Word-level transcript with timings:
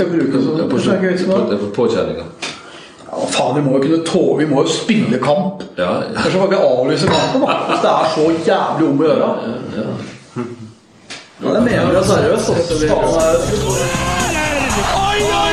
skal 0.00 0.12
bruke 0.14 0.40
sånn 0.44 1.72
påkjenninga. 1.76 2.24
Ja, 3.10 3.26
faen, 3.34 3.56
vi 3.56 3.62
må 3.64 3.72
jo 3.74 3.80
kunne 3.82 3.98
tåle 4.06 4.36
Vi 4.38 4.46
må 4.46 4.62
jo 4.62 4.70
spille 4.70 5.18
kamp. 5.22 5.64
Ja, 5.76 5.90
ja. 6.06 6.14
Kanskje 6.14 6.38
kan 6.38 6.50
vi 6.52 6.60
avlyse 6.62 7.06
kampen. 7.10 7.42
da 7.42 7.56
Hvis 7.68 7.82
det 7.84 7.90
er 7.90 8.06
så 8.14 8.26
jævlig 8.46 8.88
om 8.88 9.02
å 9.02 9.08
gjøre. 9.08 9.28
Ja, 11.40 11.52
det 11.56 11.62
mener 11.64 11.92
jeg 11.96 12.04
seriøst. 12.04 12.50
altså. 12.50 12.74
Oi, 15.00 15.20
oi, 15.40 15.49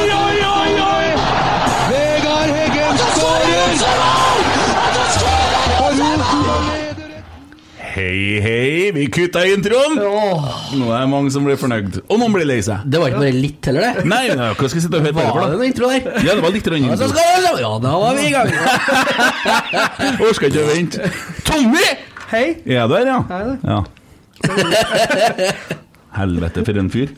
Hei, 7.98 8.38
hei, 8.46 8.92
vi 8.94 9.08
kutta 9.10 9.42
introen! 9.50 9.96
Nå 9.98 10.90
er 10.94 11.00
det 11.02 11.08
mange 11.10 11.32
som 11.34 11.48
blir 11.48 11.58
fornøyd. 11.58 11.96
Og 12.06 12.20
noen 12.22 12.36
blir 12.36 12.46
lei 12.46 12.60
seg. 12.62 12.84
Det 12.86 13.00
var 13.02 13.10
ikke 13.10 13.22
bare 13.24 13.34
litt 13.34 13.66
heller, 13.72 13.88
det. 13.88 14.04
Nei, 14.12 14.20
nei, 14.38 14.50
hva 14.52 14.68
skal 14.70 14.78
jeg 14.78 14.84
sitte 14.86 15.00
og 15.00 15.08
høre 15.08 15.16
på 15.18 15.24
Var 15.24 15.40
det 15.40 15.48
da? 15.48 15.56
noe 15.56 15.66
intro 15.66 15.90
der? 15.90 16.06
Ja, 16.28 16.36
det 16.38 16.44
var 16.46 16.54
litt 16.54 16.70
intro. 16.70 16.92
Ja, 16.92 17.10
skal 17.10 17.58
Ja, 17.64 17.72
da 17.88 17.96
var 18.04 18.20
vi 18.20 18.28
i 18.28 18.36
gang. 18.36 18.54
Orka 20.28 20.52
ikke 20.52 20.62
å 20.62 20.68
vente. 20.70 21.10
Tommy! 21.50 21.88
Hei. 22.30 22.44
Er 22.70 22.86
du 22.86 22.96
her, 23.00 23.10
ja? 23.10 23.18
Hei, 23.34 23.58
ja. 23.66 23.82
Helvete, 26.22 26.68
for 26.70 26.84
en 26.86 26.94
fyr. 26.94 27.18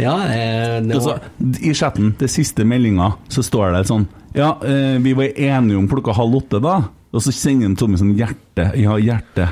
Ja, 0.00 0.16
eh, 0.24 0.80
det 0.88 0.96
Altså, 0.96 1.18
var 1.20 1.60
I 1.60 1.76
chatten, 1.76 2.14
det 2.16 2.32
siste 2.32 2.64
meldinga, 2.64 3.12
så 3.28 3.44
står 3.44 3.76
det 3.76 3.84
sånn 3.92 4.08
Ja, 4.32 4.54
eh, 4.64 4.96
vi 5.04 5.12
var 5.20 5.36
enige 5.36 5.84
om 5.84 5.92
klokka 5.92 6.16
halv 6.16 6.40
åtte, 6.40 6.64
da. 6.64 6.80
Og 7.14 7.22
så 7.22 7.32
sender 7.34 7.68
han 7.68 7.76
Tommy 7.78 7.98
sånn 8.00 8.16
hjerte. 8.18 8.72
Ja, 8.80 8.96
hjerte. 8.98 9.46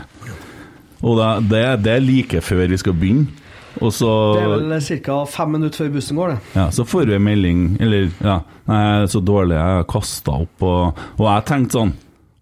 Og 1.02 1.16
da, 1.18 1.36
det, 1.40 1.62
det 1.84 1.94
er 1.96 2.02
like 2.04 2.42
før 2.44 2.66
vi 2.70 2.78
skal 2.80 2.96
begynne. 2.98 3.38
Og 3.80 3.88
så 3.96 4.08
Det 4.36 4.42
er 4.42 4.50
vel 4.52 5.00
ca. 5.06 5.14
fem 5.32 5.54
minutter 5.56 5.80
før 5.86 5.92
bussen 5.94 6.18
går, 6.20 6.34
det. 6.34 6.50
Ja, 6.58 6.66
så 6.76 6.84
får 6.84 7.06
vi 7.08 7.14
en 7.16 7.24
melding 7.24 7.62
Eller, 7.80 8.10
ja, 8.20 8.34
jeg 8.68 8.90
er 8.98 9.06
så 9.08 9.22
dårlig, 9.24 9.56
jeg 9.56 9.78
har 9.78 9.86
kasta 9.88 10.34
opp 10.44 10.66
og, 10.68 11.00
og 11.16 11.24
jeg 11.24 11.46
tenkte 11.48 11.78
sånn 11.78 11.94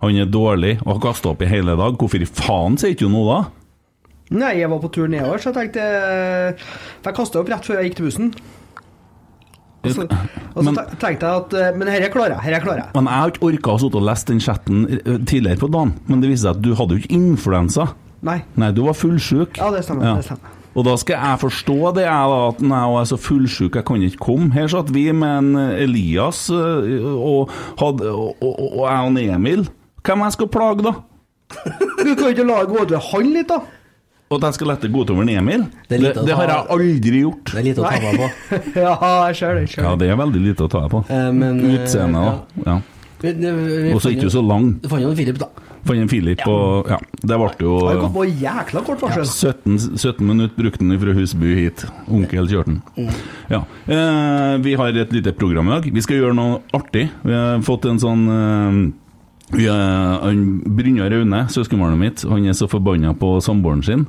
Han 0.02 0.18
er 0.18 0.26
dårlig 0.26 0.72
og 0.80 0.90
har 0.96 1.02
kasta 1.04 1.30
opp 1.30 1.44
i 1.46 1.50
hele 1.52 1.76
dag. 1.78 1.94
Hvorfor 2.00 2.24
i 2.24 2.26
faen 2.26 2.80
sier 2.80 2.96
ikke 2.96 3.06
du 3.06 3.14
noe 3.14 3.28
da? 3.30 3.38
Nei, 4.40 4.52
jeg 4.58 4.70
var 4.72 4.82
på 4.82 4.90
tur 4.94 5.06
nedover, 5.10 5.38
så 5.42 5.52
jeg 5.52 5.58
tenkte 5.60 5.86
For 6.58 7.12
jeg 7.12 7.18
kasta 7.20 7.40
opp 7.44 7.52
rett 7.54 7.68
før 7.70 7.78
jeg 7.78 7.90
gikk 7.90 8.00
til 8.00 8.08
bussen. 8.10 8.32
Og 9.80 9.94
så, 9.96 10.04
og 10.04 10.64
så 10.64 10.72
Men- 10.74 10.78
tenkte 11.00 11.24
jeg 11.24 11.40
at 11.40 11.54
eh, 11.56 11.70
Men 11.78 11.88
dette 11.88 12.10
klarer 12.12 12.34
jeg. 12.36 12.52
Dette 12.52 12.62
klarer 12.66 12.82
jeg. 12.82 12.90
Men 12.94 13.06
jeg 13.08 13.22
har 13.22 13.30
ikke 13.32 13.46
orka 13.48 13.72
å 13.72 13.80
sitte 13.80 13.96
og 13.96 14.04
lese 14.10 14.26
den 14.28 14.40
chatten 14.44 14.82
eh, 14.98 15.18
tidligere 15.24 15.60
på 15.62 15.70
dagen. 15.72 15.94
Men 16.10 16.20
det 16.20 16.28
viste 16.32 16.44
seg 16.50 16.56
at 16.58 16.62
du 16.66 16.74
hadde 16.76 16.96
jo 16.98 17.00
ikke 17.04 17.16
influensa. 17.16 17.86
Nei. 18.22 18.42
Nei, 18.60 18.68
du 18.76 18.82
var 18.84 18.92
fullsjuk. 18.98 19.56
Ja, 19.56 19.70
det 19.72 19.84
stemmer. 19.86 20.04
Ja. 20.04 20.14
Det 20.20 20.26
stemmer. 20.28 20.56
Og 20.76 20.84
da 20.86 20.92
skal 21.00 21.16
jeg 21.18 21.40
forstå 21.42 21.76
det, 21.96 22.04
jeg 22.04 22.28
da, 22.30 22.42
at 22.52 22.60
jeg 22.62 22.98
er 23.00 23.06
så 23.10 23.16
fullsjuk, 23.18 23.74
jeg 23.80 23.84
kan 23.88 24.04
ikke 24.06 24.20
komme. 24.22 24.52
Her 24.54 24.68
satt 24.70 24.92
vi 24.94 25.06
med 25.16 25.32
en 25.40 25.48
eh, 25.58 25.80
Elias 25.86 26.44
og, 26.52 27.50
hadde, 27.80 28.12
og, 28.12 28.36
og, 28.44 28.60
og 28.60 28.84
jeg 28.84 29.08
og 29.08 29.34
Emil. 29.40 29.64
Hvem 30.06 30.22
jeg 30.28 30.36
skal 30.36 30.48
plage, 30.52 30.84
da? 30.86 30.92
Du 32.04 32.12
kan 32.14 32.28
ikke 32.30 32.44
la 32.46 32.60
det 32.62 32.68
gå 32.70 32.84
utover 32.84 33.08
han 33.10 33.32
litt, 33.34 33.48
da? 33.50 33.58
Og 34.30 34.36
at 34.38 34.44
jeg 34.46 34.60
skal 34.60 34.68
lette 34.70 34.88
gå 34.94 35.00
utover 35.02 35.24
en 35.24 35.30
Emil? 35.40 35.62
Det 35.90 35.98
Det, 35.98 36.10
det 36.22 36.34
har 36.38 36.46
jeg 36.46 36.66
aldri 36.70 37.22
gjort. 37.24 37.50
Det 37.50 37.58
er 37.58 37.64
lite 37.66 37.82
å 37.82 37.88
ta 37.88 37.96
meg 38.04 38.20
på. 38.20 38.28
ja, 38.84 38.92
jeg 39.26 39.38
ser 39.40 39.56
det. 39.58 39.64
Ja, 39.74 39.94
det. 39.98 40.06
er 40.06 40.20
veldig 40.20 40.42
lite 40.44 40.68
å 40.68 40.70
ta 40.70 40.82
på. 40.92 41.00
Eh, 41.10 41.30
men, 41.34 41.58
eh, 41.58 41.72
Utseendet, 41.80 42.28
da. 42.28 42.68
Ja. 42.68 42.76
Vi 43.24 43.90
Og 43.90 43.98
så 44.04 44.12
ikke 44.14 44.30
så 44.30 44.44
lang. 44.46 44.76
Du 44.84 44.86
fant 44.92 45.02
jo 45.02 45.10
en 45.10 45.18
Filip, 45.18 45.40
da. 45.42 45.50
Fant 45.82 45.98
en 45.98 46.12
Filip 46.12 46.44
og 46.46 46.92
Ja, 46.92 47.00
det 47.26 47.40
ble 47.42 47.50
jo 47.58 47.74
kom 48.04 48.14
på 48.14 48.28
jækla 48.28 48.84
kort 48.86 49.02
varsel. 49.02 49.26
17, 49.26 49.98
17 49.98 50.22
minutter 50.22 50.54
brukte 50.62 50.86
han 50.86 51.02
fra 51.02 51.18
Husby 51.18 51.58
hit. 51.58 51.84
Onkel 52.06 52.46
kjørte 52.54 52.78
han. 52.78 53.12
Ja. 53.50 53.64
Eh, 53.90 54.54
vi 54.62 54.78
har 54.78 54.94
et 54.94 55.10
lite 55.18 55.34
program 55.34 55.74
i 55.74 55.74
dag. 55.74 55.90
Vi 55.90 56.06
skal 56.06 56.22
gjøre 56.22 56.38
noe 56.38 56.62
artig. 56.78 57.08
Vi 57.26 57.34
har 57.34 57.58
fått 57.66 57.90
en 57.90 57.98
sånn 57.98 58.26
eh, 58.30 58.82
er, 59.58 60.20
han, 60.22 60.44
Brynjar 60.76 61.14
Aune, 61.18 61.44
søskenbarnet 61.50 62.00
mitt, 62.00 62.22
han 62.28 62.46
er 62.46 62.56
så 62.56 62.68
forbanna 62.70 63.14
på 63.18 63.38
samboeren 63.44 63.82
sin. 63.86 64.06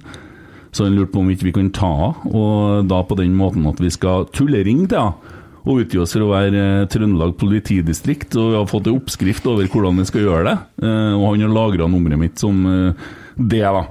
Så 0.72 0.86
han 0.86 0.96
lurte 0.96 1.12
på 1.16 1.24
om 1.24 1.32
ikke 1.34 1.50
vi 1.50 1.56
kunne 1.56 1.76
ta 1.76 1.90
henne, 1.90 2.32
og 2.32 2.88
da 2.88 3.02
på 3.04 3.18
den 3.20 3.34
måten 3.36 3.68
at 3.68 3.82
vi 3.82 3.92
skal 3.92 4.30
tulleringe 4.36 4.88
til 4.92 5.02
henne. 5.02 5.38
Og 5.62 5.84
utgi 5.84 6.00
oss 6.02 6.16
for 6.16 6.26
å 6.26 6.32
være 6.32 6.58
eh, 6.58 6.86
Trøndelag 6.90 7.36
politidistrikt, 7.38 8.34
og 8.34 8.48
vi 8.50 8.56
har 8.58 8.70
fått 8.70 8.88
en 8.90 8.96
oppskrift 8.98 9.46
over 9.46 9.68
hvordan 9.70 10.00
vi 10.02 10.06
skal 10.10 10.24
gjøre 10.26 10.46
det. 10.48 10.56
Eh, 10.82 11.12
og 11.14 11.26
han 11.28 11.44
har 11.46 11.54
lagra 11.54 11.86
nummeret 11.86 12.18
mitt 12.18 12.42
som 12.42 12.64
eh, 12.66 13.04
det, 13.38 13.62
da. 13.62 13.84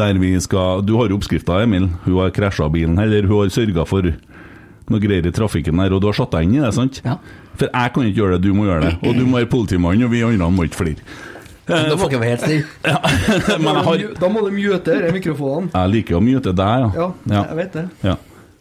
Der 0.00 0.16
vi 0.18 0.32
skal 0.40 0.80
Du 0.82 0.94
har 0.96 1.12
jo 1.12 1.18
oppskrifta, 1.20 1.60
Emil. 1.66 1.90
Hun 2.06 2.16
har 2.16 2.32
krasja 2.32 2.70
bilen, 2.72 2.96
eller 2.96 3.28
hun 3.28 3.42
har 3.42 3.52
sørga 3.52 3.84
for 3.88 4.08
noe 4.90 5.02
greier 5.04 5.28
i 5.28 5.34
trafikken 5.36 5.84
der, 5.84 5.92
og 5.92 6.00
du 6.00 6.08
har 6.08 6.16
satt 6.16 6.32
deg 6.32 6.48
inn 6.48 6.56
i 6.56 6.64
det, 6.64 6.72
sant? 6.74 7.02
Ja. 7.04 7.18
For 7.60 7.68
jeg 7.68 7.92
kan 7.94 8.06
ikke 8.08 8.16
gjøre 8.22 8.38
det, 8.38 8.42
du 8.48 8.54
må 8.56 8.64
gjøre 8.70 8.86
det. 8.88 8.94
Og 9.04 9.18
du 9.18 9.26
må 9.28 9.36
være 9.42 9.50
politimann, 9.52 10.02
og 10.06 10.10
vi 10.14 10.22
andre 10.24 10.48
må 10.56 10.64
ikke 10.66 10.80
flire. 10.80 11.04
Da 11.70 11.94
får 11.94 12.08
ikke 12.08 12.20
være 12.22 12.32
helt 12.32 12.42
stille. 12.42 12.64
Jeg, 12.82 12.96
har, 13.86 14.00
Da 14.18 14.28
må 14.32 14.40
du 14.42 14.50
mute 14.56 14.80
disse 14.96 15.12
mikrofonene. 15.14 15.70
jeg 15.76 15.92
liker 15.92 16.16
å 16.18 16.22
mute 16.24 16.54
deg, 16.56 16.88
ja. 16.96 17.06
Ja, 17.30 17.44
jeg 17.52 17.56
vet 17.60 17.76
det. 17.78 17.86
ja. 18.08 18.16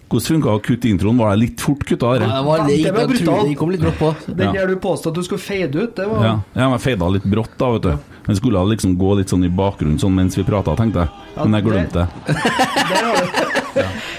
Hvordan 0.09 0.25
funka 0.25 0.53
å 0.57 0.59
kutte 0.65 0.89
introen? 0.89 1.17
Var 1.21 1.35
det 1.35 1.39
litt 1.43 1.61
fort 1.61 1.83
kutta? 1.85 2.15
Ja, 2.17 2.19
det, 2.23 2.29
var, 2.47 2.61
litt, 2.65 2.79
Det 2.83 2.93
var 2.95 3.09
brutalt. 3.11 3.49
det 3.49 3.57
kom 3.59 3.69
litt 3.69 3.81
brått 3.83 3.99
på. 3.99 4.07
Den 4.25 4.47
Ja. 4.47 4.51
der 4.55 4.71
du 4.73 4.79
påstod 4.81 5.11
at 5.13 5.19
du 5.21 5.23
skulle 5.27 5.41
fade 5.43 5.75
ut, 5.83 5.91
det 5.95 6.07
var 6.09 6.23
Ja, 6.25 6.31
ja 6.57 6.63
men 6.69 6.79
jeg 6.79 6.81
feida 6.87 7.09
litt 7.13 7.27
brått, 7.29 7.53
da, 7.61 7.69
vet 7.75 7.83
du. 7.85 7.91
Den 8.25 8.35
skulle 8.35 8.63
liksom 8.73 8.97
gå 8.97 9.11
litt 9.19 9.29
sånn 9.29 9.45
i 9.45 9.49
bakgrunnen 9.53 9.99
sånn 10.01 10.15
mens 10.17 10.35
vi 10.37 10.43
prata, 10.49 10.73
tenkte 10.75 11.05
jeg. 11.05 11.09
Men 11.45 11.53
jeg 11.59 11.63
glemte 11.69 12.07
det. 12.09 12.09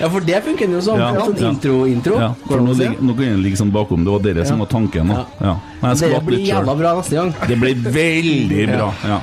Ja, 0.00 0.09
for 0.09 0.21
det 0.21 0.43
funker 0.44 0.69
jo 0.76 0.81
sånn. 0.84 1.00
Ja, 1.00 1.10
sånn 1.26 1.43
intro-intro. 1.50 2.21
Ja, 2.21 2.31
for 2.47 2.60
nå, 2.60 2.75
ligger- 2.76 3.00
den 3.00 3.43
sånn 3.56 3.72
bakom. 3.75 4.04
Det 4.04 4.10
var 4.15 4.25
dere 4.25 4.47
som 4.47 4.59
var 4.59 4.66
tanken. 4.66 5.09
Da. 5.09 5.26
Ja. 5.41 5.56
Men 5.82 5.97
jeg 5.97 6.15
Det 6.15 6.25
blir 6.26 6.47
jævla 6.47 6.76
bra 6.78 6.94
neste 7.00 7.16
gang. 7.16 7.34
Det 7.48 7.59
blir 7.60 7.75
veldig 7.75 8.66
bra. 8.76 8.94
Ja. 9.04 9.21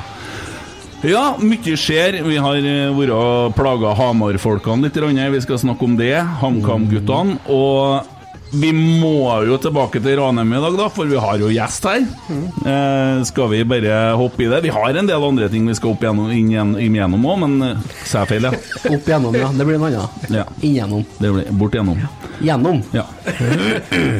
Ja, 1.05 1.35
mye 1.37 1.75
skjer. 1.77 2.23
Vi 2.25 2.37
har 2.41 2.55
eh, 2.57 2.89
vært 2.97 3.55
plaga 3.55 3.93
Hamar-folkene 3.95 4.87
litt. 4.87 4.95
Vi 5.31 5.41
skal 5.41 5.57
snakke 5.61 5.83
om 5.85 5.95
det. 5.95 6.15
HamKam-guttene. 6.41 7.37
Og 7.47 8.07
vi 8.51 8.69
må 8.73 9.27
jo 9.47 9.57
tilbake 9.61 9.99
til 10.03 10.15
Ranheim 10.19 10.53
i 10.55 10.61
dag, 10.63 10.77
da, 10.79 10.87
for 10.93 11.09
vi 11.09 11.19
har 11.19 11.41
jo 11.41 11.49
gjest 11.51 11.87
her. 11.89 12.05
Eh, 12.31 13.23
skal 13.27 13.49
vi 13.51 13.63
bare 13.67 13.97
hoppe 14.19 14.45
i 14.45 14.49
det? 14.51 14.61
Vi 14.63 14.71
har 14.73 14.95
en 15.01 15.09
del 15.09 15.25
andre 15.27 15.49
ting 15.51 15.67
vi 15.67 15.75
skal 15.77 15.95
opp 15.95 16.05
gjennom, 16.05 16.31
inn 16.31 16.53
inn 16.55 16.95
igjennom 16.95 17.27
òg, 17.27 17.41
men 17.43 17.57
eh, 17.65 17.83
sa 18.07 18.23
jeg 18.23 18.31
feil, 18.35 18.47
ja? 18.47 18.53
Opp 18.93 19.11
igjennom, 19.11 19.35
ja. 19.35 19.51
Det 19.51 19.67
blir 19.67 19.79
en 19.79 19.87
annen. 19.89 20.31
ja. 20.31 20.47
Igjennom. 20.61 21.03
Det 21.19 21.33
blir, 21.35 21.51
bort 21.59 21.75
igjennom. 21.75 22.01
Gjennom. 22.39 22.81
Ja. 22.95 23.05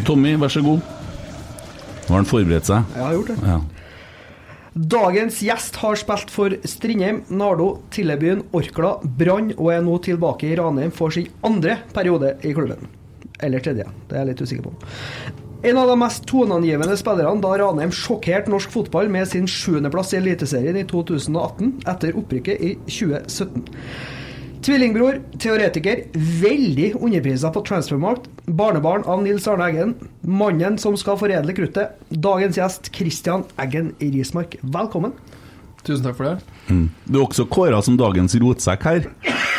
Tommy, 0.08 0.36
vær 0.42 0.52
så 0.52 0.66
god. 0.66 0.84
Nå 2.08 2.14
har 2.14 2.22
han 2.22 2.30
forberedt 2.30 2.70
seg. 2.70 2.94
Jeg 2.96 3.04
har 3.06 3.18
gjort 3.18 3.34
det. 3.34 3.40
Ja. 3.48 3.62
Dagens 4.78 5.40
gjest 5.42 5.80
har 5.82 5.98
spilt 5.98 6.30
for 6.30 6.54
Strindheim, 6.70 7.24
Nardo, 7.34 7.80
Tillebyen, 7.96 8.44
Orkla, 8.54 8.98
Brann 9.18 9.50
og 9.56 9.72
er 9.74 9.82
nå 9.82 9.98
tilbake 10.06 10.52
i 10.52 10.60
Ranheim 10.60 10.92
for 10.94 11.16
sin 11.16 11.32
andre 11.48 11.80
periode 11.96 12.36
i 12.46 12.54
klubben. 12.54 12.92
Eller 13.44 13.62
tredje, 13.64 13.86
det 14.08 14.16
er 14.16 14.24
jeg 14.24 14.32
litt 14.32 14.42
usikker 14.42 14.66
på. 14.66 14.74
En 15.68 15.78
av 15.82 15.90
de 15.90 15.96
mest 15.98 16.26
toneangivende 16.30 16.98
spillerne 17.00 17.42
da 17.42 17.56
Ranheim 17.58 17.94
sjokkerte 17.94 18.52
norsk 18.54 18.74
fotball 18.74 19.10
med 19.14 19.26
sin 19.30 19.48
sjuendeplass 19.50 20.14
i 20.14 20.20
Eliteserien 20.20 20.78
i 20.78 20.86
2018 20.90 21.72
etter 21.90 22.18
opprykket 22.20 22.62
i 22.62 22.76
2017. 22.86 23.66
Tvillingbror, 24.68 25.20
teoretiker, 25.40 26.04
veldig 26.42 26.92
underprisa 26.98 27.50
på 27.54 27.62
transfermarkt, 27.66 28.26
barnebarn 28.46 29.06
av 29.08 29.22
Nils 29.24 29.48
Arne 29.50 29.70
Eggen, 29.70 29.94
mannen 30.22 30.78
som 30.82 30.98
skal 31.00 31.18
foredle 31.22 31.56
kruttet, 31.58 31.98
dagens 32.10 32.58
gjest 32.60 32.92
Christian 32.94 33.46
Eggen 33.62 33.94
Rismark. 34.02 34.58
Velkommen. 34.62 35.14
Tusen 35.88 36.04
takk 36.04 36.18
for 36.20 36.28
det. 36.28 36.58
Mm. 36.68 36.88
Du 37.06 37.20
er 37.20 37.26
også 37.26 37.48
kåra 37.50 37.80
som 37.86 37.98
dagens 38.00 38.36
rotsekk 38.42 38.90
her. 38.90 39.10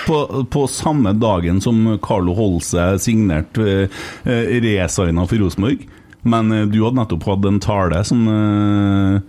På, 0.06 0.44
på 0.50 0.66
samme 0.70 1.12
dagen 1.18 1.60
som 1.64 1.98
Carlo 2.04 2.34
Holse 2.36 2.94
signerte 3.02 3.88
uh, 3.88 4.56
resigna 4.64 5.26
for 5.28 5.42
Rosenborg. 5.42 5.86
Men 6.26 6.52
eh, 6.52 6.64
du 6.66 6.80
hadde 6.82 6.98
nettopp 6.98 7.26
hatt 7.28 7.46
en 7.48 7.60
tale 7.62 8.00
som 8.06 8.24
eh, 8.28 9.20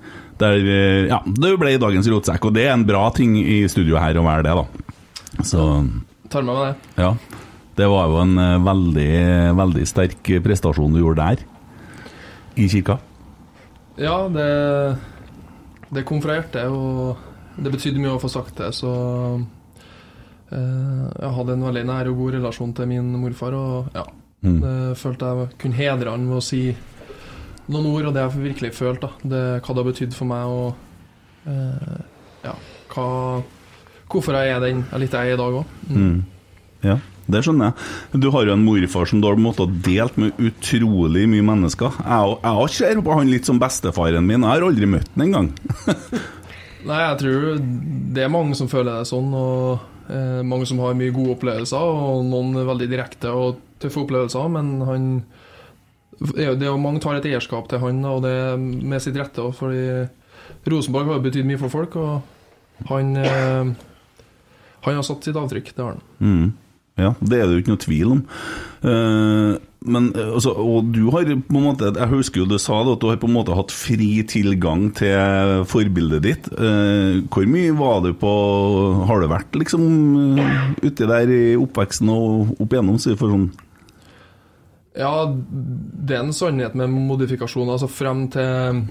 der 0.41 0.55
eh, 0.65 1.03
Ja, 1.11 1.19
det 1.25 1.51
ble 1.61 1.75
dagens 1.81 2.09
rotsekk, 2.09 2.49
og 2.49 2.55
det 2.55 2.65
er 2.65 2.73
en 2.73 2.85
bra 2.87 3.03
ting 3.15 3.35
i 3.39 3.61
studio 3.71 3.99
her 4.01 4.17
å 4.19 4.25
være 4.25 4.47
det, 4.47 4.55
da. 4.57 5.43
Så 5.45 5.67
Tar 6.29 6.45
med 6.45 6.57
meg 6.57 6.65
det. 6.71 7.03
ja. 7.03 7.13
Det 7.79 7.87
var 7.87 8.09
jo 8.11 8.17
en 8.19 8.33
eh, 8.41 8.57
veldig, 8.65 9.11
veldig 9.55 9.85
sterk 9.87 10.33
prestasjon 10.43 10.97
du 10.97 10.99
gjorde 10.99 11.29
der. 11.29 11.45
I 12.59 12.65
kirka. 12.67 12.97
Ja, 13.99 14.17
det, 14.33 14.49
det 15.95 16.03
kom 16.09 16.19
fra 16.23 16.35
hjertet, 16.39 16.67
og 16.67 17.15
det 17.59 17.71
betydde 17.71 18.01
mye 18.03 18.17
å 18.17 18.19
få 18.19 18.31
sagt 18.33 18.57
det, 18.59 18.73
så 18.75 18.91
eh, 19.37 19.47
Jeg 20.51 21.31
hadde 21.35 21.53
en 21.55 21.65
veldig 21.67 21.83
nær 21.85 22.09
og 22.11 22.17
god 22.23 22.33
relasjon 22.39 22.73
til 22.77 22.87
min 22.89 23.11
morfar, 23.21 23.53
og 23.53 23.91
ja, 23.95 24.05
Mm. 24.39 24.61
det 24.63 24.97
følte 24.97 25.27
jeg 25.27 25.47
kunne 25.59 25.75
hedre 25.75 26.11
han 26.13 26.21
med 26.23 26.37
å 26.37 26.41
si 26.41 26.61
noen 27.67 27.85
ord, 27.91 28.05
og 28.07 28.13
det 28.15 28.21
jeg 28.23 28.39
virkelig 28.45 28.69
følte, 28.73 29.09
da. 29.09 29.29
Det, 29.33 29.41
hva 29.65 29.73
det 29.75 29.81
har 29.83 29.87
betydd 29.89 30.13
for 30.15 30.29
meg, 30.29 30.45
og 30.47 31.49
eh, 31.51 31.99
ja, 32.45 32.53
hva 32.95 33.07
Hvorfor 34.09 34.33
jeg 34.39 34.49
er 34.55 34.63
den 34.63 34.79
jeg 34.89 34.99
litt 35.03 35.13
er 35.13 35.33
i 35.33 35.37
dag 35.37 35.53
òg. 35.59 35.65
Mm. 35.91 36.23
Ja. 36.81 36.95
det 37.29 37.43
skjønner 37.45 37.67
jeg. 37.67 38.21
Du 38.23 38.31
har 38.33 38.47
jo 38.47 38.53
en 38.55 38.63
morfar 38.65 39.05
som 39.11 39.19
du 39.21 39.27
har 39.27 39.35
måttet 39.37 39.75
delt 39.85 40.15
med 40.17 40.39
utrolig 40.39 41.27
mye 41.29 41.45
mennesker. 41.45 41.99
Jeg 41.99 42.39
jeg 42.41 42.71
ser 42.79 43.01
på 43.05 43.13
han 43.19 43.29
litt 43.29 43.45
som 43.45 43.59
bestefaren 43.61 44.25
min. 44.25 44.41
Jeg 44.41 44.49
har 44.49 44.65
aldri 44.65 44.87
møtt 44.89 45.11
han 45.13 45.27
engang. 45.27 45.51
Nei, 46.89 46.99
jeg 47.03 47.19
tror 47.21 47.59
det 48.15 48.23
er 48.23 48.31
mange 48.33 48.55
som 48.57 48.71
føler 48.71 48.97
det 49.03 49.11
sånn, 49.11 49.29
og 49.35 49.75
eh, 49.75 49.85
mange 50.09 50.65
som 50.65 50.79
har 50.81 50.95
mye 50.97 51.13
gode 51.13 51.35
opplevelser, 51.37 51.77
og 51.77 52.23
noen 52.25 52.55
veldig 52.65 52.87
direkte 52.89 53.29
og 53.29 53.59
tøffe 53.79 54.01
opplevelser, 54.03 54.49
men 54.51 54.71
han 54.87 55.09
det 56.19 56.47
er 56.47 56.65
jo- 56.65 56.77
Mange 56.81 56.99
tar 56.99 57.15
et 57.15 57.23
eierskap 57.29 57.69
til 57.69 57.79
han, 57.79 58.03
og 58.05 58.23
det 58.23 58.31
er 58.31 58.57
med 58.57 58.99
sitt 59.01 59.15
rette 59.15 59.39
fordi 59.55 60.07
Rosenborg 60.67 61.05
har 61.07 61.19
jo 61.19 61.23
betydd 61.29 61.45
mye 61.47 61.59
for 61.61 61.69
folk, 61.69 61.95
og 61.95 62.21
han 62.89 63.15
eh, 63.15 63.69
Han 64.81 64.95
har 64.95 65.03
satt 65.03 65.23
sitt 65.23 65.35
avtrykk, 65.35 65.73
det 65.75 65.83
har 65.83 65.93
han. 65.95 66.01
Mm. 66.19 66.53
Ja, 66.97 67.13
det 67.21 67.39
er 67.39 67.47
det 67.47 67.55
jo 67.55 67.61
ikke 67.63 67.73
noe 67.75 67.83
tvil 67.85 68.11
om. 68.17 68.21
Eh, 68.83 69.57
men 69.79 70.09
eh, 70.15 70.33
altså, 70.35 70.51
Og 70.51 70.89
du 70.91 71.05
har 71.13 71.23
på 71.23 71.55
en 71.55 71.63
måte 71.63 71.93
Jeg 71.95 72.11
husker 72.11 72.41
jo 72.41 72.49
du 72.49 72.57
sa 72.59 72.81
det, 72.83 72.97
at 72.97 73.03
du 73.03 73.07
har 73.07 73.19
på 73.21 73.29
en 73.29 73.37
måte 73.37 73.55
hatt 73.55 73.71
fri 73.71 74.25
tilgang 74.27 74.89
til 74.97 75.63
forbildet 75.71 76.25
ditt. 76.25 76.49
Eh, 76.51 77.21
hvor 77.31 77.47
mye 77.47 77.71
var 77.79 78.03
du 78.03 78.11
på 78.19 78.33
Har 79.07 79.23
du 79.23 79.29
vært 79.31 79.55
liksom 79.55 80.39
eh, 80.39 80.69
uti 80.83 81.07
der 81.07 81.31
i 81.31 81.43
oppveksten 81.59 82.11
og 82.11 82.55
opp 82.59 82.75
igjennom? 82.75 82.99
Så 82.99 83.15
for 83.19 83.31
sånn 83.31 83.49
Ja, 84.99 85.13
det 85.31 86.17
er 86.17 86.25
en 86.25 86.35
sannhet 86.35 86.75
med 86.75 86.91
modifikasjoner. 86.91 87.77
Altså 87.77 87.87
frem 87.91 88.27
til 88.33 88.81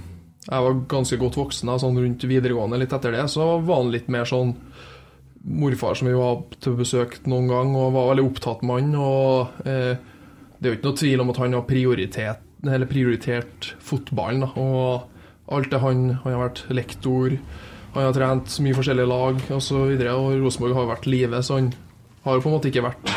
jeg 0.48 0.64
var 0.64 0.76
ganske 0.88 1.16
godt 1.20 1.36
voksen, 1.36 1.70
sånn 1.76 1.98
rundt 2.00 2.22
videregående, 2.24 2.78
litt 2.80 2.92
etter 2.96 3.12
det, 3.12 3.26
så 3.28 3.58
var 3.60 3.82
han 3.82 3.90
litt 3.92 4.06
mer 4.08 4.24
sånn 4.24 4.54
morfar 5.44 5.98
som 5.98 6.08
vi 6.08 6.14
var 6.16 6.38
til 6.64 6.78
besøk 6.78 7.18
noen 7.28 7.50
gang, 7.50 7.74
og 7.76 7.92
var 7.92 8.08
veldig 8.14 8.24
opptatt 8.30 8.64
mann. 8.64 8.94
Og 8.96 9.68
eh, 9.68 9.98
det 10.58 10.66
er 10.66 10.72
jo 10.72 10.78
ikke 10.78 10.88
noe 10.88 11.00
tvil 11.00 11.22
om 11.22 11.32
at 11.32 11.40
han 11.42 11.56
har 11.56 11.66
prioritet, 11.68 12.44
eller 12.66 12.90
prioritert 12.90 13.72
fotballen. 13.84 14.44
Da, 14.44 14.50
og 14.58 15.54
alt 15.54 15.70
det 15.72 15.80
han 15.80 16.00
Han 16.24 16.34
har 16.34 16.42
vært 16.48 16.64
lektor, 16.74 17.36
han 17.94 18.04
har 18.04 18.16
trent 18.16 18.58
mye 18.60 18.76
forskjellige 18.76 19.08
lag 19.08 19.38
osv., 19.38 19.54
og, 19.54 19.62
så 19.64 19.84
videre, 19.88 20.16
og 20.18 20.42
Rosenborg 20.42 20.76
har 20.76 20.90
vært 20.90 21.06
livet, 21.06 21.44
så 21.44 21.60
han 21.60 21.72
har 22.24 22.36
jo 22.36 22.44
på 22.44 22.50
en 22.50 22.58
måte 22.58 22.72
ikke 22.72 22.84
vært 22.84 23.14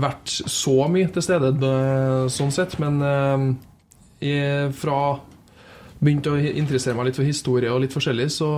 vært 0.00 0.30
så 0.30 0.86
mye 0.90 1.10
til 1.12 1.24
stede 1.24 1.70
sånn 2.32 2.52
sett, 2.54 2.76
men 2.82 3.00
eh, 4.22 4.70
fra 4.76 5.00
begynte 6.00 6.32
å 6.32 6.38
interessere 6.40 6.96
meg 6.96 7.10
litt 7.10 7.18
for 7.18 7.28
historie 7.28 7.72
og 7.72 7.82
litt 7.82 7.94
forskjellig, 7.94 8.30
så 8.32 8.48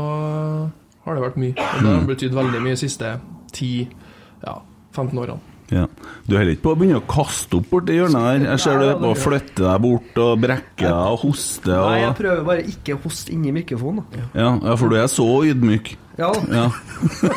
har 1.03 1.17
det 1.17 1.25
vært 1.25 1.41
mye. 1.43 1.55
Og 1.57 1.81
det 1.83 1.95
har 1.97 2.05
betydd 2.07 2.37
veldig 2.37 2.61
mye 2.63 2.77
de 2.77 2.83
siste 2.85 3.17
10-15 3.51 5.25
årene. 5.25 5.52
Ja. 5.73 5.87
Du 6.29 6.37
holder 6.37 6.53
ikke 6.55 6.63
på 6.69 6.75
å 6.75 6.79
begynne 6.79 7.01
å 7.01 7.07
kaste 7.11 7.59
opp 7.59 7.71
borti 7.73 7.97
hjørnet 7.97 8.23
der? 8.29 8.45
Jeg 8.53 8.63
ser 8.67 8.79
du 8.83 8.87
på 9.01 9.11
å 9.11 9.17
flytte 9.19 9.65
deg 9.65 9.81
bort 9.87 10.21
og 10.23 10.41
brekke 10.45 10.85
deg 10.85 10.93
og 10.93 11.19
hoste 11.25 11.73
Nei, 11.73 11.99
jeg 12.05 12.15
prøver 12.21 12.45
bare 12.47 12.67
ikke 12.75 12.95
å 12.99 13.03
hoste 13.07 13.33
inn 13.35 13.49
i 13.49 13.55
mikrofonen. 13.57 14.05
da. 14.13 14.25
ja, 14.39 14.53
ja, 14.69 14.77
for 14.79 14.93
du 14.93 14.97
er 15.01 15.09
så 15.11 15.27
ydmyk. 15.51 15.95
Ja, 16.21 16.29
Ja. 16.53 16.67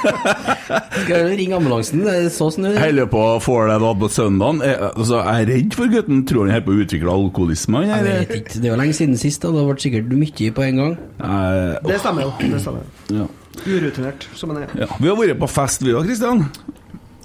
Skal 1.06 1.14
jeg 1.16 1.38
ringe 1.40 1.56
ambulansen? 1.58 2.02
Det 2.06 2.14
er 2.26 2.28
så 2.34 2.50
snø. 2.54 2.74
Holder 2.78 3.08
på 3.12 3.22
å 3.22 3.38
få 3.44 3.56
det 3.70 3.78
da 3.84 3.92
på 4.02 4.10
søndagen. 4.12 4.60
Jeg, 4.66 4.78
altså, 4.92 5.22
jeg 5.22 5.46
er 5.46 5.50
redd 5.54 5.78
for 5.80 5.92
gutten. 5.94 6.22
Tror 6.28 6.46
han 6.46 6.54
holder 6.58 6.66
på 6.68 6.76
å 6.76 6.84
utvikle 6.86 7.16
alkoholisme? 7.16 7.84
Jeg 7.88 8.06
vet 8.10 8.34
ikke. 8.40 8.60
Det 8.60 8.70
er 8.70 8.74
jo 8.74 8.80
lenge 8.84 8.98
siden 9.00 9.20
sist, 9.22 9.42
Da. 9.46 9.52
det 9.56 9.66
vært 9.70 9.86
sikkert 9.86 10.14
mye 10.20 10.52
på 10.60 10.66
en 10.68 10.82
gang. 10.82 10.96
Eh, 11.20 11.76
det 11.88 12.00
stemmer 12.04 12.28
jo. 12.28 12.34
Det 12.42 12.62
stemmer. 12.64 12.88
ja. 13.16 13.28
Urutinert 13.66 14.26
som 14.36 14.52
en 14.52 14.64
er. 14.66 14.72
Ja. 14.84 14.88
Vi 15.00 15.08
har 15.08 15.16
vært 15.16 15.40
på 15.40 15.48
fest, 15.48 15.86
vi 15.86 15.94
da, 15.96 16.02
Kristian. 16.04 16.44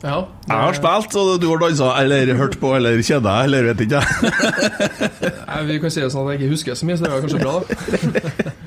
Ja, 0.00 0.22
Jeg 0.48 0.56
har 0.56 0.76
spilt, 0.78 1.16
og 1.20 1.34
du 1.42 1.46
har 1.50 1.60
dansa 1.60 1.90
eller 2.00 2.32
hørt 2.38 2.56
på 2.60 2.72
eller 2.78 3.02
kjeda 3.04 3.34
eller 3.44 3.68
vet 3.70 3.82
ikke 3.84 4.00
jeg. 4.00 4.32
Nei, 5.50 5.60
Vi 5.68 5.78
kan 5.82 5.92
si 5.92 6.00
det 6.00 6.08
sånn 6.14 6.24
at 6.24 6.34
jeg 6.34 6.40
ikke 6.40 6.54
husker 6.54 6.78
så 6.78 6.88
mye, 6.88 6.96
så 6.96 7.04
det 7.06 7.12
var 7.12 7.26
kanskje 7.26 7.42
bra. 7.44 7.60
da 7.60 8.56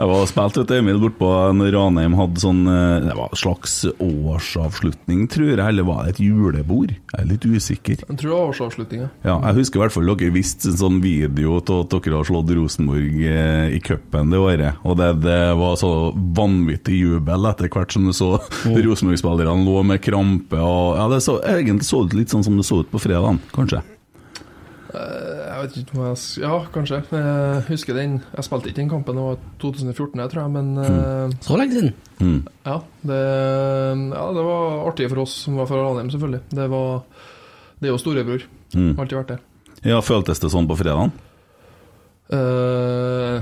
Jeg 0.00 0.08
var 0.08 0.28
spilt 0.30 0.56
et 0.62 0.70
Emil 0.72 0.96
bortpå 1.02 1.28
når 1.58 1.74
Ranheim 1.74 2.14
hadde 2.16 2.40
sånn 2.40 2.60
eh, 2.70 3.02
Det 3.04 3.16
var 3.18 3.32
en 3.34 3.40
slags 3.40 3.72
årsavslutning, 4.00 5.26
tror 5.28 5.50
jeg, 5.50 5.58
eller 5.60 5.84
var 5.84 6.06
det 6.06 6.14
et 6.14 6.20
julebord? 6.24 6.94
Jeg 6.94 7.18
er 7.18 7.26
litt 7.28 7.44
usikker. 7.44 8.04
Jeg 8.06 8.16
tror 8.20 8.30
det 8.30 8.36
var 8.38 8.52
årsavslutninga. 8.54 9.08
Ja, 9.26 9.34
jeg 9.48 9.58
husker 9.58 9.80
i 9.80 9.82
hvert 9.82 9.94
fall 9.96 10.08
dere 10.08 10.32
viste 10.32 10.70
en 10.70 10.78
sånn 10.80 11.00
video 11.04 11.58
av 11.58 11.72
at 11.82 11.92
dere 11.98 12.16
har 12.16 12.28
slått 12.30 12.54
Rosenborg 12.56 13.18
eh, 13.28 13.74
i 13.76 13.82
cupen 13.84 14.32
det 14.32 14.40
året. 14.40 14.80
Og 14.88 14.96
det, 15.02 15.10
det 15.26 15.38
var 15.60 15.76
så 15.82 15.92
vanvittig 16.38 16.96
jubel 17.02 17.50
etter 17.50 17.68
hvert 17.74 17.92
som 17.92 18.08
du 18.08 18.14
så 18.16 18.30
Rosenborg-spillerne 18.70 19.66
lå 19.68 19.82
med 19.90 20.00
krampe. 20.06 20.59
Og, 20.62 20.98
ja, 20.98 21.06
det 21.12 21.22
så, 21.24 21.38
egentlig 21.46 21.88
så 21.88 22.04
ut 22.04 22.16
litt 22.16 22.32
sånn 22.32 22.44
som 22.46 22.58
det 22.58 22.66
så 22.68 22.82
ut 22.82 22.92
på 22.92 23.00
fredagen, 23.02 23.40
kanskje. 23.54 23.82
Jeg 24.90 25.60
vet 25.62 25.76
ikke 25.76 25.96
om 25.98 26.06
jeg 26.08 26.42
Ja, 26.42 26.54
kanskje. 26.72 26.98
Jeg 27.12 27.62
husker 27.68 27.94
den 27.94 28.16
Jeg 28.34 28.46
spilte 28.46 28.70
ikke 28.70 28.80
den 28.80 28.88
kampen, 28.90 29.18
det 29.18 29.26
var 29.26 29.36
2014, 29.62 30.20
jeg 30.20 30.32
tror 30.32 30.40
jeg, 30.42 30.50
men 30.54 30.70
mm. 30.74 31.34
Så 31.44 31.58
lenge 31.60 31.76
siden. 31.76 31.92
Mm. 32.20 32.40
ja, 32.66 32.78
det, 33.08 33.20
ja, 34.16 34.24
det 34.36 34.44
var 34.44 34.88
artig 34.88 35.08
for 35.12 35.22
oss 35.22 35.36
som 35.44 35.60
var 35.60 35.68
fra 35.70 35.80
Ranheim, 35.84 36.10
selvfølgelig. 36.12 36.40
Det 36.50 36.66
var 36.70 37.02
Det 37.80 37.88
er 37.88 37.94
jo 37.94 38.00
storebror. 38.00 38.42
Mm. 38.74 38.92
Alltid 38.98 39.18
vært 39.20 39.34
det. 39.34 39.38
Ja, 39.88 40.00
Føltes 40.04 40.42
det 40.42 40.50
sånn 40.52 40.68
på 40.68 40.76
fredagen? 40.76 41.14
Uh, 42.30 43.40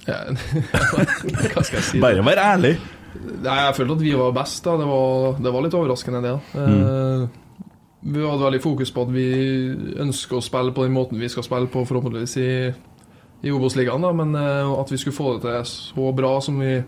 ja, 0.08 0.22
hva 1.52 1.62
skal 1.64 1.80
jeg 1.80 1.86
si? 1.90 2.00
Bare 2.02 2.24
vær 2.24 2.40
ærlig. 2.44 2.78
Nei, 3.42 3.56
jeg 3.66 3.74
følte 3.76 3.96
at 3.98 4.02
vi 4.04 4.12
var 4.18 4.32
best. 4.36 4.64
da 4.64 4.76
Det 4.78 4.86
var, 4.86 5.38
det 5.42 5.52
var 5.52 5.64
litt 5.64 5.74
overraskende, 5.74 6.20
det. 6.22 6.34
da 6.54 6.66
Eh, 6.66 7.28
Vi 8.02 8.22
hadde 8.24 8.44
veldig 8.46 8.62
fokus 8.64 8.90
på 8.96 9.02
at 9.02 9.10
vi 9.12 9.26
ønsker 10.00 10.38
å 10.38 10.44
spille 10.44 10.72
på 10.72 10.84
den 10.86 10.94
måten 10.96 11.18
vi 11.20 11.28
skal 11.28 11.44
spille 11.44 11.68
på, 11.68 11.82
forhåpentligvis 11.84 12.36
i, 12.40 12.74
i 13.44 13.50
Obos-ligaen. 13.52 14.06
Men 14.16 14.34
eh, 14.40 14.70
at 14.80 14.92
vi 14.92 14.96
skulle 14.96 15.16
få 15.16 15.34
det 15.34 15.42
til 15.42 15.66
så 15.68 16.12
bra 16.16 16.30
som 16.40 16.60
vi, 16.62 16.78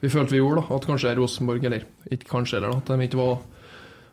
vi 0.00 0.08
følte 0.08 0.32
vi 0.32 0.40
gjorde. 0.40 0.62
da 0.68 0.78
At 0.78 0.86
kanskje 0.88 1.16
Rosenborg, 1.18 1.64
eller 1.64 1.84
ikke 2.10 2.30
kanskje 2.30 2.56
heller, 2.60 2.72
da, 2.72 2.78
at 2.94 2.94
de 2.98 3.04
ikke 3.10 3.20
var 3.20 3.42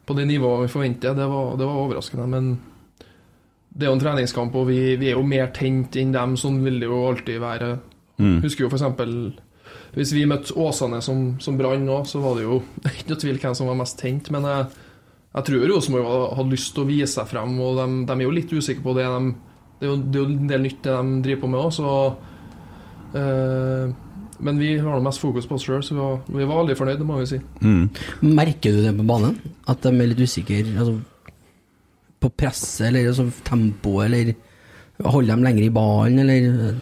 på 0.06 0.18
det 0.18 0.26
nivået 0.28 0.66
vi 0.66 0.74
forventer, 0.74 1.14
det 1.16 1.28
var, 1.30 1.56
det 1.56 1.66
var 1.70 1.80
overraskende. 1.86 2.28
Men 2.28 2.52
det 3.72 3.86
er 3.86 3.92
jo 3.94 3.96
en 3.96 4.04
treningskamp, 4.04 4.56
og 4.56 4.68
vi, 4.68 4.96
vi 5.00 5.08
er 5.08 5.16
jo 5.16 5.24
mer 5.24 5.54
tent 5.56 5.96
enn 5.96 6.12
dem. 6.12 6.34
Sånn 6.36 6.58
vil 6.66 6.82
det 6.82 6.90
jo 6.90 7.06
alltid 7.08 7.40
være. 7.40 7.70
Mm. 8.20 8.42
Husker 8.44 8.66
jo 8.66 8.70
for 8.74 8.82
eksempel 8.82 9.14
Hvis 9.92 10.14
vi 10.16 10.24
møtte 10.30 10.56
Åsane 10.56 11.02
som, 11.04 11.24
som 11.44 11.58
brann 11.60 11.84
nå, 11.84 11.98
så 12.08 12.22
var 12.24 12.38
det 12.40 12.46
jo 12.46 12.62
ikke 12.88 13.10
noe 13.12 13.22
tvil 13.26 13.40
hvem 13.44 13.56
som 13.58 13.68
var 13.68 13.80
mest 13.82 13.98
tent. 14.00 14.30
Men 14.32 14.48
jeg, 14.48 14.68
jeg 15.36 15.48
tror 15.50 15.66
Rosenborg 15.74 16.12
hadde- 16.38 16.52
lyst 16.54 16.74
til 16.76 16.86
å 16.86 16.90
vise 16.92 17.12
seg 17.18 17.28
frem, 17.32 17.58
og 17.60 17.80
de, 17.82 17.88
de 18.08 18.16
er 18.16 18.24
jo 18.28 18.36
litt 18.36 18.54
usikre 18.56 18.86
på 18.86 18.96
det. 18.96 19.08
De, 19.12 19.34
det, 19.82 19.88
er 19.88 19.92
jo, 19.92 19.98
det 20.00 20.20
er 20.20 20.24
jo 20.24 20.30
en 20.32 20.52
del 20.54 20.64
nytt 20.68 20.80
det 20.86 20.96
de 20.96 21.20
driver 21.28 21.42
på 21.44 21.52
med 21.52 21.64
òg, 21.66 21.74
så 21.76 21.92
øh, 23.20 23.92
Men 24.42 24.58
vi 24.58 24.72
har 24.80 24.96
nå 24.96 25.02
mest 25.06 25.22
fokus 25.22 25.46
på 25.46 25.54
oss 25.60 25.66
sjøl, 25.68 25.84
så 25.86 25.94
vi 25.94 26.00
var, 26.02 26.22
vi 26.26 26.46
var 26.50 26.62
veldig 26.64 26.78
fornøyd, 26.80 26.98
det 26.98 27.06
må 27.06 27.20
vi 27.20 27.28
si. 27.30 27.38
Mm. 27.62 27.84
Merker 28.40 28.74
du 28.74 28.80
det 28.88 28.96
på 28.98 29.06
banen? 29.06 29.36
At 29.70 29.84
de 29.84 29.92
er 29.94 30.10
litt 30.10 30.24
usikre 30.24 30.64
altså, 30.72 30.96
på 32.22 32.32
presset, 32.40 32.88
eller 32.88 33.12
altså, 33.12 33.28
tempoet, 33.46 34.08
eller 34.08 34.34
holder 35.12 35.36
de 35.36 35.46
lenger 35.46 35.68
i 35.68 35.74
ballen, 35.76 36.24
eller 36.24 36.80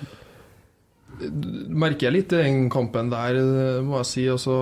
merker 1.20 2.08
jeg 2.08 2.16
litt 2.16 2.34
i 2.34 2.42
den 2.44 2.68
kampen 2.72 3.10
der, 3.12 3.38
må 3.86 4.00
jeg 4.00 4.10
si. 4.10 4.26
Altså, 4.32 4.56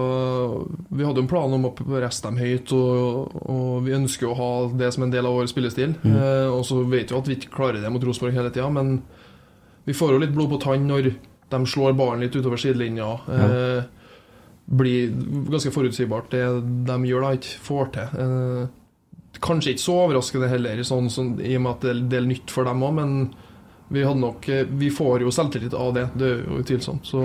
vi 0.89 1.05
hadde 1.05 1.23
en 1.23 1.29
plan 1.29 1.53
om 1.53 1.69
å 1.69 1.73
reise 1.99 2.23
dem 2.25 2.39
høyt, 2.41 2.73
og, 2.75 3.35
og 3.45 3.85
vi 3.85 3.95
ønsker 3.97 4.29
å 4.29 4.37
ha 4.37 4.49
det 4.79 4.91
som 4.95 5.05
en 5.05 5.13
del 5.13 5.29
av 5.29 5.37
vår 5.37 5.51
spillestil. 5.51 5.95
Eh, 6.07 6.47
og 6.49 6.63
så 6.67 6.81
vet 6.89 7.13
vi 7.13 7.19
at 7.19 7.29
vi 7.29 7.37
ikke 7.39 7.53
klarer 7.59 7.83
det 7.83 7.91
mot 7.93 8.03
Rosenborg 8.03 8.37
hele 8.37 8.53
tida, 8.53 8.69
men 8.73 8.97
vi 9.87 9.95
får 9.95 10.15
jo 10.15 10.23
litt 10.23 10.33
blod 10.35 10.51
på 10.55 10.61
tann 10.65 10.87
når 10.89 11.13
de 11.47 11.61
slår 11.69 11.95
ballen 11.97 12.25
litt 12.25 12.35
utover 12.35 12.59
sidelinja. 12.59 13.13
Eh, 13.31 13.79
blir 14.67 15.13
ganske 15.47 15.71
forutsigbart 15.71 16.33
det 16.33 16.43
de 16.89 16.97
gjør, 17.07 17.23
da, 17.23 17.35
ikke 17.37 17.65
får 17.69 17.91
til. 17.95 18.15
Eh, 18.23 19.37
kanskje 19.43 19.75
ikke 19.75 19.85
så 19.85 19.99
overraskende 20.07 20.49
heller, 20.51 20.81
sånn, 20.87 21.11
sånn, 21.13 21.35
i 21.39 21.55
og 21.55 21.63
med 21.63 21.75
at 21.75 21.85
det 21.85 21.91
er 21.93 22.01
en 22.01 22.09
del 22.15 22.31
nytt 22.33 22.51
for 22.53 22.67
dem 22.67 22.83
òg, 22.83 22.97
men 22.97 23.13
vi, 23.93 24.03
nok, 24.03 24.49
eh, 24.49 24.65
vi 24.67 24.91
får 24.91 25.25
jo 25.25 25.33
selvtillit 25.33 25.75
av 25.77 25.93
det, 25.95 26.07
det 26.19 26.29
er 26.29 26.41
jo 26.43 26.61
utvilsomt. 26.61 27.07
Så 27.07 27.21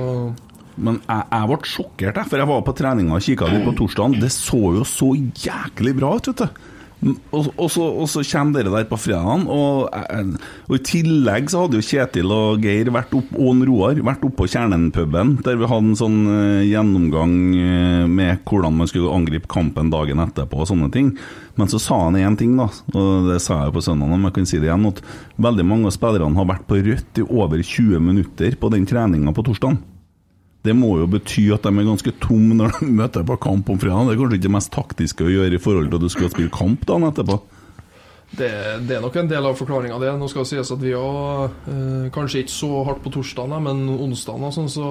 Men 0.77 1.01
jeg, 1.05 1.25
jeg 1.29 1.49
ble 1.51 1.59
sjokkert, 1.69 2.21
for 2.29 2.41
jeg 2.41 2.49
var 2.49 2.63
på 2.67 2.77
treninga 2.79 3.17
og 3.19 3.25
kikka 3.27 3.51
litt 3.51 3.67
på 3.67 3.75
torsdagen. 3.83 4.21
Det 4.23 4.31
så 4.33 4.61
jo 4.79 4.85
så 4.89 5.11
jæklig 5.19 5.97
bra 5.99 6.15
ut, 6.17 6.31
vet 6.31 6.45
du. 6.45 6.63
Og, 7.03 7.49
og, 7.57 7.67
så, 7.73 7.83
og 7.83 8.07
så 8.07 8.23
kommer 8.31 8.61
dere 8.61 8.71
der 8.77 8.87
på 8.87 8.99
fredagen, 9.01 9.49
og, 9.51 9.91
og 9.91 10.77
i 10.77 10.83
tillegg 10.87 11.51
så 11.51 11.65
hadde 11.65 11.81
jo 11.81 11.87
Kjetil 11.87 12.31
og 12.31 12.63
Geir 12.63 12.93
vært 12.95 13.15
opp, 13.19 13.33
og 13.35 13.65
Roar 13.67 13.99
vært 13.99 14.23
oppe 14.23 14.45
på 14.45 14.49
Kjernen-puben, 14.53 15.35
der 15.43 15.59
vi 15.59 15.71
hadde 15.71 15.91
en 15.91 15.99
sånn 15.99 16.21
uh, 16.31 16.63
gjennomgang 16.63 17.35
eh, 17.59 18.07
med 18.07 18.45
hvordan 18.47 18.79
man 18.79 18.91
skulle 18.91 19.11
angripe 19.17 19.51
kampen 19.51 19.91
dagen 19.91 20.23
etterpå 20.23 20.63
og 20.63 20.71
sånne 20.71 20.93
ting. 20.95 21.11
Men 21.59 21.71
så 21.73 21.83
sa 21.83 21.99
han 22.05 22.21
én 22.21 22.39
ting, 22.39 22.55
da, 22.61 22.69
og 22.95 23.33
det 23.33 23.41
sa 23.43 23.65
jeg 23.65 23.75
på 23.75 23.83
søndag, 23.83 24.15
men 24.15 24.29
jeg 24.31 24.39
kan 24.39 24.51
si 24.53 24.63
det 24.63 24.71
igjen, 24.71 24.91
at 24.93 25.03
veldig 25.43 25.67
mange 25.67 25.91
av 25.91 25.97
spillerne 25.99 26.39
har 26.39 26.53
vært 26.55 26.69
på 26.71 26.79
rødt 26.87 27.19
i 27.19 27.27
over 27.27 27.59
20 27.59 28.07
minutter 28.13 28.55
på 28.61 28.71
den 28.73 28.87
treninga 28.89 29.35
på 29.35 29.51
torsdagen. 29.51 29.83
Det 30.63 30.75
må 30.79 30.93
jo 31.01 31.09
bety 31.11 31.49
at 31.55 31.65
de 31.67 31.73
er 31.75 31.89
ganske 31.89 32.13
tomme 32.23 32.55
når 32.55 32.77
de 32.81 32.91
møter 33.01 33.25
på 33.27 33.37
kamp 33.43 33.71
om 33.73 33.81
fredag. 33.83 34.07
Det 34.07 34.15
er 34.15 34.21
kanskje 34.21 34.39
ikke 34.39 34.47
det 34.49 34.55
mest 34.59 34.73
taktiske 34.75 35.27
å 35.27 35.33
gjøre 35.33 35.59
i 35.59 35.63
forhold 35.63 35.91
til 35.91 35.99
at 35.99 36.05
du 36.07 36.13
skal 36.13 36.31
spille 36.31 36.55
kamp 36.55 36.87
dagen 36.87 37.09
etterpå? 37.09 37.41
Det, 38.33 38.49
det 38.89 38.95
er 38.97 39.03
nok 39.05 39.17
en 39.21 39.29
del 39.29 39.45
av 39.51 39.59
forklaringa, 39.59 39.99
det. 40.01 40.13
Nå 40.17 40.29
skal 40.31 40.47
det 40.47 40.53
sies 40.55 40.71
at 40.73 40.81
vi 40.81 40.95
òg, 40.97 41.57
eh, 41.69 42.07
kanskje 42.15 42.45
ikke 42.47 42.55
så 42.55 42.71
hardt 42.89 43.03
på 43.05 43.13
torsdagen, 43.13 43.59
men 43.67 43.83
onsdagen 43.93 44.47
og 44.49 44.55
sånn, 44.57 44.71
så 44.73 44.87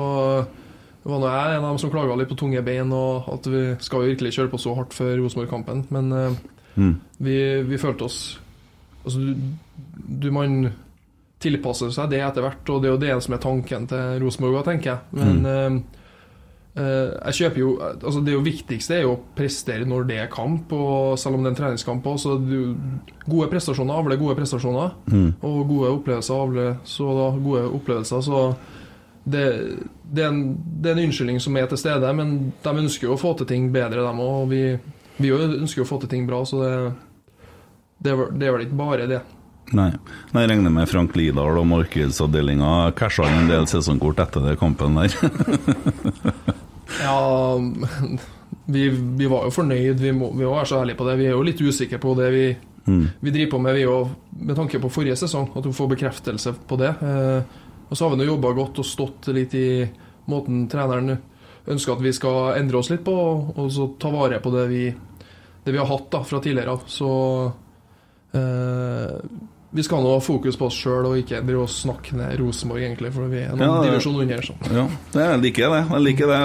var 1.02 1.18
nå 1.24 1.32
jeg 1.32 1.56
en 1.56 1.64
av 1.64 1.72
dem 1.72 1.80
som 1.82 1.90
klaga 1.90 2.14
litt 2.20 2.30
på 2.30 2.38
tunge 2.38 2.62
bein, 2.62 2.92
og 2.94 3.32
at 3.34 3.48
vi 3.50 3.64
skal 3.82 4.04
jo 4.04 4.12
virkelig 4.12 4.36
kjøre 4.36 4.52
på 4.52 4.60
så 4.62 4.76
hardt 4.78 4.94
før 4.94 5.16
Rosenborg-kampen. 5.24 5.86
Men 5.90 6.12
eh, 6.14 6.42
Mm. 6.80 6.94
vi, 7.20 7.34
vi 7.68 7.78
følte 7.78 8.06
oss 8.08 8.40
Altså, 9.04 9.20
du, 9.20 9.34
du 10.22 10.30
man 10.32 10.70
tilpasser 11.42 11.92
seg 11.94 12.12
det 12.12 12.22
etter 12.26 12.46
hvert, 12.46 12.70
og 12.70 12.84
det 12.84 12.90
er 12.90 12.94
jo 12.96 13.02
det 13.02 13.18
som 13.26 13.36
er 13.36 13.42
tanken 13.44 13.90
til 13.90 14.22
Rosenborg 14.22 14.64
tenker 14.68 14.94
jeg. 14.94 15.18
Men 15.18 15.42
mm. 15.42 15.82
Uh, 16.72 17.12
jeg 17.28 17.36
kjøper 17.36 17.60
jo 17.60 17.72
Altså, 17.84 18.22
det 18.24 18.32
jo 18.32 18.44
viktigste 18.46 18.94
er 18.96 19.02
jo 19.04 19.16
å 19.18 19.24
prestere 19.36 19.84
når 19.84 20.06
det 20.08 20.20
er 20.22 20.30
kamp, 20.32 20.72
og 20.72 21.18
selv 21.20 21.36
om 21.36 21.42
det 21.44 21.50
er 21.50 21.52
en 21.52 21.58
treningskamp 21.58 22.06
du, 22.48 22.54
gode 23.26 23.50
prestasjoner 23.52 24.00
avler 24.00 24.22
gode 24.22 24.38
prestasjoner, 24.40 24.94
og 25.44 25.58
gode 25.68 25.90
opplevelser 25.98 26.46
avler 26.46 26.78
så 26.88 27.10
da 27.18 27.26
gode 27.44 27.66
opplevelser, 27.76 28.24
så 28.24 28.46
det, 29.24 29.44
det, 30.04 30.24
er 30.24 30.30
en, 30.32 30.42
det 30.82 30.94
er 30.94 30.96
en 30.96 31.04
unnskyldning 31.10 31.44
som 31.44 31.60
er 31.60 31.68
til 31.70 31.82
stede, 31.82 32.14
men 32.18 32.54
de 32.64 32.74
ønsker 32.86 33.10
jo 33.10 33.18
å 33.18 33.20
få 33.20 33.36
til 33.38 33.52
ting 33.52 33.68
bedre, 33.74 34.06
dem 34.08 34.24
òg. 34.24 34.38
Og 34.46 34.50
vi, 34.50 34.64
vi 35.22 35.34
ønsker 35.36 35.84
jo 35.84 35.86
å 35.86 35.92
få 35.92 36.00
til 36.02 36.14
ting 36.16 36.26
bra, 36.30 36.42
så 36.48 36.64
det, 36.64 36.72
det, 38.00 38.16
det 38.32 38.48
er 38.48 38.56
vel 38.56 38.66
ikke 38.66 38.80
bare 38.80 39.10
det. 39.12 39.22
Nei. 39.78 39.92
Jeg 40.34 40.50
regner 40.52 40.74
med 40.74 40.90
Frank 40.92 41.16
Lidahl 41.16 41.60
og 41.62 41.68
markedsavdelinga 41.70 42.92
casha 42.98 43.28
inn 43.30 43.46
en 43.46 43.52
del 43.52 43.70
sesongkort 43.72 44.20
etter 44.26 44.44
den 44.50 44.60
kampen 44.60 45.00
der. 45.00 45.16
Ja, 47.02 47.56
vi, 48.68 48.90
vi 48.92 49.28
var 49.32 49.46
jo 49.48 49.54
fornøyd, 49.56 50.02
vi 50.04 50.12
må, 50.12 50.28
vi 50.36 50.44
må 50.44 50.52
være 50.58 50.68
så 50.68 50.82
ærlige 50.82 51.00
på 51.00 51.06
det. 51.08 51.16
Vi 51.22 51.30
er 51.30 51.38
jo 51.38 51.46
litt 51.48 51.62
usikre 51.64 52.02
på 52.04 52.12
det 52.20 52.28
vi, 52.34 52.44
vi 52.84 53.32
driver 53.32 53.54
på 53.54 53.62
med, 53.64 53.78
vi 53.80 53.86
òg, 53.88 54.12
med 54.44 54.60
tanke 54.60 54.82
på 54.84 54.92
forrige 54.92 55.16
sesong. 55.22 55.48
At 55.56 55.66
vi 55.66 55.74
får 55.76 55.92
bekreftelse 55.94 56.54
på 56.68 56.78
det. 56.82 56.92
Eh, 57.00 57.62
og 57.88 57.96
så 57.96 58.06
har 58.06 58.14
vi 58.14 58.20
nå 58.20 58.28
jobba 58.28 58.52
godt 58.60 58.84
og 58.84 58.88
stått 58.88 59.32
litt 59.32 59.56
i 59.58 59.68
måten 60.32 60.66
treneren 60.72 61.16
ønsker 61.70 61.96
at 61.96 62.04
vi 62.04 62.14
skal 62.16 62.56
endre 62.58 62.80
oss 62.80 62.90
litt 62.92 63.04
på, 63.06 63.16
og 63.54 63.72
så 63.74 63.92
ta 64.02 64.12
vare 64.14 64.40
på 64.42 64.54
det 64.54 64.66
vi, 64.72 64.86
det 65.64 65.74
vi 65.74 65.80
har 65.82 65.90
hatt 65.90 66.08
da, 66.14 66.24
fra 66.26 66.42
tidligere 66.42 66.76
av. 66.76 66.86
Så 66.90 67.10
eh, 68.38 69.18
vi 69.72 69.84
skal 69.84 70.04
nå 70.04 70.10
ha 70.12 70.20
fokus 70.20 70.58
på 70.60 70.68
oss 70.68 70.76
sjøl 70.76 71.06
og 71.08 71.20
ikke 71.22 71.40
drive 71.48 71.64
og 71.64 71.72
snakke 71.72 72.18
ned 72.20 72.34
Rosenborg, 72.42 72.84
egentlig, 72.84 73.12
for 73.16 73.32
vi 73.32 73.40
er 73.46 73.54
noen 73.56 73.64
Ja, 73.64 73.86
divisjon 73.86 74.18
under. 74.20 74.44
Så. 74.44 74.56
Ja, 74.68 74.84
det 75.14 75.24
jeg 75.24 75.42
liker 75.46 75.72
det. 75.72 75.80
Jeg 75.94 76.06
liker 76.08 76.32
det. 76.32 76.40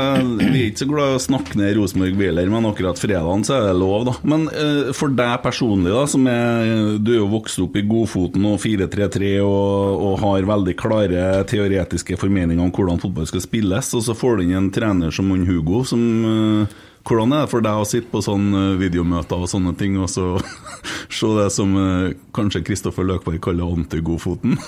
Vi 0.45 0.61
er 0.61 0.68
ikke 0.68 0.83
så 0.85 0.88
glad 0.92 1.11
i 1.11 1.16
å 1.16 1.25
snakke 1.25 1.59
ned 1.59 1.75
Rosenborg 1.80 2.21
vi 2.21 2.28
heller, 2.30 2.52
men 2.54 2.71
akkurat 2.71 3.02
fredagen 3.02 3.42
så 3.49 3.56
er 3.59 3.66
det 3.66 3.75
lov, 3.80 4.06
da. 4.06 4.14
Men 4.30 4.47
uh, 4.52 4.92
for 4.95 5.11
deg 5.18 5.35
personlig, 5.42 5.90
da, 5.90 6.06
som 6.11 6.26
er 6.30 6.97
Du 7.02 7.12
er 7.16 7.18
jo 7.18 7.30
vokst 7.35 7.59
opp 7.62 7.75
i 7.78 7.85
Godfoten 7.87 8.47
og 8.47 8.61
4-3-3 8.62 9.35
og, 9.42 10.06
og 10.06 10.18
har 10.23 10.50
veldig 10.54 10.78
klare 10.78 11.28
teoretiske 11.50 12.18
formeninger 12.21 12.62
om 12.62 12.71
hvordan 12.71 13.02
fotball 13.02 13.26
skal 13.26 13.42
spilles, 13.42 13.90
og 13.97 14.06
så 14.06 14.14
får 14.14 14.38
du 14.38 14.47
inn 14.47 14.59
en 14.61 14.71
trener 14.75 15.14
som 15.14 15.35
Hugo, 15.47 15.83
som 15.88 16.02
eh, 16.30 16.76
hvordan 17.06 17.34
er 17.34 17.44
det 17.44 17.52
for 17.52 17.64
deg 17.64 17.80
å 17.80 17.86
sitte 17.88 18.10
på 18.10 18.22
sånne 18.25 18.76
videomøter 18.80 19.44
og 19.44 19.50
sånne 19.50 19.75
ting, 19.78 19.98
og 20.02 20.10
så 20.10 20.34
se 21.18 21.30
det 21.38 21.50
som 21.54 21.76
eh, 21.80 22.16
kanskje 22.36 22.64
Kristoffer 22.66 23.06
Løkberg 23.06 23.42
kaller 23.46 23.76
anti-Godfoten? 23.78 24.58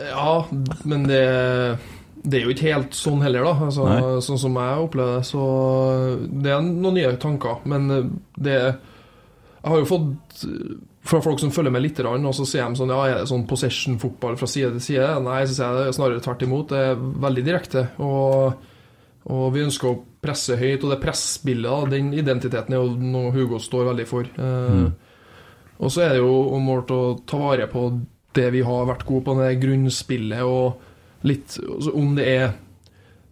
Ja, 0.00 0.46
men 0.88 1.02
det, 1.08 1.18
det 2.22 2.38
er 2.38 2.46
jo 2.46 2.52
ikke 2.54 2.70
helt 2.70 2.94
sånn 2.96 3.20
heller, 3.24 3.44
da. 3.44 3.66
Altså, 3.66 3.86
sånn 4.24 4.38
som 4.40 4.56
jeg 4.56 4.84
opplever 4.86 5.18
det. 5.18 5.26
Så 5.28 5.42
det 6.30 6.54
er 6.54 6.62
noen 6.64 6.96
nye 6.96 7.10
tanker. 7.20 7.58
Men 7.68 7.90
det 8.38 8.56
Jeg 8.56 9.66
har 9.66 9.82
jo 9.82 9.90
fått 9.90 10.44
fra 11.10 11.20
folk 11.24 11.40
som 11.42 11.52
følger 11.52 11.72
med 11.74 11.84
litt, 11.84 12.00
og 12.00 12.34
så 12.36 12.46
sier 12.48 12.68
de 12.68 12.80
sånn 12.80 12.92
Ja, 12.92 13.02
er 13.08 13.22
det 13.22 13.30
sånn 13.30 13.46
possession-fotball 13.50 14.38
fra 14.40 14.48
side 14.48 14.74
til 14.76 14.86
side? 14.90 15.12
Nei, 15.26 15.42
så 15.44 15.56
sier 15.56 15.66
jeg 15.68 15.78
det 15.78 15.86
er 15.90 15.98
snarere 15.98 16.24
tvert 16.24 16.46
imot. 16.46 16.72
Det 16.72 16.82
er 16.90 17.06
veldig 17.26 17.46
direkte. 17.46 17.86
Og, 18.04 18.69
og 19.26 19.52
vi 19.54 19.64
ønsker 19.66 19.90
å 19.90 19.98
presse 20.22 20.56
høyt, 20.56 20.84
og 20.84 20.90
det 20.94 21.00
pressbildet, 21.02 21.90
den 21.92 22.12
identiteten 22.16 22.72
er 22.74 22.80
jo 22.80 22.94
noe 22.96 23.32
Hugo 23.34 23.58
står 23.60 23.90
veldig 23.92 24.06
for. 24.08 24.24
Eh, 24.38 24.88
Og 25.80 25.88
så 25.90 26.02
er 26.04 26.08
det 26.12 26.18
jo 26.20 26.32
om 26.52 26.66
vårt 26.68 26.90
å 26.92 27.18
ta 27.24 27.38
vare 27.40 27.66
på 27.66 27.86
det 28.36 28.50
vi 28.52 28.60
har 28.60 28.84
vært 28.86 29.06
gode 29.08 29.24
på, 29.24 29.34
det 29.40 29.54
grunnspillet, 29.62 30.42
og 30.44 30.76
litt 31.24 31.56
altså 31.60 31.92
Om 31.96 32.14
det 32.16 32.26
er 32.28 32.52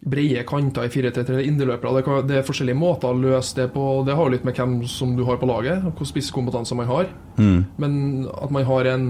brede 0.01 0.45
kanter 0.47 0.85
i 0.87 0.89
4-3-3 0.89 1.29
eller 1.29 1.45
indreløpere, 1.49 2.01
det, 2.01 2.29
det 2.29 2.37
er 2.39 2.47
forskjellige 2.47 2.79
måter 2.79 3.11
å 3.11 3.19
løse 3.19 3.57
det 3.57 3.67
på. 3.75 3.85
Det 4.07 4.15
har 4.15 4.25
jo 4.29 4.33
litt 4.33 4.45
med 4.45 4.55
hvem 4.57 4.75
som 4.89 5.17
du 5.17 5.25
har 5.29 5.37
på 5.41 5.49
laget, 5.49 5.85
og 5.85 5.93
hvor 5.99 6.07
spisskompetanse 6.09 6.77
man 6.79 6.87
har. 6.89 7.09
Men 7.37 8.29
at 8.33 8.51
man 8.55 8.65
har 8.65 8.85
en 8.95 9.09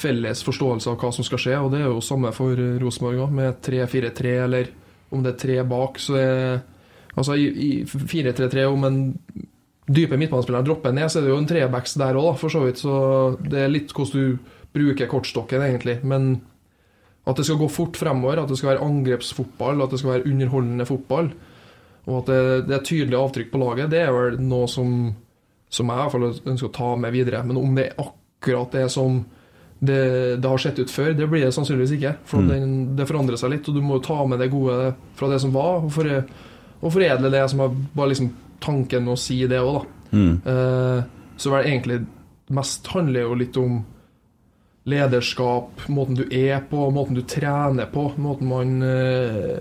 felles 0.00 0.40
forståelse 0.46 0.88
av 0.88 0.96
hva 1.02 1.10
som 1.12 1.24
skal 1.26 1.38
skje, 1.42 1.56
og 1.60 1.72
det 1.74 1.80
er 1.82 1.90
jo 1.90 2.00
samme 2.00 2.30
for 2.32 2.56
Rosenborg 2.80 3.26
òg, 3.26 3.32
med 3.36 3.58
3-4-3, 3.66 4.36
eller 4.46 4.70
om 5.10 5.24
det 5.24 5.34
er 5.34 5.42
tre 5.44 5.62
bak, 5.68 5.98
så 6.02 6.18
er 6.20 6.60
Altså 7.18 7.34
i, 7.34 7.48
i 7.50 7.70
4-3-3, 7.84 8.64
om 8.70 8.84
en 8.86 8.98
dype 9.90 10.18
midtbanespilleren 10.18 10.66
dropper 10.66 10.94
ned, 10.94 11.10
så 11.10 11.18
er 11.18 11.26
det 11.26 11.32
jo 11.32 11.40
en 11.40 11.48
trebacks 11.50 11.96
der 11.98 12.18
òg, 12.20 12.36
for 12.38 12.52
så 12.52 12.62
vidt. 12.64 12.82
Så 12.82 12.92
det 13.42 13.64
er 13.64 13.72
litt 13.72 13.94
hvordan 13.94 14.14
du 14.14 14.60
bruker 14.76 15.10
kortstokken, 15.10 15.64
egentlig. 15.66 15.98
Men 16.06 16.36
at 17.28 17.38
det 17.38 17.46
skal 17.46 17.58
gå 17.60 17.68
fort 17.72 17.98
fremover, 17.98 18.40
at 18.40 18.50
det 18.50 18.58
skal 18.60 18.74
være 18.74 18.86
angrepsfotball, 18.86 19.82
at 19.82 19.92
det 19.92 20.00
skal 20.00 20.14
være 20.14 20.30
underholdende 20.30 20.86
fotball, 20.88 21.32
og 22.08 22.14
at 22.22 22.30
det, 22.30 22.38
det 22.70 22.76
er 22.76 22.86
tydelig 22.86 23.18
avtrykk 23.18 23.50
på 23.52 23.60
laget, 23.60 23.90
det 23.92 24.00
er 24.02 24.14
vel 24.14 24.38
noe 24.40 24.70
som, 24.70 24.94
som 25.68 25.90
jeg 25.90 25.98
i 25.98 26.00
hvert 26.00 26.14
fall 26.14 26.30
ønsker 26.30 26.70
å 26.70 26.76
ta 26.78 26.94
med 26.98 27.14
videre. 27.14 27.42
Men 27.46 27.60
om 27.60 27.76
det 27.76 27.90
er 27.90 28.00
akkurat 28.00 28.72
det 28.78 28.86
som 28.94 29.20
det, 29.80 30.36
det 30.36 30.48
har 30.48 30.60
sett 30.60 30.78
ut 30.78 30.92
før, 30.92 31.14
det 31.16 31.26
blir 31.30 31.46
det 31.46 31.54
sannsynligvis 31.56 31.96
ikke. 31.96 32.14
For 32.28 32.44
den, 32.44 32.96
det 32.98 33.08
forandrer 33.08 33.40
seg 33.40 33.54
litt, 33.54 33.68
og 33.68 33.76
du 33.78 33.80
må 33.84 33.96
jo 33.96 34.04
ta 34.04 34.18
med 34.28 34.42
det 34.42 34.50
gode 34.52 34.92
fra 35.16 35.30
det 35.32 35.40
som 35.40 35.54
var, 35.54 35.80
og, 35.86 35.92
for, 35.94 36.10
og 36.80 36.92
foredle 36.92 37.32
det 37.32 37.46
som 37.52 37.64
bare 37.94 38.12
liksom 38.12 38.28
tanken 38.60 39.06
med 39.06 39.16
å 39.16 39.20
si 39.20 39.40
det 39.48 39.62
òg, 39.64 39.80
da. 39.80 39.96
Eh, 40.52 41.00
så 41.40 41.54
vel 41.54 41.70
egentlig 41.70 42.02
mest 42.52 42.90
handler 42.92 43.24
jo 43.24 43.38
litt 43.40 43.56
om 43.56 43.80
lederskap, 44.90 45.86
måten 45.88 46.18
du 46.18 46.24
er 46.34 46.60
på, 46.68 46.88
måten 46.92 47.16
du 47.16 47.22
trener 47.28 47.88
på, 47.92 48.10
måten 48.20 48.50
man 48.50 48.80
eh, 48.82 49.60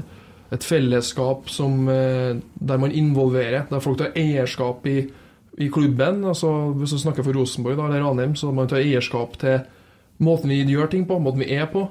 Et 0.49 0.63
fellesskap 0.65 1.49
som, 1.53 1.83
eh, 1.93 2.35
der 2.57 2.77
man 2.81 2.91
involverer, 2.91 3.67
der 3.69 3.83
folk 3.85 3.99
tar 3.99 4.15
eierskap 4.17 4.87
i, 4.89 5.03
i 5.61 5.67
klubben. 5.69 6.23
altså 6.25 6.73
Hvis 6.73 6.95
du 6.95 6.97
snakker 6.97 7.21
for 7.21 7.37
Rosenborg 7.37 7.77
da, 7.77 7.85
eller 7.85 8.01
Ranheim, 8.01 8.33
så 8.35 8.49
man 8.51 8.67
tar 8.67 8.81
eierskap 8.81 9.37
til 9.37 9.59
måten 10.23 10.51
vi 10.51 10.61
gjør 10.67 10.91
ting 10.91 11.07
på, 11.07 11.17
måten 11.23 11.43
vi 11.43 11.49
er 11.55 11.67
på. 11.71 11.87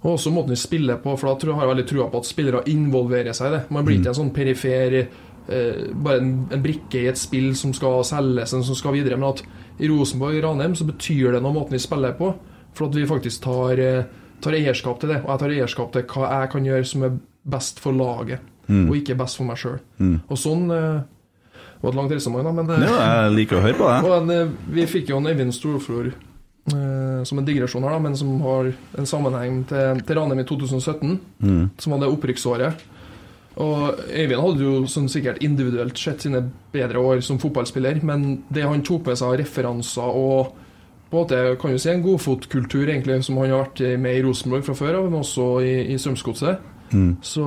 Og 0.00 0.14
også 0.14 0.32
måten 0.32 0.54
vi 0.54 0.60
spiller 0.60 1.00
på, 1.02 1.12
for 1.20 1.28
da 1.28 1.34
tror 1.36 1.52
jeg 1.52 1.58
har 1.58 1.66
jeg 1.66 1.74
veldig 1.74 1.88
trua 1.90 2.06
på 2.12 2.20
at 2.22 2.28
spillere 2.28 2.62
involverer 2.72 3.36
seg 3.36 3.50
i 3.50 3.56
det. 3.56 3.64
Man 3.74 3.84
blir 3.84 3.98
ikke 4.00 4.14
en 4.14 4.20
sånn 4.22 4.32
perifer 4.32 4.96
eh, 5.00 5.82
Bare 5.92 6.20
en, 6.22 6.30
en 6.54 6.62
brikke 6.64 7.02
i 7.02 7.10
et 7.10 7.20
spill 7.20 7.50
som 7.58 7.74
skal 7.76 8.00
selges, 8.08 8.54
en 8.56 8.64
som 8.64 8.78
skal 8.78 8.94
videre. 8.96 9.18
Men 9.20 9.34
at 9.34 9.42
i 9.80 9.90
Rosenborg 9.90 10.38
og 10.38 10.46
Ranheim 10.46 10.76
så 10.78 10.86
betyr 10.88 11.34
det 11.36 11.42
noe 11.44 11.52
måten 11.56 11.76
vi 11.76 11.82
spiller 11.82 12.16
på, 12.16 12.32
for 12.76 12.88
at 12.88 12.96
vi 12.96 13.04
faktisk 13.10 13.44
tar, 13.44 13.82
eh, 13.84 14.08
tar 14.40 14.56
eierskap 14.56 15.02
til 15.02 15.12
det. 15.12 15.20
Og 15.26 15.34
jeg 15.34 15.42
tar 15.44 15.54
eierskap 15.58 15.92
til 15.92 16.08
hva 16.14 16.32
jeg 16.32 16.52
kan 16.54 16.70
gjøre 16.70 16.88
som 16.94 17.04
er 17.08 17.20
best 17.56 17.80
for 17.82 17.96
laget, 17.96 18.40
og 18.70 18.96
ikke 18.96 19.18
best 19.18 19.40
for 19.40 19.48
meg 19.48 19.60
sjøl. 19.60 19.80
Og 20.30 20.38
sånn 20.38 20.68
eh, 20.70 21.00
Det 21.50 21.84
var 21.84 21.94
et 21.94 21.96
langt 21.96 22.12
resonnement, 22.12 22.44
da, 22.48 22.56
men 22.56 22.72
eh, 22.76 22.88
Ja, 22.88 22.96
jeg 23.24 23.36
liker 23.38 23.60
å 23.60 23.64
høre 23.64 23.76
på 23.78 23.88
det. 23.88 24.00
og 24.16 24.74
vi 24.76 24.88
fikk 24.88 25.12
jo 25.12 25.20
en 25.20 25.28
Eivind 25.28 25.52
Storflor 25.56 26.12
som 26.68 27.38
en 27.40 27.46
digresjon 27.46 27.82
her, 27.82 27.96
da, 27.96 27.98
men 28.04 28.16
som 28.16 28.34
har 28.44 28.72
en 28.98 29.08
sammenheng 29.08 29.62
til, 29.68 30.02
til 30.06 30.18
Ranheim 30.18 30.42
i 30.42 30.46
2017, 30.46 31.14
som 31.80 31.94
var 31.94 32.02
det 32.02 32.10
opprykksåret. 32.12 32.84
Og 33.60 33.98
Øyvind 34.14 34.40
hadde 34.40 34.62
jo 34.64 34.86
sånn 34.88 35.08
sikkert 35.10 35.40
individuelt 35.42 35.98
sett 35.98 36.22
sine 36.22 36.44
bedre 36.72 37.02
år 37.02 37.22
som 37.26 37.40
fotballspiller, 37.42 37.98
men 38.06 38.44
det 38.48 38.62
han 38.64 38.84
tok 38.86 39.10
med 39.10 39.18
seg 39.18 39.32
av 39.32 39.38
referanser 39.40 40.20
og 40.20 40.52
på 41.10 41.18
en 41.18 41.24
måte 41.24 41.38
kan 41.58 41.72
jo 41.74 41.78
si 41.82 41.90
en 41.90 42.04
godfotkultur 42.04 42.84
egentlig, 42.86 43.16
som 43.26 43.40
han 43.40 43.50
har 43.50 43.64
vært 43.64 43.80
med 43.98 44.14
i 44.14 44.22
Rosenborg 44.22 44.62
fra 44.68 44.76
før 44.78 45.00
av, 45.00 45.08
men 45.10 45.24
også 45.24 45.46
i, 45.66 45.72
i 45.90 45.96
Strømsgodset, 45.98 46.68
så, 47.26 47.46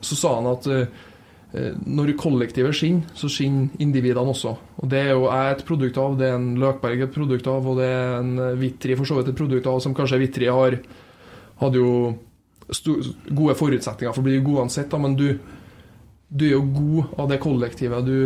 så 0.00 0.16
sa 0.16 0.30
han 0.38 0.48
at 0.54 0.66
eh, 0.72 1.02
når 1.54 2.16
kollektivet 2.18 2.74
skinner, 2.74 3.06
så 3.14 3.28
skinner 3.30 3.68
individene 3.78 4.32
også. 4.32 4.56
Og 4.82 4.88
Det 4.90 4.98
er 4.98 5.12
jo 5.12 5.28
jeg 5.28 5.52
et 5.54 5.64
produkt 5.68 5.98
av, 6.02 6.16
det 6.18 6.28
er 6.28 6.38
en 6.38 6.54
Løkberg 6.58 7.04
et 7.06 7.14
produkt 7.14 7.46
av, 7.46 7.66
og 7.70 7.78
det 7.78 7.86
er 7.86 8.14
en 8.18 8.32
Vitri 8.58 8.96
for 8.98 9.06
så 9.06 9.20
vidt 9.20 9.30
et 9.30 9.38
produkt 9.38 9.68
av, 9.70 9.78
som 9.84 9.94
kanskje 9.94 10.18
Vitri 10.18 10.50
har 10.50 10.78
hadde 11.60 11.78
jo 11.78 12.14
gode 13.28 13.54
forutsetninger 13.58 14.14
for 14.14 14.22
å 14.22 14.26
bli 14.26 14.40
god 14.42 14.64
uansett, 14.64 14.88
da, 14.90 14.98
men 14.98 15.14
du, 15.18 15.28
du 16.28 16.44
er 16.46 16.54
jo 16.56 16.64
god 16.74 17.20
av 17.20 17.28
det 17.30 17.38
kollektivet 17.44 18.06
du, 18.08 18.16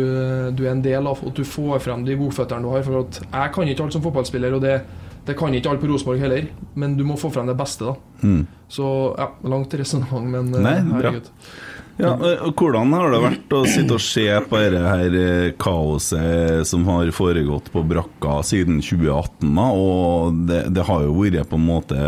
du 0.55 0.63
er 0.65 0.71
en 0.71 0.83
del 0.85 1.09
av, 1.11 1.21
og 1.21 1.35
du 1.35 1.43
får 1.45 1.83
frem 1.83 2.05
de 2.07 2.17
godføttene 2.19 2.65
du 2.65 2.71
har. 2.71 2.85
For 2.87 3.03
at 3.03 3.19
jeg 3.25 3.53
kan 3.55 3.69
ikke 3.69 3.85
alt 3.85 3.97
som 3.97 4.05
fotballspiller, 4.05 4.57
og 4.57 4.65
det, 4.65 4.79
Det 5.27 5.35
kan 5.37 5.53
ikke 5.53 5.69
alle 5.69 5.81
på 5.81 5.85
Rosenborg 5.91 6.21
heller, 6.23 6.45
men 6.79 6.95
du 6.97 7.03
må 7.05 7.13
få 7.19 7.29
frem 7.29 7.45
det 7.45 7.53
beste, 7.59 7.85
da. 7.85 8.23
Mm. 8.23 8.47
Så 8.71 8.85
ja, 9.19 9.27
langt 9.51 9.73
resonnement, 9.77 10.25
men 10.25 10.47
Nei, 10.55 10.79
herregud. 10.87 11.27
bra. 11.27 11.68
Ja, 11.99 12.13
Hvordan 12.55 12.93
har 12.95 13.11
det 13.11 13.17
vært 13.19 13.53
å 13.57 13.65
sitte 13.67 13.97
og 13.97 14.03
se 14.03 14.23
på 14.47 14.59
dette 14.61 14.83
her 14.87 15.15
kaoset 15.59 16.63
som 16.69 16.85
har 16.87 17.09
foregått 17.11 17.67
på 17.73 17.83
brakka 17.89 18.37
siden 18.47 18.77
2018? 18.79 19.49
da, 19.57 19.65
og 19.75 20.37
det, 20.47 20.61
det 20.77 20.85
har 20.87 21.03
jo 21.03 21.17
vært 21.17 21.49
på 21.51 21.59
en 21.59 21.67
måte 21.67 21.99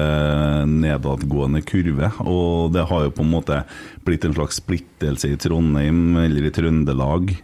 nedadgående 0.72 1.60
kurve. 1.68 2.14
Og 2.24 2.72
det 2.72 2.88
har 2.88 3.04
jo 3.10 3.14
på 3.18 3.26
en 3.26 3.34
måte 3.34 3.60
blitt 4.08 4.30
en 4.30 4.38
slags 4.38 4.62
splittelse 4.64 5.34
i 5.34 5.40
Trondheim 5.44 6.16
eller 6.24 6.48
i 6.48 6.54
Trøndelag. 6.56 7.36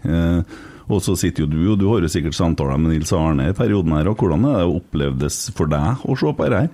Og 0.88 1.04
så 1.04 1.18
sitter 1.20 1.44
jo 1.44 1.50
du, 1.52 1.60
og 1.74 1.80
du 1.82 1.90
har 1.92 2.00
jo 2.06 2.12
sikkert 2.12 2.38
samtaler 2.38 2.80
med 2.80 2.96
Nils 2.96 3.12
Arne 3.12 3.50
i 3.52 3.56
perioden 3.58 3.92
her. 3.98 4.08
og 4.08 4.24
Hvordan 4.24 4.48
er 4.48 4.62
det 4.62 4.72
opplevdes 4.72 5.42
for 5.58 5.68
deg 5.68 6.08
å 6.08 6.16
se 6.16 6.32
på 6.32 6.48
dette 6.48 6.64
her? 6.64 6.72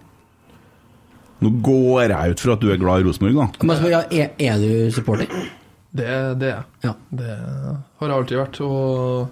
Nå 1.43 1.49
går 1.65 2.13
jeg 2.13 2.35
ut 2.37 2.45
fra 2.45 2.53
at 2.55 2.61
du 2.61 2.69
er 2.71 2.79
glad 2.79 3.01
i 3.01 3.09
Rosenborg, 3.09 3.41
da. 3.41 3.67
Men 3.67 3.89
ja, 3.89 4.05
er, 4.13 4.31
er 4.37 4.61
du 4.61 4.93
supporter? 4.93 5.27
Det, 5.93 6.09
det 6.41 6.47
er 6.49 6.55
jeg. 6.55 6.65
Ja. 6.87 6.93
Det 7.13 7.31
har 7.99 8.09
jeg 8.09 8.17
alltid 8.17 8.37
vært. 8.39 8.59
Og 8.65 9.27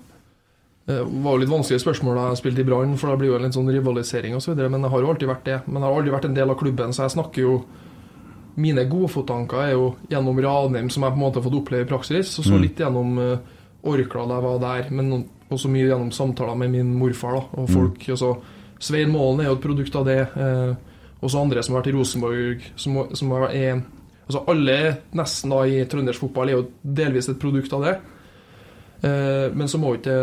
det 0.86 0.98
var 1.24 1.36
jo 1.36 1.41
litt 1.41 1.50
vanskelige 1.51 1.84
spørsmål 1.84 2.18
da 2.20 2.25
jeg 2.32 2.41
spilte 2.41 2.62
i 2.63 2.68
Brann, 2.68 2.98
for 3.00 3.10
da 3.12 3.18
blir 3.22 3.32
jo 3.32 3.38
en 3.38 3.46
litt 3.48 3.56
sånn 3.58 3.70
rivalisering 3.72 4.36
osv. 4.38 4.53
Men 4.60 4.82
jeg 4.86 4.91
har 4.94 5.01
jo 5.06 5.12
alltid 5.13 5.30
vært 5.32 5.48
det. 5.48 5.60
Men 5.68 5.80
jeg 5.82 5.88
har 5.88 5.98
aldri 6.01 6.13
vært 6.18 6.27
en 6.30 6.38
del 6.38 6.53
av 6.53 6.60
klubben, 6.60 6.94
så 6.94 7.08
jeg 7.08 7.15
snakker 7.18 7.41
jo 7.48 7.56
Mine 8.62 8.84
godfottanker 8.84 9.62
er 9.63 9.70
jo 9.72 9.84
gjennom 10.12 10.36
Ranheim, 10.44 10.89
som 10.91 11.06
jeg 11.06 11.13
på 11.13 11.15
en 11.15 11.22
måte 11.24 11.39
har 11.39 11.46
fått 11.46 11.56
oppleve 11.56 11.86
i 11.86 11.88
praksis, 11.88 12.34
og 12.38 12.44
så 12.44 12.51
Mm. 12.58 12.62
litt 12.62 12.82
gjennom 12.82 13.13
uh, 13.18 13.38
Orkla 13.88 14.25
da 14.27 14.36
jeg 14.36 14.44
var 14.44 14.58
der, 14.60 14.89
men 14.91 15.24
også 15.50 15.70
mye 15.72 15.88
gjennom 15.88 16.12
samtaler 16.12 16.58
med 16.60 16.70
min 16.72 16.89
morfar 17.00 17.32
da, 17.38 17.41
og 17.62 17.70
folk. 17.72 18.10
altså 18.10 18.34
Svein 18.77 19.10
Målen 19.10 19.39
er 19.39 19.48
jo 19.48 19.56
et 19.56 19.62
produkt 19.63 19.96
av 19.96 20.06
det. 20.06 20.20
Eh, 20.36 20.75
også 21.24 21.39
andre 21.41 21.63
som 21.63 21.75
har 21.75 21.82
vært 21.82 21.94
i 21.94 21.96
Rosenborg, 21.96 22.62
som, 22.75 23.00
som 23.15 23.32
har, 23.32 23.48
er 23.56 23.82
Altså 24.32 24.46
alle 24.52 24.78
nesten 25.20 25.52
da 25.52 25.62
i 25.68 25.84
trøndersk 25.92 26.24
fotball 26.24 26.50
er 26.50 26.56
jo 26.56 26.68
delvis 26.82 27.28
et 27.32 27.40
produkt 27.42 27.74
av 27.76 27.84
det. 27.84 27.96
Eh, 29.04 29.48
men 29.52 29.68
så 29.68 29.80
må 29.82 29.96
ikke 29.98 30.16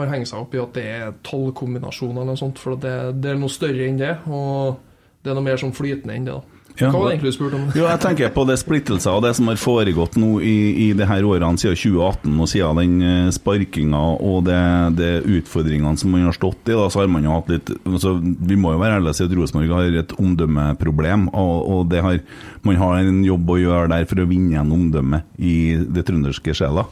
man 0.00 0.10
henge 0.10 0.26
seg 0.26 0.40
opp 0.42 0.54
i 0.56 0.62
at 0.62 0.72
det 0.74 0.86
er 0.90 1.18
tallkombinasjoner 1.26 2.22
eller 2.22 2.32
noe 2.32 2.40
sånt, 2.40 2.58
for 2.58 2.80
det, 2.80 2.94
det 3.20 3.34
er 3.34 3.38
noe 3.38 3.52
større 3.52 3.86
enn 3.86 4.00
det. 4.00 4.14
Og 4.26 4.80
det 5.22 5.30
er 5.30 5.38
noe 5.38 5.46
mer 5.46 5.60
sånn 5.60 5.76
flytende 5.76 6.16
enn 6.16 6.26
det. 6.26 6.38
da. 6.40 6.59
Ja. 6.78 6.88
Hva 6.88 7.00
var 7.02 7.10
det 7.10 7.16
egentlig 7.18 7.32
du 7.32 7.36
spurte 7.36 7.56
om? 7.58 7.64
Jo, 7.76 7.82
jeg 7.84 8.00
tenker 8.00 8.30
på 8.32 8.44
det 8.48 8.54
splittelser 8.60 9.12
og 9.18 9.24
det 9.26 9.32
som 9.36 9.48
har 9.50 9.58
foregått 9.60 10.14
nå 10.16 10.38
i, 10.40 10.54
i 10.86 10.92
det 10.96 11.08
her 11.10 11.26
årene 11.28 11.58
siden 11.60 11.76
2018 11.76 12.38
og 12.40 12.48
siden 12.48 12.78
den 12.80 12.94
eh, 13.04 13.32
sparkinga 13.36 14.00
og 14.22 14.44
det, 14.46 14.60
det 14.96 15.10
utfordringene 15.28 15.98
som 16.00 16.14
man 16.14 16.24
har 16.28 16.36
stått 16.38 16.70
i, 16.70 16.76
da, 16.78 16.86
så 16.88 17.02
har 17.02 17.10
man 17.12 17.26
jo 17.26 17.34
hatt 17.34 17.50
litt 17.52 17.72
altså, 17.84 18.14
Vi 18.22 18.56
må 18.56 18.72
jo 18.72 18.80
være 18.80 19.00
ærlige 19.00 19.12
og 19.12 19.18
si 19.18 19.26
at 19.26 19.34
Rosenborg 19.36 19.74
har 19.76 19.98
et 20.04 20.14
omdømmeproblem, 20.20 21.26
og, 21.34 21.56
og 21.74 21.82
det 21.92 22.00
har, 22.06 22.22
man 22.64 22.80
har 22.80 23.02
en 23.02 23.20
jobb 23.26 23.50
å 23.52 23.58
gjøre 23.60 23.90
der 23.92 24.08
for 24.08 24.22
å 24.24 24.28
vinne 24.30 24.54
igjen 24.54 24.72
omdømmet 24.78 25.36
i 25.42 25.56
det 25.84 26.06
trønderske 26.08 26.54
sjela. 26.56 26.86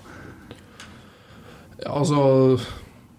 Ja, 1.78 1.94
altså 2.00 2.58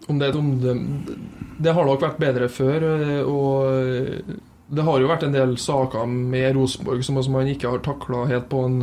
Om 0.10 0.18
det 0.20 0.25
er 0.28 0.34
et 0.34 0.39
omdømme 0.39 1.18
Det 1.63 1.74
har 1.78 1.86
nok 1.88 2.01
vært 2.04 2.18
bedre 2.20 2.50
før. 2.51 2.84
eh, 2.92 3.22
Og 3.24 4.38
det 4.70 4.86
har 4.86 5.02
jo 5.02 5.10
vært 5.10 5.26
en 5.28 5.36
del 5.36 5.56
saker 5.60 6.08
med 6.10 6.56
Rosenborg 6.58 7.04
som 7.06 7.20
man 7.34 7.50
ikke 7.50 7.72
har 7.72 7.84
takla 7.86 8.26
helt 8.30 8.50
på 8.52 8.64
en, 8.68 8.80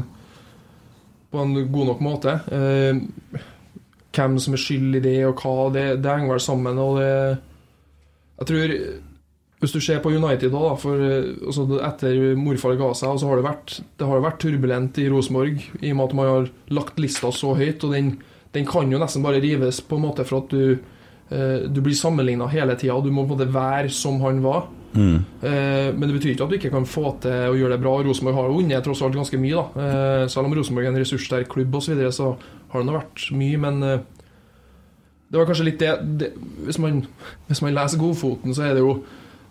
på 1.31 1.43
en 1.43 1.57
god 1.73 1.93
nok 1.93 2.05
måte. 2.05 2.38
Eh, 2.52 3.43
Hvem 4.16 4.38
som 4.40 4.55
er 4.57 4.61
skyld 4.62 4.97
i 4.97 5.02
det, 5.05 5.19
og 5.28 5.43
hva. 5.43 5.66
Det, 5.75 5.83
det 6.00 6.12
henger 6.12 6.33
vel 6.33 6.40
sammen. 6.40 6.78
Og 6.81 6.97
det 6.97 7.11
Jeg 8.38 8.47
tror 8.49 8.73
Hvis 9.61 9.73
du 9.73 9.81
ser 9.81 10.00
på 10.00 10.12
United 10.12 10.52
da 10.52 10.71
for 10.81 11.00
eh, 11.00 11.35
altså, 11.45 11.66
etter 11.85 12.23
morfar 12.40 12.78
ga 12.81 12.93
seg, 12.97 13.19
så 13.21 13.28
har 13.28 13.37
det 13.37 13.49
vært 13.49 13.76
Det 13.99 14.09
har 14.09 14.25
vært 14.25 14.40
turbulent 14.40 15.02
i 15.02 15.11
Rosenborg 15.12 15.61
i 15.83 15.93
og 15.93 15.99
med 15.99 16.07
at 16.07 16.16
man 16.16 16.33
har 16.33 16.49
lagt 16.73 16.99
lista 16.99 17.33
så 17.33 17.55
høyt. 17.57 17.85
og 17.85 17.93
den 17.93 18.16
den 18.57 18.66
kan 18.66 18.90
jo 18.93 19.00
nesten 19.00 19.25
bare 19.25 19.40
rives 19.43 19.83
på 19.85 19.99
en 19.99 20.07
måte 20.07 20.25
for 20.25 20.45
at 20.45 20.52
du, 20.55 20.78
eh, 21.28 21.66
du 21.69 21.83
blir 21.85 21.97
sammenligna 21.97 22.49
hele 22.49 22.76
tida. 22.78 22.97
Du 23.05 23.11
må 23.11 23.26
på 23.26 23.35
en 23.35 23.38
måte 23.38 23.52
være 23.52 23.90
som 23.93 24.21
han 24.23 24.40
var. 24.45 24.69
Eh, 24.97 25.93
men 25.95 26.07
det 26.09 26.15
betyr 26.17 26.33
ikke 26.35 26.45
at 26.47 26.53
du 26.53 26.57
ikke 26.59 26.73
kan 26.75 26.87
få 26.88 27.12
til 27.25 27.52
å 27.52 27.56
gjøre 27.59 27.76
det 27.76 27.82
bra. 27.85 27.95
Rosenborg 28.06 28.39
har 28.41 28.52
vunnet 28.54 28.85
tross 28.87 29.02
alt 29.06 29.17
ganske 29.19 29.41
mye. 29.43 29.54
da 29.76 29.87
eh, 29.87 30.26
Selv 30.32 30.49
om 30.49 30.54
Rosenborg 30.56 30.89
er 30.89 30.95
en 30.95 31.00
ressurssterk 31.02 31.49
klubb 31.52 31.75
osv., 31.75 31.91
så, 31.91 31.95
videre, 31.95 32.13
så 32.17 32.32
har 32.73 32.80
det 32.82 32.89
nå 32.89 32.97
vært 32.97 33.26
mye. 33.37 33.61
Men 33.67 33.82
eh, 33.82 34.00
det 35.30 35.39
var 35.41 35.49
kanskje 35.49 35.69
litt 35.69 35.80
det, 35.82 35.95
det 36.21 36.32
hvis, 36.67 36.78
man, 36.82 37.00
hvis 37.49 37.63
man 37.65 37.75
leser 37.76 37.99
Godfoten, 38.00 38.54
så 38.54 38.69
er 38.69 38.76
det 38.78 38.85
jo 38.85 38.99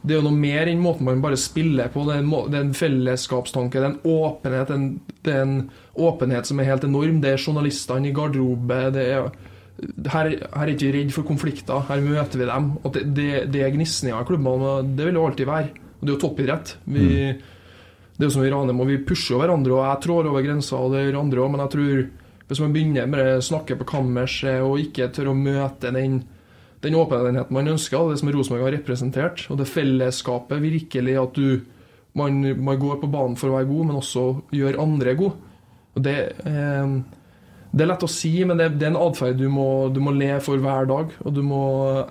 det 0.05 0.13
er 0.13 0.19
jo 0.19 0.27
noe 0.27 0.37
mer 0.37 0.69
enn 0.69 0.83
måten 0.83 1.07
man 1.07 1.21
bare 1.23 1.37
spiller 1.41 1.87
på. 1.89 2.03
Det 2.05 2.13
er 2.13 2.19
en, 2.21 2.27
må- 2.29 2.43
det 2.45 2.59
er 2.59 2.65
en 2.67 2.75
fellesskapstanke, 2.77 3.79
det 3.81 3.87
er 3.87 3.93
en 3.95 4.03
åpenhet 4.05 4.69
en, 4.75 4.83
Det 5.25 5.33
er 5.33 5.41
en 5.41 5.55
åpenhet 5.97 6.45
som 6.45 6.59
er 6.61 6.67
helt 6.69 6.83
enorm. 6.85 7.17
Det 7.23 7.31
er 7.31 7.41
journalistene 7.41 8.11
i 8.11 8.13
garderobe. 8.13 8.77
Det 8.93 9.05
er, 9.15 9.31
her, 9.81 10.29
her 10.39 10.61
er 10.63 10.71
ikke 10.73 10.91
redd 10.95 11.11
for 11.15 11.27
konflikter. 11.27 11.81
Her 11.89 12.03
møter 12.03 12.41
vi 12.41 12.47
dem. 12.49 12.69
Og 12.83 12.93
det, 12.95 13.03
det, 13.17 13.31
det 13.53 13.63
er 13.65 13.73
gnisninger 13.73 14.17
i 14.17 14.27
klubbene. 14.27 14.77
Det 14.95 15.09
vil 15.09 15.19
jo 15.19 15.25
alltid 15.27 15.49
være. 15.49 15.71
Og 15.95 16.03
det 16.03 16.11
er 16.11 16.15
jo 16.15 16.21
toppidrett. 16.23 16.75
Vi, 16.85 17.07
Det 18.15 18.23
er 18.23 18.29
jo 18.29 18.35
som 18.37 18.45
i 18.45 18.51
Ranheim, 18.51 18.79
og 18.79 18.87
vi 18.87 19.01
pusher 19.03 19.41
hverandre. 19.41 19.75
Og 19.75 19.83
jeg 19.83 20.03
trår 20.05 20.29
over 20.31 20.45
grensa, 20.45 20.79
og 20.79 20.95
det 20.95 21.03
gjør 21.07 21.19
andre 21.23 21.43
òg. 21.43 21.51
Men 21.51 21.65
jeg 21.65 21.75
tror 21.75 22.05
hvis 22.45 22.61
man 22.61 22.73
begynner 22.75 23.09
med 23.09 23.27
å 23.33 23.43
snakke 23.43 23.75
på 23.79 23.87
kammerset 23.89 24.61
og 24.61 24.79
ikke 24.79 25.09
tør 25.13 25.31
å 25.33 25.37
møte 25.37 25.91
den 25.95 26.23
den 26.85 26.97
åpenheten 26.99 27.53
man 27.55 27.71
ønsker, 27.71 28.11
det 28.11 28.19
som 28.21 28.29
Rosenborg 28.29 28.67
har 28.67 28.75
representert, 28.75 29.47
og 29.49 29.57
det 29.57 29.65
fellesskapet 29.71 30.61
virkelig 30.61 31.15
at 31.17 31.37
du 31.37 31.63
man, 32.15 32.37
man 32.61 32.79
går 32.79 32.99
på 33.01 33.09
banen 33.11 33.35
for 33.39 33.49
å 33.49 33.57
være 33.57 33.69
god, 33.71 33.87
men 33.89 33.99
også 33.99 34.25
gjør 34.55 34.77
andre 34.83 35.15
god. 35.19 35.39
Og 35.95 36.03
det, 36.05 36.15
eh, 36.47 36.93
det 37.75 37.83
er 37.83 37.89
lett 37.91 38.03
å 38.07 38.07
si, 38.07 38.29
men 38.47 38.55
det, 38.61 38.69
det 38.79 38.85
er 38.87 38.93
en 38.93 39.01
atferd 39.03 39.35
du, 39.37 39.49
må- 39.51 39.89
du 39.91 39.99
må 39.99 40.13
le 40.15 40.37
for 40.39 40.61
hver 40.63 40.87
dag, 40.87 41.09
og 41.25 41.33
du 41.35 41.41
må 41.43 41.59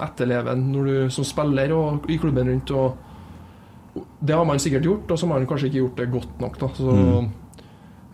etterleve 0.04 0.50
den 0.52 0.66
når 0.74 0.90
du, 0.90 0.96
som 1.14 1.24
spiller 1.24 1.72
og 1.72 2.04
i 2.12 2.18
klubben 2.20 2.50
rundt. 2.52 2.70
Og 2.76 4.04
det 4.20 4.36
har 4.36 4.44
man 4.44 4.60
sikkert 4.60 4.84
gjort, 4.84 5.10
og 5.10 5.18
så 5.18 5.24
har 5.26 5.38
man 5.38 5.48
kanskje 5.48 5.70
ikke 5.70 5.80
gjort 5.80 5.96
det 6.02 6.10
godt 6.12 6.40
nok. 6.44 6.58
Da. 6.60 6.68
Så, 6.76 6.96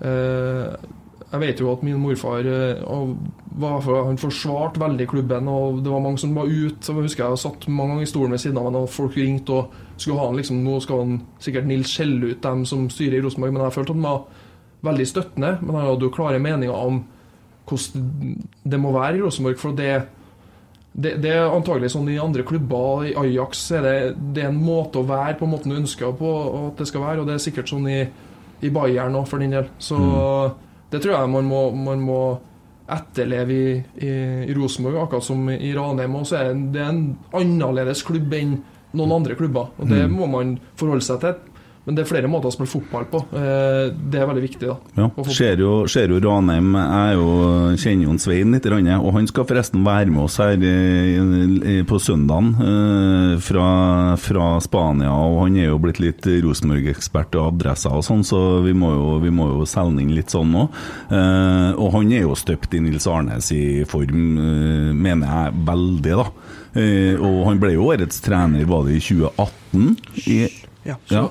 eh, 0.07 0.77
jeg 1.31 1.41
vet 1.45 1.61
jo 1.63 1.69
at 1.73 1.83
min 1.87 1.99
morfar 2.03 2.47
eh, 2.51 2.81
for, 3.85 4.01
han 4.09 4.19
forsvarte 4.19 4.81
veldig 4.83 5.07
klubben, 5.11 5.49
og 5.51 5.83
det 5.85 5.93
var 5.93 6.03
mange 6.03 6.19
som 6.23 6.35
var 6.35 6.49
ute. 6.51 6.81
Så 6.83 6.95
jeg 6.95 7.07
husker 7.07 7.27
jeg 7.29 7.43
satt 7.45 7.69
mange 7.71 7.95
ganger 7.95 8.07
i 8.07 8.11
stolen 8.11 8.35
ved 8.35 8.43
siden 8.43 8.59
av 8.59 8.67
ham, 8.71 8.79
og 8.83 8.91
folk 8.91 9.17
ringte 9.19 9.51
og 9.61 9.75
skulle 10.01 10.19
ha 10.19 10.27
han 10.31 10.39
liksom, 10.41 10.63
Nå 10.65 10.79
skal 10.83 11.03
han 11.05 11.21
sikkert 11.43 11.69
Nils 11.71 11.93
skjelle 11.95 12.33
ut 12.33 12.43
dem 12.47 12.65
som 12.67 12.89
styrer 12.91 13.19
i 13.21 13.23
Rosenborg, 13.25 13.55
men 13.55 13.63
jeg 13.67 13.77
følte 13.79 13.95
at 13.95 14.01
han 14.01 14.07
var 14.09 14.21
veldig 14.91 15.07
støttende. 15.11 15.53
Men 15.63 15.75
han 15.77 15.89
hadde 15.91 16.07
jo 16.09 16.15
klare 16.15 16.43
meninger 16.43 16.75
om 16.75 17.03
hvordan 17.71 18.35
det 18.73 18.81
må 18.81 18.93
være 18.95 19.19
i 19.19 19.23
Rosenborg. 19.23 19.61
For 19.61 19.77
det, 19.77 19.93
det, 20.93 21.15
det 21.23 21.33
er 21.37 21.47
antagelig 21.49 21.93
sånn 21.95 22.11
i 22.13 22.19
andre 22.21 22.45
klubber. 22.47 23.07
I 23.09 23.15
Ajax 23.23 23.63
er 23.79 23.87
det, 23.87 23.95
det 24.37 24.45
er 24.45 24.51
en 24.51 24.61
måte 24.61 25.01
å 25.01 25.09
være 25.09 25.39
på 25.41 25.49
måten 25.51 25.73
du 25.73 25.79
ønsker 25.81 26.13
på 26.19 26.35
at 26.67 26.83
det 26.83 26.91
skal 26.91 27.07
være, 27.07 27.23
og 27.23 27.31
det 27.31 27.39
er 27.39 27.45
sikkert 27.47 27.73
sånn 27.73 27.89
i, 27.91 28.01
i 28.67 28.73
Bayern 28.75 29.19
òg, 29.19 29.29
for 29.31 29.43
den 29.43 29.57
del. 29.57 29.71
Så 29.83 29.99
det 30.91 31.03
tror 31.03 31.17
jeg 31.17 31.35
man 31.37 31.49
må, 31.49 31.65
man 31.77 32.03
må 32.05 32.23
etterleve 32.91 33.55
i, 33.55 33.75
i, 34.03 34.11
i 34.51 34.57
Rosenborg, 34.57 34.99
akkurat 35.05 35.27
som 35.27 35.47
i 35.53 35.71
Ranheim. 35.77 36.17
Og 36.19 36.27
så 36.27 36.41
er 36.41 36.53
det, 36.75 36.83
en 36.83 37.05
annerledes 37.39 38.03
klubb 38.07 38.35
enn 38.35 38.59
noen 38.99 39.21
andre 39.21 39.37
klubber, 39.39 39.69
og 39.79 39.87
det 39.87 40.03
må 40.11 40.27
man 40.27 40.57
forholde 40.79 41.07
seg 41.07 41.21
til. 41.23 41.37
Men 41.91 41.97
det 41.99 42.05
er 42.05 42.11
flere 42.13 42.29
måter 42.31 42.47
å 42.47 42.55
spille 42.55 42.71
fotball 42.71 43.07
på. 43.11 43.19
Eh, 43.35 43.91
Det 43.91 44.21
er 44.21 44.29
veldig 44.31 44.43
viktig. 44.45 44.69
da 44.69 44.77
Ja, 44.95 45.09
ser 45.27 45.59
jo, 45.59 45.87
ser 45.91 46.13
jo 46.13 46.21
Ranheim 46.23 46.71
Jeg 46.79 47.17
jo, 47.19 47.27
kjenner 47.83 48.05
jo 48.07 48.19
Svein 48.23 48.53
litt, 48.55 48.67
og 48.71 49.13
han 49.17 49.27
skal 49.27 49.45
forresten 49.49 49.83
være 49.83 50.07
med 50.13 50.23
oss 50.23 50.37
her 50.39 50.55
i, 50.55 51.83
på 51.89 51.99
søndagen 51.99 52.53
eh, 52.63 53.39
fra, 53.43 54.15
fra 54.21 54.61
Spania. 54.63 55.11
og 55.11 55.41
Han 55.49 55.57
er 55.57 55.67
jo 55.73 55.81
blitt 55.83 55.99
litt 55.99 56.23
Rosenborg-ekspert 56.45 57.35
og 57.41 57.55
adresser 57.57 57.91
og 57.97 58.05
sånn, 58.07 58.23
så 58.23 58.63
vi 58.63 58.73
må 58.77 58.93
jo, 58.95 59.19
vi 59.25 59.35
må 59.35 59.49
jo 59.51 59.67
selge 59.67 60.05
inn 60.05 60.15
litt 60.15 60.31
sånn. 60.31 60.55
Eh, 60.55 61.73
og 61.75 61.91
han 61.97 62.13
er 62.15 62.23
jo 62.29 62.39
støpt 62.39 62.75
i 62.79 62.85
Nils 62.85 63.09
Arnes 63.11 63.51
i 63.57 63.83
form, 63.89 64.39
eh, 64.39 64.95
mener 64.95 65.27
jeg 65.27 65.67
veldig, 65.67 66.17
da. 66.23 66.31
Eh, 66.79 67.17
og 67.19 67.47
han 67.49 67.59
ble 67.59 67.75
jo 67.75 67.89
årets 67.91 68.23
trener, 68.23 68.63
var 68.71 68.87
det 68.87 69.01
i 69.01 69.03
2018? 69.03 69.97
I, 70.31 70.39
Ja. 70.87 70.95
ja. 71.13 71.27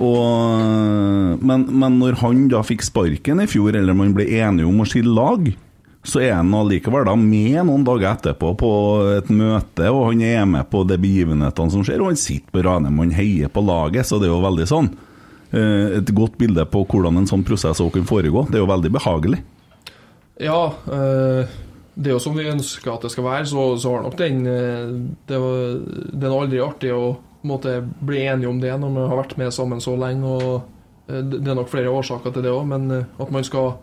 Og, 0.00 1.38
men, 1.44 1.64
men 1.78 1.98
når 2.00 2.18
han 2.22 2.46
da 2.52 2.62
fikk 2.64 2.84
sparken 2.86 3.42
i 3.44 3.48
fjor, 3.50 3.76
eller 3.76 3.96
man 3.96 4.14
ble 4.16 4.24
enige 4.40 4.68
om 4.68 4.80
å 4.80 4.86
skille 4.88 5.12
lag, 5.12 5.50
så 6.08 6.22
er 6.24 6.38
han 6.38 6.54
allikevel 6.56 7.04
da 7.04 7.12
med 7.20 7.58
noen 7.68 7.84
dager 7.84 8.14
etterpå 8.14 8.54
på 8.62 8.70
et 9.18 9.28
møte, 9.34 9.90
og 9.92 10.06
han 10.12 10.22
er 10.24 10.46
med 10.48 10.70
på 10.72 10.84
de 10.88 10.96
begivenhetene 11.02 11.74
som 11.74 11.84
skjer, 11.84 12.00
og 12.00 12.12
han 12.14 12.20
sitter 12.20 12.54
på 12.54 12.64
Ranheim 12.64 13.02
og 13.04 13.12
heier 13.18 13.52
på 13.52 13.64
laget, 13.66 14.08
så 14.08 14.16
det 14.22 14.30
er 14.30 14.32
jo 14.32 14.40
veldig 14.46 14.68
sånn. 14.70 14.88
eh, 15.52 15.98
Et 16.00 16.14
godt 16.16 16.38
bilde 16.40 16.64
på 16.72 16.86
hvordan 16.88 17.20
en 17.20 17.28
sånn 17.28 17.44
prosess 17.44 17.82
også 17.82 17.98
kan 17.98 18.08
foregå. 18.08 18.46
Det 18.48 18.56
er 18.56 18.64
jo 18.64 18.72
veldig 18.72 18.94
behagelig. 18.96 19.42
Ja, 20.40 20.62
eh, 20.86 21.56
det 21.98 22.12
er 22.12 22.14
jo 22.14 22.22
som 22.22 22.36
vi 22.38 22.46
ønsker 22.48 22.94
at 22.94 23.04
det 23.04 23.10
skal 23.12 23.26
være, 23.26 23.44
så, 23.50 23.68
så 23.82 23.96
har 23.96 24.04
nok 24.06 24.16
den 24.16 24.44
eh, 24.46 24.92
det, 25.28 25.40
det 26.14 26.28
er 26.30 26.36
aldri 26.40 26.62
artig 26.62 26.94
å 26.94 27.18
på 27.48 27.50
en 27.50 27.54
måte 27.56 28.04
bli 28.04 28.26
enige 28.28 28.52
om 28.52 28.60
det 28.60 28.76
når 28.76 28.92
man 28.92 29.08
har 29.08 29.22
vært 29.24 29.38
med 29.40 29.54
sammen 29.56 29.80
så 29.80 29.96
lenge. 29.96 30.28
og 30.28 31.08
eh, 31.08 31.22
Det 31.24 31.40
er 31.48 31.56
nok 31.56 31.72
flere 31.72 31.90
årsaker 31.90 32.36
til 32.36 32.44
det 32.44 32.52
òg, 32.52 32.66
men 32.68 32.90
eh, 33.00 33.06
at 33.24 33.32
man 33.32 33.46
skal 33.48 33.78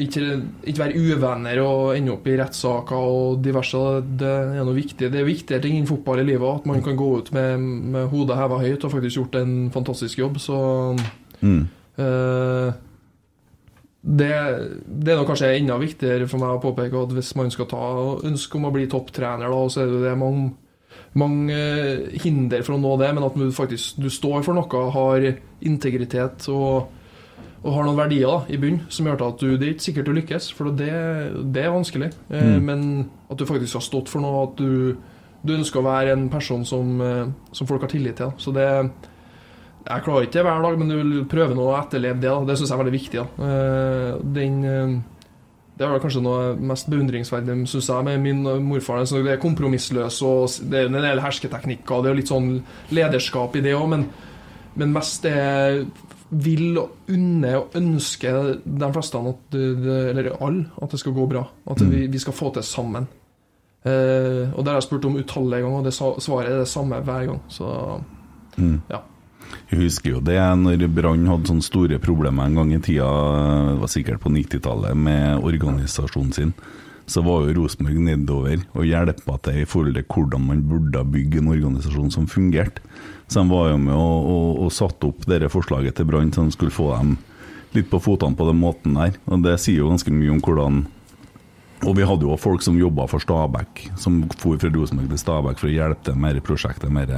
ikke, 0.00 0.22
ikke 0.64 0.80
være 0.80 0.96
uvenner 0.96 1.58
og 1.62 1.90
ende 1.92 2.14
opp 2.14 2.26
i 2.30 2.36
rettssaker 2.40 2.96
og 2.96 3.42
diverse. 3.44 3.80
Det 4.18 4.30
er 4.56 4.64
noe 4.64 4.76
viktig. 4.76 5.10
Det 5.12 5.20
er 5.20 5.26
viktigere 5.28 5.60
ting 5.66 5.76
innen 5.76 5.90
fotball 5.90 6.22
i 6.22 6.28
livet 6.30 6.62
at 6.62 6.68
man 6.70 6.80
kan 6.82 6.96
gå 6.96 7.10
ut 7.20 7.28
med, 7.36 7.60
med 7.92 8.08
hodet 8.08 8.38
heva 8.40 8.60
høyt 8.62 8.86
og 8.88 8.94
faktisk 8.94 9.18
gjort 9.20 9.36
en 9.42 9.56
fantastisk 9.74 10.22
jobb. 10.22 10.40
Så 10.40 10.60
Mm. 11.40 11.68
eh, 11.96 12.72
det, 14.04 14.32
det 14.86 15.12
er 15.12 15.16
nok 15.20 15.28
kanskje 15.30 15.54
enda 15.58 15.76
viktigere 15.80 16.26
for 16.28 16.40
meg 16.40 16.56
å 16.56 16.60
påpeke 16.60 17.02
at 17.04 17.12
hvis 17.16 17.34
man 17.36 17.50
skal 17.52 17.68
ta 17.68 17.80
ønske 18.28 18.56
om 18.56 18.64
å 18.68 18.72
bli 18.74 18.86
topptrener, 18.88 19.48
da, 19.48 19.60
så 19.72 19.82
er 19.82 19.90
det, 19.92 20.00
det 20.06 20.12
mange, 20.20 20.50
mange 21.18 21.56
hinder 22.22 22.62
for 22.62 22.76
å 22.76 22.80
nå 22.80 22.92
det, 23.00 23.10
men 23.16 23.24
at 23.26 23.34
du 23.34 23.50
faktisk 23.50 23.96
du 23.98 24.08
står 24.12 24.44
for 24.46 24.54
noe, 24.54 24.82
har 24.94 25.24
integritet 25.66 26.46
og, 26.52 26.88
og 27.64 27.74
har 27.74 27.84
noen 27.88 27.98
verdier 27.98 28.30
da, 28.30 28.38
i 28.48 28.56
bunn 28.62 28.80
som 28.88 29.06
gjør 29.10 29.24
at 29.26 29.42
du, 29.42 29.56
det 29.58 29.66
er 29.66 29.72
ikke 29.74 29.88
sikkert 29.88 30.06
du 30.06 30.12
lykkes, 30.16 30.50
for 30.56 30.70
det, 30.70 30.92
det 31.52 31.64
er 31.66 31.74
vanskelig. 31.74 32.12
Eh, 32.30 32.50
Mm. 32.54 32.64
Men 32.64 33.10
at 33.30 33.38
du 33.38 33.44
faktisk 33.46 33.74
har 33.74 33.82
stått 33.84 34.08
for 34.08 34.22
noe, 34.22 34.44
at 34.46 34.56
du, 34.56 34.96
du 35.42 35.54
ønsker 35.56 35.80
å 35.80 35.88
være 35.88 36.12
en 36.14 36.28
person 36.32 36.64
som, 36.64 37.00
eh, 37.02 37.26
som 37.52 37.66
folk 37.66 37.82
har 37.82 37.90
tillit 37.92 38.16
til. 38.16 38.30
da. 38.30 38.38
Så 38.38 38.52
det 38.54 38.68
Jeg 39.88 40.02
klarer 40.04 40.26
ikke 40.26 40.32
det 40.38 40.42
hver 40.44 40.62
dag, 40.62 40.78
men 40.78 40.88
du 40.88 40.96
vil 40.98 41.24
prøve 41.24 41.54
nå 41.56 41.64
å 41.64 41.78
etterleve 41.80 42.20
det. 42.20 42.28
da. 42.28 42.44
Det 42.44 42.56
syns 42.58 42.68
jeg 42.70 42.78
er 42.78 42.84
veldig 42.84 42.98
viktig. 43.00 43.22
Eh, 43.40 44.18
Den 44.38 45.04
det 45.80 45.88
var 45.88 46.02
kanskje 46.02 46.20
noe 46.22 46.52
mest 46.60 46.90
beundringsverdig 46.92 47.54
synes 47.70 47.86
jeg, 47.88 48.04
med 48.04 48.20
min 48.20 48.42
morfar. 48.66 49.00
Det 49.08 49.32
er 49.32 49.40
kompromissløs, 49.40 50.18
og 50.28 50.50
det 50.70 50.82
er 50.82 50.90
en 50.90 50.98
del 51.00 51.22
hersketeknikker. 51.24 52.02
Det 52.04 52.10
er 52.12 52.18
litt 52.20 52.28
sånn 52.28 52.50
lederskap 52.92 53.56
i 53.56 53.62
det 53.64 53.72
òg, 53.78 53.86
men, 53.94 54.04
men 54.76 54.92
mest 54.92 55.24
det 55.24 55.86
vil 56.30 56.76
og 56.78 57.08
unne 57.10 57.54
og 57.58 57.72
ønske 57.80 58.30
de 58.62 58.90
fleste, 58.94 59.18
at 59.32 59.40
det- 59.56 60.10
eller 60.12 60.28
alle, 60.40 60.66
at 60.82 60.90
det 60.92 61.00
skal 61.00 61.12
gå 61.16 61.24
bra. 61.32 61.46
At 61.66 61.80
vi, 61.80 62.04
vi 62.06 62.18
skal 62.22 62.36
få 62.36 62.52
til 62.54 62.62
sammen. 62.62 63.08
Eh, 63.82 64.52
og 64.52 64.60
det 64.60 64.68
har 64.70 64.76
jeg 64.78 64.82
spurt 64.90 65.04
om 65.08 65.16
utallige 65.16 65.62
ganger, 65.64 65.78
og 65.80 65.84
det 65.88 65.94
svaret 65.96 66.50
er 66.52 66.58
det 66.60 66.68
samme 66.68 67.00
hver 67.02 67.26
gang. 67.26 67.40
Så 67.48 68.00
Mm. 68.58 68.80
ja. 68.90 68.98
Jeg 69.70 69.80
husker 69.84 70.16
jo 70.16 70.20
det 70.24 70.38
når 70.58 70.84
Brann 70.94 71.28
hadde 71.30 71.50
sånne 71.50 71.64
store 71.64 72.00
problemer 72.02 72.46
en 72.48 72.58
gang 72.58 72.72
i 72.74 72.80
tida, 72.82 73.08
det 73.70 73.80
var 73.82 73.92
sikkert 73.92 74.22
på 74.22 74.32
90-tallet, 74.34 74.98
med 74.98 75.46
organisasjonen 75.46 76.34
sin. 76.34 76.52
Så 77.10 77.24
var 77.26 77.42
jo 77.42 77.56
Rosenborg 77.56 77.98
nedover 78.06 78.60
og 78.78 78.86
hjelpa 78.86 79.38
til 79.42 79.62
i 79.62 79.66
forhold 79.66 79.96
til 79.98 80.06
hvordan 80.06 80.44
man 80.46 80.62
burde 80.66 81.02
bygge 81.10 81.40
en 81.40 81.50
organisasjon 81.50 82.12
som 82.14 82.28
fungerte. 82.30 82.82
Så 83.30 83.42
de 83.42 83.50
var 83.50 83.72
jo 83.72 83.80
med 83.82 83.94
og, 83.94 84.30
og, 84.30 84.62
og 84.66 84.72
satte 84.74 85.10
opp 85.10 85.26
dette 85.30 85.50
forslaget 85.50 85.98
til 85.98 86.06
Brann, 86.06 86.32
så 86.34 86.46
de 86.46 86.54
skulle 86.54 86.74
få 86.74 86.92
dem 86.96 87.16
litt 87.74 87.90
på 87.90 88.00
fotene 88.02 88.38
på 88.38 88.46
den 88.48 88.58
måten 88.58 88.98
der. 88.98 89.18
Og 89.30 89.42
det 89.46 89.58
sier 89.62 89.84
jo 89.84 89.90
ganske 89.92 90.14
mye 90.14 90.34
om 90.34 90.42
hvordan 90.42 90.82
og 91.80 91.94
vi 91.96 92.04
hadde 92.04 92.26
jo 92.26 92.36
folk 92.36 92.60
som 92.60 92.76
jobba 92.76 93.06
for 93.08 93.22
Stabæk, 93.22 93.86
som 93.96 94.20
for 94.36 94.58
fra 94.60 94.68
Rosenborg 94.74 95.14
til 95.14 95.20
Stabæk 95.22 95.60
for 95.62 95.70
å 95.70 95.72
hjelpe 95.72 96.04
til 96.10 96.18
med 96.20 96.40
prosjektet 96.44 96.92
med 96.92 97.08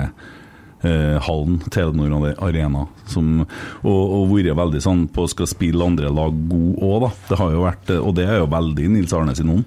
eh, 0.85 1.17
hallen, 1.27 1.59
Telenor 1.71 2.35
Arena, 2.43 2.87
som, 3.11 3.41
og, 3.83 4.01
og 4.17 4.29
vært 4.33 4.55
veldig 4.59 4.83
sånn 4.85 5.05
på 5.15 5.27
skal 5.31 5.49
spille 5.51 5.85
andre 5.87 6.11
lag 6.13 6.37
god 6.51 6.83
òg, 6.83 6.97
da. 7.07 7.11
Det 7.29 7.39
har 7.41 7.53
jo 7.57 7.65
vært, 7.67 7.93
og 7.99 8.15
det 8.19 8.27
er 8.29 8.41
jo 8.43 8.51
veldig 8.53 8.89
Nils 8.95 9.13
Arne 9.17 9.35
sin 9.39 9.51
ånd. 9.55 9.65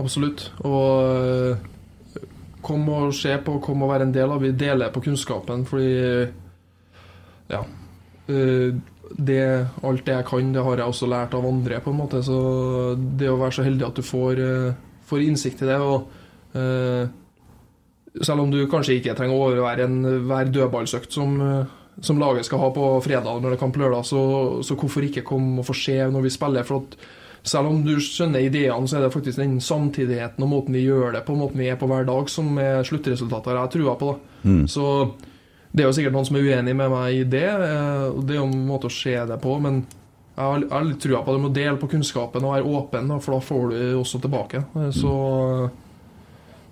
Absolutt. 0.00 0.48
Og 0.66 1.04
øh, 1.04 2.22
kom 2.64 2.88
og 2.90 3.12
se 3.14 3.36
på, 3.44 3.58
kom 3.62 3.82
og 3.86 3.92
være 3.92 4.08
en 4.08 4.14
del 4.14 4.32
av. 4.34 4.40
Vi 4.42 4.50
deler 4.58 4.90
på 4.94 5.02
kunnskapen, 5.04 5.66
fordi 5.68 5.92
Ja. 7.52 7.60
øh, 8.28 8.74
det, 9.14 9.40
alt 9.84 10.06
det 10.06 10.14
jeg 10.14 10.24
kan, 10.26 10.52
det 10.54 10.62
har 10.64 10.76
jeg 10.80 10.86
også 10.88 11.06
lært 11.06 11.34
av 11.36 11.44
andre, 11.46 11.80
på 11.84 11.90
en 11.92 11.98
måte. 11.98 12.22
Så 12.24 12.96
det 13.20 13.28
å 13.28 13.36
være 13.38 13.52
så 13.52 13.62
heldig 13.66 13.86
at 13.86 13.98
du 14.00 14.02
får, 14.02 14.40
får 15.06 15.20
innsikt 15.26 15.60
i 15.62 15.68
det 15.68 15.76
og 15.76 16.08
Selv 18.22 18.44
om 18.44 18.50
du 18.52 18.60
kanskje 18.70 19.00
ikke 19.00 19.16
trenger 19.18 19.34
å 19.34 19.48
overvære 19.48 19.88
en, 19.88 19.98
hver 20.28 20.52
dødballsøkt 20.54 21.16
som, 21.16 21.34
øh, 21.42 21.64
som 22.00 22.20
laget 22.22 22.46
skal 22.46 22.62
ha 22.62 22.70
på 22.74 22.88
fredag 23.02 23.42
når 23.42 23.54
det 23.56 23.58
kamp 23.58 23.76
lørdag, 23.80 24.06
så, 24.06 24.22
så 24.62 24.76
hvorfor 24.78 25.02
ikke 25.06 25.26
komme 25.26 25.58
og 25.58 25.66
få 25.66 25.74
se 25.74 25.98
når 25.98 26.26
vi 26.28 26.30
spiller? 26.30 26.66
For 26.68 26.84
at 26.84 26.96
selv 27.44 27.68
om 27.68 27.82
du 27.84 27.96
skjønner 28.00 28.40
ideene, 28.46 28.88
så 28.88 28.96
er 28.96 29.04
det 29.04 29.12
faktisk 29.12 29.36
den 29.42 29.58
samtidigheten 29.60 30.46
og 30.46 30.48
måten 30.48 30.78
vi 30.78 30.86
gjør 30.86 31.12
det 31.18 31.24
på, 31.26 31.36
måten 31.36 31.60
vi 31.60 31.68
er 31.68 31.76
på 31.80 31.88
hver 31.90 32.06
dag, 32.08 32.30
som 32.32 32.54
er 32.62 32.86
sluttresultatet 32.86 33.52
jeg 33.52 33.60
har 33.60 33.74
trua 33.74 33.96
på. 34.00 34.14
Mm. 34.46 34.62
Så 34.70 34.86
det 35.74 35.82
er 35.82 35.90
jo 35.90 35.96
sikkert 35.98 36.14
noen 36.14 36.28
som 36.30 36.38
er 36.38 36.46
uenig 36.46 36.76
med 36.78 36.94
meg 36.94 37.18
i 37.18 37.26
det, 37.28 37.44
eh, 37.50 38.06
og 38.14 38.22
det 38.24 38.36
er 38.36 38.40
jo 38.40 38.48
en 38.48 38.66
måte 38.68 38.88
å 38.88 38.94
se 38.94 39.18
det 39.28 39.36
på, 39.42 39.58
men 39.60 39.82
jeg 40.34 40.42
har, 40.42 40.62
jeg 40.62 40.72
har 40.72 40.86
litt 40.88 41.02
trua 41.04 41.20
på 41.22 41.34
det. 41.34 41.40
Du 41.42 41.44
må 41.44 41.52
dele 41.54 41.78
på 41.82 41.90
kunnskapen 41.92 42.46
og 42.46 42.54
være 42.56 42.70
åpen, 42.78 43.12
for 43.22 43.36
da 43.36 43.44
får 43.44 43.64
du 43.74 43.78
også 44.00 44.22
tilbake. 44.24 44.64
Eh, 44.80 44.90
Så 44.94 45.14
eh, 45.66 45.80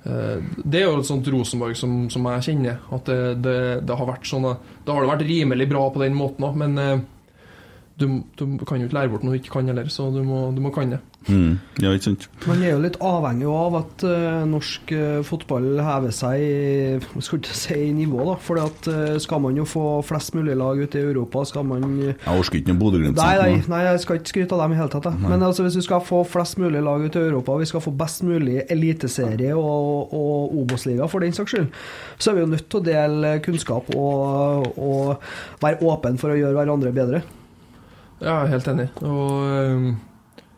det 0.05 0.81
er 0.81 0.89
jo 0.89 0.99
et 0.99 1.07
sånt 1.07 1.29
Rosenborg 1.31 1.77
som, 1.79 1.93
som 2.11 2.25
jeg 2.27 2.47
kjenner. 2.49 2.81
At 2.95 3.07
det, 3.07 3.19
det, 3.45 3.59
det 3.87 3.99
har 3.99 4.09
vært 4.09 4.27
sånn 4.27 4.49
Da 4.83 4.97
har 4.97 5.05
det 5.05 5.13
vært 5.13 5.29
rimelig 5.29 5.69
bra 5.71 5.85
på 5.95 6.03
den 6.03 6.17
måten 6.19 6.47
òg, 6.49 6.57
men 6.59 6.79
eh, 6.83 7.05
du, 8.03 8.47
du 8.59 8.67
kan 8.69 8.83
jo 8.83 8.89
ikke 8.89 8.99
lære 8.99 9.15
bort 9.15 9.25
noe 9.27 9.37
du 9.37 9.41
ikke 9.41 9.57
kan 9.57 9.71
heller, 9.71 9.89
så 9.93 10.11
du 10.13 10.23
må, 10.27 10.45
du 10.55 10.61
må 10.65 10.75
kan 10.75 10.93
det. 10.97 11.01
Mm. 11.29 11.59
Ja, 11.79 11.93
ikke 11.95 12.09
sant? 12.09 12.25
Man 12.49 12.63
er 12.65 12.73
jo 12.75 12.81
litt 12.83 12.97
avhengig 13.05 13.47
av 13.47 13.77
at 13.79 14.05
uh, 14.07 14.43
norsk 14.49 14.91
uh, 14.97 15.21
fotball 15.27 15.69
hever 15.79 16.15
seg 16.15 16.43
i 16.43 17.23
skal 17.23 17.39
ikke 17.39 17.55
si 17.55 17.77
i 17.79 17.93
nivå, 17.95 18.25
da. 18.27 18.37
For 18.43 18.59
skal 19.23 19.43
man 19.45 19.59
jo 19.59 19.67
få 19.69 19.85
flest 20.07 20.35
mulig 20.37 20.57
lag 20.59 20.81
ut 20.83 20.97
i 20.99 21.03
Europa, 21.03 21.45
skal 21.49 21.67
man 21.69 21.85
Jeg 22.01 22.17
orker 22.27 22.59
ikke 22.59 22.73
noe 22.73 22.81
Bodø-Glimt. 22.81 23.21
Nei, 23.21 23.35
nei, 23.39 23.61
nei, 23.71 23.83
jeg 23.87 24.03
skal 24.05 24.19
ikke 24.19 24.33
skryte 24.33 24.57
av 24.57 24.65
dem 24.65 24.75
i 24.75 24.81
hele 24.81 24.93
tatt. 24.93 25.11
Men 25.23 25.45
altså, 25.47 25.67
hvis 25.67 25.79
vi 25.79 25.85
skal 25.87 26.03
få 26.05 26.23
flest 26.29 26.59
mulig 26.63 26.83
lag 26.83 27.05
ut 27.05 27.19
i 27.19 27.23
Europa, 27.23 27.57
og 27.57 27.63
vi 27.63 27.71
skal 27.71 27.85
få 27.85 27.95
best 28.03 28.25
mulig 28.27 28.65
eliteserie 28.73 29.55
og, 29.59 30.17
og 30.17 30.57
Obos-liga 30.63 31.07
for 31.11 31.25
den 31.25 31.37
saks 31.37 31.55
skyld, 31.55 31.71
så 32.19 32.33
er 32.33 32.39
vi 32.39 32.45
jo 32.45 32.51
nødt 32.55 32.67
til 32.71 32.83
å 32.83 32.87
dele 32.87 33.37
kunnskap 33.45 33.95
og, 33.95 34.73
og 34.75 35.63
være 35.63 35.83
åpen 35.87 36.19
for 36.21 36.35
å 36.35 36.39
gjøre 36.41 36.59
hverandre 36.59 36.95
bedre. 36.97 37.23
Ja, 38.23 38.41
jeg 38.43 38.49
er 38.49 38.53
helt 38.55 38.69
enig. 38.73 38.89
Og 39.03 39.87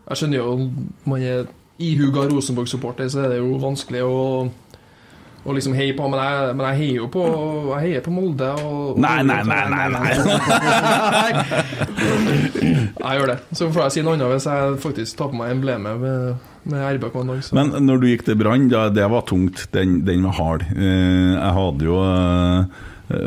jeg 0.05 0.21
skjønner 0.21 0.41
jo 0.41 0.57
man 1.09 1.23
er 1.25 1.47
ihuga 1.81 2.29
Rosenborg-supporter, 2.31 3.09
så 3.11 3.25
er 3.25 3.35
det 3.35 3.41
jo 3.41 3.57
vanskelig 3.63 4.05
å, 4.07 4.19
og 5.45 5.57
liksom 5.57 5.75
heie 5.77 5.95
på. 5.97 6.07
Men 6.13 6.21
jeg, 6.23 6.55
men 6.59 6.67
jeg 6.69 6.81
heier 6.81 7.01
jo 7.03 7.09
på, 7.13 7.25
jeg 7.73 7.81
heier 7.89 8.05
på 8.05 8.15
Molde. 8.15 8.51
Og, 8.63 9.01
Nei, 9.03 9.19
nei, 9.27 9.41
nei, 9.49 9.65
nei, 9.73 9.87
nei. 9.97 10.11
Jeg 12.95 13.19
gjør 13.19 13.33
det. 13.33 13.39
Så 13.53 13.69
får 13.75 13.87
jeg 13.87 13.97
si 13.97 14.05
noe 14.07 14.17
annet 14.17 14.35
hvis 14.37 14.49
jeg 14.49 14.81
faktisk 14.85 15.21
tar 15.21 15.31
på 15.33 15.41
meg 15.41 15.55
emblemet 15.57 16.01
med, 16.01 16.49
med 16.73 16.89
RBK 16.97 17.21
en 17.21 17.33
dag. 17.35 17.45
Så. 17.45 17.59
Men 17.59 17.75
når 17.85 18.01
du 18.01 18.11
gikk 18.13 18.27
til 18.29 18.41
Brann, 18.41 18.69
det 18.71 19.09
var 19.13 19.29
tungt. 19.29 19.67
Den, 19.75 20.03
den 20.07 20.25
var 20.29 20.39
hard. 20.39 20.67
Eh, 20.73 21.33
jeg 21.35 21.55
hadde 21.59 21.89
jo 21.91 22.01
uh, 22.01 22.85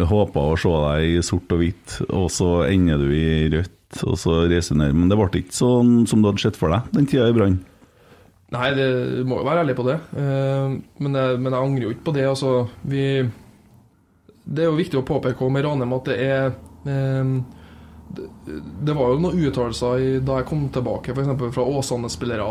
håpa 0.10 0.46
å 0.54 0.58
se 0.58 0.74
deg 0.88 1.18
i 1.18 1.26
sort 1.26 1.54
og 1.54 1.62
hvitt, 1.62 2.00
og 2.08 2.30
så 2.34 2.52
ender 2.70 3.04
du 3.04 3.12
i 3.14 3.50
rødt, 3.54 3.77
og 4.04 4.20
så 4.20 4.44
reiser 4.52 4.78
ned. 4.80 4.96
Men 4.96 5.12
det 5.12 5.18
ble 5.20 5.42
ikke 5.42 5.56
sånn 5.56 6.06
som 6.10 6.22
du 6.22 6.30
hadde 6.30 6.44
sett 6.44 6.60
for 6.60 6.74
deg 6.74 6.88
den 6.96 7.10
tida 7.10 7.30
i 7.30 7.36
Brann. 7.36 7.60
Nei, 8.56 8.70
det 8.78 8.88
du 9.18 9.28
må 9.28 9.42
jo 9.42 9.48
være 9.48 9.66
ærlig 9.66 9.76
på 9.76 9.86
det. 9.88 9.98
Eh, 10.16 10.78
men, 11.04 11.20
jeg, 11.20 11.44
men 11.44 11.52
jeg 11.52 11.60
angrer 11.60 11.88
jo 11.88 11.94
ikke 11.96 12.08
på 12.08 12.16
det. 12.16 12.26
Altså, 12.30 12.56
vi 12.88 13.04
Det 14.48 14.64
er 14.64 14.70
jo 14.70 14.80
viktig 14.80 15.00
å 15.02 15.08
påpeke 15.08 15.50
med 15.52 15.66
Ranheim 15.68 15.96
at 15.98 16.08
det 16.08 16.18
er 16.24 16.52
eh, 16.88 17.38
det, 18.16 18.94
var 18.96 19.12
jo 19.12 19.20
noen 19.20 19.42
uttalelser 19.50 20.22
da 20.26 20.40
jeg 20.40 20.48
kom 20.48 20.68
tilbake, 20.72 21.12
f.eks. 21.12 21.54
fra 21.56 21.66
Åsane-spillere 21.68 22.46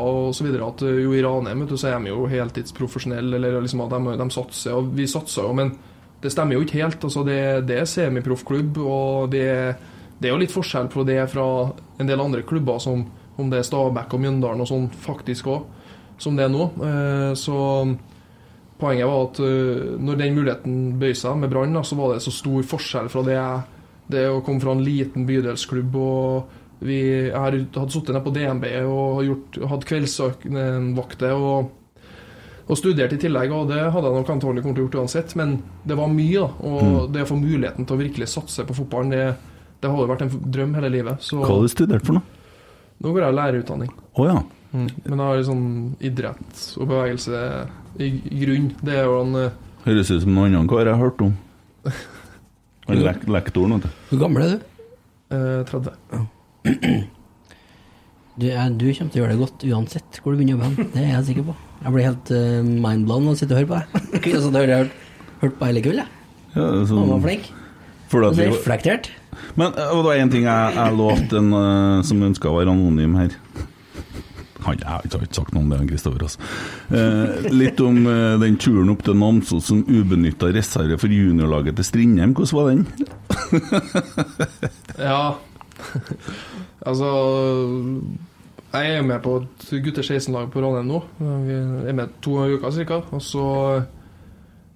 videre, 0.45 0.69
at 0.69 0.85
eh, 0.85 1.03
jo 1.05 1.15
i 1.17 1.23
Ranheim 1.25 1.65
er 1.65 1.73
de 1.73 2.13
jo 2.13 2.27
heltidsprofesjonelle, 2.31 3.39
eller 3.39 3.61
liksom 3.65 3.85
at 3.87 3.95
de, 3.95 4.17
de 4.21 4.29
satser, 4.35 4.77
og 4.77 4.93
vi 4.97 5.09
satser 5.09 5.49
jo, 5.49 5.55
men 5.57 5.73
det 6.21 6.33
stemmer 6.33 6.57
jo 6.57 6.65
ikke 6.67 6.83
helt. 6.83 7.03
Altså, 7.09 7.25
det, 7.25 7.41
det 7.69 7.81
er 7.81 7.89
semiproffklubb, 7.89 8.79
og 8.85 9.33
det, 9.33 9.49
det 10.21 10.29
er 10.29 10.33
jo 10.35 10.41
litt 10.41 10.53
forskjell 10.55 10.89
på 10.93 11.05
det 11.07 11.19
fra 11.33 11.47
en 12.01 12.09
del 12.09 12.21
andre 12.23 12.43
klubber, 12.49 12.79
som 12.81 13.05
om 13.37 13.51
det 13.53 13.59
er 13.61 13.67
Stabæk 13.69 14.15
og 14.17 14.21
Mjøndalen 14.23 14.63
og 14.65 14.69
sånn, 14.71 14.87
faktisk 15.05 15.49
òg, 15.53 15.65
som 16.19 16.37
det 16.39 16.47
er 16.47 16.53
nå. 16.55 16.71
Eh, 16.81 17.33
så 17.37 17.57
poenget 18.81 19.09
var 19.09 19.25
at 19.31 19.41
eh, 19.45 19.97
når 20.01 20.21
den 20.21 20.37
muligheten 20.37 20.77
bøy 21.01 21.13
seg 21.17 21.37
med 21.41 21.53
Brann, 21.53 21.77
så 21.85 21.97
var 21.99 22.15
det 22.15 22.23
så 22.25 22.33
stor 22.33 22.65
forskjell 22.69 23.09
fra 23.13 23.23
det, 23.27 23.39
det 24.13 24.27
å 24.33 24.41
komme 24.45 24.61
fra 24.65 24.73
en 24.77 24.85
liten 24.85 25.27
bydelsklubb 25.29 25.97
og 26.01 26.55
vi, 26.85 26.99
har- 27.33 27.55
hadde 27.57 27.89
sittet 27.93 28.13
nede 28.13 28.25
på 28.27 28.33
DNB 28.37 28.67
og 28.85 29.23
gjort, 29.25 29.57
hatt 29.71 29.87
kveldsvakter 29.89 31.33
og, 31.37 31.71
og 32.67 32.77
studert 32.81 33.15
i 33.17 33.21
tillegg, 33.23 33.53
og 33.55 33.69
det 33.71 33.79
hadde 33.85 34.11
jeg 34.11 34.17
nok 34.21 34.33
antakelig 34.35 34.65
kommet 34.65 34.77
til 34.77 34.85
å 34.85 34.89
gjort 34.89 34.99
uansett, 35.01 35.33
men 35.41 35.55
det 35.89 35.97
var 35.97 36.11
mye, 36.13 36.43
da. 36.43 36.49
Og 36.69 37.13
det 37.15 37.25
å 37.25 37.31
få 37.31 37.39
muligheten 37.41 37.87
til 37.87 37.97
å 37.97 38.01
virkelig 38.03 38.29
satse 38.33 38.65
på 38.69 38.77
fotballen, 38.77 39.13
det, 39.15 39.27
det 39.81 39.91
har 39.93 40.03
jo 40.03 40.09
vært 40.11 40.25
en 40.27 40.33
drøm 40.57 40.75
hele 40.79 40.91
livet. 40.93 41.23
Så 41.25 41.41
Hva 41.41 41.51
har 41.53 41.65
du 41.67 41.73
studert 41.73 42.07
for 42.07 42.19
noe? 42.19 42.35
nå 43.03 43.13
går 43.13 43.27
jeg 43.27 43.37
lærerutdanning. 43.37 43.91
Oh, 44.17 44.25
ja. 44.25 44.39
Men 44.73 44.89
jeg 45.05 45.19
har 45.21 45.43
sånn 45.47 45.67
idrett 46.05 46.63
og 46.81 46.89
bevegelse 46.91 47.41
i 48.01 48.09
i 48.09 48.39
grunn. 48.43 48.71
Det 48.83 48.95
er 48.97 49.05
jo 49.09 49.19
en, 49.23 49.35
eh, 49.41 49.59
Høres 49.87 50.11
ut 50.11 50.23
som 50.25 50.33
noen 50.35 50.55
annen 50.55 50.69
kar 50.69 50.85
jeg 50.85 50.97
har 50.97 51.05
hørt 51.05 51.21
om. 51.23 51.37
Lek 52.89 53.27
lektoren, 53.31 53.77
vet 53.77 53.87
du. 53.87 54.01
Hvor 54.11 54.23
gammel 54.25 54.47
er 54.47 54.57
du? 54.57 54.65
Eh, 55.37 55.63
30. 55.71 57.07
Du, 58.37 58.45
jeg, 58.45 58.73
du 58.77 58.83
kommer 58.93 59.13
til 59.13 59.17
å 59.17 59.23
gjøre 59.23 59.33
det 59.33 59.41
godt 59.41 59.63
uansett 59.65 60.19
hvor 60.21 60.35
du 60.35 60.41
begynner 60.43 60.59
å 60.61 60.67
jobbe. 60.69 60.85
Det 60.93 61.01
er 61.01 61.07
jeg 61.15 61.25
sikker 61.31 61.45
på. 61.47 61.55
Jeg 61.81 61.93
blir 61.95 62.05
helt 62.05 62.33
uh, 62.37 62.67
mindblown 62.69 63.31
av 63.31 63.33
å 63.33 63.39
sitte 63.41 63.57
og 63.57 63.63
høre 63.63 63.71
på 63.71 63.79
deg. 63.79 64.19
Kunne 64.27 64.41
sånn 64.45 64.59
høre, 64.61 64.77
hørt, 64.83 65.07
hørt 65.41 65.55
på 65.57 65.69
hele 65.71 65.83
kveld, 65.87 66.03
jeg. 66.03 66.11
Ja, 66.53 66.67
er 66.67 66.75
Han 66.77 66.91
sånn, 66.91 67.09
var 67.15 67.23
flink. 67.25 67.49
Og 68.13 68.27
at 68.29 68.39
reflektert. 68.39 69.11
men 69.59 69.73
eh, 69.75 69.91
og 69.91 70.05
det 70.05 70.11
var 70.11 70.21
én 70.21 70.31
ting 70.31 70.45
jeg, 70.47 70.75
jeg 70.77 70.97
lovte 70.97 71.41
en 71.41 71.51
uh, 71.53 72.05
som 72.07 72.23
ønska 72.23 72.51
å 72.51 72.59
være 72.61 72.75
anonym 72.75 73.17
her. 73.19 73.35
Han 74.67 74.79
jeg 74.81 74.89
har 74.89 75.05
ikke 75.05 75.37
sagt 75.37 75.53
noe 75.55 75.63
om 75.63 75.71
det, 75.71 75.79
Kristoffer. 75.91 76.23
Altså. 76.27 76.39
Eh, 76.91 77.51
litt 77.55 77.81
om 77.85 78.01
eh, 78.11 78.39
den 78.43 78.57
turen 78.59 78.91
opp 78.91 79.05
til 79.07 79.15
Namsos 79.19 79.69
som 79.69 79.85
ubenytta 79.87 80.51
reserve 80.55 80.99
for 80.99 81.13
juniorlaget 81.13 81.77
til 81.79 81.87
Strindheim. 81.87 82.35
Hvordan 82.35 82.57
var 82.59 82.73
den? 82.73 82.87
Ja. 84.97 85.37
altså 86.81 87.09
Jeg 88.73 88.95
er 88.97 89.03
med 89.05 89.21
på 89.23 89.37
et 89.43 89.69
gutter 89.85 90.03
16-lag 90.03 90.49
på 90.51 90.63
Ranheim 90.65 90.89
nå. 90.89 91.03
Vi 91.21 91.59
er 91.91 91.95
med 91.95 92.17
to 92.25 92.41
uker 92.57 92.75
ca. 92.89 93.03
Og 93.15 93.23
så 93.23 93.45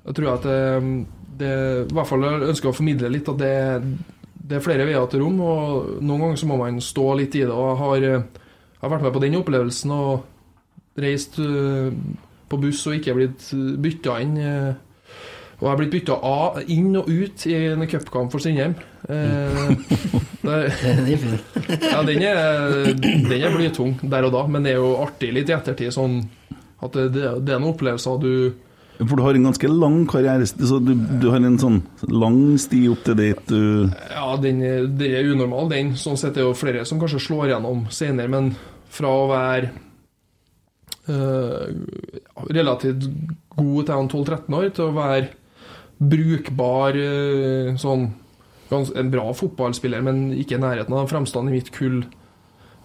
jeg 0.07 0.17
tror 0.17 0.27
jeg 0.27 0.39
at 0.39 0.47
det, 0.49 1.07
det 1.41 1.53
I 1.89 1.95
hvert 1.97 2.09
fall 2.09 2.27
ønsker 2.31 2.71
å 2.71 2.77
formidle 2.77 3.11
litt 3.13 3.29
at 3.33 3.41
det, 3.41 3.55
det 4.51 4.59
er 4.59 4.65
flere 4.65 4.87
veier 4.89 5.09
til 5.11 5.25
rom, 5.25 5.41
og 5.45 5.97
noen 6.01 6.27
ganger 6.27 6.41
så 6.41 6.51
må 6.51 6.59
man 6.61 6.81
stå 6.85 7.07
litt 7.21 7.39
i 7.39 7.45
det. 7.45 7.55
Og 7.55 7.71
jeg 7.71 7.81
har, 7.81 8.07
jeg 8.07 8.83
har 8.85 8.95
vært 8.95 9.07
med 9.07 9.17
på 9.17 9.25
den 9.25 9.41
opplevelsen 9.41 9.97
og 9.97 11.01
reist 11.01 11.39
øh, 11.41 11.91
på 12.51 12.59
buss 12.61 12.85
og 12.91 12.99
ikke 12.99 13.17
blitt 13.17 13.51
bytta 13.81 14.21
inn. 14.25 14.39
øh, 14.39 14.71
og 15.61 15.67
jeg 15.67 15.71
har 15.75 15.81
blitt 15.83 15.93
bytta 15.93 16.15
av, 16.25 16.55
inn 16.73 16.95
og 16.97 17.09
ut 17.13 17.43
i 17.51 17.57
en 17.69 17.85
cupkamp 17.85 18.33
for 18.33 18.41
Strindheim. 18.41 18.79
Eh, 19.13 19.75
er 20.49 20.71
ja, 21.85 22.01
den 22.09 22.25
er, 22.25 22.39
den 22.97 23.35
er 23.37 23.53
blytung 23.53 23.99
der 24.01 24.25
og 24.25 24.33
da, 24.33 24.47
men 24.49 24.65
det 24.65 24.73
er 24.73 24.81
jo 24.81 24.95
artig 25.05 25.35
litt 25.37 25.53
i 25.53 25.57
ettertid. 25.59 25.93
Sånn 25.93 26.23
at 26.81 26.97
det, 26.97 27.11
det 27.13 27.53
er 27.53 27.61
noen 27.61 27.75
opplevelser 27.75 28.17
du 28.25 28.33
For 29.01 29.17
du 29.17 29.23
har 29.25 29.37
en 29.37 29.47
ganske 29.49 29.69
lang 29.73 30.03
karriere. 30.09 30.47
Så 30.47 30.79
du, 30.85 30.93
du 30.95 31.29
har 31.33 31.41
en 31.41 31.59
sånn 31.61 31.81
lang 32.13 32.59
sti 32.61 32.83
opp 32.93 33.05
til 33.07 33.17
dit 33.21 33.47
du 33.49 33.63
Ja, 33.89 34.35
den, 34.41 34.61
den 35.01 35.15
er 35.17 35.31
unormal, 35.33 35.71
den. 35.73 35.95
Sånn 35.97 36.19
sett 36.21 36.35
er 36.35 36.43
det 36.43 36.49
jo 36.51 36.59
flere 36.59 36.85
som 36.89 37.01
kanskje 37.01 37.23
slår 37.25 37.55
gjennom 37.55 37.87
senere, 37.95 38.29
men 38.33 38.53
fra 38.91 39.13
å 39.15 39.27
være 39.31 39.71
uh, 41.09 41.67
relativt 42.51 43.09
god 43.57 43.89
til 43.89 43.95
han 43.97 44.11
12-13 44.11 44.59
år, 44.61 44.71
til 44.77 44.89
å 44.89 44.97
være 44.99 45.29
brukbar 46.01 46.99
uh, 46.99 47.77
sånn 47.81 48.11
En 48.71 49.09
bra 49.11 49.33
fotballspiller, 49.35 49.99
men 50.07 50.29
ikke 50.39 50.55
i 50.55 50.61
nærheten 50.63 50.95
av 50.95 51.09
fremstanden 51.11 51.51
i 51.51 51.57
mitt 51.57 51.73
kull. 51.75 52.05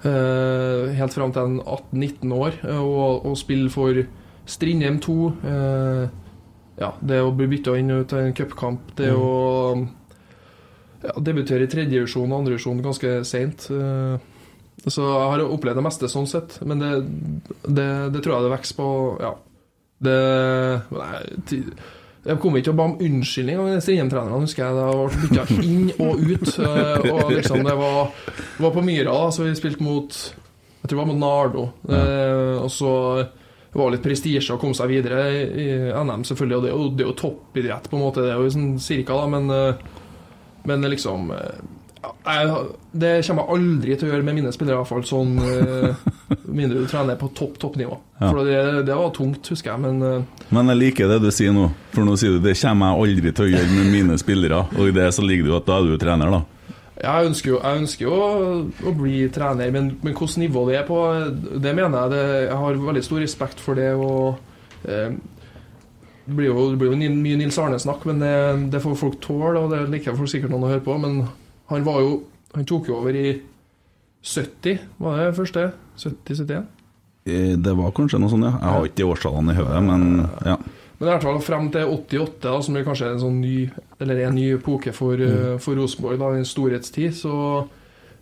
uh, 0.01 0.89
helt 0.97 1.13
fram 1.13 1.29
til 1.35 1.43
en 1.43 1.59
18-19 1.61 2.31
år, 2.33 2.57
og, 2.73 3.27
og 3.29 3.35
spille 3.37 3.69
for 3.69 3.99
Strindheim 4.45 4.99
2. 5.01 5.15
eh, 5.43 6.09
ja, 6.77 6.89
det 7.01 7.21
å 7.23 7.31
bli 7.35 7.47
bytta 7.47 7.77
inn 7.79 7.91
til 8.09 8.19
en 8.19 8.33
cupkamp, 8.35 8.91
det 8.99 9.11
å 9.15 9.87
ja, 11.05 11.13
debutere 11.21 11.63
i 11.65 11.71
tredjedivisjon 11.71 12.31
og 12.31 12.39
andredivisjon 12.41 12.81
ganske 12.83 13.17
seint. 13.25 13.67
eh, 13.71 14.17
Så 14.85 15.01
jeg 15.01 15.29
har 15.31 15.43
opplevd 15.47 15.79
det 15.79 15.85
meste 15.87 16.09
sånn 16.11 16.27
sett, 16.29 16.59
men 16.67 16.79
det, 16.83 16.91
det, 17.65 17.89
det 18.13 18.21
tror 18.25 18.35
jeg 18.37 18.47
det 18.47 18.55
vokser 18.57 18.79
på 18.81 18.89
Ja. 19.23 19.33
Det 20.05 20.15
nei, 20.91 21.61
Jeg 22.25 22.39
kommer 22.43 22.59
ikke 22.59 22.73
å 22.73 22.75
be 22.77 22.83
om 22.83 22.97
unnskyldning 22.99 23.59
av 23.61 23.69
Strindheim-trenerne, 23.85 24.41
husker 24.43 24.65
jeg. 24.65 24.75
Det 24.75 24.85
har 24.89 25.15
bytta 25.21 25.45
inn 25.63 25.91
og 26.03 26.19
ut. 26.25 26.51
eh, 26.59 27.07
Og 27.13 27.31
liksom 27.31 27.63
det 27.63 27.75
var, 27.79 28.11
var 28.59 28.73
på 28.75 28.83
Myra, 28.83 29.15
så 29.31 29.45
vi 29.45 29.53
spilte 29.55 29.85
mot 29.85 30.11
Jeg 30.11 30.89
tror 30.89 30.97
det 30.97 30.99
var 30.99 31.09
mot 31.13 31.21
Nardo. 31.21 31.63
Eh, 31.87 32.57
Og 32.65 32.69
så 32.73 32.91
det 33.75 33.81
var 33.81 33.91
litt 33.91 34.05
prestisje 34.05 34.55
å 34.55 34.59
komme 34.59 34.77
seg 34.77 34.87
videre 34.87 35.25
i 35.35 35.65
NM, 35.91 36.21
selvfølgelig. 36.23 36.55
Og 36.55 36.63
det 36.63 36.69
er 36.69 36.75
jo, 36.75 36.83
det 36.95 37.03
er 37.03 37.09
jo 37.09 37.15
toppidrett, 37.19 37.89
på 37.91 37.97
en 37.97 38.03
måte. 38.05 38.23
Det 38.23 38.31
er 38.31 38.39
jo 38.39 38.53
sånn 38.53 38.69
cirka, 38.79 39.17
da, 39.19 39.25
men 39.33 39.51
eh, 39.51 39.89
men 40.65 40.81
liksom 40.89 41.31
eh, 41.31 41.57
jeg, 42.25 42.55
Det 42.91 43.11
kommer 43.27 43.43
jeg 43.43 43.57
aldri 43.57 43.97
til 43.97 44.07
å 44.07 44.11
gjøre 44.13 44.25
med 44.25 44.37
mine 44.39 44.53
spillere, 44.55 44.77
i 44.77 44.79
hvert 44.79 44.91
fall. 44.93 45.03
Sånn 45.05 45.35
eh, 45.43 46.07
mindre 46.61 46.85
du 46.85 46.89
trener 46.89 47.19
på 47.19 47.29
topp 47.37 47.59
toppnivå. 47.61 47.99
Ja. 48.21 48.29
For 48.29 48.41
det, 48.47 48.57
det 48.87 48.97
var 48.97 49.13
tungt, 49.15 49.51
husker 49.51 49.73
jeg. 49.73 49.83
Men 49.83 50.25
Men 50.55 50.71
jeg 50.71 50.81
liker 50.81 51.11
det 51.11 51.19
du 51.25 51.31
sier 51.35 51.51
nå, 51.51 51.67
for 51.91 52.07
nå 52.07 52.15
sier 52.15 52.37
du 52.37 52.43
det 52.47 52.55
kommer 52.61 52.95
jeg 52.95 53.09
aldri 53.09 53.35
til 53.35 53.49
å 53.49 53.53
gjøre 53.57 53.71
med 53.75 53.93
mine 53.93 54.19
spillere. 54.23 54.63
Og 54.79 54.87
i 54.87 54.95
det 54.95 55.11
så 55.19 55.25
ligger 55.25 55.49
det 55.49 55.51
jo 55.51 55.59
at 55.59 55.67
da 55.67 55.81
er 55.81 55.91
du 55.91 55.99
trener, 56.01 56.37
da. 56.39 56.43
Jeg 57.01 57.29
ønsker 57.29 57.49
jo, 57.51 57.59
jeg 57.59 57.81
ønsker 57.81 58.05
jo 58.05 58.15
å, 58.15 58.27
å 58.87 58.91
bli 58.95 59.25
trener, 59.35 59.71
men, 59.75 59.89
men 60.01 60.13
hvilket 60.15 60.37
nivå 60.39 60.65
det 60.69 60.77
er 60.79 60.85
på, 60.87 60.99
det 61.59 61.73
mener 61.75 61.97
jeg 62.05 62.13
det, 62.13 62.21
Jeg 62.47 62.59
har 62.61 62.83
veldig 62.87 63.03
stor 63.03 63.19
respekt 63.23 63.59
for 63.63 63.75
det. 63.75 63.89
og 63.95 64.37
eh, 64.87 65.11
det 66.25 66.33
blir 66.39 66.47
jo, 66.49 66.69
det 66.71 66.79
blir 66.81 66.93
jo 66.95 66.97
mye 67.13 67.37
Nils 67.37 67.57
Arne-snakk, 67.61 68.05
men 68.09 68.21
det, 68.23 68.31
det 68.73 68.81
får 68.81 68.95
folk 68.97 69.19
tåle, 69.21 69.59
og 69.59 69.73
det 69.75 69.83
liker 69.91 70.15
folk 70.17 70.31
sikkert 70.31 70.53
noen 70.55 70.65
å 70.65 70.71
høre 70.71 70.85
på. 70.85 70.95
Men 71.01 71.19
han 71.69 71.85
var 71.85 71.99
jo 72.05 72.15
Han 72.55 72.63
tok 72.63 72.87
jo 72.87 72.95
over 73.01 73.11
i 73.19 73.33
70, 74.23 74.79
var 75.03 75.17
det 75.19 75.35
første? 75.35 75.65
70-71? 75.99 76.63
Eh, 77.27 77.57
Det 77.59 77.73
var 77.75 77.91
kanskje 77.91 78.19
noe 78.21 78.31
sånt, 78.31 78.45
ja. 78.47 78.53
Jeg 78.55 78.71
har 78.71 78.87
ikke 78.87 78.99
de 79.01 79.07
årstallene 79.11 79.51
i 79.53 79.59
hodet, 79.59 79.81
men 79.83 80.05
ja. 80.47 80.55
Men 80.95 81.09
i 81.09 81.11
hvert 81.11 81.25
fall 81.27 81.41
frem 81.43 81.67
til 81.73 81.89
88, 81.91 82.39
da, 82.45 82.53
som 82.63 82.77
er 82.79 82.85
kanskje 82.87 83.09
en 83.11 83.19
sånn 83.25 83.41
ny 83.43 83.55
Eller 84.01 84.25
en 84.25 84.35
ny 84.35 84.49
epoke 84.57 84.91
for, 84.95 85.15
mm. 85.15 85.59
for 85.63 85.79
Rosenborg, 85.79 86.19
da, 86.19 86.33
en 86.35 86.47
storhetstid, 86.47 87.15
så, 87.15 87.35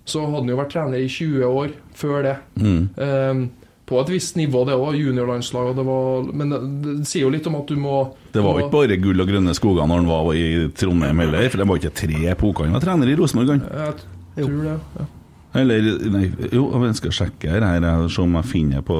så 0.05 0.25
hadde 0.27 0.43
han 0.43 0.51
jo 0.53 0.57
vært 0.59 0.73
trener 0.75 1.01
i 1.01 1.09
20 1.09 1.47
år 1.47 1.73
før 1.97 2.19
det. 2.27 2.35
Mm. 2.61 2.83
Um, 2.97 3.43
på 3.89 3.97
et 3.99 4.11
visst 4.13 4.37
nivå, 4.39 4.61
det 4.67 4.77
òg, 4.79 4.95
juniorlandslag, 4.95 5.73
det 5.75 5.83
var 5.83 6.29
Men 6.31 6.53
det, 6.53 6.59
det 6.85 6.93
sier 7.09 7.25
jo 7.25 7.33
litt 7.33 7.49
om 7.49 7.57
at 7.59 7.67
du 7.67 7.75
må 7.75 7.97
Det 8.31 8.39
var 8.39 8.55
jo 8.55 8.63
ikke 8.63 8.75
bare 8.77 8.99
gull 9.01 9.19
og 9.19 9.27
grønne 9.27 9.55
skoger 9.57 9.89
når 9.89 9.99
han 9.99 10.07
var 10.13 10.29
i 10.39 10.45
Trondheim 10.77 11.19
heller, 11.25 11.49
for 11.49 11.59
det 11.61 11.67
var 11.67 11.81
ikke 11.81 11.97
tre 11.99 12.21
epoker. 12.31 12.69
Han 12.69 12.77
var 12.77 12.85
trener 12.85 13.11
i 13.11 13.17
Rosenborg. 13.19 13.59
Jeg 13.59 14.47
tror 14.47 14.63
det. 14.69 14.77
Ja. 15.01 15.09
Eller 15.53 15.85
Nei, 16.09 16.23
jo, 16.49 16.65
jeg 16.81 16.97
skal 16.97 17.13
sjekke 17.13 17.51
her, 17.53 17.65
her 17.65 18.07
se 18.09 18.21
om 18.23 18.37
jeg 18.39 18.49
finner 18.49 18.85
på 18.85 18.95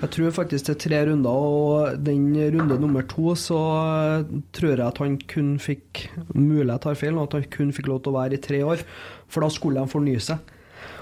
Jeg 0.00 0.10
tror 0.16 0.32
faktisk 0.34 0.66
det 0.66 0.74
er 0.74 0.80
tre 0.82 1.02
runder, 1.10 1.30
og 1.30 2.00
den 2.02 2.32
runde 2.56 2.78
nummer 2.82 3.06
to 3.10 3.36
så 3.38 3.60
eh, 3.78 4.32
tror 4.56 4.72
jeg 4.72 4.86
at 4.88 4.98
han 5.02 5.18
kun 5.30 5.52
fikk 5.62 6.08
Mulig 6.34 6.66
jeg 6.72 6.82
tar 6.82 6.98
feil, 6.98 7.18
og 7.18 7.28
at 7.28 7.38
han 7.38 7.52
kun 7.54 7.70
fikk 7.76 7.90
lov 7.90 8.02
til 8.02 8.12
å 8.12 8.18
være 8.18 8.38
i 8.38 8.42
tre 8.42 8.64
år. 8.66 8.82
For 9.30 9.44
da 9.44 9.50
skulle 9.52 9.82
de 9.82 9.92
fornye 9.92 10.22
seg. 10.22 10.42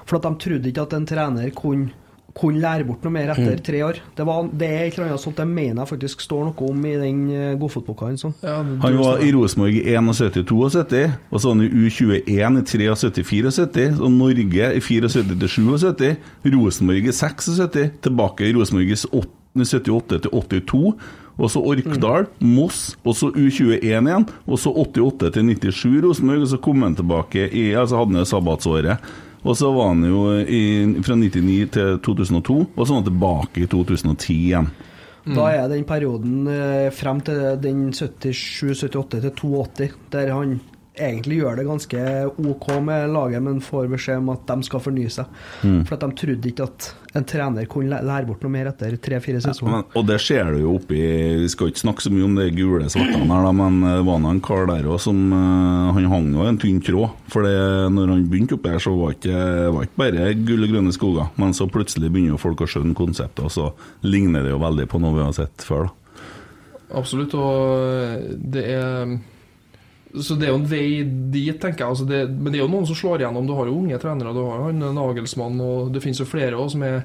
For 0.08 0.18
at 0.18 0.26
de 0.26 0.44
trodde 0.44 0.70
ikke 0.70 0.84
at 0.84 0.96
en 0.96 1.08
trener 1.08 1.50
kunne, 1.56 1.92
kunne 2.38 2.62
lære 2.62 2.86
bort 2.88 3.04
noe 3.04 3.14
mer 3.14 3.32
etter 3.34 3.60
tre 3.64 3.82
år. 3.86 4.00
Det, 4.16 4.26
var, 4.26 4.48
det 4.60 4.68
er 4.68 4.84
et 4.86 4.96
eller 4.96 5.10
annet 5.12 5.22
sånt 5.22 5.40
jeg 5.42 5.50
mener 5.50 5.82
jeg 5.82 5.90
faktisk 5.92 6.24
står 6.24 6.48
noe 6.48 6.70
om 6.70 6.86
i 6.88 6.94
den 7.00 7.22
eh, 7.34 7.52
godfotboka 7.60 8.08
hans. 8.08 8.24
Sånn. 8.24 8.34
Ja, 8.42 8.58
Han 8.62 8.98
var 9.00 9.22
i 9.24 9.30
Rosenborg 9.34 9.78
i 9.78 9.94
71-72, 9.94 11.04
og 11.30 11.42
så 11.42 11.50
var 11.50 11.56
han 11.56 11.64
i 11.66 11.70
U21 11.86 12.26
i 12.28 12.38
73-74, 12.72 13.98
og 13.98 14.12
Norge 14.14 14.72
i 14.74 14.82
74-77, 14.88 16.10
Rosenborg 16.54 17.08
i 17.08 17.14
76, 17.14 18.02
tilbake 18.06 18.48
i 18.48 18.54
Rosenborg 18.56 18.92
i 18.94 18.98
78-82, 18.98 20.82
og 21.38 21.52
så 21.52 21.62
Orkdal, 21.62 22.26
Moss, 22.42 22.96
og 23.06 23.14
så 23.14 23.30
U21 23.30 23.78
igjen, 23.78 24.26
og 24.46 24.58
så 24.58 24.72
88-97 24.74 26.00
Rosenborg, 26.02 26.42
og 26.42 26.50
så 26.50 26.58
kom 26.62 26.82
han 26.82 26.98
tilbake 26.98 27.46
i 27.54 27.70
Altså 27.78 28.00
hadde 28.00 28.18
han 28.18 28.26
sabbatsåret. 28.26 29.10
Og 29.48 29.56
så 29.56 29.70
var 29.72 29.94
han 29.94 30.04
jo 30.04 30.22
i, 30.44 30.62
fra 31.04 31.16
99 31.16 31.70
til 31.72 31.98
2002, 32.04 32.56
og 32.76 32.82
så 32.84 32.92
var 32.92 33.00
han 33.00 33.08
tilbake 33.08 33.64
i 33.64 33.70
2010 33.70 34.34
igjen. 34.36 34.68
Da 35.28 35.48
er 35.52 35.68
den 35.68 35.84
perioden 35.88 36.48
eh, 36.48 36.88
frem 36.94 37.20
til 37.24 37.40
den 37.60 37.88
77-78 37.92 39.20
til 39.20 39.32
82, 39.40 39.96
der 40.12 40.32
han 40.32 40.58
egentlig 40.98 41.40
gjør 41.40 41.58
det 41.58 41.66
ganske 41.68 42.04
OK 42.50 42.66
med 42.84 43.12
laget, 43.14 43.42
men 43.44 43.60
får 43.64 43.90
beskjed 43.92 44.22
om 44.22 44.32
at 44.34 44.46
de 44.48 44.66
skal 44.66 44.82
fornye 44.82 45.12
seg. 45.12 45.38
For 45.62 45.96
at 45.96 46.04
de 46.04 46.10
trodde 46.18 46.50
ikke 46.50 46.66
at 46.68 46.88
en 47.18 47.26
trener 47.28 47.68
kunne 47.70 48.00
lære 48.04 48.28
bort 48.28 48.42
noe 48.44 48.52
mer 48.52 48.70
etter 48.70 48.96
tre-fire 49.02 49.40
sesonger. 49.42 49.78
Men, 49.78 49.86
og 49.96 50.06
det 50.08 50.18
ser 50.22 50.50
du 50.52 50.58
jo 50.60 50.74
oppi 50.76 50.98
Vi 51.40 51.48
skal 51.48 51.70
ikke 51.70 51.80
snakke 51.80 52.04
så 52.04 52.12
mye 52.12 52.26
om 52.26 52.34
de 52.36 52.48
gule 52.52 52.90
svartene 52.92 53.30
her, 53.30 53.46
da, 53.46 53.52
men 53.56 53.78
det 53.86 54.02
var 54.08 54.20
nå 54.22 54.34
en 54.34 54.42
kar 54.44 54.68
der 54.68 54.88
òg 54.88 55.00
som 55.02 55.22
eh, 55.32 55.94
Han 55.96 56.10
hang 56.12 56.28
jo 56.34 56.44
i 56.44 56.50
en 56.50 56.60
tynn 56.60 56.82
tråd. 56.84 57.16
For 57.32 57.46
når 57.94 58.12
han 58.12 58.26
begynte 58.28 58.58
oppi 58.58 58.74
her, 58.74 58.82
så 58.82 58.92
var 58.98 59.16
ikke, 59.16 59.38
var 59.74 59.88
ikke 59.88 60.02
bare 60.04 60.28
gull 60.42 60.66
og 60.66 60.74
grønne 60.74 60.94
skoger. 60.94 61.32
Men 61.40 61.56
så 61.56 61.68
plutselig 61.70 62.12
begynner 62.12 62.36
jo 62.36 62.42
folk 62.42 62.62
å 62.64 62.68
skjønne 62.70 62.96
konseptet, 62.98 63.44
og 63.46 63.54
så 63.54 63.70
ligner 64.06 64.44
det 64.44 64.52
jo 64.52 64.62
veldig 64.62 64.88
på 64.90 65.00
noe 65.02 65.16
vi 65.16 65.24
har 65.24 65.34
sett 65.36 65.64
før. 65.66 65.88
da 65.88 65.94
Absolutt, 66.98 67.34
og 67.36 68.38
det 68.48 68.64
er 68.72 69.18
Så 70.14 70.36
det 70.38 70.48
er 70.48 70.54
jo 70.54 70.60
en 70.62 70.68
vei 70.68 71.02
dit, 71.04 71.56
tenker 71.60 71.84
jeg. 71.84 71.92
Altså 71.92 72.06
det, 72.08 72.22
men 72.32 72.52
det 72.52 72.60
er 72.60 72.64
jo 72.64 72.72
noen 72.72 72.86
som 72.88 72.96
slår 72.96 73.22
igjennom. 73.22 73.48
Du 73.48 73.54
har 73.58 73.68
jo 73.68 73.76
unge 73.76 73.98
trenere. 74.00 74.34
Du 74.36 74.42
har 74.46 74.60
jo 74.62 74.68
han 74.70 74.84
Nagelsmann, 74.96 75.58
og 75.64 75.90
det 75.94 76.02
finnes 76.04 76.20
jo 76.22 76.28
flere 76.28 76.56
også 76.56 76.76
som, 76.76 76.84
er, 76.88 77.02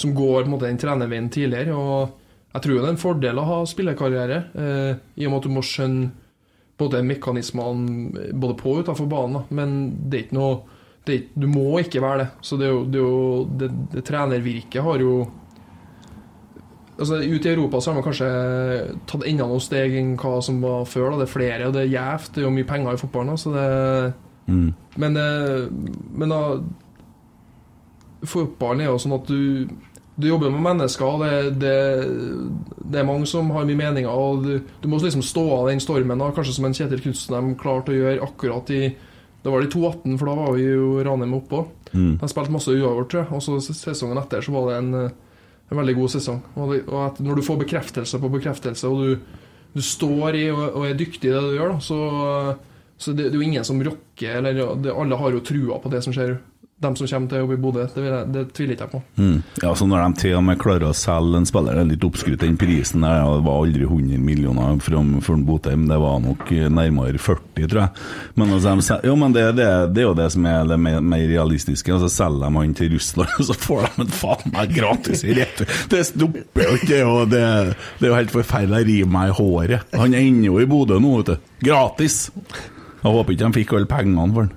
som 0.00 0.14
går 0.16 0.50
måte, 0.50 0.68
den 0.68 0.80
trenerveien 0.80 1.30
tidligere. 1.34 1.74
Og 1.74 2.20
Jeg 2.54 2.62
tror 2.62 2.76
det 2.76 2.84
er 2.84 2.92
en 2.92 3.02
fordel 3.02 3.40
å 3.42 3.48
ha 3.48 3.56
spillekarriere, 3.66 4.36
eh, 4.54 5.00
i 5.18 5.26
og 5.26 5.32
med 5.32 5.40
at 5.40 5.48
du 5.48 5.54
må 5.56 5.64
skjønne 5.66 6.12
både 6.78 7.02
mekanismene 7.06 8.30
både 8.34 8.56
på 8.58 8.76
og 8.76 8.84
utenfor 8.84 9.10
banen. 9.10 9.48
Men 9.50 9.74
det 10.08 10.18
er 10.18 10.26
ikke 10.28 10.38
noe 10.38 10.54
er, 11.04 11.26
Du 11.34 11.46
må 11.50 11.80
ikke 11.82 12.00
være 12.00 12.22
det. 12.22 12.28
Så 12.40 12.56
det 12.56 12.68
er 12.68 12.72
jo 12.72 12.84
det, 12.86 13.00
er 13.00 13.04
jo, 13.04 13.88
det 13.92 14.04
trenervirket 14.06 14.82
har 14.82 15.02
jo 15.02 15.24
Altså 16.98 17.16
Ute 17.24 17.48
i 17.50 17.54
Europa 17.54 17.80
så 17.80 17.90
har 17.90 17.96
man 17.98 18.04
kanskje 18.06 18.28
tatt 19.10 19.24
enda 19.26 19.46
noen 19.50 19.60
steg 19.60 19.96
enn 19.98 20.12
hva 20.16 20.36
som 20.42 20.60
var 20.62 20.84
før. 20.86 21.10
da 21.10 21.16
Det 21.24 21.28
er 21.28 21.32
flere, 21.32 21.66
og 21.66 21.72
det 21.74 21.82
er 21.82 21.92
gjevt. 21.96 22.32
Det 22.34 22.42
er 22.42 22.46
jo 22.46 22.54
mye 22.54 22.68
penger 22.68 22.92
i 22.94 23.00
fotballen. 23.02 23.34
da, 23.34 23.36
Så 23.36 23.52
det 23.54 24.14
Mm. 24.46 24.74
men, 24.98 25.16
eh, 25.16 25.68
men 26.12 26.28
da 26.28 26.60
Fotballen 28.24 28.80
er 28.84 28.90
jo 28.90 28.98
sånn 29.00 29.14
at 29.18 29.26
du 29.26 29.68
Du 30.16 30.28
jobber 30.28 30.50
med 30.52 30.62
mennesker, 30.62 31.04
og 31.04 31.24
det, 31.24 31.58
det, 31.58 31.72
det 32.92 33.00
er 33.00 33.06
mange 33.08 33.26
som 33.26 33.48
har 33.50 33.64
mye 33.66 33.74
meninger. 33.74 34.06
Og 34.14 34.44
du, 34.44 34.60
du 34.80 34.86
må 34.86 35.00
liksom 35.02 35.24
stå 35.26 35.42
av 35.56 35.66
den 35.72 35.80
stormen, 35.82 36.20
da, 36.22 36.28
kanskje 36.30 36.54
som 36.54 36.68
en 36.68 36.76
Kjetil 36.76 37.00
Knutsen 37.02 37.56
klarte 37.58 37.90
å 37.90 37.96
gjøre 37.98 38.22
akkurat 38.22 38.70
i 38.70 38.94
Det 39.42 39.50
var 39.50 39.60
det 39.60 39.72
i 39.72 39.72
2018, 39.74 40.14
for 40.20 40.26
da 40.30 40.34
var 40.38 40.52
vi 40.54 40.62
jo 40.68 41.02
Ranheim 41.02 41.34
oppå. 41.34 41.64
Mm. 41.92 42.12
De 42.20 42.28
spilte 42.30 42.54
masse 42.54 42.70
uavgjort, 42.70 43.08
tror 43.10 43.24
jeg. 43.24 43.32
Og 43.34 43.42
så 43.42 43.58
sesongen 43.74 44.20
etter 44.22 44.40
så 44.46 44.54
var 44.54 44.70
det 44.70 44.76
en, 44.78 44.94
eh, 45.02 45.10
en 45.74 45.80
veldig 45.82 45.96
god 45.98 46.14
sesong. 46.14 46.40
Og, 46.56 46.74
at 47.04 47.20
når 47.24 47.40
du 47.40 47.46
får 47.46 47.60
bekreftelse 47.64 48.20
på 48.22 48.32
bekreftelse, 48.36 48.88
og 48.90 49.02
du, 49.02 49.44
du 49.74 49.82
står 49.84 50.38
i 50.40 50.46
og, 50.54 50.80
er 50.86 50.96
dyktig 50.98 51.30
i 51.30 51.34
det 51.34 51.42
du 51.42 51.52
gjør, 51.58 51.74
da, 51.74 51.82
så, 51.84 52.00
så 52.96 53.12
det, 53.12 53.28
det 53.28 53.34
er 53.34 53.40
jo 53.42 53.46
ingen 53.48 53.66
som 53.66 53.82
rokker 53.84 54.40
eller 54.40 54.76
det, 54.80 54.94
Alle 54.94 55.20
har 55.20 55.36
jo 55.36 55.44
trua 55.44 55.80
på 55.82 55.92
det 55.92 56.04
som 56.06 56.14
skjer. 56.16 56.38
De 56.84 57.00
som 57.00 57.08
kommer 57.08 57.30
til 57.32 57.38
å 57.38 57.42
jobbe 57.44 57.56
i 57.56 57.62
Bodø. 57.64 57.84
Det, 57.94 58.04
jeg- 58.04 58.32
det 58.34 58.42
tviler 58.56 58.74
ikke 58.76 58.84
jeg 58.86 58.92
på. 58.92 59.00
Mm. 59.18 59.36
Ja, 59.62 59.72
så 59.74 59.86
Når 59.88 60.02
de 60.04 60.20
til 60.20 60.34
og 60.38 60.44
med 60.44 60.58
klarer 60.60 60.86
å 60.90 60.94
selge 60.96 61.36
en 61.40 61.46
spiller, 61.48 61.74
det 61.78 61.82
er 61.84 61.90
litt 61.94 62.04
oppskrytt 62.06 62.42
den 62.44 62.56
prisen 62.60 63.00
der, 63.06 63.16
ja, 63.22 63.30
det 63.38 63.44
var 63.46 63.60
aldri 63.64 63.86
100 63.88 64.18
millioner 64.20 64.80
for 65.24 65.36
Botheim, 65.48 65.86
det 65.88 65.98
var 66.02 66.20
nok 66.20 66.50
nærmere 66.74 67.18
40, 67.18 67.68
tror 67.70 67.80
jeg. 67.80 67.90
Men, 68.36 68.52
altså, 68.58 68.74
de, 68.76 69.08
jo, 69.08 69.16
men 69.16 69.32
det, 69.32 69.44
det, 69.56 69.68
det 69.94 70.02
er 70.04 70.08
jo 70.08 70.14
det 70.18 70.28
som 70.34 70.46
er 70.46 70.64
det 70.68 70.78
mer, 70.80 71.00
mer 71.00 71.24
realistiske. 71.30 71.92
Altså, 71.94 72.08
selger 72.12 72.44
de 72.50 72.58
han 72.60 72.74
til 72.74 72.92
Russland, 72.94 73.34
så 73.48 73.54
får 73.56 73.88
de 73.88 74.04
en 74.06 74.14
faen 74.20 74.52
meg 74.54 74.74
gratis 74.76 75.24
i 75.24 75.34
retur. 75.40 75.66
Det 75.90 76.04
stopper 76.10 76.68
jo 76.68 76.76
ikke, 76.80 77.00
er 77.00 77.30
det, 77.32 77.44
det 78.00 78.08
er 78.08 78.12
jo 78.12 78.18
helt 78.20 78.34
forferdelig 78.34 78.82
å 78.84 78.88
rive 78.92 79.10
meg 79.16 79.32
i 79.32 79.36
håret. 79.40 79.94
Han 79.96 80.14
ender 80.18 80.50
jo 80.50 80.58
i 80.60 80.66
Bodø 80.68 81.00
nå, 81.00 81.16
vet 81.22 81.32
du. 81.34 81.50
Gratis! 81.70 82.30
Jeg 83.04 83.12
håper 83.12 83.34
ikke 83.34 83.44
de 83.48 83.56
fikk 83.58 83.72
alle 83.76 83.88
pengene 83.90 84.30
for 84.34 84.46
den. 84.48 84.54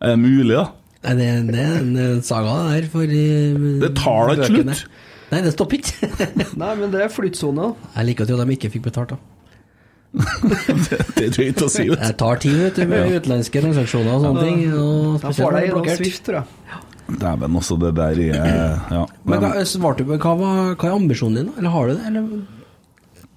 Er 0.00 0.12
det 0.14 0.20
mulig, 0.22 0.54
da? 0.54 0.66
Nei, 1.06 1.14
det, 1.14 1.26
det 1.52 1.62
er 1.62 1.76
en 1.78 1.90
eh, 2.02 2.14
saga 2.26 2.54
der 2.72 2.86
for 2.90 3.06
eh, 3.06 3.66
Det 3.84 3.90
tar 3.98 4.32
da 4.32 4.36
ikke 4.38 4.64
slutt. 4.64 4.86
Nei, 5.28 5.40
det 5.44 5.52
stopper 5.54 5.78
ikke. 5.78 6.08
Nei, 6.62 6.70
men 6.80 6.92
det 6.94 7.02
er 7.04 7.10
flyttsona. 7.12 7.72
Jeg 7.94 8.08
liker 8.08 8.24
å 8.24 8.30
tro 8.30 8.38
at 8.40 8.48
de 8.48 8.56
ikke 8.56 8.70
fikk 8.72 8.88
betalt, 8.88 9.14
da. 9.14 9.18
Det, 10.88 10.98
det 11.18 11.26
jeg 11.36 11.52
ikke 11.52 11.66
å 11.66 11.70
si. 11.70 11.84
ut. 11.90 12.00
Jeg 12.00 12.16
tar 12.18 12.38
tid 12.40 12.54
vet 12.56 12.78
du, 12.80 12.84
med 12.88 13.12
utenlandske 13.12 13.60
transaksjoner 13.60 14.14
og 14.14 14.24
sånne 14.24 14.44
ting. 14.46 14.62
Og 14.72 15.18
da 15.22 15.32
får 15.36 15.58
deg 15.58 15.66
gjennom. 15.68 15.90
Swift, 16.00 16.22
tror 16.26 16.40
jeg. 16.40 16.84
Dæven, 17.08 17.58
også 17.60 17.76
det 17.80 17.90
der 17.96 18.22
er 18.24 18.32
Ja. 18.34 19.02
Men 19.24 19.34
Men, 19.34 19.44
hva, 19.44 19.64
svarte 19.68 20.04
du 20.04 20.10
på 20.10 20.18
hva, 20.24 20.32
var, 20.40 20.72
hva 20.74 20.88
er 20.88 20.96
ambisjonen 20.96 21.38
din, 21.42 21.52
da? 21.52 21.60
Eller 21.60 21.76
har 21.76 21.88
du 21.88 21.92
det? 21.94 22.08
Eller? 22.08 23.28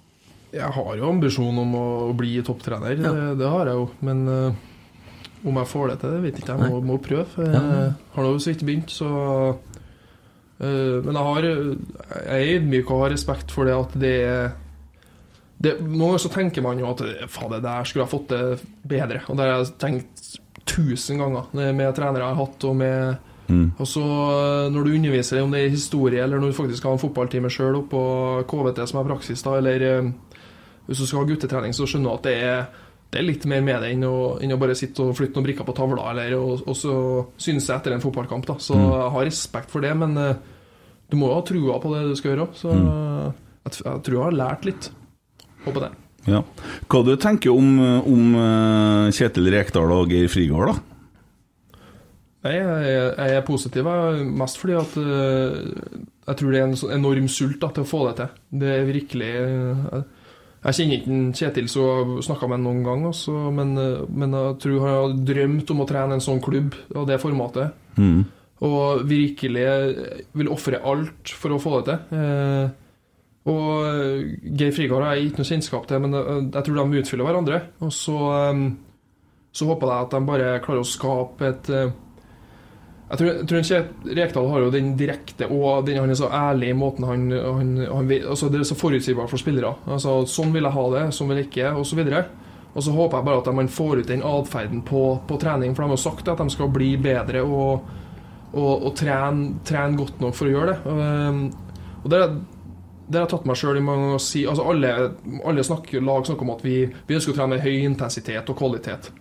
Jeg 0.52 0.74
har 0.76 0.96
jo 1.00 1.08
ambisjon 1.12 1.60
om 1.62 1.76
å 1.80 1.86
bli 2.18 2.34
topptrener, 2.44 2.98
det, 3.00 3.14
det 3.40 3.52
har 3.52 3.70
jeg 3.72 3.78
jo. 3.80 3.86
Men 4.04 4.26
eh, 4.28 4.58
om 5.46 5.56
jeg 5.62 5.68
får 5.72 5.88
det 5.90 6.00
til, 6.02 6.12
det 6.16 6.22
vet 6.24 6.40
ikke 6.42 6.56
jeg. 6.58 6.70
Må, 6.72 6.82
må 6.86 6.98
prøve. 7.02 7.26
Jeg 7.38 7.54
Ja. 7.54 7.94
har 8.16 8.24
nå 8.28 8.34
så 8.40 8.52
vidt 8.52 8.66
begynt, 8.68 8.92
så 8.94 9.08
uh, 10.62 10.98
Men 11.06 11.14
jeg 11.16 11.24
har 11.28 11.42
Jeg 11.46 12.42
er 12.42 12.52
ydmyk 12.60 12.92
og 12.92 13.02
har 13.06 13.14
respekt 13.16 13.52
for 13.52 13.66
det 13.66 13.74
at 13.78 13.96
det 14.00 14.16
er 14.28 14.52
det, 15.62 15.76
Noen 15.82 16.00
ganger 16.16 16.22
så 16.24 16.30
tenker 16.34 16.64
man 16.66 16.80
jo 16.82 16.88
at 16.90 17.02
faen, 17.30 17.52
det 17.54 17.60
der 17.62 17.84
skulle 17.86 18.02
jeg 18.08 18.10
fått 18.16 18.32
det 18.34 18.62
bedre. 18.90 19.20
Og 19.30 19.38
det 19.38 19.46
har 19.46 19.60
jeg 19.60 19.74
tenkt 19.78 20.24
tusen 20.66 21.20
ganger 21.22 21.52
med 21.54 21.94
trenere 21.94 22.24
jeg 22.24 22.34
har 22.34 22.40
hatt, 22.40 22.64
og 22.66 22.76
med 22.80 23.18
mm, 23.48 23.68
og 23.78 23.86
så 23.90 24.02
eh, 24.02 24.70
når 24.74 24.84
du 24.88 24.92
underviser 24.96 25.42
om 25.44 25.52
det 25.54 25.62
er 25.66 25.70
historie, 25.76 26.24
eller 26.24 26.40
når 26.42 26.50
du 26.50 26.58
faktisk 26.58 26.84
har 26.88 26.96
en 26.98 27.02
fotballtime 27.04 27.50
sjøl 27.54 27.78
oppå 27.84 28.02
KVT 28.50 28.82
som 28.90 29.02
er 29.04 29.10
praksis, 29.12 29.44
da, 29.46 29.54
eller 29.62 29.86
eh, 29.86 30.10
hvis 30.88 30.98
du 30.98 31.06
skal 31.06 31.22
ha 31.22 31.30
guttetrening, 31.30 31.74
så 31.78 31.86
skjønner 31.86 32.10
du 32.10 32.16
at 32.18 32.26
det 32.26 32.36
er, 32.42 32.66
det 33.12 33.20
er 33.20 33.26
litt 33.28 33.46
mer 33.50 33.64
med 33.66 33.82
det 33.84 33.90
enn 33.92 34.06
å, 34.08 34.16
enn 34.40 34.54
å 34.56 34.60
bare 34.60 34.76
sitte 34.78 35.04
og 35.04 35.18
flytte 35.18 35.36
noen 35.36 35.50
brikker 35.50 35.68
på 35.68 35.76
tavla, 35.76 36.14
eller 36.14 36.36
og, 36.38 36.62
og 36.64 36.78
så 36.80 36.94
synes 37.36 37.68
jeg 37.68 37.76
etter 37.76 37.96
en 37.96 38.04
fotballkamp. 38.04 38.46
da 38.48 38.56
Så 38.64 38.78
jeg 38.78 39.10
har 39.16 39.28
respekt 39.28 39.74
for 39.74 39.84
det, 39.84 39.92
men 40.00 40.16
eh, 40.20 40.38
du 41.12 41.18
må 41.20 41.28
jo 41.28 41.36
ha 41.36 41.44
trua 41.44 41.80
på 41.84 41.92
det 41.92 42.06
du 42.08 42.16
skal 42.16 42.34
gjøre. 42.34 42.46
Så 42.56 42.72
jeg, 42.72 43.34
jeg 43.84 44.06
tror 44.08 44.16
jeg 44.16 44.24
har 44.30 44.38
lært 44.40 44.70
litt. 44.70 44.88
Håper 45.66 45.84
det. 45.88 45.92
ja. 46.32 46.40
Hva 46.88 47.02
du 47.06 47.12
tenker 47.20 47.52
om, 47.52 47.74
om 48.08 48.40
eh, 48.40 49.12
Kjetil 49.20 49.52
Rekdal 49.58 49.92
og 49.98 50.16
Geir 50.16 50.32
Frigård, 50.32 50.72
da? 50.72 50.88
Nei, 52.42 52.56
jeg, 52.56 52.96
jeg 53.12 53.36
er 53.38 53.44
positiv, 53.46 53.92
mest 54.40 54.58
fordi 54.58 54.80
at 54.80 54.96
eh, 55.04 55.60
jeg 56.32 56.40
tror 56.40 56.56
det 56.56 56.64
er 56.64 56.72
en 56.72 56.80
enorm 56.96 57.28
sult 57.30 57.60
da, 57.62 57.70
til 57.76 57.84
å 57.84 57.92
få 57.92 58.06
det 58.08 58.16
til. 58.22 58.34
Det 58.64 58.72
er 58.80 58.88
virkelig 58.88 59.34
Jeg, 60.62 60.76
kjenner 60.78 61.00
ikke 61.00 61.40
Kjetil 61.40 61.70
så 61.72 61.86
snakka 62.22 62.50
med 62.50 62.60
ham 62.60 62.68
noen 62.68 62.84
gang, 62.86 63.08
også, 63.10 63.34
men, 63.56 63.74
eh, 63.82 64.04
men 64.10 64.36
jeg 64.38 64.60
tror 64.62 64.84
han 64.84 64.94
har 64.98 65.16
drømt 65.32 65.74
om 65.74 65.82
å 65.82 65.88
trene 65.90 66.18
en 66.18 66.24
sånn 66.24 66.44
klubb 66.44 66.78
av 66.94 67.08
det 67.10 67.18
formatet. 67.24 67.74
Mm. 67.98 68.22
Og 68.68 69.02
virkelig 69.10 69.66
vil 70.38 70.52
ofre 70.54 70.84
alt 70.86 71.34
for 71.34 71.56
å 71.56 71.62
få 71.62 71.80
det 71.80 71.96
til. 71.96 72.22
Eh, 72.22 72.78
og 73.50 73.88
eh, 73.90 74.30
Geir 74.54 74.74
Frigård 74.76 75.06
har 75.06 75.18
jeg 75.18 75.32
ikke 75.32 75.42
noe 75.42 75.50
kjennskap 75.50 75.90
til, 75.90 76.02
men 76.04 76.18
eh, 76.18 76.32
jeg 76.46 76.68
tror 76.68 76.78
de 76.78 77.02
utfyller 77.02 77.26
hverandre. 77.28 77.62
Og 77.82 77.94
så, 77.96 78.18
eh, 78.38 78.62
så 79.52 79.70
håper 79.70 79.90
jeg 79.90 80.06
at 80.06 80.16
de 80.16 80.22
bare 80.30 80.52
klarer 80.66 80.86
å 80.86 80.92
skape 80.92 81.50
et 81.50 81.72
eh, 81.74 81.94
jeg 83.12 83.20
tror, 83.20 83.30
jeg 83.30 83.48
tror 83.50 83.66
ikke 83.66 84.16
Rekdal 84.16 84.46
har 84.48 84.62
jo 84.64 84.72
den 84.72 84.92
direkte 84.96 85.48
og 85.52 85.88
den, 85.88 85.98
han 86.00 86.14
er 86.14 86.16
så 86.16 86.30
ærlig 86.32 86.70
i 86.72 86.76
måten 86.80 87.04
han, 87.04 87.26
han, 87.34 87.74
han 87.90 88.12
altså 88.22 88.48
Det 88.48 88.62
er 88.62 88.70
så 88.70 88.78
forutsigbart 88.80 89.32
for 89.32 89.42
spillere. 89.42 89.74
Altså, 89.92 90.22
sånn 90.32 90.54
vil 90.56 90.64
jeg 90.64 90.76
ha 90.78 90.86
det, 90.94 91.02
sånn 91.18 91.28
vil 91.32 91.42
jeg 91.42 91.50
ikke, 91.50 91.74
osv. 91.82 92.00
Og 92.72 92.86
så 92.86 92.94
håper 92.96 93.20
jeg 93.20 93.28
bare 93.28 93.42
at 93.42 93.52
man 93.58 93.72
får 93.72 94.00
ut 94.00 94.14
den 94.14 94.24
atferden 94.24 94.86
på, 94.88 95.04
på 95.28 95.40
trening, 95.42 95.76
for 95.76 95.84
de 95.84 95.98
har 95.98 96.00
sagt 96.00 96.32
at 96.32 96.40
de 96.40 96.54
skal 96.54 96.72
bli 96.72 96.94
bedre 97.04 97.44
og, 97.44 97.90
og, 98.54 98.72
og 98.72 98.96
trene, 98.96 99.58
trene 99.68 100.00
godt 100.00 100.24
nok 100.24 100.38
for 100.38 100.48
å 100.48 100.56
gjøre 100.56 100.72
det. 100.72 100.96
Um, 100.96 101.42
og 102.06 102.14
det, 102.14 102.22
har 103.12 103.26
jeg 103.26 103.32
tatt 103.34 103.50
meg 103.50 103.60
sjøl 103.60 103.82
i 103.82 103.84
mange 103.84 104.06
ganger 104.06 104.22
å 104.22 104.24
si 104.24 104.46
altså 104.48 104.70
alle, 104.72 104.94
alle 105.52 105.68
snakker, 105.68 106.00
lag 106.08 106.24
snakker 106.30 106.48
om 106.48 106.56
at 106.56 106.64
vi, 106.64 106.78
vi 106.88 107.20
ønsker 107.20 107.36
å 107.36 107.42
trene 107.42 107.60
høy 107.60 107.74
intensitet 107.82 108.56
og 108.56 108.64
kvalitet. 108.64 109.12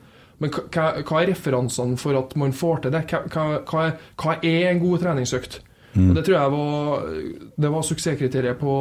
Men 0.41 0.51
hva, 0.51 0.87
hva- 1.05 1.21
er 1.23 1.29
referansene 1.35 1.99
for 2.01 2.17
at 2.19 2.35
man 2.41 2.53
får 2.57 2.83
til 2.87 2.95
det? 2.95 3.03
Hva, 3.11 3.51
hva, 3.69 3.85
hva, 4.17 4.37
er, 4.43 4.71
en 4.71 4.81
god 4.81 5.03
treningsøkt? 5.05 5.61
Og 5.91 6.15
Det 6.15 6.23
tror 6.25 6.37
jeg 6.39 6.51
var, 6.55 7.07
det 7.61 7.71
var 7.75 7.83
suksesskriteriet 7.83 8.59
på, 8.61 8.75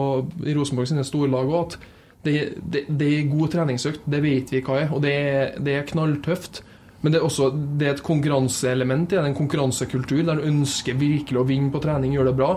i 0.45 0.54
Rosenborg 0.54 0.88
sine 0.91 1.04
storlag 1.04 1.50
òg. 1.50 1.74
At 1.74 1.78
det, 2.24 2.34
det, 2.69 2.84
det 3.00 3.08
er 3.17 3.30
god 3.32 3.50
treningsøkt, 3.56 4.02
det 4.06 4.19
vet 4.24 4.52
vi 4.54 4.62
hva 4.62 4.82
er, 4.84 4.91
og 4.93 5.02
det 5.02 5.13
er, 5.15 5.54
det 5.60 5.76
er 5.80 5.88
knalltøft. 5.89 6.62
Men 7.02 7.13
det 7.13 7.22
er 7.22 7.26
også 7.26 7.50
det 7.80 7.88
er 7.88 7.93
et 7.95 8.04
konkurranseelement 8.04 9.13
i 9.13 9.15
det, 9.15 9.26
en 9.26 9.36
konkurransekultur 9.38 10.24
der 10.28 10.36
du 10.41 10.48
ønsker 10.50 10.98
virkelig 11.00 11.39
å 11.39 11.45
vinne 11.48 11.72
på 11.72 11.80
trening, 11.84 12.12
gjøre 12.13 12.32
det 12.34 12.39
bra. 12.41 12.50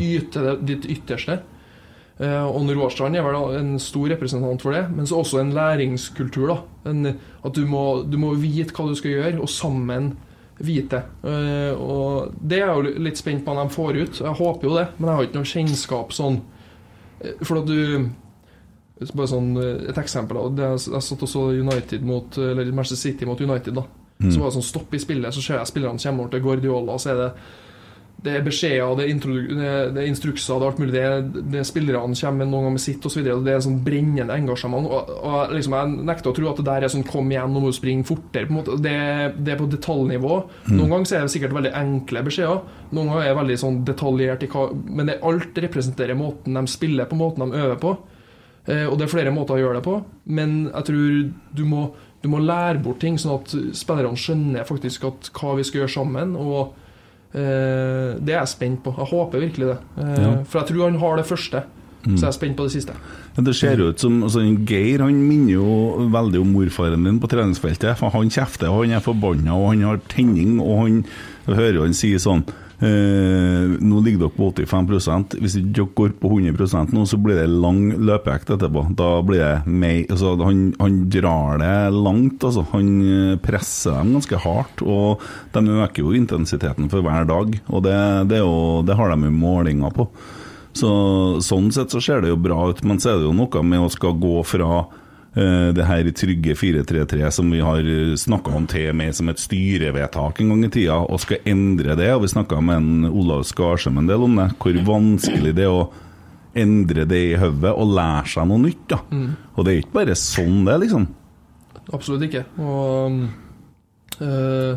Yte 0.00 0.44
det, 0.46 0.54
ditt 0.70 0.86
ytterste. 0.96 1.40
Eh, 2.22 2.44
Og 2.46 2.68
Roar 2.70 3.14
er 3.16 3.22
vel 3.24 3.56
en 3.58 3.78
stor 3.82 4.08
representant 4.12 4.62
for 4.62 4.72
det, 4.76 4.84
men 4.94 5.06
så 5.06 5.18
også 5.22 5.40
en 5.40 5.52
læringskultur. 5.56 6.46
da 6.52 6.90
en, 6.90 7.18
At 7.44 7.52
du 7.54 7.64
må, 7.66 8.04
du 8.08 8.16
må 8.18 8.34
vite 8.38 8.72
hva 8.72 8.86
du 8.88 8.94
skal 8.94 9.10
gjøre, 9.16 9.40
og 9.40 9.48
sammen 9.50 10.12
vite. 10.62 11.02
Eh, 11.24 11.74
Og 11.74 12.32
Det 12.40 12.60
er 12.60 12.66
jeg 12.66 12.76
jo 12.76 13.02
litt 13.02 13.16
spent 13.18 13.44
på 13.44 13.50
om 13.50 13.68
de 13.68 13.74
får 13.74 13.96
ut. 14.02 14.20
Jeg 14.20 14.38
håper 14.38 14.68
jo 14.68 14.76
det, 14.76 14.88
men 14.98 15.08
jeg 15.08 15.16
har 15.16 15.24
ikke 15.26 15.40
noe 15.40 15.52
kjennskap 15.54 16.12
sånn. 16.12 16.40
Eh, 17.24 17.32
For 17.42 17.58
at 17.58 17.66
du 17.66 18.10
bare 19.16 19.26
sånn, 19.26 19.56
Et 19.88 19.96
eksempel. 19.98 20.54
da, 20.54 20.74
det 20.74 20.92
Jeg 20.92 21.02
satt 21.02 21.22
og 21.22 21.28
så 21.28 21.48
United 21.58 22.02
mot, 22.04 22.38
eller 22.38 22.70
Manchester 22.72 23.10
City 23.10 23.24
mot 23.24 23.40
United. 23.40 23.74
da 23.74 23.82
Så 24.30 24.38
var 24.38 24.50
det 24.50 24.54
sånn 24.62 24.62
stopp 24.70 24.94
i 24.94 24.98
spillet, 24.98 25.34
så 25.34 25.42
ser 25.42 25.56
jeg 25.58 25.66
spillerne 25.66 25.98
kommer 25.98 26.20
over 26.20 26.30
til 26.30 26.40
Guardiola, 26.40 26.92
og 26.92 27.00
så 27.00 27.10
er 27.10 27.14
det 27.16 27.32
det 28.22 28.36
er 28.38 28.44
beskjeder, 28.46 28.92
det 29.00 29.06
det 29.18 29.66
er, 29.66 29.88
er 29.98 30.06
instrukser, 30.06 30.60
det 30.60 30.66
er 30.66 30.70
alt 30.70 30.78
mulig. 30.78 30.92
Det 30.94 31.42
det 31.50 31.58
er 31.58 31.66
spillerne 31.66 32.14
kommer 32.14 32.46
noen 32.46 32.68
ganger 32.68 32.74
med 32.76 32.82
sitt 32.84 33.06
osv. 33.06 33.24
Det 33.24 33.50
er 33.50 33.56
en 33.56 33.64
sånn 33.66 33.80
brennende 33.82 34.36
engasjement. 34.36 34.86
Og, 34.86 35.10
og 35.26 35.54
liksom, 35.56 35.74
Jeg 35.74 36.04
nekter 36.06 36.30
å 36.30 36.36
tro 36.36 36.50
at 36.50 36.60
det 36.60 36.66
der 36.68 36.86
er 36.86 36.92
sånn 36.92 37.06
'kom 37.08 37.32
igjen, 37.32 37.50
nå 37.52 37.60
må 37.60 37.72
du 37.72 37.76
springe 37.76 38.06
fortere'. 38.06 38.46
på 38.46 38.54
en 38.54 38.58
måte. 38.60 38.78
Det, 38.82 39.34
det 39.42 39.52
er 39.52 39.58
på 39.58 39.70
detaljnivå. 39.70 40.34
Noen 40.70 40.90
ganger 40.90 41.06
så 41.06 41.16
er 41.16 41.20
det 41.26 41.34
sikkert 41.34 41.56
veldig 41.58 41.74
enkle 41.74 42.22
beskjeder. 42.22 42.62
Noen 42.92 43.08
ganger 43.08 43.22
er 43.22 43.34
det 43.34 43.40
veldig 43.42 43.58
sånn 43.58 43.84
detaljert 43.84 44.42
i 44.42 44.46
hva 44.46 44.70
Men 44.72 45.06
det, 45.06 45.18
alt 45.22 45.54
representerer 45.58 46.14
måten 46.14 46.54
de 46.54 46.66
spiller 46.66 47.06
på, 47.06 47.16
måten 47.16 47.50
de 47.50 47.58
øver 47.58 47.78
på. 47.80 47.96
Eh, 48.68 48.86
og 48.86 48.98
det 48.98 49.08
er 49.08 49.16
flere 49.16 49.34
måter 49.34 49.56
å 49.56 49.58
gjøre 49.58 49.80
det 49.80 49.82
på, 49.82 49.96
men 50.30 50.70
jeg 50.70 50.84
tror 50.86 51.32
du 51.50 51.64
må, 51.66 51.94
du 52.22 52.28
må 52.30 52.38
lære 52.38 52.78
bort 52.78 53.00
ting, 53.02 53.18
sånn 53.18 53.40
at 53.40 53.50
spillerne 53.74 54.14
skjønner 54.14 54.68
faktisk 54.68 55.08
at 55.08 55.30
hva 55.34 55.56
vi 55.58 55.64
skal 55.66 55.82
gjøre 55.82 55.94
sammen. 55.96 56.36
Og 56.38 56.76
det 57.32 58.32
er 58.34 58.38
jeg 58.42 58.48
spent 58.48 58.82
på. 58.84 58.94
Jeg 58.98 59.06
håper 59.12 59.40
virkelig 59.40 59.66
det. 59.72 59.78
Eh, 59.98 60.18
Ja. 60.22 60.32
For 60.44 60.60
jeg 60.60 60.68
tror 60.68 60.84
han 60.90 60.98
har 61.00 61.16
det 61.16 61.26
første. 61.26 61.62
Så 62.02 62.18
jeg 62.18 62.26
er 62.28 62.32
spent 62.34 62.56
på 62.58 62.64
det 62.66 62.72
siste. 62.72 62.92
Ja, 63.36 63.42
Det 63.46 63.54
ser 63.54 63.76
jo 63.78 63.88
ut 63.92 64.00
som 64.00 64.22
altså, 64.24 64.40
Geir 64.66 64.98
han 65.04 65.14
minner 65.28 65.52
jo 65.52 66.08
veldig 66.10 66.40
om 66.40 66.50
morfaren 66.52 67.04
din 67.06 67.20
på 67.20 67.28
treningsfeltet. 67.30 67.96
For 67.96 68.10
Han 68.10 68.28
kjefter, 68.28 68.68
og 68.68 68.82
han 68.84 68.96
er 68.96 69.00
forbanna, 69.00 69.54
og 69.54 69.68
han 69.70 69.82
har 69.86 70.00
tenning, 70.08 70.58
og 70.60 70.80
han 70.82 71.04
hører 71.46 71.80
han 71.84 71.94
sier 71.94 72.18
sånn 72.18 72.42
eh, 72.86 73.72
Nå 73.82 74.00
ligger 74.02 74.26
dere 74.26 74.34
på 74.36 74.50
85 74.52 75.38
Hvis 75.40 75.56
ikke 75.58 75.72
dere 75.78 75.94
går 75.98 76.14
på 76.20 76.32
100% 76.36 76.94
nå, 76.96 77.06
så 77.08 77.18
blir 77.22 77.40
det 77.40 77.48
lang 77.50 77.80
løpeøkt 77.96 78.52
etterpå. 78.56 78.84
Da 78.98 79.10
blir 79.26 79.42
det 79.42 79.54
mer 79.70 80.12
altså, 80.12 80.34
han, 80.42 80.62
han 80.80 81.00
drar 81.12 81.62
det 81.62 81.74
langt, 81.96 82.44
altså. 82.44 82.66
Han 82.74 82.92
eh, 83.06 83.40
presser 83.42 83.98
dem 83.98 84.14
ganske 84.18 84.42
hardt, 84.44 84.84
og 84.84 85.22
de 85.54 85.80
øker 85.82 86.04
jo 86.04 86.14
intensiteten 86.16 86.90
for 86.92 87.04
hver 87.04 87.28
dag. 87.28 87.58
Og 87.68 87.84
det, 87.86 87.98
det, 88.32 88.42
jo, 88.42 88.82
det 88.86 88.98
har 88.98 89.12
de 89.14 89.28
jo 89.28 89.34
målinger 89.36 89.94
på. 89.96 90.08
Så, 90.72 90.90
sånn 91.44 91.68
sett 91.74 91.92
så 91.92 92.00
ser 92.00 92.22
det 92.24 92.32
jo 92.32 92.40
bra 92.40 92.64
ut, 92.70 92.80
men 92.88 93.00
så 93.00 93.12
er 93.12 93.20
det 93.20 93.28
jo 93.28 93.36
noe 93.36 93.64
med 93.66 93.84
å 93.84 93.92
skal 93.92 94.16
gå 94.20 94.38
fra 94.48 94.86
det 95.32 95.86
her 95.88 96.08
trygge 96.12 96.52
4-3-3 96.60 97.30
som 97.32 97.48
vi 97.48 97.62
har 97.64 97.86
snakka 98.20 98.52
om 98.52 98.66
til 98.68 98.90
med 98.92 99.16
som 99.16 99.30
et 99.32 99.40
styrevedtak 99.40 100.42
en 100.42 100.50
gang 100.52 100.66
i 100.66 100.70
tida, 100.74 100.98
og 101.00 101.22
skal 101.22 101.40
endre 101.48 101.96
det. 101.96 102.10
Og 102.12 102.26
vi 102.26 102.32
snakka 102.34 102.60
med 102.60 102.76
en 102.76 103.06
Olav 103.08 103.46
Skarsheim 103.48 104.02
en 104.02 104.10
del 104.10 104.26
om 104.26 104.36
det, 104.42 104.50
hvor 104.60 104.76
vanskelig 104.90 105.54
det 105.56 105.64
er 105.64 105.72
å 105.72 105.86
endre 106.52 107.06
det 107.08 107.22
i 107.30 107.36
hodet 107.40 107.72
og 107.72 107.94
lære 107.96 108.28
seg 108.34 108.48
noe 108.50 108.60
nytt. 108.60 108.84
da. 108.92 109.00
Og 109.56 109.64
det 109.64 109.72
er 109.72 109.82
ikke 109.82 109.98
bare 110.02 110.18
sånn 110.20 110.64
det 110.68 110.78
liksom. 110.84 111.08
Absolutt 111.96 112.26
ikke. 112.28 112.44
Og 112.60 113.22
eh, 114.20 114.76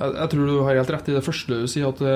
jeg, 0.00 0.14
jeg 0.16 0.30
tror 0.32 0.46
du 0.48 0.54
har 0.64 0.78
helt 0.78 0.92
rett 0.94 1.08
i 1.10 1.14
det 1.16 1.22
første 1.24 1.56
du 1.60 1.66
sier, 1.68 1.90
at 1.90 1.98
det, 2.00 2.14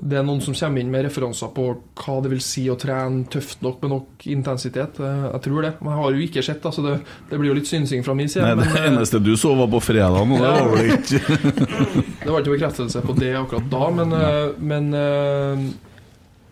det 0.00 0.16
er 0.16 0.24
noen 0.24 0.40
som 0.44 0.56
kommer 0.56 0.80
inn 0.80 0.92
med 0.92 1.04
referanser 1.04 1.52
på 1.56 1.66
hva 2.00 2.16
det 2.24 2.32
vil 2.32 2.40
si 2.44 2.64
å 2.72 2.76
trene 2.80 3.26
tøft 3.30 3.60
nok 3.64 3.84
med 3.84 3.92
nok 3.92 4.26
intensitet. 4.32 5.00
Eh, 5.04 5.26
jeg 5.28 5.44
tror 5.44 5.66
det. 5.66 5.74
Men 5.80 5.92
jeg 5.92 6.00
har 6.00 6.16
jo 6.16 6.24
ikke 6.24 6.46
sett, 6.46 6.62
da, 6.64 6.72
så 6.72 6.86
det, 6.86 6.96
det 7.28 7.40
blir 7.40 7.52
jo 7.52 7.58
litt 7.60 7.68
synsing 7.68 8.06
fra 8.06 8.16
min 8.16 8.32
side. 8.32 8.46
Nei, 8.48 8.56
det 8.62 8.70
men, 8.72 8.94
eneste 8.94 9.20
du 9.20 9.34
så, 9.36 9.52
var 9.60 9.68
på 9.74 9.82
fredag, 9.90 10.18
og 10.24 10.34
det 10.40 10.54
var 10.56 10.72
vel 10.72 10.92
ikke 10.96 11.20
Det 12.24 12.32
var 12.32 12.42
ikke 12.42 12.56
bekreftelse 12.56 13.04
på 13.04 13.16
det 13.18 13.34
akkurat 13.36 13.70
da, 13.72 13.86
men, 14.00 14.16
eh, 14.16 14.42
men 14.72 14.92
eh, 14.96 15.64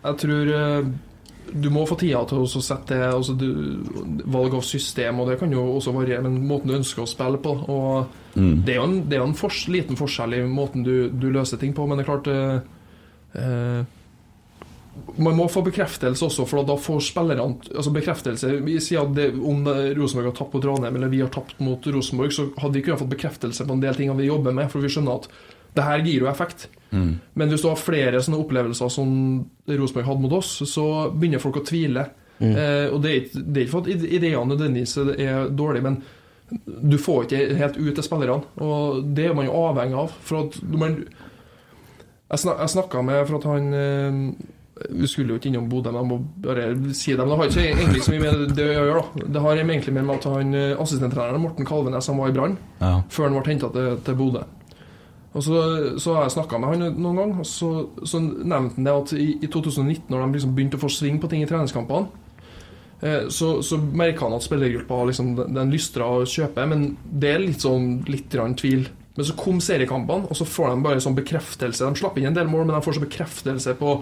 jeg 0.05 0.21
tror 0.25 0.55
eh, 0.61 0.91
du 1.53 1.69
må 1.73 1.85
få 1.89 1.97
tida 2.01 2.21
til 2.29 2.43
å 2.45 2.63
sette 2.63 2.97
det 2.97 3.11
altså 3.11 3.35
du, 3.39 3.49
Valg 4.29 4.57
av 4.59 4.65
system, 4.67 5.21
og 5.21 5.31
det 5.31 5.39
kan 5.41 5.53
jo 5.53 5.65
også 5.77 5.95
variere, 5.97 6.25
men 6.25 6.41
måten 6.49 6.73
du 6.73 6.79
ønsker 6.79 7.05
å 7.05 7.11
spille 7.11 7.41
på. 7.43 7.55
Og 7.69 8.17
Det 8.35 8.75
er 8.75 8.81
jo 8.81 8.89
en, 8.89 8.99
det 9.11 9.19
er 9.19 9.25
en 9.25 9.37
fors, 9.39 9.67
liten 9.73 9.99
forskjell 9.99 10.39
i 10.39 10.43
måten 10.47 10.85
du, 10.87 11.09
du 11.11 11.31
løser 11.35 11.61
ting 11.61 11.75
på, 11.77 11.87
men 11.87 11.99
det 11.99 12.05
er 12.05 12.11
klart 12.11 12.29
eh, 12.33 12.59
eh, 13.41 13.95
man 15.19 15.37
må 15.39 15.47
få 15.51 15.63
bekreftelse 15.67 16.27
også, 16.27 16.47
for 16.49 16.67
da 16.67 16.75
får 16.79 17.03
spillerne 17.07 17.59
altså 17.71 17.93
bekreftelse. 17.95 18.51
Vi 18.67 18.79
sier 18.83 19.05
at 19.05 19.15
det, 19.15 19.29
Om 19.39 19.67
Rosenborg 19.99 20.33
har 20.33 20.37
tapt 20.39 20.57
mot 20.57 20.67
Ranheim 20.67 20.99
eller 20.99 21.13
vi 21.13 21.23
har 21.23 21.31
tapt 21.35 21.61
mot 21.63 21.87
Rosenborg, 21.87 22.35
så 22.35 22.49
hadde 22.59 22.75
vi 22.79 22.83
kunnet 22.87 23.03
fått 23.03 23.15
bekreftelse 23.15 23.67
på 23.67 23.77
en 23.77 23.85
del 23.85 23.99
ting 23.99 24.11
vi 24.19 24.27
jobber 24.29 24.57
med, 24.57 24.71
for 24.73 24.83
vi 24.83 24.91
skjønner 24.93 25.23
at 25.23 25.31
det 25.77 25.85
her 25.85 25.99
gir 26.05 26.21
jo 26.25 26.31
effekt. 26.31 26.69
Men 26.91 27.51
hvis 27.53 27.61
du 27.63 27.69
har 27.69 27.77
flere 27.77 28.21
sånne 28.25 28.39
opplevelser 28.41 28.89
som 28.91 29.11
Rosenborg 29.69 30.07
hadde 30.09 30.23
mot 30.25 30.33
oss, 30.39 30.55
så 30.71 31.11
begynner 31.13 31.43
folk 31.43 31.61
å 31.61 31.65
tvile. 31.69 32.07
Eh, 32.41 32.87
og 32.95 33.03
det 33.03 33.11
er, 33.11 33.17
ikke, 33.25 33.43
det 33.45 33.61
er 33.61 33.67
ikke 33.67 33.75
for 33.75 33.83
at 33.85 34.07
ideene 34.09 34.45
nødvendigvis 34.49 34.97
er 35.19 35.49
dårlige, 35.51 35.85
men 35.85 35.99
du 36.65 36.97
får 36.97 37.27
ikke 37.27 37.57
helt 37.59 37.77
ut 37.77 37.95
til 37.99 38.07
spillerne. 38.07 38.47
Og 38.65 39.03
det 39.15 39.27
er 39.29 39.35
man 39.37 39.49
jo 39.51 39.57
avhengig 39.69 39.99
av. 40.01 40.15
For 40.25 40.47
at 40.47 40.61
man 40.65 41.03
Jeg, 42.29 42.39
snak, 42.43 42.59
jeg 42.61 42.69
snakka 42.75 43.01
med 43.03 43.23
For 43.29 43.39
at 43.39 43.45
han 43.49 43.69
eh, 43.73 44.19
Vi 44.93 45.07
skulle 45.09 45.33
jo 45.33 45.39
ikke 45.41 45.49
innom 45.49 45.69
Bodø, 45.73 45.91
men 45.93 46.03
jeg 46.03 46.09
må 46.11 46.19
bare 46.45 46.67
si 46.95 47.13
det. 47.17 47.19
Men 47.25 47.33
det 47.33 47.39
har 47.41 47.49
ikke 47.53 47.67
egentlig 47.69 48.03
så 48.05 48.13
mye 48.15 48.21
med 48.25 48.53
det 48.57 48.67
å 48.69 48.75
gjøre. 48.89 49.03
da 49.17 49.27
Det 49.35 49.43
har 49.45 49.61
egentlig 49.63 49.95
med 49.97 50.11
at 50.15 50.29
han 50.31 50.55
eh, 50.55 50.75
assistenttreneren 50.81 51.41
Morten 51.45 51.67
Kalvenes 51.69 52.07
han 52.09 52.21
var 52.21 52.29
i 52.33 52.37
Brann 52.37 52.57
Ja. 52.81 52.95
før 53.11 53.29
han 53.29 53.37
ble 53.39 53.53
henta 53.53 53.71
til, 53.75 53.97
til 54.07 54.19
Bodø. 54.21 54.45
Og 55.37 55.45
så, 55.45 55.59
så 56.01 56.15
har 56.17 56.25
jeg 56.25 56.37
snakka 56.39 56.59
med 56.61 56.73
han 56.73 56.95
noen 56.97 57.19
gang, 57.21 57.35
og 57.43 57.47
så, 57.47 57.69
så 58.01 58.21
nevnte 58.23 58.79
han 58.79 58.87
det 58.87 58.95
at 58.95 59.13
i, 59.13 59.29
i 59.45 59.51
2019, 59.51 60.07
når 60.09 60.23
de 60.23 60.39
liksom 60.39 60.55
begynte 60.57 60.81
å 60.81 60.85
få 60.87 60.91
sving 60.93 61.19
på 61.21 61.29
ting 61.31 61.45
i 61.45 61.49
treningskampene, 61.49 62.09
eh, 63.05 63.27
så, 63.35 63.59
så 63.65 63.77
merka 63.79 64.25
han 64.25 64.39
at 64.39 64.47
spillergruppa 64.47 65.03
liksom, 65.11 65.35
den, 65.43 65.75
lystra 65.75 66.09
å 66.09 66.25
kjøpe, 66.29 66.65
men 66.71 66.89
det 67.05 67.35
er 67.35 67.45
litt 67.45 67.67
sånn 67.67 67.99
litt 68.09 68.33
grann 68.33 68.57
tvil. 68.59 68.89
Men 69.19 69.29
så 69.29 69.37
kom 69.37 69.61
seriekampene, 69.63 70.31
og 70.31 70.39
så 70.39 70.47
får 70.49 70.73
de 70.73 70.87
bare 70.87 71.05
sånn 71.05 71.19
bekreftelse. 71.19 71.85
De 71.85 72.01
slapp 72.01 72.17
inn 72.21 72.31
en 72.31 72.39
del 72.39 72.49
mål, 72.49 72.65
men 72.65 72.79
de 72.79 72.85
får 72.87 72.97
så 72.97 73.05
bekreftelse 73.05 73.75
på 73.81 73.97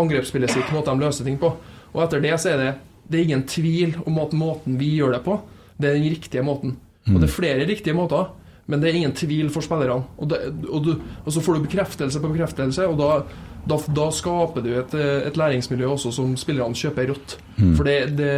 angrepsspillet 0.00 0.50
sitt, 0.50 0.70
måten 0.74 0.98
de 0.98 1.06
løser 1.06 1.28
ting 1.28 1.36
på. 1.38 1.52
Og 1.92 2.00
etter 2.02 2.22
det 2.24 2.34
så 2.40 2.54
er 2.54 2.62
det, 2.62 2.70
det 3.06 3.20
er 3.20 3.28
ingen 3.28 3.44
tvil 3.46 3.98
om 4.08 4.16
at 4.22 4.32
måten 4.34 4.78
vi 4.80 4.94
gjør 4.96 5.18
det 5.18 5.26
på, 5.26 5.36
det 5.78 5.90
er 5.90 5.98
den 6.00 6.08
riktige 6.08 6.42
måten. 6.46 6.78
Og 7.04 7.18
det 7.20 7.28
er 7.28 7.34
flere 7.34 7.66
riktige 7.68 7.94
måter, 7.96 8.30
men 8.66 8.80
det 8.80 8.88
er 8.88 8.98
ingen 9.00 9.16
tvil 9.16 9.50
for 9.52 9.64
spillerne. 9.64 10.06
Og, 10.16 10.30
det, 10.30 10.40
og, 10.68 10.86
du, 10.86 10.94
og 11.24 11.32
så 11.32 11.42
får 11.44 11.58
du 11.58 11.66
bekreftelse 11.66 12.22
på 12.22 12.32
bekreftelse, 12.32 12.86
og 12.88 12.96
da, 13.00 13.10
da, 13.68 13.78
da 13.96 14.08
skaper 14.14 14.64
du 14.64 14.70
et, 14.78 14.96
et 15.28 15.36
læringsmiljø 15.36 15.90
også 15.92 16.14
som 16.16 16.32
spillerne 16.40 16.78
kjøper 16.78 17.12
rått. 17.12 17.36
For 17.76 17.84
det, 17.84 17.98
det 18.18 18.32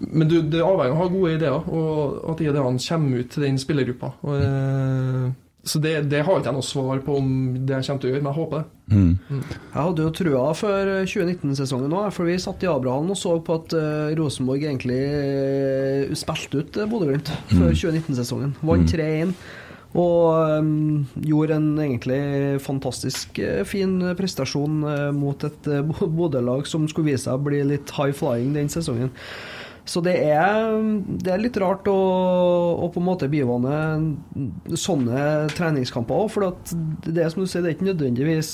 Men 0.00 0.28
du, 0.28 0.40
det 0.40 0.62
avhenger 0.64 0.94
av 0.94 0.96
å 0.96 1.02
ha 1.02 1.12
gode 1.12 1.34
ideer, 1.36 1.68
og 1.68 2.32
at 2.32 2.40
ideene 2.40 2.80
kommer 2.88 3.20
ut 3.20 3.30
til 3.34 3.44
den 3.44 3.58
spillergruppa. 3.60 4.14
Og, 4.24 4.36
eh, 4.40 5.26
så 5.64 5.80
det, 5.82 5.94
det 6.08 6.22
har 6.24 6.38
ikke 6.38 6.48
jeg 6.48 6.56
noe 6.56 6.64
svar 6.64 7.00
på 7.04 7.16
om 7.20 7.30
det 7.68 7.76
jeg 7.76 7.86
kommer 7.88 8.02
til 8.02 8.08
å 8.08 8.12
gjøre, 8.12 8.22
men 8.24 8.30
jeg 8.30 8.38
håper 8.38 8.60
det. 8.60 8.66
Jeg 9.46 9.76
hadde 9.76 10.04
jo 10.06 10.12
trua 10.16 10.44
før 10.56 10.92
2019-sesongen 11.04 11.96
òg, 11.98 12.06
for 12.16 12.30
vi 12.30 12.36
satt 12.40 12.64
i 12.64 12.70
Abrahallen 12.70 13.12
og 13.12 13.18
så 13.20 13.36
på 13.44 13.58
at 13.60 13.74
uh, 13.76 14.12
Rosenborg 14.18 14.64
egentlig 14.64 15.00
uh, 15.14 16.14
spilte 16.18 16.64
ut 16.64 16.80
uh, 16.80 16.88
Bodø-Glimt 16.90 17.28
før 17.52 17.74
2019-sesongen. 17.74 18.56
Vant 18.64 18.94
3-1. 18.94 19.36
Og 19.98 20.60
um, 20.62 21.06
gjorde 21.18 21.56
en 21.58 21.70
egentlig 21.82 22.20
fantastisk 22.62 23.40
uh, 23.42 23.62
fin 23.66 23.96
prestasjon 24.18 24.84
eh, 24.86 25.08
mot 25.14 25.46
et 25.46 25.66
eh, 25.66 25.82
Bodø-lag 25.82 26.68
som 26.70 26.86
skulle 26.88 27.10
vise 27.10 27.24
seg 27.26 27.34
å 27.34 27.42
bli 27.42 27.64
litt 27.66 27.90
high 27.96 28.14
flying 28.14 28.54
den 28.54 28.70
sesongen. 28.70 29.10
Så 29.90 29.98
det 30.06 30.12
er, 30.22 30.76
det 31.18 31.32
er 31.34 31.40
litt 31.42 31.56
rart 31.58 31.88
å, 31.90 31.96
å 32.78 32.88
på 32.94 33.00
en 33.00 33.08
måte 33.08 33.30
bivåne 33.30 33.74
sånne 34.78 35.48
treningskamper 35.56 36.14
òg, 36.14 36.28
for 36.30 36.46
det 37.08 37.24
er 37.24 37.32
som 37.32 37.42
du 37.42 37.50
sier, 37.50 37.64
det 37.64 37.72
er 37.72 37.78
ikke 37.78 37.88
nødvendigvis 37.88 38.52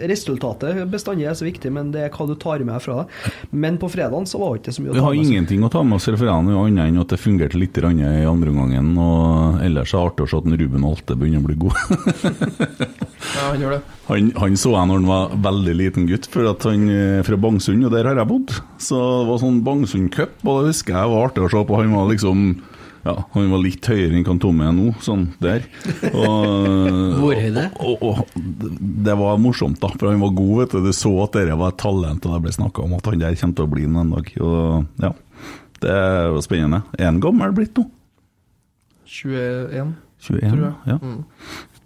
Resultatet 0.00 0.78
bestandig 0.90 1.26
er 1.28 1.36
så 1.36 1.44
viktig, 1.46 1.70
men 1.74 1.90
det 1.94 2.06
er 2.06 2.12
hva 2.14 2.26
du 2.28 2.34
tar 2.40 2.62
med 2.64 2.80
fra 2.82 3.02
det. 3.02 3.32
Men 3.52 3.76
på 3.80 3.90
fredagen 3.92 4.26
så 4.28 4.40
var 4.40 4.54
det 4.56 4.62
ikke 4.64 4.76
så 4.76 4.84
mye 4.84 4.92
å 4.92 4.94
Vi 4.96 5.00
ta 5.00 5.06
har 5.06 5.14
med 5.14 5.24
seg. 5.24 5.32
ingenting 5.34 5.64
å 5.66 5.70
ta 5.72 5.82
med 5.84 5.96
oss 5.98 6.08
fra 6.20 6.36
annet 6.36 6.80
enn 6.86 7.00
at 7.02 7.12
det 7.14 7.20
fungerte 7.20 7.60
litt 7.60 7.78
i 7.80 7.84
andre 7.84 8.50
omgangen. 8.54 8.92
Og 9.00 9.60
ellers 9.64 9.92
er 9.94 9.98
det 9.98 10.06
artig 10.10 10.26
å 10.26 10.30
se 10.30 10.40
at 10.40 10.60
Ruben 10.60 10.84
Alte 10.88 11.16
begynner 11.16 11.44
å 11.44 11.48
bli 11.50 11.58
god. 11.66 11.76
Ja, 13.30 13.50
han 13.52 13.60
gjør 13.62 13.74
det. 13.76 13.80
Han, 14.08 14.30
han 14.40 14.56
så 14.58 14.70
jeg 14.74 14.88
når 14.88 14.96
han 14.98 15.06
var 15.10 15.34
veldig 15.44 15.74
liten 15.76 16.06
gutt, 16.08 16.26
for 16.32 16.48
at 16.50 16.64
han 16.66 16.86
er 16.90 17.20
fra 17.26 17.36
Bangsund, 17.40 17.84
og 17.86 17.92
der 17.94 18.08
har 18.08 18.18
jeg 18.18 18.26
bodd. 18.30 18.54
Så 18.80 18.96
det 18.96 19.28
var 19.28 19.40
sånn 19.42 19.60
Bangsund 19.66 20.10
Cup, 20.14 20.32
og 20.42 20.62
det 20.64 20.72
husker 20.72 20.96
jeg 20.96 21.12
var 21.12 21.28
artig 21.28 21.44
å 21.44 21.50
se 21.52 21.62
på. 21.68 21.78
Han 21.78 21.94
var 21.94 22.08
liksom 22.10 22.40
ja, 23.04 23.14
han 23.32 23.52
var 23.52 23.62
litt 23.64 23.86
høyere 23.88 24.12
enn 24.12 24.24
kan 24.26 24.40
Tomme 24.42 24.66
er 24.68 24.74
nå, 24.76 24.90
sånn 25.04 25.28
der. 25.40 25.64
Og, 27.80 28.02
og, 28.04 28.20
det 28.36 29.14
var 29.16 29.40
morsomt, 29.40 29.80
da, 29.80 29.88
for 29.94 30.10
han 30.10 30.20
var 30.22 30.34
god, 30.36 30.52
vet 30.60 30.74
du. 30.74 30.84
Du 30.84 30.92
så 30.96 31.12
at 31.24 31.38
det 31.38 31.56
var 31.56 31.72
et 31.72 31.80
talent, 31.80 32.26
og 32.26 32.34
det 32.34 32.42
ble 32.44 32.52
snakka 32.54 32.84
om 32.84 32.96
at 32.98 33.08
han 33.08 33.22
der 33.22 33.38
kommer 33.40 33.56
til 33.56 33.66
å 33.66 33.72
bli 33.72 33.86
den 33.86 33.98
en 34.00 34.12
dag. 34.16 34.30
Og 34.44 35.04
ja, 35.04 35.12
det 35.80 35.96
var 36.36 36.44
spennende. 36.44 36.82
Er 36.98 37.10
han 37.10 37.22
gammel 37.24 37.54
blitt 37.56 37.78
nå? 37.80 37.86
21. 39.10 39.94
21? 40.28 40.50
Tror 40.52 40.64
jeg. 40.66 40.74
Ja. 40.92 40.98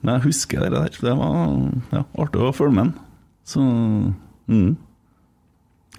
Men 0.05 0.17
jeg 0.17 0.27
husker 0.27 0.65
det 0.65 0.73
der. 0.75 0.99
Det 1.07 1.15
var 1.21 1.37
ja, 1.95 2.03
artig 2.25 2.43
å 2.43 2.55
følge 2.57 2.77
med 2.77 2.89
han. 2.89 2.97
Så 3.49 3.61
mm. 3.61 4.73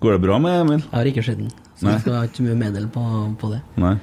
Går 0.01 0.18
det 0.18 0.24
bra 0.26 0.41
med 0.43 0.59
Emil? 0.59 0.82
Jeg 0.84 0.97
har 0.97 1.07
ikke 1.07 1.24
sett 1.24 1.39
den, 1.39 1.53
så 1.80 1.88
Nei. 1.88 1.95
jeg 1.95 2.03
skal 2.03 2.18
ha 2.18 2.28
ikke 2.28 2.43
mye 2.49 2.57
medel 2.59 2.89
på, 2.91 3.05
på 3.39 3.53
det. 3.53 3.61
Nei. 3.80 3.95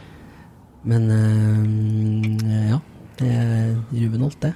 Men 0.88 1.10
eh, 1.14 2.70
ja, 2.72 2.78
det 3.20 3.30
er 3.30 3.74
Ruben 3.92 4.28
det. 4.42 4.52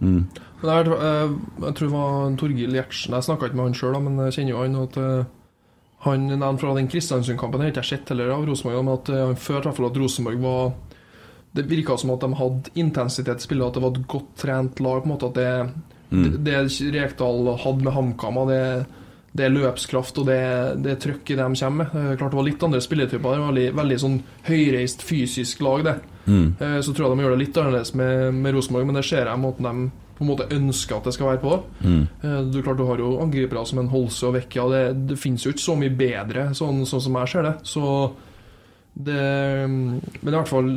Mm. 0.00 0.28
Men 0.60 0.68
det 0.68 0.76
er, 0.76 0.90
eh, 0.92 1.34
jeg 1.66 1.76
tror 1.76 1.88
det 1.88 1.94
var 1.94 2.36
Torgil 2.40 2.76
Gjertsen 2.76 3.16
Jeg 3.16 3.26
snakka 3.26 3.48
ikke 3.48 3.58
med 3.58 3.70
han 3.70 3.78
sjøl, 3.78 3.98
men 4.04 4.20
jeg 4.26 4.36
kjenner 4.38 4.54
jo 4.54 4.62
han. 4.62 4.78
At 4.82 4.98
eh, 5.00 5.32
han 6.06 6.26
nevnte 6.30 6.62
fra 6.62 6.74
den 6.76 6.90
Kristiansund-kampen 6.92 7.62
har 7.62 7.72
ikke 7.72 7.84
jeg 7.84 7.92
sett 7.92 8.12
heller 8.12 8.34
av 8.34 8.46
Rosenborg, 8.48 8.84
men 8.84 8.98
at 8.98 9.12
han 9.16 9.40
følte 9.40 9.72
i 9.72 9.88
at 9.90 10.02
Rosenborg 10.02 10.42
var 10.44 10.74
Det 11.56 11.64
virka 11.70 11.96
som 11.96 12.10
at 12.12 12.20
de 12.20 12.36
hadde 12.36 12.70
intensitet 12.76 13.40
i 13.40 13.44
spillet, 13.46 13.66
at 13.66 13.74
det 13.74 13.82
var 13.82 13.94
et 13.94 14.08
godt 14.12 14.32
trent 14.36 14.80
lag. 14.80 15.02
på 15.02 15.08
en 15.08 15.12
måte 15.14 15.26
At 15.30 15.34
det, 15.34 15.72
det, 16.10 16.34
det 16.44 16.92
Rekdal 16.92 17.56
hadde 17.62 17.84
med 17.84 17.92
HamKam, 17.92 18.40
det, 18.48 18.86
det 19.36 19.44
er 19.46 19.52
løpskraft 19.54 20.18
og 20.22 20.26
det, 20.30 20.38
det 20.84 20.94
er 20.94 21.00
trøkk 21.02 21.32
de 21.34 21.36
kommer 21.44 21.76
med. 21.82 21.94
Eh, 21.94 22.16
Klart 22.16 22.32
det 22.34 22.38
var 22.40 22.46
litt 22.48 22.62
andre 22.66 22.80
spilletyper. 22.84 23.22
Det 23.36 23.42
var 23.44 23.52
veldig, 23.52 23.68
veldig 23.82 23.98
sånn 24.02 24.18
høyreist 24.48 25.04
fysisk 25.04 25.60
lag, 25.66 25.84
det. 25.84 25.96
Mm. 26.26 26.48
Eh, 26.60 26.80
Så 26.80 26.94
tror 26.96 27.08
jeg 27.10 27.16
de 27.18 27.24
gjør 27.26 27.36
det 27.36 27.42
litt 27.44 27.60
annerledes 27.62 27.94
med, 27.98 28.34
med 28.34 28.56
Rosenborg, 28.56 28.86
men 28.88 28.98
det 29.00 29.04
ser 29.08 29.26
jeg 29.30 29.42
måten 29.42 29.68
de 29.68 29.90
på 30.16 30.24
en 30.24 30.30
måte 30.30 30.46
ønsker 30.56 30.96
at 30.96 31.04
det 31.04 31.12
skal 31.12 31.28
være 31.34 31.42
på. 31.42 31.56
Mm. 31.84 32.04
Eh, 32.24 32.38
Du, 32.48 32.62
klart, 32.62 32.78
du 32.80 32.86
har 32.88 32.98
jo 33.02 33.18
angripere 33.20 33.66
som 33.68 33.82
en 33.82 33.90
Holse 33.92 34.24
og 34.30 34.32
Vecchia, 34.38 34.64
det, 34.72 34.84
det 35.10 35.18
finnes 35.20 35.44
jo 35.44 35.52
ikke 35.52 35.66
så 35.66 35.76
mye 35.76 35.92
bedre, 35.92 36.46
sånn, 36.56 36.86
sånn 36.88 37.04
som 37.04 37.18
jeg 37.20 37.28
ser 37.34 37.42
det. 37.50 37.54
Så 37.68 37.84
det 38.96 39.68
Men 39.68 40.00
i 40.00 40.32
hvert 40.32 40.48
fall, 40.48 40.70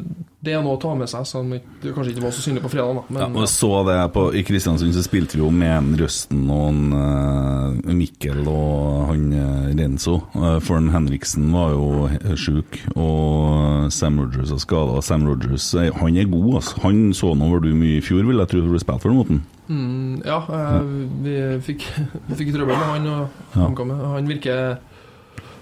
det 0.44 0.54
er 0.56 0.64
noe 0.64 0.76
å 0.78 0.80
ta 0.82 0.92
med 0.96 1.08
seg, 1.12 1.26
som 1.28 1.50
det 1.52 1.92
kanskje 1.96 2.14
ikke 2.14 2.24
var 2.24 2.34
så 2.36 2.44
synlig 2.44 2.64
på 2.64 2.72
fredag. 2.72 3.02
Da. 3.10 3.22
Ja, 3.22 3.28
og 3.28 3.42
jeg 3.44 3.52
så 3.52 3.70
det 3.88 3.96
på, 4.16 4.24
I 4.36 4.44
Kristiansund 4.48 4.96
så 4.96 5.04
spilte 5.04 5.38
vi 5.38 5.44
jo 5.44 5.52
med 5.52 5.72
en 5.72 5.90
Røsten 6.00 6.46
og 6.52 6.66
en, 6.70 6.82
uh, 6.96 7.94
Mikkel 7.96 8.42
og 8.48 9.10
han 9.10 9.26
eh, 9.36 9.70
Renzo. 9.80 10.18
Uh, 10.36 10.58
for 10.64 10.80
en 10.80 10.92
Henriksen 10.94 11.50
var 11.56 11.74
jo 11.76 12.36
sjuk, 12.40 12.80
og 12.96 13.92
Sam 13.96 14.20
Rogers 14.24 14.54
har 14.56 14.64
skada. 14.64 15.00
Sam 15.04 15.28
Rogers 15.28 15.72
han 15.76 16.20
er 16.20 16.32
god, 16.32 16.60
altså. 16.62 16.84
Han 16.86 17.02
så 17.16 17.34
nå 17.36 17.52
var 17.54 17.64
du 17.64 17.72
mye 17.76 18.00
i 18.00 18.04
fjor, 18.06 18.24
vil 18.28 18.40
jeg 18.44 18.52
tro, 18.54 18.64
for 18.64 18.76
du 18.76 18.84
spilte 18.84 19.04
for 19.06 19.12
den 19.12 19.20
måten. 19.20 19.42
Mm, 19.70 20.22
ja, 20.26 20.40
vi 21.24 21.36
fikk, 21.68 21.84
vi 22.30 22.40
fikk 22.40 22.56
trøbbel 22.56 22.76
med 22.76 22.94
han. 22.96 23.12
Og 23.12 23.60
Ja. 23.60 23.68
han 24.16 24.30
virker 24.32 24.80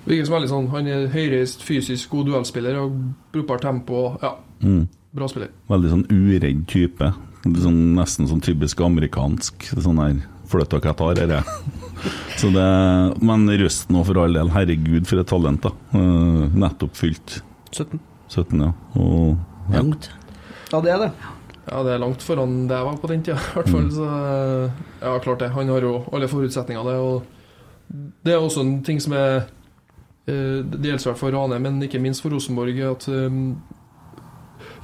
Virker 0.08 0.26
som 0.30 0.36
veldig 0.38 0.50
sånn 0.52 0.68
Han 0.72 0.88
er 0.88 1.08
høyreist, 1.12 1.64
fysisk 1.68 2.10
god 2.14 2.30
duellspiller 2.32 2.78
og 2.80 2.94
brukbart 3.34 3.62
tempo. 3.68 4.18
Ja, 4.24 4.36
Mm. 4.64 4.88
bra 5.14 5.28
spiller. 5.30 5.50
Veldig 5.70 5.90
sånn 5.92 6.06
uredd 6.10 6.64
type. 6.68 7.12
Sånn, 7.46 7.94
nesten 7.96 8.28
sånn 8.28 8.42
typisk 8.42 8.80
amerikansk. 8.82 9.68
Sånn 9.78 10.00
her 10.02 10.16
flytt 10.48 10.70
dere 10.72 10.82
jeg 10.90 10.98
tar, 10.98 11.14
dere. 11.20 11.44
Så 12.38 12.50
det, 12.54 13.22
men 13.22 13.48
Røsten 13.50 13.96
òg, 14.00 14.06
for 14.08 14.18
all 14.24 14.34
del. 14.34 14.50
Herregud, 14.54 15.06
for 15.10 15.20
et 15.20 15.28
talent, 15.28 15.62
da. 15.62 15.72
Uh, 15.94 16.48
nettopp 16.56 16.96
fylt 16.96 17.42
17. 17.72 18.00
17, 18.30 18.62
ja. 18.64 18.72
Og 18.96 19.38
ja. 19.72 19.82
Langt. 19.82 20.10
Ja, 20.72 20.82
det 20.82 20.92
er 20.94 21.00
det. 21.06 21.12
Ja, 21.68 21.82
det 21.84 21.92
er 21.98 22.00
langt 22.00 22.22
foran 22.24 22.68
det 22.70 22.78
jeg 22.78 22.86
var 22.88 22.98
på 23.02 23.08
den 23.12 23.24
tida, 23.28 23.38
i 23.52 23.54
hvert 23.58 23.70
fall. 23.74 23.90
Så 23.92 24.08
ja, 25.04 25.18
klart 25.20 25.40
det. 25.44 25.52
Han 25.52 25.68
har 25.74 25.82
jo 25.84 25.94
alle 26.14 26.28
forutsetninger, 26.32 26.84
det. 26.88 26.96
Og 26.96 27.24
det 28.24 28.34
er 28.34 28.40
også 28.44 28.64
en 28.64 28.78
ting 28.88 29.00
som 29.04 29.14
er 29.14 29.36
eh, 29.42 29.50
Det 30.28 30.84
gjelder 30.84 31.06
i 31.06 31.08
hvert 31.08 31.20
fall 31.22 31.32
Rane, 31.32 31.60
men 31.64 31.80
ikke 31.86 32.02
minst 32.04 32.24
for 32.24 32.34
Rosenborg, 32.36 32.80
at 32.84 33.06
eh, 33.08 33.38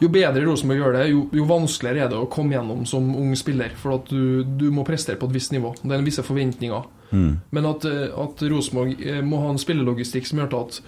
jo 0.02 0.10
bedre 0.12 0.44
Rosenborg 0.46 0.82
gjør 0.82 0.98
det, 0.98 1.04
jo, 1.12 1.22
jo 1.36 1.46
vanskeligere 1.50 2.08
er 2.08 2.12
det 2.12 2.20
å 2.20 2.30
komme 2.32 2.56
gjennom 2.56 2.84
som 2.90 3.12
ung 3.20 3.36
spiller. 3.40 3.76
For 3.80 3.98
at 4.00 4.12
du, 4.12 4.44
du 4.44 4.70
må 4.74 4.86
prestere 4.88 5.20
på 5.20 5.30
et 5.30 5.38
visst 5.38 5.54
nivå. 5.56 5.74
Det 5.84 5.96
er 5.96 6.06
visse 6.06 6.26
forventninger. 6.26 6.90
Mm. 7.14 7.32
Men 7.54 7.70
at, 7.70 7.88
eh, 7.90 8.10
at 8.26 8.44
Rosenborg 8.50 8.98
eh, 9.00 9.22
må 9.26 9.44
ha 9.44 9.54
en 9.54 9.62
spillelogistikk 9.62 10.30
som 10.30 10.44
gjør 10.44 10.60
at 10.64 10.84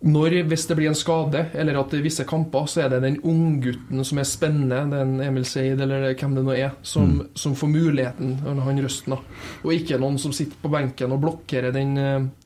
når, 0.00 0.38
hvis 0.48 0.62
det 0.64 0.76
blir 0.78 0.88
en 0.88 0.96
skade, 0.96 1.42
eller 1.60 1.76
at 1.76 1.90
det 1.92 1.98
er 1.98 2.04
visse 2.06 2.24
kamper, 2.24 2.64
så 2.72 2.86
er 2.86 2.94
det 2.94 3.02
den 3.04 3.18
unggutten 3.20 4.00
som 4.08 4.20
er 4.22 4.28
spennende, 4.28 4.78
den 4.88 5.18
Emil 5.20 5.44
Seid, 5.44 5.76
eller 5.84 6.14
hvem 6.14 6.38
det 6.38 6.44
nå 6.46 6.54
er, 6.56 6.70
som, 6.80 7.18
som 7.36 7.52
får 7.52 7.68
muligheten, 7.68 8.38
han 8.46 8.80
Røsten, 8.80 9.12
da. 9.12 9.18
Og 9.60 9.74
ikke 9.76 9.98
noen 10.00 10.16
som 10.22 10.32
sitter 10.32 10.56
på 10.62 10.72
benken 10.72 11.12
og 11.12 11.20
blokkerer 11.20 11.76
den, 11.76 11.92
eh, 12.00 12.39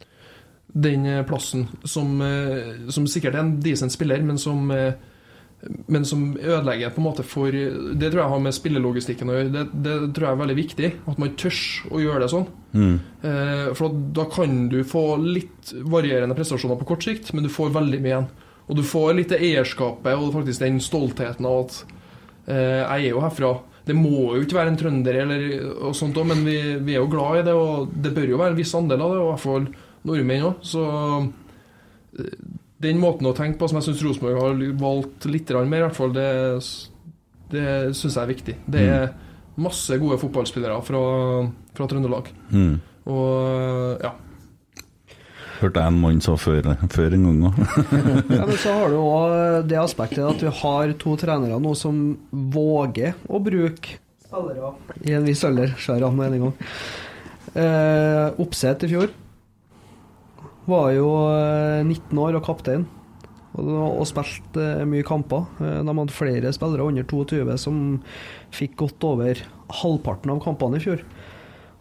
den 0.74 1.06
eh, 1.06 1.24
plassen, 1.26 1.68
som, 1.86 2.20
eh, 2.22 2.86
som 2.90 3.08
sikkert 3.10 3.36
er 3.36 3.44
en 3.44 3.56
decent 3.62 3.94
spiller, 3.94 4.22
men 4.26 4.40
som 4.40 4.70
eh, 4.74 4.94
men 5.88 6.04
som 6.04 6.34
ødelegger 6.36 6.90
på 6.92 7.00
en 7.00 7.06
måte 7.06 7.24
for 7.24 7.48
Det 7.48 8.10
tror 8.10 8.20
jeg 8.20 8.30
har 8.34 8.40
med 8.44 8.52
spillelogistikken 8.52 9.30
å 9.32 9.36
gjøre. 9.38 9.52
Det, 9.54 9.62
det 9.86 9.94
tror 10.12 10.26
jeg 10.26 10.36
er 10.36 10.40
veldig 10.42 10.56
viktig. 10.58 10.90
At 11.08 11.20
man 11.22 11.30
tør 11.40 11.60
å 11.88 12.00
gjøre 12.02 12.20
det 12.20 12.28
sånn. 12.28 12.44
Mm. 12.74 12.98
For 13.78 13.94
da 14.18 14.26
kan 14.28 14.58
du 14.68 14.82
få 14.84 15.06
litt 15.24 15.72
varierende 15.88 16.36
prestasjoner 16.36 16.76
på 16.82 16.90
kort 16.90 17.06
sikt, 17.06 17.32
men 17.32 17.48
du 17.48 17.52
får 17.54 17.72
veldig 17.78 18.02
mye 18.04 18.12
igjen. 18.12 18.28
Og 18.68 18.78
du 18.78 18.84
får 18.86 19.12
litt 19.18 19.32
det 19.32 19.42
eierskapet 19.44 20.16
og 20.16 20.32
faktisk 20.36 20.64
den 20.64 20.80
stoltheten 20.84 21.48
av 21.48 21.64
at 21.64 21.78
eh, 22.48 22.80
jeg 22.80 23.00
er 23.00 23.10
jo 23.10 23.24
herfra. 23.24 23.54
Det 23.84 23.96
må 23.96 24.34
jo 24.36 24.44
ikke 24.44 24.56
være 24.56 24.72
en 24.72 24.78
trønder, 24.80 25.18
eller, 25.24 25.42
og 25.84 25.96
sånt 25.96 26.16
men 26.24 26.40
vi, 26.46 26.56
vi 26.80 26.94
er 26.94 27.02
jo 27.02 27.10
glad 27.12 27.42
i 27.42 27.48
det, 27.48 27.56
og 27.56 27.90
det 27.92 28.14
bør 28.16 28.30
jo 28.32 28.38
være 28.40 28.54
en 28.54 28.60
viss 28.60 28.72
andel 28.78 29.04
av 29.04 29.12
det, 29.12 29.18
og 29.20 29.26
i 29.26 29.32
hvert 29.32 29.44
fall 29.44 29.66
nordmenn 30.08 30.48
òg. 30.50 30.64
Så 30.66 30.84
eh, 32.18 32.38
den 32.84 33.00
måten 33.02 33.28
å 33.28 33.34
tenke 33.36 33.60
på 33.60 33.68
som 33.70 33.80
jeg 33.80 33.88
syns 33.88 34.02
Rosenborg 34.04 34.40
har 34.40 34.64
valgt 34.80 35.28
litt 35.30 35.52
mer, 35.54 35.80
i 35.80 35.86
hvert 35.86 35.96
fall, 35.98 36.12
det, 36.14 36.28
det 37.54 37.68
syns 37.96 38.18
jeg 38.18 38.22
er 38.22 38.32
viktig. 38.34 38.56
Det 38.66 38.84
er 38.84 39.06
masse 39.60 39.96
gode 40.02 40.18
fotballspillere 40.20 40.82
fra, 40.84 41.00
fra 41.76 41.88
Trøndelag. 41.90 42.30
Mm. 42.50 42.76
Og 43.12 44.04
ja. 44.04 44.14
Hørte 45.60 45.80
jeg 45.80 45.92
en 45.92 46.00
mann 46.02 46.20
sa 46.24 46.34
før, 46.36 46.66
før 46.92 47.14
en 47.16 47.26
gang 47.28 47.42
òg. 47.48 47.60
Ja, 48.36 48.42
men 48.42 48.56
så 48.60 48.74
har 48.74 48.90
du 48.90 48.98
òg 48.98 49.68
det 49.70 49.78
aspektet 49.80 50.24
at 50.26 50.42
vi 50.42 50.52
har 50.60 50.94
to 51.00 51.14
trenere 51.20 51.60
nå 51.62 51.76
som 51.78 52.02
våger 52.30 53.14
å 53.30 53.40
bruke 53.40 54.00
spillere 54.26 54.74
i 55.06 55.14
en 55.14 55.24
viss 55.28 55.44
alder. 55.46 55.76
Skjær 55.78 56.08
av 56.08 56.16
med 56.16 56.34
en 56.34 56.48
gang. 56.48 56.56
Eh, 57.54 58.42
Oppsett 58.42 58.82
i 58.82 58.90
fjor 58.90 59.12
var 60.70 60.92
jo 60.96 61.08
eh, 61.30 61.82
19 61.84 62.20
år 62.20 62.38
og 62.38 62.46
kaptein. 62.46 62.86
Og, 63.54 63.68
og 63.70 64.06
spilte 64.10 64.62
eh, 64.80 64.86
mye 64.88 65.06
kamper. 65.06 65.46
Eh, 65.62 65.82
De 65.86 65.96
hadde 65.98 66.16
flere 66.16 66.52
spillere 66.56 66.86
under 66.88 67.06
22 67.06 67.58
som 67.60 67.84
fikk 68.54 68.76
godt 68.82 69.06
over 69.06 69.44
halvparten 69.82 70.34
av 70.34 70.42
kampene 70.44 70.80
i 70.80 70.84
fjor. 70.84 71.04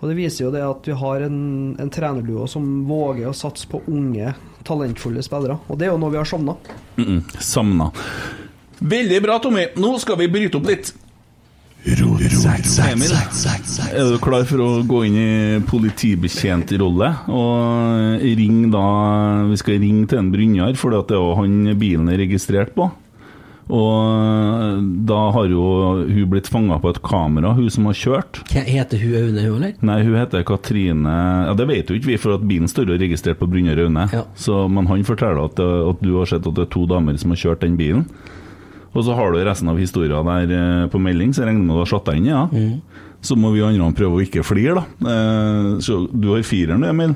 Og 0.03 0.09
Det 0.09 0.17
viser 0.17 0.45
jo 0.45 0.51
det 0.51 0.63
at 0.67 0.87
vi 0.89 0.95
har 0.99 1.23
en, 1.23 1.37
en 1.79 1.91
trenerduo 1.93 2.47
som 2.51 2.65
våger 2.89 3.29
å 3.29 3.37
satse 3.37 3.69
på 3.71 3.79
unge, 3.87 4.33
talentfulle 4.67 5.23
spillere. 5.23 5.61
Og 5.71 5.79
det 5.79 5.87
er 5.87 5.93
jo 5.93 6.01
noe 6.01 6.11
vi 6.11 6.19
har 6.19 6.27
savna. 6.27 6.57
Mm 6.97 7.07
-mm. 7.07 7.21
Savna. 7.39 7.91
Veldig 8.79 9.21
bra, 9.23 9.39
Tommy. 9.39 9.67
Nå 9.75 9.99
skal 9.99 10.17
vi 10.17 10.27
bryte 10.27 10.57
opp 10.57 10.67
litt. 10.67 10.93
Emil, 11.83 13.11
er 13.11 14.05
du 14.07 14.17
klar 14.23 14.45
for 14.47 14.61
å 14.63 14.67
gå 14.87 15.01
inn 15.09 15.15
i 15.19 15.59
politibetjentrolle? 15.67 17.09
Og 17.27 18.21
ring 18.39 18.69
da 18.71 18.83
Vi 19.49 19.57
skal 19.59 19.81
ringe 19.83 20.07
til 20.07 20.21
en 20.21 20.29
Brynjar, 20.31 20.77
for 20.79 20.93
det 20.95 21.01
er 21.11 21.19
jo 21.19 21.33
han 21.41 21.73
bilen 21.81 22.07
er 22.13 22.21
registrert 22.23 22.71
på. 22.77 22.87
Og 23.73 24.79
da 25.07 25.19
har 25.35 25.47
jo 25.51 25.63
hun 26.07 26.29
blitt 26.31 26.47
fanga 26.51 26.77
på 26.83 26.91
et 26.91 27.01
kamera, 27.03 27.53
hun 27.55 27.69
som 27.71 27.87
har 27.87 27.95
kjørt. 27.99 28.41
Hva 28.51 28.63
Heter 28.67 28.99
hun 29.03 29.15
Aune, 29.19 29.43
hun, 29.43 29.55
eller? 29.63 29.75
Nei, 29.87 29.99
hun 30.03 30.17
heter 30.19 30.43
Katrine 30.47 31.13
Ja, 31.47 31.53
Det 31.55 31.67
vet 31.69 31.87
jo 31.91 31.95
ikke 31.99 32.11
vi, 32.13 32.17
for 32.19 32.35
at 32.37 32.43
bilen 32.47 32.67
står 32.71 32.91
jo 32.91 32.99
registrert 32.99 33.39
på 33.39 33.47
Brynjar 33.51 33.79
Aune. 33.85 34.07
Ja. 34.11 34.23
Så- 34.35 34.69
Men 34.69 34.87
han 34.87 35.03
forteller 35.03 35.43
at, 35.45 35.59
eh, 35.59 35.89
at 35.89 36.01
du 36.01 36.15
har 36.17 36.25
sett 36.25 36.47
at 36.47 36.53
det 36.55 36.63
er 36.67 36.71
to 36.71 36.85
damer 36.85 37.17
som 37.19 37.31
har 37.31 37.37
kjørt 37.43 37.59
den 37.61 37.75
bilen. 37.77 38.05
Og 38.93 39.03
så 39.07 39.15
har 39.17 39.31
du 39.33 39.39
resten 39.43 39.69
av 39.69 39.77
historien 39.81 40.25
der 40.25 40.51
eh, 40.53 40.87
på 40.93 40.99
melding, 41.01 41.31
så 41.33 41.41
jeg 41.43 41.49
regner 41.49 41.63
med 41.65 41.75
du 41.75 41.81
har 41.81 41.89
satt 41.89 42.05
deg 42.11 42.17
inn, 42.21 42.27
i 42.27 42.33
ja. 42.33 42.47
Så 43.23 43.37
må 43.39 43.53
vi 43.53 43.61
andre 43.63 43.87
prøve 43.95 44.19
å 44.19 44.23
ikke 44.25 44.43
flire, 44.45 44.75
da. 44.75 44.83
Eh, 45.09 45.69
Så 45.81 46.03
du 46.11 46.27
har 46.33 46.43
fireren 46.43 46.81
du, 46.83 46.87
Emil? 46.89 47.15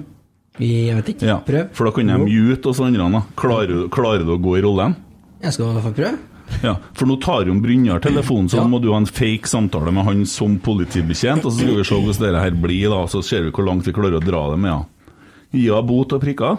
Jeg 0.57 0.95
vet 0.97 1.09
ikke. 1.13 1.27
Ja. 1.27 1.35
Prøv. 1.45 1.67
For 1.77 1.85
da 1.85 1.91
kan 1.93 2.07
jeg 2.09 2.23
mute 2.23 2.71
oss 2.71 2.79
andre. 2.81 3.21
Klarer, 3.37 3.83
klarer 3.93 4.23
du 4.25 4.31
å 4.33 4.39
gå 4.41 4.55
i 4.57 4.63
rollen? 4.65 4.95
Jeg 5.43 5.53
skal 5.53 5.67
i 5.69 5.73
hvert 5.75 5.83
fall 5.85 5.93
prøve. 5.99 6.17
Ja, 6.63 6.71
for 6.95 7.05
nå 7.11 7.17
tar 7.21 7.43
jo 7.45 7.53
Brynjar 7.61 7.99
telefonen, 8.01 8.47
så 8.49 8.61
Ja. 8.61 8.63
må 8.63 8.79
du 8.81 8.87
ha 8.93 8.97
en 8.97 9.05
fake 9.05 9.45
samtale 9.51 9.91
med 9.91 10.05
han 10.07 10.25
som 10.25 10.57
politibetjent, 10.63 11.43
og 11.45 11.51
så 11.51 11.59
skal 11.59 11.75
vi 11.75 11.83
se 11.83 11.93
hvordan 11.93 12.21
dette 12.23 12.41
her 12.41 12.51
blir, 12.51 12.89
da, 12.89 13.03
så 13.05 13.21
ser 13.21 13.43
vi 13.43 13.51
hvor 13.51 13.67
langt 13.67 13.83
vi 13.85 13.91
klarer 13.93 14.15
å 14.17 14.23
dra 14.23 14.49
det 14.55 14.57
med. 14.63 14.71
Ja. 14.71 15.11
Gi 15.53 15.67
henne 15.67 15.85
bot 15.85 16.13
og 16.15 16.21
prikker. 16.23 16.57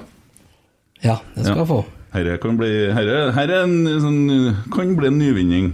Ja, 1.02 1.16
det 1.34 1.44
skal 1.46 1.56
Ja. 1.56 1.64
jeg 1.64 1.68
få. 1.72 1.84
Herre 2.12 2.38
kan 2.40 2.56
bli, 2.56 2.68
herre, 2.96 3.16
herre 3.36 3.56
er 3.60 3.66
en, 3.66 3.88
sånn, 4.00 4.20
kan 4.72 4.94
bli 4.96 5.10
en 5.10 5.18
nyvinning. 5.20 5.66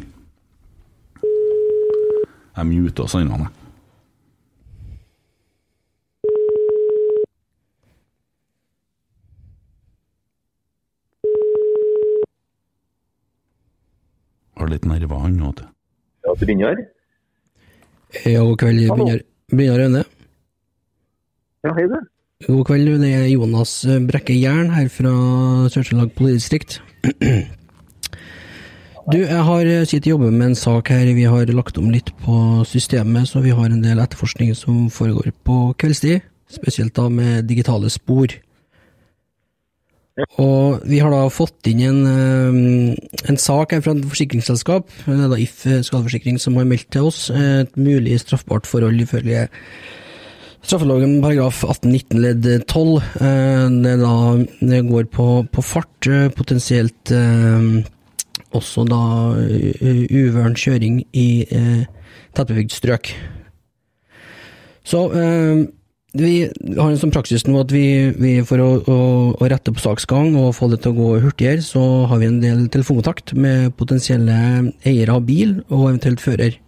Jeg 2.55 2.67
muter 2.71 3.07
oss 3.07 3.15
andre. 3.15 3.45
jeg. 3.45 3.53
Har 14.59 14.71
litt 14.71 14.87
nerver, 14.87 15.23
han 15.23 15.39
òg. 15.43 15.63
Ja, 16.25 16.35
Brynjar? 16.41 16.83
Ja, 18.25 18.43
god 18.43 18.59
kveld, 18.63 18.89
Brynjar 18.91 19.23
Brynjar 19.53 19.87
Aune. 19.87 20.03
Ja, 21.67 21.75
hei 21.79 21.87
du. 21.91 21.99
God 22.43 22.65
kveld, 22.67 22.89
det 22.99 23.13
er 23.15 23.29
Jonas 23.31 23.73
Brekke 24.09 24.35
Jern 24.35 24.73
her 24.75 24.89
fra 24.91 25.11
Sør-Trøndelag 25.71 26.11
politidistrikt. 26.19 26.81
Du, 29.13 29.19
jeg 29.21 29.45
har 29.47 29.71
sittet 29.87 30.09
og 30.09 30.17
jobbet 30.17 30.35
med 30.35 30.47
en 30.49 30.59
sak 30.59 30.91
her. 30.91 31.07
Vi 31.15 31.29
har 31.31 31.53
lagt 31.55 31.79
om 31.79 31.93
litt 31.95 32.11
på 32.25 32.65
systemet, 32.67 33.31
så 33.31 33.39
vi 33.45 33.55
har 33.55 33.71
en 33.71 33.85
del 33.85 34.03
etterforskning 34.03 34.51
som 34.59 34.91
foregår 34.91 35.31
på 35.47 35.61
kveldstid. 35.79 36.27
Spesielt 36.51 36.97
da 36.99 37.07
med 37.07 37.47
digitale 37.47 37.93
spor. 37.93 38.35
Og 40.43 40.83
vi 40.91 40.99
har 41.05 41.15
da 41.15 41.25
fått 41.31 41.71
inn 41.71 41.87
en, 41.87 42.03
eh, 42.07 43.31
en 43.31 43.39
sak 43.39 43.77
her 43.77 43.83
fra 43.83 43.95
et 43.95 44.07
forsikringsselskap, 44.11 44.91
det 45.07 45.21
er 45.21 45.29
da 45.29 45.39
If 45.39 45.63
skadeforsikring, 45.63 46.41
som 46.41 46.57
har 46.57 46.67
meldt 46.67 46.91
til 46.91 47.03
oss 47.13 47.31
et 47.31 47.77
mulig 47.77 48.19
straffbart 48.23 48.67
forhold 48.67 49.01
ifølge 49.01 49.49
Straffeloven 50.65 51.19
paragraf 51.21 51.59
18-19 51.65 52.21
ledd 52.23 52.47
12. 52.65 53.03
eh, 53.21 53.69
Det, 53.85 53.97
da, 54.01 54.15
det 54.65 54.81
går 54.89 55.11
på, 55.13 55.27
på 55.53 55.63
fart, 55.63 56.07
eh, 56.09 56.31
potensielt 56.33 57.13
eh, 57.13 57.85
også 58.55 58.87
da 58.89 59.01
uvøren 59.35 60.55
kjøring 60.57 61.03
i 61.13 61.45
tettbebygd 61.45 62.73
strøk. 62.73 63.11
Så 64.87 65.01
vi 66.15 66.33
har 66.47 66.87
en 66.87 67.01
sånn 67.01 67.11
praksis 67.11 67.43
nå 67.49 67.59
at 67.65 67.75
vi, 67.75 68.15
vi 68.15 68.37
for 68.47 68.63
å, 68.63 68.69
å, 68.79 68.99
å, 69.35 69.49
rette 69.51 69.75
på 69.75 69.83
saksgang 69.83 70.37
og 70.39 70.55
få 70.55 70.71
det 70.71 70.85
til 70.85 70.95
å 70.95 71.01
gå 71.01 71.09
hurtigere, 71.25 71.65
så 71.67 71.83
har 72.07 72.23
vi 72.23 72.31
en 72.31 72.39
del 72.45 72.69
telefonkontakt 72.71 73.35
med 73.35 73.75
potensielle 73.75 74.39
eiere 74.87 75.19
av 75.19 75.27
bil 75.27 75.59
og 75.67 75.89
eventuelt 75.89 76.23
fører. 76.23 76.61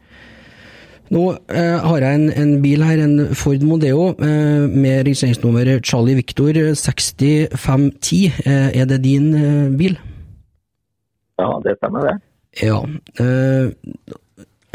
Nå 1.15 1.23
eh, 1.55 1.77
har 1.87 2.03
jeg 2.03 2.19
en, 2.19 2.31
en, 2.35 2.53
bil 2.63 2.83
her, 2.83 2.99
en 3.05 3.35
Ford 3.39 3.63
Mondeo 3.63 4.09
eh, 4.17 4.65
med 4.67 5.05
registreringsnummer 5.07 5.77
Charlie 5.87 6.17
Victor 6.19 6.59
6510. 6.75 8.33
Eh, 8.43 8.81
er 8.81 8.89
det 8.91 9.03
din 9.05 9.29
eh, 9.35 9.69
bil? 9.79 9.99
Ja, 11.39 11.51
det 11.63 11.77
stemmer 11.79 12.09
det. 12.09 12.17
Ja. 12.65 12.81
Eh, 13.23 13.71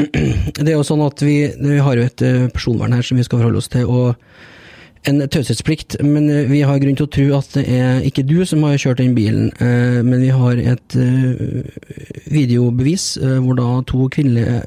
det 0.62 0.70
er 0.70 0.78
jo 0.78 0.86
sånn 0.86 1.04
at 1.04 1.20
vi, 1.24 1.36
vi 1.60 1.82
har 1.84 2.00
jo 2.00 2.08
et 2.08 2.24
eh, 2.24 2.48
personvern 2.54 2.96
her 2.96 3.04
som 3.04 3.20
vi 3.20 3.28
skal 3.28 3.42
forholde 3.42 3.60
oss 3.60 3.72
til. 3.72 3.86
og 3.90 4.16
en 5.02 5.18
taushetsplikt, 5.26 5.96
men 6.06 6.28
vi 6.46 6.60
har 6.62 6.78
grunn 6.78 6.94
til 6.94 7.08
å 7.08 7.10
tro 7.10 7.24
at 7.34 7.56
det 7.56 7.64
er 7.74 8.04
ikke 8.06 8.22
du 8.22 8.44
som 8.46 8.62
har 8.62 8.76
kjørt 8.78 9.00
den 9.00 9.16
bilen, 9.16 9.48
men 9.58 10.22
vi 10.22 10.28
har 10.30 10.60
et 10.62 10.94
videobevis 12.30 13.08
hvor 13.18 13.58
da 13.58 13.66
to 13.90 14.06
kvinnelige 14.14 14.60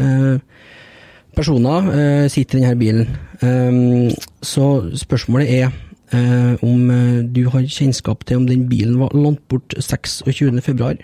personer 1.35 1.89
uh, 1.89 2.27
sitter 2.31 2.57
i 2.57 2.61
denne 2.61 2.79
bilen. 2.79 3.07
Um, 3.43 4.09
så 4.41 4.65
spørsmålet 4.95 5.51
er 5.59 5.67
uh, 6.13 6.53
om 6.63 6.89
uh, 6.89 7.21
du 7.35 7.43
har 7.53 7.67
kjennskap 7.77 8.25
til 8.25 8.41
om 8.41 8.47
den 8.47 8.69
bilen 8.69 8.99
var 8.99 9.13
lånt 9.13 9.43
bort 9.49 9.75
26.2. 9.77 10.95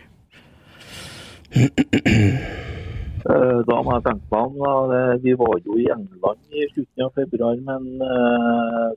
Da 3.22 3.78
må 3.86 3.94
jeg 3.94 4.04
tenke 4.08 4.26
meg 4.32 4.42
om. 4.42 4.56
Vi 5.24 5.34
var 5.38 5.58
jo 5.66 5.78
i 5.78 5.90
England 5.94 6.40
i 6.58 6.66
slutten 6.72 7.06
av 7.06 7.12
februar, 7.20 7.60
men 7.68 7.84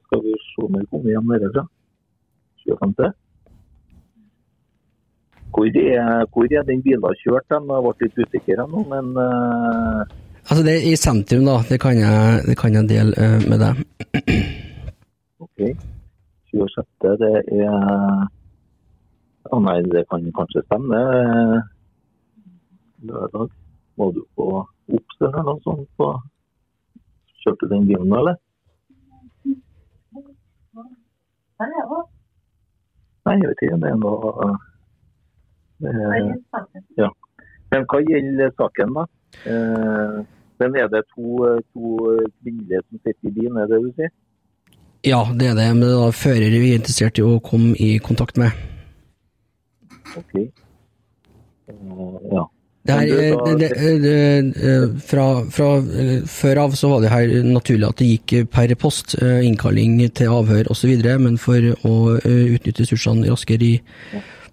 skal 0.07 0.23
vi 0.25 0.33
se 0.47 0.63
om 0.65 0.79
vi 0.79 0.87
kommer 0.89 1.11
hjem 1.13 1.35
derfra? 1.43 1.67
25. 2.65 3.13
Hvor 5.55 5.67
er, 5.67 6.25
hvor 6.33 6.47
er 6.49 6.63
den 6.71 6.83
bilen 6.83 7.19
kjørt? 7.21 7.51
Den 7.53 7.69
har 7.71 7.85
vært 7.85 8.07
litt 8.07 8.23
usikker 8.25 8.65
nå, 8.65 8.87
men 8.95 9.13
Altså, 10.45 10.63
det 10.67 10.73
er 10.77 10.93
i 10.93 10.97
sentrum, 10.97 11.45
da. 11.49 11.57
Det 11.69 11.81
kan 11.81 11.97
jeg, 11.97 12.43
det 12.49 12.57
kan 12.61 12.75
jeg 12.77 12.89
dele 12.89 13.13
uh, 13.17 13.41
med 13.49 13.59
deg. 13.65 13.75
ok. 15.45 15.59
26. 16.53 16.85
det 17.23 17.31
er 17.65 17.71
Å 19.53 19.61
nei, 19.61 19.79
det 19.93 20.05
kan 20.11 20.25
kanskje 20.37 20.63
stemme. 20.67 21.01
Lørdag. 23.09 23.49
Må 23.97 24.11
du 24.13 24.23
på 24.37 24.45
Ops 24.97 25.21
eller 25.21 25.43
noe 25.49 25.61
sånt? 25.65 25.89
På. 25.97 26.11
Kjørte 27.41 27.69
du 27.69 27.75
den 27.75 27.89
bilen 27.89 28.13
eller? 28.21 28.37
Nei, 33.25 33.37
jeg 33.41 33.49
vet 33.49 33.65
ikke. 33.65 33.81
Det 33.81 33.91
er 33.95 34.01
noe 34.05 34.33
uh, 34.45 34.57
Ja. 37.01 37.11
Men 37.73 37.89
hva 37.91 38.01
gjelder 38.05 38.53
saken, 38.61 38.97
da? 38.97 39.09
Eh, 39.45 40.19
men 40.63 40.77
er 40.79 40.91
det 40.93 41.03
to, 41.11 41.43
to 41.75 41.97
kvinnelige 42.43 42.83
som 42.87 43.01
sitter 43.01 43.31
i 43.31 43.35
bilen, 43.35 43.59
er 43.59 43.71
det 43.71 43.83
du 43.85 43.91
sier? 43.97 44.13
Ja, 45.05 45.21
det 45.37 45.51
er 45.51 45.59
det. 45.59 45.69
Men 45.75 45.85
det 45.85 45.93
er 45.93 46.03
da 46.07 46.17
fører 46.17 46.55
vi 46.55 46.73
er 46.73 46.81
interessert 46.81 47.21
i 47.21 47.27
å 47.27 47.39
komme 47.45 47.75
i 47.77 47.97
kontakt 48.03 48.39
med. 48.41 48.55
Ok. 50.17 50.37
Ja. 52.33 52.45
Det 52.85 52.93
her, 52.93 53.55
det, 53.57 53.69
det, 54.05 55.03
fra, 55.09 55.25
fra, 55.49 55.69
før 56.29 56.59
av 56.67 56.75
så 56.77 56.91
var 56.91 57.01
det 57.01 57.13
her 57.15 57.31
naturlig 57.47 57.87
at 57.89 58.03
det 58.03 58.09
gikk 58.11 58.35
per 58.53 58.75
post, 58.77 59.15
innkalling 59.17 59.97
til 60.13 60.35
avhør 60.37 60.69
osv., 60.73 60.93
men 61.25 61.39
for 61.41 61.71
å 61.89 61.95
utnytte 62.21 62.85
ressursene 62.85 63.31
raskere 63.33 63.71
i 63.71 63.73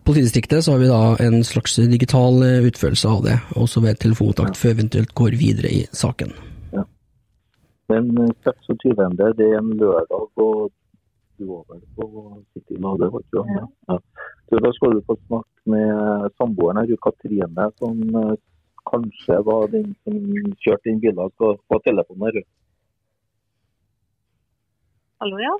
politidistriktet, 0.05 0.63
så 0.63 0.75
har 0.75 0.79
vi 0.81 0.89
da 0.91 1.01
en 1.25 1.43
slags 1.43 1.75
digital 1.75 2.43
eh, 2.45 2.67
utførelse 2.69 3.09
av 3.09 3.23
det, 3.25 3.37
også 3.59 3.83
ved 3.85 3.99
telefonkontakt 4.01 4.59
før 4.59 4.73
vi 4.73 4.77
eventuelt 4.79 5.13
går 5.17 5.37
videre 5.39 5.71
i 5.71 5.81
saken. 5.95 6.33
Ja. 6.75 6.85
Men 7.93 8.11
26. 8.45 8.85
Eh, 8.85 9.33
det 9.39 9.47
er 9.47 9.57
en 9.59 9.73
lørdag, 9.79 10.29
og 10.45 10.71
du 11.37 11.47
var 11.49 11.65
vel 11.73 11.81
på 11.97 12.07
City 12.53 12.79
Lade, 12.83 13.11
Ja. 13.33 13.65
Ja. 13.89 13.97
Så 14.49 14.59
da 14.59 14.71
skal 14.75 14.95
du 14.97 15.01
få 15.07 15.17
snakke 15.27 15.73
med 15.73 16.31
samboeren 16.37 16.81
her, 16.81 16.97
Katrine, 17.05 17.69
som 17.79 18.01
eh, 18.21 18.35
kanskje 18.91 19.37
var 19.45 19.67
den 19.71 19.93
som 20.03 20.17
kjørte 20.65 20.89
inn 20.89 21.01
bilen 21.03 21.29
på 21.37 21.81
telefonen 21.85 22.27
her. 22.27 22.43
Hallo, 25.21 25.37
ja? 25.37 25.53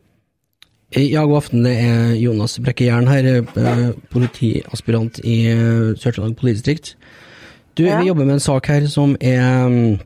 Ja, 0.91 1.23
god 1.23 1.37
aften. 1.37 1.63
Det 1.63 1.71
er 1.79 2.15
Jonas 2.19 2.57
Brekke 2.59 2.85
Jern 2.89 3.07
her, 3.07 3.23
eh, 3.39 3.91
politiaspirant 4.11 5.21
i 5.23 5.47
eh, 5.47 5.93
Sør-Trøndelag 5.95 6.35
politidistrikt. 6.35 6.97
Du, 7.77 7.85
ja. 7.85 8.01
vi 8.01 8.07
jobber 8.09 8.25
med 8.25 8.33
en 8.33 8.43
sak 8.43 8.67
her 8.67 8.87
som 8.91 9.15
er 9.21 9.67
mm, 9.67 9.99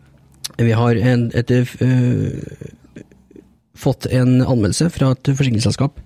Vi 0.61 0.71
har 0.71 0.95
en, 0.95 1.31
et, 1.33 1.51
uh, 1.81 2.29
fått 3.75 4.05
en 4.13 4.41
anmeldelse 4.45 4.89
fra 4.93 5.09
et 5.11 5.31
forsikringsselskap 5.35 5.97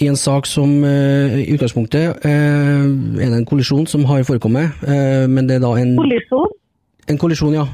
i 0.00 0.06
en 0.08 0.16
sak 0.16 0.46
som 0.46 0.70
uh, 0.86 1.34
i 1.42 1.50
utgangspunktet 1.52 2.22
uh, 2.24 2.86
er 3.18 3.26
det 3.26 3.40
en 3.40 3.44
kollisjon 3.44 3.86
som 3.86 4.06
har 4.08 4.22
forekommet, 4.22 4.70
men 5.28 5.50
det 5.50 5.58
er 5.58 5.66
da 5.66 5.74
en 5.82 5.96
Kollisjon? 5.98 6.54
En 7.10 7.18
kollisjon, 7.18 7.58
ja. 7.58 7.66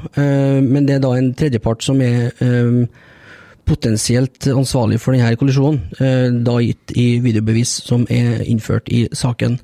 men 0.65 0.87
det 0.87 0.97
er 0.97 1.03
da 1.05 1.13
en 1.13 1.29
tredjepart 1.37 1.85
som 1.85 2.01
er 2.01 2.33
potensielt 3.69 4.47
ansvarlig 4.49 4.99
for 5.01 5.15
denne 5.15 5.37
kollisjonen, 5.37 5.81
eh, 6.01 6.27
da 6.45 6.57
gitt 6.63 6.93
i 6.97 7.07
videobevis 7.23 7.75
som 7.85 8.05
er 8.09 8.41
innført 8.45 8.89
i 8.89 9.05
saken. 9.13 9.59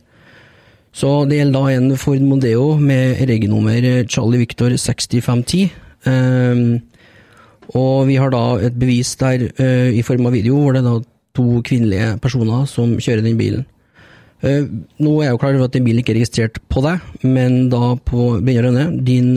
Så 0.96 1.28
det 1.28 1.42
gjelder 1.42 1.58
da 1.58 1.74
en 1.76 1.98
Ford 2.00 2.24
Mondeo 2.24 2.78
med 2.80 3.20
regnummer 3.28 4.06
Charlie 4.08 4.40
Victor 4.40 4.72
6510. 4.80 5.72
Um, 6.06 6.82
og 7.76 8.06
vi 8.08 8.16
har 8.22 8.30
da 8.32 8.44
et 8.64 8.78
bevis 8.80 9.16
der 9.20 9.50
uh, 9.60 9.90
i 9.92 10.04
form 10.06 10.30
av 10.30 10.36
video, 10.38 10.56
hvor 10.62 10.76
det 10.76 10.84
er 10.84 10.88
da 10.88 11.00
to 11.36 11.62
kvinnelige 11.66 12.14
personer 12.24 12.68
som 12.70 12.94
kjører 12.96 13.26
den 13.26 13.40
bilen. 13.40 13.66
Nå 14.46 15.12
er 15.18 15.24
jeg 15.26 15.34
jo 15.34 15.40
klar 15.42 15.56
over 15.56 15.66
at 15.66 15.74
den 15.74 15.84
bilen 15.88 16.04
ikke 16.04 16.14
er 16.14 16.20
registrert 16.20 16.60
på 16.70 16.84
deg, 16.86 17.02
men 17.26 17.66
da 17.72 17.96
på 17.98 18.36
Brynjar 18.46 18.68
Rønne, 18.68 18.84
din 19.04 19.32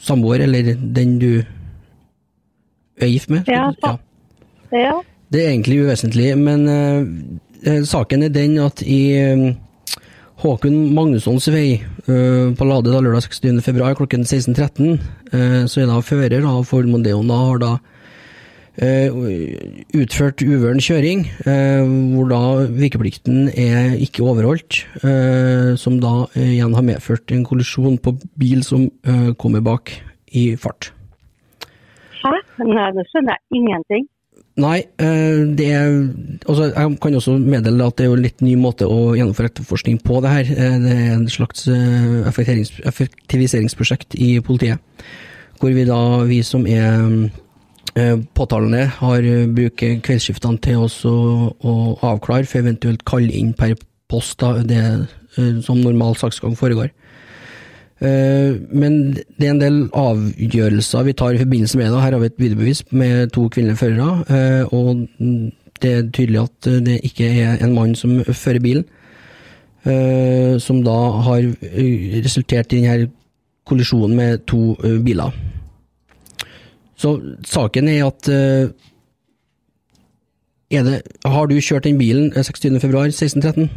samboer, 0.00 0.44
eller 0.46 0.70
den 0.78 1.16
du 1.18 1.42
er 3.00 3.12
gift 3.12 3.30
med? 3.32 3.48
Ja, 3.48 3.70
ja. 3.82 3.96
ja. 4.72 4.94
Det 5.32 5.40
er 5.40 5.52
egentlig 5.54 5.80
uvesentlig, 5.86 6.32
men 6.36 6.66
uh, 6.68 7.84
saken 7.88 8.26
er 8.26 8.32
den 8.34 8.58
at 8.60 8.82
i 8.84 9.00
uh, 9.32 9.46
Håkon 10.42 10.76
Magnussons 10.96 11.46
vei 11.54 11.78
uh, 11.80 12.52
på 12.58 12.66
Lade 12.68 12.92
da, 12.92 13.00
lørdag 13.00 13.30
26.2 13.30 13.94
klokken 14.00 14.26
16.13, 14.26 14.98
uh, 15.32 15.62
så 15.70 15.84
er 15.84 15.88
da 15.88 16.02
fører 16.04 16.44
av 16.48 16.66
for 16.68 16.84
Mondeon 16.88 17.32
da 17.32 17.40
har 17.46 17.64
da 17.64 17.74
utført 19.92 20.40
uvøren 20.40 20.80
kjøring, 20.80 21.26
hvor 21.44 22.30
da 22.30 22.38
vikeplikten 22.72 23.50
er 23.52 23.98
ikke 24.00 24.24
overholdt, 24.24 24.78
som 25.76 25.98
da 26.00 26.14
igjen 26.40 26.72
har 26.72 26.86
medført 26.88 27.36
en 27.36 27.44
kollisjon 27.44 28.00
på 28.00 28.14
bil 28.40 28.64
som 28.64 28.88
kommer 29.36 29.60
bak 29.60 29.92
i 30.32 30.54
fart. 30.56 30.88
Nei, 32.60 32.88
det 32.96 33.06
skjønner 33.08 33.38
jeg 33.38 33.62
ingenting. 33.62 34.08
Nei, 34.60 34.82
eh, 35.00 35.42
det 35.56 35.66
er 35.72 35.86
altså 36.44 36.66
Jeg 36.68 36.96
kan 37.00 37.14
også 37.16 37.38
meddele 37.40 37.86
at 37.88 37.96
det 37.96 38.04
er 38.04 38.10
jo 38.10 38.20
litt 38.20 38.42
ny 38.44 38.52
måte 38.60 38.84
å 38.84 39.14
gjennomføre 39.16 39.48
etterforskning 39.48 40.00
på 40.04 40.20
det 40.24 40.32
her. 40.32 40.50
Eh, 40.52 40.76
det 40.82 40.92
er 40.92 41.14
en 41.14 41.28
slags 41.32 41.64
eh, 41.72 42.28
effektiviseringsprosjekt 42.28 44.18
i 44.20 44.34
politiet. 44.44 44.80
Hvor 45.60 45.72
vi 45.72 45.86
da, 45.88 46.00
vi 46.28 46.42
som 46.44 46.66
er 46.66 47.30
påtalende, 48.34 48.86
har 48.98 49.26
bruker 49.52 49.98
kveldsskiftene 50.02 50.58
til 50.64 50.80
også 50.86 51.12
å 51.62 51.74
avklare, 52.08 52.48
for 52.48 52.62
eventuelt 52.62 53.04
kalle 53.06 53.30
inn 53.36 53.52
per 53.54 53.76
post 54.10 54.40
da, 54.40 54.56
det 54.64 54.80
som 55.62 55.78
normal 55.78 56.16
saksgang 56.18 56.56
foregår. 56.58 56.90
Eh, 58.02 58.56
men 58.74 59.12
det 59.14 59.46
er 59.46 59.52
en 59.52 59.60
del 59.60 59.76
avgjørelser 59.94 61.04
vi 61.06 61.14
tar 61.14 61.36
i 61.36 61.38
forbindelse 61.42 61.78
med 61.78 61.86
det. 61.86 62.00
Her 62.02 62.16
har 62.16 62.18
vi 62.18 62.30
et 62.32 62.40
videobevis 62.40 62.82
med 62.90 63.30
to 63.30 63.46
kvinnelige 63.48 63.78
førere, 63.78 64.24
eh, 64.26 64.74
og 64.74 65.06
det 65.82 65.92
er 65.92 66.10
tydelig 66.10 66.40
at 66.42 66.70
det 66.86 66.98
ikke 67.06 67.28
er 67.44 67.62
en 67.62 67.74
mann 67.74 67.94
som 67.94 68.24
fører 68.24 68.60
bilen. 68.60 68.84
Eh, 69.84 70.58
som 70.58 70.82
da 70.82 70.98
har 71.26 71.46
resultert 72.24 72.72
i 72.72 72.80
denne 72.82 73.10
kollisjonen 73.66 74.16
med 74.16 74.46
to 74.46 74.74
biler. 75.04 75.30
Så 76.96 77.20
saken 77.46 77.88
er 77.88 78.06
at 78.06 78.28
er 80.70 80.82
det, 80.82 81.02
Har 81.24 81.46
du 81.46 81.60
kjørt 81.60 81.84
den 81.84 81.98
bilen 81.98 82.32
26.2.1613? 82.32 83.68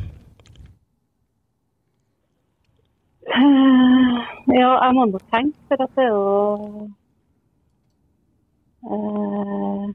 Ja, 4.56 4.70
jeg 4.86 4.94
må 4.96 5.06
nok 5.06 5.24
tenke, 5.34 5.58
for 5.68 5.82
at 5.84 5.92
det 5.98 6.04
er 6.04 6.12
jo 6.16 6.26
eh, 8.92 9.88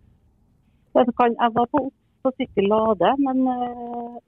jeg, 0.94 1.50
var 1.56 1.66
på, 1.72 1.80
på 2.22 2.32
sykkel 2.36 2.68
Lade, 2.72 3.10
men 3.26 3.38
eh, 3.54 4.18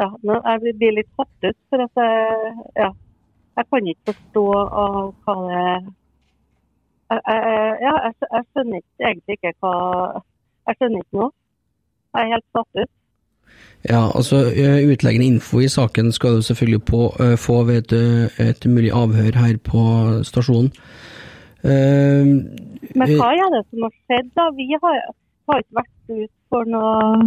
ja, 0.00 0.08
jeg 0.22 0.74
blir 0.78 0.94
litt 0.98 1.10
satt 1.18 1.48
ut. 1.48 1.58
For 1.70 1.82
at 1.86 2.02
jeg, 2.02 2.54
ja, 2.82 2.90
jeg 3.58 3.68
kan 3.72 3.90
ikke 3.92 4.12
forstå 4.12 4.44
av 4.84 5.00
hva 5.24 5.36
det 5.48 5.64
jeg, 7.10 7.20
jeg, 7.26 7.74
ja, 7.86 7.94
jeg 8.06 8.46
skjønner 8.50 8.80
ikke, 8.82 8.94
egentlig 9.08 9.38
ikke 9.38 9.52
hva 9.62 9.74
Jeg 10.66 10.78
skjønner 10.78 11.02
ikke 11.04 11.18
noe. 11.20 11.32
Jeg 12.14 12.22
er 12.22 12.32
helt 12.34 12.48
satt 12.56 12.80
ut. 12.82 12.95
Ja, 13.84 14.08
altså 14.16 14.40
eh, 14.50 14.82
Utleggende 14.90 15.28
info 15.28 15.60
i 15.62 15.70
saken 15.70 16.10
skal 16.14 16.38
du 16.38 16.42
selvfølgelig 16.42 16.82
på, 16.88 17.02
eh, 17.22 17.36
få 17.38 17.62
ved 17.68 17.92
et, 17.92 17.92
eh, 17.92 18.48
et 18.48 18.66
mulig 18.66 18.90
avhør 18.94 19.38
her 19.38 19.58
på 19.62 19.82
stasjonen. 20.26 20.72
Uh, 21.66 22.46
Men 22.94 23.12
hva 23.18 23.32
er 23.34 23.48
det 23.50 23.62
som 23.66 23.86
har 23.86 23.94
skjedd, 24.06 24.28
da? 24.38 24.44
Vi 24.54 24.66
har, 24.76 24.98
har 25.50 25.62
ikke 25.62 25.78
vært 25.80 26.12
ut 26.12 26.32
for 26.52 26.68
noe 26.70 27.26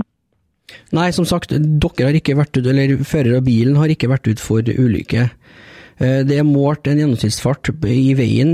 Nei, 0.93 1.09
som 1.11 1.25
sagt, 1.25 1.49
dere 1.49 2.05
har 2.05 2.15
ikke 2.15 2.37
vært 2.37 2.55
ut, 2.59 2.67
eller 2.69 3.01
fører 3.01 3.39
av 3.39 3.47
bilen 3.47 3.79
har 3.81 3.89
ikke 3.89 4.11
vært 4.11 4.29
ut 4.29 4.39
for 4.39 4.61
ulykke. 4.61 5.23
Det 5.97 6.35
er 6.37 6.45
målt 6.45 6.85
en 6.87 7.01
gjennomsnittsfart 7.01 7.71
i 7.89 8.13
veien, 8.13 8.53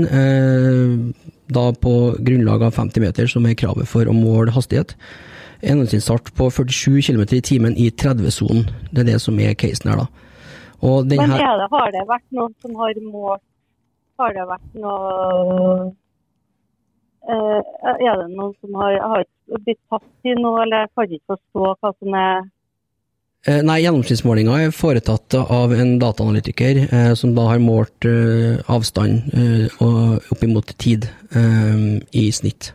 da 1.52 1.64
på 1.76 1.92
grunnlag 2.24 2.64
av 2.64 2.72
50 2.80 3.04
meter, 3.04 3.28
som 3.28 3.44
er 3.44 3.58
kravet 3.60 3.84
for 3.90 4.08
å 4.08 4.16
måle 4.16 4.56
hastighet. 4.56 4.96
Gjennomsnittsfart 5.62 6.32
på 6.36 6.48
47 6.50 7.02
km 7.08 7.22
i 7.36 7.42
timen 7.44 7.76
i 7.76 7.90
30-sonen. 7.90 8.66
Det 8.90 9.04
er 9.04 9.10
det 9.12 9.20
som 9.24 9.38
er 9.40 9.54
casen 9.58 9.92
her, 9.92 10.04
da. 10.04 10.32
Og 10.84 11.06
den 11.08 11.22
Men 11.22 11.32
det, 11.32 11.68
har 11.72 11.92
det 11.94 12.02
vært 12.08 12.26
noen 12.36 12.52
som 12.60 12.74
har 12.76 12.98
målt 13.00 13.44
Har 14.20 14.34
det 14.36 14.44
vært 14.44 14.74
noe 14.76 15.86
eh, 17.32 17.62
Er 17.94 18.20
det 18.20 18.26
noen 18.34 18.52
som 18.60 18.76
har, 18.82 18.98
har 19.00 19.24
blitt 19.64 19.80
tatt 19.88 20.28
i 20.28 20.34
noe, 20.36 20.66
eller 20.66 20.84
jeg 20.84 20.92
kan 20.92 21.16
ikke 21.16 21.32
forstå 21.32 21.72
hva 21.80 21.94
som 21.96 22.18
er 22.20 22.44
Eh, 23.46 23.60
Nei, 23.62 23.76
gjennomsnittsmålinga 23.84 24.56
er 24.58 24.72
foretatt 24.74 25.36
av 25.38 25.70
en 25.76 25.92
dataanalytiker 26.02 26.80
eh, 26.86 27.12
som 27.18 27.34
da 27.36 27.44
har 27.52 27.60
målt 27.62 28.08
eh, 28.08 28.58
avstand 28.72 29.36
eh, 29.38 29.84
opp 30.34 30.42
imot 30.42 30.72
tid 30.82 31.06
eh, 31.30 31.84
i 32.10 32.24
snitt. 32.34 32.72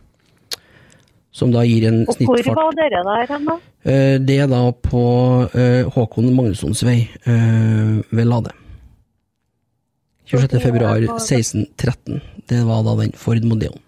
Som 1.32 1.52
da 1.52 1.62
gir 1.64 1.86
en 1.88 2.02
Og 2.08 2.18
hvor 2.28 2.42
var 2.54 2.74
dere 2.76 3.00
der 3.06 3.30
hen, 3.32 3.46
da? 3.48 3.54
Eh, 3.88 4.18
Det 4.20 4.36
er 4.38 4.48
da 4.52 4.66
på 4.72 5.04
eh, 5.56 5.88
Håkon 5.94 6.28
Magnussons 6.36 6.84
vei 6.84 7.08
eh, 7.24 8.02
ved 8.12 8.28
Lade. 8.28 8.52
26. 10.28 10.60
februar 10.60 11.00
1613. 11.00 12.20
Det 12.48 12.60
var 12.68 12.84
da 12.84 12.94
den 13.00 13.12
Ford 13.16 13.44
Modeon. 13.44 13.80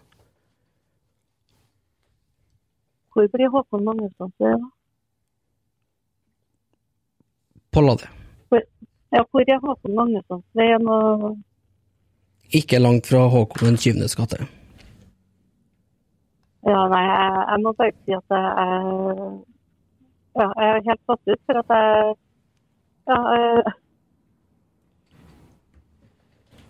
Hvor 3.14 3.28
blir 3.32 3.48
Håkon 3.48 3.84
Magnusson 3.84 4.32
da? 4.40 4.56
På 7.70 7.80
Lade. 7.80 8.08
Hvor, 8.48 8.60
ja, 9.12 9.22
hvor 9.30 9.44
er 9.46 9.60
Håkon 9.62 9.94
Magnussons 9.94 10.44
vei? 10.56 10.72
Ikke 12.56 12.78
langt 12.80 13.06
fra 13.06 13.28
Håkon 13.28 13.76
20. 13.76 14.08
gate. 14.16 14.46
Ja, 16.64 16.80
nei, 16.92 17.04
jeg, 17.04 17.32
jeg 17.50 17.62
må 17.64 17.72
bare 17.78 17.94
si 18.04 18.16
at 18.16 18.36
jeg, 18.36 18.44
ja, 20.40 20.46
jeg 20.48 20.68
er 20.68 20.86
helt 20.88 21.02
satt 21.10 21.32
ut, 21.32 21.42
for 21.46 21.60
at 21.62 21.74
jeg 21.76 22.14
ja, 23.04 23.18
jeg, 23.36 23.72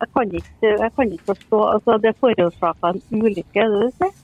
jeg, 0.01 0.09
kan 0.17 0.37
ikke, 0.41 0.71
jeg 0.83 0.91
kan 0.97 1.13
ikke 1.13 1.29
forstå 1.31 1.61
altså 1.77 1.99
Det 2.03 2.15
forårsaka 2.21 2.91
en 2.91 3.03
ulykke, 3.23 3.61
er 3.63 3.69
det 3.71 3.81
det 3.81 3.91
du 3.91 3.99
sier? 4.03 4.15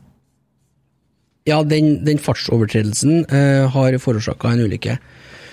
Ja, 1.48 1.62
den, 1.64 1.92
den 2.06 2.18
fartsovertredelsen 2.20 3.24
eh, 3.32 3.64
har 3.72 3.98
forårsaka 3.98 4.50
en 4.52 4.64
ulykke. 4.66 4.98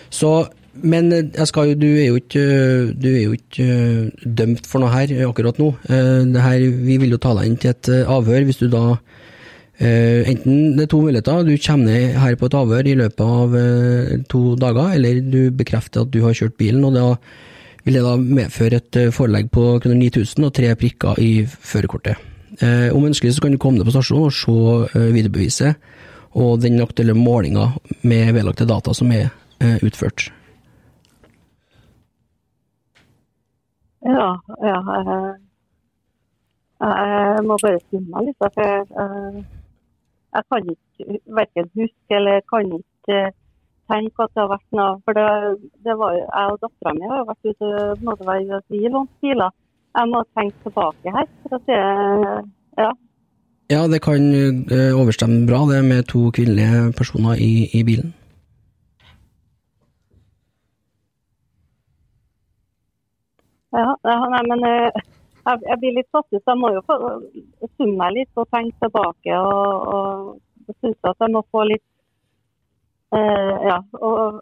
Så, 0.09 0.32
men 0.74 1.13
jo, 1.13 1.63
du 1.80 1.88
er 1.88 2.18
ikke, 2.18 2.43
du 2.91 3.07
er 3.13 3.22
jo 3.22 3.38
ikke 3.38 3.68
eh, 3.68 4.26
dømt 4.26 4.68
for 4.68 4.84
noe 4.84 4.91
her 4.91 5.13
akkurat 5.30 5.61
nå. 5.61 5.72
Eh, 5.88 6.41
her, 6.43 6.65
vi 6.89 6.99
vil 7.01 7.15
jo 7.15 7.22
ta 7.22 7.34
deg 7.38 7.49
inn 7.49 7.61
til 7.61 7.72
et 7.72 7.93
eh, 7.93 8.09
avhør 8.18 8.49
hvis 8.49 8.59
du 8.61 8.68
da 8.74 8.84
Enten 9.78 10.72
det 10.74 10.88
er 10.88 10.90
to 10.90 11.04
muligheter, 11.04 11.44
du 11.46 11.54
kommer 11.62 11.86
ned 11.86 12.16
her 12.18 12.36
på 12.36 12.48
et 12.50 12.56
avhør 12.58 12.88
i 12.90 12.96
løpet 12.98 13.22
av 13.22 13.58
eh, 13.60 14.16
to 14.32 14.56
dager, 14.58 14.96
eller 14.96 15.20
du 15.22 15.52
bekrefter 15.54 16.02
at 16.02 16.10
du 16.14 16.24
har 16.24 16.34
kjørt 16.34 16.58
bilen, 16.58 16.88
og 16.88 16.96
da 16.98 17.12
vil 17.86 18.00
det 18.00 18.02
da 18.04 18.16
medføre 18.18 18.82
et 18.82 18.98
eh, 18.98 19.12
forelegg 19.14 19.52
på 19.54 19.68
kroner 19.84 20.00
9000 20.02 20.48
og 20.50 20.56
tre 20.58 20.74
prikker 20.82 21.22
i 21.22 21.32
førerkortet. 21.46 22.18
Eh, 22.62 22.90
om 22.96 23.06
ønskelig 23.06 23.36
så 23.36 23.42
kan 23.44 23.54
du 23.54 23.60
komme 23.62 23.78
ned 23.78 23.86
på 23.86 23.94
stasjonen 23.94 24.28
og 24.28 24.34
se 24.34 24.98
eh, 24.98 25.12
videobeviset 25.14 25.76
og 26.42 26.62
den 26.64 26.82
aktuelle 26.82 27.14
målinga 27.14 27.70
med 28.02 28.34
vedlagte 28.34 28.66
data 28.66 28.94
som 28.98 29.12
er 29.14 29.30
eh, 29.62 29.78
utført. 29.86 30.32
Ja, 34.08 34.32
ja 34.64 34.80
jeg 36.82 37.46
må 37.46 37.58
bare 37.62 37.80
skynde 37.84 38.10
meg 38.14 38.28
litt. 38.28 38.38
For 38.42 38.62
jeg, 38.62 39.46
jeg, 40.38 40.46
kan 40.52 40.72
ikke 40.74 41.20
verken 41.40 41.70
huske 41.82 42.18
eller 42.20 42.44
kan 42.52 42.72
ikke 42.78 43.22
tenke 43.88 44.26
at 44.26 44.34
det 44.36 44.44
har 44.44 44.52
vært 44.52 44.78
noe 44.78 45.00
For 45.06 45.18
det, 45.18 45.28
det 45.86 45.96
var 46.02 46.14
jo, 46.18 46.24
jeg 46.26 46.54
og 46.54 46.62
dattera 46.64 46.94
mi 46.98 47.10
har 47.12 47.26
vært 47.30 47.50
ute 47.52 47.72
må 48.04 48.16
det 48.20 48.30
være 48.30 48.62
vi 48.74 48.84
lånt 48.92 49.14
biler. 49.24 49.56
Jeg 49.98 50.12
må 50.12 50.22
tenke 50.38 50.64
tilbake 50.68 51.14
her. 51.16 51.28
for 51.44 51.58
å 51.58 51.62
se, 51.66 51.82
ja. 52.78 52.94
Ja, 53.68 53.82
det 53.92 54.00
kan 54.06 54.24
eh, 54.32 54.94
overstemme 54.96 55.48
bra 55.48 55.66
det 55.68 55.82
med 55.84 56.06
to 56.08 56.30
kvinnelige 56.32 56.94
personer 56.96 57.36
i, 57.36 57.68
i 57.76 57.84
bilen. 57.84 58.14
Ja, 63.76 63.90
ja, 64.08 64.16
nei, 64.32 64.44
men 64.48 64.64
eh, 64.70 65.02
jeg, 65.48 65.64
jeg 65.70 65.80
blir 65.82 65.95
litt 65.98 66.10
satt 66.12 66.28
ut. 66.34 66.41
Jeg 66.41 66.60
må 66.60 66.74
jo 66.76 66.84
få 66.88 66.98
summe 67.78 67.95
meg 68.02 68.16
litt 68.20 68.41
og 68.41 68.50
tenke 68.54 68.76
tilbake. 68.84 69.39
Og, 69.39 69.88
og 70.68 70.76
synes 70.82 71.10
at 71.12 71.26
jeg 71.26 71.34
må 71.36 71.43
få 71.54 71.64
litt 71.72 71.86
eh, 73.16 73.56
Ja, 73.70 73.80
og 74.02 74.41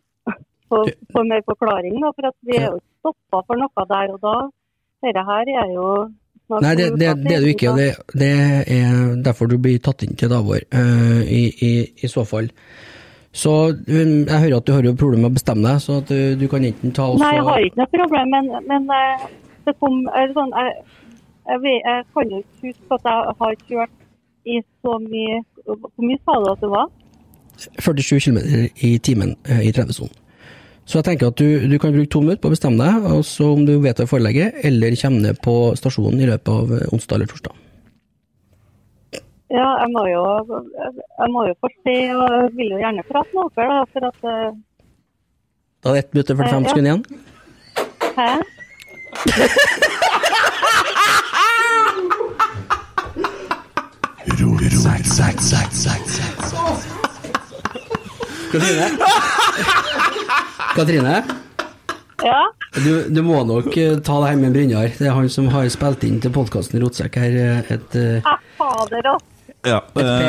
få, 0.70 0.84
få 1.14 1.26
mer 1.30 1.46
forklaring. 1.48 1.98
Da, 2.02 2.12
for 2.12 2.30
at 2.32 2.38
vi 2.50 2.60
er 2.60 2.70
jo 2.70 2.82
ikke 2.82 2.94
stoppa 3.06 3.44
for 3.48 3.62
noe 3.62 3.90
der 3.94 4.14
og 4.16 4.22
da. 4.26 4.38
Dette 5.06 5.26
her 5.30 5.52
er 5.64 5.74
jo 5.76 5.90
Nei, 6.46 6.76
det, 6.78 6.92
det, 7.02 7.08
det 7.26 7.32
er 7.34 7.42
du 7.42 7.48
ikke, 7.50 7.72
det, 7.74 7.88
det 8.14 8.28
er 8.70 9.16
derfor 9.26 9.50
du 9.50 9.56
blir 9.58 9.80
tatt 9.82 10.04
inn 10.06 10.14
til 10.14 10.30
Davor, 10.30 10.62
avhør, 10.62 10.68
eh, 10.78 11.32
i, 11.34 11.40
i, 11.66 11.72
i 12.06 12.10
så 12.12 12.22
fall. 12.30 12.52
Så 13.36 13.54
um, 13.74 14.12
jeg 14.30 14.42
hører 14.44 14.60
at 14.60 14.68
du 14.68 14.72
har 14.76 14.86
jo 14.86 14.94
problemer 14.94 15.26
med 15.26 15.34
å 15.34 15.40
bestemme 15.40 15.66
deg, 15.66 15.82
så 15.82 15.98
at 16.04 16.12
du, 16.14 16.20
du 16.38 16.46
kan 16.52 16.68
enten 16.70 16.94
ta 16.94 17.08
også 17.10 17.24
Nei, 17.24 17.32
jeg 17.34 17.48
har 17.50 17.66
ikke 17.66 17.82
noe 17.82 17.92
problem, 17.96 18.36
men, 18.36 18.52
men 18.70 18.94
eh, 18.94 19.26
det 19.66 19.76
kom 19.82 19.96
sånn, 20.38 20.52
jeg, 20.56 20.74
jeg, 21.50 21.78
jeg 21.86 22.04
kan 22.14 22.32
jo 22.34 22.42
ikke 22.44 22.68
huske 22.70 23.00
at 23.00 23.08
jeg 23.12 23.36
har 23.42 23.56
kjørt 23.70 23.96
i 24.46 24.60
så 24.86 25.00
mye 25.02 25.40
Hvor 25.66 26.04
mye 26.06 26.20
sa 26.22 26.36
du 26.44 26.52
at 26.52 26.62
det 26.62 26.70
var? 26.70 26.88
47 27.80 28.20
km 28.26 28.40
i 28.86 28.98
timen 29.00 29.32
eh, 29.50 29.62
i 29.66 29.72
30-sonen. 29.74 30.12
Så 30.86 31.00
jeg 31.00 31.06
tenker 31.08 31.32
at 31.32 31.40
du, 31.40 31.48
du 31.72 31.78
kan 31.82 31.94
bruke 31.96 32.12
to 32.14 32.20
minutter 32.22 32.42
på 32.44 32.50
å 32.52 32.54
bestemme 32.54 32.78
deg, 32.84 33.06
og 33.10 33.24
så 33.26 33.48
om 33.56 33.64
du 33.66 33.72
vedtar 33.82 34.06
forelegget, 34.06 34.60
eller 34.68 34.94
kommer 35.02 35.24
ned 35.24 35.40
på 35.42 35.54
stasjonen 35.80 36.20
i 36.22 36.28
løpet 36.30 36.52
av 36.54 36.74
eh, 36.78 36.84
onsdag 36.94 37.16
eller 37.18 37.32
torsdag. 37.32 37.56
Ja, 39.56 39.66
jeg 39.82 39.90
må 39.94 40.04
jo, 40.10 40.22
jeg 41.22 41.32
må 41.34 41.46
jo 41.48 41.56
få 41.64 41.70
se, 41.86 41.96
og 42.18 42.24
jeg 42.36 42.52
vil 42.60 42.72
jo 42.76 42.82
gjerne 42.84 43.06
prate 43.08 43.34
med 43.38 43.56
dere, 43.58 43.80
da, 43.80 43.88
for 43.96 44.08
at 44.12 44.30
eh, 44.30 44.60
Da 45.86 45.90
er 45.94 45.98
det 45.98 46.06
1 46.06 46.14
minutt 46.18 46.32
og 46.34 46.38
45 46.44 46.54
Ja. 46.54 46.70
sekunder 46.70 46.92
igjen. 46.92 47.04
Hæ? 48.20 48.30
Katrine? 58.52 58.98
Katrine? 60.76 61.24
Ja? 62.24 62.42
Du, 62.76 62.92
du 63.10 63.22
må 63.24 63.42
nok 63.48 63.68
eh, 63.78 63.98
ta 64.04 64.18
det 64.24 64.30
her 64.32 64.40
med 64.40 64.54
Brynjar. 64.56 64.90
Det 64.98 65.08
er 65.10 65.16
han 65.16 65.28
som 65.32 65.48
har 65.54 65.68
spilt 65.74 66.04
inn 66.08 66.20
til 66.24 66.32
podkasten 66.36 66.82
Rotsekk 66.84 67.18
her. 67.22 67.36
eh, 67.42 67.72
Et, 67.76 67.96
eh, 68.00 68.36
fader. 68.60 69.10
Ja, 69.66 69.80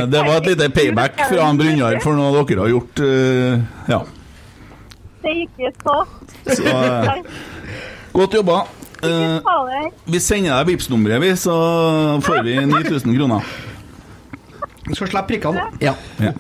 det 0.09 0.23
var 0.25 0.39
et 0.41 0.47
lite 0.53 0.71
payback 0.73 1.19
fra 1.29 1.45
han 1.47 1.59
Brynjar 1.61 1.99
for 2.05 2.17
noe 2.19 2.45
dere 2.49 2.65
har 2.65 2.73
gjort. 2.73 3.03
Ja, 3.93 4.01
Det 5.23 5.33
gikk 5.35 5.51
ikke 5.59 5.73
så. 5.83 5.97
så 6.55 6.65
Godt 8.17 8.35
jobba. 8.35 8.57
Eh, 9.05 9.39
Vi 10.09 10.19
sender 10.25 10.57
deg 10.57 10.67
Vipps-nummeret, 10.73 11.21
vi, 11.21 11.31
så 11.37 11.55
får 12.25 12.43
vi 12.47 12.55
9000 12.65 13.17
kroner. 13.19 13.41
Du 14.87 14.95
skal 14.95 15.09
slippe 15.11 15.29
prikkene. 15.35 15.67
ja. 15.85 15.95
Ja. 16.21 16.33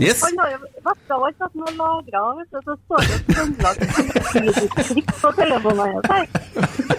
Yes. 0.00 0.24
Han 0.26 0.38
har 0.42 0.48
jo 0.50 0.58
verst 0.82 1.12
av 1.14 1.22
alt 1.22 1.42
at 1.46 1.52
han 1.54 1.62
har 1.62 1.74
lagra, 1.78 2.20
vet 2.40 2.48
så 2.66 2.72
står 2.74 3.00
det 3.06 3.18
Trøndelag 3.28 3.76
politidistrikt 4.32 5.12
på 5.20 5.30
telefonen 5.38 5.86
hans. 5.86 6.08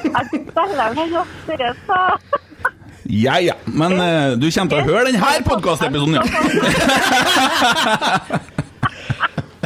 Jeg 0.05 0.25
steller 0.47 0.95
han 0.95 1.11
jo 1.11 1.23
dere 1.49 1.73
sa 1.83 1.99
Ja 3.11 3.35
ja. 3.43 3.57
Men 3.67 3.91
uh, 3.99 4.39
du 4.39 4.47
kommer 4.47 4.71
til 4.71 4.79
å 4.79 4.87
høre 4.87 5.11
denne 5.11 5.43
podkastepisoden, 5.49 6.15
ja. 6.15 6.23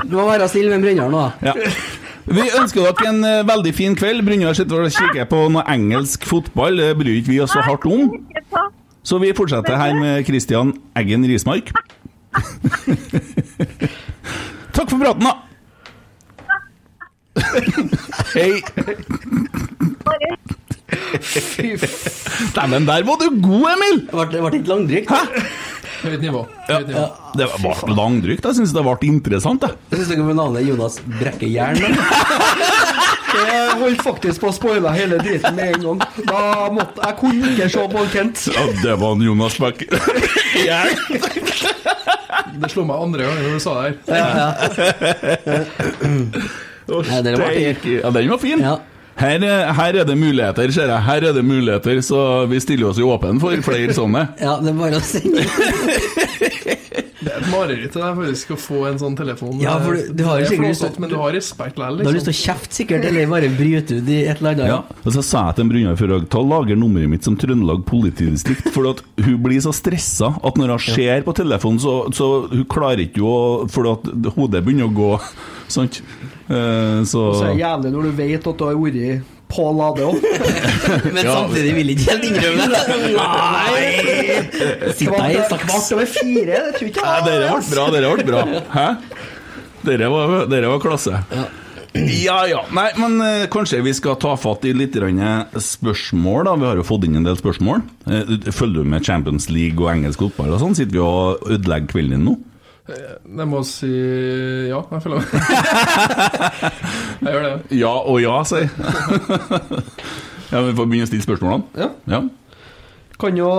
Du 0.09 0.17
må 0.17 0.25
være 0.25 0.49
snill 0.49 0.73
med 0.73 0.81
brenneren 0.87 1.13
nå, 1.13 1.21
da. 1.21 1.53
ja. 1.53 1.53
Vi 2.29 2.43
ønsker 2.59 2.85
dere 2.85 3.09
en 3.09 3.23
eh, 3.25 3.47
veldig 3.47 3.71
fin 3.73 3.95
kveld. 3.97 4.21
Brynjar 4.27 4.53
sitter 4.57 4.83
og 4.85 4.93
kikker 4.93 5.25
på 5.31 5.39
noe 5.53 5.63
engelsk 5.71 6.27
fotball. 6.29 6.77
Det 6.77 6.97
bryr 6.99 7.15
ikke 7.17 7.33
vi 7.33 7.39
oss 7.41 7.55
så 7.55 7.63
hardt 7.65 7.87
om. 7.89 8.11
Så 9.03 9.17
vi 9.23 9.33
fortsetter 9.33 9.79
her 9.79 9.93
med 9.97 10.25
Christian 10.27 10.73
Eggen 10.99 11.25
Rismark. 11.25 11.71
Takk 14.75 14.89
for 14.91 14.99
praten, 15.01 15.25
da. 15.25 15.33
Hei. 18.35 18.51
Bare 22.55 22.67
men 22.71 22.85
der 22.87 23.03
var 23.07 23.19
du 23.21 23.27
god, 23.43 23.65
Emil! 23.75 23.99
Det 24.05 24.15
ble, 24.15 24.25
det 24.31 24.41
ble 24.45 24.51
litt 24.57 24.69
langdrygt. 24.71 25.09
Høyt 25.99 26.21
nivå. 26.23 26.45
Høyt 26.69 26.87
nivå. 26.87 27.05
det 27.35 27.47
ble 27.59 27.95
langdrygt. 27.97 28.45
Jeg 28.47 28.55
syns 28.59 28.73
det 28.75 28.83
ble 28.85 28.95
interessant. 29.09 29.65
Jeg. 29.65 29.75
Jeg 29.91 29.99
syns 29.99 30.11
dere 30.13 30.27
må 30.27 30.35
navnet 30.37 30.67
Jonas 30.67 30.95
Brekke 31.19 31.49
Jern. 31.51 31.79
Jeg 33.39 33.75
holdt 33.81 34.03
faktisk 34.05 34.41
på 34.43 34.47
å 34.49 34.55
spoile 34.55 34.93
hele 34.95 35.19
driten 35.21 35.55
med 35.57 35.75
en 35.75 35.81
gang. 35.85 35.99
Da 36.29 36.41
måtte 36.75 37.03
Jeg 37.03 37.15
kunne 37.19 37.51
ikke 37.53 37.67
se 37.75 37.83
på 37.91 38.05
Kent. 38.13 38.45
Ja, 38.55 38.63
det 38.83 38.95
var 39.01 39.09
en 39.17 39.25
Jonas 39.27 39.55
Beck. 39.59 39.79
Det 42.59 42.69
slo 42.73 42.83
meg 42.87 42.97
andre 42.99 43.27
gangen 43.27 43.43
du 43.55 43.61
sa 43.63 43.71
det 43.79 43.83
her. 43.87 43.95
Ja, 44.09 44.27
ja. 44.39 44.49
Ja, 46.89 47.21
den 47.21 48.29
var 48.31 48.41
fin. 48.41 48.63
Ja. 48.63 48.79
Her, 49.19 49.43
er- 49.43 49.73
her 49.75 49.97
er 49.99 50.05
det 50.07 50.15
muligheter, 50.17 50.71
ser 50.71 50.87
jeg. 50.93 51.01
Her 51.03 51.25
er 51.29 51.33
det 51.35 51.43
muligheter, 51.45 51.99
så 52.05 52.47
vi 52.47 52.59
stiller 52.63 52.87
oss 52.93 52.97
jo 53.01 53.09
åpne 53.11 53.39
for 53.41 53.51
flere 53.65 53.91
sånne. 53.97 54.25
ja, 54.45 54.53
det 54.63 54.71
er 54.71 54.77
bare 54.79 54.99
å 54.99 55.03
sende 55.03 55.43
Det 57.19 57.33
er 57.35 57.41
et 57.43 57.49
mareritt 57.51 57.91
det 57.91 57.99
der, 57.99 58.13
faktisk 58.15 58.51
å 58.53 58.57
få 58.63 58.77
en 58.87 58.99
sånn 59.01 59.15
telefon. 59.19 59.57
Ja, 59.59 59.73
for 59.83 59.97
du- 59.99 60.13
du 60.15 60.21
har 60.23 60.37
jo 60.39 60.45
er 60.45 60.49
sikkert 60.53 60.69
lyst 60.71 60.83
til- 60.85 61.01
Men 61.03 61.09
du 61.11 61.15
har 61.19 61.33
respekt 61.35 61.75
likevel, 61.75 61.97
Du 61.99 62.03
har 62.07 62.13
lyst 62.15 62.25
til 62.29 62.33
liksom. 62.33 62.53
å 62.53 62.55
kjefte 62.55 62.77
sikkert, 62.79 63.05
eller 63.09 63.27
bare 63.27 63.49
bryte 63.57 63.97
ut 63.99 64.07
i 64.07 64.19
et 64.23 64.39
eller 64.39 64.51
annet. 64.55 64.67
Ja, 64.71 64.77
og 65.05 65.11
Så 65.13 65.21
sa 65.27 65.41
jeg 65.47 65.55
til 65.57 65.63
en 65.65 65.69
Brynjar 65.73 65.97
før 65.99 66.29
ta 66.29 66.39
lager 66.39 66.75
nummeret 66.79 67.09
mitt 67.11 67.23
som 67.27 67.35
Trøndelag 67.35 67.83
politidistrikt, 67.85 68.71
for 68.71 68.87
at 68.89 69.01
hun 69.19 69.37
blir 69.43 69.59
så 69.59 69.73
stressa 69.75 70.31
at 70.41 70.55
når 70.55 70.67
hun 70.77 70.79
ser 70.95 71.21
på 71.27 71.35
telefonen, 71.35 71.79
så, 71.83 72.07
så 72.15 72.29
hun 72.49 72.63
klarer 72.71 73.03
ikke 73.03 73.19
å 73.19 73.69
For 73.69 73.91
at 73.91 74.07
hodet 74.39 74.63
begynner 74.63 74.87
å 74.87 74.95
gå, 74.95 75.11
sant? 75.67 75.99
Eh, 76.49 77.03
så 77.05 77.25
Så 77.37 77.43
er 77.45 77.51
det 77.53 77.59
jævlig 77.61 77.91
når 77.93 78.07
du 78.07 78.15
vet 78.17 78.47
at 78.49 78.57
du 78.57 78.65
har 78.65 78.79
vært 78.79 79.35
på 79.49 79.65
Lade 79.73 80.05
òg. 80.05 80.17
Men 81.15 81.23
samtidig 81.25 81.71
vil 81.77 81.93
ikke 81.95 82.11
helt 82.11 82.27
innrømme 82.27 82.67
det. 82.69 82.81
Nei! 83.17 84.91
Sitt 84.93 85.09
deg 85.09 85.37
i 85.37 85.39
Kvart 85.39 85.55
saks. 85.55 85.87
over 85.95 86.09
fire, 86.09 86.59
det 86.67 86.75
tror 86.77 86.91
ikke 86.91 87.05
Nei, 87.05 87.15
jeg. 87.15 87.25
dere 87.29 87.55
ble 87.55 87.71
bra, 87.73 87.87
dere 87.95 88.11
ble 88.13 88.27
bra. 88.29 88.43
Hæ? 88.75 88.87
Dere 89.89 90.11
var, 90.13 90.35
dere 90.51 90.69
var 90.73 90.83
klasse. 90.83 91.23
Ja 91.97 92.43
ja. 92.45 92.59
Nei, 92.75 92.89
men 93.01 93.15
eh, 93.25 93.47
kanskje 93.49 93.79
vi 93.81 93.95
skal 93.97 94.19
ta 94.21 94.35
fatt 94.37 94.67
i 94.69 94.75
litt 94.77 94.93
spørsmål, 94.93 96.43
da. 96.45 96.53
Vi 96.61 96.67
har 96.69 96.77
jo 96.77 96.85
fått 96.85 97.07
inn 97.07 97.17
en 97.17 97.25
del 97.25 97.37
spørsmål. 97.39 97.81
Eh, 98.05 98.51
følger 98.53 98.83
du 98.83 98.91
med 98.93 99.05
Champions 99.07 99.49
League 99.49 99.81
og 99.81 99.89
engelsk 99.95 100.21
fotball 100.27 100.53
og 100.53 100.61
sånn? 100.61 100.77
Sitter 100.77 100.93
vi 100.99 101.01
og 101.01 101.49
ødelegger 101.49 101.89
kvelden 101.95 102.19
din 102.19 102.27
nå? 102.29 102.35
Jeg 102.89 103.45
må 103.49 103.59
si 103.67 103.89
ja, 104.69 104.79
jeg 104.91 105.01
føler 105.03 105.17
meg 105.19 105.27
Jeg 107.23 107.31
gjør 107.33 107.43
det. 107.45 107.53
Ja 107.79 107.93
og 107.99 108.17
ja, 108.23 108.35
sier 108.47 108.61
jeg. 108.65 108.71
Ja, 110.49 110.57
vi 110.65 110.71
får 110.73 110.85
begynne 110.89 111.05
å 111.05 111.09
stille 111.11 111.25
spørsmålene. 111.25 111.63
Ja. 111.77 111.89
Ja. 112.09 112.19
Kan 113.21 113.33
jo 113.37 113.49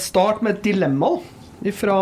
starte 0.00 0.40
med 0.46 0.52
et 0.56 0.62
dilemma 0.68 1.10
fra 1.74 1.96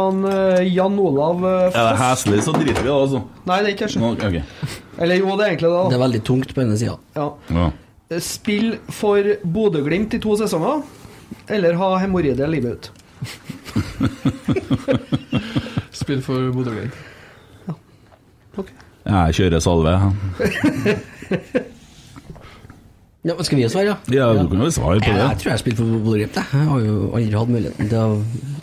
Jan 0.69 0.99
Olav 1.01 1.41
Foss. 1.41 1.75
Er 1.81 1.85
det 1.89 1.97
heslig, 2.03 2.39
så 2.45 2.53
driter 2.55 2.77
vi 2.77 2.81
i 2.85 2.87
det, 2.91 2.97
altså. 3.01 3.21
Nei, 3.49 3.57
det 3.65 3.69
er 3.71 3.75
ikke 3.79 3.89
Nå, 4.03 4.09
det. 4.21 4.43
Eller 5.01 5.15
jo, 5.23 5.29
det 5.33 5.43
er 5.47 5.51
egentlig 5.55 5.71
det. 5.73 5.81
Det 5.91 5.97
er 5.97 6.05
veldig 6.05 6.23
tungt 6.29 6.51
på 6.53 6.61
denne 6.63 6.77
sida. 6.79 6.97
ja. 7.17 7.29
Ja. 7.57 7.67
Spill 8.23 8.69
for 8.95 9.19
Bodø-Glimt 9.43 10.13
i 10.15 10.21
to 10.23 10.37
sesonger, 10.39 10.85
eller 11.51 11.75
ha 11.81 11.89
hemoroider 12.05 12.47
livet 12.53 12.71
ut? 12.77 12.87
Spill 16.07 16.21
for 16.23 16.53
Bodø-Glimt. 16.55 16.95
Jeg 19.07 19.35
kjører 19.39 19.63
salve. 19.63 19.93
Ja, 23.27 23.35
men 23.35 23.43
skal 23.47 23.59
vi 23.59 23.67
svare, 23.67 23.89
ja? 23.91 23.95
Ja, 24.15 24.27
du 24.39 24.47
kan 24.53 24.61
jo 24.63 24.69
svare 24.71 25.01
på 25.03 25.11
det 25.11 25.19
jeg 25.19 25.39
tror 25.41 25.49
jeg 25.51 25.55
har 25.57 25.63
spilt 25.65 25.81
for 25.81 25.97
Bodø-Glimt. 26.05 26.37
jeg. 26.39 26.47
Jeg 26.53 26.69
har 26.71 26.85
jo 26.85 26.99
aldri 27.19 27.35
hatt 27.41 27.51
muligheten 27.57 27.91
til 27.91 27.99
å 27.99 28.21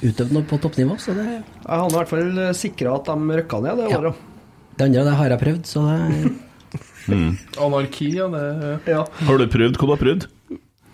utøve 0.07 0.37
noe 0.37 0.47
på 0.47 0.59
toppnivå. 0.63 0.95
Så 1.03 1.15
det, 1.17 1.25
Jeg 1.27 1.67
har 1.67 1.89
i 1.89 1.95
hvert 1.97 2.13
fall 2.13 2.39
sikra 2.55 2.95
at 2.95 3.11
de 3.11 3.37
røkka 3.41 3.59
ned 3.65 3.77
det 3.83 3.89
Ja. 3.91 3.99
året. 3.99 4.15
det 4.77 4.85
andre 4.87 5.03
det 5.03 5.15
har 5.19 5.29
jeg 5.35 5.39
prøvd, 5.43 5.63
så 5.67 5.83
det 5.83 5.99
Anarki, 7.59 8.07
ja. 8.15 8.27
Det 8.31 8.87
Ja. 8.87 9.03
Har 9.27 9.37
du 9.37 9.47
prøvd 9.47 9.75
hva 9.75 9.83
du 9.83 9.91
har 9.91 10.03
prøvd? 10.05 10.27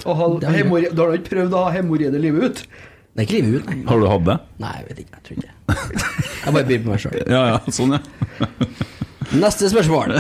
Ha, 0.06 0.14
Det 0.40 0.50
har 0.50 0.64
du 0.66 1.02
har 1.04 1.12
da 1.12 1.18
ikke 1.22 1.30
prøvd 1.38 1.54
å 1.54 1.64
ha 1.66 1.72
hemoroider 1.78 2.20
livet 2.20 2.42
ut? 2.44 2.66
Det 3.20 3.26
er 3.26 3.28
ikke 3.28 3.40
livet 3.44 3.60
ut, 3.60 3.66
nei. 3.68 3.82
Har 3.90 4.00
du 4.00 4.06
hatt 4.08 4.22
det? 4.30 4.36
Nei, 4.64 4.70
jeg 4.78 4.86
vet 4.88 5.00
ikke. 5.02 5.18
Jeg 5.18 5.24
tror 5.26 5.34
ikke 5.36 5.52
Jeg 6.46 6.54
bare 6.56 6.68
byr 6.70 6.80
på 6.86 6.92
meg 6.94 7.02
sjøl. 7.04 7.18
Ja, 7.28 7.42
ja, 7.50 7.58
sånn, 7.76 7.92
ja. 7.98 8.00
Neste 9.44 9.68
spørsmål. 9.70 10.14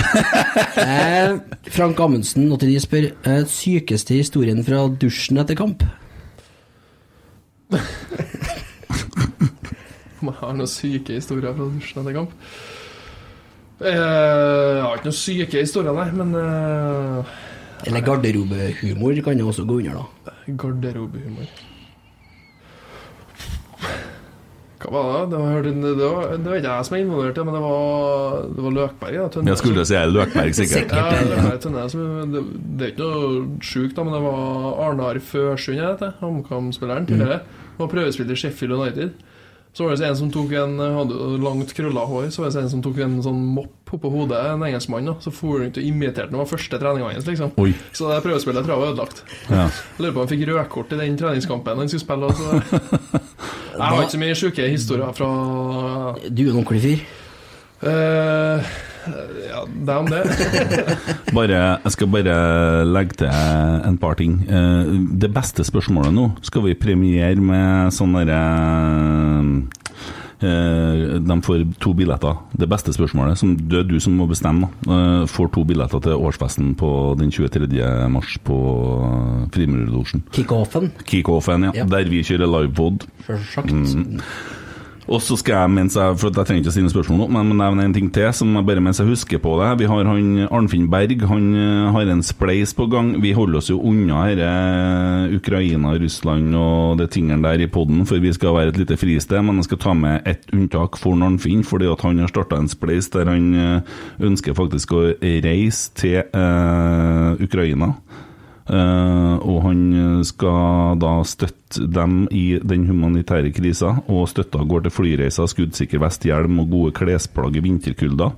Eh, 0.83 1.37
Frank 1.71 2.01
Amundsen 2.03 2.49
89 2.51 2.83
spør 2.83 3.07
eh, 3.23 3.39
sykeste 3.49 4.17
historien 4.19 4.59
fra 4.67 4.83
dusjen 5.01 5.39
etter 5.41 5.55
kamp. 5.57 5.85
Om 10.19 10.27
jeg 10.27 10.35
har 10.41 10.53
noen 10.59 10.67
syke 10.69 11.15
historier 11.15 11.55
fra 11.55 11.69
dusjen 11.71 12.01
etter 12.03 12.17
kamp? 12.19 12.35
Eh, 13.79 13.95
Jeg 13.95 14.83
har 14.83 14.99
ikke 14.99 15.07
noen 15.07 15.19
syke 15.23 15.63
historier, 15.63 15.95
nei, 15.95 16.09
men 16.19 16.35
eh, 16.35 17.33
Eller 17.87 18.03
garderobehumor 18.03 19.23
kan 19.23 19.39
jo 19.39 19.47
også 19.53 19.63
gå 19.69 19.79
under, 19.85 20.01
da. 20.03 20.35
garderobehumor. 20.59 21.47
Hva 24.79 24.91
var 24.95 25.25
det? 25.27 25.29
Det 25.31 25.39
var, 25.39 25.65
det 25.67 25.95
var, 25.99 26.29
det 26.37 26.47
var 26.47 26.59
ikke 26.59 26.73
jeg 26.73 26.87
som 26.87 26.95
er 26.95 27.01
involvert 27.03 27.39
i 27.39 27.43
men 27.43 27.55
det 27.57 27.61
var, 27.65 28.37
det 28.55 28.63
var 28.65 28.75
Løkberg. 28.77 29.17
Tønne, 29.33 29.51
Jeg 29.51 29.59
skulle 29.59 29.85
si 29.89 30.03
Løkberg, 30.13 30.53
sikkert. 30.55 30.93
Ja, 30.95 31.23
Løkberg, 31.27 31.57
Tønne, 31.65 31.87
det, 32.35 32.43
det 32.79 32.85
er 32.87 32.93
ikke 32.93 33.07
noe 33.09 33.63
sjukt, 33.71 33.99
men 33.99 34.15
det 34.15 34.21
var 34.23 34.79
Arnar 34.87 35.19
Førsund, 35.19 35.81
jeg 35.81 35.89
vet 35.89 36.05
det, 36.05 36.11
HamKam-spilleren 36.21 37.09
tidligere. 37.09 37.41
Han 37.75 37.83
var 37.83 37.91
prøvespiller 37.91 38.37
i 38.37 38.41
Sheffield 38.45 38.77
United. 38.79 39.11
Så 39.73 39.85
var 39.85 39.95
det 39.95 40.07
en 40.07 40.15
som 40.17 40.31
tok 40.33 40.51
en 40.57 40.79
hadde 40.81 41.17
langt 41.43 41.71
krølla 41.77 42.01
hår, 42.09 42.29
så 42.33 42.41
var 42.41 42.49
det 42.51 42.63
en 42.63 42.71
som 42.71 42.81
tok 42.83 42.97
en 43.05 43.19
sånn 43.23 43.37
mopp 43.53 43.93
oppå 43.95 44.09
hodet, 44.13 44.37
en 44.51 44.63
engelskmann. 44.65 45.05
da 45.05 45.15
Så 45.23 45.31
for 45.33 45.61
han 45.61 45.69
ut 45.71 45.77
og 45.77 45.85
imiterte. 45.85 46.29
Det 46.33 46.37
var 46.37 46.49
første 46.49 46.79
treninga 46.81 47.11
hans, 47.13 47.25
liksom. 47.25 47.53
Oi. 47.61 47.71
Så 47.93 48.09
det 48.09 48.19
prøvespillet 48.25 48.65
tror 48.65 48.75
jeg 48.75 48.81
var 48.83 48.91
ødelagt. 48.93 49.23
Ja. 49.49 49.63
Lurer 50.01 50.13
på 50.13 50.19
om 50.19 50.27
han 50.27 50.31
fikk 50.33 50.43
rødkort 50.49 50.93
i 50.93 50.99
den 50.99 51.17
treningskampen 51.17 51.81
han 51.81 51.89
skulle 51.89 52.05
spille. 52.05 52.29
Altså. 52.29 53.23
Jeg 53.79 53.87
har 53.87 54.01
ikke 54.03 54.11
så 54.11 54.19
mye 54.19 54.35
sjuke 54.35 54.65
historier 54.67 55.13
fra 55.15 55.27
Du 56.27 56.41
er 56.43 56.49
en 56.51 56.57
ordentlig 56.59 56.81
fyr. 56.83 57.03
eh, 57.87 58.71
Ja, 59.49 59.63
det 59.65 59.93
er 59.93 59.99
om 59.99 60.09
det. 60.11 60.23
Bare, 61.37 61.59
jeg 61.85 61.91
skal 61.95 62.09
bare 62.11 62.35
legge 62.89 63.15
til 63.23 63.31
en 63.87 63.97
par 64.01 64.17
ting. 64.19 64.39
Eh, 64.49 64.91
Det 65.21 65.29
beste 65.33 65.63
spørsmålet 65.63 66.13
nå 66.13 66.27
skal 66.45 66.65
vi 66.67 66.73
premiere 66.79 67.39
med 67.41 67.93
sånn 67.95 68.13
derre 68.17 68.39
eh, 70.41 71.19
De 71.25 71.37
får 71.45 71.63
to 71.83 71.93
billetter. 71.97 72.37
Det 72.59 72.67
beste 72.71 72.93
spørsmålet, 72.95 73.39
som 73.39 73.55
det 73.57 73.81
er 73.83 73.87
du 73.89 73.97
som 74.03 74.15
må 74.19 74.27
bestemme, 74.29 74.69
eh, 74.87 75.23
får 75.29 75.51
to 75.55 75.63
billetter 75.69 76.01
til 76.05 76.19
årsfesten 76.19 76.75
på 76.79 76.91
den 77.19 77.31
23. 77.31 78.09
mars 78.11 78.37
på 78.43 78.59
Frimurlosjen. 79.55 80.23
Kickoffen, 80.35 80.91
Kickoffen, 81.05 81.69
ja. 81.69 81.75
Ja. 81.81 81.85
Der 81.85 82.09
vi 82.09 82.23
kjører 82.23 82.47
livepod. 82.59 83.05
sjølsagt. 83.27 83.71
Mm. 83.71 84.21
Og 85.09 85.21
så 85.25 85.33
skal 85.39 85.55
jeg, 85.63 85.71
mens 85.73 85.95
jeg, 85.97 86.17
for 86.21 86.29
jeg 86.29 86.45
trenger 86.45 86.61
ikke 86.61 86.69
å 86.69 86.75
stille 86.75 86.91
spørsmål 86.93 87.19
nå, 87.23 87.27
men 87.33 87.53
nevne 87.57 87.85
en 87.87 87.95
ting 87.95 88.11
til, 88.13 88.27
som 88.35 88.51
jeg 88.53 88.65
bare 88.67 88.83
mens 88.85 88.99
jeg 89.01 89.09
husker 89.09 89.41
på 89.41 89.55
det. 89.57 89.69
Vi 89.79 89.87
har 89.89 90.05
han 90.05 90.27
Arnfinn 90.45 90.85
Berg, 90.91 91.23
han 91.31 91.47
eh, 91.57 91.87
har 91.95 92.11
en 92.13 92.21
spleis 92.25 92.75
på 92.77 92.85
gang. 92.91 93.15
Vi 93.23 93.33
holder 93.33 93.57
oss 93.57 93.71
jo 93.71 93.79
unna 93.89 94.27
dette 94.29 95.39
Ukraina, 95.39 95.95
Russland 95.97 96.53
og 96.59 97.01
det 97.01 97.09
tingene 97.15 97.41
der 97.47 97.65
i 97.65 97.69
poden, 97.71 98.05
for 98.09 98.21
vi 98.21 98.35
skal 98.37 98.53
være 98.59 98.75
et 98.75 98.79
lite 98.83 98.99
fristed. 99.01 99.41
Men 99.45 99.63
jeg 99.63 99.71
skal 99.71 99.81
ta 99.81 99.97
med 99.97 100.29
ett 100.29 100.45
unntak 100.53 101.01
for 101.01 101.17
Arnfinn, 101.17 101.65
fordi 101.65 101.89
at 101.89 102.05
han 102.05 102.21
har 102.21 102.29
starta 102.29 102.61
en 102.61 102.69
spleis 102.69 103.09
der 103.15 103.33
han 103.33 103.49
eh, 103.57 103.99
ønsker 104.29 104.57
faktisk 104.57 104.93
å 104.93 105.07
reise 105.17 105.89
til 105.97 106.21
eh, 106.21 107.45
Ukraina. 107.49 107.95
Eh, 108.69 109.35
og 109.49 109.61
han 109.65 110.23
skal 110.27 110.99
da 111.01 111.19
støtte 111.25 111.87
dem 111.89 112.23
i 112.31 112.59
den 112.61 112.85
humanitære 112.89 113.53
krisa, 113.55 113.95
og 114.07 114.29
støtta 114.29 114.61
går 114.69 114.85
til 114.85 114.93
flyreiser, 114.93 115.49
skuddsikker 115.49 116.01
vest, 116.03 116.27
hjelm 116.29 116.61
og 116.63 116.73
gode 116.73 116.97
klesplagg 116.99 117.57
i 117.57 117.65
vinterkulda. 117.65 118.33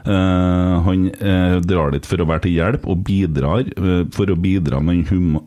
Uh, 0.00 0.80
han 0.86 1.10
uh, 1.20 1.58
drar 1.60 1.92
dit 1.92 2.06
for 2.08 2.22
å 2.22 2.26
være 2.28 2.46
til 2.46 2.54
hjelp, 2.56 2.86
og 2.88 3.02
bidrar 3.04 3.66
uh, 3.76 4.06
for 4.14 4.32
å 4.32 4.38
bidra 4.40 4.80
den 4.80 5.02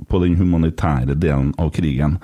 på 0.06 0.22
den 0.22 0.38
humanitære 0.38 1.18
delen 1.18 1.54
av 1.58 1.74
krigen. 1.74 2.20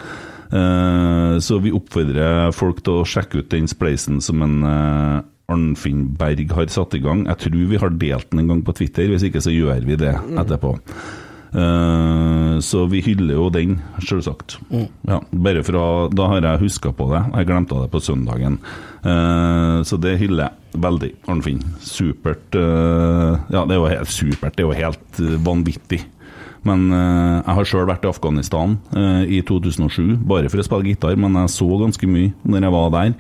Så 0.50 1.60
vi 1.62 1.70
oppfordrer 1.78 2.48
folk 2.58 2.80
til 2.82 3.04
å 3.04 3.06
sjekke 3.06 3.44
ut 3.44 3.52
den 3.52 3.68
spleisen 3.70 4.16
som 4.18 4.42
en 4.42 4.56
Arnfinn 4.66 6.08
Berg 6.18 6.56
har 6.58 6.72
satt 6.74 6.96
i 6.98 7.02
gang. 7.04 7.28
Jeg 7.30 7.44
tror 7.44 7.68
vi 7.70 7.82
har 7.84 7.94
delt 8.02 8.32
den 8.32 8.42
en 8.42 8.50
gang 8.56 8.64
på 8.66 8.74
Twitter, 8.80 9.12
hvis 9.12 9.28
ikke 9.28 9.44
så 9.46 9.54
gjør 9.54 9.86
vi 9.86 10.00
det 10.02 10.16
etterpå. 10.18 10.72
Eh, 11.50 12.60
så 12.60 12.84
vi 12.92 13.02
hyller 13.02 13.34
jo 13.38 13.48
den, 13.54 13.80
selvsagt. 14.06 14.60
Ja, 15.08 15.20
bare 15.32 15.64
fra, 15.66 15.84
da 16.14 16.30
har 16.34 16.46
jeg 16.46 16.64
huska 16.66 16.94
på 16.96 17.10
det. 17.14 17.24
Jeg 17.34 17.50
glemte 17.50 17.82
det 17.82 17.90
på 17.94 18.02
søndagen. 18.04 18.60
Uh, 19.00 19.80
så 19.88 19.96
det 20.02 20.18
hyller 20.20 20.50
jeg 20.50 20.82
veldig. 20.84 21.12
Arnfinn. 21.32 21.62
Supert. 21.82 22.52
Uh, 22.54 23.40
ja, 23.50 23.64
det 23.64 23.76
er 23.76 23.80
jo 23.80 23.92
helt 23.92 24.14
supert. 24.14 24.58
Det 24.58 24.66
er 24.66 24.68
jo 24.68 24.78
helt 24.78 25.22
vanvittig. 25.46 26.04
Men 26.68 26.90
jeg 26.92 27.56
har 27.56 27.68
sjøl 27.70 27.86
vært 27.88 28.04
i 28.04 28.10
Afghanistan 28.10 28.74
i 29.32 29.38
2007, 29.48 30.18
bare 30.28 30.50
for 30.52 30.60
å 30.60 30.66
spille 30.68 30.90
gitar, 30.90 31.16
men 31.16 31.38
jeg 31.40 31.54
så 31.54 31.68
ganske 31.80 32.10
mye 32.12 32.34
når 32.44 32.66
jeg 32.66 32.74
var 32.74 32.90
der. 32.98 33.14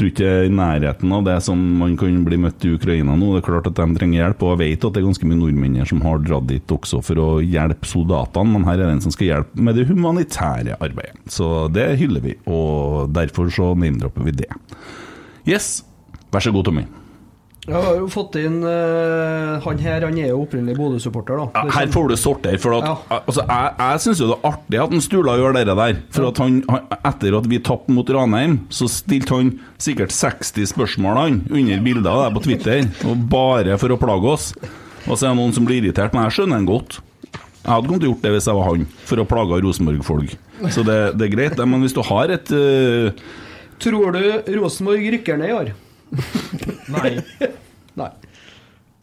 Tror 0.00 0.08
ikke 0.08 0.28
i 0.46 0.52
nærheten 0.56 1.10
av 1.12 1.26
det 1.26 1.34
som 1.44 1.60
man 1.76 1.92
kan 2.00 2.22
bli 2.24 2.38
møtt 2.40 2.64
i 2.64 2.70
Ukraina 2.72 3.12
nå. 3.20 3.34
Det 3.34 3.42
er 3.42 3.46
klart 3.50 3.66
at 3.68 3.76
de 3.76 3.98
trenger 3.98 4.22
hjelp, 4.22 4.44
og 4.46 4.54
jeg 4.54 4.60
vet 4.62 4.86
at 4.86 4.94
det 4.94 5.02
er 5.02 5.04
ganske 5.10 5.28
mye 5.28 5.40
nordmenn 5.42 5.76
som 5.90 6.00
har 6.06 6.22
dratt 6.24 6.46
dit 6.48 6.72
også 6.72 7.02
for 7.04 7.20
å 7.20 7.26
hjelpe 7.44 7.88
soldatene, 7.90 8.54
men 8.54 8.64
her 8.64 8.78
er 8.78 8.86
det 8.86 8.94
en 8.94 9.04
som 9.04 9.12
skal 9.12 9.28
hjelpe 9.28 9.66
med 9.68 9.76
det 9.76 9.84
humanitære 9.90 10.78
arbeidet. 10.80 11.20
Så 11.28 11.68
det 11.74 11.84
hyller 12.00 12.24
vi, 12.24 12.32
og 12.48 13.12
derfor 13.12 13.52
så 13.52 13.74
name-dropper 13.74 14.24
vi 14.30 14.38
det. 14.40 14.48
Yes, 15.44 15.82
vær 16.32 16.48
så 16.48 16.54
god, 16.56 16.70
Tommy. 16.70 16.86
Jeg 17.66 17.76
har 17.76 17.96
jo 17.98 18.06
fått 18.08 18.38
inn 18.40 18.62
uh, 18.64 19.60
Han 19.66 19.80
her 19.84 20.06
han 20.06 20.16
er 20.16 20.30
jo 20.30 20.40
opprinnelig 20.46 20.78
Bodø-supporter, 20.78 21.36
da. 21.36 21.60
Ja, 21.60 21.74
her 21.76 21.90
får 21.92 22.08
du 22.08 22.16
sortere, 22.16 22.60
for 22.62 22.78
at, 22.78 23.02
altså, 23.18 23.44
jeg, 23.44 23.74
jeg 23.82 24.02
syns 24.06 24.22
jo 24.22 24.30
det 24.30 24.38
er 24.38 24.48
artig 24.48 24.80
at 24.80 24.94
en 24.96 25.04
Stula 25.04 25.36
gjør 25.36 25.58
det 25.58 25.66
der. 25.68 25.98
For 26.14 26.30
at 26.30 26.40
han, 26.40 26.60
han, 26.72 26.86
etter 27.12 27.36
at 27.36 27.50
vi 27.52 27.60
tapte 27.66 27.92
mot 27.94 28.14
Ranheim, 28.16 28.56
så 28.72 28.88
stilte 28.90 29.36
han 29.36 29.52
sikkert 29.82 30.14
60 30.16 30.72
spørsmål 30.72 31.20
han, 31.20 31.38
under 31.52 31.84
bilder 31.84 32.10
av 32.14 32.22
deg 32.24 32.38
på 32.38 32.44
Twitter, 32.48 32.88
og 33.10 33.28
bare 33.30 33.76
for 33.82 33.92
å 33.92 34.00
plage 34.00 34.32
oss. 34.32 34.48
Og 35.06 35.14
så 35.14 35.26
er 35.26 35.30
det 35.30 35.36
noen 35.42 35.54
som 35.56 35.68
blir 35.68 35.82
irritert, 35.82 36.16
men 36.16 36.26
jeg 36.28 36.38
skjønner 36.38 36.60
den 36.62 36.70
godt. 36.70 36.98
Jeg 37.60 37.68
hadde 37.68 37.90
kommet 37.90 38.00
til 38.00 38.08
å 38.08 38.14
gjort 38.14 38.24
det 38.24 38.32
hvis 38.34 38.48
jeg 38.48 38.56
var 38.56 38.68
han, 38.70 38.88
for 39.10 39.20
å 39.20 39.28
plage 39.28 39.60
Rosenborg-folk. 39.66 40.34
Så 40.72 40.84
det, 40.86 40.98
det 41.20 41.28
er 41.28 41.36
greit. 41.36 41.60
Men 41.60 41.84
hvis 41.84 41.96
du 41.96 42.00
har 42.08 42.32
et 42.32 42.56
uh... 42.56 43.12
Tror 43.80 44.16
du 44.16 44.24
Rosenborg 44.56 45.06
rykker 45.12 45.40
ned 45.40 45.52
i 45.52 45.56
år? 45.56 45.70
Nei. 46.88 47.22
Nei. 47.94 48.10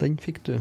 Den 0.00 0.18
fikk 0.18 0.44
du. 0.46 0.60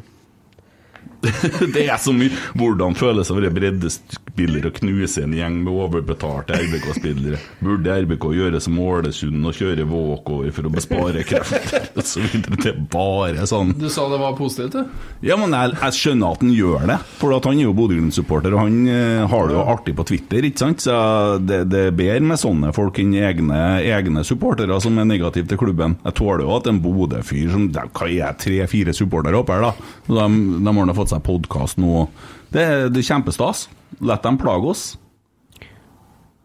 Det 1.73 1.83
er 1.89 1.97
så 2.01 2.13
mye 2.15 2.29
Hvordan 2.57 2.95
føles 2.97 3.27
det 3.27 3.33
å 3.33 3.37
være 3.39 3.49
breddespiller 3.55 4.67
og 4.69 4.75
knuse 4.77 5.23
en 5.25 5.33
gjeng 5.33 5.55
med 5.65 5.73
overbetalte 5.73 6.57
RBK-spillere? 6.61 7.39
Burde 7.63 7.95
RBK 8.03 8.27
gjøre 8.37 8.61
som 8.61 8.77
Ålesund 8.83 9.47
og 9.49 9.55
kjøre 9.57 9.85
walkover 9.89 10.53
for 10.53 10.69
å 10.69 10.73
bespare 10.73 11.23
krefter? 11.27 11.87
Og 11.97 12.05
så 12.05 12.21
videre. 12.21 12.59
Det 12.61 12.69
er 12.73 12.77
bare 12.93 13.47
sånn 13.49 13.73
Du 13.79 13.87
sa 13.93 14.05
det 14.11 14.19
var 14.21 14.35
positivt, 14.37 14.77
du? 14.77 14.99
Ja, 15.25 15.37
men 15.41 15.55
jeg, 15.57 15.73
jeg 15.81 15.97
skjønner 15.97 16.35
at 16.37 16.43
han 16.45 16.53
gjør 16.53 16.85
det, 16.91 16.99
for 17.17 17.33
han 17.33 17.57
er 17.57 17.65
jo 17.65 17.73
Bodø-Glimt-supporter, 17.77 18.53
og 18.53 18.61
han 18.67 18.77
eh, 18.91 19.23
har 19.31 19.49
det 19.49 19.57
jo 19.57 19.63
artig 19.73 19.95
på 19.97 20.05
Twitter, 20.11 20.45
ikke 20.47 20.61
sant? 20.61 20.83
Så 20.85 20.93
det, 21.41 21.63
det 21.71 21.81
er 21.89 21.97
bedre 21.97 22.21
med 22.29 22.41
sånne 22.41 22.69
folk 22.77 22.99
enn 23.01 23.15
egne, 23.17 23.59
egne 23.81 24.23
supportere 24.27 24.77
som 24.83 24.97
er 25.01 25.09
negative 25.09 25.49
til 25.49 25.59
klubben. 25.61 25.97
Jeg 26.05 26.17
tåler 26.19 26.45
jo 26.45 26.53
at 26.59 26.69
en 26.69 26.81
Bodø-fyr 26.83 27.49
som 27.55 27.67
de- 27.73 27.87
Hva 27.97 28.09
er 28.13 28.37
tre-fire 28.41 28.93
supportere 28.95 29.41
oppe 29.41 29.57
her, 29.57 29.65
da? 29.71 29.91
De, 30.07 30.29
de 30.61 30.75
har 30.77 30.89
nå 30.91 30.97
fått 31.07 31.15
seg 31.15 31.23
podkast 31.25 31.77
nå. 31.79 32.07
Det, 32.51 32.61
er- 32.63 32.89
det 32.89 32.99
er 33.03 33.07
kjempestas. 33.13 33.67
La 34.01 34.17
dem 34.21 34.37
plage 34.37 34.67
oss. 34.67 34.97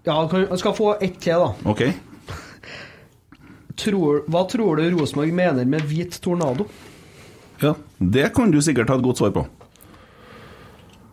Ja, 0.06 0.14
han 0.26 0.46
han 0.48 0.58
skal 0.58 0.74
få 0.74 0.96
ett 1.00 1.20
til, 1.20 1.38
da. 1.38 1.54
OK? 1.70 1.82
Tror, 3.76 4.24
hva 4.28 4.42
tror 4.50 4.76
du 4.76 4.90
Rosenborg 4.94 5.32
mener 5.32 5.64
med 5.66 5.82
hvit 5.88 6.20
tornado? 6.20 6.66
Ja, 7.62 7.74
Det 7.98 8.32
kan 8.34 8.50
du 8.50 8.60
sikkert 8.60 8.88
ha 8.90 8.96
et 8.98 9.02
godt 9.04 9.18
svar 9.18 9.30
på. 9.32 9.46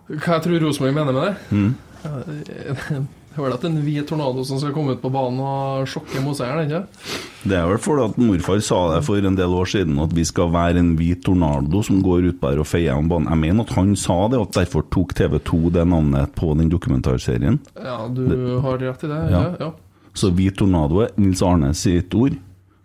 Hva 0.09 0.33
jeg 0.39 0.43
tror 0.43 0.59
Rosenborg 0.65 0.93
mener 0.93 1.13
med 1.13 1.23
det? 1.23 1.35
Mm. 1.53 3.07
Det 3.39 3.45
er 3.45 3.53
vel 3.53 3.55
at 3.55 3.65
en 3.69 3.75
hvit 3.85 4.07
tornado 4.09 4.43
som 4.43 4.57
skal 4.59 4.73
komme 4.75 4.97
ut 4.97 4.99
på 4.99 5.09
banen 5.13 5.37
og 5.39 5.85
sjokke 5.87 6.19
motstanderen, 6.19 6.67
ikke 6.67 7.45
Det 7.47 7.55
er 7.55 7.67
vel 7.69 7.77
fordi 7.79 8.07
at 8.09 8.17
morfar 8.19 8.59
sa 8.67 8.79
det 8.91 8.97
for 9.07 9.27
en 9.29 9.37
del 9.37 9.53
år 9.55 9.69
siden, 9.71 9.99
at 10.03 10.11
vi 10.11 10.25
skal 10.27 10.49
være 10.51 10.81
en 10.81 10.89
hvit 10.99 11.21
tornado 11.23 11.79
som 11.87 12.01
går 12.03 12.27
ut 12.33 12.43
her 12.43 12.59
og 12.59 12.67
feier 12.67 12.99
om 12.99 13.07
banen. 13.07 13.29
Jeg 13.31 13.39
mener 13.45 13.63
at 13.63 13.71
han 13.77 13.93
sa 13.95 14.17
det, 14.27 14.41
og 14.41 14.51
derfor 14.57 14.83
tok 14.91 15.13
TV2 15.15 15.71
det 15.77 15.85
navnet 15.87 16.33
på 16.35 16.51
den 16.59 16.67
dokumentarserien. 16.73 17.61
Ja, 17.79 18.01
du 18.11 18.25
har 18.65 18.83
rett 18.83 19.07
i 19.07 19.11
det. 19.13 19.21
Ja. 19.31 19.45
Ja. 19.61 19.71
Så 20.19 20.33
hvit 20.35 20.59
tornado 20.59 20.99
er 21.05 21.15
Nils 21.15 21.39
Arne 21.45 21.71
sitt 21.79 22.11
ord, 22.19 22.35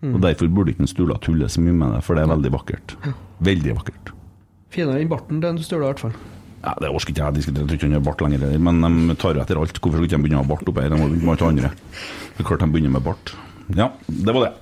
og 0.05 0.21
derfor 0.23 0.47
burde 0.47 0.71
ikke 0.71 0.87
Stula 0.87 1.19
tulle 1.19 1.51
så 1.51 1.59
mye 1.65 1.75
med 1.75 1.97
det, 1.97 2.01
for 2.07 2.15
det 2.15 2.23
er 2.23 2.31
veldig 2.31 2.53
vakkert. 2.55 2.95
Veldig 3.43 3.75
vakkert. 3.81 4.15
Finere 4.71 5.03
enn 5.03 5.11
barten 5.11 5.43
til 5.43 5.67
Stula, 5.67 5.89
i 5.89 5.91
hvert 5.91 6.05
fall. 6.07 6.15
Ja, 6.65 6.73
Det 6.81 6.89
orker 6.89 7.11
ikke 7.13 7.21
jeg 7.21 7.29
å 7.29 7.35
diskutere, 7.35 7.61
jeg 7.61 7.69
tror 7.69 7.77
ikke 7.77 7.87
han 7.87 7.97
har 7.99 8.05
bart 8.07 8.21
lenger, 8.25 8.41
heller, 8.47 8.61
men 8.65 9.09
de 9.11 9.15
tar 9.21 9.37
etter 9.37 9.59
alt. 9.61 9.77
Hvorfor 9.77 9.99
skulle 9.99 10.09
ikke 10.09 10.21
begynne 10.23 10.39
å 10.39 10.43
ha 10.43 10.49
bart 10.49 10.69
oppe 10.71 10.81
her? 10.81 10.89
De 10.89 10.97
må 10.97 11.09
begynne 11.11 11.27
med 11.27 11.35
alt 11.35 11.43
det 11.43 11.49
andre. 11.51 11.71
Det 12.33 12.41
er 12.41 12.47
klart 12.49 12.63
de 12.65 12.69
begynner 12.73 12.95
med 12.95 13.05
bart. 13.05 13.33
Ja, 13.77 13.91
det 14.09 14.33
var 14.33 14.47
det. 14.47 14.53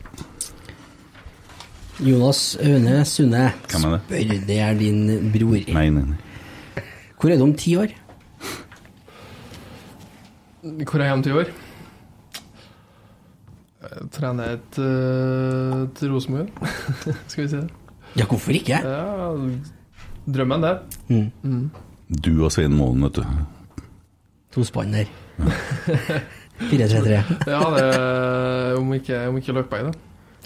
Jonas 2.04 2.42
Aune 2.60 3.06
Sunde. 3.08 3.44
Hvem 3.72 3.86
er 3.88 3.94
det? 3.96 4.02
Spør, 4.04 4.46
det 4.50 4.60
er 4.66 4.80
din 4.80 5.02
bror. 5.32 5.60
Nei, 5.78 5.86
nei, 5.94 6.06
nei. 6.12 6.86
Hvor 7.22 7.32
er 7.32 7.40
du 7.40 7.46
om 7.46 7.54
ti 7.56 7.78
år? 7.80 7.94
Hvor 10.64 11.00
er 11.00 11.06
jeg 11.08 11.16
om 11.20 11.24
ti 11.24 11.32
år? 11.36 11.54
Jeg 13.84 14.10
trener 14.16 14.58
et, 14.58 14.80
uh, 14.80 15.88
til 15.96 16.12
Rosenborg. 16.12 16.52
Skal 17.32 17.46
vi 17.46 17.48
si 17.52 17.62
det? 17.62 17.70
Ja, 18.20 18.28
hvorfor 18.28 18.56
ikke? 18.56 18.80
Ja, 18.84 19.32
drømmen, 20.28 20.64
det. 20.64 20.76
Mm. 21.10 21.32
Mm. 21.44 21.93
Du 22.10 22.32
og 22.46 22.52
Svein 22.54 22.74
Målen, 22.78 23.04
vet 23.08 23.22
du. 23.22 23.24
To 24.54 24.64
spann 24.68 24.92
der. 24.94 25.08
4-3-3. 26.70 27.22
Ja, 27.50 27.62
det 27.74 27.86
om 28.78 28.92
ikke, 28.94 29.22
om 29.32 29.38
ikke 29.40 29.56
Løkberg, 29.58 29.88
det. 29.90 29.96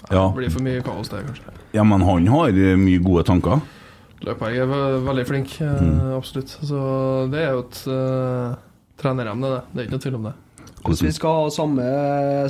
Ja. 0.08 0.22
Det 0.30 0.38
blir 0.38 0.52
for 0.54 0.64
mye 0.64 0.80
kaos, 0.86 1.10
det, 1.12 1.20
kanskje. 1.26 1.52
Ja, 1.76 1.82
men 1.84 2.00
han 2.06 2.26
har 2.32 2.48
eh, 2.54 2.78
mye 2.80 3.02
gode 3.04 3.26
tanker. 3.28 3.60
Løkberg 4.24 4.56
er 4.62 4.66
ve- 4.70 5.00
veldig 5.04 5.26
flink, 5.28 5.58
eh, 5.60 5.82
Mm. 5.82 6.14
absolutt. 6.16 6.54
Så 6.64 6.78
det 7.30 7.42
er 7.44 7.52
jo 7.52 7.60
et 7.66 7.80
uh, 7.86 8.54
treneremne, 8.98 9.50
det. 9.52 9.60
Det 9.74 9.80
er 9.82 9.86
ikke 9.90 9.96
noe 9.98 10.04
tvil 10.06 10.16
om 10.22 10.28
det. 10.30 10.34
Hvis 10.88 11.02
vi 11.04 11.10
skal 11.12 11.42
ha 11.42 11.48
samme 11.52 11.84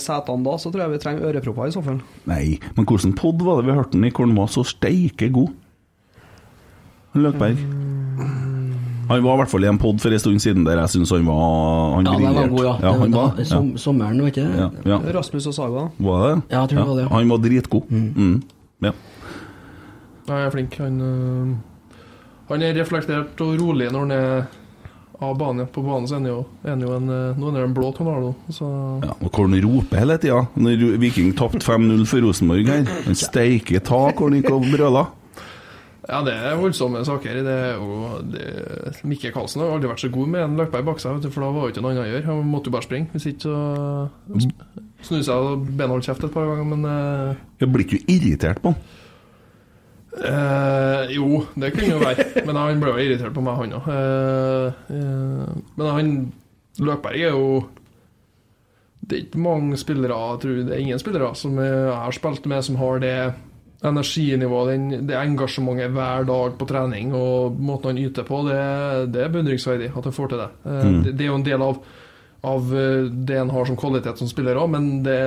setene 0.04 0.44
da, 0.46 0.54
så 0.60 0.70
tror 0.70 0.84
jeg 0.84 0.92
vi 0.94 0.98
trenger 1.02 1.26
ørepropper 1.32 1.66
i 1.66 1.74
så 1.74 1.82
fall. 1.82 1.98
Nei, 2.28 2.58
men 2.76 2.86
hvordan 2.86 3.16
pod 3.18 3.40
var 3.42 3.58
det 3.62 3.70
vi 3.72 3.76
hørte 3.80 3.96
den 3.96 4.04
i 4.06 4.12
hvor 4.14 4.28
den 4.28 4.36
var 4.38 4.50
så 4.52 4.62
steike 4.68 5.30
god? 5.34 5.50
Løkberg. 7.18 7.58
Han 9.08 9.22
var 9.24 9.34
i 9.34 9.40
hvert 9.42 9.50
fall 9.50 9.64
i 9.64 9.68
en 9.70 9.78
pod 9.80 10.00
for 10.02 10.14
en 10.14 10.22
stund 10.22 10.42
siden 10.44 10.66
der 10.66 10.80
jeg 10.82 10.92
syns 10.94 11.12
han 11.14 11.26
var 11.26 11.94
Han 11.96 12.06
Ja, 12.06 12.12
den 12.12 12.22
var 12.22 12.34
briljerte. 12.34 12.54
god, 12.54 12.64
ja. 12.64 12.74
ja 12.82 12.92
han 12.98 13.16
var, 13.16 13.32
var 13.36 13.48
som, 13.48 13.70
Sommeren, 13.80 14.20
ja, 14.36 14.68
ja. 14.84 14.98
Rasmus 15.16 15.46
og 15.46 15.54
Saga. 15.54 15.88
Var 15.98 16.26
det? 16.26 16.42
Ja, 16.50 16.60
jeg 16.60 16.68
tror 16.68 16.78
det 16.78 16.88
var 16.88 16.94
det, 16.94 17.02
ja. 17.02 17.08
Han 17.16 17.28
var 17.34 17.42
dritgod. 17.46 17.90
Mm. 17.90 18.42
Ja. 18.82 18.92
Han 20.28 20.46
er 20.46 20.50
flink. 20.50 20.78
Han, 20.78 21.00
øh, 21.00 21.56
han 22.48 22.62
er 22.62 22.80
reflektert 22.80 23.40
og 23.40 23.60
rolig 23.60 23.90
når 23.92 24.06
han 24.06 24.16
er 24.16 24.46
av 25.18 25.38
banen. 25.38 25.66
På 25.66 25.82
banen 25.82 26.08
så 26.08 26.14
er 26.14 26.20
han 26.20 26.28
jo, 26.30 26.38
er 26.62 26.70
han 26.74 26.82
jo 26.84 26.92
en, 26.94 27.08
eh, 27.10 27.38
nå 27.38 27.48
er 27.50 27.56
han 27.56 27.68
en 27.70 27.74
blå 27.74 27.90
tornado. 27.96 28.34
Så 28.54 28.68
Ja, 29.02 29.14
og 29.18 29.30
hvor 29.32 29.48
han 29.48 29.58
roper 29.64 29.98
hele 29.98 30.18
tida. 30.18 30.46
Når 30.54 30.98
Viking 31.02 31.32
tapte 31.34 31.64
5-0 31.64 32.04
for 32.06 32.22
Rosenborg 32.22 32.68
her. 32.70 32.84
Han 33.06 33.18
steiker 33.18 33.80
tak 33.80 34.20
hvor 34.20 34.30
han 34.30 34.38
gikk 34.40 34.52
og 34.54 34.68
brøla. 34.70 35.06
Ja, 36.08 36.18
det 36.24 36.34
er 36.34 36.56
voldsomme 36.56 37.02
saker. 37.04 37.40
Det 37.44 37.54
er 37.54 37.74
jo 37.76 38.20
det, 38.32 38.44
Mikke 39.08 39.32
Karlsen 39.34 39.60
har 39.60 39.74
aldri 39.74 39.90
vært 39.90 40.04
så 40.06 40.12
god 40.12 40.30
med 40.32 40.44
en 40.44 40.56
Løkberg 40.56 40.86
bak 40.86 41.02
seg, 41.02 41.20
for 41.28 41.44
da 41.44 41.50
var 41.52 41.66
det 41.66 41.74
ikke 41.74 41.84
noe 41.84 41.92
annet 41.92 42.06
å 42.06 42.08
gjøre. 42.08 42.28
Han 42.30 42.48
måtte 42.48 42.70
jo 42.70 42.76
bare 42.78 42.86
springe. 42.86 43.10
Hvis 43.12 43.28
ikke 43.32 43.44
så 43.44 43.58
snudde 45.04 45.26
seg 45.28 45.50
og 45.50 45.66
beina 45.68 45.92
holdt 45.92 46.08
kjeft 46.08 46.24
et 46.24 46.32
par 46.32 46.48
ganger, 46.48 46.70
men 46.72 46.88
eh, 46.88 47.44
Jeg 47.60 47.72
blir 47.74 47.84
ikke 47.84 48.00
irritert 48.08 48.62
på 48.64 48.72
han. 48.72 48.80
Eh, 50.18 51.14
jo, 51.14 51.42
det 51.54 51.74
kunne 51.76 51.92
jo 51.92 52.00
være. 52.02 52.26
Men 52.46 52.58
han 52.58 52.80
ble 52.82 52.94
jo 52.94 53.04
irritert 53.04 53.34
på 53.36 53.44
meg, 53.44 53.58
han 53.60 53.76
òg. 53.76 53.90
Eh, 53.92 54.84
eh, 54.96 55.58
men 55.76 55.90
han 55.92 56.14
Løkberg 56.78 57.20
er 57.26 57.34
jo 57.34 57.68
Det 59.02 59.16
er 59.16 59.22
ikke 59.24 59.40
mange 59.42 59.78
spillere 59.80 60.14
jeg 60.14 60.40
tror 60.44 60.58
Det 60.68 60.74
er 60.74 60.82
ingen 60.82 61.00
spillere 61.02 61.32
som 61.34 61.56
jeg 61.58 61.88
har 61.90 62.14
spilt 62.14 62.46
med, 62.46 62.62
som 62.62 62.76
har 62.78 63.00
det 63.02 63.14
energinivået, 63.86 64.72
den, 64.74 65.06
det 65.06 65.14
engasjementet 65.14 65.92
hver 65.94 66.24
dag 66.26 66.56
på 66.58 66.66
trening 66.66 67.12
og 67.14 67.58
måten 67.62 67.92
han 67.92 68.00
yter 68.02 68.26
på, 68.26 68.40
det, 68.48 68.58
det 69.14 69.22
er 69.22 69.32
beundringsverdig 69.34 69.92
at 69.94 70.08
han 70.08 70.16
får 70.16 70.32
til 70.32 70.40
det. 70.42 70.48
Eh, 70.66 70.84
Mm. 70.88 71.02
det. 71.04 71.12
Det 71.16 71.24
er 71.24 71.28
jo 71.30 71.36
en 71.38 71.46
del 71.46 71.62
av, 71.62 71.78
av 72.42 72.72
eh, 72.74 73.04
det 73.28 73.38
han 73.38 73.50
har 73.54 73.68
som 73.68 73.76
kvalitet 73.78 74.18
som 74.18 74.30
spiller 74.30 74.58
òg, 74.58 74.70
men 74.74 74.88
det, 75.06 75.18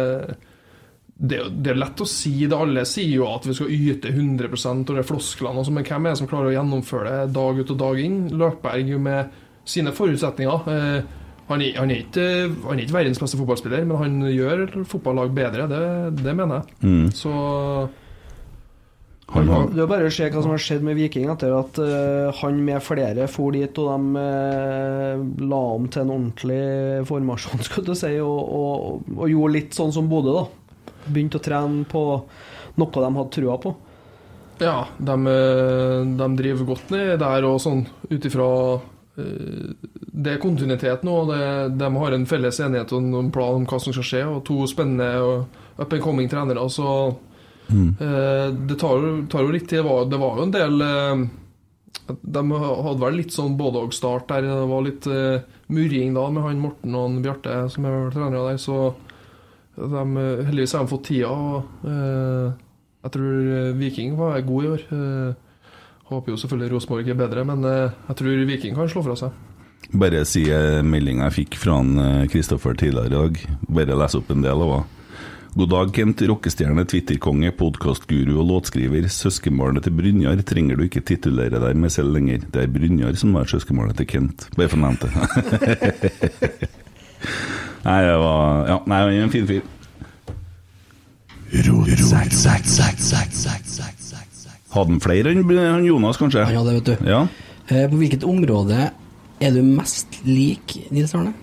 det, 1.15 1.39
det 1.63 1.71
er 1.71 1.79
lett 1.79 2.01
å 2.03 2.09
si 2.09 2.33
det. 2.47 2.57
Alle 2.57 2.83
sier 2.89 3.15
jo 3.21 3.29
at 3.29 3.47
vi 3.47 3.55
skal 3.55 3.71
yte 3.71 4.11
100 4.11 4.51
og 4.51 4.91
det 4.91 4.99
er 4.99 5.07
flosklene, 5.07 5.63
men 5.71 5.87
hvem 5.87 6.05
er 6.05 6.11
det 6.11 6.19
som 6.19 6.27
klarer 6.31 6.51
å 6.51 6.55
gjennomføre 6.57 7.15
det 7.21 7.33
dag 7.37 7.59
ut 7.63 7.71
og 7.75 7.81
dag 7.85 8.03
inn? 8.03 8.19
Løkberg 8.35 8.93
med 8.99 9.39
sine 9.63 9.95
forutsetninger. 9.95 10.67
Eh, 10.75 11.17
han, 11.51 11.61
er, 11.61 11.73
han, 11.79 11.91
er 11.91 12.03
ikke, 12.05 12.27
han 12.67 12.79
er 12.79 12.83
ikke 12.85 12.95
verdens 12.99 13.19
beste 13.19 13.39
fotballspiller, 13.39 13.83
men 13.87 13.97
han 13.99 14.21
gjør 14.31 14.67
fotballag 14.87 15.31
bedre, 15.35 15.67
det, 15.71 15.83
det 16.23 16.35
mener 16.35 16.61
jeg. 16.61 16.77
Mm. 16.83 17.09
Så 17.15 17.31
Han 19.31 19.47
har, 19.47 19.67
Det 19.71 19.83
er 19.83 19.87
bare 19.87 20.09
å 20.09 20.11
se 20.11 20.27
hva 20.27 20.41
som 20.43 20.51
har 20.51 20.59
skjedd 20.59 20.83
med 20.83 20.97
Viking 20.99 21.29
etter 21.31 21.53
at 21.55 21.77
uh, 21.79 22.31
han 22.41 22.57
med 22.67 22.83
flere 22.83 23.29
for 23.31 23.55
dit, 23.55 23.77
og 23.79 23.91
de 23.91 24.19
uh, 24.19 25.21
la 25.47 25.61
om 25.77 25.85
til 25.87 26.03
en 26.03 26.15
ordentlig 26.17 26.63
formasjon, 27.07 27.63
skulle 27.67 27.93
du 27.93 27.95
si, 27.95 28.17
og, 28.19 28.41
og, 28.41 29.13
og 29.15 29.31
gjorde 29.31 29.55
litt 29.55 29.77
sånn 29.77 29.93
som 29.95 30.09
Bodø, 30.11 30.35
da. 30.35 30.91
Begynte 31.07 31.39
å 31.39 31.45
trene 31.45 31.85
på 31.89 32.03
noe 32.79 32.91
de 32.91 33.15
hadde 33.17 33.33
trua 33.35 33.57
på. 33.61 33.73
ja, 34.61 34.85
de, 34.97 35.15
eh, 35.27 36.05
de 36.19 36.27
driver 36.37 36.67
godt 36.67 36.91
ned 36.93 37.19
der 37.19 37.47
og 37.47 37.57
sånn 37.63 37.81
ut 38.11 38.25
ifra 38.29 38.47
eh, 39.17 39.71
Det 39.81 40.35
er 40.35 40.43
kontinuitet 40.43 41.03
nå. 41.07 41.15
og 41.23 41.31
Det, 41.31 41.41
de 41.79 41.89
har 42.03 42.15
en 42.15 42.27
felles 42.29 42.59
enighet 42.59 42.93
og 42.93 43.17
en 43.19 43.31
plan 43.33 43.57
om 43.57 43.65
hva 43.65 43.79
som 43.81 43.95
skal 43.95 44.07
skje, 44.07 44.23
og 44.29 44.43
to 44.47 44.61
spennende 44.69 45.09
og 45.23 45.81
up 45.81 45.93
and 45.93 46.03
coming 46.03 46.29
trenere. 46.29 46.67
Så 46.69 46.85
eh, 47.71 48.47
det 48.67 48.77
tar, 48.79 49.05
tar 49.31 49.45
jo 49.45 49.53
litt 49.53 49.67
tid. 49.69 49.81
Det 49.81 49.87
var, 49.87 50.07
det 50.09 50.19
var 50.21 50.39
jo 50.39 50.47
en 50.47 50.55
del 50.55 50.83
eh, 50.85 51.23
De 52.21 52.43
hadde 52.51 52.97
vel 53.03 53.19
litt 53.19 53.35
sånn 53.35 53.57
både-og-start 53.59 54.27
der. 54.31 54.49
Det 54.49 54.67
var 54.71 54.87
litt 54.87 55.07
eh, 55.11 55.45
murring 55.71 56.17
da 56.17 56.27
med 56.33 56.47
han 56.47 56.63
Morten 56.63 56.97
og 56.97 57.07
han 57.07 57.21
Bjarte 57.25 57.61
som 57.73 57.87
er 57.87 58.11
trenere 58.13 58.49
der. 58.51 58.59
Så 58.61 58.81
de, 59.77 60.03
heldigvis 60.47 60.75
har 60.75 60.85
de 60.85 60.91
fått 60.91 61.07
tida. 61.09 61.31
Og, 61.31 61.87
jeg 63.01 63.13
tror 63.15 63.37
Viking 63.79 64.17
var 64.19 64.43
god 64.45 64.65
i 64.65 64.71
år. 64.75 64.83
Håper 66.11 66.33
jo 66.33 66.37
selvfølgelig 66.37 66.73
Rosenborg 66.75 67.07
er 67.09 67.17
bedre, 67.17 67.45
men 67.47 67.63
jeg 67.65 68.17
tror 68.19 68.43
Viking 68.45 68.75
kan 68.77 68.91
slå 68.91 69.01
fra 69.07 69.15
seg. 69.17 69.39
bare 69.97 70.21
si 70.27 70.43
meldinga 70.85 71.31
jeg 71.31 71.37
fikk 71.39 71.57
fra 71.63 71.79
Kristoffer 72.29 72.77
tidligere 72.77 73.09
i 73.09 73.15
dag. 73.15 73.39
Bare 73.79 73.97
lese 74.03 74.19
opp 74.19 74.29
en 74.35 74.43
del 74.45 74.67
av 74.67 74.75
henne. 74.75 75.00
God 75.53 75.69
dag, 75.69 75.89
Kent. 75.93 76.21
Rockestjerne, 76.21 76.85
Twitterkonge, 76.87 77.49
podkastguru 77.59 78.37
og 78.39 78.45
låtskriver. 78.47 79.07
Søskenbarnet 79.11 79.83
til 79.83 79.95
Brynjar 79.97 80.39
trenger 80.47 80.79
du 80.79 80.85
ikke 80.85 81.01
titulere 81.03 81.59
deg 81.59 81.75
med 81.75 81.91
selv 81.91 82.13
lenger. 82.15 82.45
Det 82.53 82.63
er 82.63 82.71
Brynjar 82.71 83.17
som 83.19 83.35
er 83.35 83.49
søskenbarnet 83.51 83.99
til 83.99 84.07
Kent. 84.13 84.45
Bare 84.55 84.71
for 84.71 84.79
å 84.79 84.85
nevne 84.85 85.11
det. 85.11 86.11
Nei, 87.87 87.99
det 88.05 88.15
var 88.21 88.67
Ja, 88.69 88.75
nei, 88.85 88.97
han 89.01 89.11
er 89.11 89.23
en 89.25 89.33
fin 89.33 89.47
fyr. 89.49 89.61
Hadde 94.71 94.87
han 94.87 95.03
flere 95.03 95.33
enn 95.35 95.85
Jonas, 95.85 96.19
kanskje? 96.21 96.45
Han 96.47 96.61
hadde, 96.61 96.75
vet 96.79 96.91
du. 96.93 97.07
Ja. 97.11 97.25
Eh, 97.67 97.87
På 97.91 97.99
hvilket 97.99 98.23
område 98.23 98.91
er 99.41 99.51
du 99.57 99.59
mest 99.65 100.21
lik 100.23 100.77
Nils 100.93 101.11
Arne? 101.17 101.33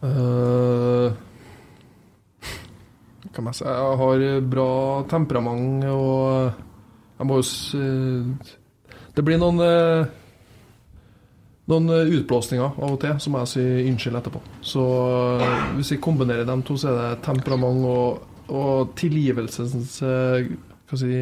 Uh, 0.00 1.12
kan 3.34 3.46
jeg 3.50 3.58
si 3.58 3.64
Jeg 3.66 3.98
har 4.00 4.22
bra 4.48 4.70
temperament 5.10 5.84
og 5.92 6.66
jeg 7.20 7.28
må 7.28 7.36
jo 7.36 7.44
eh, 7.76 8.52
Det 9.12 9.24
blir 9.26 9.36
noen 9.36 9.60
eh, 9.60 10.08
noen 11.70 11.92
eh, 11.92 12.12
utblåsninger 12.16 12.80
av 12.80 12.94
og 12.94 12.98
til, 13.02 13.14
så 13.20 13.30
må 13.30 13.42
jeg 13.42 13.52
si 13.52 13.64
unnskyld 13.90 14.18
etterpå. 14.20 14.40
Så 14.64 14.84
eh, 15.44 15.68
hvis 15.76 15.92
vi 15.94 16.00
kombinerer 16.02 16.48
dem 16.48 16.64
to, 16.66 16.78
så 16.80 16.90
er 16.90 16.98
det 16.98 17.22
temperament 17.26 17.84
og, 17.86 18.24
og 18.48 18.94
tilgivelsens 18.98 20.00
eh, 20.06 20.50
hva 20.90 20.98
si, 20.98 21.12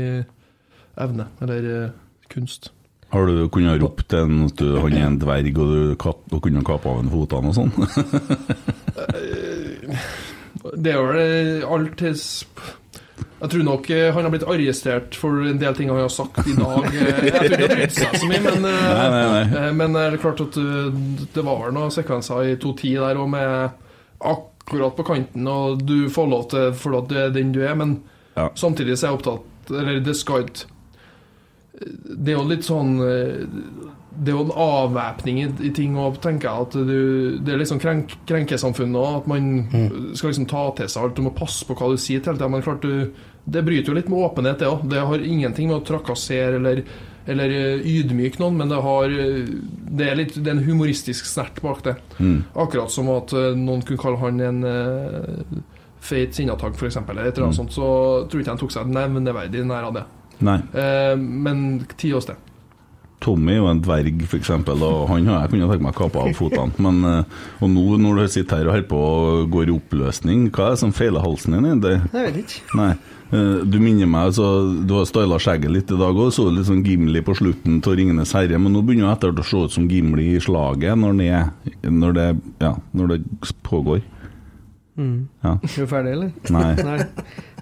evne, 1.05 1.29
eller 1.45 1.71
eh, 1.75 1.97
kunst. 2.33 2.71
Har 3.11 3.25
du 3.27 3.49
kunnet 3.49 3.81
ropt 3.81 4.09
til 4.13 4.19
en 4.27 4.43
at 4.51 4.61
han 4.61 4.93
er 4.99 5.07
en 5.07 5.19
dverg, 5.23 5.57
og 5.59 5.71
du 5.73 5.95
kap, 6.01 6.19
og 6.33 6.43
kunne 6.45 6.61
kappe 6.67 6.91
av 6.91 6.99
en 7.01 7.09
føttene 7.13 7.49
og 7.49 7.57
sånn? 7.57 7.73
Det 10.77 10.93
er 10.93 11.01
vel 11.07 11.65
alt 11.69 12.01
his 12.05 12.25
Jeg 13.39 13.51
tror 13.53 13.63
nok 13.65 13.89
eh, 13.95 14.09
han 14.15 14.27
har 14.27 14.33
blitt 14.35 14.45
arrestert 14.51 15.15
for 15.19 15.45
en 15.47 15.61
del 15.61 15.77
ting 15.79 15.91
han 15.93 16.01
har 16.03 16.11
sagt 16.13 16.41
i 16.51 16.55
dag. 16.59 16.89
Eh, 16.91 17.29
Jeg 17.29 17.33
tror 17.33 17.47
ikke 17.47 17.57
det 17.57 17.69
har 17.69 17.75
brydd 17.77 17.95
seg 17.95 18.17
så 18.19 18.29
mye, 18.31 18.41
men, 18.45 18.65
eh, 18.67 18.87
Nei, 18.99 19.09
nei, 19.15 19.43
nei. 19.55 19.69
men 19.79 19.95
det 19.95 20.03
er 20.09 20.17
klart 20.25 20.43
at 20.45 20.59
det 21.37 21.45
var 21.47 21.71
noen 21.77 21.95
sekvenser 21.95 22.51
i 22.51 22.57
2.10 22.59 22.97
der 22.99 23.21
og 23.23 23.29
med 23.31 23.71
akkurat 24.19 24.97
på 24.99 25.07
kanten, 25.07 25.47
og 25.49 25.85
du 25.87 26.09
får 26.13 26.27
lov 26.33 26.49
til 26.53 26.73
for 26.77 26.99
at 26.99 27.07
du 27.13 27.15
er 27.23 27.31
den 27.35 27.55
du 27.55 27.63
er, 27.65 27.77
men 27.79 28.01
Ja. 28.39 28.49
samtidig 28.55 28.95
så 28.99 29.07
er 29.07 29.11
jeg 29.11 29.19
opptatt 29.19 29.71
Eller 29.75 29.97
det 30.07 30.13
skal 30.17 30.45
ikke 30.45 30.67
det 31.79 32.33
er 32.33 32.37
jo 32.39 32.47
litt 32.51 32.67
sånn 32.67 32.97
eh, 33.05 33.45
Det 34.19 34.33
er 34.33 34.37
jo 34.37 34.45
en 34.49 34.55
avvæpning 34.65 35.37
i, 35.45 35.71
ting 35.77 35.95
òg, 36.01 36.17
tenker 36.25 36.49
jeg 36.49 36.67
at 36.67 36.77
du, 36.89 37.39
Det 37.45 37.53
er 37.55 37.61
litt 37.61 37.71
sånn 37.71 37.83
krenk, 37.83 38.17
krenkesamfunnet 38.27 38.99
òg. 38.99 39.19
at 39.21 39.29
man 39.31 39.51
skal 40.19 40.33
liksom 40.33 40.49
ta 40.51 40.65
til 40.79 40.89
seg 40.91 41.05
alt. 41.05 41.15
Du 41.17 41.23
må 41.23 41.35
passe 41.37 41.67
på 41.69 41.77
hva 41.79 41.93
du 41.93 42.01
sier 42.03 42.19
til 42.25 42.33
hele 42.33 42.41
tida. 42.41 42.51
Men 42.51 42.65
klart 42.67 42.83
du, 42.83 43.13
det 43.47 43.63
bryter 43.65 43.93
jo 43.93 43.99
litt 44.01 44.11
med 44.11 44.25
åpenhet, 44.27 44.59
det 44.59 44.67
òg. 44.73 44.83
Det 44.91 45.05
har 45.13 45.23
ingenting 45.23 45.71
med 45.71 45.79
å 45.79 45.87
trakassere 45.87 46.59
eller, 46.59 46.83
eller 47.31 47.55
eh, 47.61 47.87
ydmyke 47.95 48.43
noen, 48.43 48.59
men 48.59 48.75
det 48.75 48.83
har 48.89 49.15
eh, 49.15 49.55
Det 50.01 50.11
er, 50.11 50.19
litt, 50.19 50.35
det 50.35 50.51
er 50.51 50.57
en 50.59 50.67
humoristisk 50.67 51.27
snert 51.31 51.63
bak 51.63 51.85
det. 51.87 51.95
Akkurat 52.59 52.91
som 52.91 53.09
at 53.15 53.33
noen 53.55 53.87
kunne 53.87 54.03
kalle 54.03 54.19
han 54.27 54.41
en 54.51 55.63
feit 56.01 56.35
sinnatagg, 56.35 56.75
f.eks., 56.79 56.97
eller 57.09 57.27
et 57.27 57.35
eller 57.37 57.49
annet 57.49 57.57
sånt, 57.59 57.73
så 57.75 57.87
tror 58.31 58.41
ikke 58.43 58.53
han 58.55 58.61
tok 58.61 58.75
seg 58.75 58.91
nevneverdig 58.95 59.65
nær 59.67 59.89
av 59.89 59.97
det. 59.97 60.05
Nei. 60.41 60.59
Eh, 60.75 61.17
men 61.17 61.87
ti 61.99 62.13
oss 62.15 62.27
det. 62.27 62.37
Tommy 63.21 63.57
er 63.57 63.57
jo 63.59 63.67
en 63.67 63.81
dverg, 63.83 64.21
for 64.31 64.39
eksempel, 64.39 64.79
og 64.87 65.09
han 65.11 65.27
har 65.27 65.41
jeg 65.43 65.51
kunnet 65.57 65.71
tenke 65.73 65.83
meg 65.83 65.97
å 65.97 65.99
kappe 66.05 66.21
av 66.23 66.37
fotene. 66.39 66.71
Men, 66.79 67.01
eh, 67.05 67.25
og 67.61 67.71
nå 67.73 67.97
når 67.99 68.21
du 68.21 68.29
sitter 68.29 68.61
her 68.61 68.69
og 68.69 68.75
holder 68.77 68.89
på 68.93 69.01
og 69.03 69.49
går 69.51 69.69
i 69.73 69.75
oppløsning, 69.75 70.45
hva 70.55 70.69
er 70.69 70.77
det 70.77 70.79
som 70.85 70.93
feiler 70.95 71.21
halsen 71.25 71.57
din? 71.59 71.81
Det, 71.83 71.97
Jeg 72.13 72.27
vet 72.29 72.37
ikke. 72.45 72.77
nei. 72.79 72.93
Eh, 73.33 73.65
Du 73.67 73.79
minner 73.83 74.07
meg, 74.07 74.31
så 74.33 74.47
du 74.87 74.95
har 74.95 75.05
styla 75.05 75.37
skjegget 75.43 75.71
litt 75.75 75.91
i 75.91 75.99
dag 75.99 76.15
òg, 76.15 76.31
så 76.33 76.47
litt 76.55 76.65
sånn 76.71 76.85
Gimli 76.87 77.21
på 77.21 77.35
slutten 77.37 77.83
av 77.85 77.93
'Ringenes 77.99 78.33
herre', 78.33 78.57
men 78.63 78.73
nå 78.73 78.81
begynner 78.87 79.11
jeg 79.11 79.17
etter 79.19 79.33
hvert 79.33 79.45
å 79.45 79.51
se 79.51 79.65
ut 79.65 79.73
som 79.73 79.89
Gimli 79.89 80.37
i 80.37 80.39
slaget 80.41 80.95
når 80.97 81.19
det, 81.19 81.91
når 81.91 82.13
det, 82.15 82.41
ja, 82.61 82.77
når 82.95 83.09
det 83.09 83.25
pågår. 83.65 84.01
Ja. 84.97 85.59
Er 85.59 85.59
du 85.77 85.87
ferdig, 85.87 86.13
eller? 86.13 86.33
Nei. 86.51 86.75
Nei. 86.83 87.07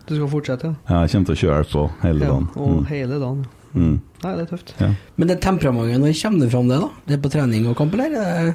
Du 0.06 0.14
skal 0.14 0.28
fortsette, 0.30 0.68
ja. 0.70 0.74
Ja, 0.88 1.00
Jeg 1.04 1.10
kommer 1.16 1.26
til 1.26 1.34
å 1.36 1.40
kjøre 1.42 1.68
på 1.72 1.84
hele 2.02 2.20
ja. 2.24 2.30
dagen. 2.30 2.48
Og 2.56 2.68
Mm. 2.76 2.84
hele 2.86 3.18
dagen. 3.18 3.46
Mm. 3.74 4.00
Nei, 4.22 4.36
det 4.36 4.42
er 4.46 4.50
tøft. 4.56 4.74
Ja. 4.80 4.90
Men 5.16 5.28
det 5.28 5.40
temperamentet, 5.42 6.00
når 6.00 6.14
kommer 6.22 6.40
det 6.40 6.50
fram 6.52 6.68
det, 6.68 6.78
da? 6.80 6.88
Det 7.06 7.14
er 7.18 7.22
på 7.26 7.30
trening 7.34 7.66
og 7.68 7.76
kamp, 7.76 7.94
eller? 7.94 8.14
Er 8.14 8.54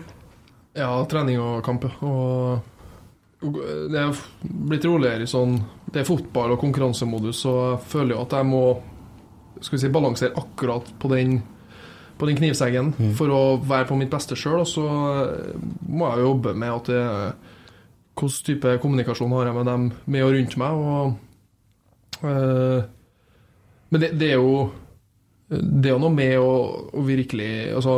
Ja, 0.76 1.06
trening 1.06 1.38
og 1.40 1.64
kamp. 1.64 1.84
Og 2.02 2.62
det 3.42 4.00
er 4.00 4.16
blitt 4.44 4.86
roligere 4.86 5.24
i 5.26 5.30
sånn 5.30 5.56
Det 5.92 6.02
er 6.02 6.06
fotball 6.08 6.52
og 6.54 6.60
konkurransemodus, 6.62 7.42
så 7.44 7.54
jeg 7.76 7.80
føler 7.92 8.16
jo 8.16 8.22
at 8.22 8.32
jeg 8.38 8.46
må 8.46 8.82
skal 9.62 9.78
vi 9.78 9.82
si, 9.82 9.90
balansere 9.90 10.34
akkurat 10.40 10.88
på 11.00 11.10
den 11.12 11.42
på 12.18 12.28
den 12.30 12.38
knivseggen 12.38 12.94
for 13.18 13.28
å 13.34 13.42
være 13.66 13.88
på 13.90 13.98
mitt 13.98 14.10
beste 14.14 14.36
sjøl. 14.38 14.60
Og 14.62 14.68
så 14.70 14.84
eh, 14.86 15.58
må 15.90 16.08
jeg 16.12 16.22
jo 16.22 16.28
jobbe 16.32 16.54
med 16.56 16.70
at 16.72 16.86
det 16.86 17.34
Hvilken 18.22 18.46
type 18.46 18.78
kommunikasjon 18.84 19.32
har 19.34 19.46
jeg 19.48 19.56
med 19.56 19.66
dem 19.66 19.86
med 20.06 20.22
og 20.24 20.34
rundt 20.36 20.58
meg. 20.58 20.72
Og, 20.72 21.16
men 22.22 24.04
det, 24.04 24.12
det 24.20 24.32
er 24.34 24.40
jo 24.40 24.70
det 25.52 25.90
er 25.90 25.98
jo 25.98 26.00
noe 26.00 26.16
med 26.16 26.38
å, 26.40 26.52
å 26.96 27.02
virkelig 27.04 27.74
altså, 27.76 27.94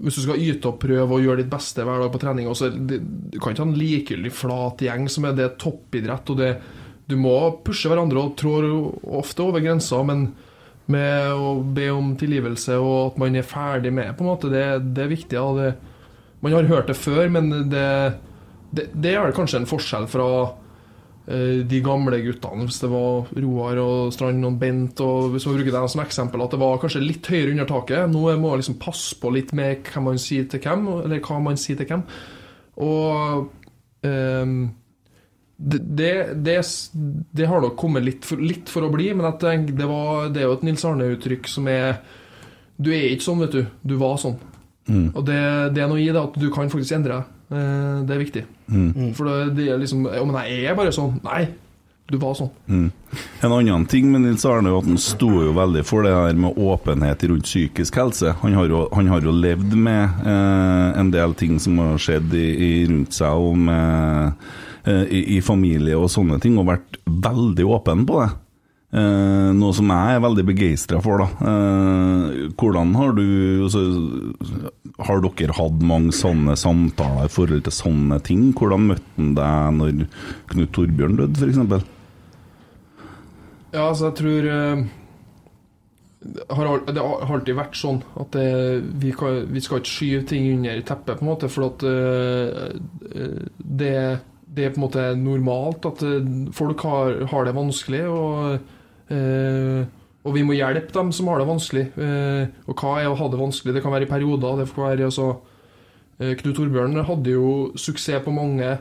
Hvis 0.00 0.16
du 0.16 0.22
skal 0.24 0.40
yte 0.40 0.70
og 0.70 0.78
prøve 0.80 1.18
og 1.18 1.26
gjøre 1.26 1.42
ditt 1.42 1.50
beste 1.52 1.84
hver 1.84 2.00
dag 2.00 2.08
på 2.14 2.20
trening 2.22 2.48
også, 2.48 2.70
det, 2.72 3.00
Du 3.04 3.36
kan 3.36 3.52
ikke 3.52 3.60
ha 3.60 3.68
en 3.68 3.76
likegyldig 3.76 4.32
flat 4.32 4.84
gjeng 4.86 5.04
som 5.12 5.28
er 5.28 5.36
det 5.36 5.50
toppidrett. 5.60 6.32
og 6.32 6.40
det, 6.40 6.54
Du 7.10 7.18
må 7.20 7.34
pushe 7.66 7.92
hverandre 7.92 8.22
og 8.22 8.38
trår 8.40 8.70
ofte 9.20 9.44
over 9.44 9.60
grensa, 9.60 10.00
men 10.06 10.30
med 10.88 11.32
å 11.32 11.52
be 11.76 11.86
om 11.92 12.10
tilgivelse 12.20 12.76
og 12.76 12.96
at 13.12 13.20
man 13.20 13.36
er 13.36 13.46
ferdig 13.48 13.92
med 13.96 14.10
på 14.16 14.24
en 14.24 14.30
måte, 14.34 14.50
det, 14.52 14.64
det 14.96 15.04
er 15.04 15.12
viktig. 15.12 15.36
Ja, 15.36 15.46
det, 15.56 15.70
man 16.44 16.56
har 16.56 16.68
hørt 16.68 16.88
det 16.88 16.96
før, 17.00 17.28
men 17.32 17.48
det, 17.72 17.86
det, 18.76 18.90
det 18.92 19.14
er 19.16 19.36
kanskje 19.36 19.62
en 19.62 19.68
forskjell 19.68 20.08
fra 20.12 20.28
eh, 20.42 20.63
de 21.24 21.78
gamle 21.80 22.18
guttene, 22.20 22.66
hvis 22.68 22.82
det 22.82 22.90
var 22.92 23.30
Roar 23.40 23.78
og 23.80 24.12
Strand 24.12 24.44
og 24.44 24.58
Bent, 24.60 25.00
og 25.00 25.30
hvis 25.32 25.46
man 25.48 25.54
bruker 25.56 25.72
dem 25.72 25.86
som 25.88 26.02
eksempel, 26.02 26.42
at 26.44 26.52
det 26.52 26.60
var 26.60 26.80
kanskje 26.82 27.00
litt 27.00 27.30
høyere 27.32 27.54
under 27.54 27.68
taket. 27.70 28.10
Nå 28.12 28.26
må 28.28 28.50
man 28.50 28.60
liksom 28.60 28.76
passe 28.82 29.16
på 29.20 29.32
litt 29.32 29.54
med 29.56 29.88
hva 29.88 30.02
man 30.04 30.20
sier 30.20 30.44
til 30.52 30.60
hvem, 30.60 30.84
eller 31.06 31.22
hva 31.24 31.38
man 31.40 31.56
sier 31.60 31.80
til 31.80 31.88
hvem. 31.88 32.04
Og 32.84 33.46
um, 34.04 34.58
det, 35.56 35.78
det, 35.78 36.12
det, 36.44 36.58
det 37.32 37.46
har 37.46 37.62
nok 37.62 37.76
kommet 37.78 38.04
litt 38.04 38.26
for, 38.26 38.40
litt 38.42 38.70
for 38.72 38.86
å 38.86 38.92
bli, 38.92 39.12
men 39.14 39.28
jeg 39.30 39.40
tenker, 39.44 39.78
det, 39.78 39.88
var, 39.88 40.28
det 40.34 40.42
er 40.42 40.48
jo 40.48 40.56
et 40.58 40.66
Nils 40.66 40.84
Arne-uttrykk 40.88 41.48
som 41.50 41.70
er 41.70 42.02
Du 42.76 42.90
er 42.90 43.12
ikke 43.12 43.28
sånn, 43.28 43.44
vet 43.44 43.54
du. 43.54 43.62
Du 43.86 43.94
var 44.00 44.18
sånn. 44.18 44.36
Mm. 44.90 45.12
Og 45.14 45.22
det, 45.24 45.40
det 45.76 45.84
er 45.84 45.88
noe 45.88 46.02
i 46.02 46.10
det 46.10 46.20
at 46.20 46.34
du 46.36 46.48
kan 46.52 46.68
faktisk 46.72 46.96
endre 46.98 47.20
deg. 47.20 47.30
Eh, 47.54 48.00
Det 48.06 48.14
er 48.16 48.22
viktig. 48.24 48.44
Mm. 48.68 49.12
For 49.14 49.28
det, 49.54 49.68
er 49.68 49.78
liksom 49.78 50.06
Ja, 50.10 50.24
men 50.24 50.34
jeg 50.48 50.64
er 50.70 50.74
bare 50.78 50.92
sånn. 50.94 51.20
Nei, 51.24 51.46
du 52.10 52.18
var 52.20 52.34
sånn. 52.36 52.50
Mm. 52.68 52.90
En 53.46 53.52
annen 53.52 53.86
ting 53.88 54.10
med 54.12 54.24
Nils 54.24 54.44
Arne 54.48 54.68
er 54.68 54.76
at 54.78 54.88
han 54.88 54.98
sto 55.00 55.30
jo 55.44 55.54
veldig 55.56 55.84
for 55.88 56.04
det 56.04 56.12
her 56.12 56.36
med 56.36 56.58
åpenhet 56.60 57.24
rundt 57.30 57.46
psykisk 57.48 57.96
helse. 58.00 58.34
Han 58.42 58.56
har 58.58 58.68
jo, 58.68 58.84
han 58.92 59.08
har 59.08 59.24
jo 59.24 59.32
levd 59.32 59.72
med 59.76 60.26
eh, 60.26 61.00
en 61.00 61.10
del 61.14 61.34
ting 61.38 61.58
som 61.62 61.78
har 61.80 61.96
skjedd 62.02 62.34
i, 62.36 62.46
i 62.68 62.70
rundt 62.90 63.16
seg 63.16 63.32
og 63.48 63.56
med, 63.68 64.34
eh, 64.84 65.04
i, 65.08 65.22
i 65.38 65.40
familie 65.44 65.96
og 65.96 66.10
sånne 66.12 66.40
ting, 66.44 66.58
og 66.60 66.68
vært 66.74 66.98
veldig 67.06 67.68
åpen 67.78 68.04
på 68.08 68.20
det. 68.24 68.30
Eh, 68.94 69.50
noe 69.58 69.74
som 69.74 69.88
jeg 69.90 70.14
er 70.14 70.20
veldig 70.22 70.44
begeistra 70.46 71.00
for. 71.02 71.24
da. 71.24 71.26
Eh, 71.50 72.50
hvordan 72.54 72.94
har 72.94 73.16
du 73.16 73.24
altså, 73.66 73.82
Har 75.02 75.24
dere 75.24 75.56
hatt 75.56 75.80
mange 75.82 76.14
sånne 76.14 76.54
samtaler 76.54 77.26
i 77.26 77.32
forhold 77.32 77.64
til 77.66 77.74
sånne 77.74 78.20
ting? 78.22 78.52
Hvordan 78.54 78.86
møtte 78.92 79.16
han 79.16 79.32
deg 79.34 79.78
når 79.80 80.04
Knut 80.52 80.74
Torbjørn 80.76 81.18
døde, 81.18 81.40
f.eks.? 81.40 81.90
Ja, 83.74 83.88
altså, 83.88 84.12
jeg 84.12 84.16
tror 84.20 84.46
eh, 84.54 84.84
har, 86.54 86.70
det 86.86 87.02
har 87.02 87.34
alltid 87.34 87.58
vært 87.58 87.78
sånn 87.78 87.98
at 88.20 88.30
det, 88.36 88.46
vi, 89.02 89.10
kan, 89.16 89.42
vi 89.50 89.62
skal 89.64 89.82
ikke 89.82 89.94
skyve 89.96 90.28
ting 90.30 90.46
under 90.52 90.84
teppet, 90.86 91.18
på 91.18 91.26
en 91.26 91.32
måte, 91.32 91.50
for 91.50 91.72
at 91.72 91.84
eh, 91.88 92.78
eh, 93.10 93.42
det, 93.58 93.92
det 94.46 94.68
er 94.68 94.72
på 94.76 94.78
en 94.78 94.86
måte 94.86 95.08
normalt 95.18 95.90
at 95.90 96.06
eh, 96.06 96.30
folk 96.54 96.86
har, 96.86 97.24
har 97.34 97.50
det 97.50 97.58
vanskelig, 97.58 98.04
og, 98.06 98.70
og 100.24 100.32
vi 100.32 100.44
må 100.46 100.56
hjelpe 100.56 100.92
dem 100.94 101.12
som 101.12 101.28
har 101.28 101.40
det 101.40 101.48
vanskelig. 101.48 101.84
Eh, 102.00 102.46
og 102.64 102.80
hva 102.80 102.96
er 103.02 103.10
å 103.10 103.18
ha 103.18 103.28
det 103.28 103.40
vanskelig? 103.40 103.74
Det 103.76 103.82
kan 103.84 103.92
være 103.92 104.06
i 104.06 104.10
perioder. 104.10 104.56
det 104.56 104.70
kan 104.72 104.88
være 104.88 105.10
altså, 105.10 105.28
eh, 106.18 106.32
Knut 106.40 106.56
Torbjørn 106.56 107.04
hadde 107.04 107.34
jo 107.34 107.72
suksess 107.76 108.24
på 108.24 108.32
mange 108.32 108.78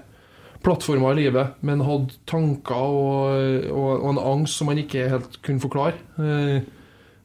plattformer 0.64 1.12
i 1.12 1.26
livet, 1.26 1.60
men 1.62 1.84
hadde 1.84 2.16
tanker 2.26 2.76
og, 2.80 3.68
og, 3.68 3.90
og 4.00 4.10
en 4.14 4.22
angst 4.24 4.56
som 4.56 4.72
han 4.72 4.80
ikke 4.80 5.10
helt 5.12 5.42
kunne 5.44 5.60
forklare. 5.60 6.00
Eh, 6.16 6.64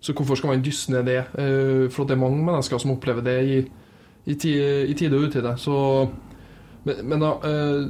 så 0.00 0.12
hvorfor 0.12 0.34
skal 0.34 0.50
man 0.50 0.64
dysse 0.66 0.90
ned 0.90 1.06
det? 1.06 1.22
Eh, 1.38 1.86
for 1.90 2.04
det 2.04 2.16
er 2.16 2.24
mange 2.24 2.42
mennesker 2.42 2.82
som 2.82 2.96
opplever 2.96 3.22
det 3.22 3.38
i, 3.46 3.60
i, 4.26 4.34
ti, 4.34 4.56
i 4.58 4.98
tide 4.98 5.14
og 5.14 5.30
utide. 5.30 5.54
Så, 5.62 6.08
men, 6.82 7.04
men 7.06 7.22
da 7.22 7.36
eh, 7.46 7.86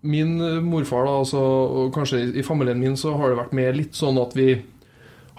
Min 0.00 0.36
morfar, 0.64 1.04
da, 1.04 1.18
altså, 1.20 1.40
og 1.40 1.94
kanskje 1.94 2.22
i, 2.32 2.44
familien 2.46 2.80
min, 2.80 2.96
så 2.96 3.12
har 3.20 3.30
det 3.30 3.40
vært 3.40 3.56
mer 3.56 3.74
litt 3.76 3.98
sånn 3.98 4.20
at 4.22 4.36
vi 4.38 4.54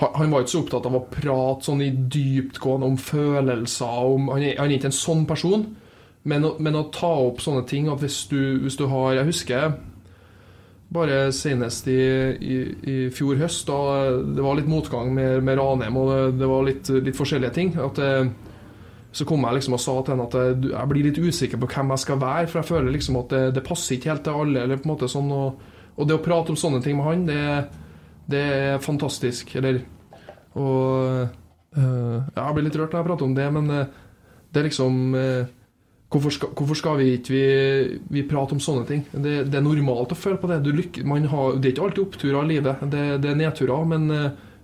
han 0.01 0.31
var 0.31 0.41
ikke 0.41 0.49
så 0.49 0.61
opptatt 0.63 0.87
av 0.89 0.95
å 0.97 1.03
prate 1.13 1.67
sånn 1.67 1.81
i 1.85 1.91
dyptgående 1.93 2.87
om 2.89 2.95
følelser. 2.97 4.05
Om, 4.15 4.31
han, 4.33 4.45
er, 4.47 4.55
han 4.57 4.71
er 4.71 4.79
ikke 4.79 4.89
en 4.89 4.97
sånn 4.97 5.27
person. 5.29 5.67
Men, 6.25 6.47
men 6.57 6.77
å 6.77 6.87
ta 6.93 7.11
opp 7.27 7.41
sånne 7.41 7.61
ting 7.69 7.89
at 7.89 8.01
hvis 8.01 8.23
du, 8.29 8.39
hvis 8.61 8.77
du 8.77 8.87
har 8.89 9.15
Jeg 9.17 9.29
husker 9.29 9.71
bare 10.91 11.31
senest 11.31 11.87
i, 11.87 12.01
i, 12.35 12.55
i 12.83 12.95
fjor 13.15 13.39
høst, 13.39 13.69
da 13.69 14.17
det 14.35 14.43
var 14.43 14.57
litt 14.59 14.69
motgang 14.69 15.13
med, 15.15 15.37
med 15.45 15.55
Ranheim, 15.57 15.97
og 15.97 16.09
det, 16.11 16.17
det 16.41 16.49
var 16.51 16.65
litt, 16.67 16.89
litt 17.05 17.17
forskjellige 17.17 17.55
ting. 17.55 17.71
At 17.79 18.01
eh, 18.03 18.27
så 19.11 19.27
kom 19.27 19.43
jeg 19.43 19.57
liksom 19.57 19.75
og 19.75 19.81
sa 19.83 19.93
til 19.99 20.13
henne 20.13 20.25
at 20.29 20.35
jeg, 20.71 20.87
blir 20.87 21.07
litt 21.09 21.19
usikker 21.19 21.59
på 21.59 21.67
hvem 21.73 21.91
jeg 21.93 22.03
skal 22.05 22.19
være, 22.21 22.47
for 22.47 22.61
jeg 22.61 22.69
føler 22.69 22.93
liksom 22.95 23.19
at 23.19 23.33
det, 23.33 23.43
det 23.57 23.63
passer 23.65 23.97
ikke 23.97 24.13
helt 24.13 24.23
til 24.23 24.43
alle. 24.43 24.63
eller 24.63 24.79
på 24.79 24.87
en 24.87 24.93
måte 24.93 25.09
sånn, 25.11 25.31
Og, 25.35 25.79
og 25.97 26.07
det 26.07 26.15
å 26.15 26.23
prate 26.23 26.53
om 26.53 26.59
sånne 26.59 26.79
ting 26.83 26.95
med 26.95 27.09
han, 27.09 27.25
det, 27.27 27.41
det 28.31 28.43
er 28.55 28.83
fantastisk. 28.83 29.55
Eller 29.59 29.81
Og 30.55 31.27
øh, 31.77 32.21
Jeg 32.35 32.53
blir 32.55 32.63
litt 32.63 32.77
rørt 32.79 32.93
når 32.93 33.01
jeg 33.01 33.09
prater 33.09 33.25
om 33.27 33.35
det, 33.35 33.49
men 33.53 33.69
øh, 33.69 33.89
det 34.51 34.61
er 34.61 34.67
liksom 34.69 35.15
øh, 35.15 35.43
Hvorfor 36.11 36.29
skal, 36.35 36.49
hvorfor 36.55 36.75
skal 36.75 36.97
vi 36.99 37.05
ikke 37.15 37.31
vi, 37.31 37.99
vi 38.11 38.23
prate 38.27 38.51
om 38.51 38.59
sånne 38.59 38.83
ting? 38.87 39.05
Det, 39.11 39.45
det 39.47 39.55
er 39.55 39.63
normalt 39.63 40.11
å 40.11 40.17
føle 40.19 40.35
på 40.35 40.49
det. 40.49 40.57
Har, 41.31 41.53
det 41.55 41.69
er 41.69 41.71
ikke 41.71 41.85
alltid 41.85 42.01
oppturer 42.03 42.43
i 42.43 42.49
livet, 42.49 42.81
det, 42.91 43.03
det 43.23 43.29
er 43.31 43.37
nedturer. 43.39 43.85
Men, 43.87 44.09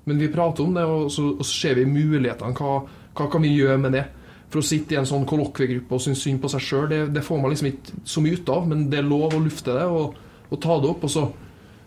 men 0.03 0.19
vi 0.19 0.27
prater 0.27 0.67
om 0.67 0.75
det, 0.75 0.83
og 0.83 1.07
så, 1.07 1.29
og 1.37 1.47
så 1.47 1.53
ser 1.53 1.79
vi 1.79 1.85
mulighetene. 1.87 2.51
Hva, 2.51 2.81
hva 3.15 3.29
kan 3.31 3.47
vi 3.47 3.53
gjøre 3.55 3.79
med 3.79 3.95
det? 3.95 4.03
For 4.47 4.61
å 4.61 4.65
sitte 4.65 4.95
i 4.95 4.99
en 4.99 5.07
sånn 5.07 5.25
kollokviegruppe 5.27 5.97
og 5.97 6.03
synes 6.03 6.21
synd 6.23 6.39
på 6.43 6.51
seg 6.53 6.63
sjøl, 6.63 6.85
det, 6.91 7.01
det 7.15 7.23
får 7.25 7.41
man 7.41 7.51
liksom 7.51 7.67
ikke 7.71 7.97
så 8.07 8.23
mye 8.23 8.37
ut 8.39 8.51
av. 8.53 8.69
Men 8.71 8.85
det 8.91 9.01
er 9.01 9.09
lov 9.09 9.35
å 9.35 9.43
lufte 9.43 9.75
det 9.75 9.85
og, 9.91 10.17
og 10.47 10.61
ta 10.63 10.77
det 10.79 10.91
opp. 10.91 11.03
Og 11.03 11.11
så, 11.11 11.25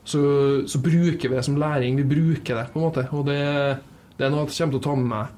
så, 0.04 0.22
så 0.68 0.82
bruker 0.84 1.30
vi 1.30 1.38
det 1.38 1.44
som 1.46 1.58
læring. 1.60 1.96
Vi 2.02 2.08
bruker 2.10 2.60
det, 2.60 2.66
på 2.72 2.80
en 2.80 2.86
måte. 2.88 3.06
Og 3.16 3.24
det, 3.30 3.40
det 4.18 4.26
er 4.26 4.34
noe 4.34 4.44
jeg 4.44 4.56
kommer 4.58 4.76
til 4.76 4.82
å 4.82 4.86
ta 4.90 4.96
med 5.00 5.12
meg. 5.14 5.36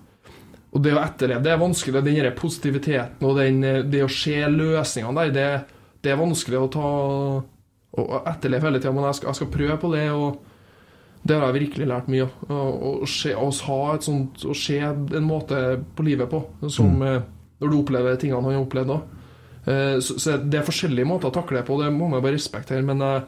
Og 0.73 0.81
det 0.81 0.95
å 0.97 1.03
etterleve, 1.03 1.45
det 1.45 1.53
er 1.53 1.61
vanskelig. 1.61 2.01
Den 2.01 2.19
der 2.19 2.35
positiviteten 2.37 3.29
og 3.29 3.39
den, 3.39 3.63
det 3.93 4.03
å 4.03 4.11
se 4.11 4.39
løsningene 4.49 5.27
der, 5.29 5.35
det, 5.37 5.81
det 6.03 6.15
er 6.15 6.23
vanskelig 6.23 6.63
å 6.63 6.71
ta 6.73 6.93
og 7.93 8.15
etterleve 8.25 8.71
hele 8.71 8.81
tida. 8.81 8.95
Men 8.97 9.11
jeg 9.11 9.21
skal, 9.21 9.31
jeg 9.31 9.41
skal 9.41 9.53
prøve 9.53 9.77
på 9.83 9.91
det, 9.93 10.07
og 10.17 10.52
det 11.25 11.37
har 11.39 11.53
jeg 11.53 11.61
virkelig 11.61 11.87
lært 11.87 12.09
mye 12.11 12.25
av. 12.27 12.31
Å 12.51 13.07
se- 13.07 13.37
å 13.39 13.49
ha 13.69 13.95
et 13.95 14.03
sånt 14.03 14.43
Å 14.43 14.55
se 14.59 14.79
en 14.83 15.23
måte 15.27 15.59
på 15.95 16.03
livet 16.07 16.31
på 16.31 16.41
som 16.69 16.97
mm. 16.99 17.23
Når 17.63 17.71
du 17.71 17.77
opplever 17.79 18.17
tingene 18.19 18.41
han 18.43 18.57
har 18.57 18.65
opplevd 18.65 18.91
da. 18.91 18.97
Eh, 19.71 19.99
Så, 20.03 20.17
så 20.19 20.35
det 20.43 20.59
er 20.59 20.67
forskjellige 20.67 21.07
måter 21.07 21.31
å 21.31 21.35
takle 21.37 21.61
det 21.61 21.67
på, 21.69 21.77
det 21.79 21.93
må 21.95 22.09
man 22.11 22.23
bare 22.25 22.35
respektere. 22.35 22.83
Men 22.83 23.01
eh, 23.07 23.23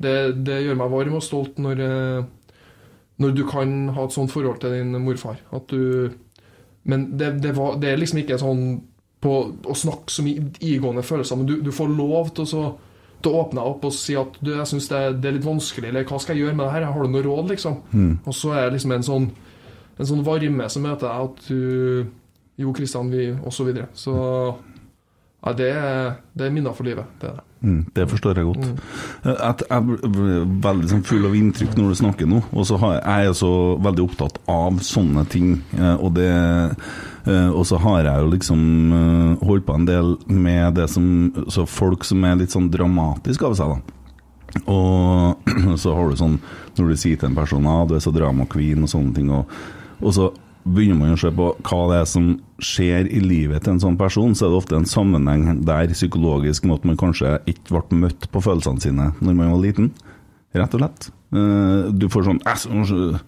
det, 0.00 0.14
det 0.46 0.62
gjør 0.64 0.78
meg 0.80 0.90
varm 0.94 1.18
og 1.18 1.22
stolt 1.26 1.60
når, 1.60 1.82
eh, 1.84 2.24
når 3.20 3.34
du 3.36 3.44
kan 3.46 3.74
ha 3.92 4.06
et 4.08 4.16
sånt 4.16 4.32
forhold 4.32 4.62
til 4.64 4.72
din 4.78 4.96
morfar. 5.04 5.36
At 5.52 5.68
du 5.68 6.10
Men 6.84 7.16
det, 7.16 7.42
det, 7.42 7.52
var, 7.56 7.76
det 7.80 7.92
er 7.92 7.96
liksom 8.00 8.18
ikke 8.20 8.36
sånn 8.40 8.64
på 9.24 9.36
å 9.64 9.74
snakke 9.76 10.12
så 10.12 10.20
mye 10.24 10.50
igående 10.60 11.00
følelser, 11.04 11.36
men 11.40 11.46
du, 11.48 11.54
du 11.64 11.70
får 11.72 11.88
lov 11.96 12.34
til 12.36 12.44
å, 12.44 12.48
så, 12.50 12.64
til 13.24 13.32
å 13.34 13.40
åpne 13.42 13.64
opp 13.70 13.86
og 13.88 13.94
si 13.96 14.14
at 14.20 14.36
du, 14.40 14.52
jeg 14.54 14.68
syns 14.70 14.86
det, 14.92 15.00
det 15.22 15.30
er 15.30 15.36
litt 15.38 15.46
vanskelig, 15.48 15.88
eller 15.90 16.04
hva 16.08 16.20
skal 16.22 16.36
jeg 16.36 16.44
gjøre 16.46 16.58
med 16.58 16.66
det 16.68 16.74
her? 16.76 16.86
Har 16.94 17.02
du 17.08 17.10
noe 17.14 17.24
råd, 17.24 17.48
liksom? 17.54 17.80
Mm. 17.94 18.12
Og 18.24 18.36
så 18.36 18.52
er 18.54 18.68
det 18.68 18.76
liksom 18.76 18.94
en 18.98 19.08
sånn, 19.08 19.26
en 19.98 20.10
sånn 20.12 20.22
varme 20.26 20.68
som 20.72 20.84
møter 20.86 21.08
deg, 21.08 21.32
at 21.32 21.48
du 21.48 22.06
Jo, 22.60 22.70
Kristian, 22.70 23.08
vi 23.10 23.32
Og 23.34 23.50
så 23.50 23.64
videre. 23.66 23.88
Så 23.98 24.12
ja, 25.44 25.52
det 25.52 25.72
det 26.38 26.46
er 26.46 26.52
minner 26.54 26.72
for 26.72 26.86
livet. 26.86 27.04
Det 27.20 27.28
er 27.28 27.34
det. 27.36 27.42
Mm, 27.64 27.80
det 27.96 28.04
forstår 28.08 28.38
jeg 28.38 28.46
godt. 28.48 28.68
At 29.24 29.62
jeg 29.64 29.76
er 29.76 30.46
veldig 30.64 30.88
sånn 30.88 31.02
full 31.04 31.26
av 31.28 31.34
inntrykk 31.36 31.76
når 31.76 31.90
du 31.92 31.98
snakker 32.00 32.28
nå, 32.30 32.40
og 32.52 32.66
så 32.68 32.78
har 32.80 32.94
jeg, 32.94 33.02
jeg 33.04 33.20
er 33.20 33.28
jo 33.28 33.34
så 33.40 33.50
veldig 33.84 34.04
opptatt 34.06 34.38
av 34.52 34.80
sånne 34.84 35.24
ting. 35.32 35.50
eh, 35.76 35.96
Og, 35.96 36.14
det, 36.16 36.30
og 37.56 37.62
så 37.64 37.78
har 37.80 38.02
jeg 38.04 38.20
jo 38.20 38.30
liksom 38.34 38.60
eh, 38.92 39.46
holdt 39.48 39.64
på 39.66 39.74
en 39.78 39.86
del 39.88 40.14
med 40.28 40.74
det 40.76 40.88
som 40.92 41.06
så 41.48 41.64
folk 41.66 42.04
som 42.04 42.24
er 42.28 42.36
litt 42.42 42.52
sånn 42.52 42.70
dramatisk 42.72 43.42
av 43.48 43.54
seg, 43.56 43.74
da. 43.74 44.00
Og 44.70 45.76
så 45.82 45.94
har 45.96 46.10
du 46.12 46.16
sånn 46.20 46.36
Når 46.76 46.90
du 46.92 46.96
sier 47.00 47.18
til 47.18 47.26
en 47.26 47.34
person 47.34 47.64
at 47.66 47.88
du 47.90 47.96
er 47.96 48.02
så 48.04 48.12
drama 48.14 48.44
queen 48.50 48.84
og 48.84 48.90
sånne 48.92 49.14
ting, 49.16 49.30
og, 49.34 49.48
og 50.00 50.12
så 50.14 50.28
begynner 50.64 50.96
man 51.00 51.12
å 51.16 51.18
se 51.20 51.28
på 51.34 51.48
hva 51.68 51.80
det 51.90 51.96
er 52.00 52.06
som 52.08 52.28
skjer 52.64 53.08
i 53.12 53.18
livet 53.20 53.64
til 53.66 53.74
en 53.74 53.82
sånn 53.82 53.98
person, 54.00 54.32
så 54.32 54.46
er 54.46 54.52
det 54.54 54.60
ofte 54.62 54.78
en 54.78 54.86
sammenheng 54.88 55.58
der 55.68 55.90
psykologisk 55.92 56.64
med 56.64 56.78
at 56.78 56.86
man 56.88 56.96
kanskje 57.00 57.34
ikke 57.50 57.74
ble 57.76 57.98
møtt 58.06 58.28
på 58.32 58.40
følelsene 58.46 58.80
sine 58.80 59.10
når 59.20 59.36
man 59.36 59.50
var 59.52 59.60
liten. 59.60 59.90
Rett 60.56 60.72
og 60.78 60.80
slett. 60.80 61.10
Eh, 61.36 61.90
Du 61.92 62.06
får 62.08 62.24
sånn 62.30 62.40
«Æsj, 62.48 62.64
nå- 62.72 63.18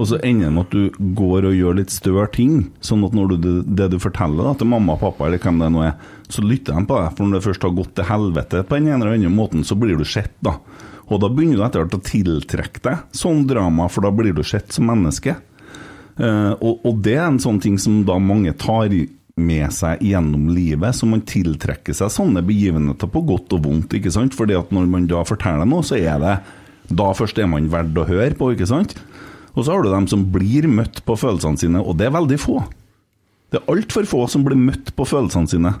Og 0.00 0.08
så 0.08 0.16
ender 0.24 0.48
det 0.48 0.54
med 0.56 0.64
at 0.64 0.72
du 0.72 1.08
går 1.18 1.44
og 1.50 1.56
gjør 1.58 1.76
litt 1.76 1.92
større 1.92 2.24
ting, 2.32 2.70
sånn 2.80 3.02
at 3.04 3.12
når 3.16 3.34
du, 3.34 3.48
det 3.68 3.90
du 3.92 3.98
forteller 4.00 4.46
da, 4.48 4.54
til 4.56 4.70
mamma 4.72 4.94
og 4.96 5.02
pappa, 5.02 5.26
eller 5.26 5.42
hvem 5.42 5.60
det 5.60 5.68
nå 5.74 5.82
er, 5.84 5.98
så 6.32 6.44
lytter 6.44 6.78
de 6.78 6.88
på 6.88 6.96
deg. 6.96 7.10
For 7.18 7.26
når 7.26 7.36
det 7.36 7.46
først 7.50 7.66
har 7.66 7.74
gått 7.76 7.92
til 7.98 8.08
helvete 8.08 8.62
på 8.64 8.78
den 8.78 8.88
ene 8.88 9.04
eller 9.04 9.18
andre 9.18 9.32
måten, 9.34 9.66
så 9.66 9.76
blir 9.76 10.00
du 10.00 10.06
sett, 10.08 10.32
da. 10.40 10.56
Og 11.10 11.20
da 11.20 11.28
begynner 11.28 11.58
du 11.58 11.64
etter 11.66 11.82
hvert 11.82 11.98
å 11.98 12.04
tiltrekke 12.06 12.82
deg 12.86 13.16
sånn 13.20 13.44
drama, 13.50 13.90
for 13.92 14.06
da 14.06 14.12
blir 14.14 14.32
du 14.36 14.44
sett 14.46 14.72
som 14.72 14.88
menneske. 14.88 15.36
Uh, 16.20 16.54
og, 16.56 16.80
og 16.86 17.04
det 17.04 17.18
er 17.18 17.26
en 17.26 17.42
sånn 17.42 17.60
ting 17.60 17.76
som 17.80 18.00
da 18.08 18.16
mange 18.22 18.54
tar 18.60 18.88
med 19.40 19.72
seg 19.72 20.00
gjennom 20.04 20.48
livet, 20.52 20.96
så 20.96 21.08
man 21.08 21.24
tiltrekker 21.28 21.96
seg 21.96 22.12
sånne 22.12 22.42
begivenheter 22.46 23.08
på 23.10 23.24
godt 23.28 23.52
og 23.56 23.66
vondt, 23.66 23.96
ikke 23.96 24.12
sant? 24.14 24.36
Fordi 24.36 24.56
at 24.56 24.72
når 24.74 24.88
man 24.90 25.08
da 25.10 25.22
forteller 25.28 25.68
noe, 25.68 25.84
så 25.86 26.00
er 26.00 26.20
det 26.22 26.38
da 26.90 27.12
først 27.14 27.38
er 27.38 27.48
man 27.50 27.68
verdt 27.70 27.98
å 28.00 28.08
høre 28.08 28.34
på, 28.36 28.52
ikke 28.54 28.68
sant? 28.68 28.96
Og 29.54 29.64
så 29.66 29.72
har 29.74 29.82
du 29.82 29.90
dem 29.90 30.06
som 30.10 30.24
blir 30.32 30.68
møtt 30.70 31.02
på 31.06 31.16
følelsene 31.18 31.58
sine, 31.58 31.80
og 31.82 31.96
det 31.98 32.06
er 32.08 32.14
veldig 32.14 32.38
få. 32.40 32.58
Det 33.50 33.58
er 33.60 33.70
altfor 33.72 34.06
få 34.06 34.24
som 34.30 34.44
blir 34.46 34.58
møtt 34.58 34.92
på 34.94 35.06
følelsene 35.10 35.50
sine. 35.50 35.72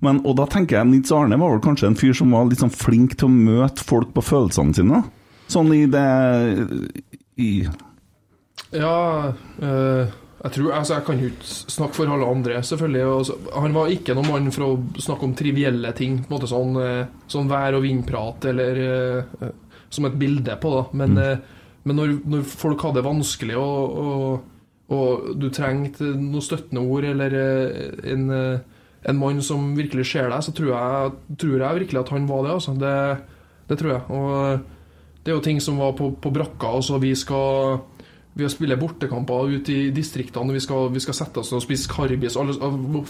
Men, 0.00 0.22
og 0.24 0.36
da 0.38 0.46
tenker 0.48 0.78
jeg 0.78 0.88
Nils 0.88 1.10
Arne 1.12 1.36
var 1.36 1.50
vel 1.52 1.60
kanskje 1.64 1.90
en 1.90 1.98
fyr 1.98 2.14
som 2.16 2.30
var 2.32 2.46
litt 2.48 2.62
sånn 2.62 2.72
flink 2.72 3.18
til 3.20 3.28
å 3.28 3.34
møte 3.34 3.84
folk 3.84 4.14
på 4.16 4.22
følelsene 4.24 4.72
sine. 4.78 5.02
Sånn 5.50 5.72
i 5.74 5.82
det 5.90 6.06
i, 7.36 7.50
Ja, 8.70 9.32
øh, 9.60 10.06
Jeg 10.40 10.52
tror, 10.54 10.70
altså 10.72 10.94
jeg 10.94 11.04
kan 11.04 11.18
jo 11.20 11.28
ikke 11.28 11.48
snakke 11.74 11.98
for 11.98 12.08
alle 12.14 12.24
andre, 12.32 12.62
selvfølgelig. 12.64 13.02
Altså, 13.12 13.34
han 13.60 13.74
var 13.76 13.90
ikke 13.92 14.14
noen 14.16 14.30
mann 14.30 14.46
for 14.54 14.64
å 14.70 15.00
snakke 15.02 15.26
om 15.26 15.34
trivielle 15.36 15.90
ting. 15.98 16.22
På 16.22 16.30
en 16.30 16.36
måte 16.38 16.48
sånn, 16.48 16.78
eh, 16.80 17.10
sånn 17.28 17.50
vær- 17.50 17.76
og 17.76 17.82
vindprat, 17.84 18.46
eller 18.48 18.80
eh, 18.86 19.50
som 19.90 20.06
et 20.08 20.16
bilde 20.16 20.56
på 20.62 20.72
da. 20.78 20.86
Men, 20.96 21.18
eh, 21.18 21.36
men 21.84 21.96
når, 21.96 22.16
når 22.28 22.48
folk 22.48 22.82
hadde 22.84 23.00
det 23.00 23.06
vanskelig, 23.06 23.56
og, 23.56 24.00
og, 24.00 24.96
og 24.96 25.30
du 25.40 25.48
trengte 25.54 26.12
noen 26.12 26.44
støttende 26.44 26.82
ord, 26.84 27.06
eller 27.08 27.36
eh, 27.40 27.94
en, 28.12 28.26
eh, 28.36 28.82
en 29.08 29.20
mann 29.20 29.40
som 29.44 29.70
virkelig 29.78 30.10
ser 30.10 30.28
deg, 30.28 30.44
så 30.44 30.54
tror 30.56 30.74
jeg, 30.74 31.14
tror 31.40 31.56
jeg 31.64 31.80
virkelig 31.84 32.02
at 32.02 32.12
han 32.16 32.28
var 32.28 32.44
det. 32.44 32.56
Altså. 32.58 32.76
Det, 32.80 32.96
det 33.70 33.80
tror 33.80 33.94
jeg. 33.94 34.02
Og 34.10 35.24
det 35.24 35.32
er 35.32 35.38
jo 35.38 35.46
ting 35.46 35.62
som 35.64 35.80
var 35.80 35.96
på, 35.96 36.12
på 36.20 36.32
brakka. 36.34 36.74
Altså 36.80 37.00
vi 37.00 37.14
skal 37.18 37.80
vi 38.32 38.48
spiller 38.48 38.78
bortekamper 38.78 39.50
ute 39.50 39.74
i 39.74 39.90
distriktene, 39.94 40.54
vi 40.54 40.62
skal, 40.62 40.88
vi 40.94 41.00
skal 41.02 41.16
sette 41.18 41.42
oss 41.42 41.50
ned 41.50 41.58
og 41.58 41.64
spise 41.64 41.90
karbis. 41.90 42.36
Alle, 42.38 42.54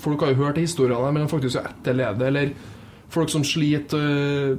folk 0.01 0.25
har 0.25 0.33
jo 0.33 0.47
hørt 0.47 0.59
historiene, 0.59 1.13
men 1.13 1.29
faktisk 1.29 1.61
etterleve 1.61 2.15
etterlede 2.17 2.31
Eller 2.31 2.55
folk 3.11 3.31
som 3.32 3.43
sliter, 3.45 3.99
øh, 3.99 4.59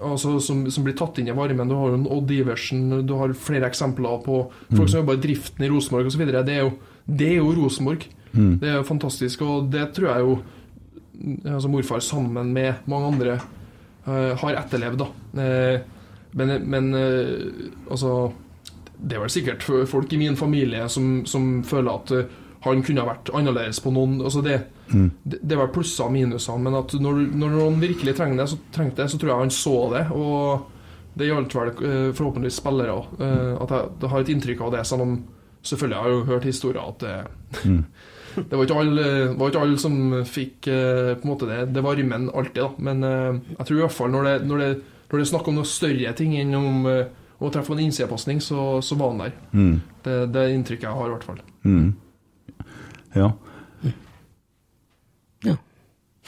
altså 0.00 0.38
som, 0.40 0.64
som 0.72 0.84
blir 0.86 0.96
tatt 0.96 1.18
inn 1.20 1.28
i 1.28 1.36
varmen. 1.36 1.68
Du 1.68 1.74
har 1.76 1.90
jo 1.92 1.98
en 2.00 2.06
Odd 2.10 2.30
Iversen, 2.32 3.06
du 3.06 3.14
har 3.20 3.32
flere 3.36 3.68
eksempler 3.68 4.22
på 4.24 4.38
folk 4.74 4.88
som 4.90 5.02
jobber 5.02 5.18
i 5.18 5.22
driften 5.26 5.64
i 5.66 5.70
Rosenborg 5.72 6.06
osv. 6.10 6.24
Det, 6.32 6.54
er 6.56 6.62
jo- 6.64 6.78
det 7.06 7.28
er 7.34 7.38
jo 7.42 7.52
Rosenborg. 7.58 8.06
Mm. 8.34 8.54
Det 8.58 8.68
er 8.72 8.78
jo 8.80 8.86
fantastisk, 8.88 9.42
og 9.46 9.68
det 9.70 9.92
tror 9.94 10.08
jeg 10.10 10.24
jo 10.24 10.38
altså 11.46 11.68
morfar 11.70 12.00
sammen 12.02 12.48
med 12.52 12.80
mange 12.90 13.06
andre 13.12 13.34
uh, 14.08 14.32
har 14.40 14.56
etterlevd. 14.64 14.98
da. 15.04 15.10
uh, 15.38 15.80
men 16.34 16.56
men 16.68 16.88
uh, 16.94 17.68
altså 17.90 18.32
det 19.04 19.14
er 19.16 19.20
vel 19.22 19.30
sikkert 19.30 19.62
folk 19.86 20.12
i 20.12 20.18
min 20.18 20.34
familie 20.36 20.88
som, 20.88 21.24
som 21.26 21.62
føler 21.66 21.90
at 21.92 22.10
eh, 22.14 22.24
han 22.64 22.82
kunne 22.84 23.04
ha 23.04 23.08
vært 23.12 23.30
annerledes 23.36 23.80
på 23.84 23.92
noen 23.94 24.20
altså 24.24 24.42
det, 24.44 24.62
Mm. 24.92 25.06
det, 25.24 25.38
det 25.40 25.56
var 25.56 25.70
plusser 25.72 26.04
og 26.04 26.12
minuser, 26.12 26.58
men 26.60 26.74
at 26.76 26.92
når, 27.00 27.20
når 27.40 27.54
noen 27.54 27.78
virkelig 27.80 28.12
trengte 28.18 28.42
det, 28.42 28.48
så, 28.52 28.58
trengte 28.74 29.00
det, 29.00 29.06
så 29.10 29.18
tror 29.18 29.30
jeg 29.30 29.38
han 29.40 29.52
så 29.56 29.76
det. 29.94 30.02
Og 30.12 30.66
det 31.16 31.28
gjaldt 31.30 31.54
vel 31.56 31.70
eh, 31.70 32.10
forhåpentligvis 32.18 32.58
spillere 32.60 32.92
òg. 32.98 33.14
At 33.64 33.72
jeg, 33.72 34.10
har 34.12 34.20
et 34.20 34.32
inntrykk 34.34 34.60
av 34.66 34.74
det, 34.76 34.82
selv 34.90 35.06
om 35.06 35.14
selvfølgelig 35.64 35.96
har 36.02 36.10
jeg 36.10 36.18
jo 36.18 36.26
hørt 36.32 36.50
historier 36.50 36.84
at 36.84 37.00
det, 37.00 37.14
Mm. 37.64 37.84
det 38.50 38.58
var 38.58 38.64
ikke 38.66 38.78
alle, 38.82 39.08
var 39.38 39.48
ikke 39.52 39.64
alle 39.64 39.78
som 39.78 39.98
fikk 40.26 40.68
eh, 40.68 41.10
på 41.16 41.24
en 41.24 41.30
måte 41.32 41.46
det, 41.48 41.60
det 41.72 41.84
varmen 41.86 42.28
alltid, 42.34 42.60
da. 42.60 42.70
Men 42.78 43.04
eh, 43.08 43.40
jeg 43.56 43.66
tror 43.68 43.76
i 43.78 43.84
hvert 43.86 43.94
fall 43.96 44.10
når 44.12 44.24
det, 44.28 44.36
når 44.50 44.58
det, 44.64 44.70
når 45.08 45.16
det 45.20 45.24
er 45.24 45.30
snakk 45.32 45.48
om 45.48 45.60
noe 45.60 45.70
større 45.70 46.12
ting 46.18 46.36
enn 46.40 46.54
om 46.58 46.88
eh, 46.90 47.04
å 47.40 47.50
treffe 47.54 47.72
en 47.72 47.82
innsidepasning, 47.86 48.40
så, 48.44 48.82
så 48.84 48.98
var 48.98 49.14
han 49.14 49.24
der. 49.24 49.36
Mm. 49.52 49.76
Det, 50.04 50.16
det 50.34 50.42
er 50.42 50.54
inntrykket 50.58 50.88
jeg 50.90 50.98
har, 50.98 51.08
i 51.08 51.14
hvert 51.14 51.28
fall. 51.32 51.40
Mm. 51.64 51.92
Ja. 53.14 53.30
Ja. 55.44 55.56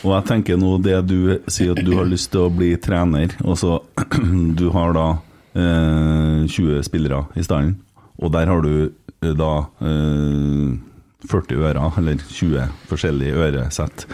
Og 0.04 0.12
jeg 0.12 0.26
tenker 0.28 0.58
nå 0.60 0.76
det 0.84 0.98
du 1.08 1.18
sier 1.48 1.72
at 1.72 1.84
du 1.84 1.94
har 1.96 2.08
lyst 2.08 2.30
til 2.34 2.46
å 2.46 2.52
bli 2.52 2.74
trener, 2.82 3.36
og 3.44 3.58
så 3.60 3.78
du 4.60 4.68
har 4.74 4.96
da 4.96 5.06
eh, 5.56 6.44
20 6.46 6.84
spillere 6.86 7.24
i 7.36 7.46
stallen, 7.46 7.78
og 8.20 8.34
der 8.36 8.52
har 8.52 8.64
du 8.64 8.74
eh, 8.86 9.32
da 9.36 9.52
eh, 9.80 10.76
40 11.26 11.62
ører, 11.64 11.98
eller 11.98 12.20
20 12.22 12.74
forskjellige 12.90 13.46
øresett, 13.46 14.04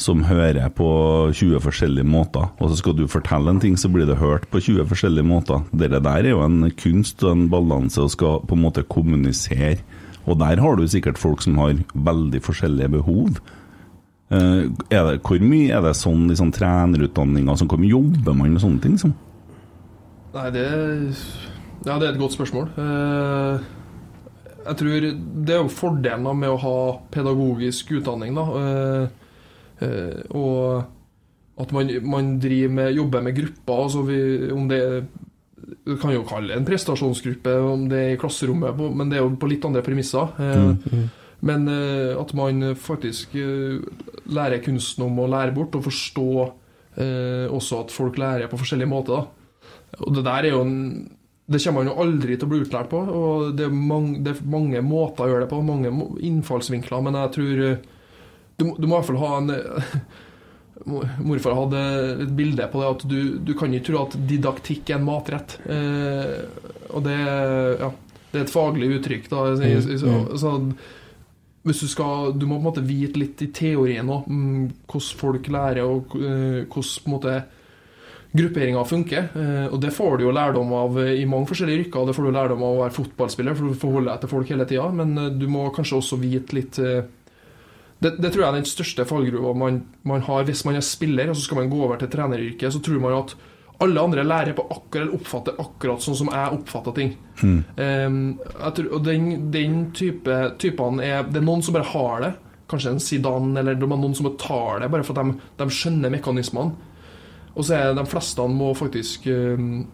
som 0.00 0.24
hører 0.26 0.70
på 0.74 0.88
20 1.34 1.60
forskjellige 1.62 2.06
måter. 2.08 2.48
Og 2.58 2.70
så 2.70 2.78
skal 2.80 2.96
du 2.98 3.04
fortelle 3.10 3.50
en 3.50 3.60
ting, 3.62 3.76
så 3.78 3.90
blir 3.92 4.08
det 4.08 4.18
hørt 4.18 4.48
på 4.50 4.62
20 4.62 4.88
forskjellige 4.90 5.26
måter. 5.26 5.62
Det 5.72 5.90
der 5.92 6.08
er 6.08 6.30
jo 6.32 6.42
en 6.44 6.70
kunst 6.78 7.22
og 7.22 7.34
en 7.34 7.48
balanse 7.52 8.02
og 8.02 8.10
skal 8.14 8.40
på 8.48 8.56
en 8.56 8.64
måte 8.64 8.86
kommunisere. 8.86 9.76
Og 10.24 10.38
der 10.40 10.60
har 10.60 10.76
du 10.76 10.86
sikkert 10.88 11.20
folk 11.20 11.42
som 11.44 11.58
har 11.60 11.76
veldig 11.94 12.40
forskjellige 12.44 12.94
behov. 12.96 13.40
Eh, 14.32 14.64
er 14.90 15.08
det, 15.10 15.20
hvor 15.26 15.42
mye 15.44 15.72
er 15.76 15.84
det 15.84 15.94
sånn 15.98 16.26
sånn 16.36 16.52
trenerutdanninger 16.54 17.60
som 17.60 17.68
kommer 17.70 17.90
jobber 17.90 18.36
man 18.36 18.54
med 18.54 18.62
sånne 18.64 18.80
ting? 18.84 18.96
Som? 19.00 19.14
Nei, 20.34 20.50
det 20.54 20.68
Ja, 21.84 21.98
det 22.00 22.06
er 22.06 22.12
et 22.14 22.20
godt 22.20 22.32
spørsmål. 22.32 22.70
Eh, 22.80 23.64
jeg 24.64 24.76
tror 24.80 25.08
det 25.44 25.52
er 25.52 25.60
jo 25.60 25.68
fordelen 25.68 26.40
med 26.40 26.48
å 26.48 26.60
ha 26.62 26.78
pedagogisk 27.12 27.92
utdanning, 27.98 28.32
da. 28.38 28.46
Eh, 29.84 30.22
og 30.32 31.60
at 31.60 31.72
man, 31.74 31.90
man 32.02 32.38
driver 32.40 32.72
med, 32.72 32.94
jobber 32.96 33.22
med 33.22 33.36
grupper. 33.36 33.82
Altså 33.84 34.02
vi, 34.08 34.18
om 34.54 34.64
det 34.70 34.80
Du 35.84 35.96
kan 36.00 36.12
jo 36.14 36.24
kalle 36.28 36.52
det 36.52 36.58
en 36.58 36.66
prestasjonsgruppe, 36.68 37.54
om 37.64 37.86
det 37.90 38.00
er 38.00 38.14
i 38.14 38.20
klasserommet, 38.20 38.80
men 38.96 39.10
det 39.10 39.18
er 39.18 39.24
jo 39.24 39.34
på 39.40 39.50
litt 39.50 39.64
andre 39.66 39.84
premisser. 39.86 40.34
Mm. 40.38 41.06
Men 41.44 41.68
eh, 41.68 42.12
at 42.16 42.32
man 42.36 42.70
faktisk 42.80 43.34
eh, 43.36 43.80
lærer 44.32 44.62
kunsten 44.64 45.04
om 45.06 45.18
å 45.20 45.28
lære 45.30 45.54
bort, 45.56 45.76
og 45.76 45.86
forstå 45.88 46.28
eh, 47.00 47.46
også 47.52 47.84
at 47.84 47.94
folk 47.94 48.18
lærer 48.20 48.50
på 48.50 48.60
forskjellige 48.60 48.90
måter. 48.90 49.26
Og 50.00 50.16
det 50.16 50.24
der 50.26 50.48
er 50.48 50.56
jo 50.56 50.64
en 50.64 50.78
Det 51.44 51.60
kommer 51.60 51.84
man 51.84 51.90
jo 51.90 52.00
aldri 52.00 52.36
til 52.38 52.46
å 52.46 52.50
bli 52.50 52.58
utlært 52.64 52.88
på. 52.88 52.98
Og 53.04 53.50
det 53.56 53.66
er, 53.66 53.72
mange, 53.72 54.22
det 54.24 54.32
er 54.32 54.46
mange 54.48 54.80
måter 54.80 55.26
å 55.26 55.28
gjøre 55.28 55.44
det 55.44 55.50
på, 55.50 55.58
mange 55.60 55.90
innfallsvinkler, 56.24 57.02
men 57.04 57.18
jeg 57.20 57.32
tror 57.36 57.64
eh, 57.66 57.82
du, 58.56 58.70
du 58.78 58.86
må 58.86 58.94
i 58.94 58.96
hvert 58.96 59.10
fall 59.10 59.20
ha 59.20 59.32
en 59.42 59.52
Morfar 60.84 61.56
hadde 61.56 61.82
et 62.26 62.32
bilde 62.36 62.66
på 62.68 62.80
det 62.82 62.90
at 62.90 63.04
du, 63.08 63.18
du 63.40 63.54
kan 63.56 63.72
ikke 63.72 63.88
tro 63.88 64.02
at 64.02 64.16
didaktikk 64.28 64.92
er 64.92 64.98
en 64.98 65.06
matrett. 65.06 65.56
Eh, 65.64 66.34
og 66.90 67.06
det, 67.06 67.16
ja, 67.80 67.88
det 68.32 68.40
er 68.40 68.44
et 68.44 68.52
faglig 68.52 68.90
uttrykk. 68.98 69.30
Da. 69.32 69.46
Så, 69.56 69.98
så, 70.02 70.14
så, 70.40 70.54
hvis 71.64 71.80
du 71.80 71.88
skal 71.88 72.34
Du 72.36 72.44
må 72.44 72.58
på 72.58 72.62
en 72.62 72.68
måte 72.68 72.84
vite 72.84 73.20
litt 73.20 73.40
i 73.46 73.50
teorien 73.54 74.10
òg, 74.12 74.28
mm, 74.28 74.64
hvordan 74.90 75.20
folk 75.24 75.52
lærer, 75.56 75.84
og 75.88 76.16
eh, 76.20 76.64
hvordan 76.68 76.68
på 76.68 77.08
en 77.08 77.14
måte 77.16 77.36
grupperinga 78.34 78.84
funker. 78.84 79.28
Eh, 79.38 79.66
og 79.70 79.80
det 79.80 79.94
får 79.94 80.18
du 80.18 80.26
jo 80.26 80.34
lærdom 80.34 80.72
av 80.76 80.98
i 81.06 81.24
mange 81.30 81.48
forskjellige 81.48 81.86
yrker. 81.86 82.08
Det 82.08 82.16
får 82.16 82.28
du 82.28 82.34
lærdom 82.34 82.64
av 82.66 82.76
å 82.76 82.80
være 82.82 82.98
fotballspiller, 82.98 83.56
for 83.56 83.70
du 83.70 83.78
forholder 83.78 84.12
deg 84.12 84.24
til 84.24 84.34
folk 84.36 84.50
hele 84.52 84.66
tida. 84.68 84.88
Men 85.00 85.16
eh, 85.16 85.34
du 85.38 85.46
må 85.50 85.68
kanskje 85.74 86.00
også 86.00 86.20
vite 86.20 86.60
litt 86.60 86.80
det, 88.02 88.16
det 88.20 88.30
tror 88.32 88.42
jeg 88.42 88.50
er 88.50 88.58
den 88.58 88.68
største 88.68 89.06
fallgruva 89.08 89.54
man, 89.56 89.82
man 90.02 90.24
har 90.26 90.46
hvis 90.48 90.64
man 90.66 90.78
er 90.78 90.84
spiller, 90.84 91.30
og 91.30 91.38
så 91.38 91.46
skal 91.46 91.62
man 91.62 91.70
gå 91.72 91.82
over 91.86 92.00
til 92.00 92.10
treneryrket. 92.12 92.72
Så 92.74 92.82
tror 92.84 93.02
man 93.02 93.16
at 93.16 93.36
alle 93.82 94.00
andre 94.00 94.24
lærer 94.24 94.54
på 94.56 94.66
akkurat, 94.70 95.02
eller 95.02 95.18
oppfatter 95.18 95.58
akkurat 95.62 96.04
sånn 96.04 96.18
som 96.18 96.30
jeg 96.32 96.58
oppfatter 96.58 96.94
ting. 96.96 97.14
Ehm, 97.42 98.20
jeg 98.38 98.76
tror, 98.76 98.90
og 98.96 99.04
den, 99.06 99.28
den 99.54 99.78
type 99.96 100.36
typene 100.62 101.02
er 101.02 101.24
Det 101.26 101.40
er 101.40 101.46
noen 101.46 101.64
som 101.64 101.74
bare 101.74 101.90
har 101.90 102.22
det. 102.22 102.32
Kanskje 102.70 102.94
en 102.94 103.02
Zidane, 103.02 103.58
eller 103.60 103.76
det 103.76 103.86
er 103.86 103.96
noen 103.96 104.16
som 104.16 104.30
tar 104.40 104.80
det, 104.82 104.90
bare 104.92 105.06
for 105.06 105.18
at 105.18 105.26
de, 105.26 105.50
de 105.60 105.68
skjønner 105.74 106.14
mekanismene. 106.14 106.92
Og 107.54 107.66
så 107.66 107.76
er 107.76 107.94
de 107.94 108.06
fleste 108.10 108.46
må 108.50 108.72
faktisk 108.74 109.28
um, 109.30 109.84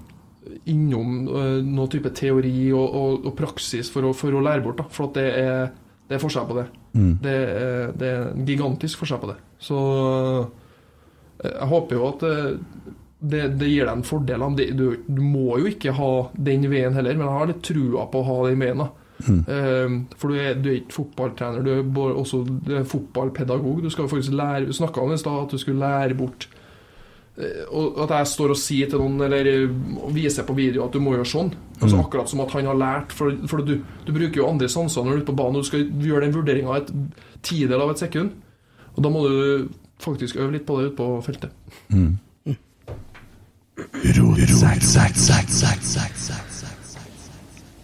innom 0.71 1.27
uh, 1.29 1.59
noen 1.65 1.91
type 1.93 2.13
teori 2.17 2.71
og, 2.73 2.87
og, 2.87 3.27
og 3.29 3.35
praksis 3.37 3.91
for 3.93 4.09
å, 4.09 4.15
for 4.17 4.33
å 4.33 4.45
lære 4.45 4.65
bort. 4.65 4.81
Da. 4.81 4.89
For 4.93 5.11
at 5.11 5.19
det 5.19 5.27
er, 5.41 5.75
det 6.11 6.17
er 6.17 6.23
forskjell 6.25 6.47
på 6.49 6.57
det. 6.59 6.65
Det, 7.23 7.33
er, 7.33 7.93
det 7.95 8.09
er 8.11 8.25
en 8.33 8.47
gigantisk 8.49 8.99
forskjell 8.99 9.21
på 9.23 9.29
det. 9.31 9.37
Så 9.63 9.77
eh, 11.39 11.53
jeg 11.53 11.69
håper 11.71 11.95
jo 11.95 12.09
at 12.09 12.25
eh, 12.27 12.49
det, 13.21 13.43
det 13.61 13.69
gir 13.71 13.87
deg 13.87 13.93
en 13.95 14.09
fordel. 14.09 14.47
Du, 14.75 14.89
du 15.07 15.21
må 15.23 15.61
jo 15.61 15.71
ikke 15.71 15.95
ha 15.95 16.11
den 16.35 16.67
veien 16.73 16.97
heller, 16.99 17.15
men 17.15 17.29
jeg 17.29 17.37
har 17.37 17.53
litt 17.53 17.63
trua 17.69 18.09
på 18.11 18.25
å 18.25 18.27
ha 18.27 18.39
den 18.49 18.65
veien. 18.65 18.83
da. 18.83 18.91
Eh, 19.29 19.97
for 20.19 20.33
du 20.33 20.41
er, 20.41 20.59
du 20.59 20.71
er 20.73 20.81
ikke 20.81 20.99
fotballtrener, 20.99 21.63
du 21.63 21.71
er 21.77 22.17
også 22.25 22.43
du 22.49 22.73
er 22.81 22.89
fotballpedagog. 22.89 23.85
Du 23.85 23.93
skal 23.95 24.11
faktisk 24.11 24.35
lære 24.35 24.75
snakka 24.75 25.05
om 25.05 25.15
i 25.15 25.21
stad, 25.21 25.45
at 25.47 25.55
du 25.55 25.63
skulle 25.63 25.85
lære 25.85 26.19
bort 26.19 26.49
eh, 26.51 26.60
og 27.71 27.99
At 28.05 28.11
jeg 28.19 28.27
står 28.33 28.53
og 28.55 28.59
sier 28.61 28.89
til 28.91 29.01
noen, 29.03 29.21
eller 29.27 29.47
eh, 29.49 29.69
viser 30.15 30.47
på 30.49 30.57
video 30.57 30.85
at 30.87 30.93
du 30.93 31.01
må 31.03 31.15
gjøre 31.17 31.29
sånn. 31.29 31.53
Altså 31.81 32.01
Akkurat 32.03 32.29
som 32.29 32.43
at 32.45 32.53
han 32.57 32.69
har 32.69 32.79
lært. 32.79 33.13
For, 33.17 33.33
for 33.49 33.65
du, 33.65 33.79
du 34.07 34.13
bruker 34.13 34.43
jo 34.43 34.49
andre 34.49 34.69
sanser 34.69 35.05
når 35.05 35.11
du 35.11 35.17
er 35.17 35.23
ute 35.23 35.31
på 35.33 35.39
banen, 35.41 35.57
og 35.61 35.65
du 35.65 35.71
skal 35.71 35.87
gjøre 35.89 36.27
den 36.27 36.35
vurderinga 36.37 36.77
et 36.81 36.91
tidel 37.47 37.81
av 37.81 37.95
et 37.95 38.03
sekund. 38.03 38.35
Og 38.97 39.05
da 39.05 39.13
må 39.13 39.25
du 39.29 39.69
faktisk 40.01 40.37
øve 40.41 40.53
litt 40.57 40.67
på 40.69 40.79
det 40.81 40.91
ute 40.91 40.99
på 40.99 41.09
feltet. 41.25 41.55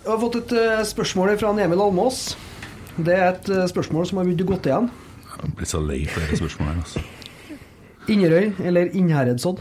Jeg 0.07 0.13
har 0.13 0.21
fått 0.23 0.37
et 0.39 0.53
eh, 0.55 0.83
spørsmål 0.87 1.33
fra 1.41 1.51
Emil 1.65 1.81
Almås. 1.83 2.37
Det 2.97 3.15
er 3.17 3.29
et 3.33 3.49
eh, 3.53 3.67
spørsmål 3.69 4.07
som 4.09 4.21
har 4.21 4.29
begynt 4.29 4.45
å 4.45 4.51
gå 4.53 4.59
igjen. 4.61 4.91
Jeg 5.37 5.55
blir 5.59 5.69
så 5.69 5.81
lei 5.83 6.03
for 6.09 6.23
dette 6.25 6.39
spørsmålet. 6.41 6.75
her, 6.75 6.85
Altså. 6.85 7.26
Inderøy 8.13 8.53
eller 8.67 8.93
Innherredsodd? 8.95 9.61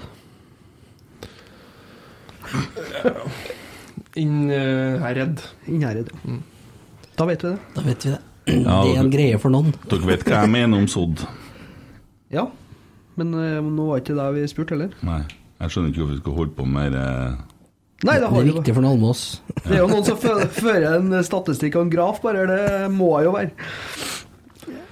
Innherred. 4.15 5.41
Innherred. 5.67 6.09
ja. 6.25 6.37
Da 7.15 7.25
vet 7.29 7.43
vi 7.43 7.49
det. 7.49 7.57
Da 7.75 7.81
vet 7.85 8.05
vi 8.05 8.11
det. 8.11 8.19
Ja, 8.51 8.81
det 8.83 8.91
er 8.91 8.99
en 8.99 9.09
greie 9.13 9.37
for 9.41 9.53
noen. 9.53 9.71
Dere 9.89 10.03
vet 10.09 10.25
hva 10.27 10.41
jeg 10.43 10.51
mener 10.51 10.81
om 10.83 10.87
sodd? 10.91 11.23
Ja. 12.33 12.43
Men 13.15 13.31
eh, 13.39 13.61
nå 13.63 13.85
var 13.87 14.01
ikke 14.01 14.17
det 14.17 14.25
vi 14.35 14.43
spurte 14.51 14.75
heller. 14.75 14.91
Nei. 15.07 15.21
Jeg 15.63 15.71
skjønner 15.71 15.93
ikke 15.93 16.01
hvorfor 16.03 16.17
vi 16.17 16.19
skal 16.19 16.35
holde 16.41 16.55
på 16.57 16.65
med 16.67 16.97
eh, 16.99 17.37
Nei, 18.05 18.17
det 18.19 18.27
Det 18.27 18.41
er 18.41 18.49
viktig 18.51 18.73
for 18.75 18.83
en 18.83 18.89
Almås. 18.91 19.21
Det 19.63 19.77
er 19.77 19.79
jo 19.79 19.87
noen 19.89 20.03
som 20.05 20.19
fører 20.19 20.89
en 20.97 21.15
statistikk 21.25 21.77
og 21.79 21.85
en 21.87 21.93
graf, 21.95 22.19
bare. 22.21 22.43
Det 22.51 22.91
må 22.93 23.13
jo 23.23 23.31
være. 23.37 23.53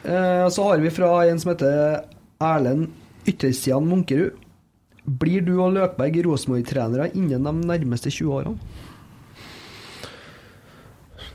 Eh, 0.07 0.45
Så 0.55 0.69
har 0.69 0.79
vi 0.81 0.93
fra 0.95 1.11
en 1.27 1.43
som 1.43 1.51
heter 1.51 1.99
Erlend 2.39 2.87
Ytterstian 3.29 3.85
Munkerud. 3.87 4.39
Blir 5.03 5.43
du 5.43 5.57
og 5.59 5.73
Løkberg 5.75 6.21
Rosenborg-trenere 6.23 7.09
innen 7.17 7.43
de 7.43 7.53
nærmeste 7.67 8.11
20 8.13 8.35
årene? 8.37 8.57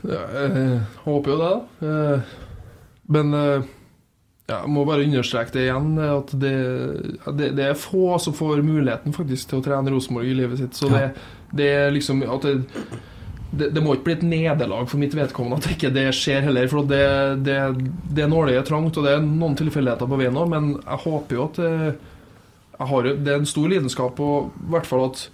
Ja, 0.07 0.21
jeg 0.31 0.79
håper 1.03 1.33
jo 1.33 1.37
det, 1.41 1.49
da. 1.49 1.89
Eh, 1.89 2.37
Men 3.09 3.33
eh, 3.33 3.67
ja, 4.49 4.61
jeg 4.63 4.71
må 4.73 4.85
bare 4.87 5.05
understreke 5.05 5.53
det 5.53 5.67
igjen, 5.67 5.91
eh, 5.99 6.13
at 6.15 6.33
det, 6.41 6.53
det, 7.37 7.51
det 7.57 7.67
er 7.67 7.77
få 7.77 8.17
som 8.21 8.33
får 8.37 8.63
muligheten 8.65 9.13
faktisk 9.13 9.51
til 9.51 9.59
å 9.59 9.65
trene 9.65 9.93
Rosenborg 9.93 10.29
i 10.31 10.37
livet 10.39 10.61
sitt. 10.61 10.77
Så 10.77 10.89
det, 10.93 11.03
det 11.53 11.69
er 11.83 11.93
liksom 11.93 12.23
at 12.25 12.47
det, 12.47 12.55
det, 13.51 13.71
det 13.73 13.81
må 13.81 13.95
ikke 13.95 14.05
bli 14.09 14.15
et 14.17 14.27
nederlag 14.29 14.85
for 14.89 15.01
mitt 15.01 15.15
vedkommende 15.17 15.57
at 15.57 15.73
ikke 15.73 15.91
det 15.93 16.05
skjer 16.17 16.45
heller. 16.45 16.69
For 16.69 16.85
det, 16.85 17.01
det, 17.45 17.57
det 18.15 18.29
nåløyet 18.29 18.61
er 18.61 18.67
trangt, 18.67 18.99
og 18.99 19.07
det 19.07 19.15
er 19.15 19.25
noen 19.25 19.57
tilfeldigheter 19.59 20.09
på 20.09 20.19
veien 20.19 20.37
òg, 20.37 20.51
men 20.51 20.71
jeg 20.77 21.03
håper 21.05 21.37
jo 21.37 21.47
at 21.47 21.59
eh, 21.65 22.07
har, 22.79 23.09
Det 23.11 23.33
er 23.33 23.41
en 23.41 23.49
stor 23.49 23.67
lidenskap, 23.71 24.19
og 24.23 24.53
i 24.55 24.71
hvert 24.75 24.87
fall 24.87 25.09
at 25.09 25.25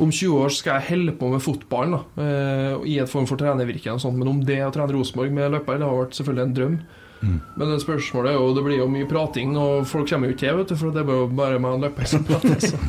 om 0.00 0.08
20 0.08 0.40
år 0.40 0.52
skal 0.56 0.78
jeg 0.78 0.88
holde 0.94 1.14
på 1.20 1.28
med 1.28 1.42
fotballen 1.44 1.94
da, 1.94 2.24
eh, 2.24 2.74
i 2.88 2.96
et 3.02 3.10
form 3.10 3.28
for 3.28 3.40
trenervirke. 3.40 3.92
og 3.92 4.00
sånt, 4.00 4.18
Men 4.18 4.32
om 4.32 4.42
det 4.44 4.58
å 4.64 4.72
trene 4.72 4.96
Rosenborg 4.96 5.32
med 5.32 5.52
løper, 5.52 5.78
det 5.78 5.86
har 5.86 5.96
vært 5.98 6.16
selvfølgelig 6.18 6.46
en 6.48 6.56
drøm. 6.56 6.80
Men 7.20 7.68
det 7.68 7.82
spørsmålet 7.82 8.32
er 8.32 8.38
jo, 8.38 8.52
det 8.56 8.62
blir 8.64 8.78
jo 8.80 8.86
mye 8.88 9.08
prating, 9.08 9.52
og 9.60 9.84
folk 9.88 10.08
kommer 10.08 10.30
jo 10.30 10.34
ikke 10.34 10.46
til, 10.46 10.56
vet 10.56 10.70
du, 10.72 10.76
for 10.80 10.94
det 10.94 11.02
er 11.02 11.10
jo 11.12 11.26
bare 11.36 11.58
meg 11.60 11.76
og 11.76 11.82
løper 11.84 12.08
som 12.08 12.24
prater. 12.24 12.56
Så. 12.64 12.80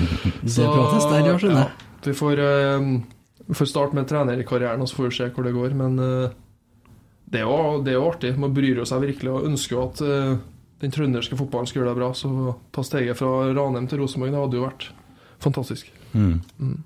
Det 0.46 0.66
prates 0.66 1.08
der, 1.10 1.26
ja, 1.26 1.64
vi 2.06 2.12
får, 2.16 2.38
vi 2.40 3.00
får 3.48 3.70
starte 3.70 3.96
med 3.96 4.08
trenerkarrieren, 4.10 4.82
og 4.82 4.90
så 4.90 4.98
får 4.98 5.08
vi 5.08 5.16
se 5.18 5.28
hvor 5.34 5.46
det 5.46 5.56
går. 5.56 5.76
Men 5.78 5.98
eh, 6.04 6.36
det, 7.30 7.42
er 7.42 7.46
jo, 7.46 7.80
det 7.84 7.94
er 7.94 7.98
jo 7.98 8.08
artig. 8.10 8.34
Man 8.40 8.54
bryr 8.56 8.82
seg 8.88 9.06
virkelig 9.06 9.32
og 9.32 9.48
ønsker 9.50 9.76
jo 9.76 9.86
at 9.86 10.04
eh, 10.06 10.36
den 10.84 10.94
trønderske 10.94 11.38
fotballen 11.38 11.68
skal 11.70 11.82
gjøre 11.82 11.94
det 11.94 12.00
bra. 12.00 12.12
Så 12.16 12.54
ta 12.74 12.84
steget 12.86 13.18
fra 13.20 13.50
Ranheim 13.50 13.88
til 13.90 14.02
Rosenborg, 14.02 14.34
det 14.34 14.44
hadde 14.44 14.60
jo 14.60 14.68
vært 14.68 14.86
fantastisk. 15.40 15.90
Mm. 16.12 16.78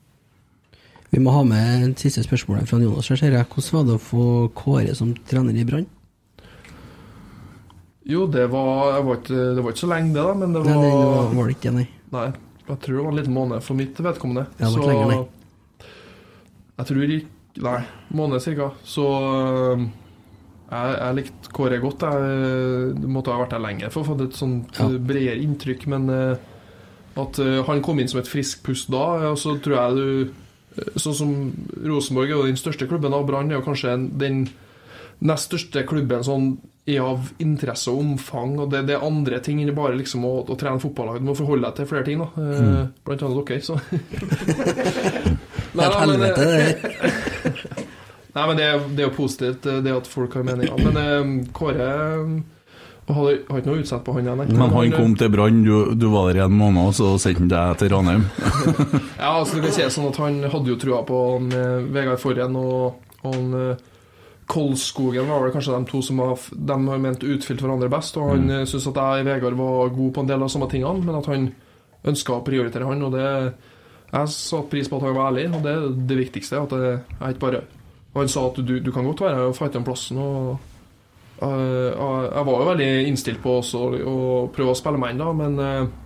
Vi 1.14 1.20
må 1.22 1.34
ha 1.34 1.44
med 1.46 1.90
et 1.90 2.00
siste 2.02 2.24
spørsmål 2.26 2.64
fra 2.66 2.80
Jonas. 2.82 3.08
her, 3.08 3.20
ser 3.20 3.36
jeg. 3.36 3.46
Hvordan 3.50 3.76
var 3.78 3.84
det 3.86 3.98
å 3.98 4.02
få 4.02 4.24
Kåre 4.58 4.96
som 4.98 5.14
trener 5.28 5.54
i 5.54 5.66
Brann? 5.68 5.86
Jo, 8.04 8.26
det 8.28 8.48
var, 8.52 8.98
jeg 8.98 9.04
var 9.06 9.20
ikke, 9.20 9.44
det 9.56 9.62
var 9.64 9.72
ikke 9.72 9.80
så 9.80 9.88
lenge, 9.88 10.10
det, 10.12 10.24
da, 10.26 10.32
men 10.36 10.50
det 10.52 10.60
var, 10.60 10.66
Nei, 10.68 10.88
det 10.90 11.04
var, 11.08 11.30
var 11.38 11.46
det 11.48 11.54
ikke 11.54 11.70
nei. 11.72 11.84
Nei, 12.12 12.24
jeg 12.66 12.80
tror 12.84 12.98
det 12.98 13.04
var 13.04 13.14
en 13.14 13.16
liten 13.16 13.36
måned 13.36 13.64
for 13.64 13.78
mitt 13.78 14.00
vedkommende. 14.04 14.44
Ja, 14.58 14.66
det 14.66 14.72
var 14.74 14.82
ikke 14.82 15.06
lenger, 15.08 15.22
Jeg 16.78 16.90
tror 16.90 17.04
ikke 17.06 17.32
Nei, 17.62 17.76
måned 18.10 18.42
cirka. 18.42 18.72
Så 18.82 19.04
jeg, 20.74 20.94
jeg 20.98 21.16
likte 21.20 21.52
Kåre 21.54 21.78
godt. 21.78 22.02
Jeg 22.02 22.96
det 22.98 23.10
måtte 23.14 23.30
ha 23.30 23.38
vært 23.44 23.54
der 23.54 23.62
lenger 23.62 23.92
for 23.94 24.02
å 24.02 24.08
få 24.08 24.16
et 24.24 24.34
sånt 24.34 24.74
Ja. 24.80 24.88
øh, 24.88 24.98
bredere 24.98 25.38
inntrykk. 25.38 25.86
Men 25.92 26.08
øh, 26.10 26.34
at 27.14 27.38
øh, 27.38 27.60
han 27.68 27.82
kom 27.82 28.00
inn 28.02 28.10
som 28.10 28.18
et 28.18 28.30
friskt 28.30 28.64
pust 28.66 28.90
da, 28.90 29.30
og 29.30 29.38
så 29.38 29.54
tror 29.62 29.76
jeg 29.78 30.00
du 30.00 30.40
Sånn 30.98 31.14
som 31.14 31.32
Rosenborg 31.86 32.26
er 32.26 32.34
jo 32.34 32.46
den 32.48 32.56
største 32.58 32.88
klubben, 32.90 33.14
og 33.14 33.28
Brann 33.28 33.46
er 33.52 33.60
jo 33.60 33.62
kanskje 33.62 33.92
den 34.18 34.48
nest 35.22 35.46
største 35.46 35.84
klubben 35.86 36.24
sånn 36.26 36.48
er 36.90 36.98
av 37.00 37.28
interesse 37.38 37.92
og 37.92 38.00
omfang, 38.02 38.56
og 38.58 38.72
det, 38.72 38.80
det 38.88 38.96
er 38.96 39.06
andre 39.06 39.38
ting 39.38 39.60
enn 39.62 39.70
bare 39.76 39.94
liksom 39.94 40.26
å, 40.26 40.32
å 40.42 40.56
trene 40.58 40.82
fotballag. 40.82 41.22
Du 41.22 41.28
må 41.30 41.36
forholde 41.38 41.70
deg 41.70 41.78
til 41.78 41.88
flere 41.92 42.08
ting, 42.08 42.18
da. 42.20 42.26
Mm. 42.34 42.90
Blant 43.06 43.22
annet 43.22 43.52
dere, 43.52 43.62
så 43.62 43.78
Det 45.74 45.84
er 45.84 45.90
et 45.90 46.00
helvete, 46.00 46.48
det 46.48 46.54
eh, 46.54 46.72
der. 46.72 47.84
Nei, 48.34 48.48
men 48.48 48.58
det, 48.58 48.66
det 48.96 49.04
er 49.04 49.08
jo 49.08 49.14
positivt, 49.16 49.66
eh, 49.70 49.80
det 49.84 49.94
at 49.94 50.10
folk 50.10 50.34
har 50.38 50.46
meninger. 50.46 50.82
Men 50.82 51.00
eh, 51.00 51.30
Kåre 51.54 51.88
eh, 51.92 52.34
har, 53.12 53.30
har 53.48 53.60
ikke 53.60 53.70
noe 53.70 53.82
utsett 53.82 54.04
på 54.04 54.14
han. 54.16 54.30
Men 54.40 54.60
han 54.74 54.94
kom 54.94 55.16
til 55.20 55.32
Brann, 55.32 55.62
du, 55.66 55.94
du 55.98 56.06
var 56.12 56.30
der 56.30 56.42
i 56.42 56.44
en 56.46 56.56
måned, 56.56 56.80
og 56.88 56.94
så 56.96 57.14
sendte 57.20 57.44
han 57.44 57.50
deg 57.52 57.80
til 57.82 57.92
Ranheim. 57.94 58.28
Ja, 59.24 59.34
altså 59.40 59.58
du 59.58 59.64
kan 59.64 59.74
si 59.74 59.84
sånn 59.88 60.10
at 60.10 60.20
Han 60.20 60.38
hadde 60.52 60.72
jo 60.72 60.78
trua 60.80 61.02
på 61.08 61.18
han, 61.34 61.50
eh, 61.56 61.90
Vegard 61.94 62.20
Forhen 62.22 62.56
og, 62.60 63.02
og 63.22 63.28
han, 63.28 63.52
eh, 63.60 63.90
Kolskogen 64.50 65.28
var 65.30 65.40
vel 65.40 65.54
kanskje 65.54 65.72
de 65.72 65.88
to 65.88 66.02
som 66.04 66.18
har, 66.20 66.40
de 66.52 66.74
har 66.90 66.98
ment 67.00 67.22
utfylt 67.24 67.62
hverandre 67.64 67.88
best. 67.92 68.18
Og 68.20 68.34
han 68.34 68.48
mm. 68.50 68.66
syntes 68.68 68.90
at 68.90 68.98
jeg 69.00 69.24
og 69.24 69.30
Vegard 69.30 69.60
var 69.60 69.94
gode 69.94 70.16
på 70.16 70.24
en 70.24 70.32
del 70.32 70.44
av 70.44 70.50
samme 70.52 70.68
tingene, 70.72 71.04
men 71.04 71.20
at 71.20 71.30
han 71.32 71.46
ønska 72.04 72.36
å 72.36 72.44
prioritere 72.44 72.88
han. 72.90 73.06
Og 73.06 73.14
det 73.16 73.30
Jeg 74.14 74.30
satte 74.30 74.70
pris 74.70 74.90
på 74.90 75.00
at 75.00 75.08
han 75.08 75.16
var 75.16 75.32
ærlig, 75.32 75.48
og 75.50 75.64
det 75.64 75.72
er 75.74 75.88
det 76.10 76.20
viktigste. 76.20 76.60
At 76.60 76.76
jeg, 76.78 77.00
jeg 77.18 77.34
ikke 77.34 77.46
bare 77.48 77.64
han 78.14 78.30
sa 78.30 78.44
at 78.46 78.60
du, 78.62 78.76
du 78.78 78.92
kan 78.94 79.06
godt 79.08 79.24
være 79.24 79.40
her 79.40 79.48
og 79.50 79.56
fighte 79.58 79.80
om 79.80 79.84
plassen. 79.86 80.20
og 80.22 80.58
uh, 81.42 82.28
jeg 82.30 82.46
var 82.46 82.60
jo 82.60 82.68
veldig 82.68 82.90
innstilt 83.08 83.40
på 83.42 83.56
også 83.58 83.80
å, 84.06 84.18
prøve 84.54 84.70
å 84.70 84.78
spille 84.78 85.00
meg 85.02 85.16
inn, 85.16 85.22
da, 85.24 85.32
men 85.34 85.58
uh, 85.58 86.04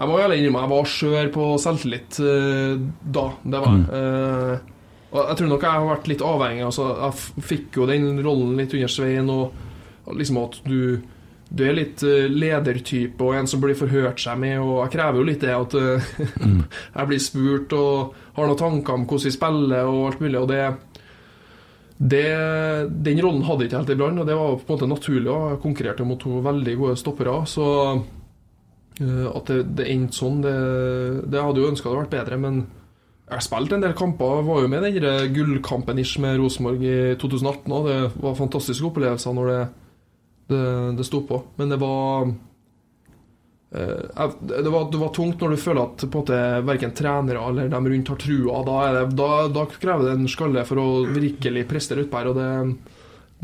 jeg 0.00 0.08
må 0.08 0.16
ærlig 0.16 0.38
innrømme 0.40 0.60
jeg 0.64 0.72
var 0.72 0.86
skjør 0.88 1.30
på 1.34 1.46
selvtillit 1.60 2.18
eh, 2.24 2.84
da. 3.16 3.24
Det 3.44 3.58
var 3.60 3.74
jeg. 3.74 3.88
Eh, 3.98 4.76
og 5.10 5.18
jeg 5.26 5.38
tror 5.40 5.50
nok 5.50 5.64
jeg 5.66 5.74
har 5.74 5.88
vært 5.90 6.08
litt 6.08 6.22
avhengig. 6.24 6.62
Altså, 6.64 6.86
jeg 7.02 7.44
fikk 7.50 7.76
jo 7.80 7.88
den 7.90 8.06
rollen 8.24 8.54
litt 8.56 8.72
under 8.78 8.92
Svein, 8.94 9.28
og, 9.34 9.50
og 10.06 10.16
liksom 10.16 10.38
at 10.40 10.56
du 10.64 10.78
du 11.50 11.64
er 11.66 11.74
litt 11.74 12.02
eh, 12.06 12.28
ledertype 12.30 13.26
og 13.26 13.34
en 13.34 13.48
som 13.50 13.62
blir 13.62 13.78
forhørt 13.78 14.22
seg 14.22 14.38
med, 14.38 14.60
og 14.62 14.84
jeg 14.84 14.94
krever 14.94 15.18
jo 15.18 15.26
litt 15.26 15.42
det 15.42 15.54
at 15.56 15.74
eh, 15.78 16.12
jeg 16.96 17.10
blir 17.10 17.22
spurt 17.22 17.74
og 17.74 18.14
har 18.36 18.46
noen 18.46 18.60
tanker 18.60 18.94
om 18.94 19.06
hvordan 19.10 19.26
vi 19.26 19.34
spiller 19.34 19.90
og 19.90 20.04
alt 20.12 20.22
mulig, 20.22 20.38
og 20.38 20.48
det 20.52 20.62
det, 22.00 22.24
den 23.04 23.18
rollen 23.20 23.42
hadde 23.44 23.66
jeg 23.66 23.68
ikke 23.68 23.80
helt 23.82 23.90
i 23.92 23.96
Brann, 24.00 24.20
og 24.22 24.28
det 24.28 24.36
var 24.38 24.54
på 24.56 24.72
en 24.72 24.72
måte 24.72 24.86
naturlig. 24.88 25.28
og 25.28 25.50
Jeg 25.50 25.60
konkurrerte 25.60 26.06
mot 26.08 26.20
to 26.22 26.38
veldig 26.40 26.76
gode 26.78 26.94
stoppere. 26.96 27.34
Så 27.44 27.66
eh, 29.02 29.26
at 29.28 29.50
det, 29.52 29.58
det 29.76 29.88
endte 29.92 30.16
sånn, 30.16 30.38
det, 30.40 30.54
det 31.28 31.42
hadde 31.44 31.60
jo 31.60 31.68
ønska 31.68 31.90
det 31.90 31.98
vært 31.98 32.14
bedre. 32.14 32.38
Men 32.40 32.62
jeg 33.28 33.44
spilte 33.44 33.76
en 33.76 33.84
del 33.84 33.92
kamper. 33.98 34.40
Var 34.48 34.64
jo 34.64 34.70
med 34.72 34.88
i 34.88 35.02
den 35.04 35.36
gullkampen 35.36 36.00
ish 36.00 36.16
med 36.24 36.40
Rosenborg 36.40 36.88
i 36.88 36.96
2018 37.20 37.76
òg. 37.76 37.90
Det 37.90 38.24
var 38.24 38.40
fantastiske 38.40 38.88
opplevelser 38.88 39.36
når 39.36 39.52
det, 39.52 39.60
det, 40.50 40.62
det 40.98 41.06
sto 41.06 41.22
på. 41.26 41.40
Men 41.60 41.72
det 41.72 41.78
var 41.80 42.28
eh, 43.72 44.28
det 44.40 44.70
var, 44.70 44.90
det 44.92 45.00
var 45.00 45.12
tungt 45.16 45.42
når 45.42 45.54
du 45.54 45.62
føler 45.62 45.82
at 45.86 46.04
på 46.10 46.24
en 46.26 46.68
verken 46.68 46.94
trenere 46.96 47.42
eller 47.50 47.72
dem 47.72 47.90
rundt 47.94 48.12
har 48.14 48.20
trua. 48.20 48.62
Da, 48.66 48.78
det, 48.98 49.04
da, 49.18 49.30
da 49.54 49.66
krever 49.72 50.08
det 50.08 50.16
en 50.18 50.30
skalle 50.30 50.66
for 50.68 50.82
å 50.82 50.88
virkelig 51.10 51.66
prestere 51.70 52.06
utpå 52.06 52.20
her, 52.20 52.32
og 52.32 52.40
det, 52.40 52.50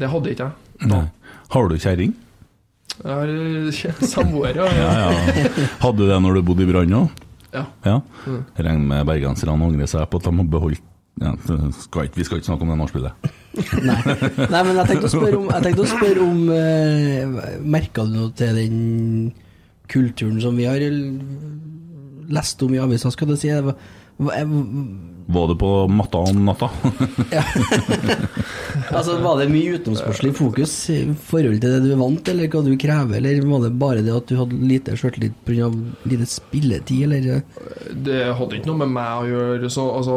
det 0.03 0.13
hadde 0.13 0.35
ikke 0.35 0.51
jeg. 0.51 0.91
Nei. 0.93 1.05
Har 1.55 1.71
du 1.71 1.79
kjerring? 1.79 2.17
Jeg 2.97 3.13
har 3.13 3.31
eh, 3.31 3.85
samboer, 4.15 4.59
ja. 4.59 4.67
Ja, 4.73 4.91
ja. 5.07 5.69
Hadde 5.85 6.03
du 6.03 6.11
det 6.11 6.21
når 6.25 6.39
du 6.39 6.45
bodde 6.51 6.67
i 6.67 6.71
Brann 6.71 6.99
òg? 7.05 7.23
Ja. 7.57 7.65
Ja. 7.87 8.01
Mm. 8.27 8.43
Regner 8.59 8.91
med 8.91 9.09
bergenserne 9.09 9.55
angrer 9.57 9.89
seg 9.89 10.05
på 10.11 10.21
at 10.21 10.27
de 10.29 10.33
har 10.37 10.49
beholdt 10.53 10.83
ja, 11.23 11.33
skal 11.73 12.09
ikke, 12.09 12.21
Vi 12.21 12.25
skal 12.29 12.41
ikke 12.41 12.51
snakke 12.51 12.67
om 12.67 12.73
det 12.73 12.79
nachspielet. 12.81 13.29
Nei. 13.89 14.01
Nei, 14.53 14.63
men 14.69 14.81
jeg 14.83 14.89
tenkte 14.91 15.09
å 15.09 15.13
spørre 15.15 15.39
om, 15.41 15.47
jeg 15.49 15.65
spørre 15.89 16.25
om 16.27 16.41
eh, 16.53 17.61
Merka 17.65 18.05
du 18.05 18.13
noe 18.13 18.35
til 18.37 18.59
den 18.61 18.81
kulturen 19.89 20.41
som 20.43 20.59
vi 20.59 20.67
har 20.69 20.83
lest 22.37 22.63
om 22.67 22.75
i 22.75 22.83
avisa, 22.83 23.13
skal 23.15 23.31
du 23.31 23.37
si? 23.39 23.49
Det 23.49 23.77
var- 24.19 25.49
det 25.49 25.59
på 25.61 25.71
matta 25.89 26.19
om 26.19 26.45
natta? 26.47 26.71
Altså, 28.93 29.17
Var 29.23 29.41
det 29.41 29.49
mye 29.51 29.77
utenomsportslig 29.79 30.33
fokus 30.37 30.75
i 30.93 30.99
forhold 31.29 31.61
til 31.63 31.73
det 31.75 31.81
du 31.87 31.91
er 31.95 32.01
vant 32.01 32.21
til, 32.25 32.37
eller 32.37 32.53
hva 32.53 32.63
du 32.67 32.77
krever, 32.81 33.19
eller 33.19 33.49
var 33.49 33.65
det 33.65 33.73
bare 33.81 34.05
det 34.05 34.15
at 34.15 34.29
du 34.31 34.37
hadde 34.39 34.61
lite 34.69 34.97
sjøltillit 34.99 35.37
pga. 35.47 35.71
lite 36.09 36.29
spilletid, 36.31 37.07
eller 37.09 37.43
Det 37.93 38.21
hadde 38.39 38.59
ikke 38.59 38.71
noe 38.71 38.83
med 38.85 38.95
meg 38.97 39.25
å 39.25 39.29
gjøre. 39.31 39.71
Så, 39.73 39.87
altså, 39.99 40.17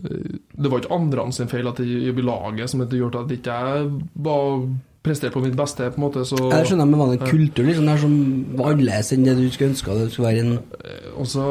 det 0.00 0.72
var 0.72 0.82
ikke 0.82 0.94
andre 0.96 1.28
sin 1.36 1.50
feil 1.50 1.68
at 1.70 1.82
jeg 1.82 2.14
i 2.14 2.26
laget 2.26 2.70
som 2.70 2.84
gjort 2.86 3.20
at 3.22 3.34
ikke 3.36 3.60
jeg 3.66 3.90
var 4.14 4.66
prestert 5.06 5.34
på 5.34 5.42
mitt 5.44 5.56
beste. 5.58 5.90
på 5.90 6.00
en 6.00 6.06
måte 6.08 6.24
så, 6.26 6.38
Jeg 6.50 6.66
skjønner, 6.70 6.88
men 6.88 6.98
var 6.98 7.12
det 7.12 7.20
en 7.20 7.30
kultur 7.30 7.64
liksom, 7.66 7.86
der 7.86 8.00
som 8.02 8.16
var 8.58 8.72
annerledes 8.72 9.12
enn 9.14 9.26
det 9.26 9.36
du 9.38 9.46
skulle 9.50 9.70
ønske 9.74 9.94
det 10.00 10.10
skulle 10.12 10.32
være 10.32 10.44
en 10.46 10.58
Og 11.16 11.26
så 11.30 11.44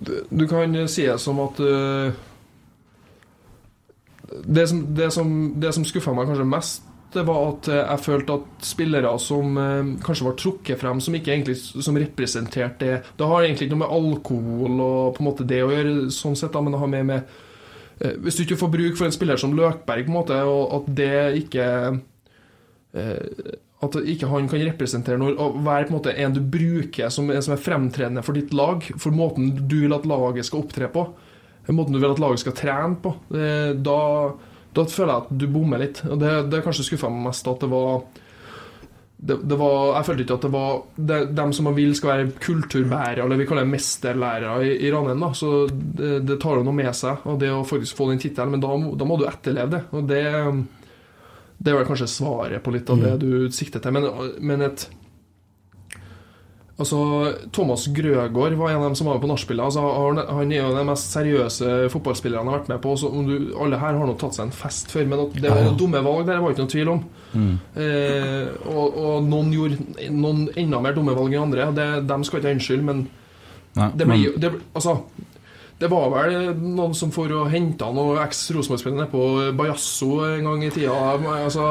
du, 0.00 0.46
kan 0.48 0.76
si 0.88 1.06
det 1.06 1.18
som 1.20 1.40
at 1.44 1.60
eh, 1.60 2.20
det, 4.44 4.68
som, 4.68 4.84
det, 4.94 5.10
som, 5.10 5.34
det 5.60 5.72
som 5.76 5.84
skuffa 5.84 6.14
meg 6.16 6.30
kanskje 6.30 6.48
mest, 6.48 6.86
det 7.10 7.24
var 7.26 7.48
at 7.48 7.68
jeg 7.72 8.02
følte 8.04 8.36
at 8.38 8.66
spillere 8.66 9.12
som 9.18 9.56
eh, 9.58 9.92
kanskje 10.04 10.26
var 10.28 10.36
trukket 10.38 10.80
frem, 10.80 11.00
som 11.02 11.16
ikke 11.16 11.32
egentlig 11.34 11.56
som 11.58 11.98
representerte 11.98 12.86
det. 12.86 12.98
Det 13.18 13.30
har 13.30 13.44
egentlig 13.44 13.66
ikke 13.66 13.76
noe 13.76 13.84
med 13.84 13.94
alkohol 13.96 14.84
og 14.84 15.16
på 15.16 15.24
en 15.24 15.30
måte 15.30 15.46
det 15.48 15.62
å 15.64 15.72
gjøre, 15.72 15.94
sånn 16.14 16.38
sett, 16.38 16.52
da, 16.54 16.62
men 16.62 16.76
det 16.76 16.82
har 16.82 16.92
mer 16.92 17.08
med 17.08 17.34
eh, 17.98 18.14
Hvis 18.22 18.38
du 18.38 18.44
ikke 18.44 18.60
får 18.62 18.74
bruk 18.76 19.00
for 19.00 19.08
en 19.08 19.16
spiller 19.16 19.40
som 19.42 19.56
Løkberg, 19.58 20.06
på 20.06 20.14
en 20.14 20.20
måte, 20.20 20.38
og 20.46 20.78
at 20.78 20.92
det 21.00 21.18
ikke 21.42 21.66
eh, 22.94 23.58
at 23.80 23.96
ikke 24.12 24.28
han 24.28 24.48
kan 24.50 24.60
representere 24.66 25.16
noe, 25.20 25.32
og 25.40 25.58
være 25.64 25.88
på 25.88 25.94
en 25.94 25.96
måte 25.96 26.12
en 26.12 26.36
du 26.36 26.42
bruker 26.44 27.08
som, 27.12 27.30
som 27.40 27.54
er 27.54 27.62
fremtredende 27.64 28.24
for 28.26 28.36
ditt 28.36 28.52
lag, 28.56 28.84
for 29.00 29.16
måten 29.16 29.54
du 29.70 29.78
vil 29.86 29.96
at 29.96 30.08
laget 30.08 30.48
skal 30.48 30.64
opptre 30.64 30.90
på, 30.92 31.06
måten 31.72 31.96
du 31.96 32.00
vil 32.00 32.12
at 32.12 32.20
laget 32.20 32.42
skal 32.42 32.56
trene 32.58 32.98
på. 33.00 33.14
Da, 33.30 34.00
da 34.76 34.84
føler 34.90 35.12
jeg 35.14 35.22
at 35.22 35.30
du 35.38 35.46
bommer 35.52 35.80
litt. 35.80 36.02
Og 36.08 36.18
det, 36.20 36.32
det 36.50 36.64
kanskje 36.64 36.88
skuffa 36.88 37.10
meg 37.12 37.30
mest 37.30 37.48
at 37.48 37.62
det 37.62 37.70
var 37.70 38.02
det, 39.20 39.36
det 39.44 39.56
var, 39.60 39.98
jeg 39.98 40.06
følte 40.06 40.24
ikke 40.24 40.36
at 40.38 40.44
det 40.46 40.50
var 40.54 40.76
det, 40.96 41.16
dem 41.36 41.50
som 41.52 41.66
man 41.68 41.74
vil 41.76 41.90
skal 41.96 42.10
være 42.14 42.30
kulturbærere, 42.40 43.26
eller 43.26 43.36
vi 43.36 43.46
kaller 43.48 43.66
det 43.66 43.74
mesterlærere 43.74 44.54
i, 44.64 44.70
i 44.86 44.92
Ranheim. 44.94 45.26
Så 45.36 45.50
det, 45.68 46.38
tar 46.40 46.56
jo 46.56 46.64
noe 46.64 46.76
med 46.76 46.92
seg, 46.96 47.26
og 47.28 47.36
det 47.42 47.50
å 47.52 47.66
faktisk 47.68 47.98
få 47.98 48.08
den 48.10 48.22
tittelen. 48.22 48.54
Men 48.56 48.64
da, 48.64 48.72
da 48.96 49.08
må 49.08 49.18
du 49.20 49.26
etterleve 49.28 49.74
det. 49.74 49.82
Og 49.92 50.08
det, 50.08 50.22
det 51.62 51.72
er 51.72 51.76
vel 51.78 51.86
kanskje 51.90 52.08
svaret 52.08 52.62
på 52.64 52.72
litt 52.72 52.88
av 52.90 53.00
det 53.04 53.18
du 53.20 53.48
sikter 53.52 53.80
til. 53.84 53.92
Men, 53.92 54.06
men 54.40 54.62
et 54.62 54.88
Altså, 56.80 56.96
Thomas 57.52 57.82
Grøgaard 57.92 58.54
var 58.56 58.70
en 58.70 58.78
av 58.78 58.84
dem 58.86 58.94
som 58.96 59.06
var 59.10 59.18
med 59.18 59.22
på 59.26 59.28
nachspielet. 59.28 59.66
Altså, 59.66 59.82
han- 59.84 60.26
han 60.38 60.52
er 60.52 60.62
jo 60.62 60.74
den 60.74 60.86
mest 60.88 61.12
seriøse 61.12 61.90
fotballspilleren 61.92 62.38
han 62.46 62.48
har 62.48 62.60
vært 62.60 62.68
med 62.70 62.80
på. 62.80 62.94
Så 62.96 63.10
om 63.12 63.26
du, 63.26 63.52
alle 63.60 63.76
her 63.76 63.92
har 63.98 64.06
nå 64.06 64.14
tatt 64.18 64.32
seg 64.32 64.46
en 64.46 64.50
fest 64.50 64.88
før, 64.88 65.04
men 65.06 65.28
det 65.34 65.50
var 65.50 65.60
noen 65.62 65.76
dumme 65.76 66.00
valg 66.02 66.24
der, 66.26 66.40
var 66.40 66.50
ikke 66.54 66.64
noen 66.64 66.72
tvil 66.72 66.88
om. 66.88 67.04
Eh, 67.76 68.48
og, 68.64 68.96
og 68.96 69.24
noen 69.28 69.52
gjorde 69.52 70.10
noen 70.10 70.48
enda 70.56 70.80
mer 70.80 70.94
dumme 70.96 71.14
valg 71.14 71.34
enn 71.34 71.42
andre. 71.52 71.68
Det, 71.76 72.06
dem 72.08 72.24
skal 72.24 72.40
ikke 72.40 72.48
ha 72.48 72.54
unnskyld, 72.56 72.82
men 72.82 73.08
Nei, 73.76 73.90
det 73.94 74.06
blir 74.08 74.24
jo 74.24 74.50
Altså, 74.74 74.96
det 75.80 75.88
var 75.88 76.10
vel 76.12 76.34
noen 76.60 76.92
som 76.94 77.10
for 77.14 77.32
å 77.32 77.46
hente 77.48 77.86
noen 77.96 78.18
eks-Rosenborg-spillere 78.26 79.08
på 79.10 79.22
Bajasso 79.56 80.10
en 80.26 80.44
gang 80.44 80.64
i 80.66 80.70
tida. 80.74 80.92
Altså, 81.40 81.64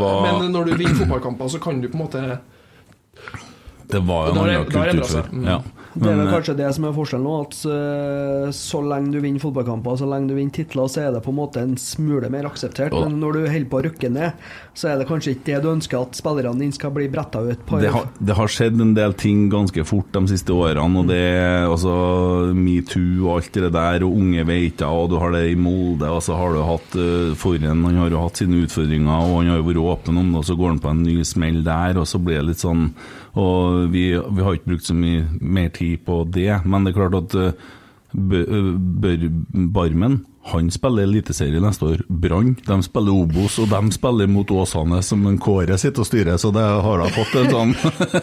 var- 0.00 0.22
Men 0.40 0.52
når 0.54 0.64
du 0.70 0.76
vinner 0.80 0.94
fotballkamper, 1.02 1.48
så 1.52 1.60
kan 1.60 1.80
du 1.80 1.88
på 1.88 1.98
en 1.98 2.04
måte 2.06 2.38
Det 3.92 4.00
var 4.08 4.30
en 4.30 4.38
annen 4.38 4.64
kultur 4.64 5.04
før. 5.04 5.28
Mm. 5.32 5.44
Ja. 5.44 5.58
Det 5.94 6.08
er 6.08 6.16
vel 6.16 6.26
eh, 6.26 6.32
kanskje 6.32 6.54
det 6.56 6.68
som 6.76 6.86
er 6.88 6.94
forskjellen 6.96 7.26
nå, 7.26 7.34
at 7.44 7.56
eh, 7.68 8.46
så 8.56 8.80
lenge 8.86 9.12
du 9.12 9.18
vinner 9.20 9.42
fotballkamper, 9.42 9.98
så 10.00 10.08
lenge 10.08 10.30
du 10.30 10.36
vinner 10.38 10.54
titler, 10.56 10.88
så 10.88 11.04
er 11.04 11.10
det 11.14 11.22
på 11.24 11.32
en 11.32 11.38
måte 11.38 11.62
en 11.62 11.74
smule 11.80 12.30
mer 12.32 12.48
akseptert. 12.48 12.94
Men 12.96 13.18
når 13.20 13.36
du 13.36 13.40
holder 13.44 13.68
på 13.72 13.80
å 13.80 13.84
rykke 13.88 14.12
ned, 14.12 14.46
så 14.78 14.92
er 14.92 15.00
det 15.00 15.08
kanskje 15.10 15.34
ikke 15.36 15.48
det 15.50 15.60
du 15.64 15.70
ønsker 15.74 16.00
at 16.00 16.16
spillerne 16.16 16.60
dine 16.62 16.76
skal 16.76 16.94
bli 16.96 17.08
bretta 17.12 17.42
ut 17.44 17.64
på. 17.68 17.80
det, 17.82 17.92
har, 17.92 18.08
det 18.18 18.36
har 18.38 18.52
skjedd 18.52 18.80
en 18.80 18.94
del 18.96 19.16
ting 19.20 19.46
ganske 19.52 19.84
fort 19.88 20.08
de 20.16 20.24
siste 20.32 20.54
årene, 20.56 21.02
og 21.02 21.10
det 21.12 21.20
er 21.20 21.68
altså 21.68 21.94
metoo 22.56 23.28
og 23.28 23.36
alt 23.36 23.60
det 23.60 23.72
der, 23.74 24.06
og 24.06 24.16
unge 24.22 24.46
veiter, 24.48 24.88
og 24.88 25.12
du 25.12 25.18
har 25.20 25.34
det 25.36 25.44
i 25.52 25.58
Molde, 25.58 26.08
og 26.08 26.22
så 26.24 26.38
har 26.38 26.54
du 26.56 26.62
hatt 26.66 26.96
uh, 26.98 27.32
Forhen, 27.38 27.84
han 27.84 28.00
har 28.00 28.12
jo 28.12 28.22
hatt 28.22 28.40
sine 28.40 28.64
utfordringer, 28.64 29.12
og 29.12 29.42
han 29.42 29.52
har 29.52 29.60
jo 29.60 29.68
vært 29.68 29.82
åpen 29.82 30.20
om 30.20 30.32
det, 30.32 30.40
og 30.40 30.48
så 30.48 30.56
går 30.58 30.74
han 30.74 30.82
på 30.82 30.92
en 30.92 31.04
ny 31.04 31.18
smell 31.26 31.60
der, 31.66 32.00
og 32.00 32.08
så 32.08 32.20
blir 32.22 32.40
det 32.40 32.52
litt 32.52 32.64
sånn 32.64 32.88
Og 33.38 33.92
vi, 33.92 34.10
vi 34.12 34.44
har 34.44 34.58
ikke 34.58 34.74
brukt 34.74 34.88
så 34.88 34.96
mye 34.96 35.24
mer 35.40 35.70
tid 35.72 36.02
på 36.06 36.22
det, 36.28 36.50
men 36.66 36.84
det 36.84 36.92
er 36.92 36.98
klart 37.00 37.20
at 37.22 37.38
uh, 37.38 37.70
Bør, 38.12 38.44
bør 38.76 39.22
Barmen 39.72 40.18
han 40.42 40.70
spiller 40.74 41.06
Eliteserie 41.06 41.60
neste 41.62 41.86
år. 41.86 42.00
Brann 42.08 42.56
de 42.66 42.76
spiller 42.82 43.14
Obos, 43.14 43.60
og 43.62 43.70
de 43.70 43.94
spiller 43.94 44.30
mot 44.30 44.50
Åsane, 44.50 44.98
som 45.06 45.22
en 45.30 45.38
Kåre 45.40 45.76
sitter 45.78 46.02
og 46.02 46.08
styrer, 46.08 46.38
så 46.40 46.50
det 46.54 46.64
har 46.86 47.02
da 47.02 47.10
fått 47.14 47.36
en 47.38 47.52
sånn 47.52 47.74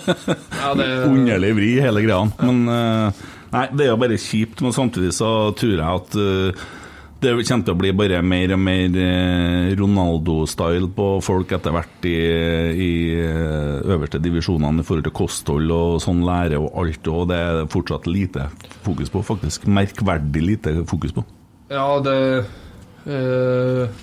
Ja, 0.61 0.73
det, 0.75 0.87
underlig 1.13 1.53
vri, 1.57 1.69
hele 1.79 2.03
greia. 2.03 2.25
Men 2.43 2.65
eh, 2.73 3.23
Nei, 3.49 3.63
det 3.73 3.85
er 3.85 3.93
jo 3.93 4.01
bare 4.01 4.19
kjipt, 4.21 4.59
men 4.61 4.75
samtidig 4.75 5.13
så 5.15 5.29
tror 5.57 5.73
jeg 5.73 5.87
at 5.87 6.19
eh, 6.19 6.67
det 7.19 7.33
kommer 7.43 7.65
til 7.67 7.73
å 7.73 7.79
bli 7.79 7.89
bare 7.99 8.21
mer 8.23 8.53
og 8.55 8.61
mer 8.63 8.95
eh, 9.03 9.71
Ronaldo-style 9.75 10.87
på 10.95 11.07
folk 11.23 11.51
etter 11.57 11.73
hvert 11.75 12.05
i, 12.07 12.15
i 12.79 12.91
eh, 13.19 13.81
øverste 13.91 14.21
divisjonene 14.23 14.79
i 14.79 14.87
forhold 14.87 15.09
til 15.09 15.15
kosthold 15.19 15.73
og 15.75 15.97
sånn 16.03 16.23
lære 16.23 16.61
og 16.61 16.77
alt, 16.79 17.09
og 17.11 17.27
det 17.31 17.41
er 17.43 17.67
fortsatt 17.73 18.07
lite 18.07 18.47
fokus 18.87 19.11
på, 19.11 19.23
faktisk. 19.33 19.67
Merkverdig 19.67 20.45
lite 20.45 20.75
fokus 20.87 21.15
på. 21.17 21.25
Ja, 21.69 21.99
det 22.03 22.15
eh, 23.05 23.99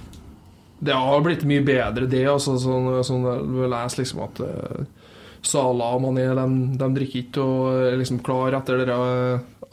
Det 0.79 0.93
har 0.93 1.25
blitt 1.25 1.49
mye 1.49 1.65
bedre, 1.65 2.05
det. 2.05 2.27
Altså, 2.29 2.59
sånn, 2.61 2.93
sånn 3.01 3.25
Du 3.49 3.65
leser 3.65 4.03
liksom 4.03 4.27
at 4.27 4.45
uh, 4.45 4.85
Sala 5.41 5.95
og 5.97 6.05
Mané 6.05 6.29
de, 6.37 6.47
de 6.77 6.89
drikker 6.99 7.23
ikke 7.25 7.43
og 7.43 7.87
er 7.89 7.97
liksom 7.97 8.21
klar 8.27 8.59
etter 8.59 8.85
det 8.85 9.01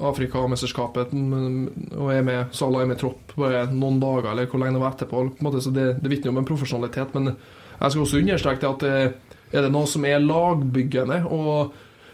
Afrikamesterskapet 0.01 1.13
og 1.13 2.09
er 2.13 2.23
med, 2.25 2.53
Salah 2.55 2.83
er 2.83 2.89
med 2.89 2.99
tropp 3.01 3.35
bare 3.37 3.67
noen 3.71 3.99
dager 4.01 4.31
eller 4.31 4.49
hvor 4.49 4.61
lenge 4.61 4.77
det 4.77 4.83
var 4.83 4.95
etterpå. 4.95 5.23
Måte, 5.45 5.61
så 5.61 5.73
Det, 5.73 5.87
det 6.01 6.11
vitner 6.11 6.33
om 6.33 6.41
en 6.41 6.47
profesjonalitet. 6.47 7.13
Men 7.13 7.33
jeg 7.33 7.91
skal 7.91 8.03
også 8.03 8.21
understreke 8.21 8.69
at 8.69 8.85
det, 8.85 9.13
er 9.53 9.65
det 9.65 9.71
noe 9.73 9.89
som 9.89 10.05
er 10.09 10.23
lagbyggende 10.23 11.21
og, 11.29 11.73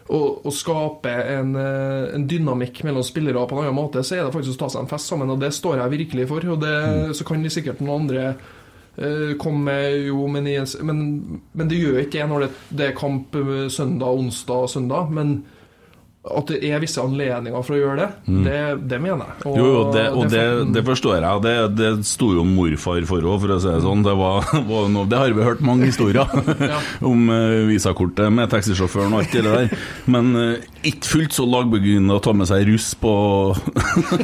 og, 0.09 0.45
og 0.45 0.53
skape 0.55 1.11
en, 1.35 1.53
eh, 1.55 2.15
en 2.17 2.27
dynamikk 2.27 2.83
mellom 2.87 3.05
spillere 3.05 3.45
på 3.47 3.55
en 3.57 3.63
annen 3.63 3.77
måte, 3.77 4.03
så 4.03 4.17
er 4.17 4.25
det 4.25 4.33
faktisk 4.35 4.57
å 4.57 4.63
ta 4.65 4.71
seg 4.73 4.83
en 4.83 4.91
fest 4.91 5.11
sammen, 5.11 5.31
og 5.31 5.39
det 5.41 5.53
står 5.55 5.79
jeg 5.83 5.95
virkelig 5.95 6.27
for. 6.31 6.49
Og 6.55 6.63
det, 6.63 6.73
Så 7.15 7.27
kan 7.27 7.43
de 7.43 7.53
sikkert 7.53 7.83
noen 7.83 8.03
andre 8.03 8.25
eh, 8.97 9.37
komme 9.39 9.77
jo, 10.09 10.25
men, 10.27 10.49
men, 10.83 11.05
men 11.53 11.71
det 11.71 11.79
gjør 11.79 12.01
ikke 12.03 12.19
det 12.19 12.27
når 12.33 12.45
det, 12.47 12.51
det 12.81 12.89
er 12.89 12.99
kamp 12.99 13.39
eh, 13.39 13.69
søndag, 13.71 14.19
onsdag 14.25 14.67
og 14.67 14.73
søndag. 14.73 15.15
Men 15.15 15.39
at 16.29 16.51
det 16.51 16.59
er 16.69 16.81
visse 16.83 17.01
anledninger 17.01 17.65
for 17.65 17.75
å 17.75 17.79
gjøre 17.79 17.97
det, 17.99 18.09
det, 18.45 18.59
det 18.91 18.99
mener 19.01 19.25
jeg. 19.25 19.45
Og 19.49 19.59
Jo, 19.59 19.67
jo, 19.67 19.83
det, 19.95 20.05
og 20.13 20.31
det, 20.31 20.43
det 20.75 20.83
forstår 20.87 21.19
jeg. 21.19 21.43
Det, 21.45 21.55
det 21.77 21.91
sto 22.07 22.31
jo 22.37 22.45
morfar 22.47 23.05
for 23.09 23.25
òg, 23.25 23.39
for 23.43 23.55
å 23.55 23.59
si 23.61 23.69
det 23.71 23.83
sånn. 23.85 24.05
Det, 24.05 24.15
var, 24.19 24.49
var 24.69 24.89
noe, 24.93 25.09
det 25.09 25.21
har 25.21 25.35
vi 25.35 25.45
hørt 25.45 25.63
mange 25.65 25.89
historier 25.89 26.29
om 27.09 27.29
uh, 27.31 27.65
visakortet 27.69 28.31
med 28.33 28.51
taxisjåføren 28.53 29.15
og 29.15 29.23
alt 29.23 29.35
det 29.35 29.45
der. 29.47 29.87
Men 30.09 30.33
uh, 30.37 30.69
ikke 30.87 31.11
fullt 31.11 31.35
så 31.35 31.45
lagbegynnende 31.49 32.15
å 32.15 32.23
ta 32.23 32.31
med 32.35 32.47
seg 32.49 32.63
russ 32.69 32.93
på 32.99 33.11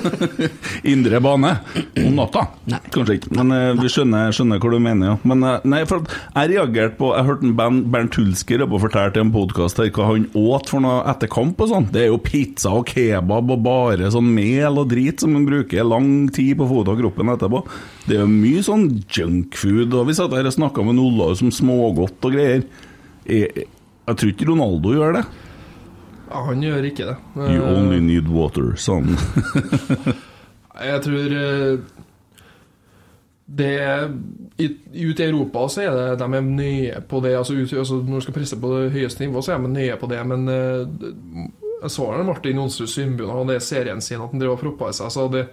indre 0.93 1.19
bane 1.23 1.51
om 1.99 2.15
natta. 2.15 2.45
Kanskje 2.93 3.19
ikke, 3.19 3.33
men 3.35 3.51
uh, 3.51 3.73
vi 3.79 3.91
skjønner, 3.91 4.31
skjønner 4.35 4.61
hva 4.61 4.71
du 4.71 4.79
mener, 4.79 5.13
ja. 5.13 5.17
Men 5.27 5.43
eh, 5.45 5.65
nei, 5.67 5.81
for 5.89 6.03
at 6.03 6.13
jeg 6.13 6.51
reagerte 6.53 6.97
på 6.99 7.11
Jeg 7.15 7.27
hørte 7.27 7.47
en 7.47 7.81
Bernt, 7.91 8.17
Hulsker 8.19 8.63
fortelle 8.79 9.15
i 9.15 9.21
en 9.23 9.33
podkast 9.33 9.79
hva 9.95 10.07
han 10.09 10.27
åt 10.37 10.71
for 10.71 10.83
noe 10.83 11.01
etter 11.11 11.29
kamp 11.31 11.59
og 11.63 11.71
sånn. 11.71 11.87
Det 11.95 12.01
er 12.03 12.09
jo 12.11 12.19
pizza 12.19 12.73
og 12.75 12.89
kebab 12.89 13.53
og 13.55 13.61
bare 13.63 14.09
sånn 14.11 14.27
mel 14.35 14.81
og 14.81 14.89
drit 14.91 15.21
som 15.23 15.31
man 15.31 15.45
bruker 15.47 15.87
lang 15.87 16.27
tid 16.35 16.57
på 16.59 16.67
foten 16.67 16.91
og 16.91 16.99
kroppen 16.99 17.31
etterpå. 17.31 17.61
Det 18.03 18.17
er 18.17 18.25
jo 18.25 18.33
mye 18.33 18.65
sånn 18.67 18.89
junkfood, 19.15 19.95
og 19.95 20.09
vi 20.09 20.17
satt 20.17 20.35
her 20.35 20.49
og 20.49 20.57
snakka 20.57 20.83
med 20.83 20.99
Olav 20.99 21.37
som 21.39 21.53
smågodt 21.55 22.27
og 22.27 22.35
greier. 22.35 22.65
Jeg, 23.23 23.67
jeg 24.09 24.19
tror 24.19 24.33
ikke 24.33 24.49
Ronaldo 24.51 24.91
gjør 24.97 25.19
det. 25.21 25.25
Ja, 26.25 26.43
han 26.49 26.63
gjør 26.63 26.87
ikke 26.91 27.07
det. 27.07 27.17
You 27.37 27.63
Eh, 27.63 27.77
only 27.77 27.99
need 28.03 28.27
water, 28.27 28.75
son. 28.75 29.15
Jeg 30.75 31.01
tror 31.05 31.33
eh, 31.39 31.77
det 33.45 33.75
i, 34.57 34.67
Ute 35.05 35.23
i 35.23 35.27
Europa 35.29 35.67
så 35.71 35.85
er 35.85 35.93
det 35.95 36.17
de 36.19 36.27
er 36.35 36.41
nøye 36.41 37.03
på 37.07 37.21
det. 37.23 37.37
Altså, 37.37 37.53
ut, 37.53 37.73
altså 37.73 38.01
Når 38.01 38.15
du 38.15 38.25
skal 38.25 38.35
presse 38.35 38.59
på 38.59 38.71
det 38.73 38.91
høyeste 38.91 39.23
nivå, 39.23 39.41
så 39.41 39.53
er 39.53 39.63
de 39.63 39.71
nøye 39.71 39.95
på 40.01 40.09
det. 40.11 40.19
Men 40.27 40.49
eh, 40.51 41.45
jeg 41.81 41.91
så 41.91 42.09
det 42.15 42.25
Martin 42.27 42.59
Jonsrud 42.61 42.89
Sundby 42.89 43.25
og 43.27 43.47
det 43.49 43.59
er 43.59 43.63
serien 43.63 44.03
sin 44.03 44.21
at 44.21 44.31
han 44.31 44.41
drev 44.41 44.55
og 44.55 44.61
proppa 44.61 44.91
i 44.91 44.97
seg. 44.97 45.11
Så 45.13 45.25
det, 45.33 45.45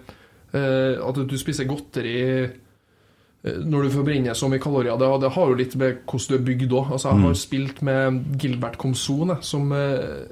eh, 0.55 0.99
at 1.03 1.23
du 1.29 1.35
spiser 1.39 1.69
godteri 1.69 2.19
eh, 2.43 3.57
når 3.63 3.87
du 3.87 3.97
forbrenner 3.97 4.37
så 4.37 4.47
mye 4.51 4.63
kalorier, 4.63 4.95
det, 4.99 5.09
det 5.25 5.33
har 5.35 5.51
jo 5.51 5.59
litt 5.59 5.75
med 5.79 6.05
hvordan 6.07 6.29
du 6.31 6.37
er 6.37 6.47
bygd 6.47 6.77
òg. 6.79 6.93
Altså, 6.95 7.11
jeg 7.11 7.25
har 7.25 7.35
spilt 7.41 7.83
med 7.85 8.23
Gilbert 8.39 8.79
Comson, 8.81 9.35
som 9.43 9.67
eh, 9.75 10.31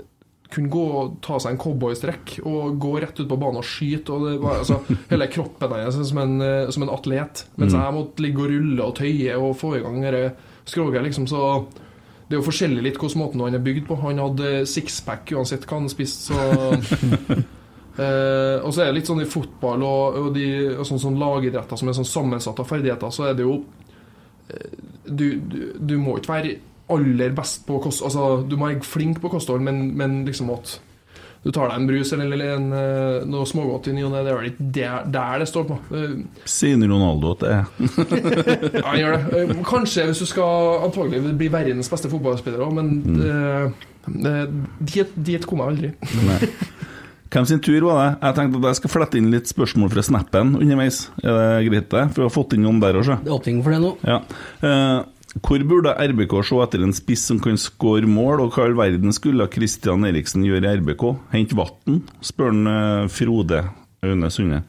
kunne 0.51 0.71
gå 0.71 0.85
og 0.99 1.19
ta 1.23 1.37
seg 1.39 1.53
en 1.53 1.61
cowboystrekk 1.63 2.37
og 2.43 2.79
gå 2.83 2.95
rett 2.99 3.19
ut 3.21 3.27
på 3.27 3.39
banen 3.39 3.61
og 3.61 3.67
skyte. 3.67 4.15
Og 4.15 4.25
det 4.27 4.33
var, 4.43 4.63
altså, 4.63 4.79
hele 5.11 5.29
kroppen 5.31 5.75
hans 5.75 5.99
er 5.99 6.07
som 6.07 6.23
en, 6.23 6.47
som 6.71 6.87
en 6.87 6.95
atlet. 6.95 7.45
Mens 7.59 7.75
jeg 7.75 7.97
måtte 7.99 8.23
ligge 8.23 8.43
og 8.45 8.51
rulle 8.51 8.87
og 8.87 8.97
tøye 8.99 9.37
og 9.37 9.55
få 9.59 9.75
i 9.77 9.83
gang 9.83 10.01
dette 10.07 10.49
skroget. 10.71 11.03
Liksom, 11.03 11.27
så 11.27 11.45
det 12.31 12.37
er 12.37 12.39
jo 12.39 12.47
forskjellig 12.47 12.85
litt 12.85 12.99
hvordan 12.99 13.19
måten 13.19 13.43
han 13.43 13.57
er 13.57 13.63
bygd 13.65 13.89
på. 13.89 13.99
Han 14.05 14.21
hadde 14.23 14.61
sixpack 14.69 15.33
uansett 15.35 15.67
hva 15.67 15.81
han 15.81 15.91
spiste, 15.91 16.31
så 16.31 17.41
Eh, 17.91 18.57
og 18.63 18.71
så 18.71 18.85
er 18.85 18.89
det 18.89 19.01
litt 19.01 19.09
sånn 19.09 19.19
i 19.19 19.27
fotball 19.27 19.81
og, 19.83 20.15
og, 20.15 20.27
de, 20.35 20.45
og 20.77 20.85
sånn 20.87 21.01
sånn 21.01 21.17
lagidretter 21.19 21.79
som 21.79 21.89
er 21.91 21.97
sånn 21.97 22.07
sammensatt 22.07 22.61
av 22.63 22.69
ferdigheter, 22.69 23.11
så 23.11 23.25
er 23.27 23.35
det 23.35 23.43
jo 23.43 23.57
eh, 24.47 24.77
du, 25.03 25.25
du, 25.35 25.57
du 25.75 25.97
må 25.99 26.15
ikke 26.17 26.31
være 26.37 26.53
aller 26.91 27.35
best 27.35 27.65
på 27.67 27.81
kost... 27.83 28.03
Altså, 28.07 28.45
du 28.47 28.55
må 28.55 28.69
være 28.69 28.87
flink 28.87 29.19
på 29.23 29.31
kosthold, 29.33 29.63
men, 29.67 29.89
men 29.99 30.21
liksom 30.27 30.53
at 30.55 30.77
du 31.41 31.49
tar 31.49 31.71
deg 31.71 31.79
en 31.79 31.87
brus 31.89 32.11
eller 32.13 32.43
en, 32.51 32.65
eh, 32.77 33.23
noe 33.25 33.47
smågodt 33.49 33.87
i 33.89 33.95
ny 33.95 34.03
og 34.05 34.11
ne, 34.13 34.19
det 34.21 34.29
er 34.29 34.37
vel 34.37 34.49
ikke 34.51 34.67
der, 34.77 35.07
der 35.15 35.39
det 35.41 35.47
står 35.49 35.63
på. 35.71 35.77
Eh, 35.97 36.11
Sier 36.45 36.77
Ronaldo 36.83 37.31
at 37.33 37.41
det 37.41 37.53
er 37.55 37.63
ja, 38.77 38.83
han 38.85 38.99
gjør 38.99 39.15
det. 39.17 39.39
Eh, 39.39 39.63
Kanskje 39.65 40.05
hvis 40.11 40.21
du 40.21 40.27
skal 40.29 40.83
antagelig 40.85 41.33
bli 41.39 41.49
verdens 41.53 41.89
beste 41.89 42.11
fotballspiller 42.11 42.61
òg, 42.67 42.75
men 42.77 42.93
eh, 43.25 43.87
det, 44.11 44.35
dit, 44.93 45.17
dit 45.31 45.49
kom 45.49 45.63
jeg 45.63 45.73
aldri. 45.73 45.91
Nei. 46.27 46.39
Hvem 47.31 47.45
sin 47.47 47.61
tur 47.63 47.85
var 47.87 47.97
det? 48.01 48.07
Jeg 48.25 48.35
tenkte 48.37 48.59
at 48.59 48.65
jeg 48.67 48.79
skal 48.81 48.91
flette 48.91 49.17
inn 49.21 49.29
litt 49.31 49.47
spørsmål 49.47 49.91
fra 49.93 50.03
snappen 50.03 50.49
underveis. 50.59 51.05
Er 51.23 51.37
det 51.37 51.69
greit, 51.69 51.87
det? 51.93 52.01
For 52.11 52.21
vi 52.21 52.27
har 52.27 52.33
fått 52.35 52.55
inn 52.57 52.65
noen 52.67 52.81
der 52.83 52.97
òg, 52.99 53.07
Det 53.23 53.31
er 53.31 53.37
åpning 53.37 53.61
for 53.63 53.71
det 53.71 53.79
nå. 53.79 53.91
Ja. 54.03 54.17
Eh, 54.67 54.97
Hvor 55.39 55.63
burde 55.63 55.93
RBK 55.95 56.33
se 56.43 56.57
etter 56.59 56.81
en 56.83 56.91
spiss 56.95 57.23
som 57.29 57.37
kan 57.39 57.55
skåre 57.59 58.07
mål, 58.09 58.41
og 58.43 58.51
hva 58.51 58.65
i 58.65 58.67
all 58.71 58.75
verden 58.75 59.15
skulle 59.15 59.47
Christian 59.53 60.03
Eriksen 60.03 60.43
gjøre 60.43 60.65
i 60.67 60.81
RBK? 60.81 61.05
Hente 61.31 61.55
vann? 61.55 62.01
spør 62.19 62.51
han 62.51 62.67
eh, 62.67 63.11
Frode 63.11 63.61
Aune 64.03 64.31
Sunde. 64.33 64.59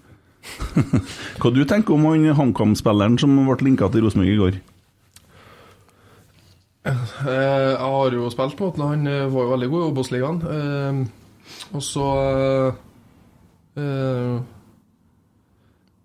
hva 1.43 1.51
du 1.55 1.64
tenker 1.66 1.97
om 1.97 2.06
han 2.06 2.28
HamKam-spilleren 2.39 3.18
som 3.18 3.34
ble 3.34 3.59
linka 3.66 3.90
til 3.90 4.06
Rosenborg 4.06 4.30
i 4.30 4.39
går? 4.39 4.60
Eh, 6.86 7.02
Jeg 7.26 7.82
har 7.82 8.16
jo 8.20 8.30
spilt 8.30 8.62
mot 8.62 8.78
han, 8.78 9.02
han 9.02 9.10
eh, 9.10 9.26
var 9.34 9.48
jo 9.48 9.55
veldig 9.56 9.70
god 9.74 9.82
i 9.82 9.90
Obos-ligaen. 9.90 11.05
Og 11.74 11.82
så 11.82 12.06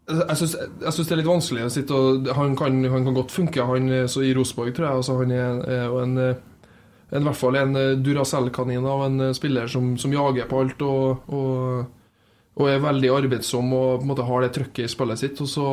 Jeg 0.08 0.40
syns 0.40 0.54
det 0.56 1.12
er 1.12 1.20
litt 1.20 1.28
vanskelig 1.28 1.66
å 1.68 1.72
sitte 1.72 1.96
og 1.96 2.30
Han 2.38 2.54
kan, 2.56 2.80
han 2.88 3.04
kan 3.04 3.16
godt 3.18 3.34
funke 3.36 3.66
han 3.68 3.90
er 3.92 4.06
så 4.12 4.24
i 4.24 4.32
Rosenborg, 4.36 4.72
tror 4.76 4.88
jeg. 4.88 5.00
Altså, 5.02 5.18
han 5.20 5.34
er, 5.36 5.82
jo 5.90 6.00
en, 6.00 6.14
en, 6.24 7.20
i 7.20 7.26
hvert 7.26 7.40
fall 7.40 7.60
en 7.60 7.76
eh, 7.76 7.96
Duracell-kanin 8.00 8.88
av 8.88 9.04
en 9.10 9.26
eh, 9.26 9.36
spiller 9.36 9.68
som, 9.72 9.96
som 10.00 10.14
jager 10.16 10.48
på 10.48 10.62
alt 10.64 10.86
og, 10.88 11.28
og, 11.28 12.14
og 12.56 12.70
er 12.72 12.86
veldig 12.86 13.12
arbeidsom 13.18 13.74
og 13.76 13.90
på 13.98 14.06
en 14.08 14.12
måte 14.14 14.28
har 14.30 14.46
det 14.46 14.54
trøkket 14.56 14.86
i 14.86 14.94
spillet 14.94 15.20
sitt. 15.20 15.42
Så, 15.52 15.66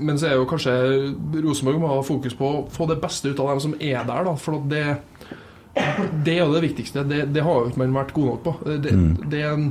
men 0.00 0.16
så 0.16 0.30
er 0.30 0.38
jo 0.38 0.48
kanskje 0.48 0.76
Rosenborg 1.44 1.82
må 1.82 1.90
ha 1.92 1.98
fokus 2.06 2.38
på 2.38 2.48
å 2.48 2.62
få 2.72 2.88
det 2.88 2.96
beste 3.02 3.34
ut 3.34 3.42
av 3.44 3.52
dem 3.52 3.60
som 3.66 3.76
er 3.76 4.00
der, 4.08 4.30
da. 4.30 4.32
For 4.40 4.64
det, 4.70 4.86
det 6.24 6.38
er 6.38 6.46
jo 6.46 6.54
det 6.56 6.64
viktigste. 6.64 7.04
Det, 7.04 7.26
det 7.36 7.44
har 7.44 7.60
jo 7.60 7.68
ikke 7.68 7.82
man 7.84 8.00
vært 8.00 8.16
god 8.16 8.32
nok 8.32 8.40
på. 8.46 8.56
Det, 8.64 8.96
det, 9.28 9.42
er 9.42 9.52
en, 9.52 9.68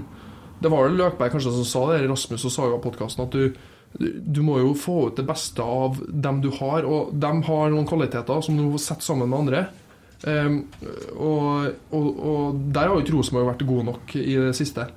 det 0.61 0.69
var 0.69 0.85
vel 0.85 1.01
Løkberg 1.01 1.33
kanskje 1.33 1.55
som 1.57 1.67
sa 1.67 1.83
det 1.91 2.03
i 2.03 2.11
Rasmus 2.13 2.45
og 2.45 2.53
Saga-podkasten, 2.53 3.25
at 3.25 3.33
du, 3.33 3.73
du 3.97 4.41
må 4.45 4.59
jo 4.61 4.73
få 4.77 4.97
ut 5.07 5.17
det 5.17 5.25
beste 5.27 5.63
av 5.63 5.97
dem 6.07 6.41
du 6.43 6.51
har. 6.59 6.85
Og 6.85 7.13
de 7.17 7.31
har 7.49 7.73
noen 7.73 7.87
kvaliteter 7.89 8.43
som 8.45 8.57
du 8.57 8.65
må 8.67 8.81
sette 8.81 9.05
sammen 9.05 9.29
med 9.31 9.39
andre. 9.39 9.65
Um, 10.25 10.61
og, 11.13 11.73
og, 11.93 12.07
og 12.17 12.61
der 12.73 12.87
har 12.87 12.95
jo 12.95 13.03
ikke 13.03 13.17
Rosenborg 13.17 13.51
vært 13.51 13.67
god 13.69 13.89
nok 13.91 14.15
i 14.17 14.37
det 14.37 14.53
siste. 14.57 14.87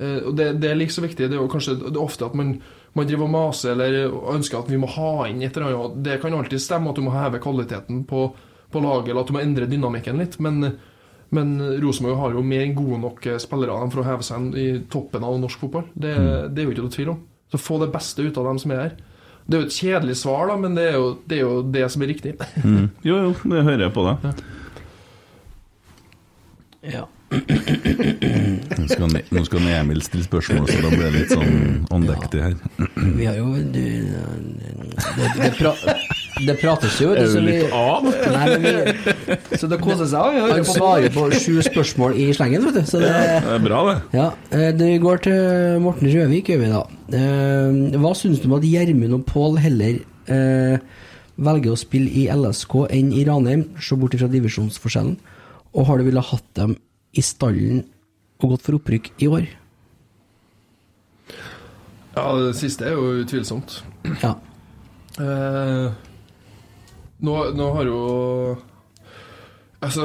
Uh, 0.00 0.28
og 0.28 0.32
det, 0.38 0.50
det 0.62 0.72
er 0.72 0.80
like 0.80 0.94
så 0.94 1.04
viktig. 1.04 1.28
Det 1.28 1.36
er 1.36 1.40
jo 1.40 1.52
kanskje 1.52 1.78
det 1.82 1.94
er 1.94 2.02
ofte 2.02 2.28
at 2.28 2.36
man, 2.38 2.56
man 2.96 3.08
driver 3.08 3.28
og 3.28 3.34
maser 3.36 3.76
eller 3.76 4.18
ønsker 4.36 4.60
at 4.60 4.72
vi 4.72 4.80
må 4.80 4.90
ha 4.96 5.28
inn 5.30 5.44
et 5.44 5.56
eller 5.56 5.76
annet. 5.76 6.02
Det 6.08 6.18
kan 6.24 6.36
alltid 6.36 6.64
stemme 6.64 6.92
at 6.92 7.00
du 7.00 7.06
må 7.06 7.14
heve 7.16 7.42
kvaliteten 7.44 8.04
på, 8.08 8.26
på 8.72 8.84
laget, 8.84 9.12
eller 9.12 9.24
at 9.24 9.32
du 9.32 9.36
må 9.36 9.44
endre 9.44 9.70
dynamikken 9.70 10.20
litt. 10.20 10.40
Men, 10.44 10.72
men 11.36 11.56
Rosenborg 11.82 12.20
har 12.22 12.36
jo 12.36 12.44
mer 12.46 12.64
enn 12.64 12.76
gode 12.76 13.00
nok 13.04 13.32
spillere 13.42 13.80
for 13.92 14.04
å 14.04 14.10
heve 14.10 14.28
seg 14.28 14.60
i 14.60 14.68
toppen 14.92 15.24
av 15.24 15.40
norsk 15.44 15.64
fotball. 15.64 15.88
Det, 15.92 16.16
det 16.52 16.62
er 16.62 16.68
jo 16.68 16.76
ikke 16.76 16.88
noe 16.88 16.98
tvil 17.00 17.16
om. 17.16 17.24
Så 17.52 17.60
få 17.62 17.78
det 17.82 17.92
beste 17.94 18.24
ut 18.26 18.38
av 18.40 18.48
dem 18.50 18.58
som 18.58 18.72
er 18.74 18.82
her. 18.82 18.94
Det 19.46 19.54
er 19.54 19.60
jo 19.62 19.66
et 19.68 19.76
kjedelig 19.78 20.16
svar, 20.18 20.48
da, 20.50 20.56
men 20.58 20.74
det 20.74 20.88
er 20.90 20.96
jo 20.98 21.10
det, 21.22 21.36
er 21.36 21.44
jo 21.44 21.58
det 21.76 21.84
som 21.94 22.02
er 22.02 22.10
riktig. 22.10 22.34
Mm. 22.64 22.88
Jo, 23.06 23.18
jo, 23.28 23.34
det 23.52 23.62
hører 23.62 23.84
jeg 23.86 23.94
på 23.94 24.06
deg. 24.08 24.40
Ja. 26.86 27.04
Nå 27.26 28.86
skal, 28.90 29.14
nå 29.34 29.42
skal 29.46 29.68
Emil 29.70 30.02
stille 30.06 30.26
spørsmål, 30.26 30.68
så 30.70 30.82
da 30.84 30.90
blir 30.92 31.06
det 31.06 31.14
litt 31.14 31.32
sånn 31.34 31.86
andektig 31.94 32.42
her. 32.42 32.54
Vi 32.94 33.26
har 33.26 33.38
jo 33.38 33.48
du, 33.74 33.80
det, 33.80 35.30
det, 35.34 35.50
pra, 35.58 35.72
det 36.44 36.54
prates 36.60 36.98
jo, 37.00 37.14
Det, 37.16 37.22
Er 37.22 37.26
du, 37.26 37.32
så 37.32 37.40
vi? 37.40 37.54
Nei, 38.34 38.46
men 38.50 38.64
vi 38.66 39.56
Så 39.56 39.68
det 39.70 39.78
koser 39.80 40.08
seg. 40.10 40.36
Han 40.50 40.66
svarer 40.68 41.08
på 41.14 41.24
sju 41.32 41.54
spørsmål 41.64 42.16
i 42.20 42.26
slengen, 42.36 42.66
vet 42.68 42.76
du. 42.76 42.82
Så 42.90 43.00
det, 43.00 43.08
Det 43.14 43.54
er 43.56 43.62
bra, 43.64 43.80
det. 43.88 43.96
ja, 44.18 44.26
eh, 44.52 44.68
det 44.76 44.90
går 45.00 45.22
til 45.24 45.80
Morten 45.84 46.10
Røvik, 46.12 46.50
gjør 46.52 46.60
vi 46.64 46.70
da. 46.74 46.82
Eh, 47.16 47.98
Hva 48.02 48.12
syns 48.18 48.42
du 48.42 48.48
om 48.50 48.56
at 48.58 48.66
Gjermund 48.68 49.16
og 49.16 49.24
Pål 49.30 49.56
heller 49.64 50.00
eh, 50.28 50.76
velger 51.36 51.72
å 51.72 51.80
spille 51.80 52.12
i 52.12 52.26
LSK 52.32 52.78
enn 52.92 53.12
i 53.16 53.24
Ranheim, 53.28 53.66
se 53.80 53.96
bort 53.96 54.16
fra 54.20 54.28
divisjonsforskjellen? 54.32 55.16
Og 55.76 55.86
har 55.88 55.98
du 56.00 56.06
villet 56.08 56.30
hatt 56.34 56.46
dem 56.56 56.76
i 57.16 57.24
stallen 57.24 57.84
og 58.42 58.50
gått 58.52 58.66
for 58.68 58.76
opprykk 58.76 59.10
i 59.24 59.28
år? 59.32 59.46
Ja, 62.16 62.28
det 62.40 62.54
siste 62.56 62.86
er 62.88 62.94
jo 62.96 63.10
utvilsomt. 63.22 63.80
Ja. 64.22 64.34
Eh, 65.20 65.90
nå, 67.20 67.36
nå 67.56 67.68
har 67.76 67.88
jo 67.88 68.00
Altså, 69.86 70.04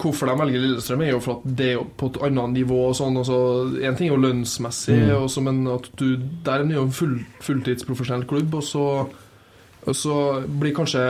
Hvorfor 0.00 0.26
de 0.26 0.34
velger 0.40 0.62
Lillestrøm, 0.62 1.02
er 1.04 1.12
jo 1.12 1.20
for 1.22 1.38
at 1.38 1.56
det 1.58 1.66
er 1.74 1.82
på 2.00 2.08
et 2.08 2.18
annet 2.24 2.54
nivå. 2.56 2.78
og 2.88 2.96
sånn, 2.96 3.18
altså, 3.20 3.36
En 3.84 3.96
ting 3.96 4.08
er 4.08 4.14
jo 4.14 4.22
lønnsmessig, 4.22 4.98
også, 5.14 5.44
men 5.44 5.66
at 5.70 5.90
du, 6.00 6.16
der 6.16 6.62
er 6.62 6.64
det 6.64 6.78
jo 6.78 6.86
en 6.88 6.96
full, 6.96 7.18
fulltidsprofesjonell 7.44 8.24
klubb. 8.26 8.56
Og 8.58 8.64
så, 8.66 8.86
og 9.84 9.96
så 9.96 10.16
blir 10.48 10.74
kanskje 10.74 11.04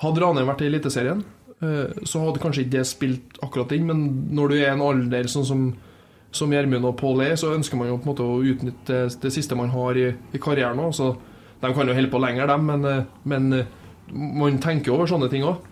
Hadde 0.00 0.20
Ranheim 0.22 0.48
vært 0.48 0.62
i 0.64 0.68
Eliteserien, 0.70 1.24
eh, 1.60 2.04
så 2.08 2.22
hadde 2.22 2.40
kanskje 2.40 2.62
ikke 2.64 2.76
det 2.78 2.86
spilt 2.88 3.40
akkurat 3.44 3.72
inn, 3.76 3.88
men 3.88 4.04
når 4.32 4.48
du 4.48 4.54
er 4.56 4.70
en 4.72 4.84
alder 4.84 5.28
sånn 5.28 5.44
som 5.48 5.64
som 6.30 6.52
Gjermund 6.54 6.86
og 6.86 6.96
Pål 7.00 7.24
er, 7.24 7.36
så 7.38 7.54
ønsker 7.56 7.78
man 7.78 7.88
jo 7.90 7.96
på 7.98 8.06
en 8.06 8.12
måte 8.12 8.22
å 8.26 8.38
utnytte 8.46 8.86
det, 8.86 9.18
det 9.24 9.32
siste 9.34 9.56
man 9.58 9.72
har 9.74 9.98
i, 9.98 10.06
i 10.30 10.40
karrieren 10.42 10.78
òg. 10.78 10.92
Så 10.94 11.08
de 11.60 11.72
kan 11.74 11.90
jo 11.90 11.96
holde 11.96 12.12
på 12.12 12.20
lenger, 12.22 12.46
dem, 12.52 12.68
men, 12.70 12.86
eh, 12.86 13.08
men 13.28 13.52
eh, 13.56 13.72
man 14.12 14.58
tenker 14.62 14.94
over 14.94 15.10
sånne 15.10 15.30
ting 15.30 15.44
òg. 15.46 15.66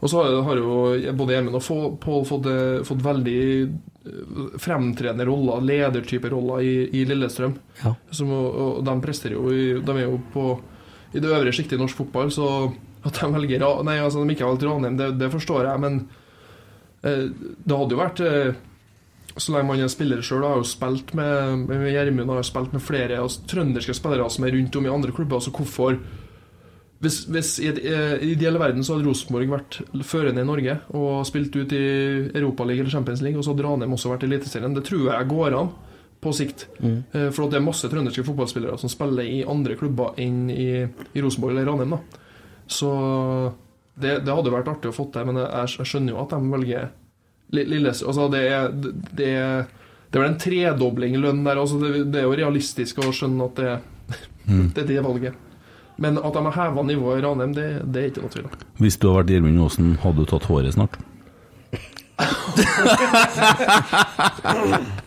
Og 0.00 0.10
så 0.12 0.22
har- 0.44 0.56
jo 0.56 1.12
både 1.16 1.32
Gjermund 1.32 1.56
og 1.56 2.00
Pål 2.00 2.24
fått, 2.28 2.46
eh, 2.46 2.82
fått 2.84 3.02
veldig 3.02 3.72
eh, 4.06 4.58
fremtredende 4.58 5.24
roller, 5.26 5.60
ledertype 5.64 6.30
roller, 6.30 6.60
i, 6.60 6.90
i 6.92 7.04
Lillestrøm. 7.04 7.56
Ja. 7.82 7.94
Som, 8.10 8.30
og, 8.30 8.84
de 8.84 9.00
presterer 9.00 9.32
jo 9.32 9.48
i, 9.50 9.80
De 9.80 9.96
er 9.96 10.04
jo 10.04 10.20
på 10.32 10.60
i 11.14 11.20
det 11.20 11.30
øvre 11.30 11.52
sjiktet 11.54 11.78
i 11.78 11.80
norsk 11.80 11.96
fotball, 11.96 12.28
så 12.30 12.74
at 13.06 13.14
de 13.14 13.32
velger 13.32 13.62
Nei, 13.84 13.98
altså 14.02 14.20
de 14.20 14.34
ikke 14.34 14.44
har 14.44 14.52
valgt 14.52 14.66
Ranheim, 14.66 14.96
det, 14.98 15.18
det 15.18 15.30
forstår 15.32 15.64
jeg, 15.64 15.80
men 15.80 16.08
eh, 17.02 17.30
det 17.64 17.78
hadde 17.78 17.94
jo 17.96 18.02
vært 18.02 18.20
eh, 18.20 18.52
så 19.36 19.52
lenge 19.52 19.68
man 19.68 19.80
er 19.80 19.88
spiller 19.92 20.22
sjøl, 20.24 20.44
har 20.44 20.60
jo 20.60 20.66
spilt 20.68 21.12
med 21.16 21.66
med 21.68 21.88
Gjermund 21.92 22.30
har 22.32 22.40
jo 22.40 22.48
spilt 22.48 22.72
med 22.72 22.84
flere 22.84 23.18
altså, 23.20 23.44
trønderske 23.48 23.94
spillere 23.96 24.28
som 24.32 24.44
er 24.44 24.54
rundt 24.56 24.76
om 24.76 24.86
i 24.86 24.92
andre 24.92 25.12
klubber. 25.12 25.36
Altså 25.40 25.52
hvorfor 25.52 25.98
Hvis, 27.04 27.18
hvis 27.28 27.50
i 27.60 27.68
eh, 27.68 28.22
ideelle 28.24 28.60
verden 28.60 28.84
så 28.84 28.94
hadde 28.94 29.04
Rosenborg 29.04 29.50
vært 29.52 29.80
førende 30.08 30.40
i 30.40 30.48
Norge 30.48 30.78
og 30.96 31.26
spilt 31.28 31.56
ut 31.58 31.74
i 31.76 31.82
Europaligaen 32.30 32.86
eller 32.86 32.94
Champions 32.94 33.20
League, 33.24 33.36
og 33.36 33.44
så 33.44 33.52
hadde 33.52 33.66
Ranheim 33.66 33.92
også 33.96 34.14
vært 34.14 34.24
i 34.24 34.30
Eliteserien. 34.30 34.76
Det 34.76 34.86
tror 34.88 35.10
jeg 35.10 35.28
går 35.28 35.58
an 35.58 35.74
på 36.24 36.32
sikt. 36.32 36.66
Mm. 36.80 36.98
For 37.12 37.44
at 37.44 37.52
det 37.52 37.60
er 37.60 37.66
masse 37.66 37.90
trønderske 37.92 38.24
fotballspillere 38.24 38.80
som 38.80 38.90
spiller 38.90 39.28
i 39.28 39.42
andre 39.44 39.76
klubber 39.76 40.16
enn 40.22 40.46
i, 40.50 40.70
i 40.88 41.24
Rosenborg 41.24 41.52
eller 41.52 41.68
Ranheim. 41.68 41.92
da 41.98 42.22
Så 42.66 42.92
det, 43.96 44.22
det 44.24 44.32
hadde 44.32 44.52
vært 44.52 44.70
artig 44.72 44.90
å 44.90 44.96
få 44.96 45.10
til, 45.12 45.28
men 45.28 45.42
jeg, 45.42 45.76
jeg 45.76 45.90
skjønner 45.92 46.16
jo 46.16 46.22
at 46.24 46.32
de 46.32 46.54
velger 46.56 46.88
Lilles 47.54 47.70
Lillestrøm 47.70 48.10
altså 48.10 48.28
det, 48.32 48.42
er, 48.50 48.72
det, 48.74 49.26
er, 49.30 49.66
det 50.10 50.18
er 50.18 50.22
vel 50.22 50.30
en 50.32 50.40
tredobling 50.42 51.16
lønn 51.22 51.44
der. 51.46 51.60
Altså 51.60 51.78
det, 51.78 52.08
det 52.10 52.22
er 52.22 52.26
jo 52.26 52.38
realistisk 52.40 52.98
å 53.04 53.12
skjønne 53.14 53.46
at 53.46 53.60
det, 53.60 53.74
det 54.74 54.82
er 54.82 54.88
det 54.90 55.04
valget. 55.04 55.42
Men 55.98 56.18
at 56.20 56.34
de 56.36 56.42
har 56.44 56.52
heva 56.58 56.82
nivået 56.84 57.22
i 57.22 57.24
Ranheim, 57.24 57.54
det, 57.56 57.68
det 57.92 58.02
er 58.02 58.06
ikke 58.10 58.22
noe 58.26 58.32
tvil 58.34 58.44
om. 58.50 58.56
Hvis 58.84 58.98
du 59.00 59.06
hadde 59.08 59.18
vært 59.22 59.30
Gjermund 59.32 59.62
Aasen, 59.64 59.94
hadde 60.02 60.18
du 60.20 60.26
tatt 60.32 60.44
håret 60.50 60.74
snart? 60.76 60.94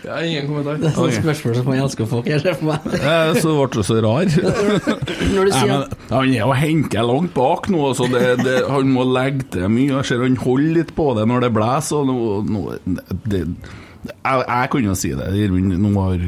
Jeg 0.00 0.12
har 0.12 0.22
ingen 0.24 0.46
kommentar. 0.48 0.76
Det 0.80 0.86
er 0.90 0.94
sånne 0.96 1.18
spørsmål 1.20 1.54
som 1.58 1.66
man 1.70 1.80
elsker 1.82 2.04
å 2.06 2.08
få, 2.10 2.18
kan 2.24 2.32
jeg 2.36 2.42
se 2.44 2.52
for 2.60 2.66
meg. 2.70 2.78
Så 3.42 3.48
ble 3.56 3.66
du 3.74 3.82
så 3.86 3.96
rar. 4.04 4.24
Når 4.30 4.30
du 4.30 5.50
Nei, 5.50 5.56
sier 5.56 5.70
men, 5.70 5.82
at 5.84 5.90
han 6.14 6.26
er 6.30 6.40
jo 6.44 6.50
henket 6.60 7.04
langt 7.10 7.32
bak 7.36 7.62
nå, 7.72 7.82
så 7.98 8.04
det, 8.12 8.24
det, 8.44 8.56
han 8.70 8.84
må 8.94 9.02
legge 9.08 9.42
til 9.56 9.64
mye. 9.72 9.90
Jeg 9.98 10.04
ser 10.10 10.18
han 10.24 10.38
holder 10.40 10.72
litt 10.80 10.92
på 10.96 11.06
det 11.18 11.24
når 11.30 11.38
det 11.46 11.52
blåser. 11.56 12.00
og 12.14 12.18
nå- 12.50 12.78
nå- 12.96 13.06
det, 13.30 13.40
jeg, 14.06 14.44
jeg 14.48 14.70
kunne 14.72 14.88
jo 14.90 14.94
si 14.96 15.10
det. 15.16 15.28
Nå 15.50 15.90
har 16.00 16.22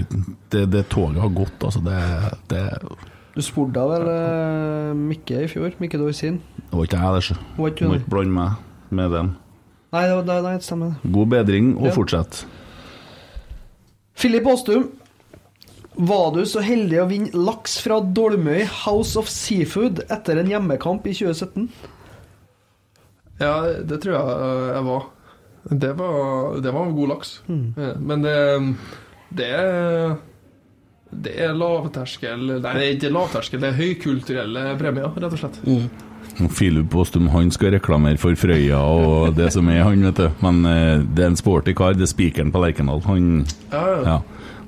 det, 0.53 0.65
det 0.73 0.83
toget 0.93 1.21
har 1.23 1.33
gått, 1.33 1.59
altså. 1.65 1.81
Det, 1.85 1.99
det, 2.53 2.63
Du 3.35 3.41
spurte 3.43 3.73
da 3.79 3.87
vel 3.89 4.09
eh, 4.13 4.91
Mikke 4.99 5.45
i 5.45 5.49
fjor? 5.49 5.73
Mikke 5.81 6.01
Dorsin? 6.01 6.41
det 6.69 6.73
var 6.77 6.85
ikke 6.89 7.01
jeg, 7.01 7.23
det. 7.33 7.39
Må 7.59 7.69
ikke 7.73 8.03
blande 8.13 8.33
meg 8.37 8.91
med 8.93 9.11
dem. 9.17 9.31
Nei, 9.93 10.03
det 10.09 10.17
var- 10.17 10.43
nei, 10.43 10.53
det 10.57 10.65
stemmer. 10.65 10.95
God 11.05 11.29
bedring, 11.33 11.77
og 11.79 11.87
Ja. 11.91 11.95
fortsett. 11.97 12.45
Filip 14.15 14.47
Aastum. 14.47 14.91
Var 15.97 16.31
du 16.33 16.45
så 16.49 16.63
heldig 16.65 17.01
å 17.03 17.09
vinne 17.09 17.33
laks 17.37 17.75
fra 17.85 17.99
Dolmøy 18.01 18.63
House 18.85 19.17
of 19.21 19.29
Seafood 19.29 20.01
etter 20.09 20.39
en 20.41 20.49
hjemmekamp 20.49 21.05
i 21.07 21.13
2017? 21.13 21.69
Ja, 23.43 23.57
det 23.85 23.99
tror 24.01 24.15
jeg 24.17 24.23
øh, 24.25 24.69
jeg 24.73 24.85
var. 24.89 25.07
Det 25.71 25.93
var, 25.99 26.61
det 26.63 26.73
var 26.75 26.87
en 26.89 26.95
god 26.97 27.09
laks. 27.15 27.37
Ja, 27.47 27.93
Men 27.99 28.23
det, 28.25 28.37
det 29.31 29.49
er 29.55 30.17
Det 31.13 31.35
er 31.45 31.53
lavterskel 31.55 32.47
Nei, 32.49 32.59
det 32.63 32.73
er 32.73 32.95
ikke 32.97 33.13
lavterskel, 33.13 33.61
det 33.61 33.69
er 33.69 33.77
høykulturelle 33.79 34.65
premier, 34.81 35.13
rett 35.13 35.37
og 35.37 35.39
slett. 35.39 35.61
Filip 36.57 36.95
Aastum 36.97 37.29
han 37.29 37.51
skal 37.53 37.75
reklamere 37.75 38.17
for 38.21 38.35
Frøya 38.41 38.79
og 38.81 39.35
det 39.37 39.51
som 39.53 39.69
er, 39.69 39.83
han, 39.85 40.05
vet 40.09 40.17
du. 40.23 40.29
Men 40.41 40.63
eh, 40.67 41.03
det 41.05 41.27
er 41.27 41.33
en 41.35 41.37
sporty 41.37 41.75
kar. 41.77 41.93
Det 41.99 42.07
er 42.07 42.13
spikeren 42.15 42.53
på 42.55 42.63
Lerkendal. 42.63 43.03
Han, 43.05 43.45
Ja, 43.71 43.83
ja. 43.91 43.99
ja. 44.09 44.21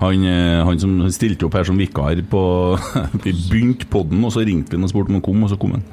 Han, 0.03 0.25
eh, 0.27 0.61
han 0.67 0.81
som 0.83 0.99
stilte 1.15 1.47
opp 1.47 1.55
her 1.57 1.65
som 1.65 1.79
vikar 1.81 2.19
på 2.29 2.43
Vi 3.25 3.33
begynte 3.33 3.89
podden, 3.89 4.25
og 4.27 4.35
så 4.35 4.45
ringte 4.45 4.75
vi 4.75 4.81
han 4.81 4.85
og 4.89 4.93
spurte 4.93 5.13
om 5.15 5.19
han 5.21 5.25
kom, 5.25 5.45
og 5.47 5.53
så 5.53 5.59
kom 5.61 5.77
han. 5.79 5.85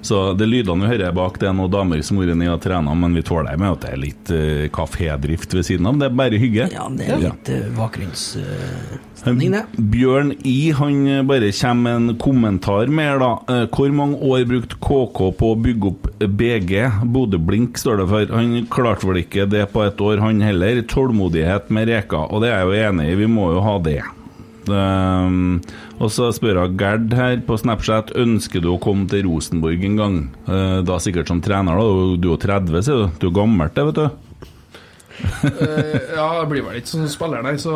Så 0.00 0.32
det 0.38 0.46
lydene 0.48 0.86
vi 0.86 0.92
hører 0.92 1.14
bak, 1.16 1.38
det 1.40 1.48
er 1.50 1.56
noen 1.56 1.72
damer 1.72 2.02
som 2.06 2.18
har 2.20 2.28
vært 2.28 2.38
nede 2.40 2.54
og 2.54 2.62
trena, 2.62 2.94
men 2.98 3.16
vi 3.16 3.24
tåler 3.26 3.58
med 3.58 3.74
at 3.74 3.84
det 3.84 3.92
er 3.92 4.02
litt 4.02 4.32
uh, 4.32 4.64
kafédrift 4.74 5.54
ved 5.56 5.66
siden 5.66 5.88
av. 5.90 5.98
Det 6.00 6.08
er 6.08 6.18
bare 6.20 6.40
hygge. 6.40 6.68
Ja, 6.74 6.86
det 6.92 7.08
er 7.08 7.22
litt 7.22 7.50
uh, 7.52 7.64
bakgrunnsstemning, 7.78 9.56
det. 9.56 9.64
Bjørn 9.94 10.34
I 10.46 10.58
han 10.78 11.00
bare 11.28 11.50
kommer 11.58 11.78
med 11.78 11.96
en 11.96 12.18
kommentar 12.20 12.92
mer, 12.92 13.22
da. 13.22 13.32
Hvor 13.74 13.94
mange 13.94 14.20
år 14.24 14.46
brukte 14.48 14.78
KK 14.82 15.24
på 15.38 15.52
å 15.52 15.58
bygge 15.58 15.90
opp 15.92 16.10
BG? 16.18 16.74
Bodø-Blink, 17.14 17.78
står 17.80 18.02
det 18.02 18.08
for. 18.12 18.36
Han 18.38 18.54
klarte 18.72 19.08
vel 19.08 19.22
ikke 19.24 19.48
det 19.50 19.66
på 19.74 19.84
et 19.86 20.00
år, 20.04 20.22
han 20.22 20.44
heller. 20.44 20.82
Tålmodighet 20.88 21.72
med 21.74 21.90
Reka, 21.90 22.26
og 22.28 22.44
det 22.44 22.52
er 22.52 22.62
jeg 22.62 22.70
jo 22.70 22.88
enig 22.92 23.10
i, 23.12 23.18
vi 23.24 23.30
må 23.30 23.50
jo 23.56 23.64
ha 23.64 23.76
det. 23.82 24.00
Um, 24.70 25.58
og 25.98 26.12
så 26.14 26.30
spør 26.34 26.62
jeg 26.62 26.78
Gerd 26.80 27.16
her 27.16 27.42
på 27.46 27.56
Snapchat 27.60 28.12
Ønsker 28.18 28.62
du 28.64 28.70
å 28.74 28.80
komme 28.82 29.08
til 29.10 29.26
Rosenborg 29.28 29.84
en 29.88 29.98
gang. 29.98 30.16
Uh, 30.48 30.80
da 30.86 31.00
sikkert 31.02 31.30
som 31.32 31.42
trener, 31.44 31.78
da. 31.78 32.16
Du 32.18 32.30
er 32.30 32.34
jo 32.34 32.40
30, 32.46 32.80
sier 32.86 33.04
du. 33.04 33.20
Du 33.20 33.28
er 33.30 33.36
gammelt, 33.40 33.76
det, 33.76 33.86
vet 33.90 34.00
du. 34.02 34.24
Eh, 35.18 36.14
ja, 36.14 36.26
det 36.38 36.46
blir 36.50 36.62
vel 36.62 36.78
ikke 36.78 36.92
sånn 36.92 37.08
spiller, 37.10 37.42
nei, 37.42 37.56
så, 37.58 37.74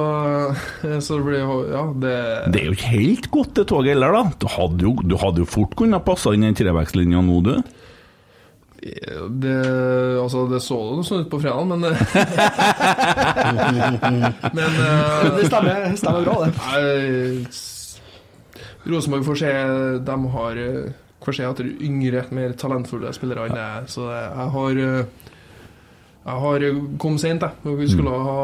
så 1.03 1.17
det 1.19 1.25
blir 1.27 1.41
Ja, 1.43 1.81
det 1.91 2.13
Det 2.55 2.61
er 2.61 2.69
jo 2.69 2.77
ikke 2.77 2.93
helt 2.93 3.27
godt 3.35 3.57
det 3.59 3.65
toget 3.73 3.97
heller, 3.97 4.15
da. 4.15 4.37
Du 4.39 4.47
hadde 4.53 4.87
jo, 4.87 4.93
du 5.03 5.17
hadde 5.19 5.43
jo 5.43 5.49
fort 5.51 5.75
kunnet 5.79 6.07
passe 6.07 6.31
inn 6.31 6.47
i 6.47 6.51
den 6.51 6.59
trevekslinja 6.59 7.23
nå, 7.27 7.41
du. 7.47 7.57
Det, 8.83 9.59
altså, 10.19 10.47
det 10.51 10.59
så 10.65 10.75
jo 10.75 11.03
sånn 11.07 11.23
ut 11.23 11.31
på 11.31 11.39
fredag, 11.39 11.65
men 11.71 11.81
Men 14.59 14.73
uh, 14.75 15.37
Det 15.37 15.47
stemmer, 15.47 15.85
stemmer 16.01 16.27
bra, 16.27 16.35
det. 16.43 16.51
Rosenborg 18.83 19.23
får 19.29 19.39
se 19.39 19.53
De 20.03 20.17
har 20.35 20.59
eh, 20.59 20.91
får 21.23 21.39
se 21.39 21.47
etter 21.47 21.69
yngre, 21.87 22.25
mer 22.35 22.55
talentfulle 22.59 23.13
spillere 23.15 23.47
enn 23.49 23.55
det. 23.59 23.69
Så 23.93 24.09
jeg 24.11 24.49
har 24.57 24.83
eh, 24.85 25.31
Jeg 26.23 26.43
har 26.45 26.67
kommet 27.03 27.23
sent, 27.23 27.43
jeg. 27.43 27.77
Vi 27.79 27.89
skulle 27.91 28.11
ha 28.11 28.43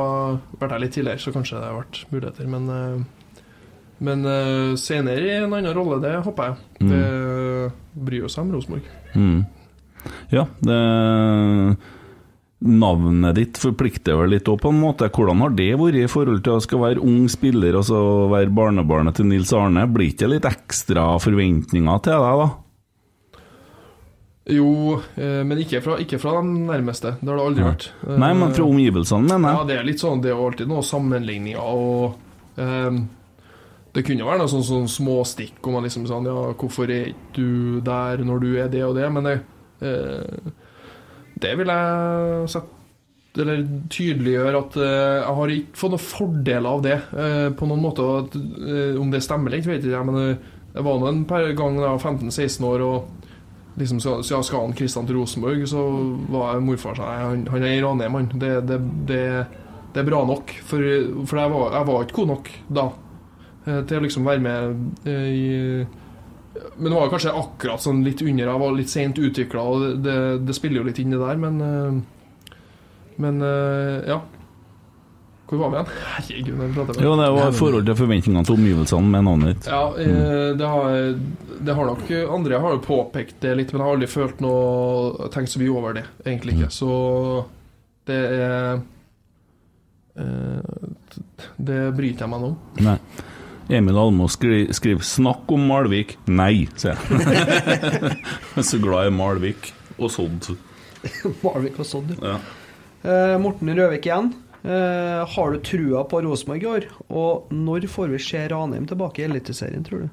vært 0.59 0.75
her 0.75 0.83
litt 0.83 0.95
tidligere, 0.97 1.23
så 1.23 1.35
kanskje 1.35 1.61
det 1.61 1.69
har 1.69 1.79
vært 1.79 2.01
muligheter. 2.11 2.49
Men, 2.51 2.71
eh, 2.75 3.37
men 4.07 4.25
eh, 4.27 4.73
senere 4.79 5.27
i 5.27 5.37
en 5.37 5.53
annen 5.53 5.75
rolle, 5.77 6.01
det 6.03 6.17
håper 6.27 6.51
jeg. 6.51 6.57
Det 6.91 7.05
bryr 8.09 8.27
oss 8.27 8.39
om 8.39 8.51
Rosenborg. 8.55 8.91
Mm. 9.15 9.47
Ja, 10.35 10.49
det 10.65 10.83
Navnet 12.59 13.37
ditt 13.39 13.59
forplikter 13.63 14.17
vel 14.19 14.33
litt 14.35 14.49
òg, 14.51 14.57
på 14.65 14.73
en 14.73 14.81
måte. 14.83 15.07
Hvordan 15.15 15.45
har 15.45 15.53
det 15.55 15.77
vært 15.79 15.95
i 16.01 16.09
forhold 16.11 16.41
til 16.43 16.57
å 16.57 16.63
skal 16.65 16.81
være 16.83 17.03
ung 17.07 17.29
spiller, 17.31 17.77
og 17.79 17.85
så 17.87 18.01
være 18.33 18.51
barnebarnet 18.51 19.15
til 19.15 19.29
Nils 19.31 19.53
Arne? 19.55 19.85
Blir 19.87 20.11
ikke 20.11 20.25
det 20.25 20.33
litt 20.33 20.49
ekstra 20.49 21.13
forventninger 21.23 22.01
til 22.03 22.25
deg, 22.25 22.41
da? 22.43 22.49
Jo, 24.49 24.97
eh, 25.15 25.45
men 25.45 25.61
ikke 25.61 25.83
fra, 25.85 25.99
ikke 26.01 26.19
fra 26.19 26.39
de 26.39 26.65
nærmeste. 26.67 27.15
Det 27.21 27.29
har 27.29 27.37
det 27.37 27.45
aldri 27.45 27.63
ja. 27.63 27.69
vært. 27.71 27.87
Nei, 28.09 28.31
men 28.33 28.55
fra 28.57 28.65
Eh, 28.65 28.73
omgivelsene, 28.73 29.29
mener 29.29 29.55
Ja, 29.55 29.67
det 29.69 29.77
er 29.77 29.87
litt 29.87 30.03
sånn, 30.03 30.23
det 30.25 30.33
er 30.33 30.41
alltid 30.41 30.71
noen 30.71 30.87
sammenligninger 30.89 31.61
og 31.61 32.17
um, 32.57 33.03
Det 33.93 34.05
kunne 34.07 34.25
være 34.25 34.41
noe 34.41 34.51
sånn, 34.51 34.65
sånn 34.65 34.89
småstikk 34.89 35.61
om 35.69 35.77
man 35.77 35.85
liksom 35.85 36.07
sånn 36.09 36.27
Ja, 36.29 36.55
hvorfor 36.57 36.89
er 36.89 37.13
ikke 37.13 37.37
du 37.37 37.81
der 37.85 38.25
når 38.25 38.43
du 38.43 38.49
er 38.57 38.73
det 38.73 38.83
og 38.87 38.97
det? 38.97 39.07
Men 39.13 39.29
det, 39.29 39.37
det 39.79 41.53
vil 41.59 41.71
jeg 41.71 42.51
sette 42.51 42.79
eller 43.39 43.65
tydeliggjøre 43.93 44.61
at 44.61 44.77
eh, 44.83 45.17
jeg 45.21 45.35
har 45.39 45.53
ikke 45.55 45.79
fått 45.79 45.95
noen 45.95 46.03
fordeler 46.03 46.69
av 46.71 46.81
det 46.83 46.97
eh, 46.97 47.49
på 47.55 47.69
noen 47.71 47.85
måte. 47.85 48.07
Eh, 48.35 48.99
om 48.99 49.13
det 49.13 49.23
stemmer 49.25 49.53
eller 49.53 49.63
ikke, 49.63 49.77
vet 49.77 49.87
jeg, 49.87 50.09
men 50.09 50.19
eh, 50.23 50.49
det 50.75 50.85
var 50.87 50.99
nå 51.01 51.11
en 51.11 51.23
ganger 51.29 51.83
da 51.83 51.93
jeg 51.93 52.01
var 52.01 52.03
15-16 52.03 52.67
år 52.69 52.85
og 52.87 53.79
liksom 53.79 54.01
så, 54.03 54.17
så 54.27 54.41
skal 54.43 54.67
han 54.67 54.75
Kristian 54.75 55.07
til 55.07 55.21
Rosenborg, 55.21 55.63
så 55.71 55.85
var 56.33 56.57
jeg 56.57 56.67
morfar 56.67 56.99
sa 56.99 57.13
han, 57.29 57.47
han 57.51 57.63
er 57.63 57.77
i 57.77 57.83
Ranheim, 57.85 58.17
han. 58.19 58.31
Det, 58.35 58.53
det, 58.67 58.81
det, 59.07 59.23
det 59.95 60.03
er 60.03 60.09
bra 60.09 60.25
nok. 60.27 60.55
For, 60.67 60.83
for 61.23 61.43
jeg, 61.43 61.55
var, 61.55 61.79
jeg 61.79 61.91
var 61.93 62.07
ikke 62.07 62.19
god 62.19 62.33
nok 62.33 62.51
da 62.81 62.89
eh, 63.69 63.81
til 63.87 64.01
å 64.01 64.05
liksom 64.09 64.29
være 64.29 64.45
med 64.45 65.09
eh, 65.13 65.31
i 65.31 65.49
Men 66.77 66.91
det 66.91 66.97
var 66.97 67.07
jo 67.07 67.13
kanskje 67.13 67.37
akkurat 67.41 67.85
sånn 67.85 68.03
litt 68.07 68.23
under. 68.25 68.51
Jeg 68.51 68.63
var 68.63 68.75
litt 68.77 68.93
sent 68.93 69.21
utvikla, 69.21 69.63
og 69.63 70.03
det, 70.05 70.17
det, 70.47 70.57
spiller 70.57 70.83
jo 70.83 70.89
litt 70.89 70.99
inn 71.03 71.15
det 71.15 71.23
der, 71.23 71.39
men 71.41 71.63
eh, 71.69 72.03
Men 73.19 73.41
eh, 73.43 74.09
ja. 74.09 74.21
Hvor 75.49 75.63
var 75.63 75.71
vi 75.73 75.79
igjen? 75.79 75.93
Herregud, 76.13 76.49
jeg 76.61 76.73
prater 76.75 76.99
med 76.99 77.05
Jo, 77.07 77.13
det 77.17 77.29
var 77.35 77.49
i 77.49 77.57
forhold 77.57 77.87
til 77.89 77.97
forventningene 77.97 78.45
til 78.45 78.59
omgivelsene 78.59 79.13
med 79.15 79.25
navnet 79.25 79.55
ditt. 79.55 79.71
ja, 79.73 79.85
mm. 79.97 80.59
det 80.61 80.73
har, 80.75 80.99
det 81.65 81.77
har 81.79 81.89
nok 81.89 82.11
Andre 82.37 82.61
har 82.61 82.75
jo 82.77 82.83
påpekt 82.85 83.41
det 83.47 83.55
litt, 83.57 83.73
men 83.73 83.81
jeg 83.81 83.87
har 83.87 83.97
aldri 83.97 84.11
følt 84.13 84.43
noe 84.45 85.31
tenkt 85.33 85.55
så 85.55 85.63
mye 85.63 85.73
over 85.73 85.97
det, 85.97 86.05
egentlig 86.27 86.59
ikke. 86.59 86.69
Så 86.77 86.91
det 88.09 88.21
er 88.37 88.81
eh, 90.21 90.87
Det 91.57 91.81
bryter 91.97 92.27
jeg 92.27 92.33
meg 92.35 92.45
nå 92.45 92.53
om. 92.53 92.61
Nei. 92.85 92.99
Emil 93.69 93.99
Almås 94.01 94.33
skri, 94.39 94.63
skriver 94.73 95.05
'snakk 95.05 95.51
om 95.53 95.67
Malvik'. 95.69 96.15
Nei, 96.33 96.67
sier 96.77 96.97
jeg. 96.97 97.21
Jeg 98.57 98.63
er 98.63 98.65
så 98.65 98.79
glad 98.81 99.11
i 99.11 99.13
Malvik 99.13 99.73
og 99.99 100.11
sådd. 100.15 100.55
Malvik 101.45 101.77
og 101.79 101.87
Sodd. 101.87 102.15
Ja. 102.23 102.39
Eh, 103.05 103.35
Morten 103.39 103.69
Røvik 103.77 104.07
igjen. 104.09 104.33
Eh, 104.65 105.21
har 105.35 105.53
du 105.53 105.59
trua 105.63 106.01
på 106.09 106.23
Rosenborg 106.25 106.63
i 106.65 106.71
år? 106.71 106.87
Og 107.13 107.53
når 107.55 107.87
får 107.93 108.09
vi 108.15 108.19
se 108.25 108.41
Ranheim 108.51 108.87
tilbake 108.91 109.23
i 109.23 109.29
Eliteserien, 109.29 109.85
tror 109.87 110.07
du? 110.07 110.09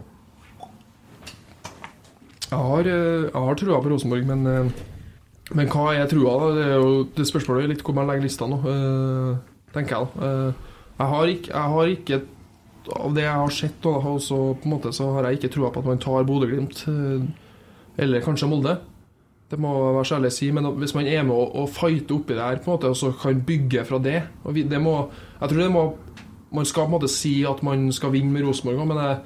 Jeg 2.52 2.60
har, 2.60 2.80
eh, 2.92 3.24
jeg 3.32 3.34
har 3.48 3.56
trua 3.56 3.80
på 3.82 3.90
Rosenborg, 3.90 4.28
men, 4.30 4.46
eh, 4.46 4.70
men 5.56 5.68
hva 5.74 5.88
er 5.96 6.06
trua? 6.12 6.36
da? 6.44 6.52
Det, 6.60 6.68
er 6.68 6.76
jo, 6.84 7.04
det 7.18 7.26
spørsmålet 7.32 7.64
er 7.64 7.74
litt 7.74 7.84
hvor 7.88 7.96
man 7.98 8.08
legger 8.12 8.28
lista 8.28 8.46
nå, 8.52 8.60
eh, 8.70 9.38
tenker 9.74 9.96
jeg. 9.98 10.08
Eh, 10.22 10.54
Jeg 10.96 11.08
har 11.12 11.26
ikke, 11.28 11.50
jeg 11.52 11.72
har 11.74 11.86
ikke 11.92 12.22
Av 12.94 13.14
det 13.16 13.24
jeg 13.26 13.40
har 13.42 13.54
sett, 13.54 13.78
da, 13.84 13.96
og 13.98 14.20
så, 14.22 14.38
på 14.60 14.70
en 14.70 14.76
måte, 14.76 14.92
så 14.94 15.10
har 15.16 15.30
jeg 15.30 15.40
ikke 15.40 15.54
trua 15.56 15.72
på 15.74 15.82
at 15.82 15.90
man 15.90 16.02
tar 16.02 16.28
Bodø-Glimt, 16.28 16.84
eh, 16.92 18.04
eller 18.06 18.26
kanskje 18.26 18.50
Molde. 18.52 18.78
Det 19.50 19.60
må 19.62 19.72
være 19.96 20.06
så 20.06 20.18
ærlig 20.18 20.34
å 20.34 20.36
si, 20.36 20.50
men 20.52 20.68
hvis 20.82 20.96
man 20.98 21.08
er 21.10 21.24
med 21.24 21.36
og, 21.36 21.56
og 21.62 21.70
fighter 21.74 22.18
oppi 22.18 22.34
det 22.34 22.44
her, 22.44 22.60
på 22.62 22.72
en 22.72 22.76
måte, 22.78 22.92
og 22.92 23.00
så 23.00 23.14
kan 23.22 23.44
bygge 23.46 23.86
fra 23.86 24.02
det 24.02 24.20
og 24.44 24.56
vi, 24.58 24.66
det 24.66 24.82
må, 24.82 24.98
Jeg 25.40 25.50
tror 25.50 25.62
det 25.62 25.72
må 25.72 25.86
Man 26.56 26.66
skal 26.66 26.86
på 26.86 26.88
en 26.88 26.96
måte 26.96 27.12
si 27.12 27.44
at 27.46 27.62
man 27.64 27.92
skal 27.92 28.14
vinne 28.14 28.32
med 28.32 28.46
Rosenborg, 28.46 28.80
også, 28.80 28.88
men 28.94 29.02
jeg, 29.04 29.18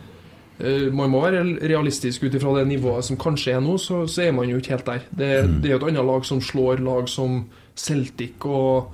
Eh, 0.60 0.92
Man 0.94 1.12
må 1.12 1.22
være 1.24 1.44
realistisk 1.72 2.26
ut 2.26 2.36
ifra 2.36 2.58
det 2.58 2.68
nivået 2.68 3.08
som 3.08 3.20
kanskje 3.20 3.56
er 3.56 3.62
nå, 3.64 3.78
så, 3.80 4.04
så 4.08 4.26
er 4.28 4.34
man 4.36 4.50
jo 4.50 4.60
ikke 4.60 4.76
helt 4.76 4.90
der. 4.90 5.06
Det, 5.10 5.30
det 5.64 5.70
er 5.70 5.78
jo 5.78 5.80
et 5.80 5.88
annet 5.92 6.10
lag 6.10 6.26
som 6.28 6.42
slår 6.44 6.84
lag 6.84 7.08
som 7.10 7.46
Celtic 7.80 8.44
og 8.44 8.92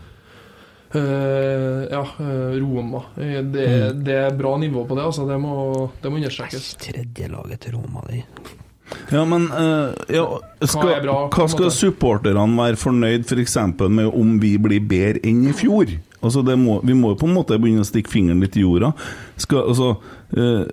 eh, 1.00 1.86
ja, 1.92 2.02
uh, 2.20 2.56
Roma. 2.60 3.04
Det, 3.16 3.42
Det, 3.54 3.68
det 4.06 4.20
er 4.26 4.38
bra 4.38 4.56
nivå 4.62 4.86
på 4.88 4.98
det, 4.98 5.06
altså. 5.06 5.26
Det 5.30 5.40
må, 5.42 5.90
det 6.02 6.12
må 6.12 6.22
understrekes. 6.22 6.76
Tredje 6.82 7.32
laget 7.32 7.66
til 7.66 7.78
Roma, 7.78 8.04
de. 8.10 8.24
Ja, 9.10 9.24
men 9.26 9.48
uh, 9.50 9.94
ja, 10.14 10.24
skal, 10.62 10.92
hva, 10.92 10.98
bra, 11.02 11.18
hva 11.34 11.48
skal 11.50 11.72
supporterne 11.74 12.46
være 12.60 12.78
fornøyd 12.78 13.26
f.eks. 13.26 13.58
med 13.90 14.10
om 14.12 14.36
vi 14.42 14.56
blir 14.62 14.84
bedre 14.86 15.24
enn 15.26 15.48
i 15.50 15.56
fjor? 15.58 15.90
Altså 16.26 16.42
det 16.46 16.58
må, 16.58 16.80
vi 16.86 16.94
må 16.98 17.14
jo 17.14 17.20
på 17.22 17.30
en 17.30 17.36
måte 17.38 17.58
begynne 17.62 17.86
å 17.86 17.88
stikke 17.88 18.14
fingeren 18.14 18.42
litt 18.46 18.58
i 18.58 18.66
jorda. 18.66 18.94
Skal, 19.42 19.72
altså, 19.74 19.96
uh, 20.38 20.66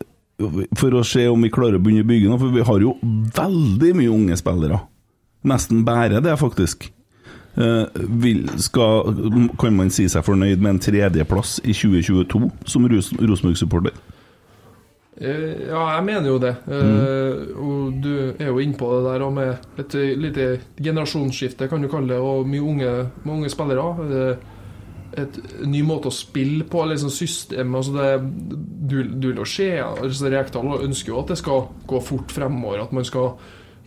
for 0.79 0.99
å 0.99 1.05
se 1.07 1.27
om 1.31 1.45
vi 1.45 1.53
klarer 1.53 1.79
å 1.79 1.83
begynne 1.83 2.05
å 2.05 2.09
bygge 2.09 2.31
noe, 2.31 2.41
for 2.41 2.55
vi 2.55 2.67
har 2.69 2.85
jo 2.85 2.97
veldig 3.37 3.95
mye 4.01 4.13
unge 4.13 4.39
spillere. 4.41 4.81
Nesten 5.49 5.83
bare 5.87 6.23
det, 6.25 6.35
faktisk. 6.41 6.91
Eh, 7.57 7.85
vil, 8.23 8.47
skal, 8.65 9.13
kan 9.61 9.77
man 9.77 9.91
si 9.93 10.07
seg 10.09 10.25
fornøyd 10.25 10.63
med 10.65 10.71
en 10.77 10.81
tredjeplass 10.81 11.59
i 11.65 11.75
2022 11.77 12.49
som 12.65 12.87
Ros 12.89 13.13
Rosenborg-supporter? 13.21 13.93
Eh, 15.21 15.69
Ja, 15.69 15.83
jeg 15.99 16.05
mener 16.07 16.29
jo 16.31 16.39
det. 16.41 16.55
Mm. 16.67 17.59
Og 17.61 17.99
du 18.03 18.15
er 18.39 18.49
jo 18.49 18.59
inne 18.59 18.79
på 18.81 18.89
det 18.97 19.05
der 19.11 19.27
og 19.27 19.35
med 19.37 19.57
et 19.79 19.95
lite 20.19 20.47
generasjonsskifte, 20.81 21.69
kan 21.69 21.83
du 21.85 21.89
kalle 21.93 22.15
det, 22.15 22.19
og 22.19 22.49
mye 22.49 22.63
unge, 22.65 22.95
mange 23.25 23.43
unge 23.43 23.51
spillere. 23.53 23.93
Eh, 24.09 24.49
Et 25.13 25.35
ny 25.69 25.83
måte 25.85 26.09
å 26.09 26.11
spille 26.11 26.65
på, 26.65 26.81
eller 26.83 26.97
sånn 26.97 27.11
system 27.13 27.75
altså 27.77 27.93
det, 27.93 28.31
Du 28.89 29.03
du 29.03 29.27
vil 29.29 29.43
jo 29.43 29.45
se 29.45 29.67
altså 29.77 30.31
Rekdal 30.33 30.87
ønsker 30.87 31.13
jo 31.13 31.19
at 31.21 31.29
det 31.29 31.37
skal 31.37 31.67
gå 31.87 32.01
fort 32.01 32.33
fremover, 32.33 32.81
at 32.81 32.93
man 32.97 33.05
skal 33.05 33.35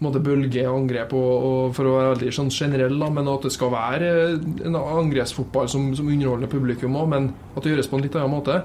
måte 0.04 0.20
bølge 0.24 0.66
angrep, 0.68 1.14
og, 1.16 1.46
og 1.48 1.76
for 1.78 1.88
å 1.88 1.94
være 1.96 2.14
veldig 2.16 2.34
sånn 2.36 2.52
generell, 2.52 2.98
da, 3.00 3.08
men 3.16 3.30
at 3.32 3.46
det 3.48 3.54
skal 3.56 3.72
være 3.72 4.10
en 4.68 4.76
angrepsfotball 4.80 5.70
som, 5.72 5.88
som 5.96 6.10
underholder 6.12 6.52
publikum 6.52 6.98
òg, 7.00 7.08
men 7.14 7.30
at 7.56 7.64
det 7.64 7.72
gjøres 7.72 7.92
på 7.92 8.00
en 8.00 8.04
litt 8.04 8.18
annen 8.20 8.36
måte. 8.36 8.60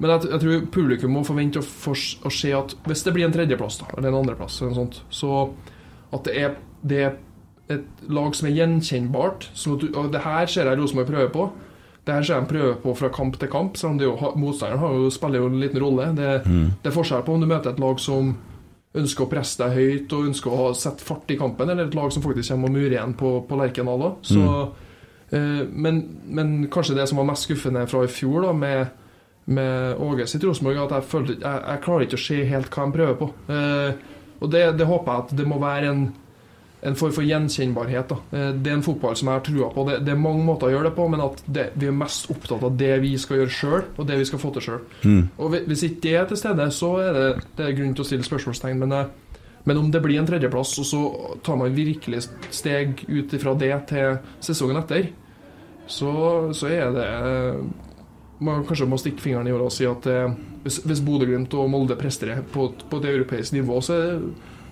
Men 0.00 0.14
jeg, 0.14 0.30
jeg 0.32 0.42
tror 0.42 0.68
publikum 0.74 1.14
må 1.14 1.24
forvente 1.28 1.62
å, 1.62 1.64
for, 1.64 1.94
å 2.26 2.32
se 2.34 2.50
at 2.56 2.74
hvis 2.88 3.04
det 3.06 3.14
blir 3.14 3.28
en 3.28 3.34
tredjeplass 3.34 3.78
da, 3.82 3.90
eller 3.96 4.10
en 4.10 4.22
andreplass, 4.24 4.58
eller 4.64 4.78
sånt, 4.80 5.02
så 5.12 5.42
at 6.10 6.26
det 6.26 6.36
er, 6.40 6.54
det 6.82 7.02
er 7.06 7.18
et 7.70 8.06
lag 8.10 8.34
som 8.34 8.48
er 8.48 8.56
gjenkjennbart. 8.58 9.50
Sånn 9.54 9.76
at 9.76 9.84
du, 9.84 9.90
og 9.94 10.08
det 10.14 10.24
her 10.24 10.48
ser 10.50 10.66
jeg 10.66 10.80
Rosenborg 10.80 11.12
prøver 11.12 11.34
på. 11.34 11.50
Det 12.06 12.16
her 12.16 12.26
ser 12.26 12.40
de 12.40 12.50
prøver 12.50 12.78
på 12.82 12.94
fra 12.98 13.10
kamp 13.14 13.36
til 13.38 13.50
kamp. 13.52 13.76
Selv 13.78 13.94
om 13.94 14.00
jo, 14.02 14.14
motstanderen 14.40 15.04
jo, 15.04 15.10
spiller 15.14 15.42
jo 15.42 15.50
en 15.50 15.60
liten 15.62 15.82
rolle. 15.82 16.08
Det, 16.16 16.30
det 16.82 16.90
er 16.90 16.96
forskjell 16.96 17.22
på 17.26 17.36
om 17.36 17.44
du 17.44 17.46
møter 17.50 17.70
et 17.70 17.82
lag 17.82 18.00
som 18.02 18.32
ønsker 18.94 19.22
å 19.24 19.30
presse 19.30 19.60
deg 19.62 19.76
høyt 19.76 20.12
og 20.16 20.28
ønsker 20.32 20.50
å 20.50 20.56
ha- 20.64 20.74
sette 20.74 21.04
fart 21.06 21.30
i 21.30 21.36
kampen, 21.38 21.70
eller 21.70 21.86
et 21.86 21.94
lag 21.94 22.10
som 22.12 22.22
faktisk 22.24 22.50
kommer 22.50 22.70
og 22.72 22.74
murer 22.74 22.96
igjen 22.96 23.12
på, 23.14 23.34
på 23.46 23.58
Lerkendal 23.60 24.02
òg. 24.08 24.30
Mm. 24.34 24.88
eh, 25.30 25.60
men, 25.70 26.00
men 26.26 26.54
kanskje 26.72 26.96
det 26.98 27.06
som 27.08 27.20
var 27.22 27.28
mest 27.30 27.46
skuffende 27.46 27.86
fra 27.90 28.02
i 28.04 28.10
fjor, 28.10 28.48
da, 28.48 28.52
med, 28.52 28.88
med 29.46 30.00
Åge 30.02 30.26
sitt 30.26 30.42
Rosenborg, 30.44 30.80
at 30.88 30.96
jeg, 30.98 31.08
følte, 31.12 31.36
jeg, 31.38 31.62
jeg 31.68 31.84
klarer 31.86 32.08
ikke 32.08 32.18
å 32.18 32.24
se 32.24 32.40
helt 32.50 32.74
hva 32.74 32.88
de 32.88 32.96
prøver 32.98 33.20
på. 33.20 33.30
Eh, 33.54 34.18
og 34.40 34.50
det, 34.50 34.64
det 34.80 34.88
håper 34.88 35.12
jeg 35.12 35.24
at 35.26 35.36
det 35.38 35.46
må 35.46 35.60
være 35.62 35.92
en, 35.94 36.04
en 36.82 36.94
form 36.96 37.12
for 37.12 37.26
gjenkjennbarhet. 37.26 38.08
Da. 38.08 38.16
Eh, 38.32 38.52
Det 38.56 38.70
er 38.72 38.76
en 38.78 38.82
fotball 38.86 39.16
som 39.16 39.28
jeg 39.28 39.36
har 39.36 39.44
trua 39.44 39.70
på. 39.74 39.84
Det, 39.88 39.98
det 40.06 40.12
er 40.14 40.20
mange 40.20 40.44
måter 40.46 40.68
å 40.68 40.74
gjøre 40.74 40.88
det 40.90 40.94
på, 40.96 41.08
men 41.12 41.20
at 41.20 41.42
det, 41.46 41.66
vi 41.76 41.86
er 41.90 41.96
mest 41.96 42.30
opptatt 42.32 42.62
av 42.64 42.76
det 42.80 42.92
vi 43.02 43.14
skal 43.20 43.42
gjøre 43.42 43.56
sjøl, 43.56 43.82
og 43.98 44.06
det 44.08 44.16
vi 44.18 44.28
skal 44.30 44.38
få 44.40 44.52
til 44.56 44.62
sjøl. 44.68 44.80
Og 45.38 45.56
hvis 45.68 45.82
ikke 45.88 46.00
det 46.06 46.14
er 46.22 46.30
til 46.30 46.40
stede, 46.40 46.70
så 46.72 46.92
er 47.04 47.12
det, 47.18 47.26
det 47.58 47.66
er 47.66 47.76
grunn 47.76 47.92
til 47.98 48.06
å 48.06 48.08
stille 48.08 48.24
spørsmålstegn. 48.30 48.80
Men, 48.80 48.92
eh, 48.92 49.36
men 49.68 49.76
om 49.76 49.90
det 49.92 50.00
blir 50.02 50.18
en 50.18 50.26
tredjeplass, 50.30 50.78
og 50.80 50.86
så 50.88 51.02
tar 51.44 51.56
man 51.60 51.74
virkelig 51.76 52.22
steg 52.50 53.04
ut 53.08 53.32
ifra 53.36 53.52
det 53.60 53.74
til 53.92 54.16
sesongen 54.40 54.80
etter, 54.80 55.10
så, 55.90 56.14
så 56.56 56.70
er 56.70 56.92
det 56.94 57.08
man 58.40 58.62
kanskje 58.64 58.86
må 58.88 58.96
stikke 58.96 59.20
fingeren 59.20 59.48
i 59.48 59.52
jorda 59.52 59.66
og 59.68 59.74
si 59.74 59.84
at 59.84 60.06
eh, 60.08 60.32
hvis, 60.64 60.78
hvis 60.88 61.02
Bodø-Glimt 61.04 61.52
og 61.60 61.68
Molde 61.72 61.96
presterer 62.00 62.40
på, 62.54 62.70
på 62.88 63.00
et 63.02 63.08
europeisk 63.10 63.52
nivå, 63.52 63.80
så, 63.84 63.98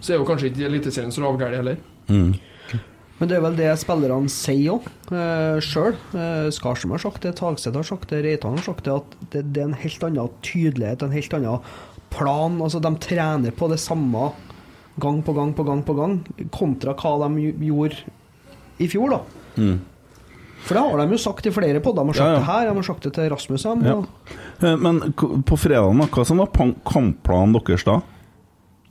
så 0.01 0.15
er 0.15 0.21
jo 0.23 0.25
kanskje 0.29 0.49
ikke 0.53 0.65
Eliteserien 0.71 1.13
så 1.13 1.21
ravgæren 1.27 1.59
heller. 1.61 1.83
Men 2.09 3.27
det 3.31 3.35
er 3.35 3.43
vel 3.43 3.57
det 3.59 3.73
spillerne 3.81 4.31
sier 4.31 4.77
òg, 4.77 4.85
eh, 5.11 5.59
sjøl. 5.65 5.97
Eh, 6.15 6.49
Skarsheim 6.55 6.93
har 6.95 7.03
sagt 7.03 7.25
det, 7.27 7.33
Tagseth 7.41 7.75
har 7.75 7.87
sagt 7.89 8.13
det, 8.13 8.21
Reitan 8.25 8.55
har 8.61 8.63
sagt 8.63 8.85
det, 8.87 8.95
at 8.95 9.17
det, 9.33 9.43
det 9.53 9.63
er 9.65 9.71
en 9.73 9.79
helt 9.81 10.05
annen 10.07 10.31
tydelighet, 10.47 11.03
en 11.03 11.11
helt 11.17 11.35
annen 11.35 11.59
plan. 12.15 12.61
Altså, 12.63 12.79
de 12.85 12.93
trener 13.03 13.51
på 13.59 13.69
det 13.73 13.81
samme 13.83 14.29
gang 15.03 15.19
på 15.27 15.35
gang 15.35 15.51
på 15.55 15.67
gang 15.67 15.83
på 15.87 15.95
gang, 15.99 16.21
kontra 16.55 16.95
hva 16.99 17.17
de 17.27 17.51
gjorde 17.67 17.99
i 18.79 18.87
fjor, 18.91 19.11
da. 19.17 19.21
For 20.69 20.75
det 20.75 20.83
har 20.85 20.99
de 21.03 21.15
jo 21.15 21.19
sagt 21.23 21.47
i 21.47 21.53
flere 21.55 21.81
podder. 21.83 22.03
De 22.07 22.11
har 22.13 22.19
sagt 22.19 22.27
Ja, 22.27 22.33
ja. 22.35 22.39
det 22.39 22.47
her, 22.47 22.71
de 22.71 22.75
har 22.79 22.87
sagt 22.87 23.03
det 23.07 23.13
til 23.15 23.29
Rasmus. 23.31 23.65
Ja. 23.65 23.99
Eh, 24.63 24.77
Men 24.77 25.01
på 25.43 25.59
fredagen, 25.59 26.07
hva 26.07 26.25
som 26.27 26.39
var 26.39 26.51
kampplanen 26.87 27.55
deres 27.59 27.83
da? 27.87 28.01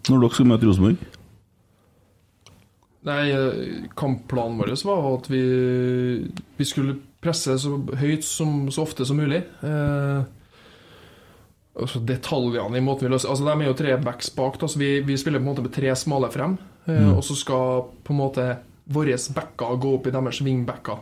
Når 0.08 0.20
dere 0.24 0.36
skulle 0.36 0.52
møte 0.52 0.68
Rosenborg? 0.68 0.98
Nei, 3.08 3.22
eh, 3.32 3.90
kampplanen 3.96 4.58
vår 4.60 4.74
var 4.88 5.06
at 5.14 5.30
vi, 5.32 5.42
vi 6.58 6.68
skulle 6.68 6.98
presse 7.24 7.56
så 7.62 7.78
høyt 8.00 8.26
som, 8.28 8.66
så 8.74 8.84
ofte 8.84 9.06
som 9.08 9.20
mulig. 9.20 9.42
Eh, 9.64 10.22
altså 11.78 12.02
detaljene 12.10 12.80
i 12.80 12.84
måten 12.84 13.08
vi 13.08 13.14
løser 13.14 13.30
Altså, 13.32 13.46
De 13.46 13.54
er 13.54 13.70
jo 13.70 13.78
tre 13.78 13.98
backs 14.02 14.32
bak, 14.36 14.58
da, 14.62 14.70
så 14.70 14.82
vi, 14.82 14.98
vi 15.06 15.18
spiller 15.20 15.40
på 15.42 15.46
en 15.48 15.52
måte 15.54 15.66
med 15.66 15.76
tre 15.76 15.94
smale 15.98 16.32
frem. 16.34 16.58
Eh, 16.88 17.12
Og 17.16 17.24
så 17.26 17.38
skal 17.38 17.86
på 18.04 18.16
en 18.16 18.22
måte 18.24 18.48
våre 18.88 19.18
backer 19.36 19.80
gå 19.84 19.94
opp 19.98 20.08
i 20.08 20.14
deres 20.16 20.38
wingbacker 20.46 21.00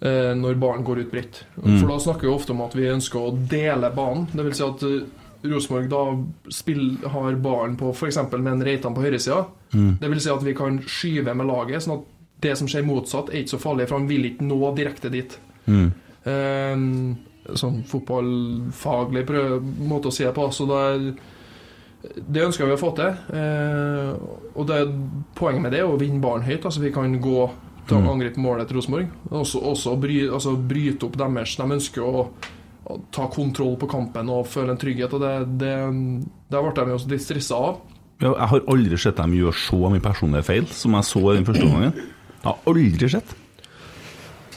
eh, 0.00 0.34
når 0.38 0.58
ballen 0.62 0.84
går 0.86 1.04
ut 1.04 1.10
bredt. 1.10 1.40
For 1.58 1.88
da 1.90 1.96
snakker 2.02 2.28
vi 2.28 2.34
ofte 2.34 2.54
om 2.54 2.62
at 2.66 2.76
vi 2.78 2.90
ønsker 2.90 3.18
å 3.18 3.32
dele 3.50 3.90
banen. 3.94 4.28
Det 4.32 4.44
vil 4.46 4.54
si 4.54 4.66
at 4.66 4.84
eh, 4.86 5.08
Rosenborg 5.46 5.88
da 5.92 6.02
spill, 6.50 6.98
har 7.04 7.36
ballen 7.42 7.76
på 7.78 7.92
f.eks. 7.94 8.18
med 8.32 8.52
en 8.52 8.64
Reitan 8.66 8.94
på 8.96 9.04
høyresida. 9.04 9.44
Det 10.00 10.10
vil 10.10 10.20
si 10.20 10.30
at 10.32 10.42
vi 10.42 10.54
kan 10.58 10.80
skyve 10.86 11.34
med 11.34 11.46
laget, 11.46 11.84
sånn 11.84 12.00
at 12.00 12.06
det 12.42 12.56
som 12.58 12.68
skjer 12.70 12.86
motsatt, 12.86 13.30
er 13.30 13.42
ikke 13.42 13.56
så 13.56 13.62
farlig, 13.62 13.88
for 13.90 13.98
han 13.98 14.08
vil 14.10 14.28
ikke 14.30 14.46
nå 14.46 14.58
direkte 14.78 15.10
dit. 15.10 15.38
Eh, 16.28 16.84
sånn 17.58 17.82
fotballfaglig 17.88 19.24
prøv, 19.28 19.58
måte 19.88 20.10
å 20.10 20.14
det 20.14 20.34
på. 20.36 20.48
Så 20.54 20.66
da, 20.68 20.82
det 22.18 22.44
ønsker 22.44 22.66
vi 22.68 22.76
å 22.76 22.80
få 22.80 22.92
til. 22.98 23.14
Eh, 23.34 24.12
og 24.54 24.68
det, 24.68 24.82
poenget 25.38 25.64
med 25.64 25.74
det 25.74 25.82
er 25.82 25.88
å 25.88 25.98
vinne 26.00 26.22
ballen 26.22 26.46
høyt. 26.46 26.64
Altså 26.64 26.82
vi 26.84 26.92
kan 26.94 27.14
gå 27.22 27.48
til 27.88 27.98
å 27.98 28.12
angripe 28.12 28.40
målet 28.42 28.68
til 28.68 28.78
Rosenborg. 28.78 29.10
og 29.30 29.40
Også, 29.42 29.62
også 29.64 29.96
bry, 30.00 30.20
altså 30.28 30.54
bryte 30.56 31.08
opp 31.08 31.16
deres 31.18 31.56
De 31.56 31.68
ønsker 31.78 32.04
å 32.04 32.28
ta 33.12 33.28
kontroll 33.32 33.76
på 33.80 33.88
kampen 33.90 34.30
og 34.32 34.46
føle 34.48 34.72
en 34.74 34.80
trygghet. 34.80 35.14
Og 35.14 35.22
det, 35.22 35.34
det, 35.60 35.74
det 36.48 36.62
ble 36.64 36.74
de 36.78 36.96
også 36.96 37.12
litt 37.12 37.24
stressa 37.24 37.58
av. 37.68 37.80
Jeg 38.18 38.50
har 38.50 38.64
aldri 38.72 38.98
sett 38.98 39.18
dem 39.20 39.36
gjøre 39.36 39.54
så 39.54 39.78
mye 39.92 40.02
personlige 40.02 40.46
feil 40.48 40.64
som 40.74 40.96
jeg 40.98 41.06
så 41.06 41.22
den 41.28 41.46
første 41.46 41.68
gangen. 41.68 42.00
Jeg 42.38 42.48
har 42.48 42.72
aldri 42.72 43.10
sett. 43.12 43.34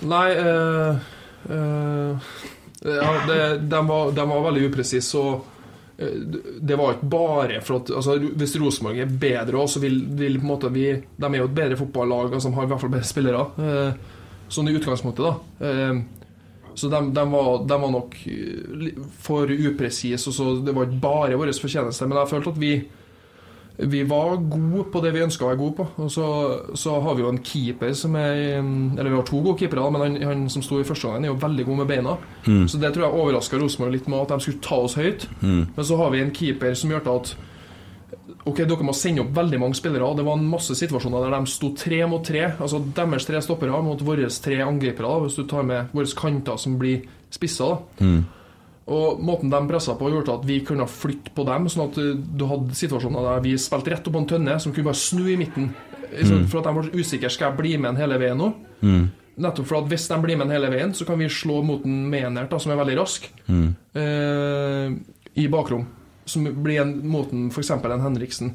Nei 0.01 0.27
øh, 0.33 1.01
øh, 1.53 2.29
ja, 2.81 3.09
det, 3.27 3.41
de, 3.69 3.81
var, 3.85 4.13
de 4.17 4.23
var 4.31 4.45
veldig 4.47 4.63
upresise, 4.71 5.19
og 5.19 5.43
eh, 6.01 6.15
det 6.57 6.77
var 6.79 6.95
ikke 6.95 7.09
bare 7.13 7.59
for 7.61 7.83
at 7.83 7.91
altså, 7.99 8.15
Hvis 8.17 8.55
Rosenborg 8.57 9.03
er 9.03 9.11
bedre 9.21 9.59
også, 9.61 9.77
så 9.77 9.83
vil, 9.83 9.99
vil 10.17 10.39
på 10.39 10.47
en 10.47 10.49
måte 10.49 10.71
vi 10.73 10.87
De 10.97 11.29
er 11.29 11.37
jo 11.37 11.45
et 11.51 11.59
bedre 11.59 11.77
fotballag, 11.77 12.33
altså, 12.33 12.49
har 12.55 12.65
i 12.65 12.71
hvert 12.71 12.81
fall 12.81 12.95
bedre 12.95 13.11
spillere. 13.11 13.45
Øh, 13.61 14.17
sånn 14.51 14.71
i 14.71 14.75
utgangspunktet, 14.75 15.29
da. 15.29 16.01
Så 16.81 16.89
de, 16.89 17.01
de, 17.13 17.27
var, 17.29 17.51
de 17.69 17.77
var 17.83 17.93
nok 17.93 18.15
eh, 18.31 19.03
for 19.21 19.51
upresise, 19.51 20.23
og 20.31 20.33
så 20.33 20.55
det 20.65 20.73
var 20.73 20.89
ikke 20.89 21.03
bare 21.03 21.37
vår 21.37 21.53
fortjeneste. 21.61 22.09
Men 22.09 22.21
jeg 22.23 22.33
følte 22.33 22.55
at 22.55 22.61
vi 22.61 22.73
vi 23.81 24.03
var 24.03 24.35
gode 24.35 24.83
på 24.93 24.99
det 25.01 25.09
vi 25.15 25.23
ønska 25.23 25.45
å 25.45 25.47
være 25.49 25.57
gode 25.57 25.75
på. 25.79 25.85
Og 26.03 26.09
så, 26.13 26.25
så 26.77 26.97
har 27.01 27.15
vi 27.17 27.23
jo 27.23 27.29
en 27.31 27.39
keeper 27.41 27.93
som 27.97 28.13
er 28.19 28.59
Eller 28.59 29.09
vi 29.09 29.15
har 29.15 29.25
to 29.25 29.39
gode 29.41 29.57
keepere, 29.57 29.87
men 29.95 30.03
han, 30.03 30.17
han 30.27 30.43
som 30.53 30.61
sto 30.65 30.77
i 30.81 30.85
første 30.85 31.07
gangen, 31.07 31.25
er 31.25 31.31
jo 31.31 31.39
veldig 31.41 31.65
god 31.65 31.79
med 31.79 31.89
beina. 31.89 32.17
Så 32.69 32.81
det 32.81 32.91
tror 32.93 33.07
jeg 33.07 33.21
overraska 33.23 33.57
Rosenborg 33.61 33.95
litt 33.95 34.09
med 34.11 34.21
at 34.21 34.35
de 34.35 34.45
skulle 34.45 34.61
ta 34.65 34.77
oss 34.85 34.97
høyt. 34.99 35.25
Men 35.41 35.87
så 35.87 35.97
har 35.97 36.13
vi 36.13 36.21
en 36.21 36.35
keeper 36.35 36.75
som 36.77 36.93
gjør 36.93 37.09
at 37.15 37.33
Ok, 38.49 38.63
dere 38.65 38.85
må 38.85 38.93
sende 38.97 39.21
opp 39.21 39.35
veldig 39.37 39.59
mange 39.61 39.77
spillere. 39.77 40.07
Det 40.17 40.25
var 40.25 40.39
en 40.39 40.49
masse 40.49 40.73
situasjoner 40.77 41.27
der 41.27 41.35
de 41.35 41.51
sto 41.51 41.71
tre 41.77 42.01
mot 42.09 42.23
tre. 42.25 42.47
Altså 42.57 42.81
deres 42.81 43.27
tre 43.27 43.41
stoppere 43.45 43.81
mot 43.85 44.01
våre 44.01 44.29
tre 44.41 44.61
angripere, 44.65 45.17
hvis 45.25 45.37
du 45.37 45.43
tar 45.49 45.67
med 45.67 45.93
våre 45.93 46.17
kanter 46.17 46.57
som 46.61 46.77
blir 46.81 47.05
spissa. 47.31 47.77
Mm. 48.01 48.23
og 48.91 49.21
måten 49.23 49.51
de 49.53 49.59
pressa 49.69 49.93
på, 49.95 50.09
gjorde 50.09 50.33
at 50.33 50.43
vi 50.43 50.57
kunne 50.67 50.87
flytte 50.89 51.31
på 51.35 51.45
dem. 51.47 51.69
Sånn 51.69 51.85
at 51.85 51.99
uh, 52.01 52.17
du 52.17 52.43
hadde 52.49 52.75
situasjoner 52.75 53.23
der 53.23 53.45
vi 53.45 53.53
spilte 53.61 53.93
rett 53.93 54.09
opp 54.09 54.17
på 54.17 54.23
en 54.23 54.27
tønne 54.33 54.57
som 54.59 54.73
kunne 54.73 54.89
bare 54.89 54.99
snu 54.99 55.29
i 55.31 55.37
midten. 55.39 55.69
Mm. 56.11 56.47
For 56.51 56.59
at 56.59 56.67
de 56.67 56.75
var 56.75 56.89
usikre 56.91 57.29
skal 57.31 57.51
jeg 57.51 57.59
bli 57.61 57.77
med 57.77 57.93
en 57.93 58.01
hele 58.01 58.17
veien 58.19 58.41
nå. 58.41 58.49
Nettopp 59.41 59.69
for 59.69 59.79
at 59.79 59.87
hvis 59.89 60.09
de 60.11 60.17
blir 60.21 60.37
med 60.37 60.49
en 60.49 60.55
hele 60.57 60.69
veien, 60.73 60.91
så 60.93 61.07
kan 61.07 61.19
vi 61.21 61.29
slå 61.31 61.61
mot 61.63 61.85
en 61.87 62.03
Menert, 62.11 62.51
da, 62.51 62.59
som 62.59 62.73
er 62.73 62.81
veldig 62.81 62.97
rask, 62.99 63.29
eh, 63.47 64.91
i 65.39 65.47
bakrom. 65.47 65.85
Som 66.31 66.47
blir 66.63 66.81
en, 66.83 66.93
måten 67.11 67.49
f.eks. 67.51 67.71
en 67.75 68.05
Henriksen. 68.05 68.53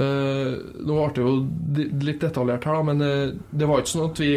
Uh, 0.00 0.56
nå 0.80 0.96
ble 0.96 1.06
det 1.16 1.24
jo 1.24 2.00
litt 2.06 2.22
detaljert 2.22 2.64
her, 2.64 2.78
da, 2.78 2.82
men 2.88 3.04
uh, 3.04 3.32
det 3.50 3.68
var 3.68 3.82
ikke 3.82 3.92
sånn 3.92 4.06
at 4.06 4.20
vi 4.22 4.32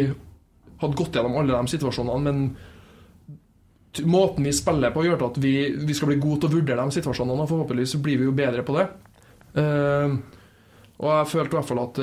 hadde 0.82 0.98
gått 0.98 1.16
gjennom 1.16 1.38
alle 1.40 1.54
de 1.54 1.72
situasjonene. 1.72 2.20
men 2.24 4.06
måten 4.10 4.44
vi 4.44 4.52
spiller 4.52 4.90
på, 4.90 5.04
gjør 5.06 5.28
at 5.28 5.36
vi, 5.38 5.54
vi 5.86 5.94
skal 5.94 6.10
bli 6.10 6.18
gode 6.18 6.42
til 6.42 6.50
å 6.50 6.56
vurdere 6.56 6.84
de 6.84 6.96
situasjonene, 6.96 7.44
og 7.44 7.52
forhåpentligvis 7.52 7.94
blir 8.02 8.18
vi 8.20 8.26
jo 8.26 8.34
bedre 8.36 8.64
på 8.66 8.74
det. 8.76 8.88
Uh, 9.54 10.18
og 10.98 11.08
jeg 11.10 11.30
følte 11.30 11.54
i 11.54 11.58
hvert 11.58 11.70
fall 11.70 11.82
at 11.84 12.02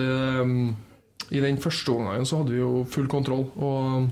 i 1.32 1.40
den 1.40 1.60
første 1.64 1.94
omgangen 1.94 2.26
så 2.28 2.42
hadde 2.42 2.52
vi 2.52 2.60
jo 2.60 2.82
full 2.92 3.08
kontroll. 3.12 3.46
Og, 3.56 4.10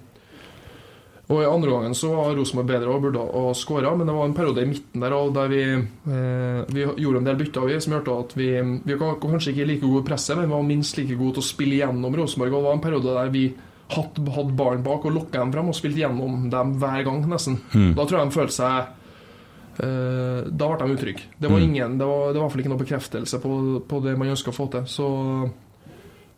og 1.29 1.43
i 1.43 1.45
andre 1.45 1.69
gangen 1.69 1.93
så 1.93 2.09
var 2.09 2.33
Rosenborg 2.33 2.71
bedre 2.71 2.89
og 2.89 3.03
burde 3.03 3.21
ha 3.21 3.53
skåra, 3.53 3.91
men 3.93 4.07
det 4.09 4.15
var 4.17 4.25
en 4.25 4.33
periode 4.33 4.63
i 4.63 4.69
midten 4.71 5.03
der 5.03 5.13
der 5.35 5.51
vi, 5.51 5.61
eh, 5.77 6.61
vi 6.73 6.85
gjorde 7.03 7.21
en 7.21 7.27
del 7.27 7.37
bytter 7.37 7.67
vi, 7.69 7.75
som 7.85 7.93
gjorde 7.93 8.15
at 8.23 8.33
vi, 8.37 8.47
vi 8.81 8.97
var 8.97 9.19
kanskje 9.21 9.53
ikke 9.53 9.67
like 9.69 9.85
gode 9.85 10.01
i 10.01 10.07
presset, 10.09 10.37
men 10.37 10.47
vi 10.47 10.55
var 10.55 10.65
minst 10.65 10.97
like 10.97 11.19
gode 11.19 11.37
til 11.37 11.45
å 11.45 11.49
spille 11.51 11.77
gjennom 11.83 12.17
Rosenborg. 12.17 12.49
Og 12.49 12.57
det 12.57 12.65
var 12.65 12.79
en 12.79 12.85
periode 12.87 13.13
der 13.19 13.29
vi 13.35 13.45
hadde, 13.93 14.25
hadde 14.39 14.57
ballen 14.57 14.83
bak 14.89 15.05
og 15.05 15.15
lokka 15.19 15.43
dem 15.43 15.53
frem 15.53 15.69
og 15.69 15.77
spilte 15.77 16.01
gjennom 16.01 16.49
dem 16.49 16.73
hver 16.81 17.05
gang, 17.05 17.21
nesten. 17.29 17.61
Da 17.93 18.05
tror 18.09 18.19
jeg 18.19 18.25
de 18.31 18.37
følte 18.39 18.57
seg 18.57 19.85
eh, 19.85 20.49
Da 20.49 20.73
ble 20.73 20.81
de 20.81 20.97
utrygge. 20.97 21.29
Det 21.37 21.53
var 21.53 21.61
ingen, 21.61 21.97
det 22.01 22.09
var, 22.09 22.33
det 22.33 22.39
var 22.39 22.41
i 22.41 22.47
hvert 22.47 22.57
fall 22.57 22.65
ikke 22.65 22.73
noe 22.73 22.85
bekreftelse 22.85 23.45
på, 23.45 23.55
på 23.85 24.01
det 24.01 24.17
man 24.17 24.33
ønska 24.33 24.49
å 24.49 24.57
få 24.63 24.71
til. 24.73 24.89
Så 24.89 25.13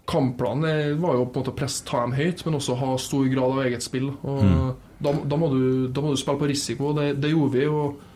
kampplanen 0.10 0.70
eh, 0.70 0.94
var 1.00 1.18
jo 1.20 1.26
på 1.28 1.40
en 1.40 1.44
måte 1.44 1.54
å 1.54 1.58
presse 1.58 1.86
ta 1.88 2.06
dem 2.06 2.16
høyt, 2.18 2.46
men 2.46 2.58
også 2.58 2.78
ha 2.80 2.94
stor 3.02 3.28
grad 3.32 3.58
av 3.58 3.66
eget 3.66 3.86
spill. 3.86 4.12
Og 4.22 4.42
da, 5.02 5.14
da, 5.14 5.38
må 5.38 5.52
du, 5.54 5.62
da 5.94 6.04
må 6.04 6.14
du 6.14 6.22
spille 6.22 6.42
på 6.42 6.50
risiko, 6.52 6.92
og 6.92 7.02
det, 7.02 7.14
det 7.22 7.34
gjorde 7.36 7.58
vi. 7.58 7.68
Og 7.68 8.08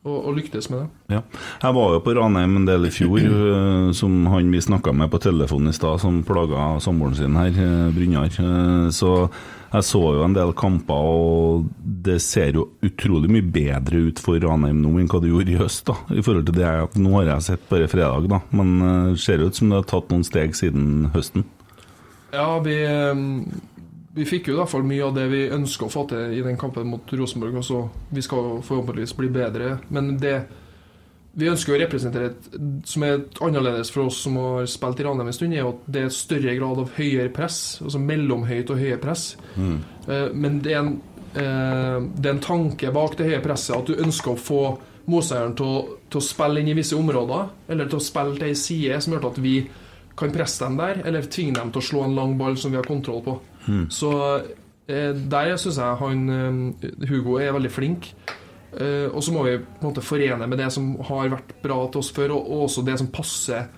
og, 0.00 0.16
og 0.30 0.36
lyktes 0.38 0.70
med 0.72 0.78
det. 0.80 1.16
Ja. 1.16 1.20
Jeg 1.60 1.76
var 1.76 1.94
jo 1.94 2.02
på 2.04 2.14
Ranheim 2.16 2.56
en 2.56 2.66
del 2.68 2.88
i 2.88 2.92
fjor, 2.94 3.20
øh, 3.20 3.90
som 4.00 4.26
han 4.32 4.52
vi 4.52 4.62
snakka 4.64 4.94
med 4.96 5.10
på 5.12 5.20
telefonen 5.20 5.72
i 5.72 5.76
stad, 5.76 6.00
som 6.00 6.22
plaga 6.24 6.78
samboeren 6.80 7.18
sin 7.18 7.36
her, 7.36 7.52
øh, 7.52 7.94
Brynjar. 7.94 8.32
Øh, 8.40 8.90
Så 8.92 9.28
jeg 9.70 9.86
så 9.86 10.00
jo 10.16 10.22
en 10.24 10.34
del 10.34 10.50
kamper, 10.58 11.10
og 11.14 11.68
det 12.06 12.18
ser 12.24 12.56
jo 12.58 12.66
utrolig 12.82 13.30
mye 13.30 13.46
bedre 13.54 14.02
ut 14.08 14.22
for 14.22 14.42
Ranheim 14.42 14.80
nå 14.82 14.96
enn 14.98 15.10
hva 15.10 15.20
det 15.22 15.30
gjorde 15.30 15.54
i 15.54 15.60
høst. 15.60 15.84
da, 15.86 15.94
i 16.10 16.24
forhold 16.26 16.48
til 16.48 16.58
det 16.58 16.66
jeg, 16.66 16.88
Nå 16.98 17.12
har 17.18 17.28
jeg 17.28 17.46
sett 17.46 17.68
bare 17.70 17.90
fredag, 17.90 18.26
da, 18.32 18.40
men 18.50 18.72
øh, 18.82 19.10
det 19.14 19.22
ser 19.22 19.44
ut 19.44 19.54
som 19.54 19.70
det 19.70 19.78
har 19.78 19.90
tatt 19.92 20.10
noen 20.10 20.26
steg 20.26 20.58
siden 20.58 21.10
høsten. 21.14 21.46
Ja, 22.34 22.48
vi, 22.62 22.76
eh, 22.82 23.22
vi 24.18 24.26
fikk 24.26 24.50
jo 24.50 24.56
i 24.56 24.60
hvert 24.60 24.72
fall 24.72 24.86
mye 24.86 25.06
av 25.06 25.14
det 25.14 25.28
vi 25.30 25.44
ønsker 25.54 25.86
å 25.86 25.94
få 25.94 26.06
til 26.10 26.34
i 26.34 26.42
den 26.46 26.58
kampen 26.58 26.90
mot 26.90 27.14
Rosenborg. 27.14 27.62
Også. 27.62 27.84
Vi 28.10 28.26
skal 28.26 28.58
forhåpentligvis 28.66 29.14
bli 29.18 29.30
bedre. 29.34 29.76
Men 29.94 30.16
det 30.18 30.36
vi 31.32 31.48
ønsker 31.50 31.74
å 31.74 31.78
representere 31.78 32.30
et, 32.32 32.48
som 32.90 33.04
er 33.06 33.20
annerledes 33.44 33.92
for 33.94 34.08
oss 34.08 34.18
som 34.24 34.38
har 34.40 34.66
spilt 34.70 35.00
i 35.00 35.06
Ranheim 35.06 35.30
en 35.30 35.36
stund, 35.36 35.54
er 35.54 35.68
at 35.68 35.84
det 35.86 36.04
er 36.06 36.14
større 36.14 36.54
grad 36.58 36.80
av 36.82 36.94
høyere 36.96 37.30
press. 37.34 37.60
Altså 37.84 38.00
mellomhøyt 38.02 38.72
og 38.72 38.80
høyere 38.82 39.00
press. 39.02 39.24
Mm. 39.54 39.76
Men 40.34 40.58
det 40.64 40.74
er, 40.74 40.80
en, 40.82 40.96
eh, 41.38 41.98
det 42.16 42.26
er 42.26 42.34
en 42.34 42.42
tanke 42.44 42.90
bak 42.94 43.14
det 43.18 43.28
høye 43.30 43.42
presset 43.44 43.76
at 43.76 43.92
du 43.92 44.02
ønsker 44.02 44.34
å 44.34 44.40
få 44.40 44.62
motstanderen 45.10 45.54
til, 45.58 45.94
til 46.10 46.20
å 46.20 46.24
spille 46.24 46.62
inn 46.62 46.72
i 46.72 46.76
visse 46.78 46.98
områder, 46.98 47.54
eller 47.70 47.90
til 47.90 48.00
å 48.00 48.04
spille 48.04 48.36
til 48.36 48.50
ei 48.50 48.58
side 48.58 48.98
som 49.02 49.14
gjør 49.14 49.30
at 49.30 49.40
vi 49.42 49.54
kan 50.20 50.34
presse 50.34 50.64
dem 50.64 50.76
der, 50.80 51.00
eller 51.06 51.30
tvinge 51.30 51.56
dem 51.56 51.70
til 51.72 51.80
å 51.80 51.86
slå 51.86 52.04
en 52.04 52.18
lang 52.18 52.34
ball 52.38 52.58
som 52.60 52.74
vi 52.74 52.78
har 52.80 52.88
kontroll 52.88 53.22
på. 53.24 53.38
Så 53.92 54.12
eh, 54.90 55.14
der 55.14 55.54
syns 55.60 55.78
jeg 55.78 56.00
han 56.02 56.28
eh, 56.34 57.08
Hugo 57.08 57.38
er 57.40 57.54
veldig 57.56 57.72
flink. 57.72 58.10
Eh, 58.70 59.08
og 59.10 59.22
så 59.24 59.34
må 59.34 59.42
vi 59.46 59.58
på 59.58 59.82
en 59.82 59.88
måte 59.88 60.04
forene 60.04 60.46
med 60.46 60.60
det 60.62 60.70
som 60.74 60.92
har 61.08 61.32
vært 61.32 61.56
bra 61.62 61.82
til 61.90 62.02
oss 62.04 62.12
før, 62.14 62.36
og, 62.36 62.46
og 62.46 62.66
også 62.68 62.86
det 62.86 62.98
som 63.00 63.10
passer 63.12 63.68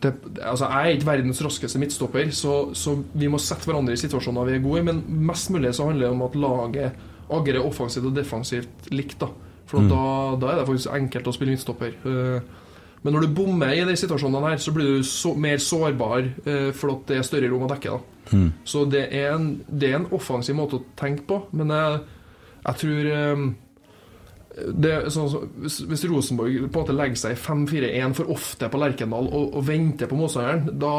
det, 0.00 0.14
altså 0.40 0.64
Jeg 0.64 0.80
er 0.80 0.96
ikke 0.96 1.08
verdens 1.10 1.42
raskeste 1.44 1.80
midtstopper, 1.80 2.30
så, 2.32 2.54
så 2.72 2.94
vi 3.12 3.28
må 3.28 3.40
sette 3.42 3.68
hverandre 3.68 3.92
i 3.92 4.00
situasjoner 4.00 4.48
vi 4.48 4.54
er 4.56 4.62
gode 4.64 4.80
i. 4.80 4.86
Men 4.86 5.02
mest 5.28 5.50
mulig 5.52 5.74
så 5.76 5.90
handler 5.90 6.06
det 6.06 6.14
om 6.14 6.24
at 6.24 6.38
laget 6.40 7.02
agerer 7.30 7.66
offensivt 7.66 8.08
og 8.08 8.16
defensivt 8.16 8.88
likt. 8.94 9.18
da 9.20 9.28
For 9.68 9.84
mm. 9.84 9.90
da, 9.92 10.06
da 10.40 10.50
er 10.50 10.60
det 10.60 10.66
faktisk 10.70 10.94
enkelt 10.96 11.28
å 11.28 11.36
spille 11.36 11.52
midtstopper. 11.52 11.98
Uh, 12.06 12.70
Men 13.04 13.16
når 13.16 13.26
du 13.26 13.34
bommer 13.36 13.76
i 13.76 13.84
de 13.88 13.96
situasjonene 13.96 14.54
her, 14.54 14.58
så 14.60 14.72
blir 14.76 14.88
du 14.88 15.04
så, 15.04 15.34
mer 15.36 15.60
sårbar 15.60 16.32
uh, 16.46 16.70
for 16.76 16.94
at 16.94 17.04
det 17.08 17.20
er 17.20 17.28
større 17.28 17.52
rom 17.52 17.68
å 17.68 17.70
dekke. 17.70 17.98
da 17.98 18.40
Så 18.64 18.86
det 18.88 19.06
er, 19.10 19.34
en, 19.34 19.50
det 19.68 19.90
er 19.90 20.00
en 20.00 20.10
offensiv 20.16 20.56
måte 20.56 20.80
å 20.80 20.86
tenke 20.96 21.28
på, 21.28 21.42
men 21.56 21.76
jeg, 21.76 22.00
jeg 22.64 22.80
tror 22.84 23.12
det, 24.50 24.90
er 24.90 25.10
sånn, 25.14 25.50
hvis, 25.62 26.04
Rosenborg 26.10 26.56
på 26.66 26.66
en 26.66 26.72
måte 26.74 26.96
legger 26.96 27.20
seg 27.22 27.36
5-4-1 27.38 28.16
for 28.18 28.32
ofte 28.34 28.70
på 28.70 28.80
Lerkendal 28.82 29.28
og, 29.30 29.52
og 29.58 29.66
venter 29.68 30.10
på 30.10 30.18
motstanderen, 30.18 30.80
da 30.80 30.94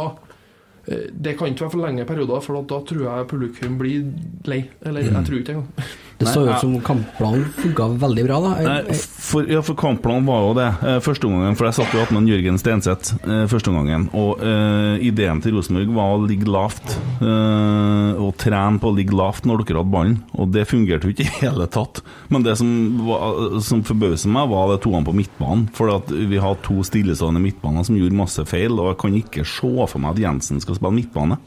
eh, 0.87 1.09
Det 1.11 1.35
kan 1.37 1.51
ikke 1.51 1.65
være 1.65 1.73
for 1.75 1.83
lenge 1.83 2.07
perioder, 2.07 2.45
for 2.45 2.61
da 2.69 2.79
tror 2.87 3.03
jeg 3.07 3.27
publikum 3.31 3.75
blir 3.81 4.07
lei. 4.47 4.63
Eller 4.85 5.09
jeg 5.09 5.25
tror 5.27 5.41
ikke 5.41 5.57
engang. 5.57 5.91
Det 6.22 6.34
så 6.34 6.45
ut 6.48 6.61
som 6.61 6.76
kampplanen 6.85 7.45
funka 7.57 7.88
veldig 8.02 8.26
bra, 8.27 8.39
da. 8.45 8.53
Nei, 8.68 8.98
for, 9.22 9.48
ja, 9.49 9.61
for 9.65 9.77
kampplanen 9.80 10.27
var 10.27 10.45
jo 10.45 10.53
det 10.57 10.68
eh, 10.88 10.99
første 11.03 11.27
omgangen, 11.30 11.57
for 11.60 11.69
jeg 11.69 11.80
satt 11.80 11.95
jo 11.95 12.03
attmed 12.03 12.30
Jørgen 12.30 12.60
Stenseth 12.61 13.15
eh, 13.26 13.45
første 13.52 13.72
omgangen. 13.72 14.07
Og 14.18 14.41
uh, 14.43 14.95
ideen 15.02 15.41
til 15.43 15.57
Rosenborg 15.57 15.93
var 15.95 16.15
å 16.15 16.27
ligge 16.27 16.49
lavt, 16.52 16.98
Uh, 17.22 18.18
og 18.18 18.31
trene 18.41 18.81
på 18.81 18.89
å 18.89 18.95
ligge 18.98 19.14
lavt 19.14 19.45
når 19.45 19.61
dere 19.61 19.81
hadde 19.81 19.93
ballen. 19.93 20.15
Og 20.41 20.49
det 20.56 20.64
fungerte 20.69 21.06
jo 21.06 21.14
ikke 21.14 21.27
i 21.27 21.35
hele 21.43 21.68
tatt. 21.69 22.02
Men 22.34 22.45
det 22.45 22.56
som, 22.57 22.72
var, 23.06 23.60
som 23.61 23.84
forbauset 23.85 24.31
meg, 24.34 24.49
var 24.49 24.72
det 24.72 24.80
toene 24.85 25.06
på 25.06 25.14
midtbanen. 25.15 25.68
For 25.77 25.93
at 25.93 26.10
vi 26.10 26.41
har 26.41 26.57
to 26.65 26.80
stillestående 26.88 27.43
midtbaner 27.43 27.85
som 27.85 27.99
gjorde 27.99 28.18
masse 28.18 28.45
feil, 28.49 28.73
og 28.80 28.89
jeg 28.91 29.02
kan 29.03 29.19
ikke 29.22 29.45
se 29.45 29.72
for 29.93 30.02
meg 30.02 30.15
at 30.15 30.23
Jensen 30.26 30.64
skal 30.64 30.80
spille 30.80 30.98
midtbane. 30.98 31.38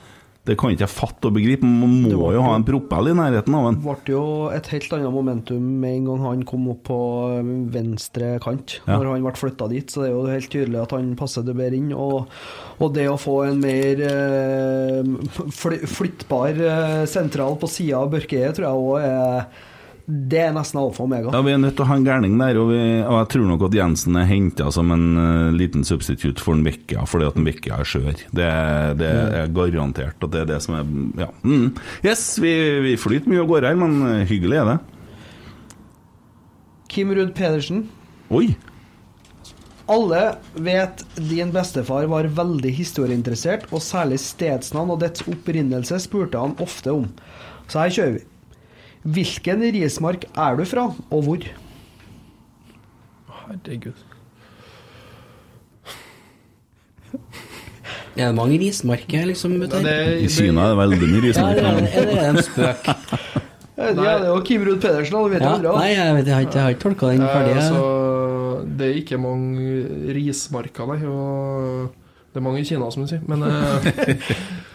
Det 0.45 0.59
kan 0.61 0.75
ikke 0.75 0.85
jeg 0.85 0.93
fatte 0.93 1.31
og 1.31 1.37
begripe. 1.39 1.65
Man 1.65 2.03
må 2.05 2.27
jo 2.35 2.43
ha 2.45 2.51
en 2.59 2.67
propell 2.69 3.09
i 3.09 3.15
nærheten 3.17 3.55
av 3.57 3.69
en. 3.71 3.79
ble 3.81 4.13
jo 4.13 4.25
et 4.53 4.67
helt 4.75 4.93
annet 4.93 5.15
momentum 5.15 5.63
med 5.81 5.95
en 6.03 6.09
gang 6.11 6.25
han 6.27 6.43
kom 6.51 6.67
opp 6.69 6.83
på 6.91 6.99
um, 7.41 7.53
venstre 7.73 8.35
kant, 8.45 8.75
Ja. 8.85 8.99
når 8.99 9.15
han 9.15 9.25
ble 9.25 9.33
flytta 9.41 9.71
dit. 9.73 9.89
Så 9.89 10.03
det 10.05 10.11
er 10.11 10.15
jo 10.19 10.27
helt 10.29 10.51
tydelig 10.53 10.83
at 10.83 10.93
han 10.93 11.15
passer 11.17 11.47
det 11.49 11.57
bedre 11.57 11.81
inn. 11.81 11.95
Og, 11.97 12.29
og 12.77 12.93
det 12.93 13.07
å 13.09 13.17
få 13.17 13.39
en 13.49 13.63
mer 13.65 14.05
eh, 14.05 15.15
flyttbar 15.97 16.61
eh, 16.61 17.05
sentral 17.09 17.57
på 17.61 17.71
sida 17.71 18.03
av 18.05 18.13
Børkeie, 18.13 18.53
tror 18.53 18.69
jeg 18.69 18.85
òg 18.85 19.09
er 19.09 19.71
Det 20.05 20.37
er 20.37 20.51
nesten 20.53 20.77
alfa 20.83 21.01
og 21.01 21.07
omega. 21.09 21.31
Ja, 21.33 21.41
Vi 21.41 21.53
er 21.55 21.61
nødt 21.63 21.79
til 21.79 21.87
å 21.87 21.89
ha 21.89 21.97
en 21.97 22.05
gærning 22.05 22.35
der, 22.37 22.59
og, 22.61 22.69
vi, 22.75 22.81
og 23.01 23.15
jeg 23.23 23.29
tror 23.33 23.47
nok 23.49 23.63
at 23.71 23.77
Jensen 23.79 24.19
er 24.21 24.27
henta 24.29 24.67
som 24.75 24.93
en 24.93 25.07
uh, 25.17 25.55
liten 25.57 25.87
substitutt 25.89 26.43
for 26.45 26.59
en 26.59 26.65
Vekkia, 26.67 27.07
fordi 27.09 27.29
at 27.31 27.39
en 27.41 27.49
Vekkia 27.49 27.79
er 27.81 27.89
skjør. 27.89 28.11
Det, 28.37 28.51
det 29.01 29.13
er 29.41 29.55
garantert 29.57 30.21
at 30.21 30.35
det 30.35 30.43
er 30.43 30.51
det 30.53 30.61
som 30.65 30.77
er 30.77 30.93
Ja. 31.25 31.31
Mm. 31.41 31.73
Yes, 32.05 32.27
vi, 32.43 32.53
vi 32.85 32.99
flyter 33.01 33.33
mye 33.33 33.41
av 33.47 33.49
gårde 33.49 33.73
her, 33.73 33.81
men 33.81 33.97
eh, 34.11 34.27
hyggelig 34.29 34.61
er 34.61 34.71
det. 34.75 34.77
Kim 36.93 37.15
Ruud 37.17 37.33
Pedersen. 37.39 37.87
Oi! 38.35 38.53
Alle 39.91 40.21
vet 40.65 41.03
din 41.17 41.51
bestefar 41.53 42.07
var 42.13 42.29
veldig 42.37 42.73
historieinteressert, 42.77 43.67
og 43.73 43.83
særlig 43.85 44.21
stedsnavn 44.21 44.95
og 44.95 45.01
dets 45.01 45.25
opprinnelse 45.29 45.99
spurte 46.05 46.41
han 46.41 46.57
ofte 46.65 46.93
om. 46.93 47.09
Så 47.69 47.81
her 47.81 47.93
kjører 47.97 48.17
vi. 48.19 48.25
Hvilken 49.05 49.61
rismark 49.75 50.25
er 50.33 50.57
du 50.57 50.65
fra, 50.65 50.87
og 51.13 51.23
hvor? 51.27 51.43
Herregud. 53.45 53.99
Er 58.15 58.29
det 58.31 58.35
mange 58.39 58.57
rismarker, 58.63 59.25
liksom? 59.27 59.57
ute 59.61 59.77
her? 59.77 59.83
Det, 59.85 60.23
I 60.23 60.29
Kina 60.31 60.69
er 60.69 60.69
det 60.71 60.79
veldig 60.79 60.99
mye 61.11 61.33
Ja, 61.35 61.49
det 61.51 61.65
er 61.67 61.81
det- 61.83 62.15
er 62.15 62.29
en 62.31 62.37
spøk? 62.47 62.85
Ja, 63.77 63.89
det 63.91 64.05
er 64.07 64.27
jo 64.29 64.37
Kim 64.47 64.63
Ruud 64.63 64.79
Pedersen, 64.81 65.17
han 65.19 65.31
vet 65.33 65.43
Ja, 65.43 65.57
bra. 65.59 65.73
nei, 65.81 65.89
jeg, 65.97 66.15
vet, 66.15 66.27
jeg 66.31 66.35
har 66.37 66.43
ikke, 66.47 66.55
jeg 66.55 66.63
har 66.63 66.71
ikke 66.77 66.83
tolka 66.85 67.09
den 67.11 67.25
ferdig. 67.27 67.51
Eh, 67.51 67.57
altså, 67.59 68.67
det 68.79 68.87
er 68.87 68.95
ikke 69.01 69.19
mange 69.19 69.65
rismarker, 70.15 70.87
nei. 70.93 71.01
Og 71.11 71.91
det 72.31 72.39
er 72.39 72.45
mange 72.47 72.61
i 72.63 72.65
Kina, 72.69 72.87
som 72.95 73.03
du 73.03 73.09
sier. 73.11 73.19
Men, 73.27 73.43
eh, 73.43 74.15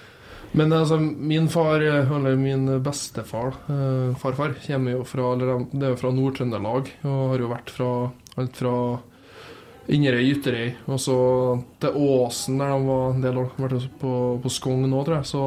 men 0.52 0.74
altså, 0.74 0.98
min 1.00 1.50
far, 1.50 1.82
eh, 1.82 2.12
eller 2.16 2.36
min 2.40 2.66
bestefar, 2.84 3.54
eh, 3.70 4.16
farfar, 4.18 4.56
kommer 4.66 4.98
jo 4.98 5.04
fra, 5.06 5.34
eller, 5.34 5.66
det 5.72 5.86
er 5.86 5.94
jo 5.94 6.02
fra 6.02 6.12
Nord-Trøndelag. 6.16 6.90
Og 7.06 7.22
har 7.34 7.44
jo 7.44 7.52
vært 7.52 7.74
fra 7.74 7.92
alt 8.40 8.58
fra 8.58 8.74
Inderøy, 9.90 10.26
Ytterøy, 10.36 10.74
og 10.88 11.00
så 11.02 11.20
til 11.82 11.96
Åsen, 11.98 12.60
der 12.62 12.74
de 12.76 12.90
var 12.90 13.14
en 13.14 13.24
del 13.24 13.40
år. 13.42 13.54
Vært 13.58 13.88
på, 14.02 14.14
på 14.42 14.52
Skogn 14.54 14.86
nå, 14.90 15.04
tror 15.06 15.20
jeg. 15.20 15.30
Så 15.30 15.44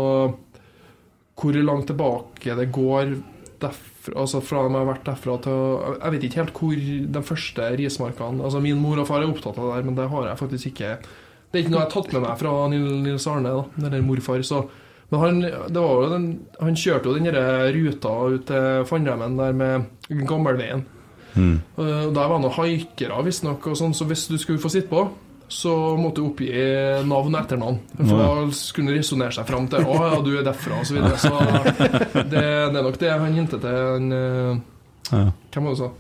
hvor 1.42 1.58
langt 1.62 1.88
tilbake 1.90 2.56
det 2.58 2.70
går 2.74 3.16
derfra, 3.62 4.14
altså 4.18 4.42
fra 4.42 4.64
de 4.66 4.74
har 4.74 4.86
vært 4.88 5.06
derfra 5.06 5.36
til 5.44 5.58
Jeg 6.02 6.12
vet 6.14 6.24
ikke 6.26 6.40
helt 6.40 6.56
hvor 6.58 6.80
de 7.14 7.22
første 7.22 7.68
rismarkene 7.78 8.42
Altså 8.42 8.60
Min 8.62 8.80
mor 8.82 8.98
og 8.98 9.06
far 9.06 9.22
er 9.22 9.30
opptatt 9.30 9.58
av 9.58 9.68
det 9.68 9.76
der, 9.76 9.86
men 9.86 9.98
det 9.98 10.08
har 10.10 10.26
jeg 10.26 10.40
faktisk 10.40 10.70
ikke 10.72 10.88
Det 10.98 11.54
er 11.54 11.62
ikke 11.62 11.72
noe 11.74 11.82
jeg 11.84 11.86
har 11.86 11.94
tatt 11.94 12.14
med 12.16 12.24
meg 12.26 12.40
fra 12.40 12.54
Nils 12.72 13.28
Arne, 13.30 13.52
da, 13.54 13.86
eller 13.86 14.04
morfar. 14.06 14.42
Så, 14.46 14.64
men 15.12 15.20
han, 15.20 15.40
det 15.44 15.76
var 15.76 15.98
jo 16.00 16.08
den, 16.08 16.26
han 16.56 16.76
kjørte 16.78 17.10
jo 17.10 17.16
den 17.18 17.28
der 17.28 17.66
ruta 17.76 18.12
ut 18.32 18.46
til 18.48 18.86
Fannremmen 18.88 19.36
der 19.36 19.52
med 19.52 20.24
Gammelveien. 20.28 20.86
Mm. 21.34 21.58
Og 21.76 21.84
Der 21.86 22.16
var 22.16 22.38
det 22.38 22.44
noen 22.46 22.56
haikere, 22.56 23.18
visstnok, 23.26 23.68
sånn, 23.76 23.92
så 23.96 24.08
hvis 24.08 24.24
du 24.30 24.38
skulle 24.40 24.62
få 24.62 24.72
sitte 24.72 24.88
på, 24.88 25.04
så 25.52 25.72
måtte 26.00 26.22
du 26.22 26.30
oppgi 26.30 26.48
navn 27.04 27.34
og 27.34 27.40
etternavn. 27.42 27.80
For 27.98 28.22
da 28.22 28.46
skulle 28.56 28.94
du 28.94 28.96
resonnere 28.96 29.36
seg 29.36 29.48
fram 29.48 29.66
til 29.68 29.84
'Å 29.84 29.96
ja, 30.00 30.20
du 30.24 30.30
er 30.38 30.46
derfra', 30.46 30.80
og 30.80 30.86
så 30.88 30.96
videre. 30.96 31.18
Så 31.20 31.32
det, 32.32 32.44
det 32.72 32.78
er 32.80 32.86
nok 32.88 32.96
det 33.00 33.10
han 33.12 33.36
hintet 33.36 33.60
til 33.60 33.76
han 33.76 34.12
eh, 34.16 34.62
Ja. 35.12 35.26
Hvem 35.52 35.66
var 35.66 35.74
det 35.74 35.76
du 35.76 35.82
sa? 35.82 35.90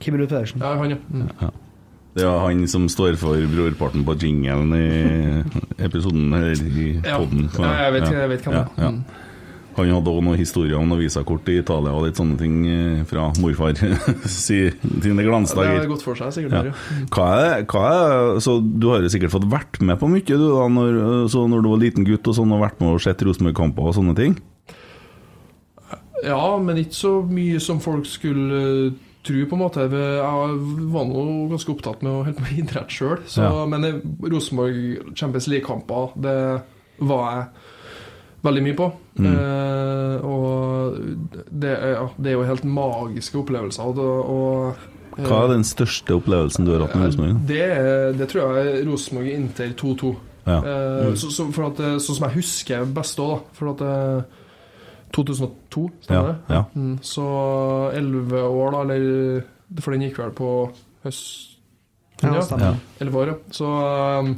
Kim 0.00 0.16
Ruud 0.16 0.28
Pedersen. 0.28 0.64
Ja, 0.64 0.72
han, 0.80 0.96
ja. 0.96 0.96
Mm. 1.12 1.28
Det 2.12 2.24
er 2.28 2.38
han 2.44 2.66
som 2.68 2.84
står 2.92 3.16
for 3.16 3.40
brorparten 3.48 4.02
på 4.04 4.14
jinglen 4.20 4.72
i 4.76 5.42
episoden 5.86 6.32
her 6.36 6.52
i 6.52 6.88
Ja. 7.00 7.18
podden. 7.22 7.46
Ja, 7.58 7.70
jeg 7.88 7.92
vet- 7.94 8.12
jeg 8.12 8.28
vet 8.28 8.42
hvem 8.44 8.52
ja, 8.58 8.64
det 8.64 8.72
er. 8.78 8.82
ja. 8.82 8.90
Mm. 8.90 9.04
Han 9.74 9.88
hadde 9.88 10.04
òg 10.12 10.18
noen 10.22 10.36
historier 10.36 10.76
om 10.76 10.86
noen 10.90 11.00
visakort 11.00 11.48
i 11.48 11.54
Italia 11.62 11.94
og 11.96 12.04
litt 12.04 12.18
sånne 12.20 12.36
ting 12.36 12.66
eh, 12.68 13.04
fra 13.08 13.30
morfar 13.40 13.72
sine 14.28 15.24
glansdager. 15.24 15.78
Det 15.80 15.86
er 15.86 15.88
gått 15.88 16.02
for 16.04 16.14
seg, 16.14 16.28
sikkert. 16.36 16.66
Ja. 16.68 17.06
Hva 17.08 17.28
er, 17.40 17.64
hva 17.64 17.84
er, 17.88 18.40
så 18.44 18.58
du 18.60 18.90
har 18.90 19.00
jo 19.00 19.08
sikkert 19.08 19.32
fått 19.32 19.48
vært 19.48 19.80
med 19.80 19.96
på 19.98 20.10
mye 20.12 20.20
du 20.28 20.36
da 20.36 20.68
når, 20.68 21.00
så 21.32 21.46
når 21.48 21.62
du 21.64 21.70
var 21.72 21.80
liten 21.80 22.04
gutt 22.04 22.28
og 22.28 22.36
sånn, 22.36 22.52
og 22.52 22.60
vært 22.60 22.80
med 22.84 22.92
og 22.92 23.00
sett 23.00 23.24
Rosenborg-kamper 23.24 23.88
og 23.88 23.94
sånne 23.96 24.14
ting? 24.20 24.36
Ja, 26.22 26.58
men 26.60 26.76
ikke 26.84 26.94
så 26.94 27.14
mye 27.26 27.58
som 27.58 27.80
folk 27.82 28.04
skulle 28.06 28.92
eh, 29.22 29.26
tro, 29.26 29.42
på 29.48 29.58
en 29.58 29.62
måte. 29.62 29.86
Jeg 29.88 30.88
var 30.92 31.06
nå 31.08 31.26
ganske 31.52 31.72
opptatt 31.72 32.02
med 32.02 32.12
å 32.12 32.22
holde 32.22 32.36
på 32.38 32.46
med 32.46 32.62
idrett 32.64 32.94
sjøl. 32.94 33.20
Ja. 33.36 33.52
Men 33.70 33.86
eh, 33.88 34.00
Rosenborg 34.26 35.14
Champions 35.14 35.48
League-kamper, 35.50 36.16
det 36.22 36.38
var 37.02 37.28
jeg 37.30 37.46
veldig 38.42 38.64
mye 38.66 38.78
på. 38.78 38.88
Mm. 39.22 39.28
Eh, 39.30 40.26
og 40.26 40.98
det 41.50 41.76
ja, 41.76 42.08
det 42.16 42.32
er 42.32 42.36
jo 42.36 42.48
helt 42.48 42.66
magiske 42.66 43.38
opplevelser. 43.42 44.02
Og, 44.02 44.34
og 44.34 45.22
Hva 45.22 45.44
er 45.44 45.54
den 45.56 45.66
største 45.68 46.18
opplevelsen 46.18 46.66
du 46.66 46.74
har 46.74 46.86
hatt 46.86 46.98
med 46.98 47.10
Rosenborg? 47.10 47.40
Det, 47.48 47.64
det 48.18 48.28
tror 48.32 48.58
jeg 48.58 48.76
er 48.76 48.84
Rosenborg 48.90 49.32
Inter 49.36 49.74
2-2. 49.78 50.12
Ja. 50.44 50.58
Eh, 50.66 51.14
så, 51.14 51.30
så, 51.30 51.46
for 51.54 51.70
at, 51.70 51.80
eh, 51.82 51.98
sånn 52.02 52.18
som 52.18 52.28
jeg 52.28 52.40
husker 52.40 52.86
best 52.96 53.20
òg. 53.22 53.44
For 53.56 53.74
at 53.74 53.84
eh, 53.86 54.40
2002, 55.12 55.82
stemmer 56.06 56.28
det? 56.32 56.54
ja. 56.56 56.62
Mm, 56.74 56.94
så 57.04 57.26
elleve 57.96 58.42
år, 58.48 58.72
da, 58.74 58.80
eller 58.86 59.42
For 59.82 59.92
den 59.94 60.02
gikk 60.08 60.18
vel 60.20 60.32
på 60.36 60.48
høst... 61.04 61.48
Ja, 62.22 62.40
stemmer. 62.44 62.76
Elleve 63.02 63.18
år, 63.22 63.30
ja. 63.32 63.36
Så 63.50 63.68
eh, 63.82 64.32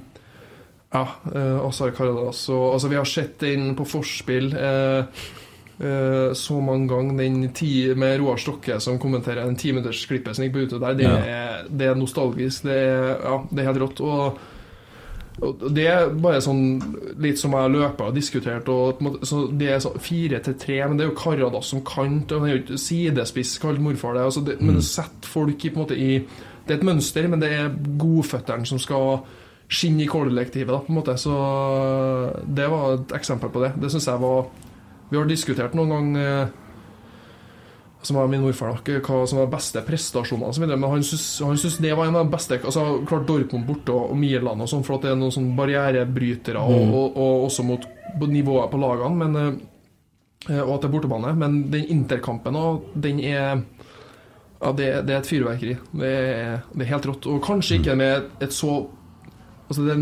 ja, 0.95 1.07
eh, 1.35 1.57
Asar 1.67 1.91
Karadas. 1.97 2.45
Og, 2.55 2.69
altså, 2.77 2.89
vi 2.93 2.97
har 3.01 3.05
sett 3.11 3.35
den 3.43 3.75
på 3.77 3.85
forspill 3.85 4.55
eh, 4.57 5.25
eh, 5.83 6.31
så 6.39 6.61
mange 6.65 6.89
ganger, 6.89 7.19
den 7.19 7.51
ti, 7.53 7.73
med 7.99 8.21
Roar 8.23 8.39
Stokke 8.41 8.79
som 8.81 8.99
kommenterer 9.03 9.45
den 9.45 9.59
timinuttersklippet 9.61 10.39
som 10.39 10.47
gikk 10.47 10.55
på 10.57 10.65
ute 10.69 10.81
der. 10.81 10.95
Det, 10.99 11.11
Ja. 11.11 11.19
er, 11.19 11.69
det 11.69 11.91
er 11.91 11.99
nostalgisk. 11.99 12.63
Det 12.71 12.79
er, 12.79 13.09
ja, 13.27 13.37
det 13.51 13.65
er 13.65 13.69
helt 13.73 13.83
rått. 13.85 14.01
Og, 14.07 14.39
og 15.43 15.63
det 15.75 15.85
er 15.91 16.13
bare 16.23 16.43
sånn 16.45 16.63
litt 17.23 17.41
som 17.41 17.55
jeg 17.57 17.73
løper 17.75 18.11
og 18.11 18.17
diskutert. 18.17 18.69
Og, 18.71 19.03
så 19.27 19.45
det 19.51 19.71
er 19.73 19.83
sånn 19.83 19.99
fire 20.03 20.39
til 20.45 20.57
tre, 20.61 20.79
men 20.87 20.99
det 20.99 21.07
er 21.07 21.11
jo 21.11 21.17
Karadas 21.19 21.73
som 21.73 21.83
kant. 21.87 22.31
Og 22.31 22.45
han 22.45 22.51
er 22.51 22.55
jo 22.55 22.63
ikke 22.63 22.81
sidespiss, 22.81 23.57
kalte 23.63 23.83
morfar 23.83 24.15
det. 24.15 24.27
Altså 24.29 24.45
det 24.47 24.61
Men 24.63 24.79
det 24.79 24.87
setter 24.87 25.31
folk 25.31 25.59
i, 25.59 25.73
på 25.73 25.81
en 25.81 25.87
måte, 25.87 25.99
i 25.99 26.23
Det 26.65 26.73
er 26.73 26.79
et 26.79 26.87
mønster, 26.87 27.27
men 27.29 27.43
det 27.43 27.51
er 27.53 27.75
godføtteren 28.01 28.65
som 28.65 28.79
skal 28.81 29.19
skinne 29.69 30.05
i 30.05 30.09
kollektivet, 30.09 30.71
da, 30.71 30.79
på 30.81 30.93
en 30.93 30.99
måte. 31.01 31.17
Så 31.21 31.35
det 32.47 32.71
var 32.71 32.95
et 32.95 33.17
eksempel 33.19 33.51
på 33.51 33.65
det. 33.65 33.75
Det 33.83 33.91
syns 33.93 34.07
jeg 34.09 34.23
var 34.23 34.47
Vi 35.11 35.19
har 35.19 35.27
diskutert 35.29 35.75
noen 35.77 35.91
ganger 35.93 36.47
som 38.05 38.17
var 38.21 38.29
min 38.29 38.43
morfar, 38.45 38.75
da, 38.85 38.99
hva 39.01 39.23
som 39.27 39.39
var 39.41 39.47
beste 39.55 39.81
prestasjonene 39.87 40.51
osv. 40.53 40.67
Men 40.69 40.83
han 40.91 41.03
syntes 41.07 41.79
det 41.81 41.95
var 41.97 42.07
en 42.11 42.17
av 42.21 42.27
de 42.27 42.35
beste 42.35 42.59
altså 42.61 42.83
Klart 43.09 43.27
Dortmund 43.29 43.65
borte 43.69 43.95
og, 43.97 44.13
Milan 44.21 44.61
og 44.61 44.69
sånn, 44.69 44.85
for 44.85 44.99
at 44.99 45.07
det 45.07 45.13
er 45.15 45.21
noen 45.21 45.33
sånne 45.35 45.57
barrierebrytere, 45.57 46.61
og, 46.61 46.83
og, 46.95 47.17
og 47.17 47.47
også 47.49 47.65
mot 47.65 47.87
på 48.21 48.29
nivået 48.31 48.69
på 48.71 48.79
lagene, 48.83 49.25
men 49.25 49.39
eh, 49.41 50.61
og 50.61 50.75
at 50.77 50.83
det 50.85 50.91
er 50.91 50.93
bortebane. 50.99 51.31
Men 51.41 51.63
den 51.73 51.87
interkampen 51.97 52.61
òg, 52.61 52.91
den 52.95 53.23
er 53.25 53.65
Ja, 54.65 54.71
det, 54.73 54.87
det 55.09 55.13
er 55.13 55.19
et 55.21 55.29
fyrverkeri. 55.29 55.73
Det 55.93 56.11
er, 56.11 56.61
det 56.73 56.85
er 56.87 56.93
helt 56.95 57.07
rått. 57.11 57.27
Og 57.29 57.41
kanskje 57.45 57.81
ikke 57.81 57.97
med 58.01 58.29
et 58.45 58.53
så 58.57 58.85
Altså 59.65 59.81
det, 59.87 59.95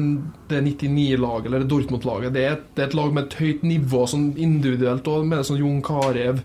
det 0.51 0.59
99-laget, 0.67 1.47
eller 1.47 1.63
Dortmund-laget, 1.71 2.33
det, 2.35 2.43
et- 2.51 2.65
det 2.75 2.83
er 2.83 2.89
et 2.89 2.95
lag 2.99 3.13
med 3.15 3.29
et 3.29 3.37
høyt 3.39 3.61
nivå 3.63 4.01
sånn 4.11 4.33
individuelt, 4.43 5.07
og 5.07 5.23
med 5.31 5.45
sånn 5.47 5.61
Jon 5.61 5.77
Carew, 5.87 6.41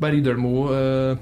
Bergdølmo 0.00 0.52
eh, 0.74 1.20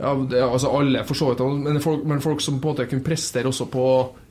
ja, 0.00 0.12
er 0.16 0.46
altså 0.46 0.70
alle, 0.78 1.02
for 1.04 1.18
så 1.18 1.30
vidt. 1.30 1.42
Men 1.66 1.80
folk, 1.84 2.06
men 2.08 2.22
folk 2.24 2.40
som 2.44 2.60
på 2.60 2.70
en 2.70 2.74
måte 2.74 2.86
kunne 2.88 3.04
prestere 3.04 3.50
også 3.50 3.66
på 3.72 3.84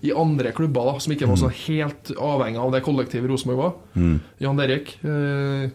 i 0.07 0.13
andre 0.15 0.51
klubber, 0.57 0.87
da, 0.89 1.03
som 1.03 1.13
ikke 1.13 1.29
var 1.29 1.37
sånn 1.39 1.53
helt 1.67 2.11
avhengig 2.15 2.61
av 2.63 2.73
det 2.73 2.81
kollektivet 2.87 3.29
Rosenborg 3.29 3.61
var. 3.61 3.75
Mm. 3.93 4.17
Jan 4.41 4.59
Derek. 4.61 4.95
Eh, 5.03 5.69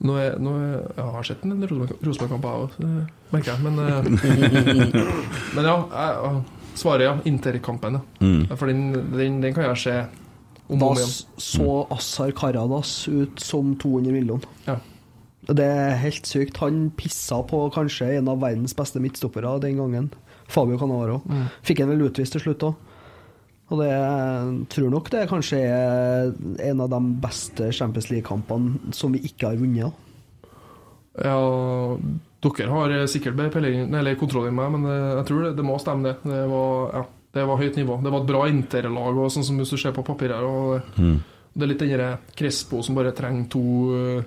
nå 0.00 0.16
er, 0.16 0.36
nå 0.40 0.52
er, 0.56 0.70
ja, 0.96 1.04
jeg 1.04 1.14
har 1.16 1.28
sett 1.28 1.44
en 1.44 1.58
Rosenborg- 1.60 2.06
Rosenborg-kamp, 2.06 2.46
jeg 2.48 2.64
òg, 2.64 3.10
merker 3.32 3.52
jeg. 3.52 3.60
Men, 3.66 3.74
eh, 3.84 5.04
men 5.56 5.70
ja, 5.72 5.76
jeg, 5.96 6.42
svaret 6.80 7.08
ja. 7.08 7.16
Interkampen. 7.28 7.98
Ja. 8.00 8.26
Mm. 8.26 8.42
For 8.56 8.70
den, 8.70 8.84
den, 9.16 9.40
den 9.44 9.56
kan 9.56 9.70
jeg 9.70 9.82
se 9.86 9.96
om 10.70 10.82
og 10.84 10.92
om 10.92 11.00
igjen. 11.00 11.10
Da 11.10 11.44
så 11.48 11.68
Assar 11.96 12.32
Karadas 12.36 12.94
ut 13.08 13.40
som 13.42 13.74
200 13.80 14.12
millioner. 14.14 14.48
Ja. 14.68 14.76
Det 15.56 15.66
er 15.66 15.96
helt 16.02 16.26
sykt. 16.28 16.56
Han 16.62 16.90
pissa 16.96 17.40
på 17.48 17.64
kanskje 17.74 18.12
en 18.18 18.28
av 18.30 18.38
verdens 18.42 18.74
beste 18.76 19.00
midtstoppere 19.02 19.56
den 19.62 19.76
gangen. 19.80 20.10
Fabio 20.50 20.78
Canaro. 20.78 21.20
Mm. 21.26 21.46
Fikk 21.66 21.80
han 21.84 21.90
vel 21.92 22.06
utvist 22.08 22.32
til 22.36 22.42
slutt 22.44 22.64
òg. 22.68 22.74
Og 23.70 23.78
det 23.78 23.90
tror 24.74 24.90
nok 24.90 25.10
det 25.12 25.20
er 25.22 25.28
kanskje 25.30 25.58
er 25.62 26.32
en 26.70 26.80
av 26.82 26.88
de 26.90 26.98
beste 27.22 27.68
Champions 27.76 28.08
League-kampene 28.10 28.92
som 28.96 29.12
vi 29.14 29.20
ikke 29.28 29.52
har 29.52 29.60
vunnet. 29.60 29.94
Ja, 31.20 31.36
dere 32.42 32.70
har 32.72 32.94
sikkert 33.10 33.36
bedre 33.38 34.14
kontroll 34.18 34.48
enn 34.48 34.56
meg, 34.58 34.70
men 34.74 34.86
eh, 34.90 35.16
jeg 35.20 35.26
tror 35.28 35.44
det, 35.44 35.52
det 35.58 35.66
må 35.66 35.78
stemme, 35.82 36.08
det. 36.08 36.30
Det 36.30 36.42
var, 36.50 36.90
ja, 36.96 37.04
det 37.36 37.46
var 37.50 37.60
høyt 37.60 37.78
nivå. 37.78 37.98
Det 38.02 38.12
var 38.14 38.22
et 38.24 38.30
bra 38.30 38.42
interlag, 38.50 39.18
og 39.22 39.30
sånn 39.34 39.46
som 39.46 39.58
hvis 39.60 39.70
du 39.74 39.78
ser 39.82 39.94
på 39.96 40.06
papiret 40.06 40.38
her. 40.38 40.46
Og 40.46 40.98
Mm. 40.98 41.18
det 41.54 41.62
er 41.66 41.70
litt 41.72 41.82
den 41.82 41.94
der 41.98 42.18
Crespo 42.38 42.82
som 42.82 42.94
bare 42.98 43.12
trenger 43.16 43.48
to 43.50 43.62
eh, 43.94 44.22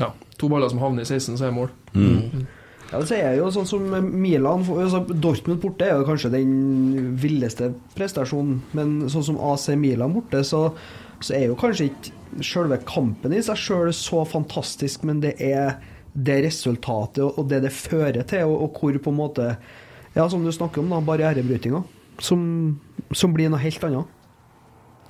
Ja, 0.00 0.10
to 0.40 0.50
baller 0.52 0.70
som 0.72 0.80
havner 0.82 1.04
i 1.04 1.08
16, 1.08 1.36
så 1.36 1.46
er 1.46 1.52
det 1.52 1.56
mål. 1.56 1.72
Mm. 1.94 2.46
Ja, 2.92 3.00
det 3.02 3.18
er 3.18 3.32
jo 3.40 3.48
sånn 3.50 3.66
som 3.66 3.86
Milan 4.06 4.62
altså 4.62 5.00
Dortmund 5.10 5.58
borte 5.62 5.88
er 5.88 5.98
jo 5.98 6.06
kanskje 6.06 6.30
den 6.36 7.16
villeste 7.18 7.72
prestasjonen, 7.96 8.60
men 8.78 8.94
sånn 9.10 9.26
som 9.26 9.40
AC 9.42 9.72
Milan 9.80 10.14
borte, 10.14 10.44
så, 10.46 10.68
så 11.18 11.34
er 11.34 11.48
jo 11.48 11.58
kanskje 11.58 11.90
ikke 11.90 12.44
selve 12.46 12.78
kampen 12.86 13.34
i 13.34 13.42
seg 13.42 13.58
sjøl 13.58 13.90
så 13.96 14.22
fantastisk, 14.28 15.06
men 15.08 15.22
det 15.24 15.34
er 15.42 15.80
det 16.16 16.38
resultatet 16.46 17.24
og 17.26 17.48
det 17.50 17.64
det 17.66 17.74
fører 17.74 18.22
til, 18.28 18.46
og, 18.48 18.68
og 18.68 18.78
hvor 18.80 19.02
på 19.02 19.12
en 19.12 19.20
måte 19.24 19.50
Ja, 20.16 20.24
som 20.32 20.46
du 20.46 20.48
snakker 20.48 20.80
om, 20.80 20.88
da, 20.88 21.02
barrierebrytinga, 21.04 21.82
som, 22.24 22.40
som 23.12 23.34
blir 23.36 23.50
noe 23.52 23.60
helt 23.60 23.82
annet. 23.84 24.14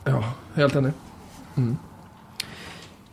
Ja, 0.03 0.19
helt 0.57 0.81
enig. 0.81 0.97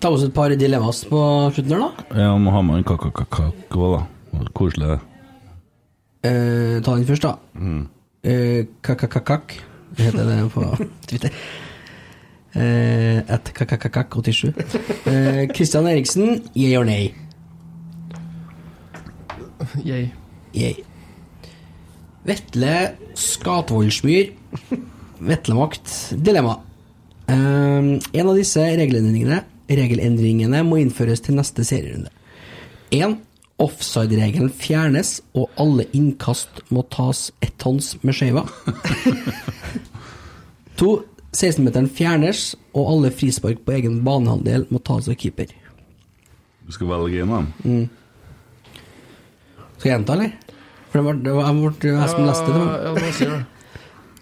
Ta 0.04 0.10
oss 0.12 0.26
et 0.26 0.34
par 0.36 0.52
dilemmas 0.60 0.98
på 1.08 1.20
slutten 1.56 1.78
her, 1.78 1.80
da. 1.80 2.22
Ja, 2.26 2.32
må 2.36 2.52
ha 2.52 2.62
med 2.66 2.82
en 2.82 2.88
kakakakak 2.88 3.76
òg, 3.80 3.94
da. 3.96 4.42
Koselig, 4.58 4.90
det. 4.92 4.98
Eh, 6.28 6.82
ta 6.84 6.96
den 6.98 7.06
først, 7.08 7.24
da. 7.24 7.38
Mm. 7.56 7.86
Eh, 8.28 8.66
kakakakak, 8.84 9.56
heter 10.02 10.28
det 10.28 10.40
på 10.52 10.66
Twitter. 11.08 11.32
Eh, 12.52 13.22
at 13.32 13.48
kakakakak87. 13.56 14.52
Eh, 15.08 15.48
Christian 15.56 15.88
Eriksen, 15.88 16.44
yeah 16.52 16.82
or 16.82 16.84
nay? 16.84 17.14
Yay. 19.88 20.12
Yay. 20.54 20.84
Vetle 22.28 22.76
Skatvoldsmyr. 23.16 24.36
Vetlemakt. 25.24 25.96
Dilemma. 26.20 26.60
Eh, 27.32 27.80
en 28.20 28.28
av 28.28 28.36
disse 28.36 28.68
regelendringene, 28.84 29.46
regelendringene 29.80 30.64
må 30.68 30.80
innføres 30.82 31.24
til 31.24 31.38
neste 31.38 31.66
serierunde. 31.68 32.12
1. 32.94 33.18
Offside-regelen 33.64 34.50
fjernes, 34.50 35.20
og 35.38 35.50
alle 35.62 35.86
innkast 35.96 36.64
må 36.74 36.84
tas 36.94 37.28
etthånds 37.46 37.96
med 38.04 38.18
skeiva. 38.18 38.46
2. 40.82 40.94
16-meteren 41.34 41.90
fjernes, 41.90 42.52
og 42.78 42.90
alle 42.92 43.10
frispark 43.14 43.64
på 43.66 43.74
egen 43.74 44.02
banehandel 44.06 44.68
må 44.70 44.82
tas 44.86 45.08
av 45.10 45.18
keeper. 45.18 45.50
Du 46.64 46.72
skal 46.76 46.92
velge 46.92 47.24
en, 47.24 47.34
da? 47.34 47.40
Skal 49.80 49.90
jeg 49.90 49.96
gjenta, 49.96 50.14
eller? 50.14 50.36
For 50.92 51.00
det 51.00 51.06
var, 51.08 51.18
det 51.26 51.34
var, 51.34 51.48
jeg 51.50 51.64
var 51.64 52.04
jeg 52.04 52.12
som 52.12 52.28
leste 52.28 52.54
det. 52.54 52.62
Ja, 52.70 52.94
det 53.00 53.16
sier 53.18 53.34
det. 53.38 53.42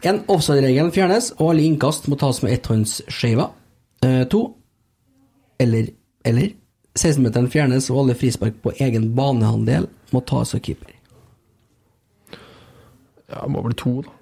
En 0.08 0.22
offside-regelen 0.34 0.94
fjernes, 0.96 1.28
og 1.38 1.52
alle 1.52 1.68
innkast 1.68 2.08
må 2.10 2.18
tas 2.18 2.40
med 2.42 2.56
etthåndsskeiva. 2.56 3.52
Eh, 4.08 4.24
to 4.32 4.46
eller 5.62 5.92
eller 6.28 6.52
16-meteren 7.00 7.48
fjernes, 7.50 7.88
og 7.90 8.02
alle 8.04 8.16
frispark 8.20 8.58
på 8.62 8.74
egen 8.84 9.12
banehandel 9.18 9.88
må 10.12 10.20
tas 10.28 10.52
av 10.58 10.60
keeper. 10.66 10.92
Ja, 13.32 13.46
det 13.46 13.52
må 13.54 13.62
bli 13.66 13.78
to, 13.80 14.02
da. 14.06 14.18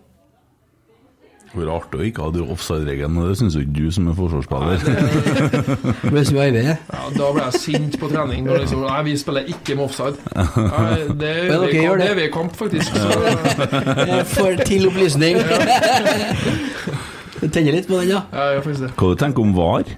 Det 1.49 1.57
var 1.66 1.72
artig 1.80 1.98
å 1.98 2.03
ikke 2.06 2.22
ha 2.28 2.41
offside-regelen, 2.53 3.16
og 3.18 3.32
det 3.32 3.38
syns 3.40 3.56
jo 3.57 3.64
ikke 3.64 3.74
du 3.74 3.88
som 3.95 4.06
er 4.11 4.14
forsvarsspiller. 4.20 4.84
Hvis 6.14 6.14
vi 6.14 6.24
så 6.30 6.36
i 6.38 6.41
arbeid. 6.44 6.68
Ja, 6.70 6.99
da 7.16 7.30
ble 7.34 7.45
jeg 7.48 7.61
sint 7.64 7.95
på 7.98 8.10
trening. 8.11 8.44
Når 8.45 8.61
liksom, 8.68 8.84
nei, 8.86 8.99
vi 9.07 9.16
spiller 9.18 9.49
ikke 9.49 9.74
med 9.80 9.88
offside. 9.88 10.22
Nei, 10.38 10.91
det 11.10 11.32
Men 11.49 11.56
er 11.56 11.64
vi 11.64 11.72
kamp, 11.74 11.90
det. 11.90 12.03
det 12.03 12.10
er 12.11 12.20
vi 12.20 12.28
i 12.28 12.34
kamp, 12.36 12.53
faktisk. 12.60 12.94
Så, 12.94 13.07
Eh, 14.06 14.22
For 14.30 14.61
til 14.70 14.86
opplysning. 14.91 15.41
Du 17.40 17.48
tenner 17.56 17.72
litt 17.80 17.88
på 17.90 17.98
den, 17.98 18.10
ja? 18.14 18.22
ja, 18.36 18.45
jeg 18.52 18.60
gjør 18.60 18.64
faktisk 18.68 18.84
det. 18.86 18.91
Hva 18.99 19.10
du 19.10 19.20
tenker 19.24 19.45
om 19.48 19.53
VAR? 19.57 19.90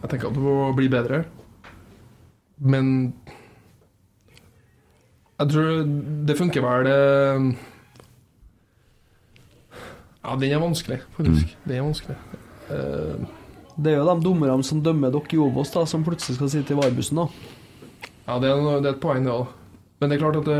Jeg 0.00 0.08
tenker 0.10 0.30
at 0.30 0.36
det 0.36 0.42
må 0.44 0.70
bli 0.76 0.88
bedre. 0.92 1.22
Men 2.60 3.12
jeg 5.40 5.48
tror 5.52 5.84
det 6.28 6.36
funker 6.36 6.64
vel 6.64 6.88
eh, 6.90 7.44
Ja, 10.20 10.34
den 10.36 10.52
er 10.52 10.60
vanskelig, 10.60 10.98
faktisk. 11.16 11.54
Den 11.64 11.78
er 11.78 11.86
vanskelig. 11.86 12.16
Uh, 12.68 13.24
Det 13.80 13.94
er 13.94 13.96
jo 14.02 14.04
de 14.10 14.24
dommerne 14.26 14.64
som 14.66 14.82
dømmer 14.84 15.10
dere 15.14 15.32
i 15.32 15.38
Obos, 15.40 15.70
da, 15.72 15.86
som 15.88 16.04
plutselig 16.04 16.36
skal 16.36 16.50
sitte 16.52 16.74
i 16.74 16.76
varebussen, 16.76 17.16
da. 17.22 17.24
Ja, 18.26 18.36
det 18.42 18.50
er, 18.50 18.60
noe- 18.60 18.82
det 18.84 18.90
er 18.90 18.96
et 18.98 19.00
poeng, 19.02 19.24
det 19.24 19.32
òg. 19.32 19.46
Men 20.00 20.10
det 20.12 20.16
er 20.18 20.20
klart 20.22 20.36
at 20.42 20.48
det, 20.50 20.58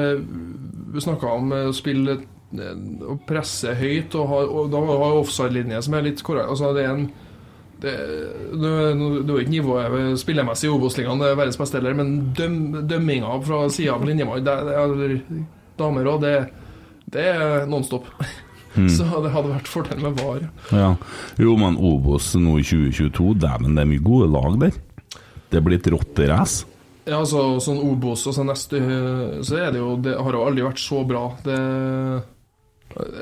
vi 0.95 1.03
snakka 1.05 1.35
om 1.37 1.53
eh, 1.53 1.69
å 1.69 1.77
spille 1.77 2.17
og 2.51 3.13
å 3.13 3.15
presse 3.29 3.77
høyt, 3.79 4.17
og, 4.19 4.25
ha, 4.33 4.39
og 4.49 4.73
da 4.73 4.81
har 4.89 5.19
offside-linje 5.21 5.85
som 5.87 5.95
er 5.95 6.09
litt 6.09 6.23
korrekt. 6.27 6.49
Altså, 6.51 6.73
det 6.75 6.83
er 6.83 6.97
en 6.97 7.05
det, 7.83 7.95
det, 8.61 8.71
det 9.25 9.35
er 9.35 9.41
ikke 9.43 9.55
nivået 9.55 10.21
spillemessig 10.21 10.69
i 10.69 10.73
Obos-ligaen, 10.75 11.23
det 11.23 11.31
er 11.31 11.39
verdens 11.41 11.59
beste 11.61 11.79
heller, 11.79 11.97
men 11.99 12.15
døm, 12.37 12.59
dømminga 12.91 13.39
fra 13.47 13.65
sida 13.73 13.97
av 13.97 14.05
linjemann, 14.09 14.45
eller 14.47 15.17
damer 15.81 16.11
òg, 16.13 16.25
det, 16.25 16.35
det 17.15 17.27
er 17.33 17.67
nonstop. 17.71 18.09
Så 18.71 19.03
det 19.25 19.33
hadde 19.35 19.51
vært 19.51 19.67
fordel 19.69 19.99
med 20.05 20.21
VAR. 20.21 20.45
Ja. 20.71 20.91
Jo, 21.43 21.57
men 21.59 21.75
Obos 21.83 22.31
nå 22.39 22.61
i 22.61 22.67
2022, 22.67 23.33
dæven, 23.43 23.75
det 23.75 23.83
er 23.83 23.89
mye 23.91 24.05
gode 24.05 24.29
lag 24.31 24.61
der. 24.63 24.77
Det 25.51 25.63
blir 25.67 25.81
et 25.81 25.89
rotterace. 25.91 26.69
Ja, 27.09 27.19
altså 27.19 27.57
sånn 27.65 27.81
Obos 27.83 28.23
og 28.29 28.35
så 28.37 28.45
neste 28.45 28.79
Så 29.43 29.57
er 29.57 29.71
det 29.73 29.81
jo 29.81 29.95
Det 30.05 30.13
har 30.15 30.37
jo 30.37 30.43
aldri 30.47 30.63
vært 30.67 30.83
så 30.83 31.01
bra. 31.09 31.23
Det 31.43 31.57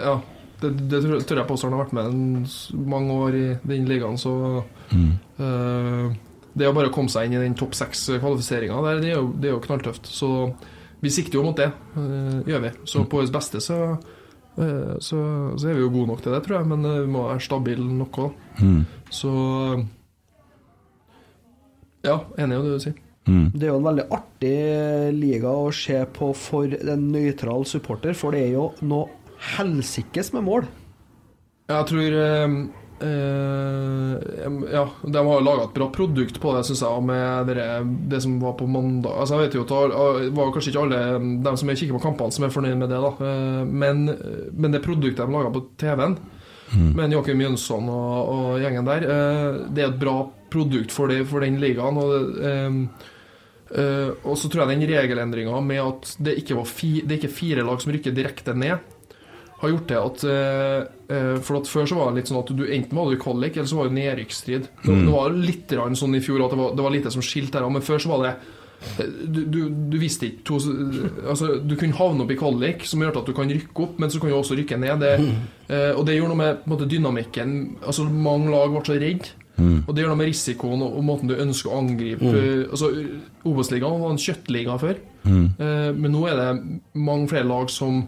Ja. 0.02 0.18
Det, 0.60 0.70
det 0.90 1.00
tror 1.02 1.38
jeg 1.38 1.46
påstår 1.46 1.70
han 1.70 1.76
har 1.76 1.84
vært 1.84 1.94
med 1.94 2.08
en 2.10 2.88
mange 2.90 3.14
år 3.14 3.36
i 3.38 3.44
den 3.62 3.86
ligaen, 3.86 4.18
så 4.18 4.32
eh, 4.90 6.08
Det 6.58 6.66
å 6.66 6.74
bare 6.74 6.90
komme 6.94 7.12
seg 7.12 7.28
inn 7.28 7.36
i 7.38 7.42
den 7.44 7.54
topp 7.58 7.76
seks-kvalifiseringa 7.78 8.80
der, 8.88 9.02
det 9.02 9.12
er, 9.12 9.20
jo, 9.20 9.28
det 9.38 9.50
er 9.50 9.54
jo 9.54 9.62
knalltøft. 9.62 10.10
Så 10.10 10.30
vi 10.98 11.12
sikter 11.14 11.38
jo 11.38 11.44
mot 11.46 11.58
det, 11.58 11.68
uh, 11.94 12.40
gjør 12.48 12.64
vi. 12.64 12.72
Så 12.90 13.04
på 13.06 13.20
vårt 13.20 13.30
beste 13.30 13.60
så, 13.62 13.76
uh, 14.58 14.94
så, 14.98 15.20
så 15.54 15.68
er 15.68 15.76
vi 15.78 15.84
jo 15.84 15.92
gode 15.94 16.10
nok 16.10 16.24
til 16.24 16.34
det, 16.34 16.40
tror 16.42 16.58
jeg, 16.58 16.70
men 16.72 16.88
vi 16.88 17.12
må 17.12 17.28
være 17.28 17.44
stabile 17.46 17.86
nok 18.00 18.18
òg. 18.24 18.40
Mm. 18.58 18.80
Så 19.14 19.34
Ja, 22.02 22.24
enig 22.34 22.58
i 22.58 22.64
det 22.64 22.72
du 22.72 22.82
sier. 22.88 22.98
Mm. 23.28 23.50
Det 23.52 23.66
er 23.66 23.72
jo 23.74 23.78
en 23.78 23.88
veldig 23.90 24.04
artig 24.16 24.58
liga 25.18 25.52
å 25.52 25.70
se 25.74 25.98
på 26.16 26.30
for 26.38 26.72
en 26.72 27.08
nøytral 27.12 27.66
supporter, 27.68 28.16
for 28.16 28.32
det 28.32 28.46
er 28.46 28.54
jo 28.56 28.70
noe 28.88 29.17
helsikes 29.56 30.32
med 30.34 30.46
mål. 30.46 30.68
Jeg 31.68 31.88
tror 31.90 32.14
eh, 32.16 32.54
eh, 33.04 34.46
Ja, 34.72 34.84
de 35.04 35.24
har 35.26 35.44
laga 35.44 35.66
et 35.66 35.74
bra 35.76 35.90
produkt 35.92 36.40
på 36.40 36.54
det, 36.56 36.64
syns 36.68 36.82
jeg, 36.84 37.04
med 37.10 37.50
dere, 37.50 37.66
det 38.10 38.22
som 38.24 38.38
var 38.42 38.56
på 38.58 38.68
mandag. 38.70 39.12
Altså, 39.12 39.36
jeg 39.36 39.48
vet 39.48 39.58
jo 39.58 39.66
at 39.66 40.24
Det 40.24 40.32
var 40.38 40.54
kanskje 40.54 40.72
ikke 40.72 40.86
alle 40.86 41.02
de 41.44 41.54
som 41.60 41.74
kikker 41.74 41.98
på 41.98 42.04
kampene, 42.08 42.34
som 42.34 42.48
er 42.48 42.54
fornøyd 42.54 42.80
med 42.80 42.90
det, 42.94 43.02
da. 43.04 43.12
Eh, 43.28 43.62
Men, 43.84 44.08
men 44.52 44.74
det 44.74 44.84
produktet 44.86 45.24
de 45.26 45.36
laga 45.36 45.52
på 45.54 45.66
TV-en, 45.80 46.18
med 46.68 47.14
Joakim 47.14 47.40
Jønsson 47.40 47.86
og, 47.88 48.32
og 48.32 48.58
gjengen 48.60 48.88
der, 48.88 49.06
eh, 49.08 49.62
det 49.72 49.84
er 49.84 49.92
et 49.92 50.00
bra 50.00 50.18
produkt 50.52 50.92
for, 50.92 51.08
det, 51.08 51.22
for 51.28 51.44
den 51.44 51.60
ligaen. 51.60 51.96
Og 52.00 52.12
det, 52.12 52.50
eh, 52.50 53.06
Eh, 53.68 54.10
og 54.24 54.38
så 54.40 54.48
tror 54.48 54.64
jeg 54.64 54.78
den 54.78 54.88
regelendringa 54.88 55.58
med 55.60 55.80
at 55.82 56.12
det 56.24 56.38
ikke, 56.40 56.56
var 56.56 56.68
fi, 56.68 57.02
det 57.04 57.14
er 57.14 57.20
ikke 57.20 57.36
fire 57.36 57.64
lag 57.66 57.82
som 57.82 57.92
rykker 57.92 58.14
direkte 58.16 58.54
ned, 58.56 58.80
har 59.58 59.72
gjort 59.72 59.88
det 59.90 59.98
at 59.98 60.26
eh, 60.30 60.82
eh, 61.16 61.32
For 61.42 61.60
at 61.60 61.70
Før 61.70 61.88
så 61.90 61.98
var 61.98 62.12
det 62.12 62.20
litt 62.20 62.30
sånn 62.30 62.42
at 62.42 62.52
du 62.54 62.62
enten 62.66 62.98
var 62.98 63.08
du 63.08 63.16
i 63.16 63.22
kvalik, 63.22 63.56
eller 63.56 63.70
så 63.70 63.80
var 63.80 63.88
det 63.88 63.98
nedrykksstrid. 63.98 64.68
Det, 64.84 64.94
det 64.94 65.16
var 65.16 65.34
litt 65.34 65.74
sånn 65.98 66.14
i 66.18 66.22
fjor 66.24 66.46
at 66.46 66.54
det 66.54 66.60
var, 66.60 66.78
det 66.78 66.86
var 66.86 66.94
lite 66.94 67.12
som 67.14 67.24
skilte 67.24 67.58
der, 67.58 67.66
men 67.72 67.84
før 67.84 68.04
så 68.04 68.12
var 68.12 68.24
det 68.26 68.32
eh, 69.00 69.10
du, 69.24 69.42
du, 69.50 69.58
du 69.94 69.98
visste 69.98 70.28
ikke 70.28 70.46
to, 70.52 70.60
altså, 71.26 71.56
Du 71.62 71.74
kunne 71.74 71.98
havne 71.98 72.24
opp 72.24 72.32
i 72.34 72.38
kvalik, 72.38 72.86
som 72.86 73.02
gjør 73.02 73.20
at 73.22 73.32
du 73.32 73.34
kan 73.36 73.50
rykke 73.50 73.84
opp, 73.88 73.98
men 73.98 74.14
så 74.14 74.22
kan 74.22 74.30
du 74.30 74.38
også 74.38 74.60
rykke 74.60 74.80
ned. 74.84 75.04
Det, 75.04 75.12
eh, 75.74 75.90
og 75.92 76.06
det 76.06 76.20
gjorde 76.20 76.36
noe 76.36 76.44
med 76.44 76.70
måte, 76.70 76.88
dynamikken. 76.90 77.58
Altså 77.82 78.06
Mange 78.06 78.54
lag 78.54 78.72
ble 78.72 78.86
så 78.86 78.98
redde. 78.98 79.36
Og 79.58 79.88
det 79.90 80.04
gjør 80.04 80.12
noe 80.12 80.20
med 80.20 80.28
risikoen 80.28 80.82
og, 80.86 80.92
og 81.00 81.02
måten 81.02 81.26
du 81.26 81.34
ønsker 81.34 81.72
å 81.72 81.80
angripe 81.80 82.22
mm. 82.22 82.68
altså 82.70 82.92
Obos-ligaen 83.42 83.98
var 83.98 84.12
en 84.14 84.20
kjøttliga 84.22 84.76
før, 84.78 85.00
Eh, 85.58 85.92
men 85.96 86.14
nå 86.14 86.24
er 86.30 86.38
det 86.38 86.50
mange 86.94 87.28
flere 87.32 87.48
lag 87.48 87.70
som 87.72 88.04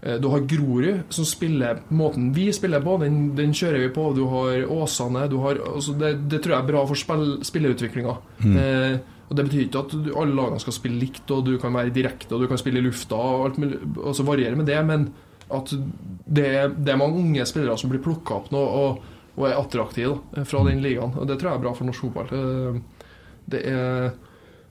Du 0.00 0.28
har 0.32 0.40
Grorud, 0.48 1.02
som 1.12 1.26
spiller 1.28 1.82
måten 1.92 2.30
vi 2.32 2.46
spiller 2.56 2.80
på, 2.80 2.94
den, 3.02 3.34
den 3.36 3.50
kjører 3.52 3.82
vi 3.82 3.88
på. 3.92 4.06
Du 4.16 4.22
har 4.32 4.62
Åsane 4.72 5.26
du 5.28 5.36
har, 5.42 5.58
altså 5.74 5.92
det, 6.00 6.14
det 6.32 6.38
tror 6.40 6.54
jeg 6.54 6.62
er 6.64 6.68
bra 6.70 6.84
for 6.88 6.96
spill, 6.96 7.26
spillerutviklinga. 7.44 8.14
Eh, 8.48 8.94
og 9.28 9.36
Det 9.36 9.44
betyr 9.46 9.66
ikke 9.66 9.82
at 9.84 9.92
du, 9.92 10.08
alle 10.16 10.34
lagene 10.38 10.62
skal 10.64 10.72
spille 10.78 10.98
likt, 11.02 11.28
og 11.36 11.44
du 11.46 11.52
kan 11.60 11.76
være 11.76 11.92
direkte 11.94 12.32
og 12.34 12.40
du 12.40 12.48
kan 12.50 12.58
spille 12.58 12.80
i 12.80 12.86
lufta, 12.86 13.14
og 13.20 13.44
alt 13.50 13.60
mulig, 13.60 13.76
altså 14.00 14.24
variere 14.26 14.56
med 14.56 14.66
det, 14.72 14.78
men 14.88 15.04
at 15.52 15.70
det, 15.76 16.48
det 16.80 16.94
er 16.94 16.98
mange 16.98 17.20
unge 17.20 17.44
spillere 17.46 17.76
som 17.78 17.92
blir 17.92 18.00
plukka 18.02 18.40
opp 18.40 18.48
nå 18.54 18.64
og, 18.80 19.04
og 19.36 19.46
er 19.50 19.60
attraktive 19.60 20.16
da, 20.32 20.46
fra 20.48 20.64
den 20.66 20.80
ligaen. 20.82 21.12
Og 21.20 21.28
Det 21.28 21.36
tror 21.38 21.52
jeg 21.52 21.60
er 21.60 21.64
bra 21.68 21.76
for 21.76 21.90
norsk 21.90 22.08
fotball. 22.08 22.32
Eh, 22.32 23.06
Det 23.50 23.62
er 23.66 24.12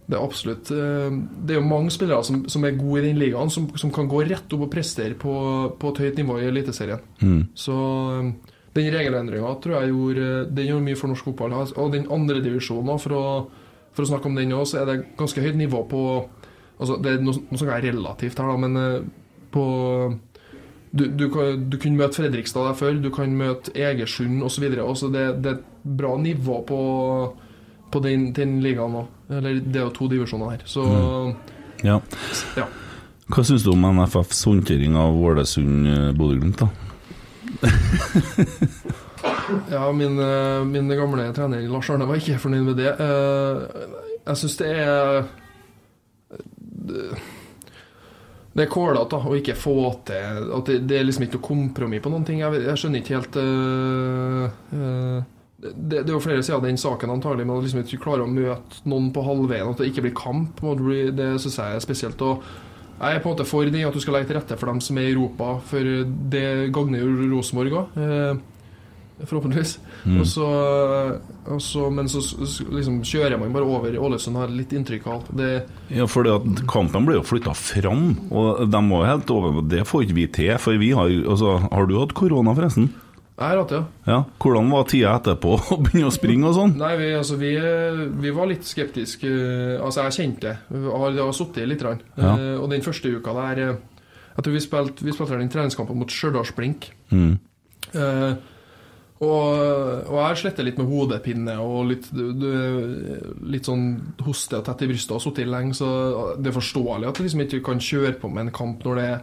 det 0.09 0.17
er 0.17 0.23
absolutt 0.25 0.71
eh, 0.73 1.17
Det 1.45 1.53
er 1.53 1.59
jo 1.59 1.67
mange 1.69 1.91
spillere 1.93 2.23
som, 2.25 2.39
som 2.49 2.63
er 2.65 2.77
gode 2.79 3.03
i 3.03 3.07
den 3.11 3.19
ligaen, 3.21 3.51
som, 3.53 3.67
som 3.77 3.91
kan 3.93 4.07
gå 4.09 4.23
rett 4.25 4.55
opp 4.55 4.63
og 4.65 4.71
prestere 4.73 5.13
på, 5.21 5.33
på 5.77 5.91
et 5.93 6.01
høyt 6.01 6.17
nivå 6.23 6.39
i 6.41 6.47
Eliteserien. 6.49 7.03
Mm. 7.21 7.43
Så 7.53 7.75
eh, 8.17 8.31
den 8.73 8.89
regelendringa 8.93 9.51
tror 9.61 9.79
jeg 9.79 9.91
gjorde, 9.93 10.27
den 10.55 10.67
gjorde 10.71 10.85
mye 10.87 10.97
for 10.97 11.11
norsk 11.13 11.29
fotball. 11.29 11.53
Og 11.77 11.93
den 11.93 12.07
andre 12.13 12.41
divisjonen, 12.45 12.99
for, 13.01 13.15
å- 13.17 13.69
for 13.93 14.05
å 14.05 14.09
snakke 14.11 14.29
om 14.29 14.35
den 14.37 14.53
òg, 14.57 14.65
så 14.69 14.81
er 14.81 14.89
det 14.89 14.97
ganske 15.19 15.41
høyt 15.45 15.57
nivå 15.61 15.83
på 15.89 16.03
altså 16.79 16.95
Det 17.03 17.11
er 17.11 17.23
noe, 17.25 17.35
noe 17.49 17.59
som 17.59 17.67
er 17.73 17.81
relativt 17.83 18.37
her, 18.39 18.47
da, 18.53 18.57
men 18.61 18.77
eh, 18.79 19.07
på 19.51 19.63
du, 20.91 21.03
du, 21.13 21.25
du 21.69 21.75
kunne 21.77 21.99
møte 21.99 22.17
Fredrikstad 22.17 22.65
der 22.65 22.77
før, 22.79 22.95
du 23.03 23.09
kan 23.13 23.33
møte 23.37 23.73
Egersund 23.77 24.41
osv. 24.47 24.63
Det, 24.73 25.25
det 25.43 25.51
er 25.51 25.57
et 25.59 25.65
bra 25.99 26.15
nivå 26.17 26.61
på, 26.65 26.79
på 27.91 28.01
den, 28.03 28.29
den 28.33 28.59
ligaen 28.63 28.95
òg. 29.01 29.07
Eller 29.29 29.59
det 29.59 29.79
er 29.81 29.87
jo 29.87 29.95
to 29.95 30.07
divisjoner 30.11 30.55
her. 30.55 30.61
Så 30.65 30.85
Ja. 31.83 31.99
ja. 32.57 32.67
Hva 33.29 33.43
syns 33.45 33.63
du 33.63 33.71
om 33.71 33.85
NFFs 33.85 34.43
håndtering 34.49 34.95
av 34.97 35.13
Ålesund-Bodø-Glimt, 35.13 36.57
da? 36.63 36.69
Ja, 39.71 39.91
min, 39.91 40.19
eh, 40.19 40.63
min 40.65 40.89
gamle 40.89 41.33
trener 41.33 41.61
Lars 41.67 41.89
Arne 41.89 42.05
var 42.07 42.19
ikke 42.19 42.39
fornøyd 42.39 42.63
med 42.69 42.77
det. 42.79 42.93
Eh, 43.01 43.57
Jeg 44.29 44.37
syns 44.37 44.57
det 44.59 44.67
er 44.77 45.23
det- 46.89 47.17
er 48.59 48.65
kålete 48.67 49.15
å 49.15 49.35
ikke 49.37 49.55
få 49.55 50.03
til 50.05 50.51
At 50.53 50.65
det, 50.65 50.87
det 50.87 50.97
er 50.99 51.03
liksom 51.03 51.23
ikke 51.23 51.37
noe 51.39 51.47
kompromiss 51.47 52.01
på 52.03 52.09
noen 52.11 52.25
ting. 52.25 52.39
Jeg, 52.39 52.63
jeg 52.65 52.77
skjønner 52.77 52.99
ikke 52.99 53.15
helt 53.15 53.35
uh, 53.39 54.49
eh, 54.73 55.23
det, 55.59 56.03
det 56.05 56.07
er 56.07 56.15
jo 56.15 56.23
flere 56.23 56.43
sider 56.43 56.59
av 56.59 56.65
den 56.65 56.79
saken 56.79 57.11
antagelig, 57.11 57.47
men 57.47 57.59
at 57.59 57.65
liksom 57.65 57.83
ikke 57.83 58.03
klarer 58.05 58.23
å 58.23 58.31
møte 58.31 58.83
noen 58.87 59.09
på 59.15 59.23
halvveien, 59.25 59.71
at 59.73 59.81
det 59.81 59.89
ikke 59.91 60.05
blir 60.07 60.15
kamp, 60.17 60.61
det, 61.17 61.33
syns 61.43 61.59
jeg 61.59 61.79
er 61.79 61.83
spesielt. 61.83 62.21
Og 62.23 62.45
jeg 62.99 63.15
er 63.15 63.23
på 63.23 63.31
en 63.31 63.35
måte 63.35 63.47
for 63.47 63.67
det 63.67 63.83
at 63.87 63.95
du 63.95 64.03
skal 64.03 64.17
legge 64.17 64.31
til 64.31 64.39
rette 64.39 64.59
for 64.59 64.71
dem 64.71 64.79
som 64.83 64.99
er 64.99 65.09
i 65.09 65.11
Europa, 65.15 65.57
for 65.67 65.91
det 66.31 66.45
gagner 66.75 67.03
jo 67.03 67.27
Rosenborg 67.33 67.75
òg. 67.81 67.99
Forhåpentligvis. 69.19 69.73
Og 70.15 70.23
så, 70.31 70.45
og 71.51 71.57
så, 71.59 71.89
men 71.91 72.07
så 72.07 72.21
liksom 72.71 73.01
kjører 73.03 73.35
man 73.41 73.51
bare 73.51 73.67
over 73.67 73.97
Ålesund, 73.99 74.39
har 74.39 74.53
litt 74.53 74.71
inntrykk 74.71 75.09
av. 75.11 75.27
Det, 75.35 75.49
Ja, 75.91 76.07
for 76.07 76.23
kampen 76.71 77.07
ble 77.07 77.17
jo 77.17 77.25
flytta 77.27 77.51
fram, 77.57 78.13
og 78.31 78.63
de 78.71 78.83
var 78.93 79.09
helt 79.09 79.35
over 79.35 79.59
Det 79.67 79.83
får 79.89 80.07
ikke 80.07 80.19
vi 80.21 80.27
til, 80.39 80.55
for 80.63 80.79
vi 80.79 80.93
har 80.95 81.11
altså, 81.11 81.57
Har 81.67 81.89
du 81.89 81.97
hatt 81.99 82.15
korona, 82.15 82.55
forresten? 82.55 82.93
Jeg 83.39 83.47
har 83.53 83.57
hatt 83.61 83.69
det, 83.71 83.77
ja. 83.79 84.11
Ja. 84.13 84.17
Hvordan 84.43 84.69
var 84.73 84.83
tida 84.91 85.13
etterpå 85.15 85.53
å 85.73 85.77
begynne 85.85 86.09
å 86.09 86.13
springe 86.13 86.49
og 86.49 86.55
sånn? 86.57 86.73
Nei, 86.77 86.91
vi, 86.99 87.09
altså, 87.15 87.37
vi, 87.39 87.53
vi 88.25 88.33
var 88.35 88.49
litt 88.51 88.67
skeptiske. 88.67 89.29
eh, 89.31 89.79
Altså, 89.79 90.03
jeg 90.09 90.17
kjente 90.19 90.41
det. 90.49 90.57
Har- 90.91 91.11
Det 91.15 91.23
har 91.23 91.31
sittet 91.37 91.67
litt. 91.71 91.79
grann. 91.79 92.01
Ja. 92.17 92.35
Eh, 92.35 92.57
Og 92.59 92.69
den 92.69 92.81
første 92.83 93.09
uka 93.15 93.33
der 93.33 93.63
eh, 93.69 93.75
Jeg 94.35 94.43
tror 94.43 94.53
vi 94.53 94.59
spilte, 94.59 95.03
vi 95.07 95.11
spilte 95.15 95.37
den 95.39 95.49
treningskampen 95.49 95.97
mot 95.99 96.07
Stjørdals-Blink. 96.11 96.91
Mm. 97.11 97.39
Eh, 97.95 98.33
og, 99.19 100.05
og 100.07 100.15
jeg 100.21 100.37
slettet 100.39 100.63
litt 100.63 100.77
med 100.79 100.87
hodepine 100.87 101.55
og 101.59 101.89
litt, 101.89 102.05
du, 102.15 102.29
du, 102.39 103.39
litt 103.51 103.67
sånn 103.67 104.13
hoste 104.23 104.61
og 104.61 104.63
tett 104.69 104.85
i 104.85 104.87
brystet 104.87 105.11
og 105.17 105.23
sittet 105.25 105.49
lenge, 105.51 105.75
så 105.75 105.89
det 106.39 106.47
er 106.53 106.55
forståelig 106.55 107.09
at 107.09 107.19
du 107.19 107.25
liksom 107.25 107.41
ikke 107.43 107.59
kan 107.65 107.81
kjøre 107.83 108.13
på 108.21 108.31
med 108.31 108.45
en 108.47 108.53
kamp 108.55 108.85
når 108.87 108.95
det 109.01 109.07
er 109.09 109.19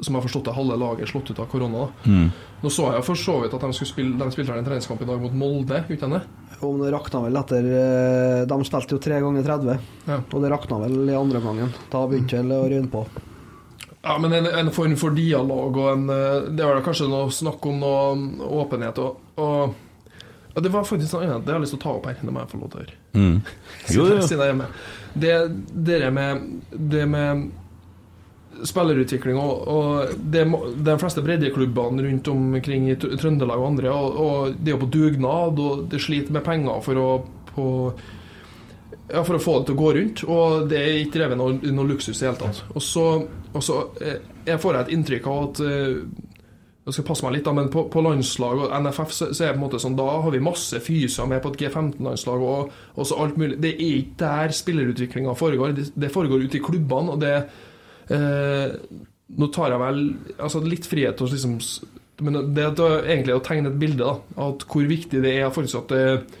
som 0.00 0.14
jeg 0.14 0.18
har 0.20 0.26
forstått 0.28 0.48
det, 0.48 0.54
halve 0.56 0.76
laget 0.78 1.04
er 1.06 1.10
slått 1.10 1.30
ut 1.32 1.38
av 1.42 1.48
korona. 1.50 1.86
Mm. 2.06 2.28
Nå 2.62 2.70
så 2.74 2.88
jeg 2.94 3.04
for 3.06 3.18
så 3.18 3.36
vidt 3.42 3.54
at 3.56 3.64
de, 3.64 3.70
skulle 3.76 3.90
spille, 3.92 4.18
de 4.18 4.34
spilte 4.34 4.54
en 4.58 4.66
treningskamp 4.66 5.02
i 5.02 5.08
dag 5.08 5.22
mot 5.22 5.34
Molde, 5.38 5.80
uten 5.88 6.14
det? 6.16 6.20
Om 6.60 6.78
det 6.82 6.90
rakna 6.94 7.20
vel 7.22 7.38
etter 7.38 7.66
eh, 7.70 8.44
De 8.50 8.56
spilte 8.66 8.96
jo 8.96 9.00
tre 9.02 9.20
ganger 9.22 9.44
30, 9.46 9.76
Ja. 10.10 10.20
og 10.26 10.42
det 10.42 10.50
rakna 10.50 10.78
vel 10.82 10.96
i 11.06 11.14
andre 11.18 11.42
gangen. 11.44 11.74
Da 11.92 12.04
begynte 12.10 12.42
det 12.42 12.58
å 12.58 12.68
røyne 12.70 12.90
på. 12.90 13.04
Ja, 14.02 14.14
men 14.22 14.32
en, 14.32 14.46
en 14.46 14.70
form 14.74 14.94
for 14.98 15.10
dialog 15.14 15.76
og 15.76 15.88
en 15.92 16.08
eh, 16.14 16.48
Det 16.54 16.64
var 16.64 16.78
da 16.78 16.84
kanskje 16.86 17.08
noe 17.10 17.30
snakk 17.34 17.66
om 17.66 17.80
noe 17.82 18.50
åpenhet 18.62 18.98
og, 19.02 19.18
og 19.42 19.74
ja, 20.54 20.62
Det 20.62 20.70
var 20.72 20.86
faktisk 20.86 21.14
noe 21.16 21.26
annet 21.26 21.44
det 21.46 21.52
har 21.52 21.58
jeg 21.58 21.66
lyst 21.66 21.74
til 21.76 21.80
å 21.80 21.84
ta 21.84 21.94
opp 21.98 22.06
her. 22.10 22.18
Det 22.22 22.34
må 22.34 22.42
jeg 22.44 22.52
få 22.52 22.60
lov 22.62 22.70
til 22.72 22.78
å 22.78 22.84
gjøre. 22.84 22.98
Mm. 23.18 23.38
Jo, 23.96 24.06
jo. 24.14 24.20
Siden 24.22 24.38
jeg 24.38 24.44
er 24.46 24.52
hjemme. 24.52 24.68
Det, 25.18 25.34
det 25.88 26.12
med 26.14 26.46
Det 26.94 27.06
med 27.10 27.48
spillerutvikling 28.66 29.38
og, 29.38 29.68
og 29.70 30.20
det, 30.34 30.44
de 30.86 30.94
fleste 31.00 31.22
breddeklubbene 31.24 32.04
rundt 32.06 32.30
omkring 32.32 32.88
i 32.90 32.96
Trøndelag 32.98 33.58
og 33.58 33.72
andre, 33.72 33.92
og, 33.94 34.22
og 34.22 34.56
det 34.58 34.74
er 34.74 34.80
på 34.80 34.90
dugnad, 34.92 35.60
og 35.62 35.84
det 35.92 36.02
sliter 36.02 36.34
med 36.34 36.46
penger 36.46 36.80
for 36.84 37.02
å 37.02 37.10
på, 37.58 37.66
ja, 39.08 39.24
for 39.24 39.36
å 39.38 39.42
få 39.42 39.58
det 39.58 39.68
til 39.68 39.76
å 39.76 39.82
gå 39.82 39.92
rundt, 39.96 40.24
og 40.28 40.70
det 40.70 40.80
er 40.80 41.02
ikke 41.02 41.18
drevet 41.18 41.40
noe, 41.40 41.58
noe 41.74 41.90
luksus 41.90 42.16
i 42.16 42.20
det 42.22 42.30
hele 42.30 42.40
tatt. 42.42 42.64
Og 42.74 42.84
så, 42.84 43.06
og 43.52 43.64
så 43.64 43.82
eh, 44.04 44.18
jeg 44.48 44.62
får 44.62 44.76
jeg 44.76 44.86
et 44.86 44.96
inntrykk 44.96 45.30
av 45.30 45.44
at 45.48 45.62
eh, 45.66 46.02
jeg 46.88 46.96
skal 46.96 47.04
passe 47.10 47.24
meg 47.26 47.34
litt, 47.36 47.44
da, 47.44 47.52
men 47.52 47.68
på, 47.72 47.84
på 47.92 48.02
landslag 48.04 48.62
og 48.64 48.74
NFF 48.86 49.10
så, 49.12 49.26
så 49.36 49.44
er 49.44 49.50
det 49.50 49.58
på 49.58 49.60
en 49.60 49.64
måte 49.66 49.80
sånn 49.82 49.96
Da 49.98 50.06
har 50.24 50.32
vi 50.32 50.40
masse 50.40 50.78
fyser 50.80 51.28
med 51.28 51.42
på 51.44 51.50
et 51.52 51.58
G15-landslag 51.60 52.44
og, 52.48 52.70
og 52.94 53.08
så 53.08 53.18
alt 53.20 53.36
mulig. 53.40 53.58
Det 53.60 53.74
er 53.74 53.98
ikke 53.98 54.16
der 54.22 54.54
spillerutviklinga 54.56 55.34
foregår. 55.36 55.74
Det, 55.76 55.90
det 56.00 56.12
foregår 56.14 56.46
ute 56.46 56.56
i 56.56 56.62
klubbene, 56.64 57.12
og 57.12 57.20
det 57.20 57.34
eh, 58.14 58.74
Nå 59.38 59.50
tar 59.52 59.74
jeg 59.74 59.80
vel 59.82 59.98
altså 60.40 60.62
litt 60.64 60.86
frihet 60.88 61.20
å 61.20 61.26
liksom 61.28 61.58
Men 62.24 62.38
det 62.56 62.64
er 62.64 63.10
egentlig 63.12 63.34
å 63.36 63.42
tegne 63.44 63.68
et 63.68 63.80
bilde 63.80 64.00
da, 64.06 64.14
at 64.48 64.64
hvor 64.70 64.86
viktig 64.88 65.20
det 65.22 65.34
er 65.36 65.52
faktisk 65.54 65.82
at 65.84 65.96
eh, 65.96 66.38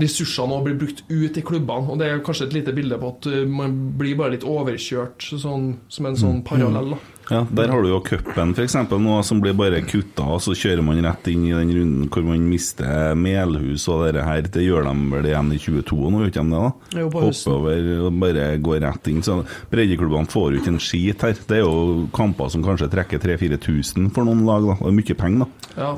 ressursene 0.00 0.60
blir 0.64 0.78
brukt 0.80 1.02
ut 1.08 1.36
i 1.38 1.42
klubbene. 1.46 1.90
Og 1.92 1.98
det 2.00 2.08
er 2.10 2.22
kanskje 2.26 2.48
et 2.48 2.56
lite 2.58 2.72
bilde 2.76 2.98
på 2.98 3.12
at 3.14 3.26
eh, 3.30 3.44
man 3.48 3.74
blir 3.98 4.16
bare 4.18 4.34
litt 4.36 4.46
overkjørt, 4.48 5.22
sånn, 5.38 5.74
som 5.88 6.06
en 6.10 6.16
sånn 6.18 6.40
parallell. 6.46 6.94
da 6.96 7.00
Ja, 7.30 7.38
Der 7.56 7.70
har 7.72 7.80
du 7.80 7.88
jo 7.88 8.00
cupen 8.04 8.50
f.eks. 8.52 8.74
nå, 8.90 9.14
som 9.24 9.40
blir 9.40 9.54
bare 9.56 9.78
kutta, 9.86 10.26
og 10.34 10.42
så 10.44 10.52
kjører 10.52 10.82
man 10.84 11.00
rett 11.06 11.28
inn 11.32 11.46
i 11.48 11.54
den 11.54 11.70
runden 11.72 12.08
hvor 12.12 12.26
man 12.26 12.42
mister 12.50 13.14
Melhus 13.16 13.86
og 13.88 14.02
det 14.12 14.24
her. 14.26 14.42
Det 14.42 14.64
gjør 14.66 14.84
de 14.90 14.94
vel 15.14 15.28
igjen 15.30 15.52
i 15.54 15.60
22 15.62 16.10
nå, 16.10 16.20
gjør 16.24 16.32
ikke 16.34 16.44
de 16.44 16.50
det? 16.52 16.64
da? 16.64 17.00
Jo, 17.00 17.08
på 17.08 17.22
Hopper 17.22 17.30
høsten. 17.30 17.52
over 17.54 17.92
og 18.08 18.18
bare 18.20 18.48
går 18.60 18.80
rett 18.84 19.08
inn. 19.14 19.22
Så 19.24 19.38
Breddeklubbene 19.72 20.28
får 20.30 20.50
jo 20.52 20.60
ikke 20.60 20.74
en 20.74 20.82
skit 20.82 21.22
her. 21.24 21.38
Det 21.48 21.60
er 21.60 21.64
jo 21.64 22.08
kamper 22.12 22.50
som 22.52 22.66
kanskje 22.66 22.90
trekker 22.92 23.22
3000-4000 23.24 24.10
for 24.14 24.26
noen 24.28 24.44
lag. 24.44 24.66
da. 24.68 24.76
Det 24.82 24.90
er 24.92 24.98
mye 25.00 25.16
penger, 25.24 25.46
da. 25.46 25.70
Ja. 25.80 25.92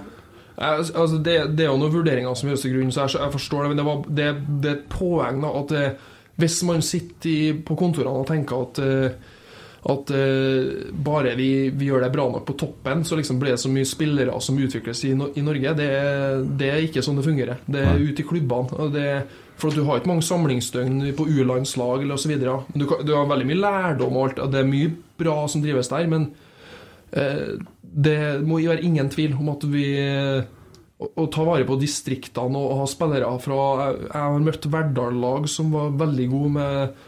Jeg- 0.59 0.91
Altså, 0.97 1.19
det, 1.23 1.37
det 1.57 1.65
er 1.67 1.71
jo 1.73 1.79
noen 1.79 1.93
vurderinger 1.93 2.35
som 2.37 2.49
gjøres 2.51 2.63
til 2.65 2.75
grunn, 2.77 2.93
så 2.93 3.05
jeg, 3.07 3.21
jeg 3.21 3.33
forstår 3.33 3.63
det. 3.63 3.69
Men 3.75 3.77
det, 3.83 3.87
var, 3.87 4.05
det, 4.09 4.29
det 4.63 4.71
er 4.71 4.77
et 4.81 4.89
poeng 4.89 5.41
da, 5.45 5.55
at 5.63 5.73
eh, 5.73 6.13
hvis 6.41 6.63
man 6.69 6.83
sitter 6.85 7.31
i, 7.33 7.53
på 7.65 7.77
kontorene 7.77 8.21
og 8.23 8.27
tenker 8.29 8.63
at 8.69 8.79
eh, 8.85 9.33
at 9.87 10.09
uh, 10.11 10.89
bare 11.07 11.37
vi, 11.39 11.69
vi 11.71 11.87
gjør 11.87 12.01
det 12.03 12.09
bra 12.11 12.25
nok 12.33 12.43
på 12.49 12.57
toppen, 12.59 13.05
så 13.07 13.15
liksom 13.21 13.37
blir 13.39 13.53
det 13.55 13.61
så 13.63 13.69
mye 13.71 13.87
spillere 13.87 14.35
som 14.43 14.57
utvikles 14.59 15.05
i, 15.07 15.13
no 15.15 15.29
i 15.39 15.45
Norge. 15.47 15.75
Det, 15.79 15.87
er- 15.95 16.41
det 16.59 16.71
ikke 16.89 17.05
sånn 17.07 17.21
det 17.21 17.23
fungerer. 17.29 17.61
Det 17.71 17.85
er 17.87 18.03
ute 18.03 18.25
i 18.25 18.27
klubbene. 18.27 19.23
for 19.57 19.71
Du 19.71 19.85
har 19.87 20.01
ikke 20.01 20.11
mange 20.11 20.27
samlingsdøgn 20.27 21.13
på 21.15 21.29
U-landslag 21.31 22.03
osv. 22.11 22.35
Du, 22.75 22.83
du 23.07 23.15
har 23.15 23.31
veldig 23.31 23.47
mye 23.47 23.61
lærdom, 23.63 24.17
og 24.19 24.25
alt, 24.33 24.43
og 24.43 24.51
det 24.57 24.65
er 24.65 24.73
mye 24.73 24.91
bra 25.23 25.37
som 25.47 25.63
drives 25.63 25.93
der. 25.95 26.07
men 26.11 26.33
Eh, 27.17 27.55
det 27.97 28.45
må 28.45 28.61
være 28.61 28.85
ingen 28.85 29.09
tvil 29.13 29.37
om 29.41 29.51
at 29.55 29.65
vi 29.73 29.89
å, 29.97 31.09
å 31.09 31.27
ta 31.33 31.45
vare 31.47 31.67
på 31.69 31.79
distriktene 31.81 32.61
og 32.61 32.81
ha 32.83 32.89
spillere 32.91 33.31
fra 33.43 33.61
Jeg, 33.81 34.01
jeg 34.07 34.25
har 34.25 34.43
møtt 34.45 34.69
Verdal-lag 34.73 35.49
som 35.51 35.73
var 35.73 35.95
veldig 36.05 36.27
gode 36.33 36.51
med, 36.57 37.07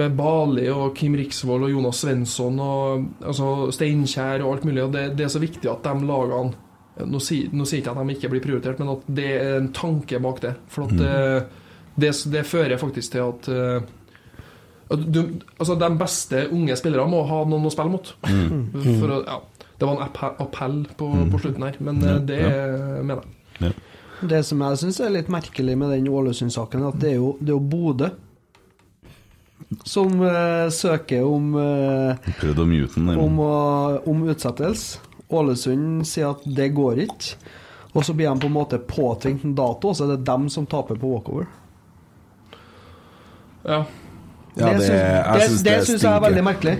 med 0.00 0.18
Bali 0.18 0.66
og 0.72 0.92
Kim 0.98 1.16
Riksvold 1.18 1.68
og 1.68 1.72
Jonas 1.74 2.02
Svensson 2.04 2.60
og 2.64 3.24
altså 3.24 3.70
Steinkjer 3.72 4.44
og 4.44 4.56
alt 4.56 4.68
mulig. 4.68 4.84
Og 4.84 4.92
det, 4.96 5.06
det 5.16 5.26
er 5.26 5.32
så 5.32 5.42
viktig 5.42 5.72
at 5.72 5.88
de 5.88 6.08
lagene 6.08 7.08
nå 7.08 7.18
sier, 7.24 7.48
nå 7.56 7.64
sier 7.64 7.80
jeg 7.80 7.86
ikke 7.86 7.94
at 7.96 8.04
de 8.04 8.14
ikke 8.18 8.28
blir 8.34 8.42
prioritert, 8.44 8.80
men 8.82 8.90
at 8.92 9.04
det 9.16 9.28
er 9.38 9.54
en 9.62 9.70
tanke 9.72 10.18
bak 10.20 10.42
det. 10.44 10.50
For 10.68 10.84
at 10.84 10.98
det, 10.98 11.12
det, 11.96 12.10
det 12.34 12.42
fører 12.44 12.80
faktisk 12.80 13.14
til 13.14 13.30
at 13.30 13.48
du, 14.92 15.22
altså 15.56 15.74
De 15.80 15.88
beste 15.96 16.42
unge 16.52 16.76
spillere 16.76 17.08
må 17.08 17.22
ha 17.28 17.42
noen 17.48 17.68
å 17.68 17.72
spille 17.72 17.92
mot. 17.94 18.12
For 19.00 19.14
å, 19.14 19.18
ja, 19.24 19.38
det 19.82 19.88
var 19.88 19.96
en 19.98 20.34
appell 20.46 20.76
på, 20.94 21.06
på 21.32 21.38
slutten 21.42 21.64
her, 21.66 21.78
men 21.82 21.96
ja, 22.06 22.18
det 22.22 22.42
mener 23.02 23.24
jeg. 23.58 23.72
Det 24.30 24.44
som 24.46 24.60
jeg 24.62 24.78
syns 24.78 25.00
er 25.02 25.10
litt 25.10 25.30
merkelig 25.32 25.74
med 25.74 25.90
den 25.90 26.06
Ålesund-saken, 26.06 26.84
at 26.86 27.00
det 27.02 27.16
er 27.16 27.18
jo, 27.18 27.32
det 27.40 27.50
er 27.50 27.56
jo 27.56 27.64
Bodø 27.72 28.12
som 29.88 30.20
uh, 30.20 30.68
søker 30.70 31.24
om, 31.26 31.54
uh, 31.56 32.30
Prøvde 32.38 32.62
å 32.62 32.68
mute 32.68 33.00
den. 33.00 33.10
om, 33.18 33.38
uh, 33.42 33.98
om 34.10 34.22
utsettelse. 34.30 35.00
Ålesund 35.32 36.04
sier 36.06 36.34
at 36.34 36.42
det 36.44 36.68
går 36.76 37.02
ikke. 37.08 37.38
Og 37.96 38.04
så 38.06 38.14
blir 38.16 38.28
de 38.30 38.42
på 38.44 38.50
en 38.50 38.54
måte 38.54 38.78
påtvingt 38.78 39.46
en 39.48 39.56
dato, 39.58 39.90
og 39.90 39.96
så 39.98 40.06
er 40.06 40.14
det 40.14 40.26
dem 40.28 40.46
som 40.52 40.68
taper 40.70 41.00
på 41.00 41.10
walkover. 41.16 41.48
Ja. 43.64 43.82
Ja, 44.54 44.66
det- 44.76 44.86
syns- 44.86 44.92
jeg 44.92 45.24
det, 45.34 45.48
syns 45.48 45.62
det 45.62 45.72
det 45.72 45.86
syns 45.88 46.02
jeg 46.02 46.12
er 46.12 46.20
veldig 46.28 46.44
merkelig. 46.44 46.76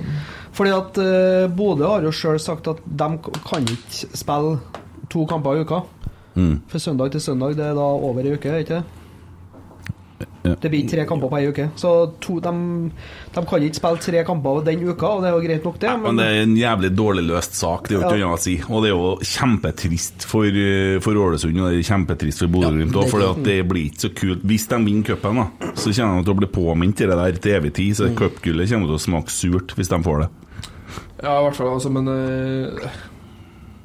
Fordi 0.53 0.70
at 0.77 0.99
uh, 1.01 1.49
Bodø 1.57 1.87
har 1.89 2.05
jo 2.05 2.12
sjøl 2.12 2.41
sagt 2.43 2.69
at 2.69 2.83
de 2.85 3.11
kan 3.49 3.69
ikke 3.73 4.11
spille 4.16 4.59
to 5.12 5.27
kamper 5.27 5.57
i 5.57 5.65
uka. 5.65 5.83
Mm. 6.37 6.59
For 6.69 6.79
søndag 6.81 7.12
til 7.12 7.20
søndag, 7.24 7.57
det 7.57 7.65
er 7.70 7.77
da 7.77 7.87
over 7.93 8.24
ei 8.24 8.35
uke, 8.37 8.59
ikke 8.65 8.81
det? 8.81 8.85
Ja. 10.43 10.57
Det 10.59 10.70
blir 10.73 10.89
tre 10.91 11.05
kamper 11.07 11.31
på 11.31 11.39
ei 11.39 11.47
uke. 11.53 11.69
Så 11.79 11.91
to, 12.23 12.41
de, 12.43 12.51
de 13.35 13.43
kan 13.47 13.62
ikke 13.62 13.79
spille 13.79 14.01
tre 14.03 14.23
kamper 14.27 14.65
den 14.66 14.81
uka, 14.89 15.07
og 15.07 15.23
det 15.23 15.29
er 15.31 15.37
jo 15.37 15.43
greit 15.45 15.66
nok, 15.69 15.77
det. 15.83 15.93
Men 16.03 16.19
det 16.19 16.27
er 16.27 16.41
en 16.43 16.57
jævlig 16.59 16.91
dårlig 16.99 17.24
løst 17.29 17.55
sak, 17.61 17.87
det 17.87 17.95
er 17.95 18.01
jo 18.01 18.03
ikke 18.09 18.19
Ja. 18.19 18.24
noe 18.24 18.33
annet 18.33 18.43
å 18.43 18.47
si. 18.49 18.57
Og 18.66 18.83
det 18.83 18.91
er 18.91 18.97
jo 18.97 19.12
kjempetrist 19.23 20.27
for, 20.27 20.45
eh, 20.47 20.99
for 21.05 21.23
Ålesund 21.23 21.61
og 21.62 21.70
det 21.70 21.79
er 21.79 21.89
kjempetrist 21.93 22.43
for 22.43 22.55
Bodø-Glimt 22.57 22.99
òg, 22.99 23.09
for 23.12 23.43
det 23.43 23.59
blir 23.70 23.87
ikke 23.91 24.07
så 24.09 24.12
kult. 24.19 24.43
Hvis 24.43 24.66
de 24.69 24.83
vinner 24.83 25.05
cupen, 25.12 25.37
da, 25.45 25.73
så 25.79 25.95
kommer 25.95 26.19
de 26.19 26.24
til 26.27 26.35
å 26.35 26.41
bli 26.43 26.51
påminnet 26.59 26.97
det 27.07 27.09
der 27.23 27.39
til 27.39 27.59
evig 27.61 27.73
tid. 27.79 27.95
Så 28.01 28.11
cupgullet 28.19 28.69
kommer 28.73 28.91
til 28.91 28.99
å 28.99 29.07
smake 29.07 29.31
surt 29.31 29.77
hvis 29.79 29.89
de 29.95 30.03
får 30.03 30.24
det. 30.24 30.31
Ja, 31.23 31.39
i 31.39 31.43
hvert 31.47 31.59
fall, 31.59 31.70
altså, 31.70 31.90
men 31.94 32.09
uh, 32.11 32.86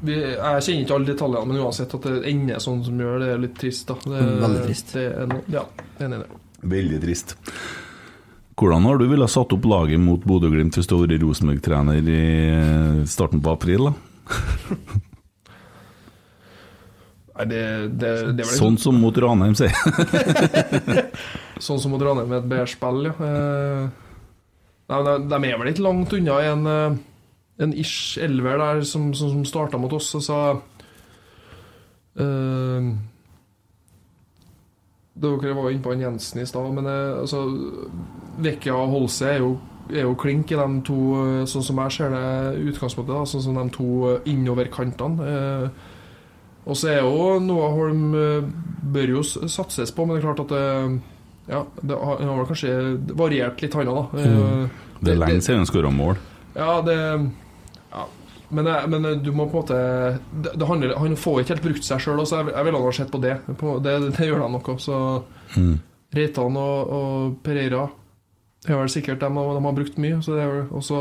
vi, 0.01 0.15
Jeg 0.17 0.63
kjenner 0.65 0.83
ikke 0.83 0.95
alle 0.95 1.09
detaljene, 1.11 1.49
men 1.51 1.59
uansett 1.61 1.93
at 1.93 2.07
det 2.09 2.21
ender 2.31 2.61
sånn 2.63 2.83
som 2.85 3.01
gjør 3.01 3.19
det, 3.21 3.27
er 3.33 3.43
litt 3.43 3.57
trist. 3.59 3.89
da 3.89 3.97
det, 4.03 4.23
veldig 4.43 4.63
trist. 4.65 4.93
Det 4.97 5.03
er 5.09 5.29
no, 5.29 5.41
ja, 5.53 5.63
enig 6.01 6.17
i 6.17 6.23
det. 6.23 6.39
Veldig 6.77 7.01
trist. 7.03 7.35
Hvordan 8.57 8.87
har 8.89 8.97
du 8.97 9.05
villet 9.05 9.29
satt 9.29 9.53
opp 9.53 9.65
laget 9.69 10.01
mot 10.01 10.23
Bodø-Glimt 10.25 10.73
hvis 10.79 10.87
du 10.89 10.95
hadde 10.95 11.11
vært 11.11 11.25
Rosenborg-trener 11.27 11.99
i 12.01 12.21
eh, 12.49 13.03
starten 13.09 13.43
på 13.45 13.53
april? 13.53 13.91
da? 13.91 13.93
Nei, 17.37 17.45
det, 17.51 17.61
det, 18.01 18.11
det 18.33 18.47
vel 18.47 18.55
Sånn 18.57 18.79
som 18.81 18.97
mot 18.97 19.13
Ranheim, 19.21 19.53
sier. 19.53 19.77
Sånn 21.67 21.77
som 21.77 21.93
mot 21.93 22.01
Ranheim 22.01 22.33
med 22.33 22.39
et 22.39 22.49
bedre 22.49 22.65
spill, 22.71 23.05
ja. 23.11 23.13
Eh, 23.29 23.85
Nei, 24.87 24.99
de, 25.03 25.13
de 25.29 25.37
er 25.37 25.61
vel 25.61 25.69
ikke 25.69 25.85
langt 25.85 26.13
unna 26.17 26.39
en, 26.47 26.65
en 27.59 27.73
ish 27.73 28.17
elver 28.21 28.57
der 28.61 28.81
som, 28.85 29.13
som, 29.17 29.31
som 29.33 29.45
starta 29.45 29.79
mot 29.81 29.93
oss 29.97 30.11
og 30.17 30.23
sa 30.25 30.39
uh, 32.21 32.89
Dere 35.17 35.55
var 35.57 35.71
inne 35.71 35.81
på 35.81 35.95
han 35.95 36.03
Jensen 36.03 36.43
i 36.43 36.45
stad, 36.45 36.67
men 36.75 36.85
eh, 36.85 37.15
altså 37.23 37.39
Vekkia 38.45 38.75
og 38.77 38.91
Holse 38.91 39.31
er 39.31 39.39
jo, 39.41 39.55
er 39.89 40.03
jo 40.05 40.11
klink 40.13 40.51
i 40.53 40.59
de 40.59 40.67
to, 40.85 40.97
eh, 41.23 41.47
sånn 41.49 41.65
som 41.65 41.81
jeg 41.81 41.95
ser 41.95 42.13
det 42.13 42.67
utgangspunktet, 42.69 43.15
da, 43.15 43.23
sånn 43.25 43.41
som 43.47 43.57
de 43.57 43.63
to 43.73 43.87
innoverkantene. 44.29 45.17
Uh, 45.17 46.69
og 46.69 46.77
så 46.77 46.91
er 46.93 47.01
jo 47.01 47.39
Noah 47.41 47.73
Holm 47.73 48.13
bør 48.93 49.15
jo 49.15 49.25
satses 49.25 49.89
på, 49.89 50.05
men 50.05 50.19
det 50.19 50.21
er 50.21 50.27
klart 50.27 50.45
at 50.45 50.53
det, 50.53 51.01
ja, 51.47 51.63
det 51.81 51.95
har, 51.95 52.19
han 52.19 52.33
har 52.41 52.47
kanskje 52.49 52.71
variert 53.15 53.61
litt, 53.63 53.75
han 53.79 53.91
òg, 53.91 54.13
da. 54.13 54.23
Eh, 54.23 54.79
Det 54.99 55.13
er 55.13 55.21
lenge 55.21 55.43
siden 55.45 55.61
han 55.63 55.69
skåra 55.69 55.91
mål. 55.93 56.17
Ja, 56.57 56.81
det. 56.83 56.97
Men, 58.49 58.69
men 58.89 59.23
du 59.23 59.31
må 59.35 59.49
på 59.51 59.57
en 59.57 59.63
måte 59.63 59.77
det, 60.55 60.67
handler, 60.67 60.93
Han 61.01 61.17
får 61.19 61.41
ikke 61.41 61.55
helt 61.55 61.65
brukt 61.65 61.87
seg 61.87 61.99
sjøl, 61.99 62.21
så 62.23 62.39
jeg, 62.39 62.53
jeg 62.53 62.67
ville 62.67 62.79
ha 62.83 62.93
sett 62.95 63.11
på 63.11 63.19
det. 63.23 63.35
På, 63.59 63.77
det. 63.83 63.97
Det 64.15 64.29
gjør 64.29 64.45
de 64.45 64.51
noe. 64.55 64.77
Så 64.81 65.01
Mm. 65.55 65.77
Reitan 66.11 66.57
og, 66.59 66.89
og 66.91 67.35
Pereira 67.43 67.85
er 68.67 68.75
vel 68.75 68.89
sikkert 68.91 69.21
de, 69.21 69.27
de 69.31 69.61
har 69.63 69.75
brukt 69.75 69.99
mye. 70.03 70.17
Så 70.23 70.35
det 70.35 70.41
er 70.43 70.49
vel, 70.51 70.65
og 70.75 70.83
så 70.83 70.99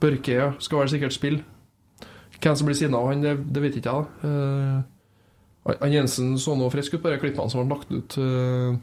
Børke 0.00 0.32
ja, 0.32 0.52
skal 0.62 0.84
vel 0.84 0.92
sikkert 0.92 1.12
spille. 1.12 1.42
Hvem 2.38 2.56
som 2.56 2.68
blir 2.68 2.78
siden 2.78 2.94
av 2.94 3.08
han, 3.10 3.24
det, 3.24 3.34
det 3.50 3.62
vet 3.64 3.76
ikke 3.76 3.92
jeg. 3.92 4.06
da 4.22 4.28
Eh, 4.28 5.74
han 5.82 5.92
Jensen 5.92 6.36
så 6.40 6.54
noe 6.56 6.70
frisk 6.72 6.94
ut 6.96 7.02
på 7.02 7.10
de 7.12 7.18
klippene 7.20 7.52
som 7.52 7.66
ble 7.66 7.76
lagt 7.76 7.90
ut. 7.92 8.14
Uh, 8.16 8.78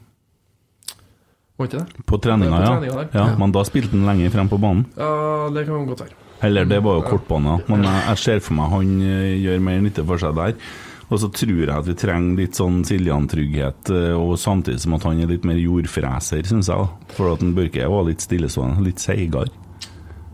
var 1.55 1.69
ikke 1.69 1.79
det? 1.79 2.03
På 2.05 2.19
treninga, 2.21 2.59
ja. 2.61 2.73
treninga 2.75 3.05
ja. 3.15 3.25
Men 3.39 3.55
da 3.55 3.63
spilte 3.65 3.95
han 3.95 4.05
lenger 4.05 4.33
frem 4.33 4.51
på 4.51 4.59
banen. 4.61 4.83
Ja, 4.99 5.47
det 5.55 5.65
kan 5.65 5.87
godt 5.89 6.03
være. 6.03 6.24
Eller 6.43 6.67
det 6.67 6.81
var 6.83 6.99
jo 6.99 7.05
kortbane, 7.07 7.59
ja. 7.59 7.69
men 7.71 7.85
jeg, 7.87 8.01
jeg 8.09 8.21
ser 8.23 8.43
for 8.43 8.57
meg 8.57 8.73
han 8.73 8.91
eh, 9.05 9.35
gjør 9.39 9.63
mer 9.63 9.79
nytte 9.85 10.03
for 10.07 10.21
seg 10.21 10.35
der. 10.35 10.57
Og 11.05 11.19
så 11.21 11.29
tror 11.29 11.59
jeg 11.61 11.69
at 11.69 11.85
vi 11.85 11.93
trenger 12.01 12.39
litt 12.41 12.57
sånn 12.57 12.79
Siljan-trygghet, 12.87 13.91
eh, 13.93 14.15
og 14.17 14.39
samtidig 14.41 14.81
som 14.83 14.97
at 14.97 15.05
han 15.05 15.21
er 15.21 15.29
litt 15.29 15.45
mer 15.47 15.59
jordfreser, 15.61 16.47
syns 16.49 16.71
jeg. 16.71 16.89
For 17.13 17.35
at 17.35 17.45
Børke 17.55 17.85
var 17.91 18.07
litt 18.09 18.25
stillestående, 18.25 18.83
litt 18.87 19.03
seigere. 19.03 19.53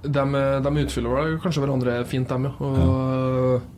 De, 0.01 0.23
de 0.65 0.71
utfyller 0.81 1.13
vel 1.13 1.35
kanskje 1.43 1.61
hverandre 1.61 1.99
fint, 2.09 2.31
dem, 2.31 2.47
ja. 2.47 2.53
Og 2.57 3.69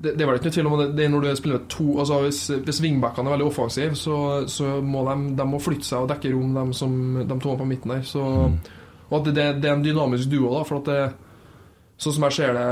det, 0.00 0.14
det 0.16 0.24
er 0.24 0.28
vel 0.30 0.38
ikke 0.38 0.48
noe 0.48 0.54
tvil 0.54 0.68
om 0.68 0.76
det, 0.80 0.86
det 0.96 1.04
er 1.04 1.10
når 1.12 1.24
du 1.24 1.30
spiller 1.36 1.58
med 1.58 1.64
to 1.68 1.86
altså 2.00 2.20
Hvis, 2.24 2.38
hvis 2.64 2.78
wingbackene 2.80 3.28
er 3.28 3.34
veldig 3.34 3.48
offensive, 3.50 3.96
så, 3.98 4.14
så 4.48 4.78
må 4.80 5.02
de, 5.08 5.16
de 5.36 5.48
må 5.48 5.60
flytte 5.60 5.88
seg 5.88 6.04
og 6.04 6.12
dekke 6.12 6.30
rom, 6.32 6.54
de, 6.56 6.76
som, 6.76 6.94
de 7.20 7.40
to 7.42 7.56
på 7.58 7.66
midten 7.68 7.96
der. 7.96 8.06
Så, 8.06 8.22
Og 9.10 9.18
at 9.18 9.32
det, 9.34 9.48
det 9.60 9.68
er 9.68 9.74
en 9.74 9.84
dynamisk 9.84 10.30
duo, 10.30 10.52
da. 10.54 10.62
For 10.68 10.80
at 10.80 10.88
det, 10.88 11.00
sånn 12.00 12.16
som 12.16 12.26
jeg 12.28 12.36
ser 12.40 12.52
det 12.56 12.66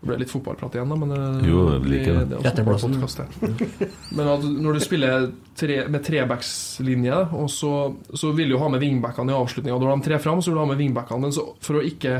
Det 0.00 0.08
ble 0.08 0.16
litt 0.22 0.30
fotballprat 0.32 0.72
igjen, 0.78 0.88
da, 0.88 0.96
men 0.96 1.10
eh, 1.12 1.42
Jo, 1.50 1.62
jeg 1.74 1.82
liker 1.92 2.14
det. 2.16 2.22
det 2.30 2.38
det. 2.40 3.88
Men 4.16 4.30
at 4.32 4.46
når 4.48 4.78
du 4.78 4.80
spiller 4.80 5.26
tre, 5.60 5.76
med 5.92 6.04
trebackslinje, 6.06 7.18
så, 7.52 7.72
så 8.16 8.30
vil 8.32 8.48
du 8.48 8.56
ha 8.62 8.68
med 8.72 8.80
wingbackene 8.80 9.34
i 9.34 9.36
avslutninga. 9.36 9.76
Når 9.76 9.92
de 10.00 10.06
trer 10.08 10.22
fram, 10.24 10.40
så 10.40 10.48
vil 10.48 10.56
du 10.56 10.62
ha 10.64 10.70
med 10.72 10.80
wingbackene, 10.80 11.20
men 11.26 11.34
så 11.36 11.44
for 11.60 11.80
å 11.80 11.84
ikke 11.84 12.14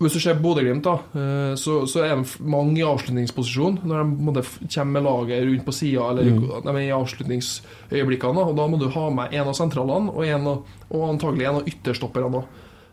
Hvis 0.00 0.14
du 0.16 0.20
ser 0.24 0.38
Bodø-Glimt, 0.40 0.82
da, 0.86 0.94
eh, 1.12 1.54
så, 1.60 1.82
så 1.86 2.00
er 2.06 2.14
de 2.16 2.24
mange 2.48 2.78
i 2.80 2.86
avslutningsposisjon 2.88 3.82
når 3.84 4.14
de 4.32 4.40
f- 4.46 4.54
kommer 4.72 4.94
med 4.96 5.04
laget 5.04 5.44
rundt 5.44 5.66
på 5.66 5.74
sida, 5.76 6.06
eller 6.14 6.30
de 6.64 6.72
er 6.72 6.78
i 6.86 6.94
avslutningsøyeblikkene. 6.96 8.34
da, 8.40 8.46
Og 8.48 8.56
da 8.56 8.66
må 8.72 8.78
du 8.80 8.86
ha 8.94 9.10
med 9.12 9.34
en 9.36 9.50
av 9.52 9.54
sentralene 9.58 10.08
og, 10.14 10.24
en 10.24 10.46
av, 10.56 10.64
og 10.88 11.04
antagelig 11.10 11.46
en 11.50 11.58
av 11.60 11.68
ytterstopperne. 11.68 12.42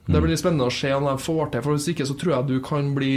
Det 0.07 0.21
blir 0.23 0.39
spennende 0.39 0.69
å 0.69 0.73
se 0.73 0.93
om 0.95 1.05
de 1.07 1.17
får 1.19 1.51
til, 1.51 1.63
for 1.65 1.75
hvis 1.75 1.89
ikke 1.91 2.07
så 2.07 2.15
tror 2.19 2.34
jeg 2.34 2.49
du 2.49 2.57
kan 2.63 2.93
bli 2.95 3.13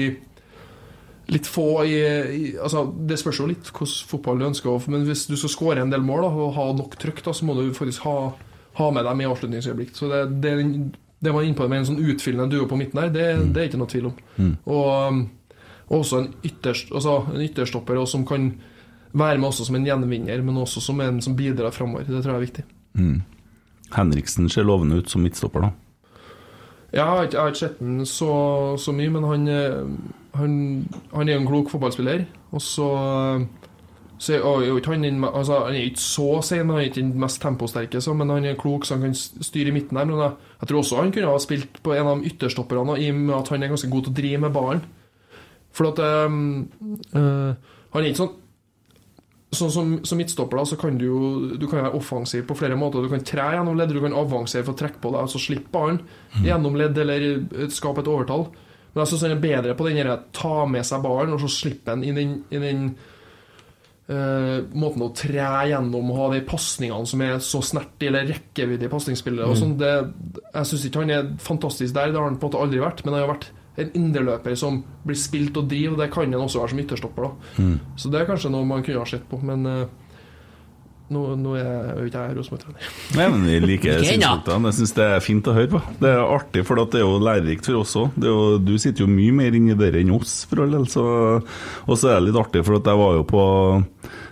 litt 1.30 1.46
få 1.46 1.84
i, 1.86 1.98
i 2.34 2.46
altså 2.58 2.88
Det 3.06 3.18
spørs 3.20 3.38
jo 3.38 3.46
litt 3.46 3.68
hvordan 3.70 4.08
fotball 4.10 4.40
du 4.40 4.48
ønsker, 4.48 4.88
men 4.90 5.04
hvis 5.06 5.28
du 5.30 5.36
skal 5.38 5.52
skåre 5.52 5.84
en 5.84 5.92
del 5.92 6.02
mål 6.02 6.24
da, 6.26 6.30
og 6.46 6.56
ha 6.56 6.64
nok 6.74 6.96
trykk, 7.00 7.22
da, 7.26 7.34
så 7.36 7.46
må 7.46 7.54
du 7.58 7.68
faktisk 7.76 8.06
ha, 8.08 8.16
ha 8.80 8.88
med 8.94 9.06
dem 9.06 9.22
i 9.22 9.28
avslutningsøyeblikk. 9.30 9.94
Så 9.94 10.10
det, 10.10 10.24
det, 10.42 10.54
er 10.56 10.72
det 11.20 11.34
var 11.36 11.46
inne 11.46 11.58
på 11.58 11.68
med 11.68 11.82
en 11.82 11.90
sånn 11.92 12.02
utfyllende 12.02 12.50
duo 12.56 12.66
på 12.70 12.78
midten 12.80 13.02
her, 13.02 13.12
det, 13.14 13.26
det 13.54 13.62
er 13.62 13.70
ikke 13.70 13.80
noe 13.82 13.92
tvil 13.92 14.10
om. 14.10 14.18
Og, 14.64 14.86
um, 15.12 15.22
og 15.90 15.96
også 16.00 16.22
en, 16.22 16.30
ytterst, 16.46 16.90
altså 16.94 17.20
en 17.34 17.44
ytterstopper 17.44 18.00
som 18.08 18.24
kan 18.26 18.52
være 19.10 19.38
med 19.38 19.50
også 19.50 19.66
som 19.66 19.76
en 19.76 19.86
gjenvinner, 19.86 20.42
men 20.46 20.58
også 20.62 20.82
som 20.82 21.02
en 21.04 21.20
som 21.22 21.36
bidrar 21.36 21.74
framover. 21.74 22.06
Det 22.08 22.22
tror 22.22 22.34
jeg 22.34 22.40
er 22.40 22.46
viktig. 22.46 22.64
Henriksen 23.94 24.48
ser 24.50 24.66
lovende 24.66 25.00
ut 25.02 25.10
som 25.10 25.22
midtstopper, 25.26 25.66
da. 25.66 25.72
Jeg 26.92 27.04
har 27.04 27.22
ikke, 27.22 27.36
jeg 27.36 27.42
har 27.42 27.52
ikke 27.52 27.58
sett 27.58 27.78
den 27.78 28.06
så, 28.06 28.32
så 28.82 28.92
mye, 28.92 29.10
men 29.14 29.24
han, 29.24 29.48
eh, 29.48 29.90
han, 30.34 30.54
han 31.14 31.28
er 31.28 31.38
en 31.38 31.46
klok 31.46 31.70
fotballspiller. 31.70 32.24
Og 32.50 32.62
så, 32.62 32.88
så 34.18 34.34
er 34.34 34.66
jo 34.66 34.76
ikke 34.80 34.96
han, 34.96 35.24
altså, 35.24 35.60
han 35.68 35.78
er 35.78 35.86
ikke 35.86 36.02
så 36.02 36.28
sen, 36.42 36.66
han 36.66 36.80
er 36.80 36.88
ikke 36.88 37.00
den 37.00 37.14
mest 37.20 37.42
temposterke, 37.42 38.02
så, 38.02 38.14
men 38.14 38.30
han 38.34 38.44
er 38.44 38.58
klok, 38.58 38.86
så 38.86 38.98
han 38.98 39.10
kan 39.10 39.14
styre 39.14 39.70
i 39.70 39.76
midten 39.76 39.96
der. 39.96 40.04
Men 40.04 40.18
jeg, 40.18 40.32
jeg 40.60 40.68
tror 40.68 40.82
også 40.82 41.02
han 41.02 41.12
kunne 41.14 41.30
ha 41.30 41.38
spilt 41.38 41.82
på 41.82 41.94
en 41.94 42.10
av 42.10 42.18
de 42.18 42.32
ytterstopperne, 42.32 42.98
i 42.98 43.12
og 43.12 43.22
med 43.22 43.36
at 43.38 43.54
han 43.54 43.62
er 43.62 43.70
ganske 43.70 43.90
god 43.90 44.08
til 44.08 44.14
å 44.14 44.20
drive 44.22 44.42
med 44.46 44.56
ballen. 44.58 44.84
For 45.70 45.92
at 45.92 46.00
um, 46.26 46.66
uh, 47.14 47.54
Han 47.94 48.02
er 48.02 48.08
ikke 48.08 48.24
sånn 48.24 48.39
Sånn 49.52 49.70
som, 49.74 49.88
som 50.06 50.18
midtstopper 50.20 50.60
da, 50.60 50.64
så 50.64 50.76
kan 50.78 50.94
du 50.96 51.04
jo 51.08 51.20
Du 51.58 51.64
kan 51.66 51.80
være 51.82 51.96
offensiv 51.98 52.44
på 52.46 52.54
flere 52.54 52.76
måter. 52.78 53.02
Du 53.02 53.08
kan 53.10 53.24
tre 53.26 53.48
gjennom 53.56 53.76
ledd, 53.76 53.90
du 53.90 54.00
kan 54.00 54.14
avansere 54.14 54.62
for 54.62 54.76
å 54.76 54.78
trekke 54.78 55.00
på 55.02 55.10
deg, 55.10 55.20
altså 55.24 55.40
slippe 55.42 55.72
ballen 55.74 56.00
gjennom 56.44 56.76
ledd 56.78 56.98
eller 57.02 57.24
eh, 57.58 57.66
skape 57.74 58.00
et 58.04 58.10
overtall. 58.12 58.46
Men 58.94 59.02
jeg 59.04 59.10
syns 59.10 59.22
han 59.26 59.34
er 59.36 59.42
bedre 59.42 59.74
på 59.78 59.86
den 59.88 59.96
derre 59.98 60.20
ta 60.32 60.64
med 60.70 60.86
seg 60.86 61.02
ballen, 61.02 61.34
og 61.34 61.40
så 61.42 61.50
slippe 61.50 61.90
den 61.96 62.04
i 62.06 62.12
den, 62.14 62.36
i 62.50 62.58
den 62.62 62.84
eh, 64.10 64.58
måten 64.74 65.04
å 65.06 65.10
tre 65.14 65.44
gjennom 65.70 66.10
og 66.10 66.18
ha 66.18 66.28
de 66.34 66.40
pasningene 66.46 67.06
som 67.06 67.22
er 67.26 67.38
så 67.44 67.60
snert 67.64 68.02
eller 68.06 68.26
rekkevidde 68.30 68.86
i 68.88 68.92
pasningsspillet. 68.92 69.46
og 69.46 69.56
sånn, 69.58 69.76
det- 69.78 70.12
Jeg 70.54 70.66
syns 70.66 70.84
ikke 70.86 71.00
han 71.00 71.10
er 71.10 71.30
fantastisk 71.38 71.94
der, 71.94 72.06
det 72.12 72.16
har 72.18 72.28
han 72.28 72.36
på 72.38 72.46
en 72.46 72.50
måte 72.52 72.62
aldri 72.62 72.78
vært. 72.80 73.04
Men 73.04 73.14
han 73.14 73.22
har 73.28 73.34
vært 73.34 73.50
en 73.80 73.90
indreløper 73.98 74.54
som 74.58 74.82
blir 75.06 75.18
spilt 75.18 75.56
og 75.60 75.68
driver, 75.70 75.96
det 76.02 76.10
kan 76.14 76.28
han 76.28 76.40
også 76.44 76.62
være 76.62 76.74
som 76.74 76.84
ytterstopper. 76.84 77.26
da 77.56 77.72
Så 77.96 78.12
det 78.12 78.20
er 78.20 78.30
kanskje 78.30 78.52
noe 78.52 78.68
man 78.68 78.84
kunne 78.86 79.02
ha 79.02 79.08
sett 79.08 79.26
på, 79.30 79.40
men 79.42 79.66
eh, 79.66 79.84
nå, 81.10 81.22
nå 81.40 81.56
er 81.58 81.98
jo 81.98 82.06
ikke 82.06 82.22
jeg 82.22 82.36
Rosenborg-trener. 82.38 82.90
Nei, 83.18 83.24
men 83.32 83.46
vi 83.48 83.56
liker 83.64 84.04
synspunktene. 84.06 84.70
Jeg 84.70 84.78
syns 84.78 84.94
det 84.94 85.06
er 85.16 85.24
fint 85.24 85.50
å 85.50 85.54
høre 85.56 85.72
på. 85.72 85.80
Det 85.98 86.12
er 86.12 86.20
artig, 86.22 86.62
for 86.68 86.78
det 86.78 87.00
er 87.00 87.02
jo 87.02 87.18
lærerikt 87.18 87.66
for 87.66 87.80
oss 87.80 87.96
òg. 87.98 88.14
Du 88.62 88.74
sitter 88.78 89.02
jo 89.02 89.10
mye 89.10 89.34
mer 89.34 89.56
inni 89.58 89.74
det 89.78 89.90
enn 89.98 90.12
oss, 90.14 90.44
for 90.46 90.62
all 90.62 90.76
del. 90.76 90.86
Og 90.86 91.96
så 91.98 92.12
er 92.12 92.20
det 92.20 92.28
litt 92.28 92.38
artig, 92.38 92.62
for 92.66 92.78
at 92.78 92.92
jeg 92.92 93.02
var 93.02 93.18
jo 93.18 93.26
på 93.26 93.44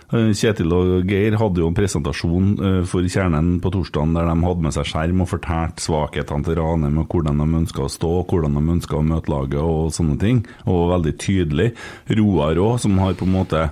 Kjetil 0.09 0.73
og 0.73 1.05
Geir 1.05 1.35
hadde 1.37 1.61
jo 1.61 1.67
en 1.69 1.75
presentasjon 1.77 2.53
eh, 2.57 2.79
for 2.89 3.05
Kjernen 3.05 3.59
på 3.61 3.69
torsdagen 3.75 4.15
der 4.17 4.25
de 4.25 4.33
hadde 4.41 4.65
med 4.65 4.73
seg 4.73 4.87
skjerm 4.89 5.21
og 5.21 5.29
fortalte 5.29 5.85
svakhetene 5.85 6.47
til 6.47 6.57
Ranheim 6.57 6.97
og 7.03 7.13
hvordan 7.13 7.43
de 7.43 7.47
ønska 7.61 7.85
å 7.85 7.91
stå, 7.93 8.13
hvordan 8.25 8.57
de 8.57 8.63
ønska 8.73 8.97
å 8.97 9.05
møte 9.05 9.29
laget 9.29 9.61
og 9.61 9.93
sånne 9.93 10.17
ting. 10.21 10.41
Og 10.65 10.89
veldig 10.95 11.13
tydelig. 11.21 11.69
Roar 12.17 12.57
òg, 12.57 12.79
som 12.81 12.97
har 13.03 13.13
på 13.19 13.29
en 13.29 13.35
måte 13.37 13.67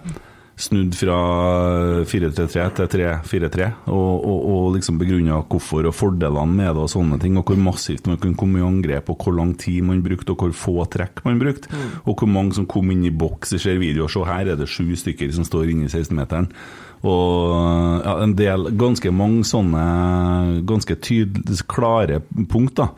snudd 0.57 0.95
fra 0.97 1.17
4-3-3 2.09 2.63
til 2.79 2.87
3-4-3, 2.95 3.67
og, 3.93 4.13
og, 4.25 4.39
og 4.49 4.63
liksom 4.73 4.97
begrunna 4.97 5.37
hvorfor 5.45 5.85
og 5.85 5.93
fordelene 5.93 6.57
med 6.57 6.71
det 6.71 6.81
og 6.81 6.89
sånne 6.89 7.19
ting, 7.21 7.37
og 7.37 7.45
hvor 7.51 7.59
massivt 7.61 8.09
man 8.09 8.17
kunne 8.21 8.37
komme 8.39 8.61
i 8.61 8.65
angrep, 8.65 9.11
og 9.13 9.21
hvor 9.21 9.37
lang 9.37 9.53
tid 9.61 9.85
man 9.85 10.01
brukte, 10.05 10.33
og 10.33 10.41
hvor 10.41 10.55
få 10.57 10.87
trekk 10.93 11.21
man 11.27 11.37
brukte, 11.41 11.69
og 12.03 12.17
hvor 12.17 12.31
mange 12.31 12.57
som 12.57 12.65
kom 12.69 12.89
inn 12.93 13.05
i 13.05 13.13
boks. 13.13 13.53
Jeg 13.53 13.65
ser 13.67 13.81
videoer, 13.81 14.09
så 14.11 14.25
her 14.25 14.53
er 14.53 14.57
det 14.57 14.69
sju 14.71 14.89
stykker 14.97 15.29
som 15.35 15.45
står 15.45 15.73
inne 15.73 15.85
i 15.85 15.93
16-meteren. 15.93 16.49
Og 17.05 17.53
ja, 18.01 18.15
en 18.23 18.33
del, 18.39 18.71
ganske 18.81 19.11
mange 19.13 19.45
sånne 19.45 19.83
ganske 20.67 20.97
tydelige, 20.97 21.67
klare 21.69 22.23
punkt, 22.49 22.79
da. 22.81 22.89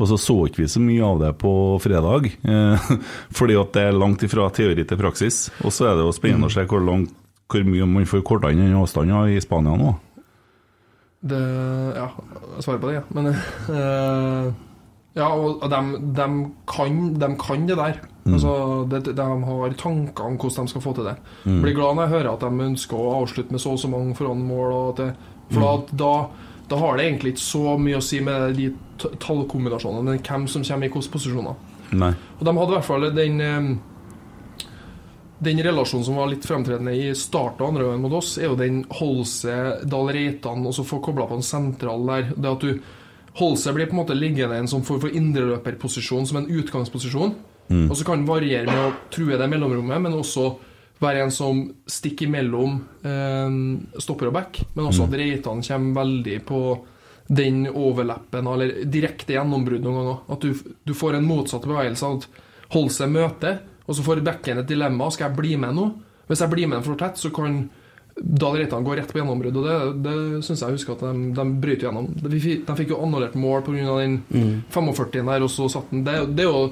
Og 0.00 0.08
så 0.08 0.16
så 0.16 0.36
ikke 0.48 0.62
vi 0.62 0.68
så 0.72 0.80
mye 0.80 1.04
av 1.04 1.18
det 1.20 1.30
på 1.42 1.52
fredag, 1.84 2.30
eh, 2.48 2.92
fordi 3.38 3.56
at 3.60 3.74
det 3.76 3.82
er 3.88 3.98
langt 3.98 4.24
ifra 4.24 4.48
teori 4.54 4.86
til 4.88 5.00
praksis. 5.00 5.48
Og 5.60 5.74
så 5.76 5.90
er 5.90 5.98
det 5.98 6.06
jo 6.06 6.14
spennende 6.16 6.48
å 6.48 6.54
se 6.54 6.64
hvor, 6.64 6.80
langt, 6.84 7.12
hvor 7.50 7.66
mye 7.68 7.88
man 7.88 8.08
får 8.08 8.24
korta 8.26 8.52
inn 8.52 8.62
den 8.64 8.78
avstanden 8.80 9.34
i 9.34 9.42
Spania 9.44 9.76
nå. 9.76 9.92
Det 11.20 11.38
Ja, 11.92 12.08
jeg 12.56 12.64
svarer 12.64 12.80
på 12.80 12.88
det, 12.88 12.96
ja. 12.96 13.04
Men 13.12 13.28
eh, 13.76 14.52
Ja, 15.18 15.26
og 15.34 15.66
de, 15.68 15.80
de, 16.16 16.26
kan, 16.70 17.00
de 17.20 17.28
kan 17.36 17.66
det 17.68 17.76
der. 17.76 18.00
Altså, 18.30 18.52
de, 18.88 19.00
de 19.16 19.26
har 19.26 19.74
tanker 19.80 20.28
om 20.28 20.36
hvordan 20.38 20.68
de 20.68 20.72
skal 20.72 20.84
få 20.84 20.94
til 20.96 21.08
det. 21.10 21.16
Blir 21.44 21.74
glad 21.74 21.98
når 21.98 22.06
jeg 22.06 22.14
hører 22.14 22.30
at 22.32 22.44
de 22.46 22.68
ønsker 22.70 22.96
å 22.96 23.16
avslutte 23.18 23.52
med 23.52 23.60
så 23.60 23.74
og 23.74 23.82
så 23.82 23.90
mange 23.90 24.14
foran 24.16 24.44
mål. 24.46 24.70
Og 24.70 24.92
at 24.92 25.02
det, 25.02 25.08
for 25.50 25.66
at 25.74 25.92
da, 25.98 26.12
da 26.70 26.78
har 26.78 26.96
det 26.96 27.06
egentlig 27.08 27.34
ikke 27.34 27.42
så 27.42 27.76
mye 27.82 27.98
å 27.98 28.04
si 28.04 28.20
med 28.22 28.54
de 28.54 28.70
tallkombinasjonene, 29.00 30.04
men 30.06 30.20
hvem 30.22 30.46
som 30.50 30.64
kommer 30.66 30.86
i 30.86 30.92
hvilke 30.92 31.14
posisjoner. 31.16 31.56
Nei. 31.98 32.12
Og 32.38 32.44
de 32.46 32.52
hadde 32.54 32.70
i 32.70 32.76
hvert 32.76 32.86
fall 32.86 33.06
den 33.10 33.40
eh, 33.42 33.70
Den 35.40 35.62
relasjonen 35.64 36.04
som 36.06 36.18
var 36.20 36.28
litt 36.30 36.44
fremtredende 36.46 36.92
i 36.94 37.14
starten 37.16 37.64
av 37.64 37.70
andre 37.70 37.86
gangen 37.88 38.02
mot 38.04 38.14
oss, 38.18 38.34
er 38.38 38.50
jo 38.50 38.58
den 38.60 38.82
Holse, 38.98 39.54
Dahl 39.88 40.10
Reitan, 40.12 40.66
og 40.68 40.74
så 40.76 40.84
få 40.84 40.98
kobla 41.00 41.24
på 41.30 41.38
en 41.38 41.46
sentral 41.46 42.04
der. 42.06 42.34
Det 42.36 42.50
at 42.50 42.66
du 42.66 43.38
Holse 43.40 43.72
blir 43.72 43.88
på 43.88 43.96
en 43.96 44.02
måte 44.02 44.18
liggende 44.18 44.58
i 44.58 44.60
en 44.60 44.68
sånn 44.68 44.84
form 44.84 45.00
for 45.00 45.16
indreløperposisjon 45.16 46.28
som 46.28 46.42
en 46.42 46.50
utgangsposisjon. 46.50 47.32
Og 47.70 47.94
så 47.96 48.04
kan 48.04 48.26
variere 48.26 48.66
med 48.66 48.82
å 48.82 48.92
true 49.14 49.38
det 49.38 49.46
mellomrommet, 49.48 50.02
men 50.02 50.18
også 50.18 50.48
være 51.00 51.24
en 51.24 51.32
som 51.32 51.62
stikker 51.88 52.28
imellom 52.28 52.76
eh, 53.06 53.56
stopper 54.00 54.30
og 54.30 54.36
back. 54.36 54.62
Men 54.74 54.90
også 54.90 55.06
at 55.08 55.16
Reitan 55.20 55.64
kommer 55.64 56.02
veldig 56.02 56.38
på 56.48 56.60
den 57.30 57.62
overlappen, 57.70 58.46
eller 58.50 58.84
direkte 58.90 59.36
gjennombrudd 59.36 59.84
noen 59.84 59.98
ganger. 60.00 60.22
At 60.34 60.44
du, 60.44 60.72
du 60.84 60.94
får 60.98 61.18
en 61.18 61.28
motsatt 61.28 61.66
bevegelse. 61.68 62.14
At 62.18 62.46
Holse 62.74 63.06
møter, 63.10 63.60
og 63.86 63.96
så 63.96 64.04
får 64.06 64.22
backen 64.26 64.62
et 64.62 64.70
dilemma. 64.70 65.10
Skal 65.10 65.30
jeg 65.30 65.38
bli 65.38 65.56
med 65.58 65.76
nå? 65.78 65.90
Hvis 66.30 66.42
jeg 66.44 66.52
blir 66.52 66.68
med 66.70 66.84
for 66.86 66.98
tett, 66.98 67.18
så 67.18 67.32
kan 67.34 67.64
Dahl 68.20 68.58
Reitan 68.60 68.84
gå 68.86 68.94
rett 68.98 69.10
på 69.10 69.18
gjennombrudd. 69.18 69.56
Og 69.58 69.66
det, 69.66 69.76
det 70.04 70.44
syns 70.46 70.62
jeg 70.62 70.76
husker 70.76 70.94
at 70.96 71.04
de, 71.06 71.30
de 71.38 71.46
bryter 71.62 71.88
gjennom. 71.88 72.10
De, 72.20 72.30
de 72.34 72.78
fikk 72.78 72.92
jo 72.92 73.00
annullert 73.02 73.38
mål 73.38 73.64
pga. 73.66 73.96
den 74.02 74.20
45 74.70 75.22
der, 75.22 75.46
og 75.46 75.50
så 75.50 75.70
satt 75.72 75.90
den. 75.94 76.04
Det, 76.06 76.18
det 76.36 76.46
er 76.46 76.50
jo 76.50 76.66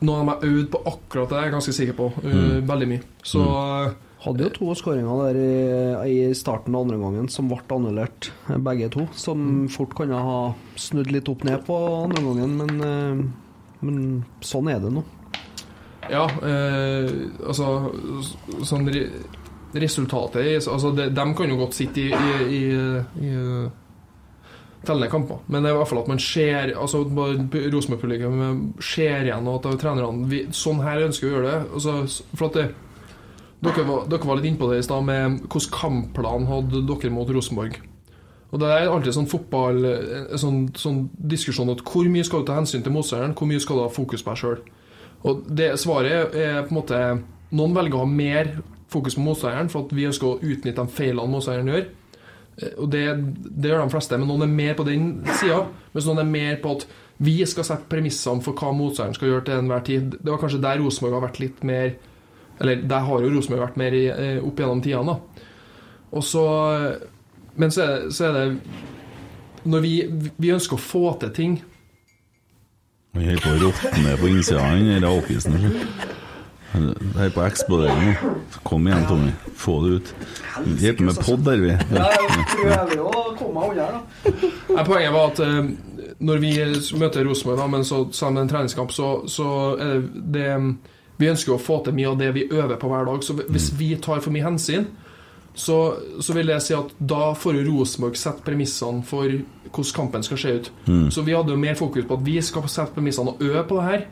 noe 0.00 0.18
de 0.20 0.28
har 0.28 0.42
øvd 0.44 0.66
på 0.72 0.80
akkurat 0.90 1.28
det, 1.30 1.36
er 1.38 1.46
jeg 1.48 1.54
ganske 1.56 1.72
sikker 1.76 1.96
på. 1.96 2.10
uh, 2.24 2.58
Veldig 2.68 2.88
mye. 2.90 3.02
Så 3.24 3.40
uh, 3.40 3.94
Hadde 4.26 4.42
jo 4.42 4.50
to 4.56 4.74
skåringer 4.74 5.20
der 5.28 5.36
i, 5.38 6.14
i 6.28 6.34
starten 6.34 6.74
av 6.74 6.82
andre 6.86 6.96
gangen 6.98 7.28
som 7.30 7.46
ble 7.48 7.60
annullert, 7.70 8.30
eh, 8.50 8.56
begge 8.58 8.88
to. 8.90 9.04
Som 9.14 9.68
fort 9.70 9.92
kunne 9.94 10.18
ha 10.18 10.38
snudd 10.80 11.12
litt 11.14 11.28
opp 11.30 11.44
ned 11.46 11.62
på 11.68 11.76
andre 12.02 12.22
gangen, 12.24 12.56
men, 12.58 12.80
eh, 12.80 13.84
men 13.86 14.00
sånn 14.42 14.72
er 14.72 14.80
det 14.82 14.90
nå. 14.96 15.04
Ja, 16.10 16.24
eh, 16.42 17.06
altså 17.46 17.92
Sånn 18.66 18.88
resultatet 19.74 20.36
er- 20.42 20.70
altså, 20.72 20.92
De 20.96 21.24
kan 21.36 21.48
jo 21.50 21.56
godt 21.60 21.74
sitte 21.74 22.00
i, 22.00 22.10
i, 22.10 22.60
i, 22.62 23.28
i 23.28 23.30
tellende 24.86 25.10
kamper, 25.12 25.42
men 25.46 25.62
det 25.62 25.70
er 25.70 25.76
i 25.76 25.78
hvert 25.80 25.90
fall 25.90 26.02
at 26.02 26.10
man 26.10 26.22
ser 26.22 26.72
altså 26.74 27.02
Rosenborg-publikum 27.04 28.40
ser 28.82 29.26
igjen 29.26 29.50
og 29.50 29.66
at 29.66 29.80
trenerne 29.82 30.42
Sånn 30.56 30.82
her 30.84 31.04
ønsker 31.06 31.26
vi 31.26 31.32
å 31.32 31.36
gjøre 31.36 31.52
det. 31.52 31.60
Altså, 31.78 32.24
for 32.36 32.48
at 32.48 32.58
det 32.60 32.66
dere 33.66 33.84
var, 33.88 34.06
dere 34.10 34.28
var 34.28 34.38
litt 34.38 34.50
innpå 34.50 34.68
det 34.70 34.80
i 34.82 34.86
stad, 34.86 35.04
med 35.06 35.38
hvilken 35.46 35.72
kampplan 35.74 36.48
hadde 36.50 36.82
dere 36.86 37.12
mot 37.12 37.30
Rosenborg. 37.32 37.78
Og 38.54 38.60
Det 38.62 38.68
er 38.70 38.88
alltid 38.88 39.16
sånn 39.16 39.28
fotball 39.28 39.80
en 39.84 40.40
sånn, 40.40 40.60
sånn 40.78 41.00
diskusjon 41.18 41.72
at 41.72 41.82
hvor 41.84 42.06
mye 42.08 42.24
skal 42.24 42.44
du 42.44 42.50
ta 42.50 42.60
hensyn 42.60 42.84
til 42.84 42.94
motstanderen, 42.94 43.34
hvor 43.36 43.48
mye 43.50 43.62
skal 43.62 43.80
du 43.80 43.82
ha 43.82 43.92
fokus 43.92 44.22
på 44.22 44.32
deg 44.32 44.42
sjøl. 44.42 44.60
Svaret 45.80 46.36
er 46.36 46.62
på 46.66 46.70
en 46.70 46.78
måte 46.78 47.00
Noen 47.56 47.76
velger 47.76 47.94
å 47.94 48.02
ha 48.02 48.10
mer 48.10 48.48
fokus 48.90 49.14
på 49.14 49.22
motstanderen 49.22 49.68
for 49.70 49.86
at 49.86 49.92
vi 49.94 50.06
ønsker 50.08 50.26
å 50.28 50.38
utnytte 50.40 50.82
de 50.82 50.94
feilene 50.94 51.30
motstanderen 51.30 51.70
gjør. 51.72 51.84
Eh, 52.62 52.72
Og 52.78 52.90
det, 52.92 53.02
det 53.50 53.70
gjør 53.70 53.84
de 53.84 53.92
fleste, 53.94 54.18
men 54.18 54.28
noen 54.30 54.46
er 54.46 54.54
mer 54.54 54.74
på 54.78 54.86
den 54.88 55.10
sida. 55.40 55.62
Mens 55.94 56.06
noen 56.08 56.22
er 56.22 56.30
mer 56.30 56.56
på 56.62 56.76
at 56.78 56.86
vi 57.18 57.38
skal 57.48 57.64
sette 57.64 57.88
premissene 57.88 58.44
for 58.44 58.52
hva 58.58 58.74
motstanderen 58.76 59.16
skal 59.16 59.30
gjøre 59.30 59.44
til 59.46 59.60
enhver 59.62 59.84
tid. 59.86 60.16
Det 60.20 60.28
var 60.32 60.40
kanskje 60.42 60.60
der 60.60 60.80
Rosenborg 60.82 61.14
har 61.16 61.26
vært 61.28 61.40
litt 61.40 61.62
mer 61.64 61.94
Eller 62.60 62.82
der 62.88 63.00
har 63.04 63.20
jo 63.20 63.30
Rosenborg 63.34 63.60
vært 63.66 63.76
mer 63.76 63.92
i, 63.92 64.06
eh, 64.08 64.38
opp 64.44 64.56
gjennom 64.60 64.82
tidene. 64.84 65.18
Og 66.12 66.22
så 66.24 66.44
Men 67.56 67.70
så 67.70 67.82
er, 67.82 68.10
så 68.10 68.24
er 68.28 68.32
det 68.32 68.60
Når 69.64 69.80
vi, 69.80 69.94
vi 70.38 70.52
ønsker 70.52 70.76
å 70.76 70.80
få 70.80 71.18
til 71.20 71.30
ting 71.30 71.56
Han 73.14 73.24
holder 73.24 73.42
på 73.42 73.50
å 73.54 73.60
råtne 73.64 74.16
på 74.20 74.28
innsida, 74.28 74.60
han 74.60 74.86
der 75.00 75.08
alkisen. 75.08 75.56
Han 76.72 76.88
er 77.20 77.30
på 77.34 77.44
eksplodering 77.46 78.02
nå. 78.02 78.32
Kom 78.66 78.88
igjen, 78.88 79.06
Tommy. 79.08 79.30
Få 79.56 79.76
det 79.84 79.94
ut. 79.98 80.12
Hjelp 80.80 81.00
med 81.06 81.20
pod 81.22 81.44
der, 81.46 81.62
vi. 81.62 81.70
Jeg 81.70 82.50
prøver 82.52 83.00
å 83.04 83.22
komme 83.38 83.54
meg 83.54 83.76
unna 83.76 83.86
da. 83.94 84.84
Poenget 84.84 85.14
var 85.14 85.30
at 85.30 85.40
eh, 85.44 85.70
når 86.26 86.42
vi 86.42 86.52
møter 87.00 87.26
Rosenborg, 87.28 87.64
men 87.70 87.86
så 87.86 88.02
sammen 88.16 88.40
med 88.40 88.46
en 88.46 88.52
treningskamp, 88.54 88.92
så, 88.92 89.10
så 89.30 89.48
er 89.76 89.98
det, 90.12 90.30
det 90.36 90.50
Vi 91.16 91.30
ønsker 91.32 91.54
å 91.54 91.60
få 91.60 91.78
til 91.84 91.94
mye 91.96 92.10
av 92.10 92.18
det 92.20 92.26
vi 92.36 92.48
øver 92.52 92.76
på 92.76 92.90
hver 92.92 93.06
dag. 93.08 93.22
Så 93.24 93.38
hvis 93.38 93.70
vi 93.78 93.94
tar 93.96 94.20
for 94.20 94.34
mye 94.34 94.44
hensyn, 94.44 94.84
så, 95.56 95.76
så 96.20 96.34
vil 96.36 96.50
jeg 96.52 96.60
si 96.66 96.74
at 96.76 96.90
da 97.00 97.30
får 97.32 97.56
jo 97.56 97.62
Rosenborg 97.70 98.18
sette 98.20 98.44
premissene 98.44 99.00
for 99.06 99.24
hvordan 99.70 99.94
kampen 99.96 100.26
skal 100.26 100.40
se 100.42 100.52
ut. 100.58 100.68
Så 101.14 101.24
vi 101.24 101.32
hadde 101.32 101.54
jo 101.54 101.62
mer 101.62 101.78
fokus 101.78 102.04
på 102.04 102.18
at 102.18 102.26
vi 102.26 102.36
skal 102.44 102.68
sette 102.68 102.92
premissene 102.98 103.32
og 103.32 103.40
øve 103.48 103.62
på 103.70 103.78
det 103.80 103.86
her. 103.88 104.04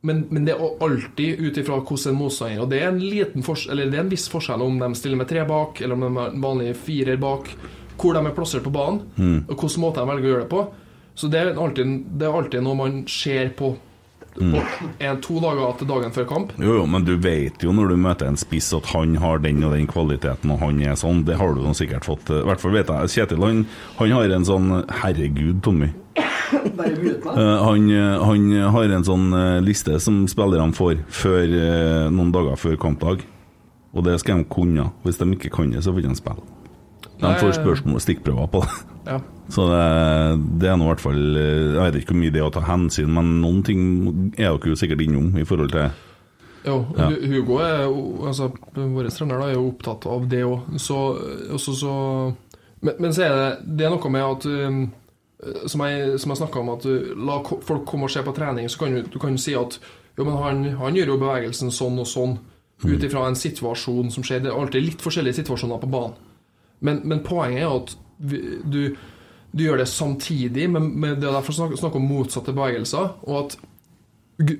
Eh, 0.00 0.06
men, 0.06 0.22
men 0.30 0.44
det 0.44 0.54
er 0.54 0.62
alltid 0.80 1.40
ut 1.40 1.58
ifra 1.60 1.80
hvordan 1.84 2.16
motstander 2.16 2.62
Og 2.64 2.70
det 2.70 2.78
er 2.80 2.88
en 2.88 3.00
liten 3.00 3.44
eller 3.68 3.90
det 3.90 3.98
er 3.98 4.04
en 4.06 4.12
viss 4.12 4.28
forskjell 4.32 4.62
om 4.62 4.78
de 4.80 4.94
stiller 4.94 5.16
med 5.20 5.28
tre 5.28 5.44
bak, 5.44 5.80
eller 5.80 5.94
om 5.94 6.00
de 6.00 6.14
har 6.16 6.30
en 6.32 6.40
vanlig 6.40 6.76
firer 6.76 7.20
bak. 7.20 7.50
Hvor 8.00 8.14
de 8.16 8.24
er 8.24 8.32
plassert 8.32 8.64
på 8.64 8.72
banen, 8.72 9.02
og 9.48 9.56
hvilken 9.60 9.82
måte 9.82 10.00
de 10.00 10.08
velger 10.08 10.24
å 10.24 10.32
gjøre 10.32 10.46
det 10.46 10.52
på. 10.54 10.64
Så 11.14 11.28
det 11.28 11.40
er 11.40 11.52
alltid, 11.52 11.96
det 12.16 12.26
er 12.26 12.36
alltid 12.38 12.64
noe 12.64 12.78
man 12.78 13.02
ser 13.08 13.50
på, 13.58 13.76
Mm. 14.38 14.60
en, 15.02 15.20
to 15.20 15.40
dager 15.42 15.72
til 15.76 15.88
dagen 15.90 16.12
før 16.14 16.26
kamp. 16.28 16.52
Jo, 16.56 16.76
jo, 16.78 16.84
men 16.86 17.02
du 17.04 17.16
vet 17.18 17.64
jo 17.64 17.72
når 17.74 17.90
du 17.90 17.96
møter 18.00 18.28
en 18.30 18.38
spiss 18.38 18.70
at 18.76 18.86
han 18.94 19.16
har 19.18 19.42
den 19.42 19.58
og 19.66 19.74
den 19.74 19.88
kvaliteten, 19.90 20.52
og 20.54 20.62
han 20.62 20.78
er 20.86 20.94
sånn. 20.94 21.24
Det 21.26 21.34
har 21.40 21.56
du 21.56 21.64
sikkert 21.74 22.06
fått 22.06 22.30
I 22.30 22.44
hvert 22.46 22.62
fall 22.62 22.76
vet 22.76 22.92
jeg 22.94 23.10
Kjetil, 23.10 23.42
han, 23.42 23.64
han 23.98 24.14
har 24.14 24.36
en 24.36 24.46
sånn 24.46 24.70
Herregud, 25.02 25.58
Tommy. 25.66 25.90
han, 27.66 27.90
eh, 27.90 28.22
han 28.26 28.46
har 28.74 28.94
en 28.96 29.06
sånn 29.06 29.28
eh, 29.36 29.58
liste 29.64 29.98
som 30.02 30.22
spillerne 30.30 30.76
får 30.76 31.04
før, 31.08 31.44
eh, 31.46 32.06
noen 32.12 32.32
dager 32.34 32.58
før 32.60 32.78
kampdag. 32.80 33.26
Og 33.90 34.06
det 34.06 34.20
skal 34.22 34.42
de 34.42 34.48
kunne. 34.50 34.90
Hvis 35.04 35.18
de 35.18 35.26
ikke 35.34 35.50
kan 35.54 35.70
det, 35.72 35.82
så 35.82 35.92
får 35.92 36.04
de 36.04 36.10
ikke 36.10 36.22
spille. 36.22 36.48
De 37.20 37.32
får 37.36 37.56
spørsmål 37.58 37.98
og 37.98 38.04
stikkprøver 38.04 38.50
på 38.52 38.62
det. 38.64 38.76
Ja. 39.10 39.18
Så 39.50 39.64
det, 39.66 40.60
det 40.62 40.68
er 40.70 40.76
nå 40.78 40.86
i 40.86 40.90
hvert 40.92 41.02
fall 41.02 41.36
eh, 41.40 41.72
Jeg 41.74 41.80
vet 41.80 41.96
ikke 41.98 42.12
hvor 42.12 42.20
mye 42.20 42.34
det 42.34 42.38
er 42.38 42.46
å 42.46 42.52
ta 42.54 42.60
hensyn, 42.68 43.10
men 43.10 43.32
noen 43.42 43.64
ting 43.66 43.80
er 44.38 44.52
dere 44.52 44.70
jo 44.70 44.78
sikkert 44.78 45.02
innom 45.02 45.32
i 45.40 45.46
forhold 45.48 45.72
til 45.74 45.88
Jo, 46.68 46.76
Ja. 46.94 47.08
Hugo 47.32 47.56
er 47.64 47.88
altså, 48.28 48.50
vår 48.76 49.08
trener 49.16 49.42
er 49.48 49.56
jo 49.56 49.64
opptatt 49.72 50.06
av 50.06 50.28
det 50.30 50.44
òg. 50.46 50.76
Så, 50.78 51.00
så 51.58 51.96
men, 52.84 52.94
men 53.00 53.16
så 53.16 53.26
er 53.26 53.34
det, 53.34 53.48
det 53.80 53.88
er 53.88 53.94
noe 53.96 54.12
med 54.12 54.28
at 54.28 54.46
Som 55.66 55.80
jeg, 55.86 56.18
som 56.20 56.32
jeg 56.32 56.40
snakka 56.42 56.60
om, 56.60 56.72
at 56.74 56.84
uh, 56.84 57.12
la 57.16 57.38
folk 57.44 57.86
komme 57.88 58.08
og 58.08 58.12
se 58.12 58.22
på 58.24 58.34
trening, 58.36 58.68
så 58.68 58.82
kan 58.82 58.96
du, 58.96 59.06
du 59.08 59.18
kan 59.22 59.38
si 59.40 59.54
at 59.56 59.78
jo, 60.18 60.26
men 60.26 60.36
han, 60.36 60.64
han 60.76 60.96
gjør 60.98 61.14
jo 61.14 61.20
bevegelsen 61.22 61.72
sånn 61.72 62.00
og 62.02 62.08
sånn 62.08 62.34
ut 62.84 63.04
ifra 63.04 63.26
en 63.28 63.38
situasjon 63.38 64.10
som 64.12 64.24
skjer. 64.24 64.42
Det 64.44 64.50
er 64.50 64.58
alltid 64.58 64.84
litt 64.84 65.04
forskjellige 65.04 65.40
situasjoner 65.40 65.80
på 65.80 65.88
banen. 65.92 66.18
Men, 66.80 67.02
men 67.08 67.22
poenget 67.24 67.64
er 67.64 67.72
at 67.72 67.94
du, 68.20 68.96
du 69.52 69.64
gjør 69.64 69.82
det 69.82 69.88
samtidig, 69.88 70.68
men, 70.72 70.90
men 71.00 71.16
det 71.20 71.28
er 71.28 71.36
derfor 71.36 71.56
snakk, 71.56 71.76
snakk 71.80 71.96
om 71.96 72.08
motsatte 72.08 72.54
bevegelser. 72.56 73.16
Og 73.28 73.38
at 73.44 73.56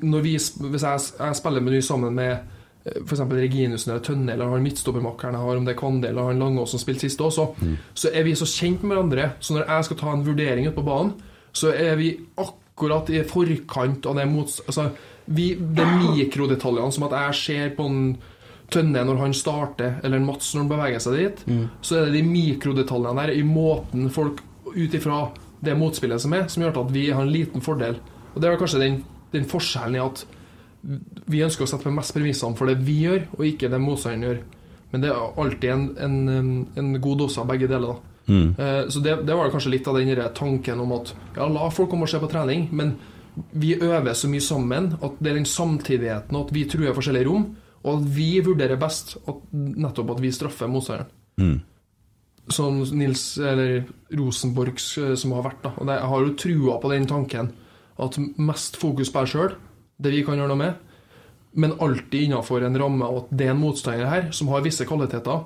når 0.02 0.24
vi, 0.26 0.34
hvis 0.36 0.84
jeg, 0.84 1.04
jeg 1.18 1.38
spiller 1.38 1.64
meny 1.64 1.80
sammen 1.84 2.16
med 2.16 2.59
f.eks. 2.84 3.20
Reginussen 3.20 3.92
eller 3.92 4.04
Tønne 4.04 4.32
eller 4.34 4.52
han 4.54 4.64
midtstoppermakkeren 4.64 5.36
jeg 5.36 5.44
har, 5.44 5.60
om 5.60 5.68
det 5.68 5.74
er 5.74 5.80
Kvande 5.80 6.08
eller 6.08 6.30
han 6.30 6.40
Langås 6.40 6.74
som 6.74 6.82
spilte 6.82 7.06
sist 7.06 7.20
også, 7.20 7.50
så, 7.58 7.76
så 7.94 8.12
er 8.16 8.26
vi 8.26 8.34
så 8.38 8.48
kjent 8.48 8.82
med 8.82 8.96
hverandre. 8.96 9.30
Så 9.40 9.56
når 9.56 9.68
jeg 9.68 9.88
skal 9.88 10.00
ta 10.00 10.14
en 10.14 10.26
vurdering 10.26 10.68
ute 10.68 10.76
på 10.76 10.86
banen, 10.86 11.14
så 11.52 11.74
er 11.74 11.96
vi 12.00 12.12
akkurat 12.40 13.10
i 13.12 13.22
forkant 13.28 14.06
av 14.06 14.18
det 14.18 14.28
mots... 14.30 14.60
Altså, 14.66 14.90
vi, 15.30 15.52
det 15.54 15.84
er 15.84 15.98
mikrodetaljene, 16.00 16.90
som 16.94 17.06
at 17.06 17.16
jeg 17.18 17.40
ser 17.40 17.74
på 17.76 17.86
en 17.86 18.04
Tønne 18.70 19.02
når 19.02 19.18
han 19.18 19.32
starter, 19.34 19.96
eller 20.04 20.20
en 20.20 20.26
Mats 20.28 20.52
når 20.54 20.62
han 20.62 20.68
beveger 20.70 21.02
seg 21.02 21.16
dit, 21.18 21.40
så 21.82 21.96
er 21.96 22.04
det 22.06 22.20
de 22.20 22.26
mikrodetaljene 22.28 23.24
der 23.24 23.32
i 23.34 23.42
måten 23.42 24.10
folk 24.14 24.44
ut 24.70 24.94
ifra 24.94 25.24
det 25.60 25.74
motspillet 25.76 26.22
som 26.22 26.36
er, 26.36 26.46
som 26.48 26.62
gjør 26.62 26.84
at 26.84 26.92
vi 26.94 27.08
har 27.10 27.24
en 27.24 27.32
liten 27.32 27.64
fordel. 27.64 27.98
Og 28.34 28.38
det 28.40 28.48
er 28.48 28.60
kanskje 28.60 28.82
den, 28.84 29.00
den 29.34 29.48
forskjellen 29.50 29.98
i 29.98 30.04
at 30.04 30.22
vi 30.82 31.42
ønsker 31.44 31.64
å 31.66 31.68
sette 31.68 31.84
på 31.86 31.92
mest 31.94 32.14
premissene 32.16 32.56
for 32.56 32.66
det 32.70 32.78
vi 32.86 33.02
gjør, 33.04 33.26
og 33.36 33.44
ikke 33.46 33.68
det 33.70 33.80
motstanderen 33.82 34.26
gjør. 34.28 34.40
Men 34.92 35.02
det 35.04 35.10
er 35.12 35.38
alltid 35.38 35.70
en, 35.70 35.84
en, 36.02 36.66
en 36.80 36.92
god 37.00 37.18
dose 37.22 37.38
av 37.40 37.46
begge 37.52 37.68
deler. 37.70 37.94
da. 37.94 38.06
Eh, 38.58 38.88
Så 38.88 39.00
det, 39.04 39.16
det 39.26 39.36
var 39.36 39.50
kanskje 39.52 39.70
litt 39.76 39.88
av 39.90 39.98
den 39.98 40.14
tanken 40.34 40.80
om 40.80 40.92
at 40.96 41.14
ja, 41.36 41.46
la 41.48 41.70
folk 41.70 41.90
komme 41.90 42.08
og 42.08 42.12
se 42.12 42.18
på 42.22 42.30
trening, 42.30 42.68
men 42.72 42.96
vi 43.52 43.76
øver 43.78 44.12
så 44.18 44.28
mye 44.28 44.42
sammen 44.42 44.92
at 45.00 45.18
det 45.22 45.30
er 45.30 45.38
den 45.38 45.46
samtidigheten 45.46 46.36
at 46.36 46.50
vi 46.52 46.64
truer 46.68 46.94
forskjellige 46.96 47.28
rom, 47.28 47.44
og 47.84 47.94
at 47.94 48.08
vi 48.16 48.40
vurderer 48.44 48.76
best 48.80 49.16
at, 49.28 49.38
nettopp 49.54 50.10
at 50.16 50.20
vi 50.24 50.32
straffer 50.34 50.68
motstanderen. 50.68 51.08
Som 52.50 52.80
Nils 52.98 53.38
eller 53.38 53.84
Rosenborgs 54.18 54.98
eh, 54.98 55.14
som 55.14 55.32
har 55.36 55.44
vært. 55.46 55.62
da 55.62 55.70
Og 55.78 55.86
Jeg 55.86 56.08
har 56.10 56.24
jo 56.26 56.34
trua 56.34 56.78
på 56.82 56.90
den 56.90 57.06
tanken 57.06 57.52
at 58.00 58.16
mest 58.40 58.76
fokus 58.80 59.10
på 59.12 59.22
deg 59.22 59.28
sjøl, 59.34 59.54
det 60.00 60.12
vi 60.14 60.22
kan 60.26 60.38
gjøre 60.40 60.50
noe 60.52 60.60
med, 60.60 60.86
men 61.60 61.74
alltid 61.82 62.28
innenfor 62.28 62.62
en 62.66 62.78
ramme 62.78 63.06
og 63.08 63.24
at 63.24 63.32
det 63.38 63.48
er 63.48 63.54
en 63.54 63.60
motstander 63.62 64.10
her 64.10 64.28
som 64.36 64.50
har 64.52 64.62
visse 64.64 64.86
kvaliteter. 64.86 65.44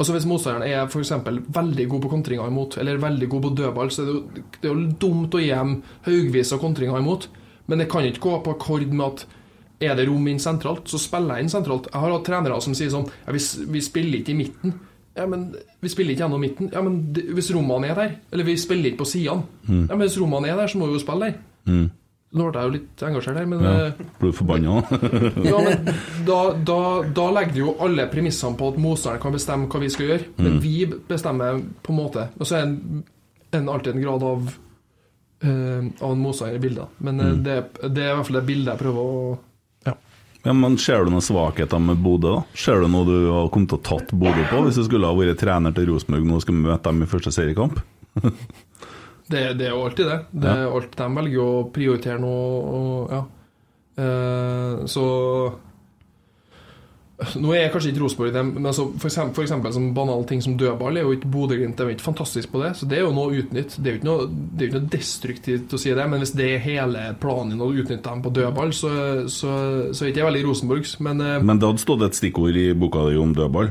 Altså 0.00 0.14
Hvis 0.14 0.26
motstanderen 0.28 0.68
er 0.68 0.88
for 0.88 1.02
eksempel 1.02 1.42
veldig 1.52 1.86
god 1.90 2.04
på 2.04 2.10
kontringer 2.12 2.48
imot, 2.48 2.78
eller 2.80 3.00
veldig 3.02 3.28
god 3.28 3.42
på 3.44 3.50
dødball, 3.58 3.90
så 3.92 4.02
er 4.02 4.06
det 4.08 4.14
jo, 4.14 4.44
det 4.54 4.68
er 4.68 4.72
jo 4.72 4.92
dumt 5.02 5.34
å 5.36 5.42
gi 5.42 5.50
dem 5.50 5.74
haugvis 6.06 6.52
av 6.56 6.62
kontringer 6.62 7.02
imot. 7.02 7.26
Men 7.68 7.82
det 7.82 7.88
kan 7.92 8.06
ikke 8.08 8.22
gå 8.24 8.36
på 8.44 8.54
akkord 8.56 8.86
med 8.88 9.06
at 9.06 9.26
er 9.80 9.96
det 9.96 10.06
rom 10.08 10.24
inn 10.28 10.40
sentralt, 10.40 10.88
så 10.88 11.00
spiller 11.00 11.36
jeg 11.36 11.46
inn 11.46 11.52
sentralt. 11.52 11.88
Jeg 11.92 12.00
har 12.00 12.14
hatt 12.14 12.24
trenere 12.28 12.60
som 12.64 12.76
sier 12.76 12.92
sånn 12.92 13.06
ja, 13.10 13.32
vi, 13.32 13.40
vi 13.76 13.82
spiller 13.84 14.20
ikke 14.20 14.32
i 14.34 14.38
midten. 14.40 14.74
Ja, 15.16 15.26
men 15.26 15.50
Vi 15.82 15.88
spiller 15.90 16.14
ikke 16.14 16.22
gjennom 16.22 16.40
midten. 16.40 16.68
Ja, 16.72 16.80
men 16.86 17.00
Hvis 17.34 17.50
rommene 17.52 17.88
er 17.90 17.96
der, 17.98 18.12
eller 18.32 18.46
vi 18.46 18.54
spiller 18.60 18.92
ikke 18.92 19.02
på 19.02 19.08
sidene 19.10 19.42
Ja, 19.90 19.96
men 19.96 20.04
Hvis 20.06 20.18
rommene 20.20 20.48
er 20.52 20.56
der, 20.60 20.70
så 20.70 20.78
må 20.78 20.86
vi 20.86 20.96
jo 20.96 21.02
spille 21.02 21.32
der. 21.32 21.40
Nå 22.30 22.46
ble 22.46 22.60
jeg 22.60 22.68
jo 22.68 22.74
litt 22.76 23.02
engasjert 23.08 23.38
her, 23.40 23.46
men 23.50 23.62
ja, 23.64 23.70
Ble 23.98 24.08
Blir 24.20 24.30
du 24.30 24.36
forbanna? 24.38 24.74
ja, 25.50 25.60
men 25.66 25.88
da, 26.28 26.38
da, 26.62 26.80
da 27.16 27.24
legger 27.34 27.56
du 27.56 27.60
jo 27.64 27.76
alle 27.82 28.06
premissene 28.12 28.58
på 28.58 28.68
at 28.70 28.78
motstanderen 28.78 29.22
kan 29.24 29.34
bestemme 29.34 29.70
hva 29.70 29.82
vi 29.82 29.90
skal 29.90 30.12
gjøre, 30.12 30.28
men 30.38 30.60
vi 30.62 30.74
bestemmer 31.08 31.58
på 31.82 31.90
en 31.90 31.98
måte. 31.98 32.28
Og 32.38 32.46
så 32.46 32.60
er 32.60 32.68
en, 32.68 33.02
en 33.58 33.72
alltid 33.74 33.96
en 33.96 34.04
grad 34.04 34.26
av 34.30 34.46
uh, 35.44 35.84
av 36.00 36.12
en 36.12 36.22
motstander 36.22 36.54
i 36.54 36.62
bildet. 36.62 36.86
Men 36.98 37.20
mm. 37.20 37.42
det, 37.44 37.58
det 37.88 38.06
er 38.06 38.12
i 38.12 38.16
hvert 38.18 38.30
fall 38.30 38.40
det 38.40 38.46
bildet 38.52 38.72
jeg 38.74 38.82
prøver 38.84 39.10
å 39.10 39.36
ja. 39.88 39.96
Ja, 40.44 40.54
men 40.56 40.78
Ser 40.80 41.04
du 41.04 41.12
noen 41.12 41.24
svakheter 41.24 41.82
med 41.82 42.00
Bodø? 42.04 42.38
da? 42.38 42.42
Ser 42.54 42.80
du 42.80 42.88
noe 42.92 43.08
du 43.08 43.16
har 43.26 43.50
kommet 43.52 43.74
til 43.74 43.80
å 43.80 43.86
tatt 43.90 44.14
Bodø 44.14 44.46
på, 44.52 44.64
hvis 44.66 44.78
du 44.78 44.86
skulle 44.86 45.10
ha 45.10 45.18
vært 45.18 45.42
trener 45.42 45.74
til 45.76 45.90
Rosenborg 45.90 46.30
nå 46.30 46.38
og 46.38 46.46
skal 46.46 46.62
møte 46.62 46.84
dem 46.86 47.04
i 47.04 47.10
første 47.10 47.34
seriekamp? 47.34 47.82
Det, 49.30 49.42
det 49.58 49.68
er 49.68 49.74
jo 49.74 49.82
alltid 49.86 50.08
det. 50.10 50.20
det 50.42 50.52
er 50.52 50.68
alt 50.68 50.96
De 50.98 51.08
velger 51.16 51.42
å 51.44 51.66
prioritere 51.74 52.22
noe, 52.22 52.78
og 52.80 53.12
ja. 53.14 53.24
Eh, 54.00 54.86
så 54.88 55.04
Nå 57.36 57.50
er 57.52 57.66
jeg 57.66 57.72
kanskje 57.74 57.90
ikke 57.90 58.00
Rosenborg 58.00 58.36
men 58.48 58.68
altså 58.70 58.86
for, 58.94 59.10
eksempel, 59.10 59.34
for 59.36 59.44
eksempel 59.44 59.74
som 59.76 59.90
banale 59.92 60.24
ting 60.28 60.40
som 60.40 60.54
dødball 60.56 60.96
er 60.96 61.04
jo 61.04 61.12
ikke 61.12 61.28
Bodø-Glimt 61.28 61.82
ikke 61.84 62.06
fantastisk 62.06 62.48
på 62.48 62.62
det, 62.62 62.70
så 62.78 62.88
det 62.88 62.96
er 62.96 63.02
jo 63.04 63.10
noe 63.12 63.28
å 63.28 63.42
utnytte. 63.42 63.76
Det 63.76 63.90
er 63.90 63.96
jo 63.96 64.00
ikke 64.00 64.08
noe, 64.08 64.28
det 64.30 64.64
er 64.64 64.70
ikke 64.70 64.78
noe 64.78 64.92
destruktivt 64.94 65.74
å 65.76 65.80
si 65.82 65.92
det, 65.92 66.06
men 66.08 66.24
hvis 66.24 66.32
det 66.38 66.46
er 66.54 66.64
hele 66.64 67.02
planen 67.20 67.52
din 67.52 67.60
å 67.66 67.68
utnytte 67.68 68.08
dem 68.08 68.24
på 68.24 68.32
dødball, 68.38 68.72
så, 68.72 68.94
så, 69.28 69.52
så 69.92 70.06
er 70.06 70.14
ikke 70.14 70.22
jeg 70.22 70.30
veldig 70.30 70.46
Rosenborgs. 70.48 70.96
Men 71.04 71.20
eh, 71.26 71.36
Men 71.44 71.60
det 71.60 71.68
hadde 71.68 71.84
stått 71.84 72.06
et 72.08 72.16
stikkord 72.16 72.56
i 72.56 72.70
boka 72.72 73.04
di 73.10 73.20
om 73.20 73.36
dødball. 73.36 73.68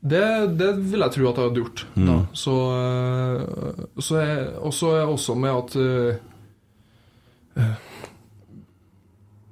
Det, 0.00 0.22
det 0.60 0.68
vil 0.92 1.02
jeg 1.02 1.10
tro 1.16 1.28
at 1.30 1.38
jeg 1.40 1.48
hadde 1.48 1.62
gjort. 1.62 1.84
Mm. 1.98 2.20
Så, 2.38 2.56
eh, 2.78 3.84
så 3.98 4.18
er, 4.22 4.42
også, 4.68 4.92
også 5.10 5.34
med 5.34 5.50
at 5.56 5.76
eh, 5.82 6.20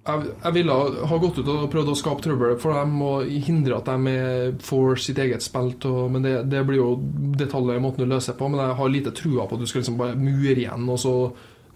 jeg, 0.06 0.28
jeg 0.44 0.54
ville 0.54 0.76
ha- 1.10 1.18
gått 1.18 1.40
ut 1.42 1.48
og 1.50 1.64
prøvd 1.72 1.90
å 1.90 1.96
skape 1.98 2.22
trøbbel 2.22 2.54
for 2.62 2.76
dem 2.78 2.94
og 3.02 3.26
hindre 3.48 3.80
at 3.80 3.88
de 3.90 4.14
får 4.62 5.00
sitt 5.02 5.18
eget 5.18 5.42
spill. 5.42 5.72
Men 6.14 6.22
det, 6.22 6.36
det 6.52 6.62
blir 6.68 6.78
jo 6.78 6.92
detaljer 7.40 7.80
i 7.80 7.82
måten 7.82 8.04
du 8.06 8.12
løser 8.14 8.38
på. 8.38 8.46
Men 8.52 8.62
jeg 8.68 8.78
har 8.78 8.92
lite 8.94 9.14
trua 9.18 9.48
på 9.50 9.58
at 9.58 9.64
du 9.64 9.66
skal 9.66 9.82
liksom 9.82 9.98
bare 9.98 10.14
mure 10.20 10.54
igjen 10.60 10.86
og 10.86 11.00
så 11.02 11.16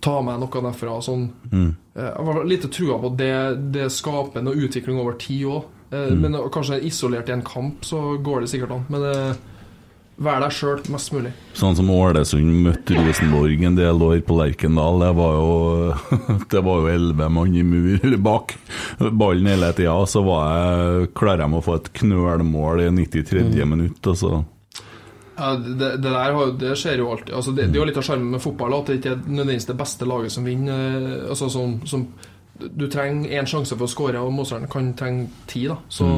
ta 0.00 0.14
med 0.24 0.38
noe 0.40 0.62
derfra. 0.70 0.94
Sånn. 1.04 1.26
Mm. 1.50 1.72
Jeg 1.98 2.30
har 2.30 2.46
lite 2.48 2.70
trua 2.72 3.00
på 3.02 3.10
at 3.10 3.18
det, 3.18 3.34
det 3.74 3.90
skaper 3.92 4.46
noe 4.46 4.62
utvikling 4.62 5.02
over 5.02 5.18
tid 5.20 5.50
òg. 5.50 5.66
Men 5.90 6.36
kanskje 6.54 6.80
isolert 6.86 7.28
i 7.28 7.32
en 7.34 7.42
kamp, 7.46 7.84
så 7.84 8.16
går 8.22 8.44
det 8.44 8.52
sikkert 8.52 8.76
an. 8.76 8.84
Men 8.92 9.06
eh, 9.10 9.40
vær 10.20 10.42
deg 10.44 10.52
sjøl 10.54 10.82
mest 10.92 11.12
mulig. 11.16 11.32
Sånn 11.56 11.76
som 11.78 11.90
Ålesund 11.90 12.52
møtte 12.66 12.98
Rosenborg 12.98 13.64
en 13.66 13.78
del 13.78 14.02
år 14.04 14.20
på 14.26 14.36
Lerkendal. 14.38 15.00
Det 15.02 15.10
var 15.18 15.38
jo 15.38 15.50
Det 16.52 16.62
var 16.66 16.82
jo 16.84 16.92
elleve 16.92 17.28
mann 17.32 17.56
i 17.56 17.64
mur 17.66 17.98
eller 18.04 18.20
bak 18.20 18.54
ballen 19.00 19.48
hele 19.50 19.72
tida. 19.76 19.96
Så 20.06 20.22
var 20.26 20.46
jeg 20.52 21.12
klarer 21.18 21.46
de 21.46 21.58
å 21.58 21.64
få 21.64 21.78
et 21.80 21.92
knølmål 22.02 22.84
i 22.86 22.90
93. 23.00 23.44
minutt, 23.64 24.00
og 24.12 24.18
så 24.20 24.32
Ja, 25.40 25.54
det, 25.56 25.94
det 26.04 26.10
der 26.12 26.34
det 26.60 26.74
skjer 26.76 27.00
jo 27.00 27.14
alltid. 27.14 27.32
Altså, 27.34 27.54
det, 27.56 27.70
det 27.70 27.78
er 27.78 27.80
jo 27.80 27.88
litt 27.88 28.00
av 28.02 28.04
sjarmen 28.04 28.34
med 28.36 28.42
fotball 28.44 28.76
at 28.76 28.90
det 28.90 28.98
ikke 29.00 29.14
er 29.16 29.22
nødvendigvis 29.24 29.70
det 29.70 29.78
beste 29.80 30.08
laget 30.08 30.34
som 30.36 30.44
vinner. 30.44 30.98
eh, 31.00 31.30
Altså, 31.32 31.48
som, 31.48 31.78
som, 31.88 32.04
du 32.68 32.86
trenger 32.90 33.30
én 33.40 33.48
sjanse 33.48 33.76
for 33.76 33.86
å 33.86 33.90
skåre, 33.90 34.22
og 34.22 34.34
motstanderen 34.34 34.72
kan 34.72 34.90
trenge 34.98 35.28
ti. 35.50 35.66
Da. 35.70 35.78
Så 35.88 36.08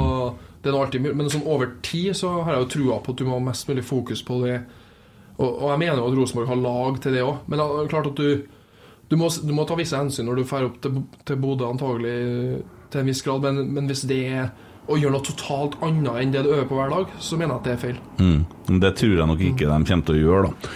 det 0.63 0.71
er 0.71 0.77
noe 0.77 0.87
alltid 0.87 1.09
Men 1.11 1.31
sånn 1.31 1.47
over 1.49 1.75
tid 1.83 2.15
så 2.17 2.37
har 2.47 2.57
jeg 2.57 2.65
jo 2.65 2.73
trua 2.77 2.99
på 3.03 3.15
at 3.15 3.21
du 3.21 3.27
må 3.27 3.39
ha 3.39 3.45
mest 3.51 3.69
mulig 3.71 3.85
fokus 3.87 4.23
på 4.27 4.41
det. 4.45 4.59
Og, 5.39 5.49
og 5.49 5.71
jeg 5.73 5.81
mener 5.83 6.03
jo 6.03 6.11
at 6.11 6.19
Rosenborg 6.19 6.51
har 6.53 6.61
lag 6.61 7.01
til 7.03 7.17
det 7.17 7.25
òg. 7.27 7.47
Men 7.47 7.63
det 7.63 7.69
er 7.69 7.91
klart 7.91 8.11
at 8.13 8.21
du, 8.21 8.45
du, 9.11 9.17
må, 9.19 9.31
du 9.43 9.55
må 9.57 9.67
ta 9.67 9.79
visse 9.79 9.99
hensyn 9.99 10.29
når 10.29 10.39
du 10.39 10.45
drar 10.45 10.69
opp 10.69 10.79
til, 10.85 11.03
til 11.27 11.41
Bodø, 11.43 11.67
antagelig 11.71 12.63
til 12.93 13.03
en 13.03 13.11
viss 13.11 13.25
grad. 13.27 13.43
Men, 13.49 13.73
men 13.75 13.91
hvis 13.91 14.07
det 14.11 14.21
er 14.29 14.53
å 14.91 14.99
gjøre 14.99 15.15
noe 15.15 15.27
totalt 15.27 15.77
annet 15.87 16.17
enn 16.21 16.33
det 16.35 16.43
du 16.45 16.53
øver 16.53 16.67
på 16.71 16.79
hver 16.79 16.91
dag, 16.91 17.13
så 17.23 17.39
mener 17.39 17.55
jeg 17.55 17.61
at 17.61 17.69
det 17.69 17.75
er 17.75 17.83
feil. 17.83 18.01
Mm. 18.19 18.81
Det 18.83 18.95
tror 18.99 19.15
jeg 19.15 19.31
nok 19.31 19.45
ikke 19.51 19.69
de 19.71 19.91
kommer 19.91 20.09
til 20.09 20.19
å 20.19 20.23
gjøre, 20.23 20.51
da. 20.51 20.73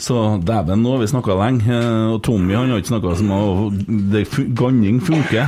Så 0.00 0.16
dæven, 0.48 0.80
nå 0.80 0.94
har 0.94 1.02
vi 1.02 1.08
snakka 1.10 1.34
lenge. 1.36 1.66
eh, 1.68 2.12
Og 2.14 2.22
Tommy 2.24 2.54
han 2.56 2.70
har 2.72 2.80
ikke 2.80 2.94
snakka 2.94 3.16
som 3.18 3.30
om 3.36 3.74
Ganning 4.56 5.00
funker. 5.04 5.46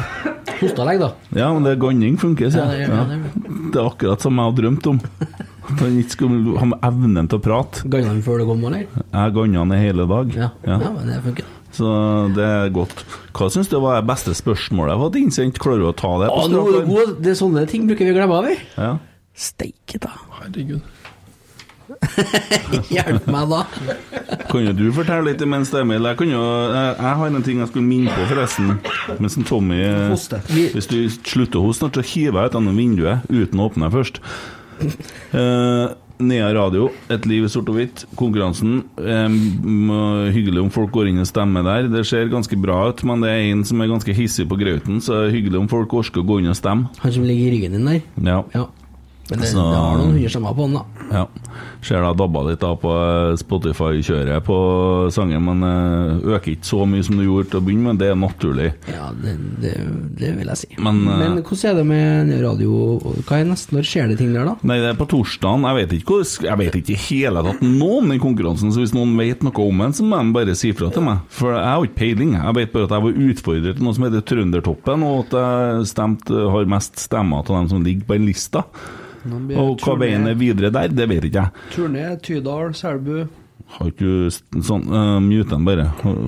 Hosta 0.61 0.85
lenge, 0.87 1.01
da. 1.01 1.09
Ja, 1.41 1.49
men 1.55 1.65
det 1.65 1.79
ganning 1.81 2.19
funker, 2.21 2.51
sier 2.53 2.67
Ja, 2.67 2.73
jeg. 2.77 2.89
det 2.89 2.95
Ja, 2.95 3.05
det. 3.09 3.81
er 3.81 3.89
akkurat 3.89 4.21
som 4.21 4.37
jeg 4.37 4.45
har 4.45 4.53
drømt 4.59 4.87
om. 4.87 5.01
At 5.73 5.79
han 5.81 5.97
ikke 6.03 6.11
skulle 6.17 6.59
ha 6.59 6.67
evnen 6.91 7.29
til 7.31 7.39
å 7.39 7.43
prate. 7.43 7.83
Ganna 7.89 8.09
han 8.13 8.23
før 8.23 8.39
du 8.43 8.47
kom, 8.47 8.65
eller? 8.69 8.87
Jeg 9.13 9.35
ganna 9.35 9.65
ned 9.65 9.79
hele 9.81 10.07
dag. 10.07 10.35
Ja. 10.37 10.51
Ja. 10.67 10.79
men 10.79 11.07
det 11.09 11.23
funker. 11.25 11.45
Så 11.73 12.35
det 12.37 12.45
er 12.45 12.69
godt. 12.71 13.05
Hva 13.33 13.49
syns 13.51 13.69
du 13.71 13.79
var 13.81 14.01
det 14.03 14.07
beste 14.11 14.35
spørsmålet 14.37 14.93
jeg 14.93 14.99
har 14.99 15.05
fått 15.07 15.17
innsendt? 15.23 15.59
Klarer 15.63 15.79
du 15.81 15.87
å 15.89 15.97
ta 15.97 16.13
det? 16.21 16.29
Å, 16.29 16.49
nå 16.53 16.67
er 16.69 16.73
du 16.85 16.91
god. 16.93 17.15
Det 17.23 17.31
er 17.33 17.39
sånne 17.41 17.67
ting 17.71 17.87
bruker 17.89 18.05
vi 18.05 18.13
å 18.13 18.19
glemme 18.19 18.37
av, 18.37 18.45
vi. 18.51 18.57
Ja. 18.77 18.99
Steike, 19.35 19.99
da. 20.03 20.11
Herregud. 20.43 20.83
Hjelp 22.93 23.27
meg, 23.31 23.53
da. 23.53 23.61
Kan 24.51 24.67
jo 24.67 24.73
du 24.77 24.85
fortelle 24.95 25.31
litt 25.31 25.43
imens, 25.45 25.71
Emil? 25.79 26.05
Jeg, 26.11 26.19
kan 26.21 26.33
jo, 26.33 26.43
jeg, 26.73 26.95
jeg 26.99 27.19
har 27.23 27.31
en 27.31 27.47
ting 27.47 27.63
jeg 27.63 27.71
skulle 27.71 27.87
minne 27.89 28.13
på, 28.17 28.27
forresten. 28.33 28.75
Mens 29.23 29.39
Tommy 29.49 29.81
eh, 29.87 30.09
Hoste. 30.13 30.43
Hvis 30.51 30.91
du 30.91 30.99
slutter 31.13 31.61
å 31.63 31.67
hoste 31.69 31.85
snart, 31.87 32.01
så 32.01 32.07
hiver 32.15 32.43
jeg 32.43 32.53
ut 32.53 32.59
gjennom 32.59 32.81
vinduet 32.83 33.31
uten 33.33 33.63
å 33.63 33.69
åpne 33.71 33.93
først. 33.95 34.23
Uh, 35.33 35.93
Nea 36.23 36.49
Radio, 36.55 36.89
Et 37.11 37.25
liv 37.27 37.47
i 37.47 37.51
sort 37.51 37.71
og 37.71 37.79
hvitt. 37.79 38.05
Konkurransen. 38.19 38.83
Um, 38.99 39.95
hyggelig 40.35 40.63
om 40.63 40.71
folk 40.75 40.93
går 40.95 41.11
inn 41.11 41.23
og 41.23 41.27
stemmer 41.31 41.65
der. 41.67 41.89
Det 41.91 42.05
ser 42.09 42.31
ganske 42.33 42.59
bra 42.63 42.85
ut, 42.93 43.03
men 43.09 43.25
det 43.25 43.33
er 43.33 43.49
en 43.53 43.65
som 43.67 43.83
er 43.83 43.91
ganske 43.91 44.15
hissig 44.17 44.47
på 44.51 44.59
grauten, 44.61 45.01
så 45.03 45.17
det 45.17 45.25
er 45.31 45.35
hyggelig 45.39 45.63
om 45.65 45.71
folk 45.73 45.95
orker 46.03 46.23
å 46.23 46.29
gå 46.29 46.39
inn 46.43 46.53
og 46.53 46.59
stemme. 46.59 46.93
Han 47.03 47.15
som 47.17 47.27
ligger 47.27 47.49
i 47.49 47.57
ryggen 47.57 47.79
din 47.79 47.91
der. 47.91 48.01
Ja. 48.23 48.43
Ja. 48.55 48.69
Men 49.31 49.41
det, 49.41 49.49
Så- 49.49 49.63
det 49.65 49.79
har 49.81 49.97
noen 49.99 50.13
hundre 50.13 50.31
stemmer 50.31 50.55
på 50.59 50.67
han, 50.67 50.75
da. 50.79 50.85
Ja. 51.15 51.27
Ser 51.83 51.99
deg 52.05 52.15
dabba 52.21 52.45
litt 52.47 52.61
da 52.63 52.69
på 52.79 52.91
eh, 52.95 53.33
Spotify-kjøret 53.41 54.45
på 54.47 54.57
sangen, 55.11 55.43
men 55.49 55.65
eh, 55.67 56.29
øker 56.37 56.53
ikke 56.55 56.69
så 56.69 56.85
mye 56.87 57.03
som 57.03 57.19
du 57.19 57.25
gjorde 57.25 57.51
til 57.51 57.59
å 57.59 57.65
begynne 57.67 57.89
med. 57.91 57.99
Det 57.99 58.11
er 58.13 58.19
naturlig. 58.21 58.69
Ja, 58.87 59.09
det, 59.19 59.33
det, 59.65 59.73
det 60.21 60.31
vil 60.39 60.53
jeg 60.53 60.61
si. 60.63 60.71
Men, 60.79 61.01
eh, 61.09 61.25
Men 61.25 61.41
hvordan 61.43 61.73
er 61.73 61.81
det 61.81 61.87
med 61.91 62.33
radio? 62.45 62.77
Hva 63.27 63.41
er 63.41 63.51
nesten 63.51 63.79
Når 63.81 63.89
skjer 63.89 64.13
det 64.13 64.21
ting 64.23 64.31
der, 64.37 64.47
da? 64.47 64.55
Nei, 64.69 64.79
det 64.85 64.93
er 64.93 65.01
på 65.01 65.09
torsdagen. 65.11 65.67
Jeg 65.67 65.81
vet 65.81 65.97
ikke, 65.99 66.21
hvordan 66.21 66.49
jeg 66.53 66.63
vet 66.63 66.79
ikke 66.83 66.95
i 66.95 67.01
hele 67.09 67.45
tatt 67.49 67.67
noe 67.67 67.99
om 67.99 68.15
den 68.15 68.23
konkurransen, 68.23 68.71
så 68.71 68.85
hvis 68.85 68.95
noen 68.95 69.19
vet 69.19 69.43
noe 69.43 69.67
om 69.67 69.85
den, 69.87 69.99
så 69.99 70.07
må 70.07 70.23
de 70.23 70.37
bare 70.39 70.57
si 70.59 70.71
fra 70.79 70.93
til 70.95 71.07
meg. 71.09 71.27
For 71.35 71.57
jeg 71.57 71.67
har 71.67 71.87
ikke 71.91 71.99
peiling. 71.99 72.37
Jeg 72.39 72.59
vet 72.63 72.75
bare 72.77 72.89
at 72.89 72.97
jeg 72.97 73.09
var 73.09 73.23
utfordret 73.27 73.79
til 73.79 73.89
noe 73.89 73.99
som 73.99 74.07
heter 74.07 74.27
Trøndertoppen, 74.31 75.07
og 75.11 75.25
at 75.27 75.39
jeg 75.43 75.93
stemt, 75.93 76.31
har 76.31 76.75
mest 76.79 77.03
stemmer 77.09 77.43
til 77.47 77.59
dem 77.59 77.73
som 77.75 77.83
ligger 77.91 78.07
på 78.07 78.21
en 78.21 78.29
lista. 78.31 78.67
Og 79.23 79.79
hva 79.79 79.95
veien 80.01 80.27
er 80.27 80.35
videre 80.35 80.73
der, 80.75 80.91
det 80.91 81.05
vet 81.11 81.27
ikke 81.29 81.45
jeg. 81.45 81.72
Turné, 81.73 82.11
Tydal, 82.25 82.75
Selbu. 82.77 83.23
Har 83.73 83.89
ikke 83.89 84.29
sånn 84.61 84.83
uh, 84.93 85.17
Mute 85.25 85.49
den 85.55 85.63
bare. 85.65 85.87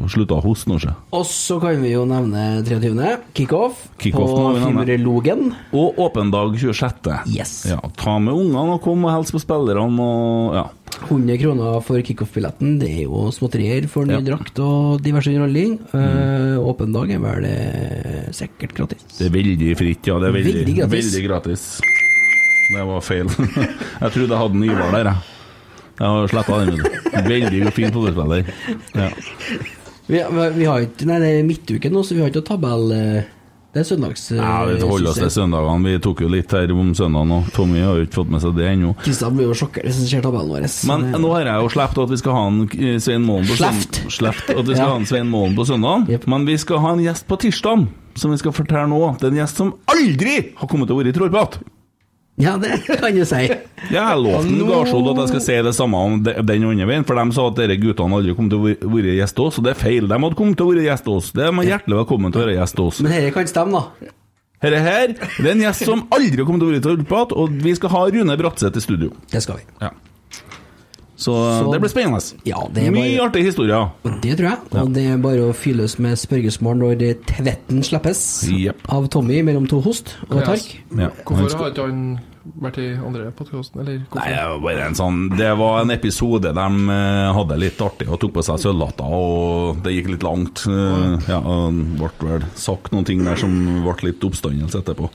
Slutta 0.08 0.38
å 0.38 0.44
hoste 0.44 0.70
nå, 0.70 0.78
sjø. 0.80 0.94
Og 1.12 1.26
så 1.28 1.58
kan 1.60 1.82
vi 1.82 1.90
jo 1.92 2.06
nevne 2.08 2.62
23. 2.64 3.08
Kickoff 3.36 3.82
kick 4.00 4.16
på. 4.16 4.28
Fimrelogen. 4.62 5.50
Og 5.76 5.98
åpen 6.00 6.30
dag 6.32 6.54
26. 6.56 7.10
Yes. 7.28 7.52
Ja, 7.68 7.82
ta 8.00 8.16
med 8.22 8.32
ungene 8.38 8.78
og 8.78 8.80
kom 8.86 9.04
og 9.04 9.12
hils 9.18 9.34
på 9.34 9.42
spillerne 9.42 10.06
og 10.06 10.56
ja. 10.56 10.64
100 11.10 11.36
kroner 11.42 11.80
for 11.84 12.00
kickoff-billetten. 12.06 12.78
Det 12.80 12.88
er 12.94 13.02
jo 13.08 13.26
småtterier 13.34 13.88
for 13.90 14.06
ny 14.08 14.14
Ja. 14.14 14.22
drakt 14.30 14.60
og 14.62 15.02
diverse 15.04 15.28
underholdning. 15.32 15.76
Mm. 15.90 16.62
åpen 16.64 16.94
dag 16.94 17.10
er 17.10 17.20
vel 17.26 17.48
eh, 17.50 18.30
sikkert 18.32 18.76
gratis. 18.78 19.04
Det 19.18 19.26
er 19.28 19.34
veldig 19.34 19.74
fritt, 19.76 20.06
ja. 20.08 20.16
Det 20.22 20.30
er 20.30 20.38
veldig, 20.38 20.54
Veldig 20.62 20.76
gratis. 20.78 21.10
Veldig 21.10 21.26
gratis. 21.28 21.66
Det 22.72 22.84
var 22.88 23.00
feil. 23.04 23.28
jeg 24.02 24.12
trodde 24.14 24.30
jeg 24.32 24.40
hadde 24.40 24.56
en 24.60 24.64
Ivar 24.70 24.94
der, 24.96 25.10
jeg. 25.12 25.30
Jeg 25.94 26.10
har 26.10 26.26
sletta 26.32 26.56
den. 26.64 26.80
Veldig 27.28 27.72
fin 27.76 27.92
fotballspiller. 27.94 28.48
Ja. 28.98 29.10
Vi, 30.06 30.18
vi 30.58 30.64
har 30.68 30.82
ikke 30.84 31.06
Nei, 31.08 31.20
det 31.22 31.28
er 31.38 31.46
midtuke 31.46 31.90
nå, 31.92 32.02
så 32.04 32.16
vi 32.16 32.24
har 32.24 32.32
ikke 32.32 32.42
tabell. 32.48 32.90
eh, 32.92 33.30
Det 33.74 33.80
er 33.82 33.86
søndags... 33.88 34.24
eh, 34.34 34.38
ja, 34.40 34.64
vi 34.68 34.80
holder 34.86 35.10
oss 35.12 35.20
til 35.22 35.30
søndagene. 35.34 35.86
Vi 35.94 36.00
tok 36.04 36.20
jo 36.24 36.28
litt 36.32 36.50
her 36.54 36.72
om 36.74 36.90
søndagen, 36.98 37.32
og 37.38 37.48
Tommy 37.54 37.80
har 37.82 37.96
jo 38.00 38.04
ikke 38.08 38.18
fått 38.20 38.32
med 38.34 38.42
seg 38.42 38.56
det 38.58 38.66
ennå. 38.72 38.92
Kristian 39.04 39.34
blir 39.38 39.48
jo 39.52 39.56
sjokkert 39.62 39.86
hvis 39.88 40.00
han 40.02 40.10
ser 40.10 40.24
tabellen 40.26 40.52
vår. 40.56 40.66
Men 40.90 41.06
nå 41.22 41.30
har 41.36 41.48
jeg 41.52 41.62
jo 41.66 41.70
sluppet 41.76 42.02
at 42.04 42.12
vi 42.16 42.18
skal 42.24 42.36
ha 42.38 42.42
en 42.50 42.60
eh, 42.74 42.98
Svein 43.06 43.24
Målen 43.28 43.48
på 43.50 43.56
Slept. 43.62 44.00
Slept 44.18 44.50
at 44.54 44.64
vi 44.66 44.74
skal 44.74 44.82
Ja. 44.84 44.90
ha 44.92 44.98
en 45.00 45.06
Svein 45.10 45.30
Målen 45.32 45.54
på 45.58 45.66
søndagen. 45.70 46.08
Yep. 46.10 46.26
Men 46.34 46.46
vi 46.50 46.58
skal 46.62 46.82
ha 46.84 46.92
en 46.98 47.04
gjest 47.06 47.26
på 47.30 47.38
tirsdag, 47.46 47.86
som 48.18 48.34
vi 48.34 48.42
skal 48.42 48.54
fortelle 48.56 48.86
nå. 48.90 49.00
Det 49.22 49.30
er 49.30 49.34
en 49.36 49.40
gjest 49.44 49.62
som 49.62 49.72
aldri 49.94 50.36
har 50.58 50.70
kommet 50.74 50.90
til 50.90 50.98
å 50.98 51.00
være 51.02 51.14
i 51.14 51.16
Trådprat. 51.22 51.60
Ja, 52.36 52.56
det 52.58 52.80
kan 52.98 53.14
du 53.14 53.22
si. 53.24 53.44
Jeg 53.46 54.00
har 54.02 54.16
lovt 54.18 54.48
en 54.50 54.62
at 55.12 55.18
jeg 55.22 55.28
skal 55.30 55.42
si 55.44 55.58
det 55.62 55.74
samme 55.76 55.94
om 56.02 56.16
den 56.26 56.64
andre 56.66 56.86
veien, 56.88 57.04
for 57.06 57.14
de 57.20 57.34
sa 57.36 57.44
at 57.46 57.60
dere 57.60 57.76
guttene 57.78 58.16
aldri 58.18 58.34
kom 58.34 58.48
til 58.50 58.58
å 58.58 58.64
være- 58.90 59.14
gjest 59.20 59.38
hos 59.38 59.52
oss, 59.52 59.58
og 59.60 59.64
det 59.68 59.76
er 59.76 59.80
feil. 59.84 60.08
De 60.10 60.18
hadde 60.18 60.34
kommet 60.40 60.56
til 60.58 60.66
å 60.66 60.72
være 60.74 60.86
gjest 60.88 61.06
hos 61.06 61.28
oss. 61.28 61.32
De 61.36 61.46
er 61.46 61.70
hjertelig 61.70 62.00
velkommen 62.00 62.32
til 62.34 62.42
å 62.42 62.46
være 62.46 62.56
gjest 62.58 62.78
hos 62.82 62.86
oss. 62.94 63.00
Men 63.06 63.12
dette 63.14 63.34
kan 63.36 63.46
stemme, 63.46 63.72
da. 63.78 64.10
Dette 64.64 64.80
her 64.80 65.06
det 65.14 65.44
er 65.46 65.52
en 65.52 65.62
gjest 65.66 65.84
som 65.84 66.02
aldri 66.10 66.42
kommer 66.44 66.58
til 66.58 66.66
å 66.66 66.72
være 66.72 66.80
i 66.82 66.86
Trådprat, 66.88 67.36
og 67.38 67.50
vi 67.62 67.74
skal 67.78 67.90
ha 67.94 68.02
Rune 68.10 68.36
Bratseth 68.40 68.76
i 68.76 68.80
studio. 68.80 69.12
Det 69.30 69.42
skal 69.44 69.60
vi. 69.60 69.62
Ja. 69.80 69.90
Så, 71.24 71.32
Så- 71.32 71.72
det 71.72 71.80
blir 71.80 71.92
spennende. 71.92 72.20
Ja, 72.44 72.60
det 72.74 72.86
er 72.86 72.92
Mye 72.92 73.16
bare 73.16 73.28
artige 73.28 73.48
historier. 73.48 73.88
Det 74.20 74.36
tror 74.36 74.50
jeg. 74.50 74.58
Og 74.82 74.92
det 74.94 75.06
er 75.08 75.16
bare 75.22 75.48
å 75.48 75.54
fylles 75.56 75.96
med 75.98 76.20
spørsmål 76.20 76.76
når 76.82 77.02
Tvetten 77.30 77.82
slippes 77.86 78.20
yep. 78.50 78.84
av 78.92 79.08
Tommy 79.08 79.40
mellom 79.46 79.68
to 79.70 79.80
host 79.80 80.16
og 80.28 80.42
Kan 80.42 80.48
tark. 80.52 80.68
Ja. 80.98 81.08
Hvorfor 81.24 81.56
har 81.62 81.72
ikke 81.72 81.88
han 81.88 82.04
vært 82.60 82.78
i 82.82 82.90
andre 83.00 83.30
podkasten, 83.32 83.80
eller 83.80 84.02
hvorfor? 84.02 84.20
Nei, 84.20 84.34
det 84.34 84.42
var 84.50 84.60
bare 84.66 84.84
en 84.84 84.98
sånn 84.98 85.20
Det 85.38 85.50
var 85.56 85.78
en 85.80 85.94
episode 85.94 86.52
de 86.58 86.66
eh, 86.92 87.30
hadde 87.38 87.58
litt 87.62 87.80
artig 87.80 88.08
og 88.10 88.20
tok 88.20 88.34
på 88.36 88.44
seg 88.44 88.60
sølvlatter, 88.60 89.16
og 89.16 89.80
det 89.84 89.96
gikk 89.96 90.12
litt 90.12 90.26
langt. 90.26 90.66
Eh, 90.68 91.30
ja, 91.30 91.40
og 91.40 91.80
ble 91.96 92.12
vel 92.34 92.46
sagt 92.58 92.92
noen 92.92 93.08
ting 93.08 93.24
der 93.24 93.40
som 93.40 93.56
ble 93.86 93.96
litt 94.10 94.28
oppstandelse 94.28 94.84
etterpå. 94.84 95.08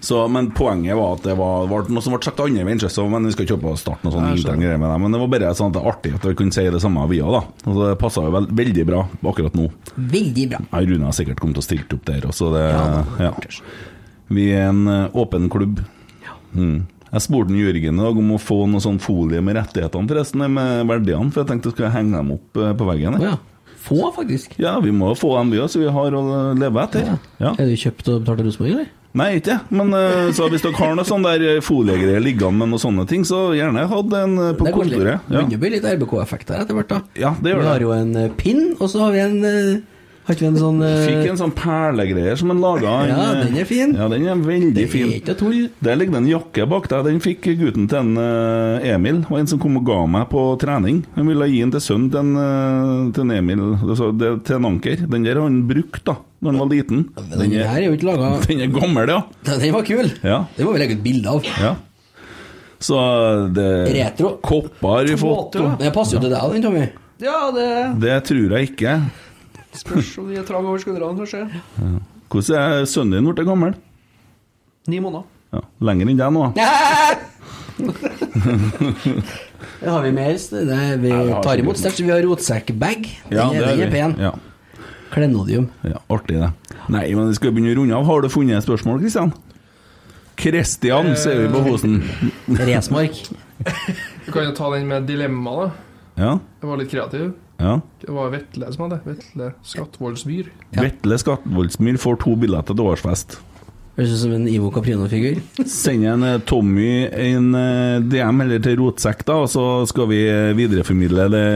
Så, 0.00 0.20
men 0.30 0.50
poenget 0.54 0.94
var 0.94 1.16
at 1.16 1.24
det 1.26 1.34
var, 1.38 1.64
var 1.66 1.88
noe 1.90 2.02
som 2.04 2.14
ble 2.14 2.20
sagt 2.22 2.38
andre 2.44 2.64
veien, 2.66 2.80
så, 2.82 3.04
men 3.10 3.26
vi 3.26 3.32
skal 3.34 3.48
ikke 3.48 3.56
opp 3.56 3.66
og 3.72 3.80
starte 3.80 4.06
noe 4.06 4.14
sånn 4.14 4.28
Jeg 4.28 4.42
intern 4.42 4.62
greie 4.62 4.78
med 4.78 4.86
det. 4.92 4.98
Men 5.02 5.16
det 5.16 5.22
var 5.22 5.32
bare 5.32 5.54
sånn 5.58 5.72
at 5.72 5.76
det 5.78 5.82
er 5.82 5.90
artig 5.92 6.12
at 6.18 6.28
vi 6.28 6.34
kunne 6.38 6.54
si 6.54 6.66
det 6.70 6.82
samme 6.84 7.06
via, 7.10 7.32
da. 7.34 7.40
Og 7.66 7.80
det 7.82 7.88
passa 8.02 8.22
jo 8.26 8.34
vel, 8.36 8.46
veldig 8.60 8.84
bra 8.88 9.02
akkurat 9.32 9.58
nå. 9.58 9.66
Veldig 9.96 10.46
bra. 10.52 10.62
Ja, 10.70 10.84
Rune 10.86 11.10
har 11.10 11.18
sikkert 11.18 11.42
kommet 11.42 11.58
til 11.58 11.64
å 11.64 11.68
stille 11.68 11.98
opp 11.98 12.06
der 12.06 12.28
også. 12.30 12.52
Det, 12.54 12.64
Ja, 12.68 13.02
ja, 13.26 13.32
Vi 14.28 14.46
er 14.54 14.68
en 14.68 14.86
eh, 14.92 15.18
åpen 15.18 15.50
klubb. 15.50 15.82
Mm. 16.54 16.86
Jeg 17.08 17.24
spurte 17.24 17.56
Jørgen 17.56 17.98
i 17.98 18.04
dag 18.04 18.18
om 18.20 18.34
å 18.34 18.40
få 18.40 18.66
noe 18.68 18.84
sånn 18.84 18.98
folie 19.00 19.40
med 19.44 19.56
rettighetene, 19.56 20.10
forresten, 20.10 20.44
med 20.52 20.88
verdiene, 20.90 21.32
for 21.32 21.42
jeg 21.42 21.50
tenkte 21.50 21.70
jeg 21.70 21.78
skulle 21.78 21.94
henge 21.94 22.18
dem 22.20 22.34
opp 22.36 22.60
eh, 22.60 22.74
på 22.76 22.88
veggen. 22.90 23.18
Ja. 23.24 23.38
Få, 23.88 24.10
faktisk. 24.12 24.58
Ja, 24.60 24.74
vi 24.84 24.92
må 24.92 25.14
få 25.16 25.32
dem, 25.38 25.52
vi 25.54 25.62
òg, 25.62 25.70
så 25.72 25.80
vi 25.80 25.88
har 25.92 26.14
å 26.18 26.22
leve 26.58 26.82
etter. 26.84 27.14
Ja. 27.40 27.54
Er 27.54 27.70
du 27.70 27.76
kjøpt 27.78 28.10
og 28.12 28.24
betalt 28.24 28.42
av 28.42 28.48
Rosenborg, 28.50 28.74
eller? 28.74 28.90
Nei, 29.18 29.28
ikke 29.40 29.58
men 29.74 29.92
eh, 29.96 30.30
så 30.36 30.46
hvis 30.52 30.62
dere 30.62 30.78
har 30.78 30.94
noe 30.98 31.06
sånn 31.08 31.26
der 31.26 31.44
eh, 31.56 31.60
foliegreier 31.64 32.22
liggende 32.22 32.60
med 32.60 32.72
noen 32.74 32.82
sånne 32.82 33.06
ting, 33.10 33.24
så 33.26 33.48
gjerne 33.56 33.86
hatt 33.90 34.16
en 34.20 34.36
eh, 34.44 34.54
på 34.58 34.68
Det 34.68 34.74
kontoret. 34.76 35.26
Ja. 35.26 35.42
Begynner 35.42 35.58
å 35.58 35.62
bli 35.64 35.72
litt 35.74 35.88
RBK-effekt 35.94 36.52
her 36.54 36.64
etter 36.64 36.78
hvert, 36.78 36.92
da. 36.92 37.00
ja, 37.18 37.34
det 37.40 37.54
gjør 37.54 37.62
Vi 37.62 37.66
gjør 37.66 37.72
har 37.72 37.86
jo 37.86 37.94
en 37.96 38.36
pin, 38.38 38.62
og 38.78 38.86
så 38.92 39.06
har 39.06 39.16
vi 39.16 39.24
en 39.24 39.38
Har 40.28 40.36
ikke 40.36 40.44
vi 40.44 40.48
en 40.50 40.58
sånn 40.60 40.82
eh, 40.84 40.98
Fikk 41.06 41.30
en 41.30 41.38
sånn 41.40 41.52
perlegreier 41.56 42.36
som 42.36 42.50
han 42.52 42.58
laga. 42.60 42.94
Ja, 43.08 43.28
den 43.40 43.54
er 43.56 43.64
fin. 43.64 43.94
Ja, 43.96 44.10
den 44.12 44.26
er 44.28 44.36
veldig 44.44 44.74
Det 44.76 44.84
fin. 44.92 45.06
er 45.08 45.14
ikke 45.22 45.32
noe 45.32 45.38
tull. 45.40 45.62
Der 45.80 45.96
ligger 45.96 46.18
det 46.18 46.20
en 46.20 46.28
jakke 46.28 46.66
bak 46.68 46.88
deg. 46.92 47.06
Den 47.06 47.22
fikk 47.24 47.48
gutten 47.56 47.86
til 47.88 47.96
en 48.02 48.10
uh, 48.20 48.84
Emil. 48.84 49.22
Var 49.24 49.40
en 49.40 49.48
som 49.48 49.62
kom 49.62 49.78
og 49.80 49.86
ga 49.88 50.02
meg 50.18 50.26
på 50.28 50.42
trening. 50.60 51.00
Han 51.16 51.32
ville 51.32 51.48
gi 51.48 51.62
den 51.64 51.72
til 51.72 51.80
sønnen 51.86 52.10
til 52.12 52.20
en, 52.20 52.36
eh, 52.44 53.12
til 53.16 53.24
en 53.24 53.34
Emil, 53.38 53.62
altså, 53.88 54.10
det, 54.20 54.34
til 54.44 54.58
en 54.58 54.68
anker. 54.68 55.06
Den 55.08 55.24
der 55.24 55.40
har 55.40 55.48
han 55.48 55.62
brukt 55.70 56.04
da 56.04 56.18
når 56.44 56.52
han 56.52 56.60
var 56.60 56.68
liten. 56.74 57.00
Den 57.16 57.40
den 57.48 57.56
er 57.64 57.80
jo 57.86 57.96
ikke 57.96 58.10
laga 58.12 58.28
den 58.50 58.60
er 58.66 58.74
gammel, 58.76 59.08
ja. 59.16 59.22
Den 59.48 59.72
var 59.74 59.86
kul! 59.88 60.12
Ja. 60.22 60.42
Det 60.58 60.66
må 60.68 60.76
vi 60.76 60.82
legge 60.84 60.98
ut 61.00 61.04
bilde 61.08 61.38
av. 61.38 61.48
ja. 61.56 61.72
Så 62.78 62.94
det 63.56 63.70
Retro. 63.96 64.36
Kopper 64.44 64.92
har 65.00 65.08
vi 65.08 65.16
fått. 65.18 65.56
Og, 65.58 65.78
Det 65.80 65.88
passer 65.96 66.18
jo 66.18 66.26
til 66.28 66.36
deg, 66.36 66.52
den, 66.52 66.68
Tommy. 66.68 66.84
Ja, 67.18 67.48
det 67.50 67.70
det 68.04 68.18
tror 68.28 68.52
jeg 68.54 68.68
ikke. 68.70 68.92
Spørs 69.80 70.10
om 70.22 70.28
de 70.30 70.38
er 70.40 70.46
trang 70.48 70.66
over 70.66 70.80
skuldrene, 70.82 71.18
kanskje. 71.18 71.42
Hvordan 72.28 72.60
er 72.60 72.84
sønnen 72.90 73.18
din 73.18 73.28
blitt 73.30 73.46
gammel? 73.48 73.74
Ni 74.88 75.00
måneder. 75.04 75.24
Ja, 75.54 75.62
lenger 75.88 76.10
enn 76.12 76.18
deg 76.20 76.32
nå. 76.34 76.42
da. 76.58 76.66
Det 79.80 79.88
har 79.88 80.02
vi 80.06 80.12
mer. 80.12 80.36
så 80.40 80.60
er, 80.64 80.96
vi 81.00 81.12
tar 81.44 81.62
imot 81.62 81.78
sterkt. 81.80 81.98
så 82.00 82.04
Vi 82.06 82.12
har 82.12 82.22
rotsekkbag. 82.26 83.08
Den, 83.30 83.38
Ja, 83.38 83.48
det 83.52 83.86
er 83.86 83.92
pen. 83.92 84.16
Ja. 84.20 84.32
Klenodium. 85.12 85.70
Ja, 85.88 86.02
artig, 86.12 86.36
det. 86.42 86.50
Nei, 86.92 87.06
men 87.16 87.30
vi 87.30 87.36
skal 87.38 87.52
begynne 87.56 87.72
å 87.72 87.78
runde 87.80 87.96
av. 87.96 88.04
Har 88.08 88.24
du 88.24 88.28
funnet 88.32 88.58
et 88.58 88.66
spørsmål, 88.66 89.00
Kristian? 89.00 89.32
Kristian, 90.38 91.14
ser 91.18 91.40
vi 91.44 91.48
på 91.54 91.62
Hosen. 91.66 92.00
Resmark. 92.60 93.22
Du 94.28 94.32
kan 94.34 94.44
jo 94.44 94.50
ta 94.52 94.66
den 94.74 94.84
med 94.86 95.06
dilemma, 95.08 95.52
da. 95.56 95.68
Ja, 96.20 96.32
Jeg 96.60 96.68
var 96.68 96.76
litt 96.78 96.90
kreativ. 96.92 97.30
Ja. 97.58 97.80
Det 98.00 98.14
var 98.14 98.30
Vetle 98.30 98.70
som 98.74 98.86
hadde 98.86 99.00
Vetle 99.06 99.52
Skattvoldsmyr. 99.66 100.50
Ja. 100.76 100.84
Vetle 100.84 101.18
Skatvoldsmyr 101.18 101.98
får 102.00 102.20
to 102.22 102.36
billetter 102.38 102.76
til 102.78 102.90
årsfest. 102.94 103.38
Høres 103.98 104.12
ut 104.14 104.20
som 104.20 104.32
en 104.36 104.44
Ivo 104.46 104.68
Caprino-figur. 104.70 105.40
Send 105.66 106.06
en 106.06 106.22
eh, 106.22 106.36
Tommy 106.46 107.08
en 107.08 107.48
eh, 107.58 107.96
DM 108.06 108.44
eller 108.44 108.62
til 108.62 108.76
Rotsekk, 108.78 109.24
da, 109.26 109.40
og 109.42 109.50
så 109.50 109.64
skal 109.90 110.06
vi 110.12 110.20
eh, 110.30 110.52
videreformidle 110.54 111.24
det, 111.34 111.48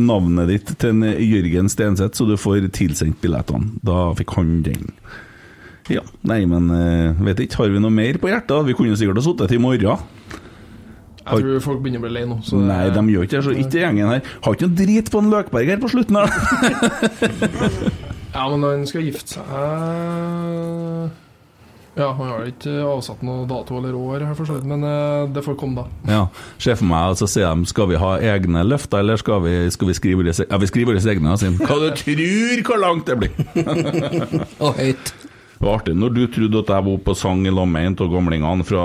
navnet 0.00 0.48
ditt 0.48 0.72
til 0.80 0.94
en 0.94 1.04
Jørgen 1.20 1.68
Stenseth, 1.68 2.16
så 2.16 2.24
du 2.24 2.38
får 2.40 2.70
tilsendt 2.72 3.20
billettene. 3.20 3.74
Da 3.84 4.06
fikk 4.16 4.32
han 4.38 4.54
den. 4.64 4.88
Ja, 5.92 6.00
nei, 6.24 6.46
men 6.48 6.70
vet 7.26 7.42
ikke, 7.44 7.58
har 7.60 7.74
vi 7.74 7.82
noe 7.82 7.92
mer 7.92 8.16
på 8.22 8.30
hjertet? 8.30 8.70
Vi 8.70 8.76
kunne 8.78 8.96
sikkert 8.96 9.20
ha 9.20 9.26
sittet 9.26 9.52
til 9.52 9.60
i 9.60 9.64
morgen. 9.66 10.40
Jeg 11.22 11.44
tror 11.44 11.60
folk 11.64 11.82
begynner 11.84 12.02
å 12.02 12.06
bli 12.06 12.14
lei 12.18 12.24
nå. 12.28 12.38
Så 12.46 12.58
Nei, 12.58 12.84
de 12.94 13.02
gjør 13.14 13.26
ikke 13.28 13.36
det, 13.38 13.44
så 13.46 13.54
ikke 13.54 13.82
gjengen 13.84 14.10
her. 14.10 14.22
Har 14.44 14.56
ikke 14.56 14.68
noe 14.68 14.78
drit 14.82 15.10
på 15.12 15.22
en 15.22 15.30
Løkberg 15.32 15.70
her 15.74 15.82
på 15.82 15.92
slutten 15.92 16.18
her. 16.18 16.28
Ja, 18.32 18.46
men 18.48 18.62
han 18.64 18.86
skal 18.88 19.02
gifte 19.04 19.34
seg 19.36 19.50
Ja, 21.92 22.06
han 22.16 22.30
har 22.30 22.46
ikke 22.48 22.72
avsatt 22.88 23.20
noe 23.26 23.42
dato 23.44 23.76
eller 23.76 23.92
år, 23.92 24.22
her 24.24 24.36
for 24.38 24.48
så 24.48 24.54
men 24.64 24.80
eh, 24.88 25.26
det 25.28 25.42
får 25.44 25.58
komme, 25.60 25.82
da. 25.82 26.08
Ja, 26.08 26.22
Se 26.56 26.72
for 26.80 26.88
meg, 26.88 27.18
så 27.20 27.28
sier 27.28 27.52
de 27.52 27.68
skal 27.68 27.90
vi 27.90 27.98
ha 28.00 28.14
egne 28.32 28.62
løfter, 28.64 29.02
eller 29.04 29.20
skal 29.20 29.42
vi, 29.44 29.52
skal 29.74 29.90
vi 29.90 29.96
skrive 29.98 30.22
våre 30.22 30.32
Ja, 30.32 30.56
vi 30.62 30.70
skriver 30.70 30.94
våre 30.94 31.04
egne. 31.12 31.36
sier, 31.36 31.52
Hva 31.60 31.76
du 31.82 31.90
tror 32.00 32.64
hvor 32.70 32.80
langt 32.80 33.12
det 33.12 33.18
blir? 33.20 33.36
Og 34.64 34.80
høyt. 34.80 35.12
Det 35.62 35.68
var 35.68 35.76
artig. 35.78 35.92
Når 35.94 36.10
du 36.16 36.20
trodde 36.26 36.58
at 36.58 36.70
jeg 36.74 36.82
var 36.88 36.94
oppe 36.98 37.12
og 37.12 37.16
sang 37.20 37.44
i 37.46 37.50
lag 37.54 37.68
med 37.70 37.84
en 37.86 37.94
av 38.02 38.08
gamlingene 38.10 38.64
fra 38.66 38.80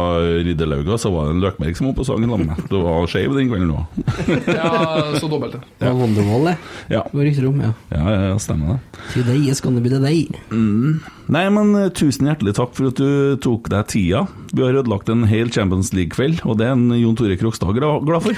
Riddelauga, 0.46 0.94
så 1.02 1.10
var 1.10 1.26
det 1.26 1.32
en 1.34 1.40
Løkberg 1.42 1.74
som 1.80 1.88
var 1.88 1.96
oppe 1.96 2.04
og 2.04 2.08
sang 2.12 2.22
i 2.22 2.30
lag 2.30 2.44
med. 2.46 2.60
Du 2.70 2.76
var 2.84 3.08
skeiv 3.10 3.34
den 3.34 3.50
kvelden 3.50 3.72
òg. 3.74 3.98
Ja, 4.60 4.68
så 5.18 5.26
dobbelt 5.32 5.56
det. 5.58 5.62
Det 5.82 5.88
var 5.90 5.98
Wonderwall, 5.98 6.46
det. 6.52 6.54
Ja. 6.94 7.02
Det 7.10 7.18
var 7.18 7.26
rykter 7.26 7.48
om, 7.50 7.64
ja. 7.66 7.72
Ja, 7.96 8.04
ja, 8.28 8.38
stemmer 8.46 8.76
det. 8.76 9.02
Til 9.16 9.26
deg 9.26 9.50
skal 9.58 9.74
det 9.80 9.84
bli 9.88 9.92
til 9.96 10.06
deg. 10.06 10.38
Nei, 11.34 11.44
men 11.58 11.74
eh, 11.82 11.90
tusen 11.98 12.30
hjertelig 12.30 12.54
takk 12.62 12.78
for 12.78 12.92
at 12.94 13.02
du 13.02 13.42
tok 13.44 13.72
deg 13.74 13.90
tida. 13.92 14.22
Vi 14.54 14.62
har 14.64 14.78
ødelagt 14.78 15.10
en 15.12 15.26
hel 15.28 15.50
Champions 15.52 15.90
League-kveld, 15.98 16.44
og 16.46 16.60
det 16.62 16.70
er 16.70 16.78
en 16.78 16.86
Jon 16.96 17.18
Tore 17.18 17.36
Krokstad 17.42 17.74
gra- 17.76 17.98
glad 18.06 18.30
for. 18.30 18.38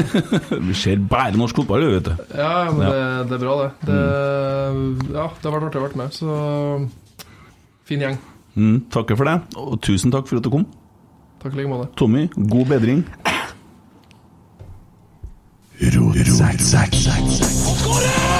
vi 0.70 0.78
ser 0.78 1.02
bare 1.10 1.34
norsk 1.36 1.58
fotball, 1.64 1.88
vet 1.98 2.12
du. 2.12 2.14
Ja, 2.38 2.54
men 2.70 2.86
Ja. 2.86 2.92
Det, 2.94 3.32
det 3.34 3.40
er 3.40 3.42
bra, 3.48 3.56
det. 3.64 3.72
det 3.90 5.16
Ja, 5.18 5.26
det 5.34 5.50
har 5.50 5.56
vært 5.58 5.68
artig 5.72 5.82
å 5.82 5.88
være 5.88 6.00
med, 6.04 6.14
så 6.14 6.38
fin 7.84 8.00
gjeng. 8.00 8.18
Mm, 8.54 8.84
takker 8.94 9.18
for 9.18 9.28
det, 9.28 9.38
og 9.58 9.80
tusen 9.82 10.12
takk 10.14 10.28
for 10.30 10.38
at 10.38 10.46
du 10.46 10.50
kom. 10.52 10.66
Takk 11.42 11.56
i 11.56 11.62
like 11.62 11.68
måte. 11.70 11.90
Tommy, 11.98 12.28
god 12.36 12.66
bedring. 12.70 13.04
Skårer! 17.34 18.14
Oi, 18.14 18.30
oi, 18.30 18.33